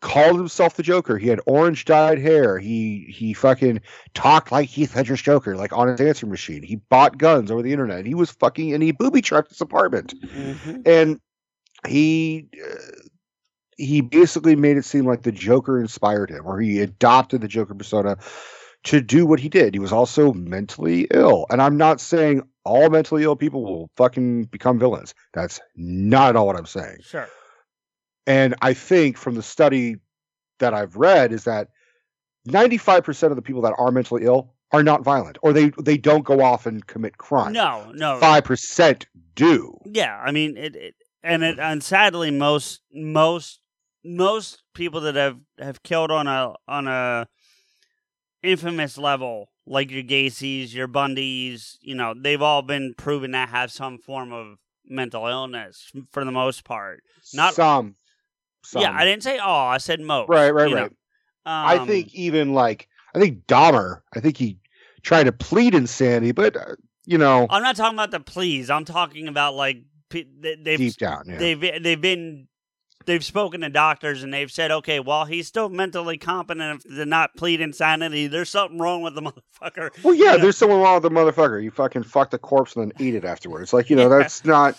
called 0.00 0.36
himself 0.38 0.76
the 0.76 0.82
Joker. 0.82 1.18
He 1.18 1.28
had 1.28 1.40
orange 1.46 1.84
dyed 1.84 2.18
hair. 2.18 2.58
He 2.58 3.06
he 3.14 3.34
fucking 3.34 3.80
talked 4.14 4.50
like 4.50 4.68
Heath 4.68 4.96
Ledger's 4.96 5.20
Joker, 5.20 5.56
like 5.56 5.72
on 5.76 5.88
his 5.88 6.00
answering 6.00 6.30
machine. 6.30 6.62
He 6.62 6.76
bought 6.76 7.18
guns 7.18 7.50
over 7.50 7.60
the 7.62 7.72
internet. 7.72 8.06
He 8.06 8.14
was 8.14 8.30
fucking 8.30 8.72
and 8.72 8.82
he 8.82 8.92
booby 8.92 9.20
trapped 9.20 9.50
his 9.50 9.60
apartment 9.60 10.14
Mhm. 10.24 10.86
and 10.86 11.20
he 11.86 12.48
uh, 12.64 12.76
he 13.80 14.00
basically 14.00 14.56
made 14.56 14.76
it 14.76 14.84
seem 14.84 15.06
like 15.06 15.22
the 15.22 15.32
Joker 15.32 15.80
inspired 15.80 16.30
him, 16.30 16.46
or 16.46 16.60
he 16.60 16.80
adopted 16.80 17.40
the 17.40 17.48
Joker 17.48 17.74
persona 17.74 18.16
to 18.84 19.00
do 19.00 19.26
what 19.26 19.40
he 19.40 19.48
did. 19.48 19.74
He 19.74 19.80
was 19.80 19.92
also 19.92 20.32
mentally 20.32 21.06
ill, 21.12 21.46
and 21.50 21.60
I'm 21.60 21.76
not 21.76 22.00
saying 22.00 22.42
all 22.64 22.90
mentally 22.90 23.24
ill 23.24 23.36
people 23.36 23.64
will 23.64 23.90
fucking 23.96 24.44
become 24.44 24.78
villains. 24.78 25.14
That's 25.32 25.60
not 25.76 26.30
at 26.30 26.36
all 26.36 26.46
what 26.46 26.56
I'm 26.56 26.66
saying. 26.66 26.98
Sure. 27.02 27.28
And 28.26 28.54
I 28.62 28.74
think 28.74 29.16
from 29.16 29.34
the 29.34 29.42
study 29.42 29.96
that 30.58 30.74
I've 30.74 30.96
read 30.96 31.32
is 31.32 31.44
that 31.44 31.68
95% 32.48 33.30
of 33.30 33.36
the 33.36 33.42
people 33.42 33.62
that 33.62 33.74
are 33.78 33.90
mentally 33.90 34.24
ill 34.24 34.54
are 34.72 34.82
not 34.82 35.02
violent, 35.02 35.38
or 35.42 35.52
they 35.52 35.70
they 35.82 35.96
don't 35.96 36.24
go 36.24 36.42
off 36.42 36.64
and 36.64 36.86
commit 36.86 37.18
crime. 37.18 37.52
No, 37.52 37.90
no. 37.92 38.18
Five 38.18 38.44
percent 38.44 39.06
do. 39.34 39.76
Yeah, 39.84 40.16
I 40.24 40.30
mean 40.30 40.56
it, 40.56 40.76
it 40.76 40.94
and 41.22 41.42
it 41.42 41.58
and 41.58 41.82
sadly 41.82 42.30
most 42.30 42.82
most 42.92 43.60
most 44.04 44.62
people 44.74 45.00
that 45.02 45.14
have 45.14 45.38
have 45.58 45.82
killed 45.82 46.10
on 46.10 46.26
a 46.26 46.54
on 46.68 46.88
a 46.88 47.26
infamous 48.42 48.96
level 48.98 49.50
like 49.66 49.90
your 49.90 50.02
Gacy's, 50.02 50.74
your 50.74 50.88
Bundys, 50.88 51.76
you 51.80 51.94
know, 51.94 52.14
they've 52.16 52.42
all 52.42 52.62
been 52.62 52.94
proven 52.96 53.32
to 53.32 53.38
have 53.46 53.70
some 53.70 53.98
form 53.98 54.32
of 54.32 54.56
mental 54.86 55.26
illness 55.28 55.92
for 56.10 56.24
the 56.24 56.32
most 56.32 56.64
part. 56.64 57.02
Not- 57.34 57.54
some. 57.54 57.94
some. 58.64 58.82
Yeah, 58.82 58.92
I 58.92 59.04
didn't 59.04 59.22
say 59.22 59.38
all, 59.38 59.68
I 59.68 59.78
said 59.78 60.00
most. 60.00 60.28
Right, 60.28 60.50
right, 60.50 60.72
right. 60.72 60.92
I 61.46 61.76
Um, 61.78 61.86
think 61.86 62.12
even 62.14 62.52
like 62.52 62.88
I 63.14 63.18
think 63.20 63.46
Dahmer. 63.46 64.00
I 64.14 64.20
think 64.20 64.36
he 64.36 64.58
tried 65.02 65.24
to 65.24 65.32
plead 65.32 65.74
insanity, 65.74 66.32
but 66.32 66.56
uh, 66.56 66.74
you 67.06 67.18
know, 67.18 67.46
I'm 67.50 67.62
not 67.62 67.76
talking 67.76 67.96
about 67.96 68.10
the 68.10 68.20
pleas. 68.20 68.70
I'm 68.70 68.84
talking 68.84 69.28
about 69.28 69.54
like 69.54 69.78
they- 70.10 70.26
they've 70.62 70.78
deep 70.78 70.96
down, 70.96 71.24
yeah. 71.26 71.38
they've 71.38 71.60
they've 71.82 72.00
been 72.00 72.48
they've 73.06 73.24
spoken 73.24 73.62
to 73.62 73.68
doctors 73.70 74.22
and 74.22 74.32
they've 74.32 74.50
said, 74.50 74.70
okay, 74.70 75.00
while 75.00 75.24
he's 75.24 75.46
still 75.46 75.68
mentally 75.68 76.18
competent 76.18 76.82
to 76.82 77.06
not 77.06 77.34
plead 77.36 77.60
insanity, 77.60 78.26
there's 78.26 78.50
something 78.50 78.78
wrong 78.78 79.02
with 79.02 79.14
the 79.14 79.22
motherfucker. 79.62 79.90
well, 80.04 80.14
yeah, 80.14 80.32
you 80.32 80.36
know. 80.36 80.42
there's 80.44 80.56
someone 80.56 80.80
wrong 80.80 81.00
with 81.00 81.02
the 81.02 81.10
motherfucker. 81.10 81.62
You 81.62 81.70
fucking 81.70 82.02
fuck 82.04 82.30
the 82.30 82.38
corpse 82.38 82.76
and 82.76 82.90
then 82.92 83.06
eat 83.06 83.14
it 83.14 83.24
afterwards. 83.24 83.72
Like 83.72 83.90
you 83.90 83.96
know, 83.96 84.02
Yeah. 84.10 84.18
that's 84.18 84.44
not. 84.44 84.76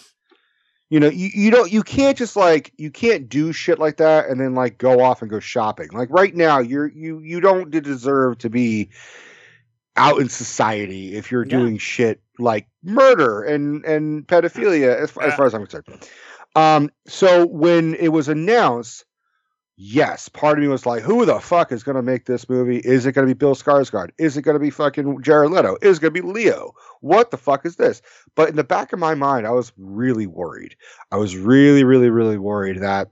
You 0.89 0.99
know, 0.99 1.07
you, 1.07 1.29
you 1.33 1.51
don't 1.51 1.71
you 1.71 1.83
can't 1.83 2.17
just 2.17 2.35
like 2.35 2.73
you 2.75 2.91
can't 2.91 3.29
do 3.29 3.53
shit 3.53 3.79
like 3.79 3.95
that 3.97 4.27
and 4.27 4.41
then 4.41 4.55
like 4.55 4.77
go 4.77 4.99
off 5.01 5.21
and 5.21 5.31
go 5.31 5.39
shopping. 5.39 5.87
Like 5.93 6.09
right 6.09 6.35
now, 6.35 6.59
you're 6.59 6.87
you 6.91 7.19
you 7.19 7.39
don't 7.39 7.71
deserve 7.71 8.39
to 8.39 8.49
be 8.49 8.89
out 9.95 10.19
in 10.19 10.27
society 10.27 11.15
if 11.15 11.31
you're 11.31 11.45
Yeah. 11.45 11.57
doing 11.59 11.77
shit 11.77 12.21
like 12.39 12.67
murder 12.83 13.41
and 13.43 13.85
and 13.85 14.27
pedophilia 14.27 14.93
as, 14.95 15.11
as 15.17 15.31
uh, 15.33 15.35
far 15.37 15.45
as 15.45 15.53
I'm 15.53 15.65
concerned. 15.65 16.09
Um, 16.55 16.91
so 17.07 17.45
when 17.45 17.95
it 17.95 18.09
was 18.09 18.27
announced, 18.27 19.05
yes, 19.77 20.29
part 20.29 20.57
of 20.57 20.61
me 20.61 20.67
was 20.67 20.85
like, 20.85 21.01
who 21.01 21.25
the 21.25 21.39
fuck 21.39 21.71
is 21.71 21.83
going 21.83 21.95
to 21.95 22.01
make 22.01 22.25
this 22.25 22.49
movie? 22.49 22.77
Is 22.77 23.05
it 23.05 23.13
going 23.13 23.27
to 23.27 23.33
be 23.33 23.37
Bill 23.37 23.55
Skarsgård? 23.55 24.09
Is 24.19 24.37
it 24.37 24.43
going 24.43 24.55
to 24.55 24.59
be 24.59 24.69
fucking 24.69 25.21
Jared 25.21 25.51
Leto? 25.51 25.77
Is 25.81 25.97
it 25.97 26.01
going 26.01 26.13
to 26.13 26.21
be 26.21 26.27
Leo? 26.27 26.73
What 26.99 27.31
the 27.31 27.37
fuck 27.37 27.65
is 27.65 27.77
this? 27.77 28.01
But 28.35 28.49
in 28.49 28.55
the 28.55 28.63
back 28.63 28.93
of 28.93 28.99
my 28.99 29.15
mind, 29.15 29.47
I 29.47 29.51
was 29.51 29.71
really 29.77 30.27
worried. 30.27 30.75
I 31.11 31.17
was 31.17 31.35
really, 31.35 31.83
really, 31.83 32.09
really 32.09 32.37
worried 32.37 32.81
that 32.81 33.11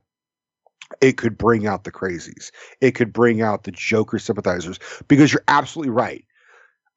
it 1.02 1.18
could 1.18 1.38
bring 1.38 1.66
out 1.68 1.84
the 1.84 1.92
crazies. 1.92 2.52
It 2.82 2.92
could 2.92 3.14
bring 3.14 3.42
out 3.42 3.64
the 3.64 3.72
Joker 3.72 4.20
sympathizers 4.20 4.80
because 5.08 5.32
you're 5.32 5.44
absolutely 5.48 5.92
right. 5.92 6.26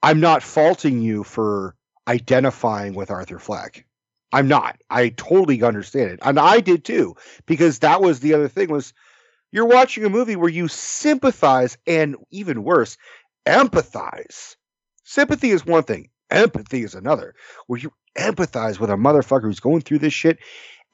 I'm 0.02 0.20
not 0.20 0.42
faulting 0.42 1.00
you 1.00 1.22
for 1.24 1.76
identifying 2.08 2.94
with 2.94 3.10
Arthur 3.10 3.38
Fleck. 3.38 3.86
I'm 4.32 4.48
not. 4.48 4.78
I 4.90 5.10
totally 5.10 5.62
understand 5.62 6.10
it. 6.10 6.20
And 6.22 6.38
I 6.38 6.60
did 6.60 6.84
too, 6.84 7.16
because 7.46 7.80
that 7.80 8.00
was 8.00 8.20
the 8.20 8.34
other 8.34 8.48
thing 8.48 8.70
was 8.70 8.92
you're 9.50 9.66
watching 9.66 10.04
a 10.04 10.10
movie 10.10 10.36
where 10.36 10.48
you 10.48 10.68
sympathize 10.68 11.76
and 11.86 12.16
even 12.30 12.64
worse, 12.64 12.96
empathize. 13.46 14.56
Sympathy 15.04 15.50
is 15.50 15.66
one 15.66 15.82
thing, 15.82 16.08
empathy 16.30 16.82
is 16.82 16.94
another, 16.94 17.34
where 17.66 17.78
you 17.78 17.92
empathize 18.16 18.80
with 18.80 18.90
a 18.90 18.94
motherfucker 18.94 19.42
who's 19.42 19.60
going 19.60 19.82
through 19.82 19.98
this 19.98 20.14
shit. 20.14 20.38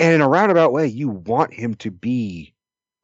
And 0.01 0.15
in 0.15 0.21
a 0.21 0.29
roundabout 0.29 0.73
way, 0.73 0.87
you 0.87 1.09
want 1.09 1.55
him 1.55 1.75
to 1.77 1.91
be 1.91 2.55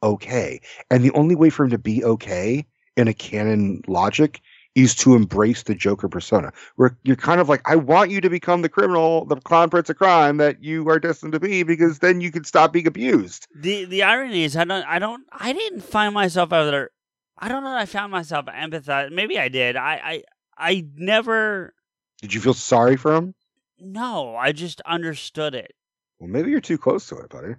okay. 0.03 0.61
And 0.91 1.05
the 1.05 1.13
only 1.13 1.35
way 1.37 1.51
for 1.51 1.65
him 1.65 1.71
to 1.71 1.79
be 1.79 2.05
okay 2.05 2.67
in 2.97 3.09
a 3.09 3.15
canon 3.15 3.83
logic 3.87 4.41
is 4.75 4.95
to 4.97 5.15
embrace 5.15 5.63
the 5.63 5.75
Joker 5.75 6.09
persona. 6.09 6.53
Where 6.77 6.97
you're 7.05 7.17
kind 7.17 7.41
of 7.41 7.49
like, 7.49 7.63
I 7.65 7.77
want 7.77 8.11
you 8.11 8.21
to 8.21 8.31
become 8.31 8.63
the 8.63 8.69
criminal, 8.69 9.25
the 9.25 9.37
clown 9.37 9.71
prince 9.71 9.89
of 9.89 9.97
crime 9.97 10.39
that 10.39 10.63
you 10.63 10.89
are 10.89 10.99
destined 10.99 11.33
to 11.33 11.41
be, 11.41 11.63
because 11.63 12.01
then 12.01 12.21
you 12.21 12.33
can 12.33 12.45
stop 12.45 12.73
being 12.73 12.87
abused. 12.87 13.47
The 13.55 13.85
the 13.85 14.03
irony 14.03 14.45
is, 14.45 14.57
I 14.57 14.65
don't, 14.65 14.85
I 14.87 14.99
don't, 14.99 15.25
I 15.33 15.53
didn't 15.53 15.83
find 15.83 16.13
myself 16.15 16.53
ever. 16.53 16.91
I 17.39 17.49
don't 17.49 17.65
know. 17.65 17.71
that 17.71 17.81
I 17.81 17.87
found 17.87 18.13
myself 18.13 18.47
empathize. 18.47 19.13
Maybe 19.13 19.39
I 19.39 19.49
did. 19.49 19.77
I, 19.77 19.93
I, 20.05 20.23
I 20.57 20.87
never. 20.97 21.75
Did 22.23 22.33
you 22.33 22.41
feel 22.41 22.55
sorry 22.55 22.97
for 22.97 23.15
him? 23.15 23.35
No, 23.79 24.37
I 24.37 24.53
just 24.53 24.81
understood 24.83 25.55
it. 25.55 25.73
Well, 26.19 26.31
maybe 26.31 26.51
you're 26.51 26.61
too 26.61 26.79
close 26.79 27.09
to 27.09 27.19
it, 27.19 27.31
buddy. 27.31 27.55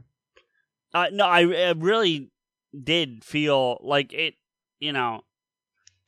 Uh, 0.94 1.08
no, 1.12 1.26
I, 1.26 1.42
I 1.42 1.72
really 1.72 2.32
did 2.84 3.24
feel 3.24 3.80
like 3.82 4.14
it. 4.14 4.36
You 4.80 4.92
know, 4.94 5.22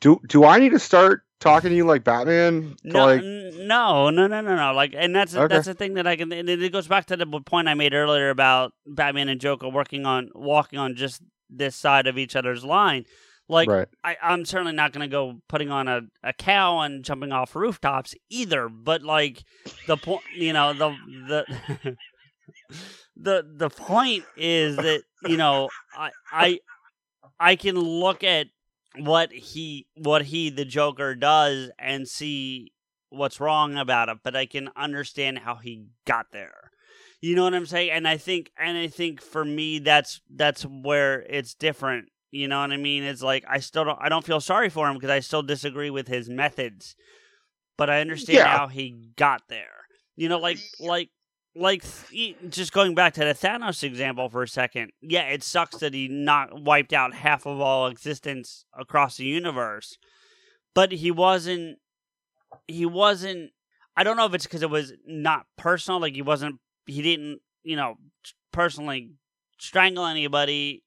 Do 0.02 0.20
do 0.28 0.46
I 0.46 0.60
need 0.60 0.70
to 0.72 0.80
start 0.80 1.24
talking 1.40 1.70
to 1.70 1.76
you 1.76 1.86
like 1.86 2.04
Batman? 2.04 2.76
No, 2.84 3.06
like, 3.06 3.24
no, 3.24 4.10
no, 4.10 4.28
no, 4.28 4.42
no, 4.42 4.56
no. 4.56 4.74
Like, 4.74 4.94
and 4.96 5.16
that's 5.16 5.36
Okay. 5.36 5.54
that's 5.54 5.68
the 5.68 5.74
thing 5.74 5.96
that 5.96 6.08
I 6.08 6.16
can. 6.16 6.32
And 6.32 6.50
it 6.50 6.72
goes 6.72 6.88
back 6.88 7.06
to 7.08 7.18
the 7.18 7.26
point 7.26 7.68
I 7.68 7.74
made 7.74 7.94
earlier 7.94 8.30
about 8.30 8.74
Batman 8.86 9.30
and 9.30 9.42
Joker 9.42 9.70
working 9.70 10.06
on 10.06 10.30
walking 10.36 10.80
on 10.80 10.96
just 10.96 11.22
this 11.50 11.76
side 11.76 12.08
of 12.08 12.18
each 12.18 12.36
other's 12.36 12.64
line. 12.64 13.06
Like, 13.50 13.70
right. 13.70 13.88
I, 14.04 14.18
I'm 14.22 14.44
certainly 14.44 14.74
not 14.74 14.92
going 14.92 15.08
to 15.08 15.12
go 15.12 15.40
putting 15.48 15.72
on 15.72 15.88
a, 15.88 16.02
a 16.22 16.34
cow 16.34 16.80
and 16.82 17.06
jumping 17.06 17.32
off 17.32 17.56
rooftops 17.56 18.14
either. 18.30 18.68
But 18.68 19.04
like 19.04 19.44
the 19.88 19.96
point, 19.96 20.24
you 20.36 20.52
know, 20.52 20.74
the 20.74 20.90
the 21.28 21.98
the 23.16 23.46
the 23.56 23.70
point 23.70 24.26
is 24.36 24.76
that 24.76 25.04
you 25.26 25.38
know 25.38 25.70
I 25.98 26.12
I 26.32 26.60
I 27.40 27.56
can 27.56 27.80
look 27.80 28.24
at 28.24 28.48
what 29.00 29.32
he 29.32 29.88
what 29.96 30.26
he 30.26 30.50
the 30.50 30.66
Joker 30.66 31.16
does 31.16 31.72
and 31.80 32.08
see 32.08 32.72
what's 33.10 33.40
wrong 33.40 33.78
about 33.78 34.10
it, 34.10 34.18
but 34.24 34.36
I 34.36 34.46
can 34.46 34.70
understand 34.76 35.40
how 35.40 35.56
he 35.56 35.86
got 36.06 36.28
there. 36.32 36.72
You 37.22 37.36
know 37.36 37.44
what 37.44 37.54
I'm 37.56 37.66
saying? 37.66 37.92
And 37.92 38.08
I 38.08 38.18
think 38.18 38.52
and 38.58 38.78
I 38.78 38.88
think 38.88 39.22
for 39.22 39.44
me 39.44 39.80
that's 39.80 40.22
that's 40.30 40.64
where 40.64 41.22
it's 41.22 41.54
different. 41.54 42.10
You 42.32 42.48
know 42.48 42.60
what 42.60 42.72
I 42.72 42.78
mean? 42.78 43.04
It's 43.04 43.22
like 43.22 43.44
I 43.50 43.60
still 43.60 43.86
don't 43.86 44.00
I 44.02 44.10
don't 44.10 44.26
feel 44.26 44.42
sorry 44.42 44.70
for 44.70 44.88
him 44.88 44.96
because 44.96 45.10
I 45.10 45.20
still 45.22 45.44
disagree 45.44 45.90
with 45.90 46.08
his 46.08 46.30
methods. 46.30 46.96
But 47.78 47.90
I 47.90 48.02
understand 48.02 48.40
Yeah. 48.40 48.58
how 48.58 48.68
he 48.68 49.12
got 49.16 49.44
there. 49.50 49.86
You 50.16 50.30
know, 50.30 50.40
like 50.40 50.58
like 50.80 51.10
like 51.58 51.84
just 52.50 52.72
going 52.72 52.96
back 52.96 53.14
to 53.16 53.22
the 53.22 53.34
Thanos 53.34 53.84
example 53.84 54.30
for 54.30 54.44
a 54.44 54.48
second. 54.48 54.92
Yeah, 55.02 55.24
it 55.24 55.44
sucks 55.44 55.78
that 55.78 55.94
he 55.94 56.08
not 56.08 56.64
wiped 56.64 56.94
out 56.94 57.14
half 57.14 57.46
of 57.46 57.60
all 57.60 57.88
existence 57.88 58.66
across 58.78 59.18
the 59.18 59.26
universe. 59.26 59.98
But 60.74 60.92
he 60.92 61.12
wasn't 61.12 61.80
he 62.68 62.86
wasn't 62.86 63.52
I 63.96 64.04
don't 64.04 64.18
know 64.18 64.26
if 64.26 64.34
it's 64.34 64.46
because 64.46 64.62
it 64.62 64.70
was 64.70 64.94
not 65.06 65.46
personal, 65.58 66.00
like 66.00 66.14
he 66.14 66.22
wasn't 66.22 66.60
he 66.86 67.02
didn't, 67.02 67.40
you 67.64 67.76
know, 67.76 67.96
personally 68.52 69.12
strangle 69.60 70.06
anybody 70.06 70.84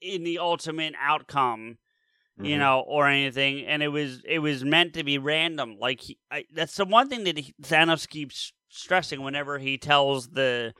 in 0.00 0.22
the 0.24 0.38
ultimate 0.38 0.94
outcome 1.00 1.78
you 2.38 2.56
Mhm. 2.56 2.60
know, 2.60 2.80
or 2.80 3.06
anything. 3.06 3.66
And 3.66 3.82
it 3.82 3.88
was 3.88 4.22
it 4.24 4.38
was 4.40 4.64
meant 4.64 4.94
to 4.94 5.04
be 5.04 5.18
random. 5.18 5.76
Like 5.78 6.00
he, 6.00 6.18
I, 6.30 6.44
that's 6.52 6.76
the 6.76 6.86
one 6.86 7.08
thing 7.10 7.24
that 7.24 7.38
he, 7.38 7.54
Thanos 7.62 8.08
keeps 8.08 8.52
stressing 8.72 9.22
whenever 9.22 9.58
he 9.58 9.78
tells 9.78 10.28
the 10.28 10.72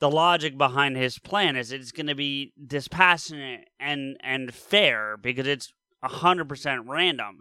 the 0.00 0.10
logic 0.10 0.56
behind 0.56 0.96
his 0.96 1.18
plan 1.18 1.56
is 1.56 1.70
it's 1.72 1.92
going 1.92 2.06
to 2.06 2.14
be 2.14 2.52
dispassionate 2.66 3.68
and 3.78 4.16
and 4.22 4.52
fair 4.54 5.16
because 5.16 5.46
it's 5.46 5.72
hundred 6.02 6.48
percent 6.48 6.82
random. 6.86 7.40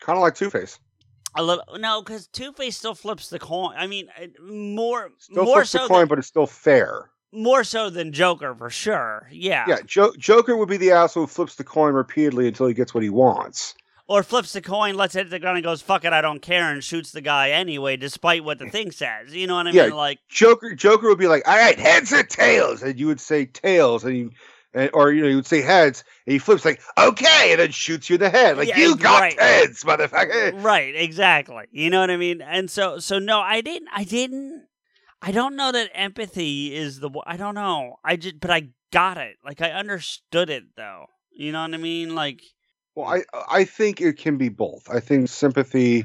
Kind 0.00 0.18
of 0.18 0.22
like 0.22 0.34
Two 0.34 0.50
Face. 0.50 0.78
A 1.36 1.42
little 1.42 1.64
no, 1.78 2.02
because 2.02 2.28
Two 2.28 2.52
Face 2.52 2.76
still 2.76 2.94
flips 2.94 3.28
the 3.30 3.38
coin. 3.38 3.74
I 3.76 3.86
mean, 3.86 4.08
more 4.40 5.08
Still 5.18 5.44
more 5.44 5.54
flips 5.56 5.70
so 5.70 5.78
the 5.82 5.88
coin, 5.88 5.98
than, 6.00 6.08
but 6.08 6.18
it's 6.18 6.28
still 6.28 6.46
fair. 6.46 7.10
more 7.32 7.64
so 7.64 7.88
than 7.90 8.12
Joker 8.12 8.54
for 8.54 8.70
sure. 8.70 9.26
Yeah. 9.32 9.64
Yeah, 9.66 9.78
jo- 9.86 10.12
Joker 10.18 10.56
would 10.56 10.68
be 10.68 10.76
the 10.76 10.92
asshole 10.92 11.24
who 11.24 11.26
flips 11.26 11.54
the 11.56 11.64
coin 11.64 11.94
repeatedly 11.94 12.46
until 12.46 12.66
he 12.66 12.74
gets 12.74 12.94
what 12.94 13.02
he 13.02 13.10
wants. 13.10 13.74
Or 14.06 14.22
flips 14.22 14.52
the 14.52 14.60
coin, 14.60 14.94
lets 14.94 15.14
it 15.14 15.20
hit 15.20 15.30
the 15.30 15.38
ground, 15.38 15.56
and 15.56 15.64
goes 15.64 15.82
"fuck 15.82 16.04
it, 16.04 16.12
I 16.12 16.20
don't 16.20 16.42
care," 16.42 16.70
and 16.70 16.82
shoots 16.84 17.12
the 17.12 17.20
guy 17.20 17.50
anyway, 17.50 17.96
despite 17.96 18.44
what 18.44 18.58
the 18.58 18.70
thing 18.70 18.90
says. 18.90 19.34
You 19.34 19.46
know 19.46 19.56
what 19.56 19.66
I 19.66 19.70
Yeah. 19.70 19.86
mean? 19.86 19.96
Like, 19.96 20.18
Joker 20.28 20.74
Joker 20.74 21.08
would 21.08 21.18
be 21.18 21.28
like, 21.28 21.46
"All 21.48 21.56
right, 21.56 21.78
heads 21.78 22.12
or 22.12 22.22
tails," 22.22 22.82
and 22.82 22.98
you 22.98 23.06
would 23.06 23.20
say 23.20 23.46
tails, 23.46 24.04
and 24.04 24.16
you, 24.16 24.30
and, 24.74 24.90
or 24.92 25.12
you 25.12 25.22
know, 25.22 25.28
you 25.28 25.36
would 25.36 25.46
say 25.46 25.62
heads, 25.62 26.04
and 26.26 26.32
he 26.32 26.38
flips 26.38 26.64
like, 26.64 26.82
"Okay," 26.98 27.52
and 27.52 27.60
then 27.60 27.70
shoots 27.70 28.10
you 28.10 28.14
in 28.14 28.20
the 28.20 28.30
head, 28.30 28.58
like, 28.58 28.68
Yeah, 28.68 28.78
"You 28.78 28.96
got 28.96 29.20
right. 29.20 29.40
heads, 29.40 29.82
motherfucker." 29.84 30.62
right? 30.62 30.94
Exactly. 30.94 31.64
You 31.70 31.90
know 31.90 32.00
what 32.00 32.10
I 32.10 32.16
mean? 32.16 32.42
And 32.42 32.70
so, 32.70 32.98
so 32.98 33.18
no, 33.18 33.40
I 33.40 33.60
didn't. 33.60 33.88
I 33.92 34.04
didn't. 34.04 34.66
I 35.22 35.32
don't 35.32 35.56
know 35.56 35.72
that 35.72 35.90
empathy 35.94 36.74
is 36.74 37.00
the. 37.00 37.10
I 37.26 37.38
don't 37.38 37.54
know. 37.54 37.96
I 38.04 38.16
just, 38.16 38.40
but 38.40 38.50
I 38.50 38.68
got 38.92 39.16
it. 39.16 39.36
Like 39.42 39.62
I 39.62 39.70
understood 39.70 40.50
it 40.50 40.64
though. 40.76 41.06
You 41.32 41.50
know 41.50 41.62
what 41.62 41.72
I 41.72 41.78
mean? 41.78 42.14
Like, 42.14 42.42
Well, 42.94 43.06
I 43.06 43.22
I 43.48 43.64
think 43.64 44.00
it 44.00 44.18
can 44.18 44.36
be 44.36 44.48
both. 44.48 44.88
I 44.90 45.00
think 45.00 45.28
sympathy 45.28 46.04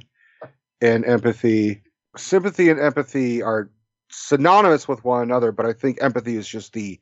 and 0.82 1.06
empathy, 1.06 1.84
sympathy 2.18 2.70
and 2.70 2.80
empathy 2.80 3.42
are 3.44 3.70
synonymous 4.10 4.88
with 4.88 5.04
one 5.04 5.22
another, 5.22 5.52
but 5.52 5.66
I 5.66 5.74
think 5.74 6.02
empathy 6.02 6.36
is 6.36 6.48
just 6.48 6.74
the 6.74 7.00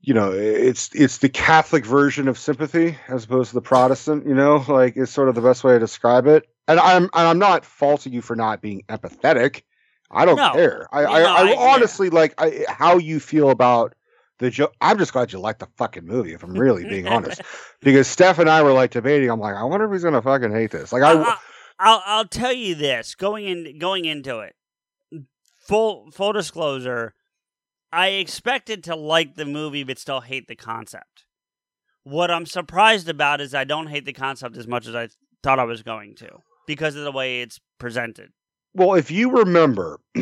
you 0.00 0.12
know, 0.12 0.32
it's 0.32 0.90
it's 0.94 1.18
the 1.18 1.30
Catholic 1.30 1.86
version 1.86 2.28
of 2.28 2.38
sympathy 2.38 2.98
as 3.08 3.24
opposed 3.24 3.50
to 3.50 3.54
the 3.54 3.62
Protestant, 3.62 4.26
you 4.26 4.34
know, 4.34 4.62
like 4.68 4.96
it's 4.96 5.10
sort 5.10 5.30
of 5.30 5.34
the 5.34 5.40
best 5.40 5.64
way 5.64 5.72
to 5.72 5.78
describe 5.78 6.26
it. 6.26 6.46
And 6.68 6.78
I'm 6.78 7.04
and 7.04 7.10
I'm 7.14 7.38
not 7.38 7.64
faulting 7.64 8.12
you 8.12 8.20
for 8.20 8.36
not 8.36 8.60
being 8.60 8.82
empathetic. 8.88 9.62
I 10.10 10.26
don't 10.26 10.36
No. 10.36 10.52
care. 10.52 10.86
I 10.92 11.02
No, 11.02 11.08
I, 11.08 11.20
I, 11.20 11.40
I- 11.46 11.50
yeah. 11.50 11.56
honestly 11.58 12.10
like 12.10 12.34
I, 12.38 12.66
how 12.68 12.98
you 12.98 13.18
feel 13.18 13.48
about 13.50 13.94
the 14.38 14.50
joke. 14.50 14.74
I'm 14.80 14.98
just 14.98 15.12
glad 15.12 15.32
you 15.32 15.38
liked 15.38 15.60
the 15.60 15.68
fucking 15.76 16.04
movie. 16.06 16.34
If 16.34 16.42
I'm 16.42 16.54
really 16.54 16.84
being 16.84 17.06
honest, 17.06 17.40
because 17.80 18.06
Steph 18.06 18.38
and 18.38 18.48
I 18.48 18.62
were 18.62 18.72
like 18.72 18.90
debating. 18.90 19.30
I'm 19.30 19.40
like, 19.40 19.54
I 19.54 19.64
wonder 19.64 19.86
if 19.86 19.92
he's 19.92 20.04
gonna 20.04 20.22
fucking 20.22 20.52
hate 20.52 20.70
this. 20.70 20.92
Like, 20.92 21.02
I, 21.02 21.22
I, 21.22 21.36
I'll 21.78 22.02
I'll 22.04 22.28
tell 22.28 22.52
you 22.52 22.74
this 22.74 23.14
going 23.14 23.44
in 23.46 23.78
going 23.78 24.04
into 24.04 24.40
it. 24.40 24.54
Full 25.66 26.10
full 26.10 26.32
disclosure, 26.32 27.14
I 27.92 28.08
expected 28.08 28.84
to 28.84 28.96
like 28.96 29.36
the 29.36 29.46
movie 29.46 29.84
but 29.84 29.98
still 29.98 30.20
hate 30.20 30.48
the 30.48 30.56
concept. 30.56 31.24
What 32.02 32.30
I'm 32.30 32.44
surprised 32.44 33.08
about 33.08 33.40
is 33.40 33.54
I 33.54 33.64
don't 33.64 33.86
hate 33.86 34.04
the 34.04 34.12
concept 34.12 34.56
as 34.56 34.66
much 34.66 34.86
as 34.86 34.94
I 34.94 35.08
thought 35.42 35.58
I 35.58 35.64
was 35.64 35.82
going 35.82 36.16
to 36.16 36.28
because 36.66 36.96
of 36.96 37.04
the 37.04 37.12
way 37.12 37.40
it's 37.40 37.60
presented. 37.78 38.30
well, 38.74 38.94
if 38.94 39.10
you 39.10 39.38
remember, 39.38 40.00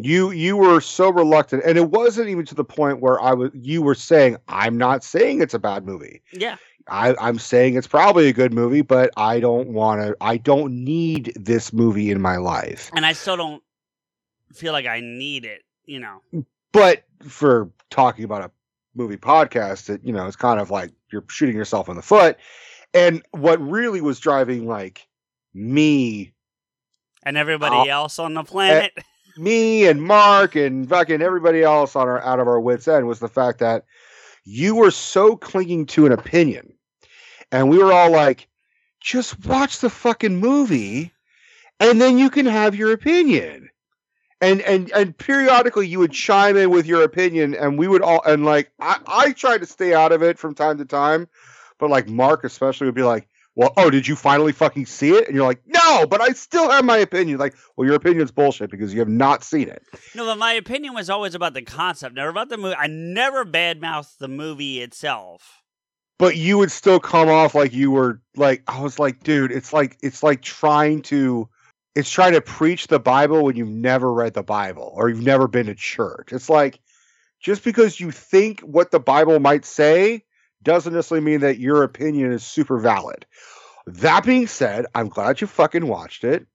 you 0.00 0.30
you 0.30 0.56
were 0.56 0.80
so 0.80 1.10
reluctant, 1.10 1.62
and 1.64 1.76
it 1.76 1.90
wasn't 1.90 2.28
even 2.28 2.44
to 2.46 2.54
the 2.54 2.64
point 2.64 3.00
where 3.00 3.20
I 3.20 3.34
was. 3.34 3.50
You 3.54 3.82
were 3.82 3.94
saying, 3.94 4.36
I'm 4.48 4.76
not 4.78 5.02
saying 5.04 5.40
it's 5.42 5.54
a 5.54 5.58
bad 5.58 5.84
movie. 5.84 6.22
Yeah. 6.32 6.56
I, 6.90 7.14
I'm 7.20 7.38
saying 7.38 7.74
it's 7.74 7.86
probably 7.86 8.28
a 8.28 8.32
good 8.32 8.54
movie, 8.54 8.80
but 8.80 9.10
I 9.18 9.40
don't 9.40 9.68
want 9.68 10.00
to. 10.00 10.16
I 10.22 10.38
don't 10.38 10.72
need 10.84 11.32
this 11.36 11.70
movie 11.72 12.10
in 12.10 12.22
my 12.22 12.36
life. 12.38 12.90
And 12.94 13.04
I 13.04 13.12
still 13.12 13.36
don't 13.36 13.62
feel 14.54 14.72
like 14.72 14.86
I 14.86 15.00
need 15.00 15.44
it, 15.44 15.62
you 15.84 16.00
know. 16.00 16.22
But 16.72 17.04
for 17.22 17.68
talking 17.90 18.24
about 18.24 18.42
a 18.42 18.50
movie 18.94 19.18
podcast, 19.18 19.90
it 19.90 20.00
you 20.02 20.14
know 20.14 20.26
it's 20.26 20.36
kind 20.36 20.58
of 20.60 20.70
like 20.70 20.90
you're 21.12 21.24
shooting 21.28 21.56
yourself 21.56 21.90
in 21.90 21.96
the 21.96 22.02
foot. 22.02 22.38
And 22.94 23.22
what 23.32 23.60
really 23.60 24.00
was 24.00 24.18
driving 24.18 24.66
like 24.66 25.06
me, 25.52 26.32
And 27.22 27.36
everybody 27.36 27.76
I'll- 27.76 28.02
else 28.04 28.18
on 28.18 28.32
the 28.34 28.44
planet. 28.44 28.92
Eh, 28.96 29.02
me 29.38 29.86
and 29.86 30.02
Mark 30.02 30.54
and 30.56 30.88
fucking 30.88 31.22
everybody 31.22 31.62
else 31.62 31.96
on 31.96 32.08
our 32.08 32.22
out 32.22 32.40
of 32.40 32.48
our 32.48 32.60
wits 32.60 32.88
end 32.88 33.06
was 33.06 33.20
the 33.20 33.28
fact 33.28 33.58
that 33.60 33.84
you 34.44 34.74
were 34.74 34.90
so 34.90 35.36
clinging 35.36 35.86
to 35.86 36.06
an 36.06 36.12
opinion, 36.12 36.72
and 37.52 37.68
we 37.68 37.78
were 37.78 37.92
all 37.92 38.10
like, 38.10 38.48
just 39.00 39.46
watch 39.46 39.80
the 39.80 39.90
fucking 39.90 40.38
movie, 40.38 41.12
and 41.80 42.00
then 42.00 42.18
you 42.18 42.30
can 42.30 42.46
have 42.46 42.74
your 42.74 42.92
opinion. 42.92 43.68
And 44.40 44.60
and 44.62 44.90
and 44.92 45.16
periodically 45.18 45.86
you 45.86 45.98
would 45.98 46.12
chime 46.12 46.56
in 46.56 46.70
with 46.70 46.86
your 46.86 47.02
opinion, 47.02 47.54
and 47.54 47.76
we 47.78 47.88
would 47.88 48.02
all 48.02 48.22
and 48.24 48.44
like 48.44 48.70
I 48.80 48.98
I 49.06 49.32
tried 49.32 49.58
to 49.58 49.66
stay 49.66 49.94
out 49.94 50.12
of 50.12 50.22
it 50.22 50.38
from 50.38 50.54
time 50.54 50.78
to 50.78 50.84
time, 50.84 51.28
but 51.78 51.90
like 51.90 52.08
Mark 52.08 52.44
especially 52.44 52.86
would 52.86 52.94
be 52.94 53.02
like, 53.02 53.27
well, 53.58 53.72
oh, 53.76 53.90
did 53.90 54.06
you 54.06 54.14
finally 54.14 54.52
fucking 54.52 54.86
see 54.86 55.10
it? 55.10 55.26
And 55.26 55.34
you're 55.34 55.44
like, 55.44 55.60
no, 55.66 56.06
but 56.06 56.20
I 56.20 56.28
still 56.28 56.70
have 56.70 56.84
my 56.84 56.98
opinion. 56.98 57.38
Like, 57.38 57.56
well, 57.76 57.86
your 57.86 57.96
opinion's 57.96 58.30
bullshit 58.30 58.70
because 58.70 58.94
you 58.94 59.00
have 59.00 59.08
not 59.08 59.42
seen 59.42 59.68
it. 59.68 59.82
No, 60.14 60.24
but 60.24 60.38
my 60.38 60.52
opinion 60.52 60.94
was 60.94 61.10
always 61.10 61.34
about 61.34 61.54
the 61.54 61.62
concept, 61.62 62.14
never 62.14 62.28
about 62.30 62.50
the 62.50 62.56
movie. 62.56 62.76
I 62.78 62.86
never 62.86 63.44
badmouthed 63.44 64.18
the 64.18 64.28
movie 64.28 64.80
itself. 64.80 65.60
But 66.20 66.36
you 66.36 66.56
would 66.58 66.70
still 66.70 67.00
come 67.00 67.28
off 67.28 67.56
like 67.56 67.72
you 67.72 67.90
were 67.90 68.22
like 68.36 68.62
I 68.68 68.80
was 68.80 69.00
like, 69.00 69.24
dude, 69.24 69.50
it's 69.50 69.72
like 69.72 69.98
it's 70.04 70.22
like 70.22 70.40
trying 70.40 71.02
to 71.02 71.48
it's 71.96 72.10
trying 72.10 72.34
to 72.34 72.40
preach 72.40 72.86
the 72.86 73.00
Bible 73.00 73.42
when 73.42 73.56
you've 73.56 73.68
never 73.68 74.12
read 74.12 74.34
the 74.34 74.44
Bible 74.44 74.92
or 74.94 75.08
you've 75.08 75.24
never 75.24 75.48
been 75.48 75.66
to 75.66 75.74
church. 75.74 76.32
It's 76.32 76.48
like 76.48 76.78
just 77.40 77.64
because 77.64 77.98
you 77.98 78.12
think 78.12 78.60
what 78.60 78.92
the 78.92 79.00
Bible 79.00 79.40
might 79.40 79.64
say 79.64 80.22
doesn't 80.62 80.92
necessarily 80.92 81.24
mean 81.24 81.40
that 81.40 81.58
your 81.58 81.82
opinion 81.82 82.32
is 82.32 82.44
super 82.44 82.78
valid. 82.78 83.26
That 83.86 84.24
being 84.24 84.46
said, 84.46 84.86
I'm 84.94 85.08
glad 85.08 85.40
you 85.40 85.46
fucking 85.46 85.86
watched 85.86 86.24
it. 86.24 86.46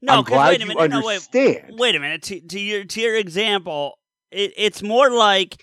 No, 0.00 0.14
I'm 0.14 0.24
glad 0.24 0.48
wait 0.48 0.56
a 0.56 0.60
you 0.62 0.68
minute. 0.68 0.90
No, 0.90 1.00
wait, 1.04 1.14
understand. 1.14 1.78
wait 1.78 1.94
a 1.94 2.00
minute. 2.00 2.22
To, 2.24 2.40
to 2.40 2.60
your 2.60 2.84
to 2.84 3.00
your 3.00 3.16
example, 3.16 3.98
it, 4.30 4.52
it's 4.56 4.82
more 4.82 5.10
like 5.10 5.62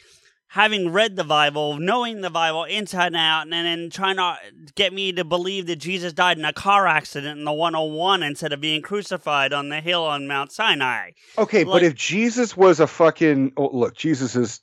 having 0.49 0.91
read 0.91 1.15
the 1.15 1.23
Bible, 1.23 1.77
knowing 1.77 2.21
the 2.21 2.29
Bible 2.29 2.63
inside 2.63 3.07
and 3.07 3.15
out, 3.15 3.43
and 3.43 3.53
then 3.53 3.89
trying 3.89 4.15
to 4.15 4.37
get 4.75 4.93
me 4.93 5.11
to 5.13 5.23
believe 5.23 5.67
that 5.67 5.75
Jesus 5.75 6.11
died 6.11 6.37
in 6.37 6.45
a 6.45 6.53
car 6.53 6.87
accident 6.87 7.37
in 7.37 7.45
the 7.45 7.53
101 7.53 8.23
instead 8.23 8.51
of 8.51 8.59
being 8.59 8.81
crucified 8.81 9.53
on 9.53 9.69
the 9.69 9.79
hill 9.79 10.03
on 10.03 10.27
Mount 10.27 10.51
Sinai. 10.51 11.11
Okay, 11.37 11.63
Like- 11.63 11.73
but 11.73 11.83
if 11.83 11.95
Jesus 11.95 12.57
was 12.57 12.79
a 12.79 12.87
fucking 12.87 13.53
oh, 13.57 13.69
look, 13.71 13.95
Jesus 13.95 14.35
is 14.35 14.61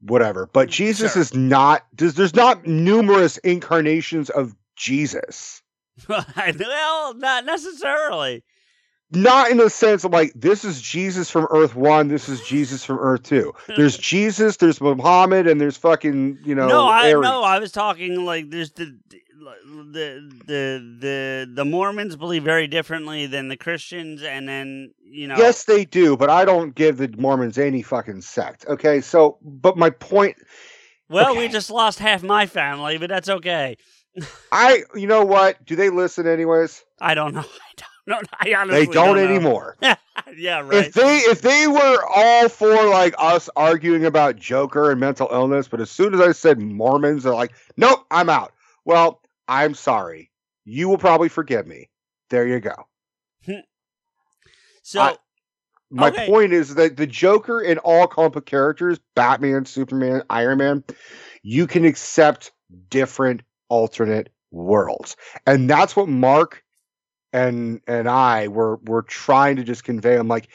whatever, 0.00 0.48
but 0.52 0.68
mm, 0.68 0.72
Jesus 0.72 1.12
Sure. 1.12 1.22
is 1.22 1.34
not. 1.34 1.86
There's, 1.92 2.14
there's 2.14 2.34
not 2.34 2.66
numerous 2.66 3.38
incarnations 3.38 4.30
of 4.30 4.54
Jesus. 4.76 5.62
well, 6.08 7.14
not 7.14 7.44
necessarily. 7.44 8.44
Not 9.12 9.50
in 9.52 9.58
the 9.58 9.70
sense 9.70 10.02
of 10.02 10.12
like 10.12 10.32
this 10.34 10.64
is 10.64 10.82
Jesus 10.82 11.30
from 11.30 11.46
Earth 11.50 11.76
One, 11.76 12.08
this 12.08 12.28
is 12.28 12.40
Jesus 12.40 12.82
from 12.84 12.98
Earth 12.98 13.22
Two. 13.22 13.54
There's 13.68 13.96
Jesus, 14.12 14.56
there's 14.56 14.80
Muhammad, 14.80 15.46
and 15.46 15.60
there's 15.60 15.76
fucking 15.76 16.38
you 16.44 16.56
know. 16.56 16.66
no, 16.66 16.88
I 16.88 17.10
Aries. 17.10 17.22
no, 17.22 17.42
I 17.44 17.60
was 17.60 17.70
talking 17.70 18.24
like 18.24 18.50
there's 18.50 18.72
the 18.72 18.98
the 19.92 20.28
the 20.46 20.96
the 21.00 21.50
the 21.54 21.64
Mormons 21.64 22.16
believe 22.16 22.42
very 22.44 22.66
differently 22.66 23.26
than 23.26 23.48
the 23.48 23.56
Christians, 23.56 24.22
and 24.22 24.48
then 24.48 24.92
you 25.04 25.26
know. 25.28 25.36
Yes, 25.36 25.64
they 25.64 25.84
do, 25.84 26.16
but 26.16 26.30
I 26.30 26.44
don't 26.44 26.74
give 26.74 26.96
the 26.98 27.08
Mormons 27.16 27.58
any 27.58 27.82
fucking 27.82 28.22
sect. 28.22 28.66
Okay, 28.68 29.00
so 29.00 29.38
but 29.42 29.76
my 29.76 29.90
point, 29.90 30.36
Well, 31.08 31.36
we 31.36 31.48
just 31.48 31.70
lost 31.70 31.98
half 31.98 32.22
my 32.22 32.46
family, 32.46 32.98
but 32.98 33.08
that's 33.08 33.28
okay. 33.28 33.76
I 34.52 34.82
you 34.94 35.06
know 35.06 35.24
what? 35.24 35.64
Do 35.64 35.76
they 35.76 35.90
listen 35.90 36.26
anyways? 36.26 36.84
I 37.00 37.14
don't 37.14 37.34
know. 37.34 37.40
I 38.08 38.12
don't 38.12 38.22
know. 38.22 38.38
I 38.38 38.54
honestly 38.54 38.86
They 38.86 38.92
don't, 38.92 39.16
know. 39.16 39.24
anymore. 39.24 39.76
yeah, 40.36 40.60
right. 40.60 40.86
If 40.86 40.92
they 40.94 41.16
if 41.18 41.42
they 41.42 41.66
were 41.66 41.98
all 42.14 42.48
for 42.48 42.88
like 42.88 43.14
us 43.18 43.50
arguing 43.56 44.04
about 44.04 44.36
Joker 44.36 44.90
and 44.90 45.00
mental 45.00 45.28
illness, 45.32 45.66
but 45.68 45.80
as 45.80 45.90
soon 45.90 46.14
as 46.14 46.20
I 46.20 46.32
said 46.32 46.60
Mormons, 46.60 47.24
they're 47.24 47.34
like, 47.34 47.52
nope, 47.76 48.06
I'm 48.10 48.30
out. 48.30 48.52
Well, 48.84 49.20
I'm 49.48 49.74
sorry. 49.74 50.30
You 50.64 50.88
will 50.88 50.98
probably 50.98 51.28
forgive 51.28 51.66
me. 51.66 51.88
There 52.30 52.46
you 52.46 52.60
go. 52.60 52.74
so 54.82 55.00
I- 55.00 55.16
My 55.88 56.08
Okay. 56.08 56.26
point 56.26 56.52
is 56.52 56.74
that 56.74 56.96
the 56.96 57.06
Joker 57.06 57.60
and 57.60 57.78
all 57.78 58.08
comic 58.08 58.44
characters, 58.44 58.98
Batman, 59.14 59.64
Superman, 59.64 60.22
Iron 60.30 60.58
Man, 60.58 60.84
you 61.42 61.68
can 61.68 61.84
accept 61.84 62.50
different 62.90 63.42
alternate 63.68 64.30
worlds. 64.50 65.16
And 65.46 65.70
that's 65.70 65.94
what 65.94 66.08
Mark 66.08 66.64
and 67.32 67.80
and 67.86 68.08
I 68.08 68.48
were 68.48 68.76
were 68.86 69.02
trying 69.02 69.56
to 69.56 69.64
just 69.64 69.84
convey. 69.84 70.16
I'm 70.16 70.26
like, 70.28 70.48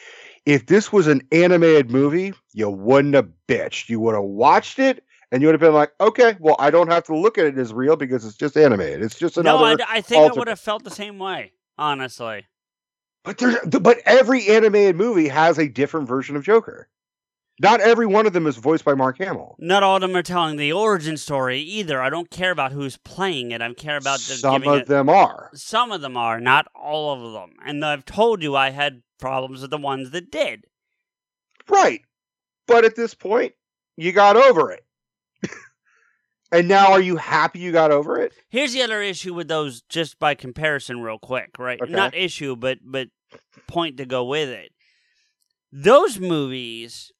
if 0.44 0.66
this 0.66 0.92
was 0.92 1.06
an 1.06 1.22
animated 1.32 1.90
movie, 1.90 2.34
you 2.52 2.68
wouldn't 2.68 3.14
have 3.14 3.30
bitched. 3.48 3.88
You 3.88 4.00
would 4.00 4.14
have 4.14 4.24
watched 4.24 4.78
it 4.78 5.02
and 5.32 5.40
you 5.40 5.48
would 5.48 5.54
have 5.54 5.60
been 5.60 5.72
like, 5.72 5.92
okay, 5.98 6.36
well, 6.38 6.56
I 6.58 6.70
don't 6.70 6.92
have 6.92 7.04
to 7.04 7.16
look 7.16 7.38
at 7.38 7.46
it 7.46 7.58
as 7.58 7.72
real 7.72 7.96
because 7.96 8.24
it's 8.26 8.36
just 8.36 8.56
animated. 8.56 9.02
It's 9.02 9.18
just 9.18 9.38
no, 9.38 9.40
another 9.40 9.82
I, 9.88 9.96
I 9.96 10.00
think 10.02 10.30
I 10.30 10.38
would 10.38 10.46
have 10.46 10.60
felt 10.60 10.84
the 10.84 10.90
same 10.90 11.18
way. 11.18 11.52
Honestly, 11.78 12.46
But 13.24 13.38
there's 13.38 13.56
but 13.80 13.98
every 14.04 14.46
animated 14.48 14.94
movie 14.94 15.28
has 15.28 15.58
a 15.58 15.66
different 15.66 16.06
version 16.06 16.36
of 16.36 16.44
Joker. 16.44 16.88
Not 17.60 17.80
every 17.80 18.06
one 18.06 18.26
of 18.26 18.34
them 18.34 18.46
is 18.46 18.56
voiced 18.56 18.84
by 18.84 18.94
Mark 18.94 19.18
Hamill. 19.18 19.56
not 19.58 19.82
all 19.82 19.96
of 19.96 20.02
them 20.02 20.14
are 20.16 20.22
telling 20.22 20.56
the 20.56 20.72
origin 20.72 21.16
story 21.16 21.60
either. 21.60 22.02
I 22.02 22.10
don't 22.10 22.30
care 22.30 22.50
about 22.50 22.72
who's 22.72 22.98
playing 22.98 23.52
it. 23.52 23.62
I 23.62 23.72
care 23.72 23.96
about 23.96 24.18
the, 24.18 24.34
Some 24.34 24.66
of 24.66 24.80
it. 24.80 24.86
them 24.86 25.08
are. 25.08 25.50
Some 25.54 25.92
of 25.92 26.02
them 26.02 26.16
are, 26.16 26.40
not 26.40 26.66
all 26.74 27.12
of 27.12 27.32
them. 27.32 27.56
And 27.64 27.84
I've 27.84 28.04
told 28.04 28.42
you 28.42 28.54
I 28.54 28.70
had 28.70 29.02
problems 29.18 29.62
with 29.62 29.70
the 29.70 29.78
ones 29.78 30.10
that 30.10 30.30
did. 30.30 30.66
Right. 31.68 32.02
But 32.66 32.84
at 32.84 32.96
this 32.96 33.14
point, 33.14 33.54
you 33.96 34.12
got 34.12 34.36
over 34.36 34.72
it. 34.72 34.84
And 36.52 36.68
now 36.68 36.92
are 36.92 37.00
you 37.00 37.16
happy 37.16 37.58
you 37.58 37.72
got 37.72 37.90
over 37.90 38.20
it? 38.20 38.32
Here's 38.50 38.72
the 38.72 38.82
other 38.82 39.02
issue 39.02 39.34
with 39.34 39.48
those, 39.48 39.82
just 39.88 40.18
by 40.18 40.34
comparison, 40.34 41.00
real 41.00 41.18
quick, 41.18 41.58
right? 41.58 41.80
Okay. 41.80 41.90
Not 41.90 42.14
issue, 42.14 42.54
but 42.54 42.78
but 42.84 43.08
point 43.66 43.96
to 43.96 44.04
go 44.04 44.24
with 44.24 44.50
it. 44.50 44.70
Those 45.72 46.20
movies, 46.20 47.10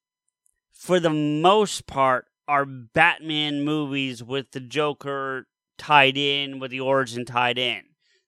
for 0.71 0.99
the 0.99 1.09
most 1.09 1.87
part, 1.87 2.27
are 2.47 2.65
Batman 2.65 3.63
movies 3.63 4.23
with 4.23 4.51
the 4.51 4.59
Joker 4.59 5.47
tied 5.77 6.17
in, 6.17 6.59
with 6.59 6.71
the 6.71 6.79
origin 6.79 7.25
tied 7.25 7.57
in. 7.57 7.81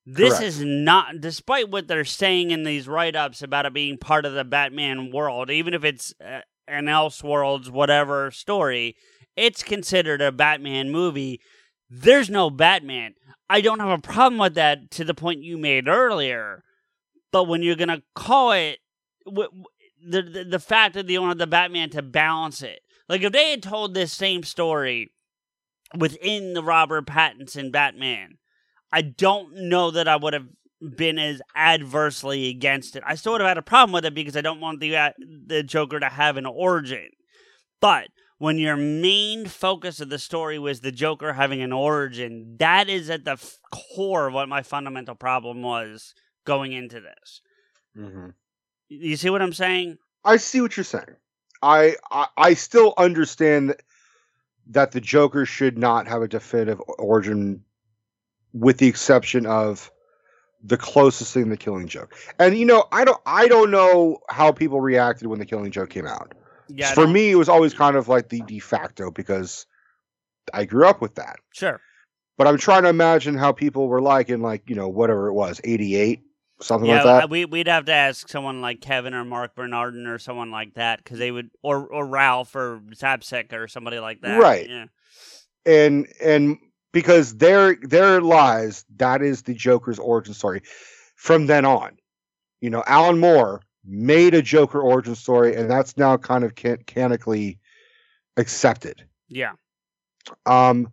This 0.08 0.38
Correct. 0.38 0.44
is 0.44 0.64
not, 0.64 1.20
despite 1.20 1.70
what 1.70 1.88
they're 1.88 2.06
saying 2.06 2.52
in 2.52 2.64
these 2.64 2.88
write 2.88 3.16
ups 3.16 3.42
about 3.42 3.66
it 3.66 3.74
being 3.74 3.98
part 3.98 4.26
of 4.26 4.34
the 4.34 4.44
Batman 4.44 5.12
world, 5.12 5.50
even 5.50 5.74
if 5.74 5.84
it's 5.84 6.14
uh, 6.24 6.42
an 6.68 6.86
Elseworlds, 6.86 7.70
whatever 7.70 8.30
story, 8.32 8.96
it's 9.36 9.64
considered 9.64 10.22
a 10.22 10.32
Batman 10.32 10.92
movie. 10.92 11.42
There's 11.90 12.30
no 12.30 12.50
Batman. 12.50 13.14
I 13.50 13.62
don't 13.62 13.80
have 13.80 13.90
a 13.90 14.02
problem 14.02 14.40
with 14.40 14.56
that 14.56 14.92
to 14.92 15.04
the 15.04 15.14
point 15.14 15.44
you 15.44 15.58
made 15.58 15.88
earlier. 15.88 16.64
But 17.32 17.46
when 17.46 17.62
you're 17.62 17.76
going 17.76 17.90
to 17.90 18.04
call 18.16 18.54
it, 18.54 18.80
w- 19.26 19.50
w- 19.50 19.66
the, 20.08 20.22
the, 20.22 20.44
the 20.44 20.60
fact 20.60 20.94
that 20.94 21.08
they 21.08 21.16
don't 21.16 21.38
the 21.38 21.48
Batman 21.48 21.90
to 21.92 22.02
balance 22.02 22.62
it. 22.62 22.80
Like 23.10 23.22
if 23.22 23.32
they 23.32 23.52
had 23.52 23.64
told 23.64 23.94
this 23.94 24.14
same 24.14 24.44
story 24.44 25.12
within 25.98 26.54
the 26.54 26.64
Robert 26.64 27.06
Pattinson 27.06 27.72
Batman, 27.72 28.38
I 28.92 29.02
don't 29.02 29.54
know 29.70 29.92
that 29.92 30.08
I 30.08 30.16
would 30.16 30.34
have 30.34 30.48
been 30.96 31.20
as 31.20 31.42
adversely 31.56 32.50
against 32.50 32.96
it. 32.96 33.04
I 33.06 33.16
still 33.16 33.34
would 33.34 33.42
have 33.42 33.48
had 33.50 33.58
a 33.58 33.64
problem 33.64 33.94
with 33.94 34.06
it 34.06 34.14
because 34.14 34.38
I 34.38 34.42
don't 34.42 34.62
want 34.62 34.80
the 34.80 34.96
uh, 34.96 35.12
the 35.48 35.64
Joker 35.64 36.00
to 36.00 36.10
have 36.10 36.38
an 36.38 36.46
origin. 36.46 37.10
But 37.82 38.08
when 38.38 38.58
your 38.58 38.76
main 38.76 39.46
focus 39.46 40.00
of 40.02 40.10
the 40.10 40.20
story 40.20 40.60
was 40.60 40.82
the 40.82 40.92
Joker 40.92 41.34
having 41.34 41.62
an 41.62 41.72
origin, 41.72 42.56
that 42.60 42.90
is 42.90 43.10
at 43.10 43.24
the 43.24 43.32
f- 43.32 43.60
core 43.72 44.28
of 44.28 44.34
what 44.34 44.50
my 44.50 44.62
fundamental 44.62 45.16
problem 45.16 45.62
was 45.62 46.14
going 46.46 46.74
into 46.74 47.00
this. 47.00 47.42
Mm-hmm. 47.98 48.30
You 48.90 49.16
see 49.16 49.30
what 49.30 49.42
I'm 49.42 49.54
saying? 49.54 49.98
I 50.24 50.38
see 50.38 50.62
what 50.62 50.76
you're 50.76 50.84
saying. 50.84 51.16
I, 51.62 51.96
I 52.12 52.28
I 52.38 52.54
still 52.54 52.94
understand 52.98 53.70
that, 53.70 53.82
that 54.68 54.92
the 54.92 55.02
Joker 55.02 55.46
should 55.46 55.78
not 55.78 56.08
have 56.08 56.22
a 56.22 56.28
definitive 56.28 56.82
origin, 57.00 57.64
with 58.54 58.78
the 58.78 58.88
exception 58.88 59.46
of 59.46 59.92
the 60.64 60.78
closest 60.78 61.34
thing 61.34 61.50
the 61.50 61.58
Killing 61.58 61.88
Joke. 61.88 62.14
And 62.40 62.58
you 62.58 62.66
know, 62.66 62.86
I 62.92 63.06
don't 63.06 63.22
I 63.26 63.48
don't 63.48 63.72
know 63.72 64.20
how 64.30 64.52
people 64.52 64.82
reacted 64.82 65.28
when 65.28 65.40
the 65.40 65.46
Killing 65.46 65.72
Joke 65.72 65.90
came 65.90 66.08
out. 66.08 66.34
Yeah. 66.68 66.94
For 66.94 67.08
me, 67.08 67.32
it 67.32 67.36
was 67.36 67.50
always 67.50 67.74
kind 67.74 67.96
of 67.96 68.08
like 68.08 68.30
the 68.30 68.42
de 68.42 68.60
facto 68.60 69.12
because 69.12 69.66
I 70.54 70.66
grew 70.66 70.88
up 70.88 71.02
with 71.02 71.16
that. 71.16 71.38
sure. 71.54 71.80
But 72.38 72.48
I'm 72.48 72.58
trying 72.58 72.84
to 72.84 72.90
imagine 72.90 73.36
how 73.36 73.54
people 73.54 73.88
were 73.88 74.02
like 74.02 74.30
in 74.30 74.42
like 74.42 74.70
you 74.70 74.76
know 74.76 74.90
whatever 74.90 75.28
it 75.28 75.34
was, 75.34 75.62
'88, 75.64 76.22
something 76.62 76.90
Yeah, 76.90 76.96
like 76.96 77.04
that. 77.06 77.24
Uh, 77.24 77.28
we 77.28 77.46
we'd 77.46 77.68
have 77.68 77.86
to 77.86 77.94
ask 77.94 78.28
someone 78.28 78.60
like 78.62 78.82
Kevin 78.82 79.14
or 79.14 79.24
Marc 79.24 79.56
Bernardin 79.56 80.06
or 80.06 80.20
someone 80.20 80.52
like 80.52 80.74
that 80.74 81.02
because 81.02 81.18
they 81.18 81.32
would, 81.32 81.50
or 81.64 81.88
or 81.88 82.06
Ralph 82.06 82.54
or 82.56 82.82
Zapsek 82.94 83.54
or 83.54 83.70
somebody 83.70 84.00
like 84.00 84.20
that. 84.22 84.38
Right. 84.38 84.70
Yeah. 84.70 84.86
and 85.66 86.08
and 86.22 86.58
because 86.92 87.38
there 87.38 87.78
there 87.82 88.20
lies 88.20 88.84
that 88.98 89.22
is 89.22 89.44
the 89.44 89.54
Joker's 89.54 90.00
origin 90.00 90.34
story. 90.34 90.62
From 91.16 91.46
then 91.48 91.64
on, 91.64 91.98
you 92.60 92.70
know, 92.70 92.84
Alan 92.86 93.18
Moore 93.20 93.62
made 93.88 94.34
a 94.34 94.42
Joker 94.42 94.82
origin 94.82 95.16
story, 95.16 95.56
and 95.56 95.70
that's 95.70 95.98
now 95.98 96.18
kind 96.18 96.44
of 96.44 96.56
can- 96.56 96.84
canonically 96.88 97.60
accepted. 98.38 99.06
Yeah. 99.28 99.54
Um, 100.46 100.92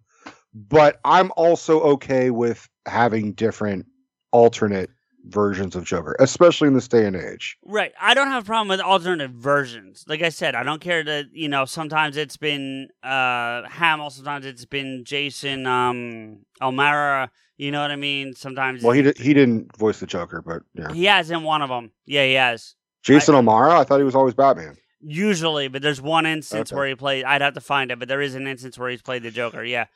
but 0.54 1.00
I'm 1.04 1.32
also 1.36 1.80
okay 1.80 2.30
with 2.30 2.68
having 2.86 3.32
different 3.32 3.86
alternate 4.32 4.90
versions 5.26 5.76
of 5.76 5.84
Joker, 5.84 6.16
especially 6.18 6.68
in 6.68 6.74
this 6.74 6.88
day 6.88 7.06
and 7.06 7.16
age. 7.16 7.56
Right. 7.64 7.92
I 8.00 8.14
don't 8.14 8.28
have 8.28 8.42
a 8.42 8.46
problem 8.46 8.68
with 8.68 8.80
alternate 8.80 9.30
versions. 9.30 10.04
Like 10.08 10.22
I 10.22 10.30
said, 10.30 10.54
I 10.54 10.62
don't 10.62 10.80
care 10.80 11.04
that 11.04 11.26
you 11.32 11.48
know 11.48 11.64
sometimes 11.64 12.16
it's 12.16 12.36
been 12.36 12.88
uh 13.02 13.62
Hamill, 13.68 14.10
sometimes 14.10 14.46
it's 14.46 14.64
been 14.64 15.04
Jason 15.04 15.66
um 15.66 16.40
O'Mara. 16.60 17.30
You 17.56 17.70
know 17.70 17.80
what 17.80 17.92
I 17.92 17.96
mean? 17.96 18.34
Sometimes 18.34 18.82
Well, 18.82 18.92
he 18.92 19.02
di- 19.02 19.12
he 19.16 19.34
didn't 19.34 19.76
voice 19.76 20.00
the 20.00 20.06
Joker, 20.06 20.42
but 20.42 20.62
yeah, 20.74 20.92
he 20.92 21.04
has 21.04 21.30
in 21.30 21.44
one 21.44 21.62
of 21.62 21.68
them. 21.68 21.92
Yeah, 22.04 22.24
he 22.24 22.34
has. 22.34 22.74
Jason 23.02 23.34
O'Mara. 23.34 23.78
I 23.80 23.84
thought 23.84 23.98
he 23.98 24.04
was 24.04 24.14
always 24.14 24.34
Batman. 24.34 24.76
Usually, 25.00 25.68
but 25.68 25.82
there's 25.82 26.00
one 26.00 26.26
instance 26.26 26.70
Okay. 26.70 26.76
where 26.78 26.88
he 26.88 26.94
played. 26.94 27.24
I'd 27.24 27.40
have 27.40 27.54
to 27.54 27.60
find 27.60 27.90
it, 27.90 27.98
but 27.98 28.08
there 28.08 28.20
is 28.20 28.34
an 28.36 28.46
instance 28.46 28.78
where 28.78 28.88
he's 28.90 29.02
played 29.02 29.22
the 29.24 29.30
Joker. 29.30 29.64
Yeah. 29.64 29.86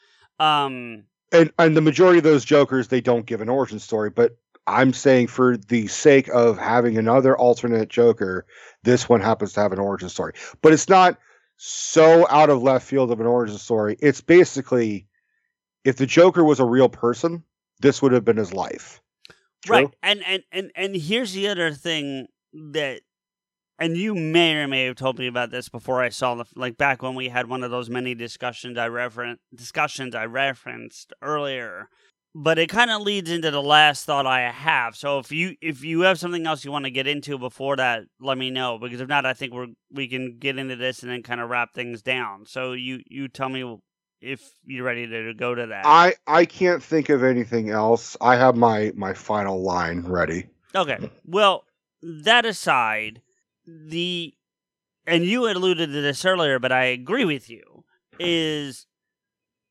Um. 0.40 1.04
and 1.32 1.50
and 1.58 1.76
the 1.76 1.80
majority 1.80 2.18
of 2.18 2.24
those 2.24 2.44
jokers 2.44 2.88
they 2.88 3.00
don't 3.00 3.24
give 3.26 3.40
an 3.40 3.48
origin 3.48 3.78
story 3.78 4.10
but 4.10 4.36
i'm 4.66 4.92
saying 4.92 5.26
for 5.26 5.56
the 5.56 5.86
sake 5.86 6.28
of 6.28 6.58
having 6.58 6.98
another 6.98 7.36
alternate 7.38 7.88
joker 7.88 8.44
this 8.82 9.08
one 9.08 9.20
happens 9.22 9.54
to 9.54 9.60
have 9.60 9.72
an 9.72 9.78
origin 9.78 10.08
story 10.10 10.34
but 10.60 10.72
it's 10.74 10.88
not 10.90 11.18
so 11.56 12.26
out 12.28 12.50
of 12.50 12.62
left 12.62 12.86
field 12.86 13.10
of 13.10 13.18
an 13.18 13.26
origin 13.26 13.56
story 13.56 13.96
it's 14.00 14.20
basically 14.20 15.06
if 15.84 15.96
the 15.96 16.06
joker 16.06 16.44
was 16.44 16.60
a 16.60 16.64
real 16.66 16.88
person 16.90 17.42
this 17.80 18.02
would 18.02 18.12
have 18.12 18.24
been 18.24 18.36
his 18.36 18.52
life 18.52 19.00
True? 19.64 19.76
Right. 19.76 19.88
And 20.02 20.22
and 20.26 20.42
and 20.52 20.70
and 20.76 20.94
here's 20.94 21.32
the 21.32 21.48
other 21.48 21.72
thing 21.72 22.28
that 22.72 23.00
and 23.78 23.96
you 23.96 24.14
may 24.14 24.54
or 24.54 24.68
may 24.68 24.84
have 24.84 24.96
told 24.96 25.18
me 25.18 25.26
about 25.26 25.50
this 25.50 25.68
before 25.68 26.02
I 26.02 26.08
saw 26.08 26.34
the 26.34 26.44
like 26.54 26.76
back 26.76 27.02
when 27.02 27.14
we 27.14 27.28
had 27.28 27.48
one 27.48 27.62
of 27.62 27.70
those 27.70 27.90
many 27.90 28.14
discussions 28.14 28.78
I 28.78 28.88
referen 28.88 29.36
discussions 29.54 30.14
I 30.14 30.24
referenced 30.26 31.12
earlier. 31.22 31.88
But 32.38 32.58
it 32.58 32.68
kind 32.68 32.90
of 32.90 33.00
leads 33.00 33.30
into 33.30 33.50
the 33.50 33.62
last 33.62 34.04
thought 34.04 34.26
I 34.26 34.50
have. 34.50 34.94
So 34.94 35.18
if 35.18 35.32
you 35.32 35.56
if 35.62 35.82
you 35.82 36.02
have 36.02 36.18
something 36.18 36.46
else 36.46 36.64
you 36.64 36.72
want 36.72 36.84
to 36.84 36.90
get 36.90 37.06
into 37.06 37.38
before 37.38 37.76
that, 37.76 38.04
let 38.20 38.36
me 38.36 38.50
know 38.50 38.78
because 38.78 39.00
if 39.00 39.08
not, 39.08 39.24
I 39.24 39.32
think 39.32 39.54
we're 39.54 39.68
we 39.90 40.06
can 40.06 40.38
get 40.38 40.58
into 40.58 40.76
this 40.76 41.02
and 41.02 41.10
then 41.10 41.22
kind 41.22 41.40
of 41.40 41.48
wrap 41.48 41.72
things 41.74 42.02
down. 42.02 42.44
So 42.46 42.72
you 42.72 43.00
you 43.06 43.28
tell 43.28 43.48
me 43.48 43.78
if 44.20 44.42
you're 44.66 44.84
ready 44.84 45.06
to 45.06 45.34
go 45.34 45.54
to 45.54 45.66
that. 45.66 45.82
i 45.84 46.14
i 46.26 46.46
can't 46.46 46.82
think 46.82 47.10
of 47.10 47.22
anything 47.22 47.68
else 47.68 48.16
i 48.22 48.34
have 48.34 48.56
my 48.56 48.90
my 48.96 49.12
final 49.12 49.62
line 49.62 50.00
ready 50.00 50.46
Okay. 50.76 51.10
Well, 51.24 51.64
that 52.02 52.44
aside, 52.46 53.22
the 53.66 54.34
and 55.06 55.24
you 55.24 55.48
alluded 55.48 55.90
to 55.90 56.00
this 56.00 56.24
earlier, 56.24 56.58
but 56.58 56.72
I 56.72 56.84
agree 56.86 57.24
with 57.24 57.48
you. 57.48 57.84
Is 58.18 58.86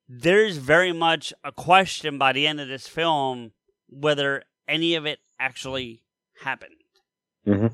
there's 0.08 0.58
very 0.58 0.92
much 0.94 1.34
a 1.44 1.52
question 1.52 2.18
by 2.18 2.32
the 2.32 2.46
end 2.48 2.60
of 2.62 2.68
this 2.68 2.88
film 2.88 3.52
whether 3.90 4.44
any 4.68 4.96
of 4.96 5.06
it 5.06 5.20
actually 5.40 6.02
happened, 6.44 6.76
Mhm. 7.46 7.74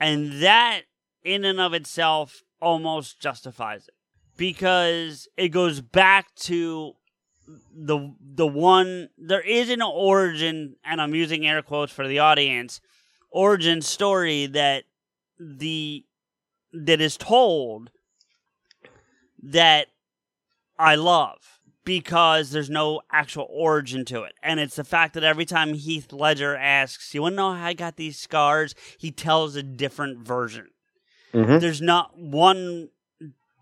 and 0.00 0.42
that 0.42 0.82
in 1.22 1.44
and 1.44 1.60
of 1.60 1.74
itself 1.74 2.42
almost 2.60 3.20
justifies 3.20 3.88
it 3.88 3.94
because 4.36 5.28
it 5.36 5.48
goes 5.48 5.80
back 5.80 6.34
to 6.34 6.94
the 7.74 8.14
the 8.20 8.46
one 8.46 9.08
there 9.16 9.40
is 9.40 9.70
an 9.70 9.80
origin 9.82 10.76
and 10.84 11.00
I'm 11.00 11.14
using 11.14 11.46
air 11.46 11.62
quotes 11.62 11.92
for 11.92 12.06
the 12.06 12.18
audience 12.18 12.80
origin 13.30 13.82
story 13.82 14.46
that 14.46 14.84
the 15.38 16.04
that 16.72 17.00
is 17.00 17.16
told 17.16 17.90
that 19.42 19.88
I 20.78 20.94
love 20.96 21.60
because 21.84 22.50
there's 22.50 22.68
no 22.68 23.00
actual 23.10 23.46
origin 23.50 24.04
to 24.06 24.22
it. 24.22 24.34
And 24.42 24.60
it's 24.60 24.76
the 24.76 24.84
fact 24.84 25.14
that 25.14 25.24
every 25.24 25.46
time 25.46 25.72
Heath 25.74 26.12
Ledger 26.12 26.54
asks, 26.56 27.14
You 27.14 27.22
want 27.22 27.32
to 27.32 27.36
know 27.36 27.54
how 27.54 27.66
I 27.66 27.72
got 27.72 27.96
these 27.96 28.18
scars? 28.18 28.74
He 28.98 29.10
tells 29.10 29.56
a 29.56 29.62
different 29.62 30.18
version. 30.26 30.68
Mhm. 31.32 31.60
There's 31.60 31.80
not 31.80 32.18
one. 32.18 32.90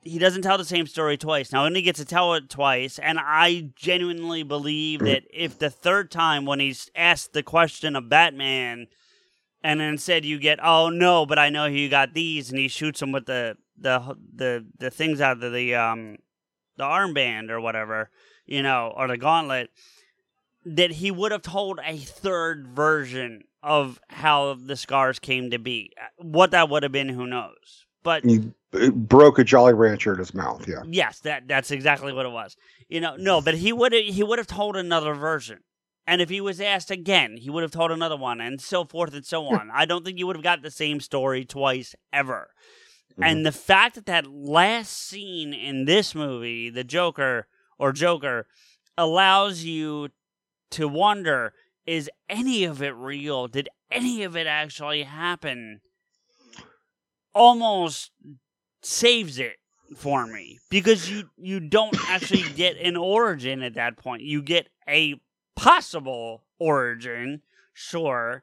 He 0.03 0.19
doesn't 0.19 0.43
tell 0.43 0.59
the 0.59 0.65
same 0.65 0.87
story 0.87 1.17
twice. 1.17 1.53
Now, 1.53 1.65
only 1.65 1.83
gets 1.83 1.99
to 1.99 2.05
tell 2.05 2.35
it 2.35 2.49
twice, 2.49 2.99
and 2.99 3.19
I 3.21 3.71
genuinely 3.75 4.45
believe 4.45 5.01
that 5.01 5.25
if 5.33 5.59
the 5.59 5.71
third 5.71 6.13
time, 6.13 6.45
when 6.47 6.61
he's 6.61 6.91
asked 6.95 7.33
the 7.33 7.43
question 7.43 7.97
of 7.97 8.09
Batman, 8.09 8.87
and 9.67 9.83
instead 9.83 10.25
you 10.25 10.39
get, 10.39 10.61
oh 10.63 10.91
no, 10.91 11.27
but 11.27 11.41
I 11.41 11.49
know 11.51 11.67
you 11.67 11.89
got 11.89 12.15
these, 12.15 12.51
and 12.51 12.59
he 12.59 12.69
shoots 12.69 13.03
him 13.03 13.11
with 13.11 13.27
the 13.27 13.57
the 13.77 14.17
the 14.33 14.65
the 14.79 14.91
things 14.91 15.21
out 15.21 15.43
of 15.43 15.53
the 15.53 15.75
um 15.75 16.19
the 16.77 16.85
armband 16.85 17.51
or 17.51 17.61
whatever, 17.61 18.11
you 18.47 18.63
know, 18.63 18.95
or 18.97 19.09
the 19.09 19.17
gauntlet, 19.17 19.71
that 20.65 20.93
he 20.93 21.11
would 21.11 21.33
have 21.33 21.43
told 21.43 21.81
a 21.85 21.97
third 21.97 22.69
version 22.69 23.43
of 23.61 24.01
how 24.09 24.55
the 24.55 24.77
scars 24.77 25.19
came 25.19 25.51
to 25.51 25.59
be. 25.59 25.91
What 26.19 26.53
that 26.53 26.69
would 26.69 26.85
have 26.85 26.93
been, 26.93 27.09
who 27.09 27.27
knows? 27.27 27.87
But 28.05 28.25
he 28.25 28.53
broke 28.93 29.41
a 29.41 29.45
jolly 29.45 29.75
rancher 29.75 30.13
in 30.13 30.19
his 30.19 30.35
mouth 30.35 30.69
yeah 30.69 30.83
yes, 30.89 31.19
that 31.21 31.49
that's 31.49 31.73
exactly 31.73 32.13
what 32.13 32.25
it 32.25 32.31
was. 32.31 32.57
You 32.89 33.01
know, 33.01 33.17
no, 33.17 33.41
but 33.41 33.55
he 33.55 33.73
would 33.73 33.93
have 33.93 34.05
he 34.05 34.23
would 34.23 34.39
have 34.39 34.47
told 34.47 34.77
another 34.77 35.15
version. 35.15 35.59
And 36.07 36.23
if 36.23 36.29
he 36.29 36.41
was 36.41 36.61
asked 36.61 36.91
again, 36.91 37.37
he 37.37 37.51
would 37.51 37.63
have 37.63 37.73
told 37.73 37.91
another 37.91 38.17
one, 38.17 38.41
and 38.41 38.61
so 38.61 38.85
forth 38.85 39.13
and 39.13 39.27
so 39.27 39.47
on. 39.47 39.71
I 39.73 39.85
don't 39.87 40.05
think 40.05 40.19
you 40.19 40.27
would 40.27 40.37
have 40.37 40.43
got 40.43 40.63
the 40.63 40.71
same 40.71 41.01
story 41.01 41.45
twice 41.45 41.95
ever. 42.13 42.51
Mm-hmm. 43.13 43.23
And 43.25 43.47
the 43.47 43.53
fact 43.53 43.97
that 43.97 44.07
that 44.07 44.27
last 44.31 44.93
scene 44.93 45.53
in 45.53 45.85
this 45.85 46.15
movie, 46.15 46.71
the 46.71 46.85
Joker 46.85 47.49
or 47.79 47.93
Joker, 47.93 48.47
allows 48.97 49.65
you 49.65 50.11
to 50.71 50.87
wonder: 50.87 51.55
Is 51.87 52.11
any 52.29 52.65
of 52.65 52.83
it 52.83 52.95
real? 52.95 53.49
Did 53.49 53.69
any 53.91 54.23
of 54.23 54.37
it 54.37 54.47
actually 54.47 55.03
happen? 55.03 55.81
Almost 57.35 58.13
saves 58.83 59.39
it 59.39 59.57
for 59.97 60.27
me 60.27 60.59
because 60.71 61.11
you 61.11 61.31
you 61.37 61.61
don't 61.61 61.97
actually 62.09 62.45
get 62.55 62.77
an 62.79 62.97
origin 62.97 63.63
at 63.63 63.75
that 63.75 63.97
point. 63.97 64.23
You 64.23 64.43
get 64.43 64.69
a 64.89 65.21
possible 65.57 66.45
origin, 66.59 67.43
sure. 67.75 68.43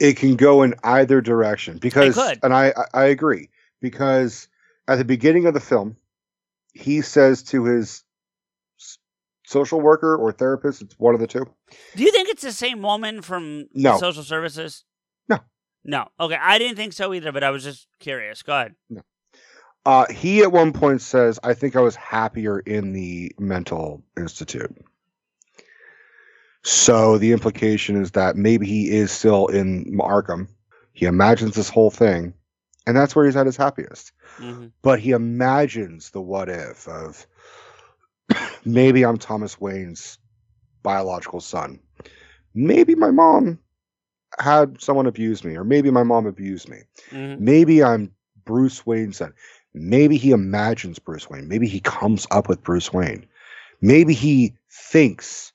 it 0.00 0.16
can 0.16 0.36
go 0.36 0.62
in 0.62 0.74
either 0.84 1.20
direction 1.20 1.78
because 1.78 2.16
and 2.42 2.54
I, 2.54 2.72
I 2.94 3.04
agree 3.06 3.48
because 3.80 4.48
at 4.88 4.98
the 4.98 5.04
beginning 5.04 5.46
of 5.46 5.54
the 5.54 5.60
film 5.60 5.96
he 6.72 7.02
says 7.02 7.42
to 7.44 7.64
his 7.64 8.02
social 9.46 9.80
worker 9.80 10.16
or 10.16 10.32
therapist 10.32 10.82
it's 10.82 10.98
one 10.98 11.14
of 11.14 11.20
the 11.20 11.26
two 11.26 11.44
Do 11.96 12.02
you 12.02 12.10
think 12.10 12.28
it's 12.30 12.42
the 12.42 12.52
same 12.52 12.80
woman 12.82 13.20
from 13.22 13.68
No. 13.74 13.98
social 13.98 14.22
services? 14.22 14.84
No. 15.28 15.38
No. 15.84 16.08
Okay, 16.18 16.38
I 16.40 16.58
didn't 16.58 16.76
think 16.76 16.92
so 16.94 17.12
either, 17.12 17.32
but 17.32 17.44
I 17.44 17.50
was 17.50 17.62
just 17.64 17.86
curious. 17.98 18.42
Go 18.42 18.52
ahead. 18.54 18.74
uh 19.84 20.06
he 20.12 20.42
at 20.42 20.50
one 20.52 20.72
point 20.72 21.00
says 21.02 21.38
I 21.44 21.54
think 21.54 21.76
I 21.76 21.80
was 21.80 21.96
happier 21.96 22.58
in 22.60 22.92
the 22.92 23.32
mental 23.38 24.02
institute 24.16 24.74
so 26.62 27.18
the 27.18 27.32
implication 27.32 28.00
is 28.00 28.12
that 28.12 28.36
maybe 28.36 28.66
he 28.66 28.90
is 28.90 29.10
still 29.10 29.46
in 29.48 29.84
Arkham 29.98 30.48
he 30.92 31.06
imagines 31.06 31.54
this 31.54 31.68
whole 31.68 31.90
thing 31.90 32.34
and 32.86 32.96
that's 32.96 33.14
where 33.14 33.24
he's 33.24 33.36
at 33.36 33.46
his 33.46 33.56
happiest 33.56 34.12
hmm 34.36 34.66
but 34.82 34.98
he 34.98 35.10
imagines 35.12 36.10
the 36.10 36.20
what 36.20 36.48
if 36.48 36.88
of 36.88 37.26
maybe 38.64 39.04
I'm 39.04 39.18
Thomas 39.18 39.60
Wayne's 39.60 40.18
biological 40.82 41.40
son. 41.40 41.80
Maybe 42.54 42.94
my 42.94 43.10
mom 43.10 43.58
had 44.38 44.80
someone 44.80 45.06
abuse 45.06 45.44
me, 45.44 45.56
or 45.56 45.64
maybe 45.64 45.90
my 45.90 46.02
mom 46.02 46.26
abused 46.26 46.68
me. 46.68 46.82
hmm 47.10 47.36
Maybe 47.38 47.82
I'm 47.82 48.12
Bruce 48.44 48.84
Wayne's 48.84 49.18
son. 49.18 49.32
Maybe 49.74 50.16
he 50.16 50.32
imagines 50.32 50.98
Bruce 50.98 51.30
Wayne. 51.30 51.48
Maybe 51.48 51.66
he 51.66 51.80
comes 51.80 52.26
up 52.30 52.48
with 52.48 52.62
Bruce 52.62 52.92
Wayne. 52.92 53.26
Maybe 53.80 54.12
he 54.14 54.54
thinks 54.70 55.52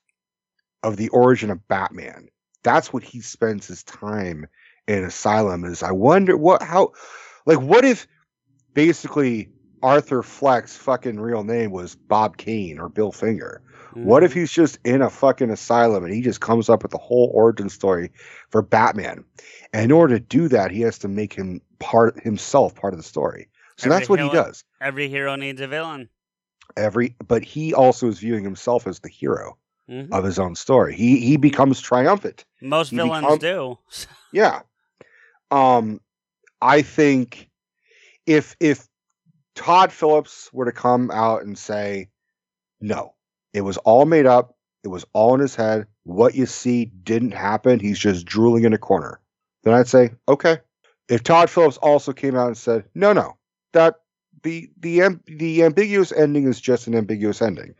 of 0.82 0.96
the 0.96 1.08
origin 1.10 1.50
of 1.50 1.66
Batman. 1.68 2.28
That's 2.62 2.92
what 2.92 3.02
he 3.02 3.20
spends 3.20 3.66
his 3.66 3.82
time 3.82 4.46
in 4.86 5.04
asylum 5.04 5.64
is 5.64 5.82
I 5.82 5.92
wonder 5.92 6.36
what 6.36 6.62
how 6.62 6.92
like 7.46 7.60
what 7.60 7.84
if 7.84 8.06
basically 8.74 9.50
Arthur 9.82 10.22
Fleck's 10.22 10.76
fucking 10.76 11.20
real 11.20 11.44
name 11.44 11.70
was 11.70 11.94
Bob 11.94 12.36
Kane 12.36 12.78
or 12.78 12.88
Bill 12.88 13.12
Finger? 13.12 13.62
What 13.94 14.22
if 14.22 14.30
mm-hmm. 14.30 14.40
he's 14.40 14.52
just 14.52 14.78
in 14.84 15.02
a 15.02 15.10
fucking 15.10 15.50
asylum 15.50 16.04
and 16.04 16.12
he 16.12 16.20
just 16.20 16.40
comes 16.40 16.68
up 16.68 16.82
with 16.82 16.92
the 16.92 16.98
whole 16.98 17.30
origin 17.34 17.68
story 17.68 18.12
for 18.50 18.62
Batman? 18.62 19.24
And 19.72 19.84
in 19.84 19.92
order 19.92 20.18
to 20.18 20.24
do 20.24 20.48
that, 20.48 20.70
he 20.70 20.82
has 20.82 20.98
to 21.00 21.08
make 21.08 21.32
him 21.32 21.60
part 21.78 22.20
himself 22.22 22.74
part 22.74 22.92
of 22.92 22.98
the 22.98 23.04
story. 23.04 23.48
So 23.76 23.86
Every 23.86 23.98
that's 23.98 24.08
what 24.08 24.20
he 24.20 24.28
does. 24.28 24.64
every 24.80 25.08
hero 25.08 25.36
needs 25.36 25.60
a 25.60 25.66
villain? 25.66 26.08
Every 26.76 27.16
but 27.26 27.42
he 27.42 27.74
also 27.74 28.08
is 28.08 28.18
viewing 28.18 28.44
himself 28.44 28.86
as 28.86 29.00
the 29.00 29.08
hero 29.08 29.56
Mhm. 29.88 30.12
of 30.12 30.24
his 30.24 30.38
own 30.38 30.54
story. 30.54 30.94
He 30.94 31.18
he 31.20 31.36
becomes 31.36 31.80
triumphant. 31.80 32.44
Most 32.60 32.90
he 32.90 32.96
villains 32.96 33.24
become- 33.24 33.38
do. 33.38 33.78
Yeah. 34.32 34.60
Um 35.50 36.00
I 36.60 36.82
think 36.82 37.48
if 38.26 38.56
if 38.60 38.86
Todd 39.54 39.92
Phillips 39.92 40.50
were 40.52 40.66
to 40.66 40.72
come 40.72 41.10
out 41.10 41.42
and 41.42 41.56
say, 41.58 42.08
no, 42.80 43.14
it 43.52 43.62
was 43.62 43.76
all 43.78 44.04
made 44.04 44.26
up, 44.26 44.56
it 44.84 44.88
was 44.88 45.04
all 45.14 45.34
in 45.34 45.40
his 45.40 45.54
head. 45.54 45.86
What 46.04 46.34
you 46.34 46.46
see 46.46 46.86
didn't 47.02 47.32
happen. 47.32 47.80
He's 47.80 47.98
just 47.98 48.24
drooling 48.26 48.64
in 48.64 48.72
a 48.72 48.78
corner. 48.78 49.20
Then 49.64 49.74
I'd 49.74 49.88
say, 49.88 50.10
okay. 50.28 50.58
If 51.08 51.22
Todd 51.22 51.48
Phillips 51.50 51.78
also 51.78 52.12
came 52.12 52.36
out 52.36 52.46
and 52.48 52.56
said, 52.56 52.84
no, 52.94 53.12
no, 53.12 53.36
that 53.72 53.96
the 54.42 54.70
the 54.78 55.18
the 55.26 55.64
ambiguous 55.64 56.12
ending 56.12 56.46
is 56.46 56.60
just 56.60 56.86
an 56.86 56.94
ambiguous 56.94 57.40
ending. 57.42 57.74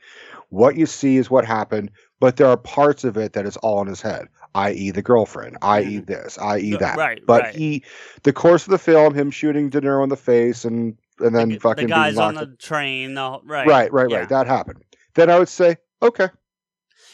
What 0.50 0.76
you 0.76 0.86
see 0.86 1.18
is 1.18 1.30
what 1.30 1.44
happened, 1.44 1.90
but 2.20 2.36
there 2.36 2.46
are 2.46 2.56
parts 2.56 3.04
of 3.04 3.16
it 3.16 3.34
that 3.34 3.44
is 3.44 3.56
all 3.58 3.82
in 3.82 3.88
his 3.88 4.00
head, 4.00 4.28
i.e., 4.54 4.90
the 4.90 5.02
girlfriend, 5.02 5.58
i.e., 5.60 5.84
mm-hmm. 5.84 6.04
this, 6.04 6.38
i.e., 6.38 6.76
that. 6.76 6.96
right, 6.96 7.20
but 7.26 7.42
right. 7.42 7.54
he, 7.54 7.84
the 8.22 8.32
course 8.32 8.64
of 8.66 8.70
the 8.70 8.78
film, 8.78 9.14
him 9.14 9.30
shooting 9.30 9.68
De 9.68 9.80
Niro 9.80 10.02
in 10.02 10.08
the 10.08 10.16
face 10.16 10.64
and 10.64 10.96
and 11.20 11.34
then 11.34 11.50
the, 11.50 11.58
fucking 11.58 11.88
the 11.88 11.90
guys 11.90 12.16
on 12.16 12.34
the 12.34 12.46
train. 12.58 13.14
The, 13.14 13.40
right, 13.44 13.66
right, 13.66 13.92
right, 13.92 14.10
yeah. 14.10 14.18
right. 14.18 14.28
That 14.28 14.46
happened. 14.46 14.82
Then 15.14 15.30
I 15.30 15.38
would 15.38 15.48
say, 15.48 15.76
okay. 16.00 16.28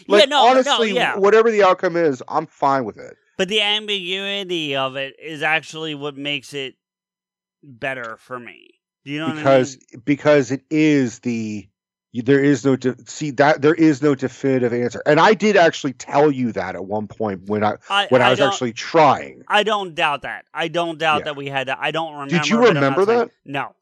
Yeah, 0.06 0.16
Like, 0.16 0.28
no, 0.28 0.44
no, 0.44 0.50
honestly, 0.50 0.92
yeah. 0.92 1.16
whatever 1.16 1.50
the 1.50 1.62
outcome 1.62 1.96
is, 1.96 2.22
I'm 2.28 2.46
fine 2.46 2.84
with 2.84 2.98
it. 2.98 3.16
But 3.38 3.48
the 3.48 3.62
ambiguity 3.62 4.76
of 4.76 4.96
it 4.96 5.14
is 5.20 5.42
actually 5.42 5.94
what 5.94 6.16
makes 6.16 6.52
it 6.52 6.74
better 7.62 8.16
for 8.18 8.38
me. 8.38 8.74
Do 9.04 9.12
you 9.12 9.20
know 9.20 9.34
because 9.34 9.76
what 9.76 9.84
I 9.92 9.96
mean? 9.96 10.02
because 10.04 10.50
it 10.50 10.62
is 10.70 11.18
the 11.20 11.68
there 12.22 12.42
is 12.42 12.64
no 12.64 12.76
de- 12.76 12.94
see 13.06 13.30
that 13.32 13.60
there 13.60 13.74
is 13.74 14.00
no 14.00 14.14
definitive 14.14 14.72
answer 14.72 15.02
and 15.04 15.18
i 15.18 15.34
did 15.34 15.56
actually 15.56 15.92
tell 15.92 16.30
you 16.30 16.52
that 16.52 16.74
at 16.76 16.84
one 16.84 17.08
point 17.08 17.42
when 17.48 17.64
i 17.64 17.74
I, 17.90 18.06
when 18.08 18.22
i, 18.22 18.26
I 18.28 18.30
was 18.30 18.40
actually 18.40 18.72
trying 18.72 19.42
I 19.48 19.62
don't 19.64 19.94
doubt 19.94 20.22
that. 20.22 20.44
I 20.54 20.68
don't 20.68 20.98
doubt 20.98 21.18
Yeah. 21.20 21.24
that 21.24 21.36
we 21.36 21.48
had 21.48 21.68
that. 21.68 21.78
I 21.80 21.90
don't 21.90 22.12
remember. 22.12 22.34
Did 22.36 22.48
you 22.48 22.64
remember 22.64 23.04
saying- 23.04 23.18
that? 23.18 23.30
No. 23.44 23.74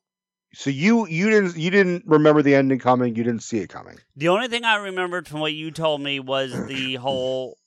so 0.55 0.71
you 0.71 1.07
you 1.07 1.29
didn't 1.31 1.57
you 1.57 1.71
didn't 1.71 2.05
remember 2.07 2.43
the 2.43 2.55
ending 2.55 2.79
coming 2.79 3.15
you 3.17 3.23
didn't 3.25 3.43
see 3.43 3.59
it 3.59 3.69
coming 3.69 3.99
The 4.17 4.29
only 4.29 4.49
thing 4.49 4.65
I 4.65 4.77
remembered 4.77 5.29
from 5.29 5.41
what 5.41 5.53
you 5.53 5.71
told 5.71 6.01
me 6.01 6.19
was 6.21 6.53
the 6.67 6.95
whole 6.97 7.59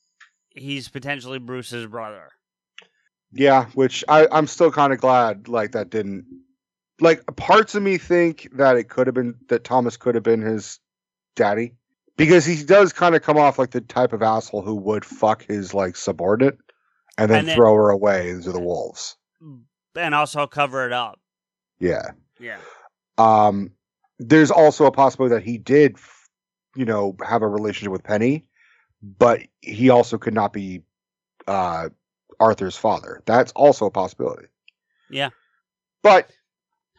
he's 0.49 0.87
potentially 0.89 1.37
Bruce's 1.39 1.85
brother. 1.85 2.29
yeah 3.31 3.65
which 3.73 4.03
i 4.07 4.27
i'm 4.31 4.47
still 4.47 4.71
kind 4.71 4.93
of 4.93 4.99
glad 4.99 5.47
like 5.47 5.71
that 5.73 5.89
didn't 5.89 6.25
like 7.01 7.23
parts 7.35 7.75
of 7.75 7.83
me 7.83 7.97
think 7.97 8.47
that 8.53 8.77
it 8.77 8.89
could 8.89 9.07
have 9.07 9.13
been 9.13 9.35
that 9.49 9.63
thomas 9.63 9.97
could 9.97 10.15
have 10.15 10.23
been 10.23 10.41
his 10.41 10.79
daddy 11.35 11.73
because 12.17 12.45
he 12.45 12.63
does 12.63 12.93
kind 12.93 13.15
of 13.15 13.21
come 13.21 13.37
off 13.37 13.59
like 13.59 13.71
the 13.71 13.81
type 13.81 14.13
of 14.13 14.21
asshole 14.21 14.61
who 14.61 14.75
would 14.75 15.03
fuck 15.03 15.43
his 15.45 15.73
like 15.73 15.95
subordinate 15.95 16.57
and 17.17 17.29
then 17.29 17.39
And 17.39 17.47
then- 17.49 17.55
throw 17.57 17.73
her 17.75 17.89
away 17.89 18.29
into 18.29 18.51
the 18.51 18.59
wolves 18.61 19.17
And 19.95 20.15
also 20.15 20.47
cover 20.47 20.85
it 20.85 20.93
up. 20.93 21.19
yeah 21.79 22.11
Yeah. 22.39 22.59
Um, 23.17 23.71
there's 24.19 24.51
also 24.51 24.85
a 24.85 24.91
possibility 24.91 25.35
that 25.35 25.43
he 25.43 25.57
did, 25.57 25.97
you 26.75 26.83
know, 26.85 27.15
have 27.25 27.41
a 27.41 27.47
relationship 27.47 27.91
with 27.91 28.03
Penny, 28.03 28.45
but 29.01 29.41
he 29.61 29.89
also 29.89 30.17
could 30.17 30.33
not 30.33 30.51
be 30.53 30.83
uh, 31.47 31.89
Arthur's 32.39 32.75
father. 32.77 33.21
That's 33.25 33.51
also 33.53 33.85
a 33.85 33.91
possibility. 33.91 34.47
Yeah. 35.09 35.29
But 36.01 36.29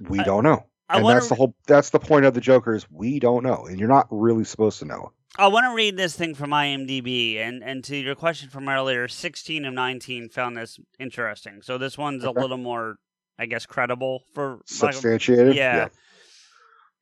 we 0.01 0.21
I- 0.21 0.25
don't 0.25 0.45
know. 0.45 0.67
I 0.89 0.97
and 0.97 1.05
want 1.05 1.17
that's 1.17 1.29
the 1.29 1.35
whole 1.35 1.55
that's 1.67 1.91
the 1.91 1.99
point 1.99 2.27
of 2.27 2.35
the 2.35 2.41
Joker 2.41 2.73
is 2.75 2.87
we 2.91 3.19
don't 3.19 3.43
know. 3.43 3.67
And 3.67 3.81
you're 3.81 3.89
not 3.89 4.07
really 4.11 4.45
supposed 4.45 4.79
to 4.79 4.85
know. 4.85 5.11
I 5.37 5.49
want 5.49 5.65
to 5.65 5.75
read 5.75 5.97
this 5.97 6.15
thing 6.17 6.35
from 6.35 6.51
IMDb, 6.51 7.39
and, 7.39 7.63
and 7.63 7.83
to 7.85 7.97
your 7.97 8.15
question 8.15 8.49
from 8.49 8.69
earlier, 8.69 9.07
16 9.09 9.65
of 9.65 9.75
19 9.75 10.29
found 10.31 10.57
this 10.57 10.79
interesting. 11.01 11.61
So 11.63 11.77
this 11.77 11.99
one's 11.99 12.25
Okay. 12.25 12.39
a 12.39 12.41
little 12.41 12.57
more, 12.57 12.97
I 13.39 13.47
guess, 13.47 13.67
credible 13.67 14.23
for. 14.33 14.51
lack 14.53 14.61
of- 14.61 14.95
Substantiated. 14.95 15.57
Yeah. 15.57 15.89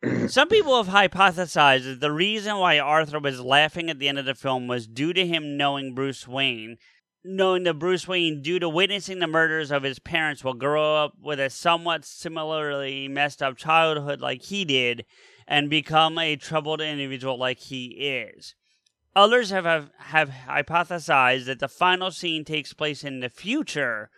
Some 0.29 0.49
people 0.49 0.83
have 0.83 0.93
hypothesized 0.93 1.85
that 1.85 2.01
the 2.01 2.13
reason 2.13 2.57
why 2.59 2.79
Arthur 2.79 3.21
was 3.21 3.41
laughing 3.41 3.89
at 3.89 3.99
the 3.99 4.09
end 4.09 4.19
of 4.19 4.25
the 4.27 4.35
film 4.35 4.67
was 4.67 4.87
due 4.87 5.13
to 5.13 5.27
him 5.27 5.57
knowing 5.57 5.95
Bruce 5.95 6.27
Wayne, 6.29 6.77
knowing 7.25 7.63
that 7.65 7.79
Bruce 7.79 8.07
Wayne, 8.07 8.43
due 8.43 8.59
to 8.59 8.69
witnessing 8.69 9.19
the 9.19 9.27
murders 9.27 9.71
of 9.71 9.83
his 9.83 9.99
parents, 9.99 10.45
will 10.45 10.55
grow 10.55 11.05
up 11.05 11.15
with 11.21 11.41
a 11.41 11.49
somewhat 11.49 12.05
similarly 12.05 13.09
messed 13.09 13.43
up 13.43 13.57
childhood 13.57 14.21
like 14.21 14.43
he 14.43 14.65
did 14.65 15.05
and 15.47 15.71
become 15.71 16.19
a 16.19 16.37
troubled 16.37 16.81
individual 16.81 17.39
like 17.39 17.59
he 17.59 17.87
is. 17.87 18.55
Others 19.17 19.51
have, 19.51 19.65
have, 19.65 19.91
have 19.99 20.31
hypothesized 20.49 21.47
that 21.47 21.61
the 21.61 21.69
final 21.69 22.11
scene 22.11 22.45
takes 22.45 22.73
place 22.73 23.05
in 23.05 23.21
the 23.21 23.29
future 23.29 24.11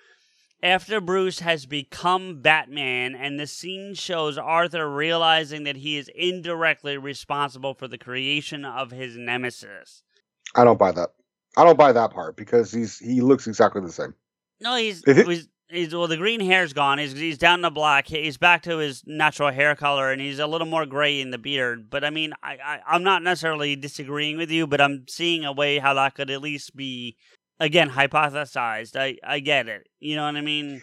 after 0.62 1.00
Bruce 1.00 1.40
has 1.40 1.66
become 1.66 2.40
Batman, 2.40 3.14
and 3.14 3.38
the 3.38 3.46
scene 3.46 3.94
shows 3.94 4.38
Arthur 4.38 4.90
realizing 4.90 5.64
that 5.64 5.76
he 5.76 5.96
is 5.96 6.10
indirectly 6.14 6.96
responsible 6.96 7.74
for 7.74 7.86
the 7.86 7.98
creation 7.98 8.64
of 8.64 8.90
his 8.90 9.16
nemesis. 9.16 10.02
I 10.54 10.64
don't 10.64 10.78
buy 10.78 10.92
that. 10.92 11.10
I 11.56 11.64
don't 11.64 11.78
buy 11.78 11.92
that 11.92 12.10
part 12.12 12.36
because 12.36 12.70
he's 12.70 12.98
he 12.98 13.20
looks 13.20 13.46
exactly 13.46 13.80
the 13.82 13.92
same. 13.92 14.14
No, 14.60 14.76
he's 14.76 15.02
it- 15.06 15.26
he's, 15.26 15.48
he's 15.68 15.94
well. 15.94 16.06
The 16.06 16.16
green 16.16 16.40
hair's 16.40 16.72
gone. 16.72 16.98
He's 16.98 17.12
he's 17.12 17.38
down 17.38 17.62
to 17.62 17.70
black. 17.70 18.06
He's 18.06 18.36
back 18.36 18.62
to 18.62 18.78
his 18.78 19.02
natural 19.06 19.50
hair 19.52 19.74
color, 19.74 20.10
and 20.10 20.20
he's 20.20 20.38
a 20.38 20.46
little 20.46 20.66
more 20.66 20.86
gray 20.86 21.20
in 21.20 21.30
the 21.30 21.38
beard. 21.38 21.88
But 21.90 22.04
I 22.04 22.10
mean, 22.10 22.32
I, 22.42 22.58
I 22.64 22.80
I'm 22.86 23.02
not 23.02 23.22
necessarily 23.22 23.76
disagreeing 23.76 24.36
with 24.36 24.50
you, 24.50 24.66
but 24.66 24.80
I'm 24.80 25.06
seeing 25.08 25.44
a 25.44 25.52
way 25.52 25.78
how 25.78 25.94
that 25.94 26.14
could 26.14 26.30
at 26.30 26.42
least 26.42 26.76
be 26.76 27.16
again 27.60 27.90
hypothesized. 27.90 28.96
I 28.96 29.16
I 29.24 29.40
get 29.40 29.68
it. 29.68 29.86
You 30.00 30.16
know 30.16 30.24
what 30.24 30.36
I 30.36 30.40
mean? 30.42 30.82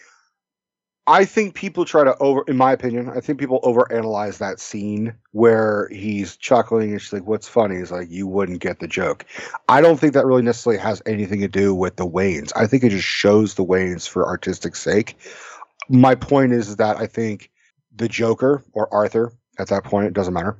I 1.05 1.25
think 1.25 1.53
people 1.53 1.83
try 1.83 2.05
to 2.05 2.17
over, 2.19 2.43
in 2.47 2.55
my 2.55 2.71
opinion, 2.71 3.09
I 3.09 3.19
think 3.19 3.37
people 3.37 3.59
overanalyze 3.61 4.37
that 4.37 4.59
scene 4.59 5.13
where 5.31 5.89
he's 5.91 6.37
chuckling 6.37 6.91
and 6.91 7.01
she's 7.01 7.11
like, 7.11 7.27
"What's 7.27 7.47
funny?" 7.47 7.75
Is 7.75 7.91
like, 7.91 8.09
"You 8.09 8.25
wouldn't 8.25 8.61
get 8.61 8.79
the 8.79 8.87
joke." 8.87 9.25
I 9.67 9.81
don't 9.81 9.99
think 9.99 10.13
that 10.13 10.25
really 10.25 10.43
necessarily 10.43 10.81
has 10.81 11.01
anything 11.05 11.41
to 11.41 11.49
do 11.49 11.75
with 11.75 11.97
the 11.97 12.07
Waynes. 12.07 12.53
I 12.55 12.67
think 12.67 12.83
it 12.83 12.91
just 12.91 13.05
shows 13.05 13.55
the 13.55 13.65
Waynes 13.65 14.07
for 14.07 14.25
artistic 14.25 14.75
sake. 14.77 15.17
My 15.89 16.15
point 16.15 16.53
is 16.53 16.77
that 16.77 16.95
I 16.95 17.07
think 17.07 17.49
the 17.93 18.07
Joker 18.07 18.63
or 18.71 18.93
Arthur 18.93 19.33
at 19.59 19.67
that 19.67 19.83
point, 19.83 20.07
it 20.07 20.13
doesn't 20.13 20.33
matter, 20.33 20.57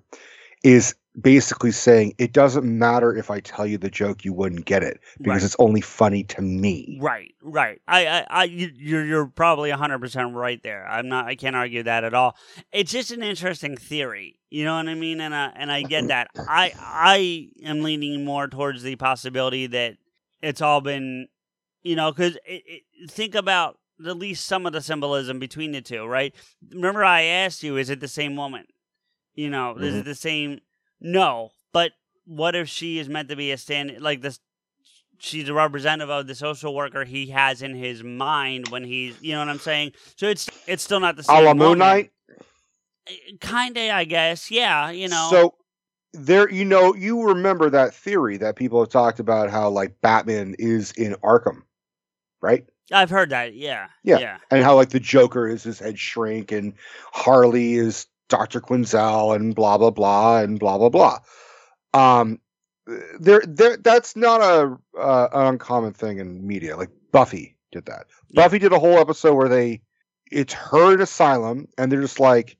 is 0.64 0.94
basically 1.20 1.72
saying 1.72 2.14
it 2.18 2.34
doesn't 2.34 2.66
matter 2.66 3.16
if 3.16 3.30
I 3.30 3.40
tell 3.40 3.66
you 3.68 3.78
the 3.78 3.90
joke, 3.90 4.26
you 4.26 4.34
wouldn't 4.34 4.66
get 4.66 4.84
it 4.84 5.00
because 5.18 5.30
Right. 5.30 5.44
it's 5.44 5.56
only 5.60 5.82
funny 5.82 6.24
to 6.26 6.42
me. 6.42 6.98
Right, 7.02 7.36
right. 7.42 7.82
I, 7.88 8.08
I, 8.08 8.26
I 8.30 8.44
you- 8.46 8.72
you're, 8.76 9.06
you're 9.06 9.28
probably 9.28 9.70
100% 9.70 10.34
right 10.34 10.62
there. 10.64 10.88
I'm 10.88 11.08
not, 11.08 11.26
I 11.26 11.36
can't 11.36 11.56
argue 11.56 11.84
that 11.84 12.04
at 12.04 12.14
all. 12.14 12.36
It's 12.72 12.92
just 12.92 13.12
an 13.12 13.22
interesting 13.22 13.78
theory. 13.78 14.40
You 14.50 14.66
know 14.66 14.76
what 14.76 14.88
I 14.88 14.96
mean? 14.96 15.22
And 15.22 15.34
I, 15.36 15.52
and 15.56 15.72
I 15.72 15.84
get 15.84 16.08
that. 16.08 16.30
I, 16.36 16.74
I 16.80 17.50
am 17.64 17.82
leaning 17.82 18.26
more 18.26 18.48
towards 18.48 18.84
the 18.84 18.96
possibility 18.96 19.68
that 19.68 19.98
it's 20.42 20.62
all 20.62 20.82
been, 20.82 21.28
you 21.84 21.96
know, 21.96 22.12
because 22.12 22.36
it, 22.46 22.64
it, 22.66 23.12
think 23.12 23.36
about 23.36 23.78
at 24.06 24.18
least 24.18 24.46
some 24.46 24.66
of 24.66 24.74
the 24.74 24.82
symbolism 24.82 25.40
between 25.40 25.72
the 25.72 25.82
two, 25.82 26.06
right? 26.06 26.34
Remember, 26.72 27.04
I 27.04 27.22
asked 27.24 27.64
you, 27.64 27.78
is 27.78 27.90
it 27.90 28.00
the 28.00 28.08
same 28.08 28.36
woman? 28.36 28.66
You 29.36 29.50
know, 29.50 29.76
is 29.78 29.90
mm-hmm. 29.90 30.00
it 30.00 30.06
the 30.06 30.16
same? 30.16 30.60
No, 31.04 31.52
but 31.74 31.92
what 32.26 32.56
if 32.56 32.70
she 32.70 32.98
is 32.98 33.10
meant 33.10 33.30
to 33.30 33.36
be 33.36 33.52
a 33.52 33.58
stand 33.58 33.98
like 34.00 34.22
this? 34.22 34.40
She's 35.20 35.48
a 35.48 35.54
representative 35.54 36.10
of 36.10 36.28
the 36.28 36.36
social 36.36 36.74
worker 36.74 37.04
he 37.06 37.28
has 37.28 37.62
in 37.62 37.76
his 37.76 38.04
mind 38.04 38.70
when 38.70 38.84
he's, 38.84 39.22
you 39.22 39.34
know 39.34 39.40
what 39.40 39.50
I'm 39.50 39.60
saying. 39.60 39.92
So 40.18 40.26
it's 40.28 40.50
it's 40.68 40.84
still 40.84 41.00
not 41.00 41.16
the 41.16 41.22
A 41.22 41.26
same. 41.26 41.46
la 41.46 41.54
Moon. 41.54 41.78
Knight. 41.78 42.12
Eh, 43.08 43.14
kinda, 43.40 43.92
I 43.92 44.04
guess. 44.06 44.50
Yeah, 44.50 44.90
you 44.92 45.08
know. 45.08 45.28
So 45.30 45.56
there, 46.14 46.50
you 46.50 46.66
know, 46.66 46.94
you 46.96 47.24
remember 47.24 47.70
that 47.70 47.94
theory 47.94 48.38
that 48.38 48.56
people 48.56 48.80
have 48.82 48.90
talked 48.90 49.20
about 49.20 49.50
how 49.50 49.70
like 49.70 50.00
Batman 50.02 50.56
is 50.60 50.92
in 50.94 51.14
Arkham, 51.24 51.62
right? 52.42 52.66
I've 52.92 53.10
heard 53.10 53.30
that. 53.30 53.54
Yeah, 53.56 53.88
Yeah. 54.04 54.20
yeah. 54.20 54.38
And 54.52 54.64
how 54.64 54.76
like 54.76 54.90
the 54.90 55.00
Joker 55.00 55.48
is 55.48 55.64
his 55.64 55.80
head 55.80 55.98
shrink 55.98 56.52
and 56.52 56.74
Harley 57.14 57.74
is 57.76 58.08
Dr. 58.30 58.62
Quinzel 58.62 59.36
and 59.36 59.56
blah 59.56 59.78
blah 59.78 59.92
blah 59.92 60.40
and 60.40 60.60
blah 60.60 60.78
blah 60.78 60.90
blah. 60.90 61.20
Um, 61.94 62.40
there, 63.20 63.42
there. 63.48 63.78
That's 63.78 64.16
not 64.16 64.42
a 64.42 64.78
uh, 65.00 65.28
an 65.34 65.48
uncommon 65.54 65.94
thing 65.94 66.20
in 66.20 66.46
media. 66.46 66.76
Like 66.76 66.90
Buffy 67.12 67.56
did 67.72 67.86
that. 67.86 68.08
Yeah. 68.30 68.44
Buffy 68.44 68.60
did 68.60 68.74
a 68.74 68.80
whole 68.80 68.98
episode 68.98 69.36
where 69.36 69.50
they, 69.50 69.82
it's 70.32 70.54
her 70.54 70.94
in 70.94 71.02
asylum, 71.02 71.68
and 71.78 71.92
they're 71.92 72.02
just 72.02 72.20
like, 72.20 72.58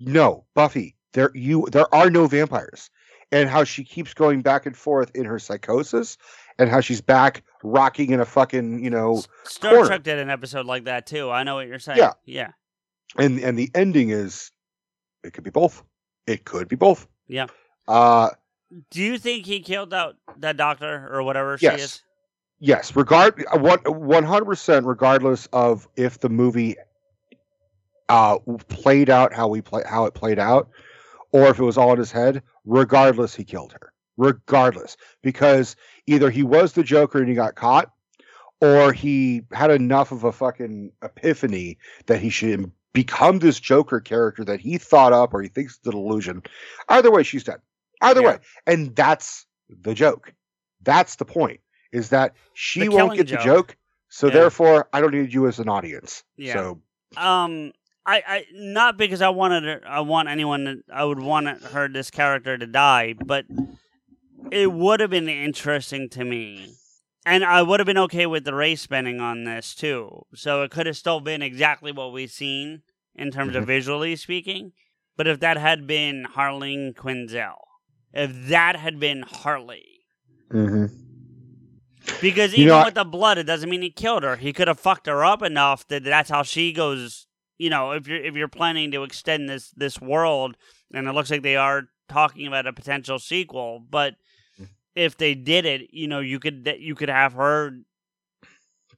no, 0.00 0.44
Buffy, 0.54 0.96
there 1.12 1.30
you 1.34 1.68
there 1.70 1.92
are 1.94 2.10
no 2.10 2.26
vampires, 2.26 2.90
and 3.30 3.48
how 3.48 3.64
she 3.64 3.84
keeps 3.84 4.14
going 4.14 4.42
back 4.42 4.66
and 4.66 4.76
forth 4.76 5.10
in 5.14 5.24
her 5.24 5.38
psychosis, 5.38 6.18
and 6.58 6.68
how 6.68 6.80
she's 6.80 7.00
back 7.00 7.42
rocking 7.62 8.10
in 8.10 8.20
a 8.20 8.24
fucking 8.24 8.82
you 8.82 8.90
know 8.90 9.22
Star 9.44 9.72
corner. 9.72 9.86
Trek 9.86 10.02
did 10.02 10.18
an 10.18 10.30
episode 10.30 10.66
like 10.66 10.84
that 10.84 11.06
too. 11.06 11.30
I 11.30 11.42
know 11.42 11.56
what 11.56 11.66
you're 11.66 11.78
saying. 11.78 11.98
Yeah. 11.98 12.12
yeah, 12.24 12.50
and 13.16 13.38
and 13.38 13.58
the 13.58 13.70
ending 13.74 14.10
is 14.10 14.50
it 15.24 15.32
could 15.32 15.44
be 15.44 15.50
both. 15.50 15.82
It 16.26 16.44
could 16.44 16.68
be 16.68 16.76
both. 16.76 17.06
Yeah. 17.28 17.46
uh 17.88 18.30
Do 18.90 19.02
you 19.02 19.18
think 19.18 19.46
he 19.46 19.60
killed 19.60 19.90
that 19.90 20.14
that 20.38 20.56
doctor 20.56 21.08
or 21.12 21.22
whatever 21.22 21.58
she 21.58 21.66
is? 21.66 22.02
yes. 22.60 22.94
Regard 22.96 23.44
what 23.54 23.82
100% 23.84 24.86
regardless 24.86 25.46
of 25.52 25.88
if 25.96 26.20
the 26.20 26.28
movie 26.28 26.76
uh 28.08 28.38
played 28.68 29.08
out 29.10 29.32
how 29.32 29.48
we 29.48 29.60
play 29.62 29.82
how 29.86 30.04
it 30.04 30.14
played 30.14 30.38
out 30.38 30.68
or 31.32 31.48
if 31.48 31.58
it 31.58 31.64
was 31.64 31.78
all 31.78 31.92
in 31.92 31.98
his 31.98 32.12
head 32.12 32.42
regardless 32.64 33.34
he 33.34 33.44
killed 33.44 33.72
her. 33.72 33.92
Regardless, 34.16 34.96
because 35.22 35.74
either 36.06 36.30
he 36.30 36.44
was 36.44 36.72
the 36.74 36.84
Joker 36.84 37.18
and 37.18 37.28
he 37.28 37.34
got 37.34 37.56
caught, 37.56 37.90
or 38.60 38.92
he 38.92 39.42
had 39.52 39.72
enough 39.72 40.12
of 40.12 40.22
a 40.22 40.30
fucking 40.30 40.92
epiphany 41.02 41.78
that 42.06 42.20
he 42.20 42.30
should 42.30 42.70
become 42.94 43.40
this 43.40 43.60
Joker 43.60 44.00
character 44.00 44.42
that 44.44 44.60
he 44.60 44.78
thought 44.78 45.12
up 45.12 45.34
or 45.34 45.42
he 45.42 45.48
thinks 45.48 45.74
it's 45.74 45.82
delusion. 45.82 46.42
Either 46.88 47.10
way, 47.10 47.22
she's 47.22 47.44
dead. 47.44 47.60
Either 48.00 48.22
Yeah. 48.22 48.28
way. 48.28 48.38
And 48.66 48.96
that's 48.96 49.44
the 49.68 49.92
joke. 49.92 50.32
That's 50.82 51.16
the 51.16 51.26
point. 51.26 51.60
Is 51.92 52.08
that 52.08 52.34
she 52.54 52.80
The 52.80 52.88
won't 52.88 53.16
get 53.16 53.26
joke. 53.26 53.38
the 53.38 53.44
joke. 53.44 53.76
So 54.08 54.28
Yeah. 54.28 54.32
therefore 54.34 54.88
I 54.92 55.00
don't 55.00 55.12
need 55.12 55.34
you 55.34 55.46
as 55.46 55.58
an 55.58 55.68
audience. 55.68 56.24
Yeah. 56.36 56.54
So 56.54 56.80
Um, 57.16 57.72
I, 58.06 58.22
I 58.26 58.44
not 58.52 58.96
because 58.96 59.22
I 59.22 59.28
wanted 59.28 59.64
her, 59.64 59.82
I 59.86 60.00
want 60.00 60.28
anyone 60.28 60.64
to, 60.64 60.82
I 60.92 61.04
would 61.04 61.20
want 61.20 61.62
her 61.62 61.88
this 61.88 62.10
character 62.10 62.58
to 62.58 62.66
die, 62.66 63.14
but 63.14 63.46
it 64.50 64.70
would 64.72 65.00
have 65.00 65.10
been 65.10 65.28
interesting 65.28 66.08
to 66.10 66.24
me, 66.24 66.74
and 67.26 67.44
I 67.44 67.62
would 67.62 67.80
have 67.80 67.86
been 67.86 67.98
okay 67.98 68.26
with 68.26 68.44
the 68.44 68.54
race 68.54 68.80
spending 68.82 69.20
on 69.20 69.44
this 69.44 69.74
too. 69.74 70.26
So 70.34 70.62
it 70.62 70.70
could 70.70 70.86
have 70.86 70.96
still 70.96 71.20
been 71.20 71.42
exactly 71.42 71.92
what 71.92 72.12
we've 72.12 72.30
seen 72.30 72.82
in 73.14 73.30
terms 73.30 73.54
of 73.56 73.66
visually 73.66 74.16
speaking. 74.16 74.72
But 75.16 75.26
if 75.26 75.40
that 75.40 75.56
had 75.56 75.86
been 75.86 76.26
Harleen 76.36 76.94
Quinzel, 76.94 77.54
if 78.12 78.48
that 78.48 78.76
had 78.76 78.98
been 78.98 79.22
Harley, 79.22 80.06
mhm. 80.50 80.90
because 82.20 82.52
You 82.52 82.64
even 82.64 82.68
know, 82.68 82.78
I- 82.78 82.84
with 82.86 82.94
the 82.94 83.04
blood, 83.04 83.38
it 83.38 83.44
doesn't 83.44 83.70
mean 83.70 83.82
he 83.82 83.90
killed 83.90 84.22
her. 84.22 84.36
He 84.36 84.52
could 84.52 84.68
have 84.68 84.80
fucked 84.80 85.06
her 85.06 85.24
up 85.24 85.42
enough 85.42 85.86
that 85.88 86.04
that's 86.04 86.30
how 86.30 86.42
she 86.42 86.72
goes. 86.72 87.26
You 87.58 87.70
know, 87.70 87.92
if 87.92 88.08
you're 88.08 88.20
if 88.22 88.34
you're 88.34 88.48
planning 88.48 88.90
to 88.92 89.04
extend 89.04 89.48
this 89.48 89.70
this 89.70 90.00
world, 90.00 90.56
and 90.92 91.06
it 91.06 91.12
looks 91.12 91.30
like 91.30 91.42
they 91.42 91.56
are 91.56 91.84
talking 92.08 92.46
about 92.46 92.66
a 92.66 92.72
potential 92.72 93.18
sequel, 93.18 93.78
but 93.88 94.14
if 94.94 95.16
they 95.16 95.34
did 95.34 95.64
it, 95.66 95.92
you 95.92 96.08
know, 96.08 96.20
you 96.20 96.38
could 96.40 96.64
that 96.64 96.80
you 96.80 96.94
could 96.94 97.08
have 97.08 97.34
her. 97.34 97.72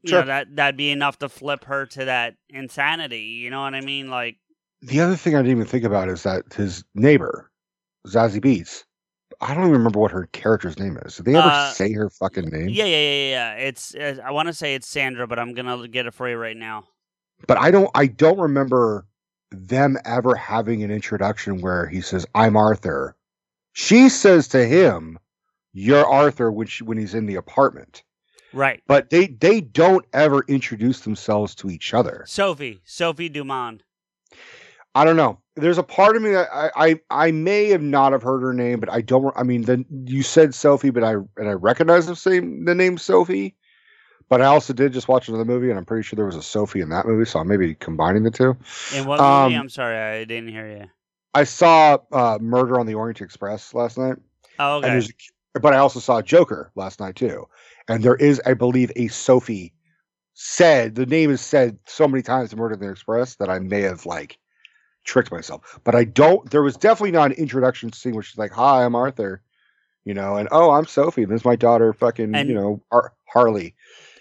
You 0.03 0.11
Sure. 0.11 0.21
know 0.21 0.27
that 0.27 0.55
that'd 0.57 0.77
be 0.77 0.91
enough 0.91 1.19
to 1.19 1.29
flip 1.29 1.65
her 1.65 1.87
to 1.87 2.05
that 2.05 2.37
insanity. 2.49 3.23
You 3.23 3.51
know 3.51 3.63
what 3.63 3.75
I 3.75 3.81
mean? 3.81 4.09
Like, 4.11 4.37
the 4.83 5.01
other 5.01 5.17
thing 5.17 5.35
I 5.35 5.39
didn't 5.39 5.53
even 5.53 5.67
think 5.67 5.85
about 5.85 6.09
is 6.09 6.23
that 6.23 6.53
his 6.53 6.85
neighbor, 6.95 7.51
Zazie 8.07 8.41
Beetz, 8.41 8.85
I 9.41 9.49
don't 9.55 9.65
even 9.65 9.73
remember 9.73 9.99
what 9.99 10.13
her 10.13 10.27
character's 10.33 10.79
name 10.79 10.99
is. 11.05 11.17
Did 11.17 11.27
they 11.27 11.37
ever 11.37 11.51
Uh, 11.51 11.73
say 11.75 11.93
her 11.93 12.09
fucking 12.11 12.47
name? 12.47 12.69
yeah, 12.69 12.85
yeah, 12.85 13.01
yeah, 13.01 13.31
yeah. 13.31 13.53
It's 13.55 13.95
uh, 13.95 14.19
I 14.25 14.31
want 14.31 14.49
to 14.49 14.53
say 14.53 14.75
it's 14.75 14.87
Sandra, 14.87 15.27
but 15.27 15.39
I'm 15.39 15.55
gonna 15.55 15.89
get 15.89 16.07
it 16.07 16.15
for 16.15 16.29
you 16.29 16.37
right 16.37 16.57
now. 16.57 16.85
But 17.47 17.59
I 17.59 17.71
don't 17.71 17.91
I 17.95 18.07
don't 18.07 18.39
remember 18.39 19.07
them 19.51 19.97
ever 20.05 20.35
having 20.35 20.83
an 20.83 20.91
introduction 20.91 21.61
where 21.61 21.87
he 21.87 22.01
says, 22.01 22.27
I'm 22.35 22.57
Arthur. 22.57 23.17
She 23.73 24.09
says 24.09 24.49
to 24.49 24.67
him, 24.67 25.19
You're 25.79 26.07
Arthur 26.07 26.51
when 26.51 26.67
she 26.67 26.85
when 26.85 26.97
he's 26.97 27.13
in 27.15 27.27
the 27.27 27.35
apartment. 27.35 28.03
Right, 28.55 28.83
But 28.87 29.11
they 29.11 29.27
they 29.27 29.61
don't 29.61 30.07
ever 30.15 30.43
introduce 30.49 31.01
themselves 31.01 31.55
to 31.57 31.69
each 31.69 31.93
other. 31.93 32.25
Sophie, 32.27 32.81
Sophie 32.87 33.29
Dumont. 33.29 33.83
I 34.95 35.05
don't 35.05 35.17
know. 35.17 35.39
There's 35.57 35.77
a 35.77 35.83
part 35.83 36.17
of 36.17 36.23
me 36.23 36.31
that 36.31 36.49
I, 36.51 36.71
I 36.75 37.01
I 37.11 37.31
may 37.31 37.67
have 37.69 37.83
not 37.83 38.13
have 38.13 38.23
heard 38.23 38.41
her 38.41 38.55
name, 38.55 38.81
but 38.81 38.91
I 38.91 39.03
don't. 39.03 39.37
I 39.37 39.43
mean, 39.43 39.63
then 39.63 39.85
you 40.07 40.23
said 40.23 40.55
Sophie, 40.55 40.89
but 40.89 41.05
I 41.05 41.13
and 41.37 41.49
I 41.49 41.53
recognize 41.53 42.07
the 42.07 42.17
same 42.17 42.65
the 42.65 42.75
name 42.75 42.97
Sophie. 42.97 43.55
But 44.31 44.41
I 44.41 44.47
also 44.47 44.73
did 44.73 44.95
just 44.95 45.09
watch 45.09 45.29
another 45.29 45.45
movie, 45.45 45.69
and 45.69 45.79
I'm 45.79 45.85
pretty 45.85 46.03
sure 46.05 46.17
there 46.17 46.25
was 46.25 46.37
a 46.37 46.43
Sophie 46.43 46.81
in 46.81 46.89
that 46.89 47.05
movie, 47.07 47.27
so 47.27 47.39
I 47.39 47.43
may 47.43 47.59
be 47.59 47.75
combining 47.75 48.23
the 48.23 48.31
two. 48.31 48.57
In 48.95 49.07
what 49.07 49.21
Um, 49.21 49.45
movie? 49.53 49.57
I'm 49.57 49.69
sorry, 49.69 49.97
I 49.99 50.25
didn't 50.25 50.49
hear 50.49 50.69
you. 50.69 50.87
I 51.35 51.45
saw 51.45 51.99
uh, 52.11 52.39
Murder 52.41 52.81
on 52.81 52.87
the 52.87 52.95
Orient 52.95 53.21
Express 53.21 53.75
last 53.75 53.99
night, 53.99 54.17
Oh, 54.59 54.77
and 54.79 54.85
okay. 54.87 54.93
there's, 54.95 55.13
but 55.61 55.73
I 55.75 55.79
also 55.79 56.01
saw 56.01 56.23
Joker 56.23 56.71
last 56.75 57.01
night 57.01 57.17
too, 57.17 57.47
and 57.89 58.03
there 58.03 58.17
is, 58.17 58.41
I 58.47 58.55
believe, 58.55 58.91
a 58.97 59.09
Sophie 59.09 59.73
said 60.35 60.95
the 60.95 61.07
name 61.07 61.31
is 61.31 61.41
said 61.41 61.79
so 61.87 62.07
many 62.07 62.23
times 62.23 62.53
in 62.53 62.59
Murder 62.59 62.75
in 62.75 62.81
the 62.81 62.91
Express 62.91 63.37
that 63.37 63.49
I 63.49 63.59
may 63.59 63.81
have 63.83 64.05
like 64.07 64.39
tricked 65.05 65.31
myself, 65.33 65.79
but 65.85 65.95
I 65.95 66.05
don't. 66.05 66.51
There 66.51 66.63
was 66.63 66.77
definitely 66.77 67.13
not 67.13 67.31
an 67.33 67.39
introduction 67.39 67.93
scene 67.93 68.15
where 68.15 68.23
she's 68.23 68.39
like, 68.39 68.53
"Hi, 68.53 68.85
I'm 68.85 68.95
Arthur," 68.95 69.43
you 70.05 70.15
know, 70.15 70.37
and 70.37 70.49
oh, 70.53 70.71
I'm 70.73 70.87
Sophie. 70.87 71.23
And 71.23 71.33
this 71.33 71.41
is 71.41 71.45
my 71.45 71.57
daughter, 71.57 71.93
fucking, 71.93 72.35
And- 72.35 72.49
you 72.49 72.55
know, 72.55 72.83
Har- 72.93 73.13
Harley. 73.33 73.75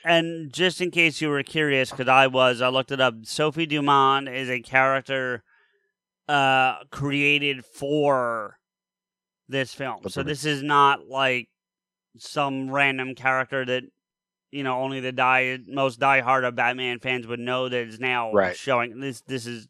And 0.03 0.53
just 0.53 0.81
in 0.81 0.91
case 0.91 1.19
you 1.19 1.29
were 1.29 1.41
curious, 1.41 1.89
because 1.89 2.07
I 2.07 2.27
was, 2.27 2.61
I 2.61 2.67
looked 2.67 2.91
it 2.91 3.01
up. 3.01 3.15
Sophie 3.23 3.65
Dumont 3.65 4.29
is 4.29 4.51
a 4.51 4.59
character 4.59 5.43
uh, 6.29 6.83
created 6.91 7.65
for 7.65 8.59
this 9.47 9.73
film. 9.73 9.97
That's 10.03 10.15
So 10.15 10.23
this 10.23 10.45
is 10.45 10.63
not 10.63 11.07
like 11.07 11.49
some 12.17 12.69
random 12.69 13.15
character 13.15 13.65
that 13.65 13.83
you 14.51 14.63
know 14.63 14.81
only 14.81 14.99
the 14.99 15.11
die 15.11 15.59
most 15.67 15.99
diehard 15.99 16.47
of 16.47 16.55
Batman 16.55 16.99
fans 16.99 17.27
would 17.27 17.39
know 17.39 17.67
that 17.69 17.87
is 17.87 17.99
now 17.99 18.31
Right. 18.31 18.55
showing. 18.55 18.99
This 18.99 19.21
this 19.21 19.45
is 19.45 19.67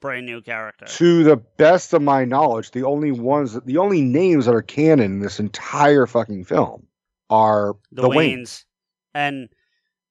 brand 0.00 0.26
new 0.26 0.40
character. 0.40 0.86
To 0.86 1.24
the 1.24 1.36
best 1.36 1.92
of 1.92 2.02
my 2.02 2.24
knowledge, 2.24 2.70
the 2.70 2.84
only 2.84 3.10
ones, 3.10 3.58
the 3.64 3.78
only 3.78 4.00
names 4.00 4.46
that 4.46 4.54
are 4.54 4.62
canon 4.62 5.12
in 5.12 5.20
this 5.20 5.40
entire 5.40 6.06
fucking 6.06 6.44
film 6.44 6.86
are 7.30 7.74
the, 7.90 8.02
the, 8.02 8.08
Waynes. 8.08 8.40
Waynes. 8.40 8.64
And 9.14 9.48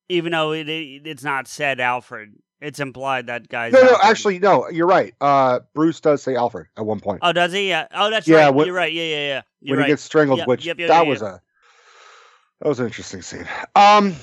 even 0.10 0.32
though 0.32 0.52
it, 0.52 0.68
it, 0.68 1.08
it's 1.08 1.24
not 1.24 1.48
said 1.48 1.80
Alfred, 1.80 2.34
it's 2.62 2.80
implied 2.80 3.28
that 3.28 3.48
guy's. 3.50 3.74
No, 3.74 3.82
no, 3.82 3.98
actually, 4.04 4.40
no. 4.40 4.70
You're 4.70 4.88
right. 4.88 5.14
Uh, 5.22 5.60
Bruce 5.74 6.00
does 6.00 6.24
say 6.24 6.36
Alfred 6.36 6.68
at 6.78 6.86
one 6.86 7.00
point 7.00 7.20
Oh, 7.22 7.32
does 7.34 7.54
he? 7.54 7.70
Yeah. 7.70 7.88
Oh, 7.94 8.10
that's 8.10 8.28
Yeah, 8.28 8.46
right. 8.46 8.50
when- 8.54 8.66
You're 8.68 8.76
right. 8.76 8.92
Yeah, 8.92 9.04
yeah, 9.04 9.28
yeah. 9.28 9.42
You're 9.62 9.74
when 9.74 9.80
right. 9.80 9.86
he 9.88 9.92
gets 9.92 10.04
strangled. 10.04 10.40
Yep, 10.40 10.48
which 10.48 10.66
yep, 10.66 10.80
yep, 10.80 10.90
that 10.90 11.06
was 11.08 11.22
a 11.22 11.42
that 12.62 12.68
was 12.68 12.80
an 12.80 12.88
interesting 12.88 13.22
scene. 13.22 13.48
Um, 13.76 14.16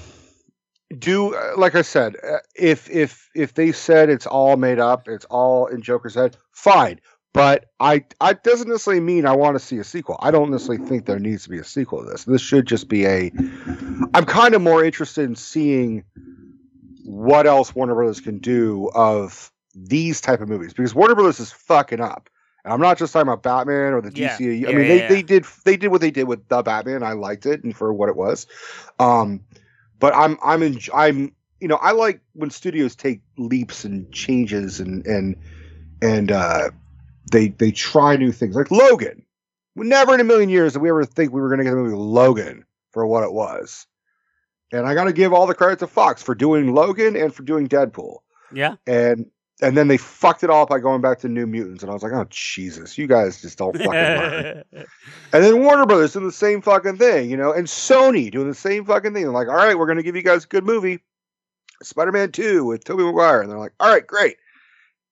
do 0.98 1.34
uh, 1.34 1.54
like 1.56 1.74
I 1.74 1.82
said, 1.82 2.16
uh, 2.22 2.38
if 2.54 2.90
if 2.90 3.28
if 3.34 3.54
they 3.54 3.72
said 3.72 4.10
it's 4.10 4.26
all 4.26 4.56
made 4.56 4.78
up, 4.78 5.08
it's 5.08 5.24
all 5.26 5.66
in 5.66 5.82
Joker's 5.82 6.14
head, 6.14 6.36
fine. 6.52 7.00
But 7.32 7.66
I, 7.80 8.04
I 8.20 8.34
doesn't 8.34 8.68
necessarily 8.68 9.00
mean 9.00 9.26
I 9.26 9.34
want 9.34 9.56
to 9.56 9.58
see 9.58 9.78
a 9.78 9.84
sequel. 9.84 10.16
I 10.22 10.30
don't 10.30 10.52
necessarily 10.52 10.86
think 10.86 11.06
there 11.06 11.18
needs 11.18 11.42
to 11.42 11.48
be 11.50 11.58
a 11.58 11.64
sequel 11.64 12.04
to 12.04 12.08
this. 12.08 12.22
This 12.24 12.40
should 12.40 12.64
just 12.66 12.88
be 12.88 13.06
a. 13.06 13.32
I'm 14.14 14.24
kind 14.24 14.54
of 14.54 14.62
more 14.62 14.84
interested 14.84 15.24
in 15.24 15.34
seeing 15.34 16.04
what 17.14 17.46
else 17.46 17.74
Warner 17.74 17.94
Brothers 17.94 18.20
can 18.20 18.38
do 18.38 18.90
of 18.92 19.52
these 19.74 20.20
type 20.20 20.40
of 20.40 20.48
movies 20.48 20.72
because 20.72 20.94
Warner 20.94 21.14
Brothers 21.14 21.38
is 21.38 21.52
fucking 21.52 22.00
up. 22.00 22.28
And 22.64 22.72
I'm 22.72 22.80
not 22.80 22.98
just 22.98 23.12
talking 23.12 23.28
about 23.28 23.42
Batman 23.42 23.92
or 23.92 24.00
the 24.00 24.12
Yeah. 24.12 24.36
DCU. 24.36 24.60
Yeah, 24.62 24.68
I 24.68 24.72
mean, 24.72 24.80
yeah, 24.80 25.08
they, 25.08 25.14
they 25.14 25.22
did 25.22 25.44
they 25.64 25.76
did 25.76 25.88
what 25.88 26.00
they 26.00 26.10
did 26.10 26.24
with 26.24 26.48
the 26.48 26.62
Batman. 26.62 27.02
I 27.04 27.12
liked 27.12 27.46
it 27.46 27.62
and 27.62 27.76
for 27.76 27.92
what 27.92 28.08
it 28.08 28.16
was. 28.16 28.48
Um, 28.98 29.44
but 30.00 30.12
I'm 30.14 30.38
I'm 30.42 30.62
in, 30.62 30.80
I'm 30.92 31.32
you 31.60 31.68
know 31.68 31.76
I 31.76 31.92
like 31.92 32.20
when 32.32 32.50
studios 32.50 32.96
take 32.96 33.20
leaps 33.38 33.84
and 33.84 34.10
changes 34.12 34.80
and 34.80 35.06
and 35.06 35.36
and 36.02 36.32
uh, 36.32 36.70
they 37.30 37.48
they 37.48 37.70
try 37.70 38.16
new 38.16 38.32
things 38.32 38.56
like 38.56 38.70
Logan. 38.72 39.24
Never 39.76 40.14
in 40.14 40.20
a 40.20 40.24
million 40.24 40.48
years 40.48 40.72
did 40.72 40.82
we 40.82 40.88
ever 40.88 41.04
think 41.04 41.32
we 41.32 41.40
were 41.40 41.48
going 41.48 41.58
to 41.58 41.64
get 41.64 41.72
a 41.72 41.76
movie 41.76 41.94
Logan 41.94 42.64
for 42.90 43.06
what 43.06 43.22
it 43.22 43.32
was. 43.32 43.86
And 44.72 44.86
I 44.86 44.94
got 44.94 45.04
to 45.04 45.12
give 45.12 45.32
all 45.32 45.46
the 45.46 45.54
credit 45.54 45.78
to 45.80 45.86
Fox 45.86 46.22
for 46.22 46.34
doing 46.34 46.74
Logan 46.74 47.16
and 47.16 47.32
for 47.34 47.42
doing 47.42 47.68
Deadpool. 47.68 48.18
yeah. 48.52 48.76
And 48.86 49.26
and 49.62 49.76
then 49.76 49.86
they 49.86 49.96
fucked 49.96 50.42
it 50.42 50.50
all 50.50 50.66
by 50.66 50.80
going 50.80 51.00
back 51.00 51.20
to 51.20 51.28
New 51.28 51.46
Mutants. 51.46 51.82
And 51.82 51.90
I 51.90 51.94
was 51.94 52.02
like, 52.02 52.12
oh 52.12 52.26
Jesus, 52.28 52.98
you 52.98 53.06
guys 53.06 53.40
just 53.40 53.56
don't 53.56 53.76
fucking 53.76 53.92
learn. 53.92 54.62
And 55.32 55.44
then 55.44 55.62
Warner 55.62 55.86
Brothers 55.86 56.12
doing 56.12 56.26
the 56.26 56.32
same 56.32 56.60
fucking 56.60 56.98
thing, 56.98 57.30
you 57.30 57.36
know, 57.36 57.52
and 57.52 57.66
Sony 57.66 58.30
doing 58.32 58.48
the 58.48 58.54
same 58.54 58.84
fucking 58.84 59.14
thing. 59.14 59.22
They're 59.22 59.32
like, 59.32 59.48
all 59.48 59.54
right, 59.54 59.78
we're 59.78 59.86
going 59.86 59.98
to 59.98 60.02
give 60.02 60.16
you 60.16 60.22
guys 60.22 60.44
a 60.44 60.48
good 60.48 60.64
movie, 60.64 60.98
Spider 61.82 62.10
Man 62.12 62.32
2 62.32 62.64
with 62.64 62.84
Tobey 62.84 63.04
Maguire. 63.04 63.42
And 63.42 63.50
they're 63.50 63.58
like, 63.58 63.74
all 63.78 63.92
right, 63.92 64.06
great. 64.06 64.36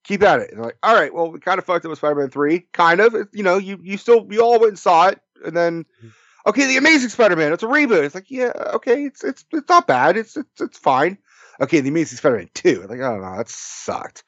Keep 0.04 0.24
at 0.24 0.40
it. 0.40 0.50
And 0.50 0.58
they're 0.58 0.66
like, 0.66 0.78
all 0.82 0.94
right, 0.94 1.14
well, 1.14 1.30
we 1.30 1.38
kind 1.38 1.58
of 1.58 1.64
fucked 1.64 1.84
up 1.84 1.90
with 1.90 1.98
Spider 1.98 2.16
Man 2.16 2.30
3. 2.30 2.66
Kind 2.72 3.00
of. 3.00 3.14
You 3.32 3.44
know, 3.44 3.58
you, 3.58 3.78
you 3.80 3.96
still, 3.96 4.26
you 4.28 4.42
all 4.42 4.58
went 4.58 4.70
and 4.70 4.78
saw 4.78 5.08
it. 5.08 5.20
And 5.44 5.56
then, 5.56 5.84
mm-hmm. 5.84 6.08
Okay, 6.46 6.66
The 6.66 6.76
Amazing 6.76 7.10
Spider 7.10 7.36
Man, 7.36 7.52
it's 7.52 7.62
a 7.62 7.66
reboot. 7.66 8.04
It's 8.04 8.14
like, 8.14 8.30
yeah, 8.30 8.52
okay, 8.74 9.04
it's 9.04 9.22
it's 9.24 9.44
it's 9.52 9.68
not 9.68 9.86
bad. 9.86 10.16
It's 10.16 10.36
it's, 10.36 10.60
it's 10.60 10.78
fine. 10.78 11.18
Okay, 11.60 11.80
The 11.80 11.88
Amazing 11.90 12.18
Spider 12.18 12.36
Man 12.38 12.50
2. 12.54 12.86
Like, 12.88 13.00
oh, 13.00 13.18
no, 13.18 13.36
that 13.36 13.48
sucked. 13.48 14.24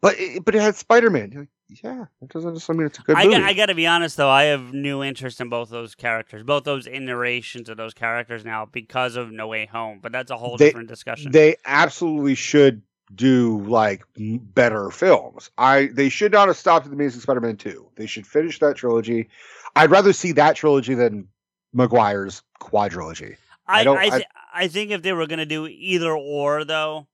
But 0.00 0.14
it, 0.18 0.44
but 0.44 0.54
it 0.54 0.60
had 0.62 0.76
Spider 0.76 1.10
Man. 1.10 1.32
Like, 1.34 1.48
yeah, 1.84 2.06
that 2.20 2.30
doesn't 2.30 2.54
necessarily 2.54 2.78
mean 2.78 2.86
it's 2.86 2.98
a 2.98 3.02
good 3.02 3.16
I, 3.16 3.24
movie. 3.24 3.38
got, 3.38 3.44
I 3.44 3.52
got 3.52 3.66
to 3.66 3.74
be 3.74 3.86
honest 3.86 4.16
though, 4.16 4.30
I 4.30 4.44
have 4.44 4.72
new 4.72 5.02
interest 5.02 5.40
in 5.40 5.50
both 5.50 5.68
those 5.68 5.94
characters, 5.94 6.42
both 6.42 6.64
those 6.64 6.86
iterations 6.86 7.68
of 7.68 7.76
those 7.76 7.92
characters 7.92 8.42
now 8.44 8.64
because 8.64 9.16
of 9.16 9.30
No 9.30 9.48
Way 9.48 9.66
Home. 9.66 9.98
But 10.02 10.12
that's 10.12 10.30
a 10.30 10.36
whole 10.38 10.56
They- 10.56 10.66
different 10.68 10.88
discussion. 10.88 11.30
they 11.32 11.56
absolutely 11.66 12.34
should 12.36 12.82
do 13.14 13.60
like 13.66 14.04
better 14.16 14.90
films. 14.90 15.50
I 15.58 15.86
they 15.92 16.08
should 16.10 16.32
not 16.32 16.48
have 16.48 16.56
stopped 16.56 16.86
at 16.86 16.90
the 16.90 16.96
Amazing 16.96 17.20
Spider-Man 17.22 17.56
2. 17.56 17.90
They 17.96 18.06
should 18.06 18.26
finish 18.26 18.58
that 18.60 18.76
trilogy. 18.76 19.28
I'd 19.76 19.90
rather 19.90 20.12
see 20.12 20.32
that 20.32 20.56
trilogy 20.56 20.94
than 20.94 21.28
Maguire's 21.72 22.42
quadrilogy. 22.60 23.36
I 23.66 23.80
I 23.80 23.84
don't- 23.84 23.98
I, 23.98 24.02
I- 24.04 24.10
th- 24.10 24.26
I 24.54 24.68
think 24.68 24.90
if 24.90 25.02
they 25.02 25.12
were 25.12 25.26
going 25.26 25.38
to 25.40 25.46
do 25.46 25.66
either 25.66 26.12
or 26.12 26.64
though, 26.64 27.06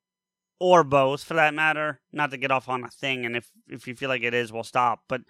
or 0.61 0.85
both 0.85 1.25
for 1.25 1.35
that 1.35 1.53
matter, 1.53 2.01
not 2.13 2.31
to 2.31 2.37
get 2.37 2.51
off 2.53 2.69
on 2.69 2.85
a 2.85 2.89
thing, 2.89 3.27
and 3.27 3.37
if 3.37 3.51
if 3.69 3.87
you 3.89 3.95
feel 3.97 4.09
like 4.09 4.23
it 4.23 4.35
is, 4.35 4.53
we'll 4.53 4.63
stop. 4.63 5.01
But 5.09 5.23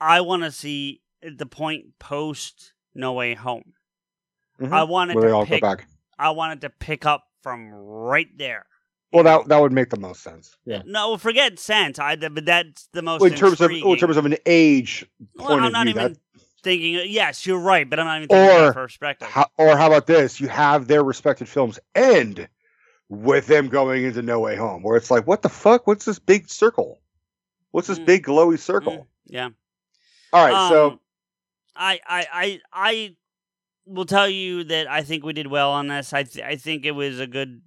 I 0.00 0.20
want 0.22 0.42
to 0.42 0.50
see 0.50 1.02
the 1.22 1.46
point 1.46 1.98
post 2.00 2.72
No 2.94 3.12
Way 3.12 3.34
Home. 3.34 3.72
Mhm. 4.60 4.72
I 4.72 4.82
wanted 4.82 5.16
Where 5.16 5.28
to 5.28 5.34
all 5.34 5.46
pick. 5.46 5.62
go 5.62 5.68
back. 5.76 5.86
I 6.18 6.30
wanted 6.30 6.60
to 6.62 6.70
pick 6.70 7.06
up 7.06 7.24
from 7.42 7.70
right 7.72 8.28
there. 8.36 8.66
Well, 9.12 9.22
that 9.24 9.46
that 9.48 9.60
would 9.60 9.72
make 9.72 9.90
the 9.90 9.98
most 10.00 10.22
sense. 10.22 10.56
Yeah. 10.66 10.82
No, 10.84 11.16
forget 11.16 11.58
sense. 11.60 12.00
I 12.00 12.16
but 12.16 12.44
that's 12.44 12.88
the 12.92 13.02
most. 13.02 13.20
Well, 13.20 13.30
in 13.30 13.38
terms 13.38 13.60
of 13.60 13.70
well, 13.70 13.92
in 13.92 13.98
terms 13.98 14.16
of 14.16 14.26
an 14.26 14.36
age 14.46 15.06
Well, 15.36 15.46
point 15.48 15.60
I'm 15.60 15.66
of 15.68 15.72
not 15.72 15.86
view, 15.86 15.90
even 15.92 16.12
that 16.14 16.18
thinking. 16.64 17.00
Yes, 17.06 17.46
you're 17.46 17.60
right, 17.60 17.88
but 17.88 18.00
I'm 18.00 18.06
not 18.06 18.16
even 18.16 18.28
thinking 18.28 18.56
Or 18.58 18.68
of 18.68 18.74
perspective. 18.74 19.28
how, 19.28 19.46
or 19.56 19.76
how 19.76 19.86
about 19.86 20.06
this? 20.06 20.40
You 20.40 20.48
have 20.48 20.86
their 20.88 21.04
respected 21.04 21.48
films 21.48 21.78
end 21.94 22.48
with 23.08 23.46
them 23.46 23.68
going 23.68 24.04
into 24.04 24.22
No 24.22 24.40
Way 24.40 24.56
Home, 24.56 24.82
where 24.82 24.96
it's 24.96 25.10
like, 25.10 25.26
what 25.26 25.42
the 25.42 25.48
fuck? 25.48 25.86
What's 25.86 26.04
this 26.06 26.18
big 26.18 26.48
circle? 26.48 27.00
What's 27.70 27.86
this 27.88 27.98
Mm. 27.98 28.06
big 28.06 28.24
glowy 28.24 28.58
circle? 28.58 28.92
Mm, 28.92 29.06
yeah. 29.26 29.48
All 30.32 30.44
right, 30.44 30.68
so 30.70 30.86
Um, 30.92 31.00
I, 31.76 32.00
I, 32.06 32.26
I, 32.32 32.60
I 32.72 33.16
will 33.86 34.06
tell 34.06 34.28
you 34.28 34.64
that 34.64 34.88
I 34.88 35.02
think 35.02 35.22
we 35.24 35.32
did 35.32 35.46
well 35.46 35.70
on 35.72 35.86
this. 35.88 36.12
I, 36.12 36.22
th- 36.24 36.44
I 36.44 36.56
think 36.56 36.84
it 36.86 36.92
was 36.92 37.20
a 37.20 37.26
good, 37.26 37.62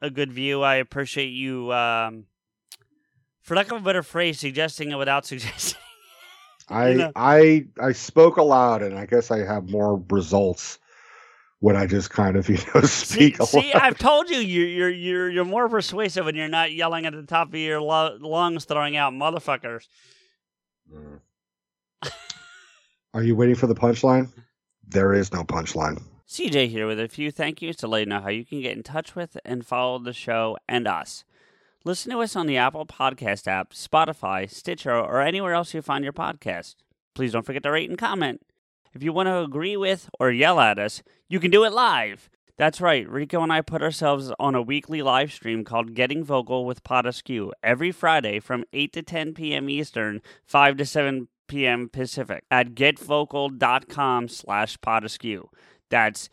a 0.00 0.10
good 0.10 0.32
view. 0.32 0.62
I 0.62 0.74
appreciate 0.76 1.30
you, 1.30 1.72
um, 1.72 2.26
for 3.40 3.56
lack 3.56 3.72
of 3.72 3.78
a 3.80 3.84
better 3.84 4.02
phrase, 4.02 4.38
suggesting 4.40 4.90
it 4.92 4.96
without 4.96 5.24
suggesting. 5.32 5.78
I 6.72 6.92
know. 6.94 7.12
I 7.16 7.66
I 7.80 7.92
spoke 7.92 8.36
aloud, 8.36 8.82
and 8.82 8.98
I 8.98 9.06
guess 9.06 9.30
I 9.30 9.38
have 9.38 9.70
more 9.70 10.02
results 10.10 10.78
when 11.60 11.76
I 11.76 11.86
just 11.86 12.10
kind 12.10 12.36
of 12.36 12.48
you 12.48 12.58
know 12.74 12.80
see, 12.82 13.32
speak 13.32 13.38
aloud. 13.38 13.48
see, 13.48 13.72
I've 13.72 13.98
told 13.98 14.28
you, 14.28 14.38
you're, 14.38 14.66
you're, 14.66 14.90
you're, 14.90 15.30
you're 15.30 15.44
more 15.44 15.68
persuasive 15.68 16.24
when 16.24 16.34
you're 16.34 16.48
not 16.48 16.72
yelling 16.72 17.06
at 17.06 17.12
the 17.12 17.22
top 17.22 17.48
of 17.48 17.54
your 17.54 17.80
lo- 17.80 18.18
lungs, 18.20 18.64
throwing 18.64 18.96
out 18.96 19.12
motherfuckers. 19.12 19.86
Mm. 20.92 21.20
Are 23.14 23.22
you 23.22 23.36
waiting 23.36 23.54
for 23.54 23.66
the 23.66 23.74
punchline? 23.74 24.32
There 24.88 25.12
is 25.12 25.32
no 25.32 25.44
punchline. 25.44 26.02
CJ 26.28 26.68
here 26.70 26.86
with 26.86 26.98
a 26.98 27.08
few 27.08 27.30
thank 27.30 27.60
yous 27.60 27.76
to 27.76 27.86
let 27.86 28.00
you 28.00 28.06
know 28.06 28.20
how 28.20 28.30
you 28.30 28.44
can 28.44 28.62
get 28.62 28.76
in 28.76 28.82
touch 28.82 29.14
with 29.14 29.36
and 29.44 29.66
follow 29.66 29.98
the 29.98 30.14
show 30.14 30.56
and 30.66 30.88
us. 30.88 31.24
Listen 31.84 32.12
to 32.12 32.20
us 32.20 32.36
on 32.36 32.46
the 32.46 32.56
Apple 32.56 32.86
Podcast 32.86 33.48
app, 33.48 33.72
Spotify, 33.72 34.48
Stitcher, 34.48 34.94
or 34.94 35.20
anywhere 35.20 35.52
else 35.52 35.74
you 35.74 35.82
find 35.82 36.04
your 36.04 36.12
podcast. 36.12 36.76
Please 37.12 37.32
don't 37.32 37.44
forget 37.44 37.64
to 37.64 37.72
rate 37.72 37.90
and 37.90 37.98
comment. 37.98 38.40
If 38.94 39.02
you 39.02 39.12
want 39.12 39.26
to 39.26 39.40
agree 39.40 39.76
with 39.76 40.08
or 40.20 40.30
yell 40.30 40.60
at 40.60 40.78
us, 40.78 41.02
you 41.28 41.40
can 41.40 41.50
do 41.50 41.64
it 41.64 41.72
live. 41.72 42.30
That's 42.56 42.80
right, 42.80 43.08
Rico 43.08 43.42
and 43.42 43.52
I 43.52 43.62
put 43.62 43.82
ourselves 43.82 44.30
on 44.38 44.54
a 44.54 44.62
weekly 44.62 45.02
live 45.02 45.32
stream 45.32 45.64
called 45.64 45.94
Getting 45.94 46.22
Vocal 46.22 46.64
with 46.64 46.84
Pot 46.84 47.04
Askew 47.04 47.52
every 47.64 47.90
Friday 47.90 48.38
from 48.38 48.64
8 48.72 48.92
to 48.92 49.02
10 49.02 49.34
p.m. 49.34 49.68
Eastern, 49.68 50.22
5 50.44 50.76
to 50.76 50.86
7 50.86 51.26
p.m. 51.48 51.88
Pacific 51.88 52.44
at 52.48 52.74
getvocal.com 52.74 54.28
slash 54.28 54.78
potaskew. 54.78 55.48
That's 55.90 56.28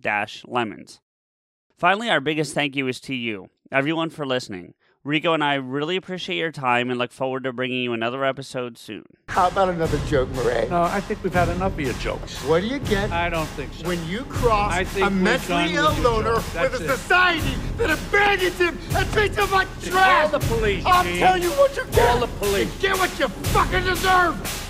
Lemons. 0.46 1.00
Finally, 1.76 2.08
our 2.08 2.20
biggest 2.20 2.54
thank 2.54 2.74
you 2.74 2.88
is 2.88 2.98
to 3.00 3.14
you, 3.14 3.50
everyone, 3.70 4.10
for 4.10 4.26
listening. 4.26 4.74
Rico 5.04 5.32
and 5.32 5.42
I 5.44 5.54
really 5.54 5.96
appreciate 5.96 6.36
your 6.36 6.50
time 6.52 6.90
and 6.90 6.98
look 6.98 7.12
forward 7.12 7.44
to 7.44 7.52
bringing 7.52 7.82
you 7.82 7.92
another 7.92 8.24
episode 8.24 8.76
soon. 8.76 9.04
How 9.28 9.48
about 9.48 9.68
another 9.70 9.98
joke, 10.06 10.28
Murray? 10.30 10.68
No, 10.68 10.82
I 10.82 11.00
think 11.00 11.22
we've 11.22 11.32
had 11.32 11.48
enough 11.48 11.72
of 11.72 11.80
your 11.80 11.92
jokes. 11.94 12.36
What 12.44 12.60
do 12.60 12.66
you 12.66 12.78
get 12.80 13.10
I 13.10 13.30
don't 13.30 13.46
think 13.46 13.72
so. 13.72 13.86
when 13.86 14.04
you 14.06 14.24
cross 14.24 14.72
I 14.72 14.84
think 14.84 15.06
a 15.06 15.08
we're 15.08 15.14
mentally 15.14 15.74
ill 15.74 15.88
with 15.94 16.04
loner 16.04 16.34
jokes. 16.34 16.44
with 16.44 16.54
That's 16.54 16.80
a 16.80 16.84
it. 16.84 16.88
society 16.88 17.54
that 17.78 17.90
abandons 17.90 18.58
him 18.58 18.78
and 18.96 19.12
treats 19.12 19.36
him 19.36 19.50
like 19.50 19.68
trash? 19.82 20.30
Call 20.30 20.38
the 20.40 20.46
police, 20.46 20.84
I'll 20.84 21.04
Gene. 21.04 21.18
tell 21.18 21.38
you 21.38 21.50
what 21.52 21.76
you 21.76 21.84
get. 21.86 21.94
Call 21.94 22.20
the 22.20 22.26
police. 22.26 22.74
You 22.82 22.88
get 22.88 22.98
what 22.98 23.18
you 23.18 23.28
fucking 23.28 23.84
deserve. 23.84 24.67